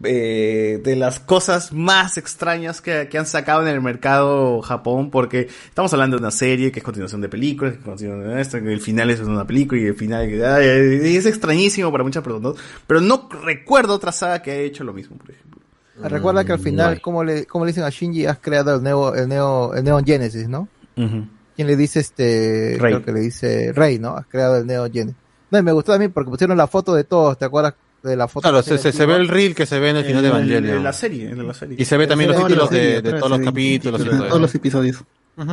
[0.04, 5.48] eh, de las cosas más extrañas que, que han sacado en el mercado Japón, porque
[5.66, 8.60] estamos hablando de una serie que es continuación de películas, que es continuación de esto,
[8.62, 12.04] que el final es una película y el final que- ay, ay, es extrañísimo para
[12.04, 12.54] muchas personas,
[12.88, 15.62] pero no recuerdo otra saga que haya hecho lo mismo, por ejemplo.
[16.04, 19.14] Recuerda que al final, como le, como le dicen a Shinji, has creado el Neo,
[19.14, 20.68] el Neo, el Neon Genesis, ¿no?
[20.96, 22.78] ¿Quién le dice este?
[22.80, 22.94] Rey.
[22.94, 24.16] Creo que le dice Rey, ¿no?
[24.18, 25.16] Has creado el Neo Genesis.
[25.52, 28.28] No, y me gustó también porque pusieron la foto de todos, ¿te acuerdas de la
[28.28, 28.42] foto?
[28.50, 30.36] Claro, se, se, se ve el reel que se ve en el final de El-
[30.36, 30.84] el- Evangelion.
[30.84, 31.76] la serie, de la serie.
[31.80, 34.56] Y se ve también los títulos de, de todos los capítulos y todo Todos los
[34.56, 35.04] episodios.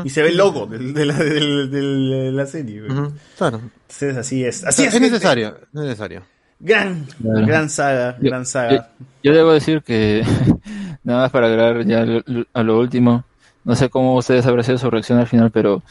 [0.05, 2.83] Y se ve el logo del- de, la, de la serie.
[3.37, 3.61] Claro.
[3.89, 4.65] Entonces, así es.
[4.65, 4.93] Así es.
[4.95, 6.23] es necesario, es necesario.
[6.61, 7.47] Gran, Claro.
[7.47, 8.91] gran saga, Yo- gran saga.
[9.23, 10.25] Yo, yo debo decir que,
[11.05, 13.25] nada más para agregar ya lo- lo- a lo último,
[13.65, 15.83] no sé cómo ustedes habrán sido su reacción al final, pero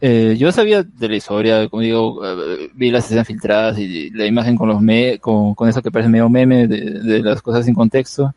[0.00, 4.26] eh, yo sabía de la historia, como digo, eh, vi las escenas filtradas y la
[4.26, 7.64] imagen con los me con, con eso que parece medio meme de, de las cosas
[7.64, 8.34] sin contexto,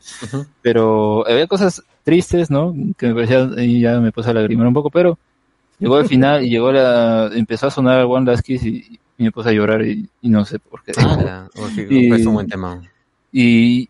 [0.61, 2.73] pero había cosas tristes, ¿no?
[2.97, 5.17] Que me parecían, y ya me puse a lagrimar un poco, pero
[5.79, 9.31] llegó el final y llegó la, empezó a sonar One Last Kiss y, y me
[9.31, 10.93] puse a llorar y, y no sé por qué.
[10.97, 12.81] Ah, porque Y- es un buen tema.
[13.31, 13.89] y,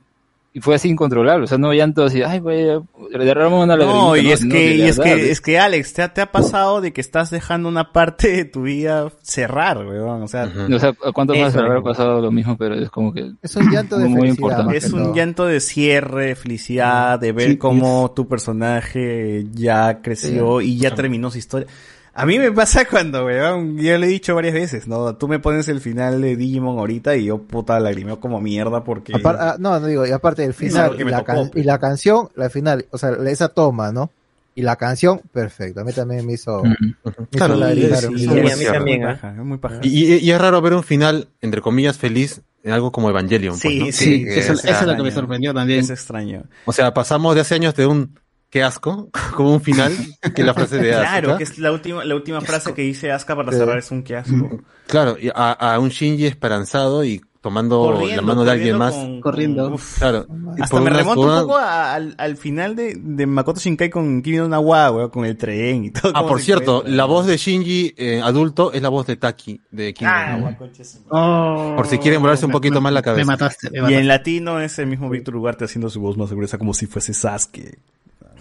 [0.52, 2.82] y fue así incontrolable, o sea, no llanto así, ay, voy a
[3.20, 3.76] derramar una.
[3.76, 6.82] No, y es que, y es que, es que Alex, te ha, te ha pasado
[6.82, 10.24] de que estás dejando una parte de tu vida cerrar, weón.
[10.24, 12.58] O sea, O sea, ¿a cuántos más habrá pasado lo mismo?
[12.58, 13.32] Pero es como que...
[13.44, 14.78] Es un llanto de muy felicidad, importante.
[14.78, 20.62] es un llanto de cierre, de felicidad, de ver Sí, cómo tu personaje ya creció
[20.62, 21.68] y ya terminó su historia.
[22.14, 25.16] A mí me pasa cuando, weón, yo le he dicho varias veces, ¿no?
[25.16, 29.14] Tú me pones el final de Digimon ahorita y yo puta lagrimeo como mierda porque...
[29.14, 31.18] Apar- ah, no, no digo, y aparte del Es final algo que y me la,
[31.20, 31.64] tocó, can- pues.
[31.64, 34.12] y la canción, la final, o sea, esa toma, ¿no?
[34.56, 35.80] Y la canción, perfecto.
[35.80, 39.80] A mí también me hizo, me hizo Claro, sí, sí, es es muy paja.
[39.84, 43.54] Y, es raro ver un final, entre comillas, feliz en algo como Evangelion.
[43.58, 43.92] pues, Sí, ¿no?
[43.94, 45.80] sí, eso, sea, eso es lo que me sorprendió también.
[45.80, 46.44] Es extraño.
[46.66, 49.94] O sea, pasamos de hace años de un qué asco, como un final,
[50.36, 51.38] que la frase de Claro, Asuka.
[51.38, 54.16] que es la última, la última frase que dice Asuka para cerrar es un que
[54.16, 54.60] asco.
[54.88, 58.94] Claro, y a, a un Shinji esperanzado y tomando Corriendo, la mano de alguien más.
[58.94, 59.70] con- Corriendo.
[59.76, 59.98] Uf.
[60.00, 60.26] Claro.
[60.60, 64.38] Hasta me remonto un poco a- al, al final de, de Makoto Shinkai con Kimi
[64.38, 66.12] no Nawa, weón, con el tren y todo.
[66.16, 69.94] Ah, por cierto, la voz de Shinji eh, adulto es la voz de Taki de
[69.94, 70.14] Kingdom.
[70.18, 73.22] Ah, su- Oh, Por si quieren volarse un poquito me- más la cabeza.
[73.22, 76.34] Me mataste, me Y en latino es el mismo Víctor Ugarte haciendo su voz más
[76.34, 77.78] gruesa como si fuese Sasuke.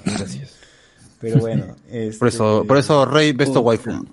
[0.04, 0.54] Gracias.
[1.20, 2.18] Pero bueno, este...
[2.18, 3.90] Por eso, por eso Rey besto waifu.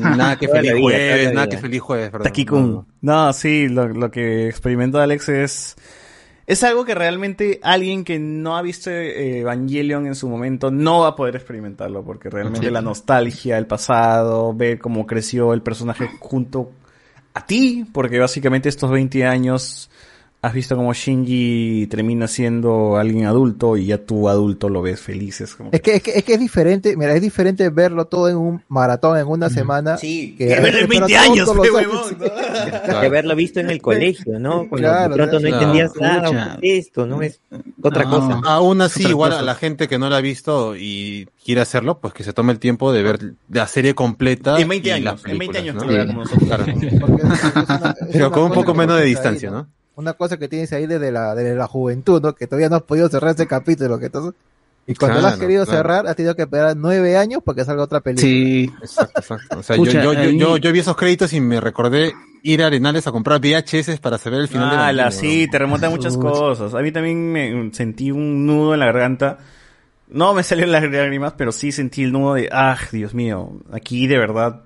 [0.00, 2.24] nada que feliz vida, jueves, nada que feliz jueves, perdón.
[2.24, 2.86] Taki-kun.
[3.00, 5.76] No, sí, lo, lo que experimentó Alex es...
[6.46, 11.00] Es algo que realmente alguien que no ha visto eh, Evangelion en su momento no
[11.00, 12.72] va a poder experimentarlo, porque realmente Sí.
[12.72, 16.70] la nostalgia, el pasado, ver cómo creció el personaje junto
[17.34, 19.90] a ti, porque básicamente estos 20 años
[20.40, 25.40] has visto como Shinji termina siendo alguien adulto y ya tú adulto lo ves feliz.
[25.40, 25.70] Es como...
[25.72, 28.62] Es que, es que es que es diferente, mira, es diferente verlo todo en un
[28.68, 29.96] maratón en una semana.
[29.96, 32.18] Sí, que que verlo en 20 años, los huevón, años.
[32.18, 34.68] De haberlo visto en el colegio, ¿no?
[34.68, 35.56] Cuando Claro, de pronto no claro.
[35.56, 36.58] entendías nada, Escucha.
[36.62, 37.22] esto, ¿no?
[37.22, 37.40] Es
[37.82, 38.10] otra No.
[38.10, 38.40] cosa.
[38.44, 39.40] Aún así, Otra igual cosa.
[39.42, 42.52] a la gente que no la ha visto y quiere hacerlo, pues que se tome
[42.52, 44.58] el tiempo de ver la serie completa.
[44.60, 46.12] En 20 y años, en 20 años que ¿no?
[46.12, 46.44] nosotros.
[46.46, 46.64] Claro.
[46.64, 49.66] Porque es- una- es Pero con un poco que menos de tienes ahí, distancia, ¿no?
[49.98, 52.32] Una cosa que tienes ahí desde la, desde la juventud, ¿no?
[52.34, 54.32] Que todavía no has podido cerrar ese capítulo, que entonces
[54.86, 55.78] Y cuando lo has querido claro.
[55.78, 58.22] cerrar, has tenido que esperar nueve años para que salga otra película.
[58.30, 58.70] Sí.
[58.80, 59.58] Exacto, exacto.
[59.58, 62.12] O sea, Pucha, yo, yo, yo, ahí- yo, yo vi esos créditos y me recordé
[62.44, 65.48] ir a Arenales a comprar VHS para saber el final de Ah, la, Evangelion, sí,
[65.50, 66.72] te remonta a muchas cosas.
[66.74, 69.38] A mí también me sentí un nudo en la garganta.
[70.06, 74.06] No me salieron las lágrimas, pero sí sentí el nudo de, ah, Dios mío, aquí
[74.06, 74.62] de verdad,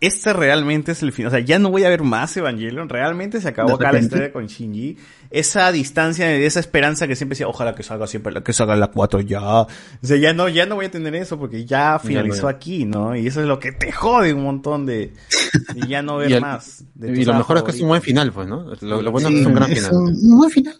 [0.00, 1.26] este realmente es el fin.
[1.26, 2.88] O sea, ya no voy a ver más Evangelion.
[2.88, 4.96] Realmente se acabó ¿De acá la historia con Shinji.
[5.30, 8.88] Esa distancia, esa esperanza que siempre decía, ojalá que salga siempre, la- que salga la
[8.88, 9.42] 4 ya.
[9.62, 9.68] O
[10.02, 12.48] sea, ya no, ya no voy a tener eso porque ya finalizó no.
[12.48, 13.16] aquí, ¿no?
[13.16, 15.12] Y eso es lo que te jode un montón de,
[15.74, 16.84] y ya no ver Y el- más.
[16.94, 18.66] de Y lo mejor es que es un buen final, pues, ¿no?
[18.82, 19.94] Lo, lo bueno es Sí, que es un gran es final.
[19.94, 20.74] un buen final.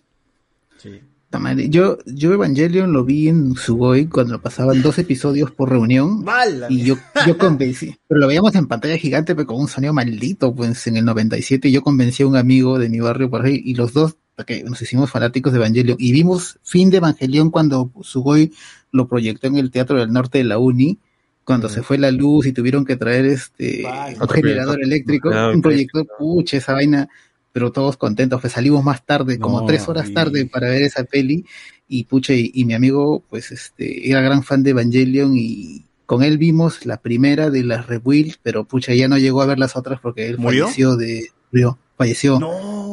[0.79, 1.01] Sí.
[1.37, 6.25] Puta madre, Yo, yo Evangelion lo vi en Sugoi cuando pasaban dos episodios por reunión.
[6.71, 7.97] Y yo, yo convencí.
[8.09, 11.71] Pero lo veíamos en pantalla gigante, pero con un sonido maldito, pues en el 97.
[11.71, 14.81] Yo convencí a un amigo de mi barrio por ahí y los dos, que nos
[14.83, 15.97] hicimos fanáticos de Evangelion.
[15.99, 18.53] Y vimos fin de Evangelion cuando Sugoi
[18.93, 20.99] lo proyectó en el Teatro del Norte de la Uni.
[21.45, 23.85] Cuando se fue la luz y tuvieron que traer este
[24.21, 27.09] un generador eléctrico, Ah, un proyector, pucha, esa vaina,
[27.57, 30.83] pero todos contentos, pues salimos más tarde, como No, tres horas y- tarde para ver
[30.83, 31.47] esa peli,
[31.89, 36.23] y pucha, y, y mi amigo, pues este, era gran fan de Evangelion y con
[36.23, 39.75] él vimos la primera de las Rebuild, pero pucha, ya no llegó a ver las
[39.75, 40.65] otras porque él ¿Murió?
[40.65, 42.39] falleció de, murió, falleció.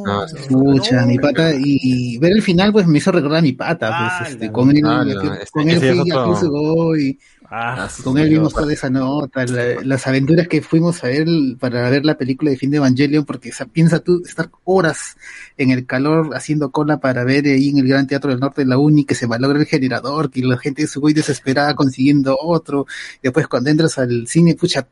[0.07, 4.15] Ah, Pucha, mi pata, y ver el final pues me hizo recordar a mi pata,
[4.19, 7.87] pues este, con él, Ah, este- con él fui es a otro- Kusugo y Ah,
[8.03, 11.27] con él vimos toda esa nota, la- las aventuras que fuimos a ver
[11.59, 15.17] para ver la película de fin de Evangelion, porque sa- piensa tú estar horas
[15.57, 18.67] en el calor haciendo cola para ver ahí en el Gran Teatro del Norte de
[18.67, 22.87] la Uni que se malogra el generador, que la gente se muy desesperada consiguiendo otro,
[23.21, 24.87] después cuando entras al cine, pucha,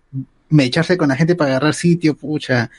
[0.50, 2.70] me echarse con la gente para agarrar sitio, pucha,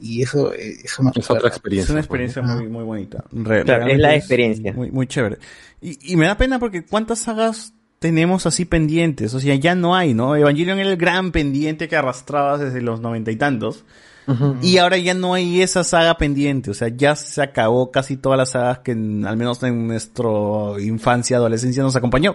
[0.00, 1.84] y eso, eh, eso me Es otra experiencia.
[1.86, 3.24] Es una experiencia muy, muy bonita.
[3.32, 4.72] Re- Claro, es la experiencia.
[4.72, 5.38] Muy, muy chévere.
[5.80, 7.72] Y, y me da pena porque cuántas sagas
[8.06, 9.34] tenemos así pendientes.
[9.34, 10.36] O sea, ya no hay, ¿no?
[10.36, 13.84] Evangelion era el gran pendiente que arrastrabas desde los noventa y tantos.
[14.60, 16.70] Y ahora ya no hay esa saga pendiente.
[16.70, 20.28] O sea, ya se acabó casi todas las sagas que en- al menos en nuestra
[20.80, 22.34] infancia, adolescencia nos acompañó.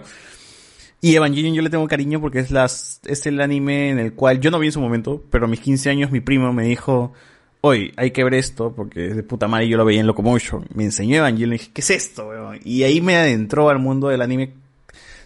[1.00, 4.40] Y Evangelion yo le tengo cariño porque es las, es el anime en el cual
[4.40, 7.12] yo no vi en su momento, pero a mis 15 años mi primo me dijo,
[7.60, 10.06] hoy hay que ver esto porque es de puta madre y yo lo veía en
[10.06, 10.64] Locomotion.
[10.74, 12.28] Me enseñó Evangelion y dije, ¿qué es esto?
[12.28, 12.58] weón?
[12.64, 14.54] Y ahí me adentró al mundo del anime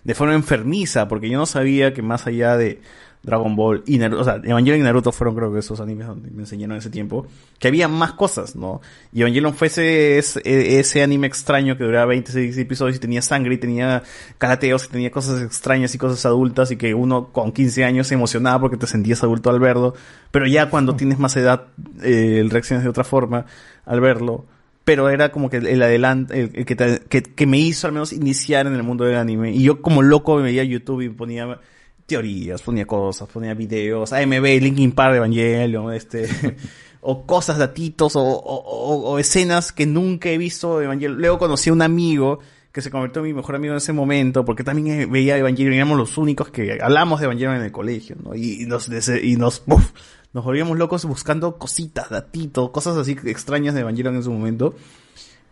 [0.07, 2.81] de forma enfermiza porque yo no sabía que más allá de
[3.25, 6.31] Dragon Ball y Naruto, o sea, Evangelion y Naruto fueron creo que esos animes donde
[6.31, 7.27] me enseñaron en ese tiempo,
[7.59, 8.81] que había más cosas, ¿no?
[9.13, 13.55] Y Evangelion fue ese, ese, ese anime extraño que duraba 26 episodios y tenía sangre
[13.55, 14.05] y tenía
[14.39, 18.15] karateos y tenía cosas extrañas y cosas adultas y que uno con 15 años se
[18.15, 19.95] emocionaba porque te sentías adulto al verlo,
[20.31, 21.65] pero ya cuando tienes más edad
[22.05, 23.47] eh, reaccionas de otra forma
[23.85, 24.47] al verlo.
[24.87, 27.01] Pero era como que el adelante, el, el que, te-
[27.35, 29.51] que, me hizo al menos iniciar en el mundo del anime.
[29.51, 31.61] Y yo como loco me veía YouTube y ponía
[32.07, 36.29] teorías, ponía cosas, ponía videos, AMB, Linkin Park, Evangelion, este,
[37.01, 41.19] o cosas, datitos, o, o, o- o escenas que nunca he visto de Evangelion.
[41.19, 42.39] Luego conocí a un amigo
[42.71, 45.75] que se convirtió en mi mejor amigo en ese momento, porque también eh, veía Evangelion,
[45.75, 48.37] éramos los únicos que hablamos de Evangelion en el colegio, ¿no?
[48.37, 49.91] Y, y nos, y nos, ¡puf!
[50.37, 54.75] Nos volvíamos locos buscando cositas, datitos, cosas así extrañas de Evangelion en su momento.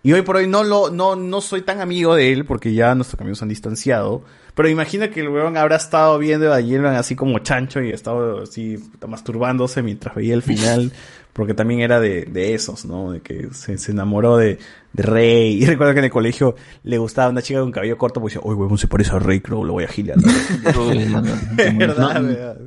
[0.02, 2.94] Y hoy por hoy no lo, no, no soy tan amigo de él porque ya
[2.94, 4.22] nuestros caminos se han distanciado.
[4.54, 8.76] Pero imagino que el weón habrá estado viendo Evangelion así como chancho y estado así
[9.08, 10.92] masturbándose mientras veía el final.
[11.34, 13.10] Porque también era de, de esos, ¿no?
[13.12, 14.58] De que se, se enamoró de,
[14.92, 15.54] de Rey.
[15.62, 18.48] Y recuerdo que en el colegio le gustaba una chica con cabello corto, pues decía,
[18.48, 20.16] uy, weón, se parece a Rey, creo, lo voy a gilear.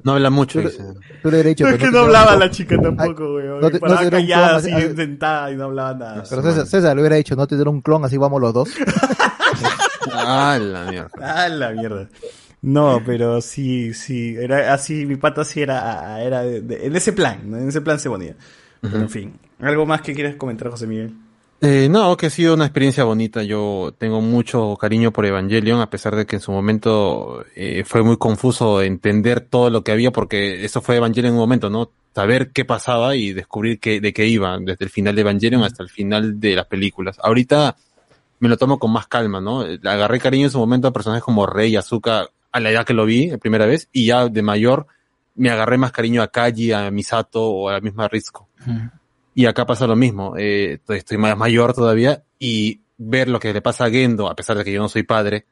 [0.04, 0.62] No, habla mucho.
[0.62, 3.62] Tú le hubieras dicho, No, es pero que no hablaba la chica tampoco, weón.
[3.62, 6.24] no te- paraba no callada, así, así- sentada y no hablaba nada.
[6.30, 8.70] Pero César, César le hubiera dicho, no te dieron un clon, así vamos los dos.
[10.20, 11.10] Ah, la mierda.
[11.22, 12.08] Ah, la mierda.
[12.62, 17.12] No, pero sí, sí, era así, mi pata sí era, era de- de- en ese
[17.14, 17.58] plan, ¿no?
[17.58, 18.36] en ese plan se ponía.
[18.82, 21.14] Pero en fin, ¿algo más que quieres comentar, José Miguel?
[21.60, 23.42] Eh, no, que ha sido una experiencia bonita.
[23.42, 28.04] Yo tengo mucho cariño por Evangelion, a pesar de que en su momento eh, fue
[28.04, 31.92] muy confuso entender todo lo que había, porque eso fue Evangelion en un momento, ¿no?
[32.14, 35.82] Saber qué pasaba y descubrir qué, de qué iba, desde el final de Evangelion hasta
[35.82, 37.18] el final de las películas.
[37.24, 37.76] Ahorita
[38.40, 39.62] me lo tomo con más calma, ¿no?
[39.62, 42.94] Agarré cariño en su momento a personajes como Rey y Azuka a la edad que
[42.94, 44.88] lo vi, la primera vez, y ya de mayor
[45.36, 48.08] me agarré más cariño a Kaji, a Misato o a la misma
[49.34, 50.36] Y acá pasa lo mismo.
[50.38, 54.58] Eh, estoy más mayor todavía y ver lo que le pasa a Gendo, a pesar
[54.58, 55.46] de que yo no soy padre,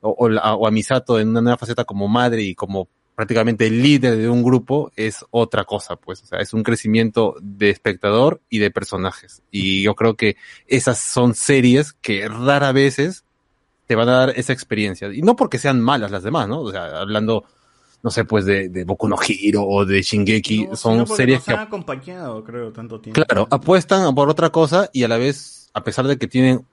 [0.00, 3.70] o, o la- o a Misato en una nueva faceta como madre y como prácticamente
[3.70, 6.22] líder de un grupo, es otra cosa, pues.
[6.22, 9.42] O sea, es un crecimiento de espectador y de personajes.
[9.50, 13.24] Y yo creo que esas son series que rara veces
[13.86, 15.12] te van a dar esa experiencia.
[15.12, 16.60] Y no porque sean malas las demás, ¿no?
[16.60, 17.44] O sea, hablando,
[18.02, 21.52] no sé, pues de, de Boku no Hero o de Shingeki, son series nos que
[21.52, 23.22] han acompañado, creo, tanto tiempo.
[23.22, 26.66] Claro, apuestan por otra cosa y a la vez, a pesar de que tienen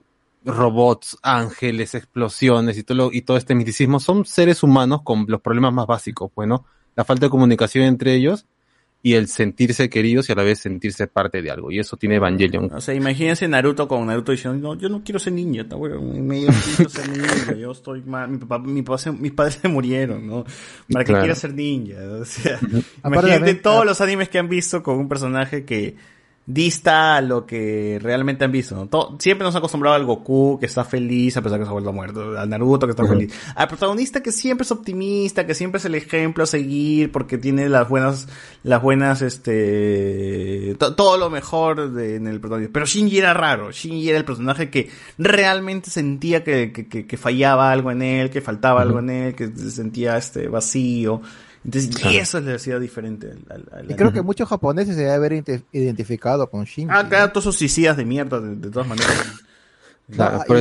[0.44, 5.40] robots, ángeles, explosiones y todo, lo- y todo este misticismo, son seres humanos con los
[5.40, 6.64] problemas más básicos, pues, ¿no?
[6.96, 8.46] La falta de comunicación entre ellos
[9.02, 11.70] y el sentirse queridos y a la vez sentirse parte de algo.
[11.70, 12.70] Y eso tiene Evangelion.
[12.72, 16.26] O sea, imagínense Naruto con Naruto diciendo, no, yo no quiero ser ninja, ta weón,
[16.26, 19.58] me yo quiero ser ninja, yo estoy mal, mi papá, mi papá se- mis padres
[19.62, 20.44] se murieron, ¿no?
[20.92, 21.22] ¿Para qué Claro.
[21.24, 21.94] quiero ser ninja?
[22.20, 22.58] O sea,
[23.04, 25.94] imagínate todos los animes que han visto con un personaje que
[26.46, 28.86] dista a lo que realmente han visto, ¿no?
[28.88, 31.72] To- siempre nos ha acostumbrado al Goku que está feliz a pesar que se ha
[31.72, 35.78] vuelto muerto, al Naruto que está feliz, al protagonista que siempre es optimista, que siempre
[35.78, 38.26] es el ejemplo a seguir porque tiene las buenas,
[38.64, 42.72] las buenas, este, to- todo lo mejor de- en el protagonista.
[42.72, 47.16] Pero Shinji era raro, Shinji era el personaje que realmente sentía que, que, que- que
[47.16, 51.20] fallaba algo en él, que faltaba algo en él, que se sentía este vacío.
[51.64, 54.12] Entonces, y eso le hacía diferente al, al- al Y creo anime.
[54.14, 56.88] que muchos japoneses se deben haber identificado con Shinji.
[56.90, 59.12] Ah, claro, todos esos suicidas de mierda, de, de todas maneras.
[60.08, 60.16] Y,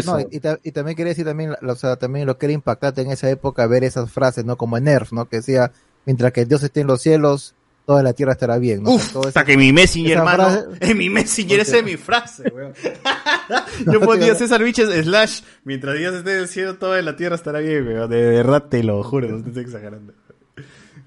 [0.06, 3.02] no, y ta- y también quería decir también, o sea, también lo que era impactante
[3.02, 4.58] en esa época ver esas frases, ¿no?
[4.58, 5.28] Como en Nerf, ¿no?
[5.28, 5.72] Que decía,
[6.06, 7.56] mientras que Dios esté en los cielos,
[7.88, 8.92] toda la tierra estará bien, ¿no?
[8.94, 11.98] O sea, Uf, hasta que mi Messenger, hermano, frase- en mi Messenger, esa es mi
[11.98, 12.74] frase, weón.
[13.92, 17.60] Yo ponía César Viches slash, mientras Dios esté en el cielo, toda la tierra estará
[17.60, 18.10] bien, weón.
[18.10, 20.14] De verdad te lo juro, no te estoy exagerando.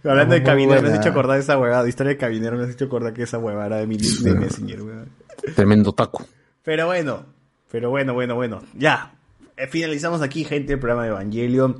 [0.04, 2.64] Hablando de cabinero, me has hecho acordar de esa huevada, de historia de cabinero, me
[2.64, 5.08] has hecho acordar que esa huevada era de mi de Messenger, weón.
[5.54, 6.24] Tremendo taco.
[6.62, 7.24] Pero bueno,
[7.70, 8.62] pero bueno, bueno, bueno.
[8.74, 9.14] Ya.
[9.56, 11.78] Eh, Finalizamos aquí, gente, el programa de Evangelion.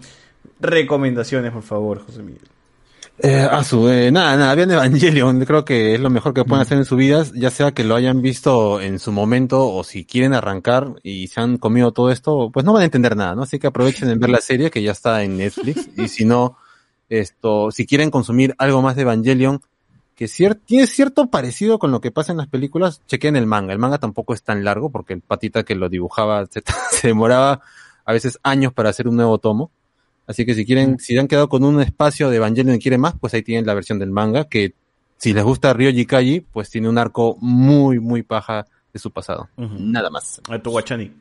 [0.60, 2.49] Recomendaciones, por favor, José Miguel.
[3.19, 6.62] Eh, a su, eh, nada, nada, vean Evangelion, creo que es lo mejor que pueden
[6.62, 10.05] hacer en su vida, ya sea que lo hayan visto en su momento o si
[10.05, 13.42] quieren arrancar y se han comido todo esto, pues no van a entender nada, ¿no?
[13.42, 16.56] Así que aprovechen en ver la serie que ya está en Netflix y si no,
[17.20, 19.60] esto, si quieren consumir algo más de Evangelion,
[20.14, 23.72] que cier- tiene cierto parecido con lo que pasa en las películas, chequen el manga.
[23.72, 27.60] El manga tampoco es tan largo porque el patita que lo dibujaba se, se demoraba
[28.04, 29.70] a veces años para hacer un nuevo tomo.
[30.26, 33.14] Así que si quieren, si han quedado con un espacio de Evangelion y quieren más,
[33.20, 34.74] pues ahí tienen la versión del manga, que
[35.16, 39.48] si les gusta Ryoji Kaji, pues tiene un arco muy, muy paja de su pasado.
[39.56, 40.40] Nada más.
[40.48, 41.12] A tu Guachani.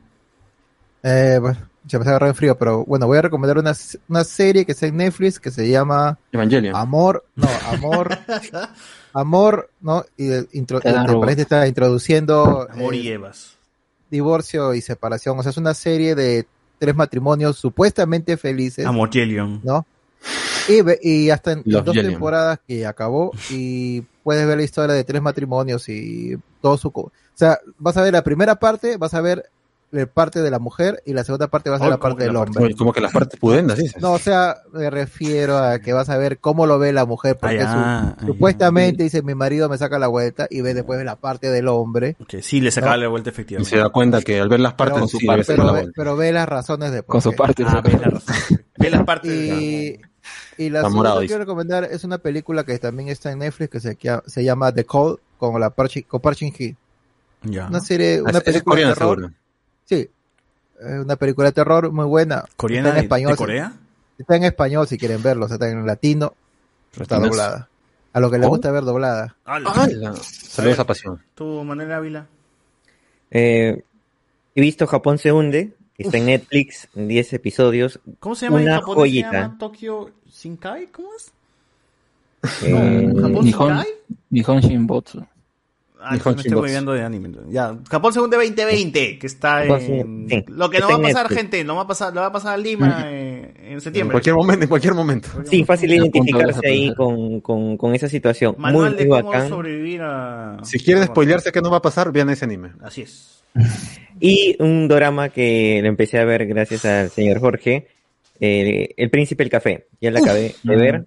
[1.02, 3.72] Eh, bueno, ya me está agarrando en frío, pero bueno, voy a recomendar una,
[4.08, 6.74] una serie que está en Netflix que se llama Evangelion.
[6.76, 8.16] Amor, no, Amor,
[9.12, 10.04] Amor, ¿no?
[10.16, 13.56] Y el intro, parece que está introduciendo Amor y eh, Evas.
[14.10, 15.38] divorcio y separación.
[15.38, 16.46] O sea, es una serie de
[16.78, 18.86] tres matrimonios supuestamente felices.
[18.86, 19.60] Amorgelion.
[19.62, 19.86] ¿No?
[20.68, 22.12] Y, y hasta en, Love dos Gelion.
[22.14, 26.90] temporadas que acabó y puedes ver la historia de tres matrimonios y todo su...
[26.92, 29.44] co- O sea, vas a ver la primera parte, vas a ver
[29.92, 32.34] la parte de la mujer y la segunda parte vas a ver la parte del
[32.34, 32.74] hombre.
[32.74, 34.00] Como que las partes pudendas, dices.
[34.02, 37.36] No, o sea, me refiero a que vas a ver cómo lo ve la mujer,
[37.38, 41.16] porque Ah, su- supuestamente dice mi marido me saca la vuelta y ve después la
[41.16, 42.16] parte del hombre.
[42.26, 43.02] Que sí, le sacaba ¿no?
[43.02, 43.70] la vuelta Y efectivamente.
[43.70, 45.88] se da cuenta que al ver las partes, Pero, sí, debe ser pero la ve,
[45.94, 48.34] pero ve las razones de por Con su parte, Ah, ve la razón.
[48.78, 49.30] Ve las partes.
[49.30, 50.00] Y,
[50.56, 53.80] y la segunda que quiero recomendar es una película que también está en Netflix que
[53.80, 56.76] se, que se llama The Call con la Parchi, con Park Shin-hee.
[57.44, 57.66] Ya.
[57.66, 59.16] Una serie, Ah, una es- es película coreana, de terror.
[59.18, 59.34] seguro.
[59.84, 60.08] Sí,
[60.84, 62.44] Eh, una película de terror muy buena.
[62.56, 63.30] ¿Coreana Está en español.
[63.30, 63.72] de si- Corea?
[64.18, 66.34] Está en español si quieren verlo, o sea, está en latino,
[66.90, 67.68] pero está doblada.
[68.12, 68.50] A lo que les ¿Oh?
[68.50, 69.36] gusta ver doblada.
[69.44, 70.14] ¡Hala!
[70.22, 71.22] Saludos a Pasión.
[71.36, 72.26] ¿Tú, Manuel Ávila?
[73.30, 73.84] Eh,
[74.56, 78.00] he visto Japón se hunde, está en Netflix, en 10 episodios.
[78.18, 78.96] ¿Cómo se llama en Una japonés?
[78.96, 79.30] joyita.
[79.30, 80.86] ¿Se llama Tokyo Shinkai?
[80.88, 81.32] ¿Cómo es?
[82.64, 83.86] Eh, ¿Japón Nihon, Shinkai?
[84.30, 85.26] Nihon Shinbotsu.
[86.04, 87.30] Ah, me estoy moviendo de anime.
[87.48, 90.28] Ya, Japón Segundo 2020, que está en...
[90.28, 90.44] Sí.
[90.48, 91.40] Lo que no va a en pasar, Netflix.
[91.40, 94.12] gente, no va a pasar, lo va a pasar a Lima eh, en En septiembre.
[94.12, 95.28] cualquier momento, en cualquier momento.
[95.44, 98.56] Sí, fácil de identificarse ahí con, con, con esa situación.
[98.58, 99.48] Manual muy, de cómo bacán.
[99.48, 100.58] sobrevivir a...
[100.62, 102.72] Si quieren spoilearse que no va a pasar, vean ese anime.
[102.82, 103.42] Así es.
[104.20, 107.88] Y un drama que lo empecé a ver gracias al señor Jorge,
[108.38, 109.88] eh, El Príncipe del Café.
[110.00, 111.06] Ya lo acabé de ver.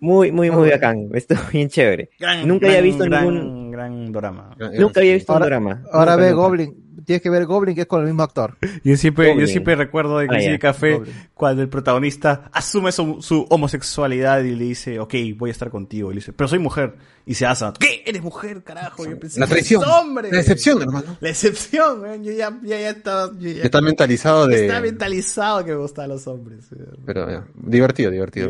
[0.00, 1.08] Muy, muy, muy bacán.
[1.14, 2.10] Estuvo bien chévere.
[2.18, 3.65] Gran, Nunca gran, había visto gran, ningún...
[3.76, 4.56] gran drama.
[4.78, 5.82] Nunca había visto Ahora- un drama.
[5.92, 6.42] Ahora Nunca, ve nunca.
[6.42, 8.56] Goblin, tienes que ver Goblin que es con el mismo actor.
[8.82, 11.14] Yo siempre, yo siempre recuerdo de Ah, Café Goblin.
[11.34, 16.10] cuando el protagonista asume su, su homosexualidad y le dice, ok, voy a estar contigo.
[16.10, 16.94] Y le dice, pero soy mujer.
[17.28, 17.72] Y se asa.
[17.78, 18.04] ¿Qué?
[18.06, 19.04] ¿Eres mujer, carajo?
[19.04, 19.82] Yo pensé, La traición.
[19.82, 20.30] "Es hombre!
[20.30, 21.16] La excepción, hermano.
[21.20, 22.22] La excepción, man.
[22.22, 23.32] Yo ya, ya, ya estaba...
[23.36, 24.66] yo ya- Está mentalizado de...
[24.66, 26.66] Está mentalizado que me gustan los hombres.
[27.04, 28.48] Pero ya, divertido, divertido.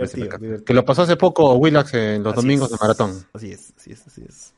[0.64, 2.78] Que lo pasó hace poco Willax en los Así domingos es.
[2.78, 3.24] de maratón.
[3.32, 4.52] Así es, así es, así es.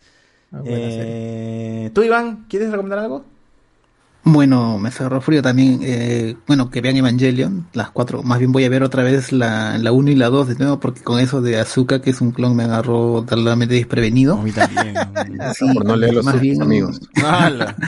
[0.53, 3.25] Ah, Eh, ¿Tú, Iván, quieres recomendar algo?
[4.25, 5.81] Bueno, me cerró frío también.
[5.83, 8.23] eh, bueno, que vean Evangelion, las cuatro.
[8.23, 10.79] Más bien voy a ver otra vez la, la 1 y la 2 de nuevo,
[10.81, 14.35] porque con eso de Azuka, que es un clon, me agarró totalmente desprevenido.
[14.39, 14.95] A mí también.
[15.75, 17.01] Por no leer los más bien, amigos.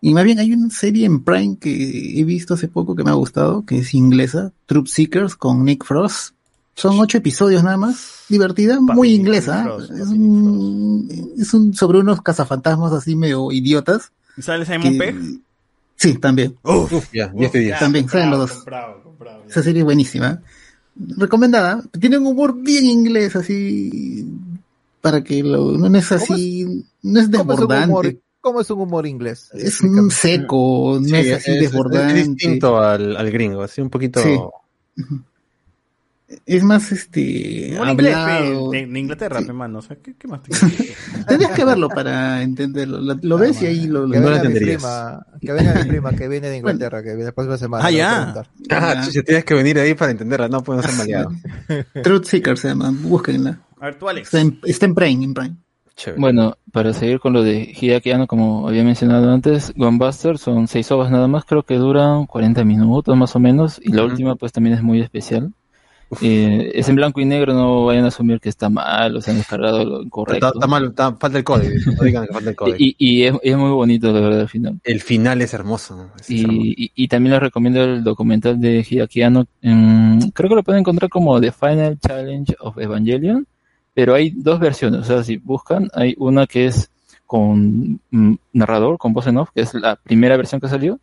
[0.00, 3.10] Y más bien hay una serie en Prime que he visto hace poco que me
[3.10, 6.33] ha gustado, que es inglesa, Troop Seekers con Nick Frost.
[6.76, 9.64] Son ocho episodios nada más, divertida, muy inglesa.
[9.80, 14.10] es, un, es un sobre unos cazafantasmas así medio idiotas.
[14.36, 15.16] ¿Y sale Simon que- Pegg?
[15.96, 16.56] Sí, también.
[16.64, 17.78] Uf, ya, 10 de 10.
[17.78, 18.64] También, salen los dos.
[19.48, 20.42] Esa serie es buenísima.
[21.16, 21.82] Recomendada.
[22.00, 24.26] Tiene un humor bien inglés, así.
[25.00, 25.78] Para que lo.
[25.78, 26.84] No es así.
[27.02, 27.86] No es ¿Cómo es un desbordante.
[27.88, 29.50] humor, cómo es un humor inglés?
[29.54, 32.20] Es un seco, no Sí, es así es- desbordante.
[32.20, 34.20] Es distinto al, al gringo, así un poquito.
[34.20, 34.36] Sí.
[36.46, 37.20] Es más, este.
[37.68, 38.70] Inglés hablado.
[38.70, 39.78] de, de Inglaterra, pe, mano.
[39.78, 40.50] O sea, ¿qué, qué más te
[41.28, 43.00] Tendrías que verlo para entenderlo.
[43.00, 44.82] Lo, lo ves y ahí lo, lo Que venga, mi entenderías.
[44.82, 47.84] prima, que venga mi prima, que viene de Inglaterra, que viene la próxima semana.
[47.86, 48.34] Ah, ya.
[48.70, 51.30] Ah, chucha, tienes que venir ahí para entenderla, no puedo ser maleado.
[52.02, 53.60] Truth Seeker se llama, búsquenla.
[53.80, 54.28] A ver, tú, Alex.
[54.28, 55.56] Está en, está en Prime, en Prime.
[56.16, 60.90] Bueno, para seguir con lo de Hideaki Anno, como había mencionado antes, Gunbuster son seis
[60.90, 64.52] ovas nada más, creo que duran 40 minutos más o menos, y la última pues
[64.52, 65.52] también es muy especial.
[66.22, 69.30] Eh, es en blanco y negro, no vayan a asumir que está mal o se
[69.30, 70.46] han descargado lo incorrecto.
[70.46, 71.74] Está, está mal, está- falta el código.
[71.96, 72.76] No digan que falta el código.
[72.78, 74.80] Y, y es, es muy bonito, la verdad, al final.
[74.84, 76.10] El final es hermoso.
[76.20, 76.52] es hermoso.
[76.52, 79.46] Y, y- y también les recomiendo el documental de Hideaki Anno.
[79.62, 83.46] mm, creo que lo pueden encontrar como The Final Challenge of Evangelion,
[83.94, 85.00] pero hay dos versiones.
[85.00, 86.90] O sea, si buscan, hay una que es
[87.26, 91.00] con mm, narrador, con voz en off, que es la primera versión que salió,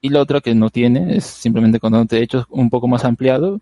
[0.00, 3.60] y la otra que no tiene, es simplemente contándote hechos un poco más ampliado.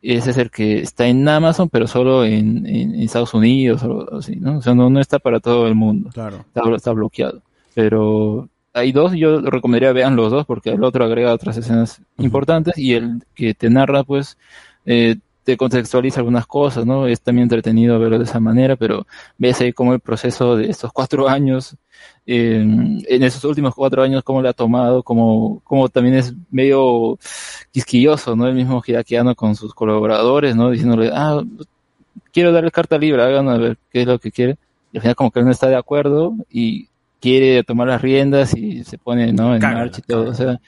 [0.00, 4.16] Ese es el que está en Amazon, pero solo en, en- en Estados Unidos o
[4.18, 4.58] así, ¿no?
[4.58, 6.10] O sea, no, no está para todo el mundo.
[6.12, 6.44] Claro.
[6.54, 7.42] Está, está bloqueado.
[7.74, 12.78] Pero hay dos, yo recomendaría vean los dos porque el otro agrega otras escenas importantes
[12.78, 14.38] y el que te narra, pues,
[14.86, 17.06] eh, te contextualiza algunas cosas, ¿no?
[17.06, 19.06] Es también entretenido verlo de esa manera, pero
[19.38, 21.76] ves ahí como el proceso de estos cuatro años,
[22.26, 27.18] eh, en esos últimos cuatro años, cómo le ha tomado, cómo, cómo también es medio
[27.72, 28.46] quisquilloso, ¿no?
[28.46, 30.70] El mismo Hidakiano con sus colaboradores, ¿no?
[30.70, 31.42] Diciéndole, ah,
[32.32, 34.56] quiero darle carta libre, hagan a ver qué es lo que quiere.
[34.92, 36.88] Y al final como que él no está de acuerdo y
[37.20, 39.54] quiere tomar las riendas y se pone, ¿no?
[39.54, 40.30] En marcha y todo.
[40.30, 40.60] O sea,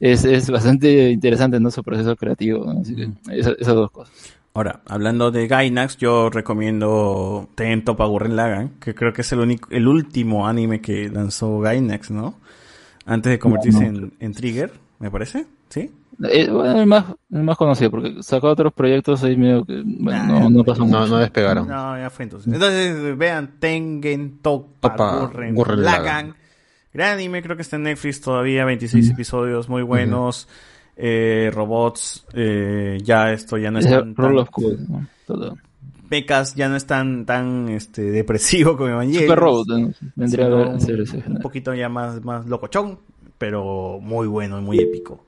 [0.00, 1.70] es, es bastante interesante, ¿no?
[1.70, 2.80] Su proceso creativo, ¿no?
[2.80, 4.14] Así que esa- esas dos cosas.
[4.56, 9.40] Ahora, hablando de Gainax, yo recomiendo Tento para Gurren Lagann, que creo que es el
[9.40, 12.36] único, el último anime que lanzó Gainax, ¿no?
[13.04, 14.06] Antes de convertirse No, no.
[14.06, 15.90] En, en Trigger, me parece, ¿sí?
[16.24, 20.40] Eh, bueno, el más, el más conocido, porque sacó otros proyectos ahí medio que, bueno,
[20.40, 21.06] no, no pasó No, mucho.
[21.08, 21.68] no despegaron.
[21.68, 22.50] No, ya fue entonces.
[22.50, 25.82] Entonces, vean Tengen Topa Topa Gurren.
[25.82, 26.34] Lagann.
[26.94, 30.48] Gran anime, creo que está en Netflix todavía, 26 episodios muy buenos.
[30.96, 35.06] Eh, robots, eh, ya esto ya no es tan, Roll tan- of Cool, ¿no?
[35.26, 35.56] Todo.
[36.08, 39.24] Mechas ya no es tan, tan este, depresivo como Evangelion.
[39.24, 39.90] Super Robot, ¿no?
[40.14, 41.36] Vendría a ver- a ser ese un, género.
[41.36, 42.98] un poquito ya más, más locochón,
[43.36, 45.24] pero muy bueno y muy épico.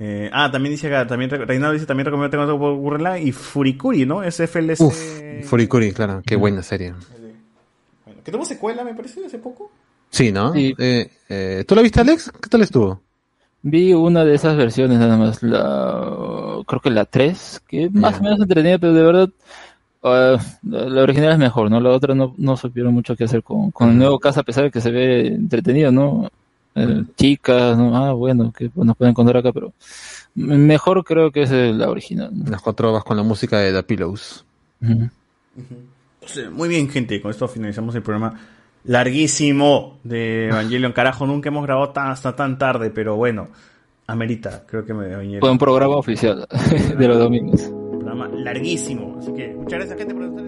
[0.00, 3.26] Eh, ah, también dice acá, también, Reinaldo dice, también recomiendo Tengo Todo por Gurren Lagann
[3.26, 4.22] y Furikuri, ¿no?
[4.22, 4.80] Es FLC.
[4.82, 6.94] Uf, Furikuri, claro, qué buena serie.
[8.24, 9.70] Que tuvo secuela, me parece, hace poco.
[10.10, 10.52] Sí, ¿no?
[10.54, 10.74] Sí.
[10.78, 12.30] Eh, eh, ¿Tú la viste, Alex?
[12.40, 13.00] ¿Qué tal estuvo?
[13.70, 18.18] Vi una de esas versiones nada más, la creo que la 3, que es más
[18.18, 19.28] o menos entretenida, pero de verdad
[20.02, 21.80] ah, la, original es mejor, ¿no?
[21.80, 24.64] La otra no, no supieron mucho qué hacer con, con el nuevo caso, a pesar
[24.64, 26.30] de que se ve entretenido, ¿no?
[26.74, 27.96] Eh, chicas, ¿no?
[27.96, 29.72] Ah, bueno, que nos pueden encontrar acá, pero
[30.34, 32.30] mejor creo que es eh, la original.
[32.32, 32.50] ¿no?
[32.50, 34.44] Las cuatro vas con la música de The Pillows.
[34.80, 35.10] Ujú.
[36.20, 38.38] Entonces, muy bien, gente, con esto finalizamos el programa
[38.84, 40.92] larguísimo de Evangelion.
[40.92, 43.48] Carajo, nunca hemos grabado tan, hasta tan tarde, pero bueno,
[44.06, 45.38] amerita, creo que me.
[45.40, 46.46] Fue un programa oficial
[46.98, 47.62] de los domingos.
[47.62, 49.16] Un programa larguísimo.
[49.18, 50.47] Así que muchas gracias, gente, por estar.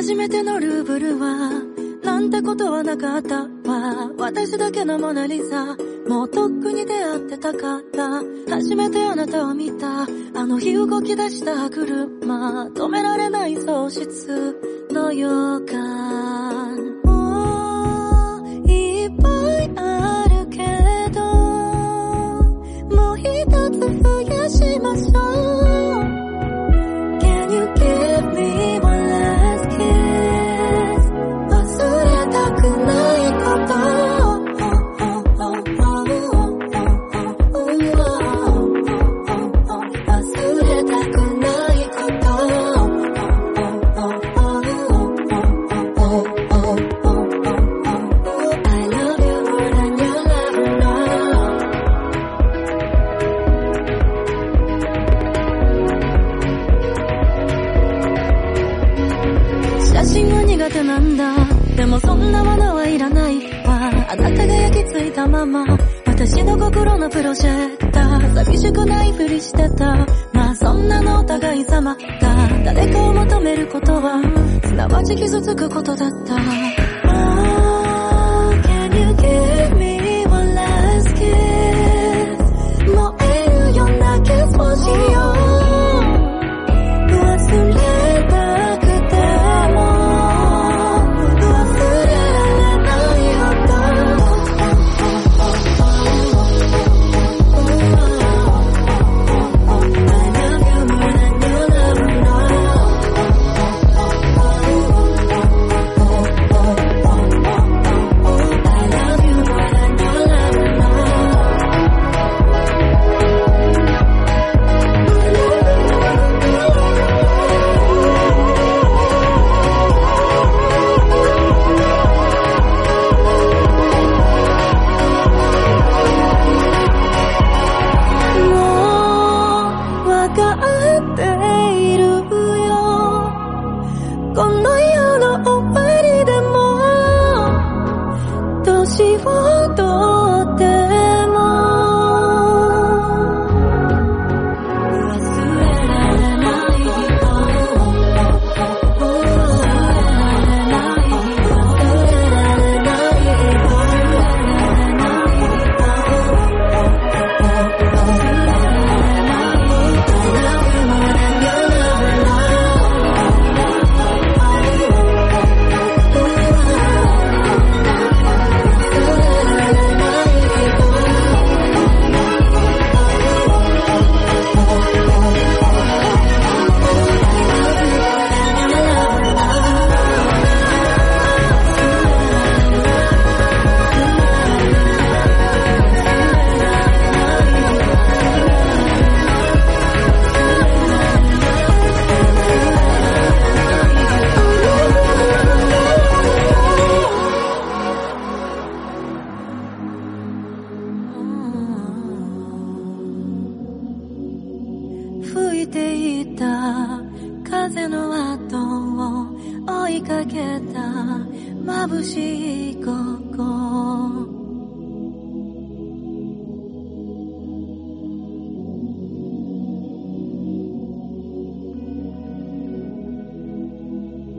[0.00, 1.50] 初めてのルーブルは
[2.02, 3.42] なんてことはなかった。
[3.42, 5.76] わ私だけのモナリザ
[6.08, 10.04] もうとっくに出会ってたから初めてあなたを見た。
[10.04, 10.06] あ
[10.46, 12.68] の日動き出した車。
[12.68, 15.28] 止められない喪失の予
[15.66, 16.99] 感。
[67.00, 70.06] のプロジェクター寂しくないふりしてた。
[70.34, 72.00] まあそんなのお互い様が
[72.62, 74.20] 誰かを求めることは
[74.62, 76.34] すなわち傷つくことだった。
[76.34, 76.38] Oh,
[78.62, 82.36] can you give me one last kiss?
[82.84, 85.09] 燃えるようなキスをしよ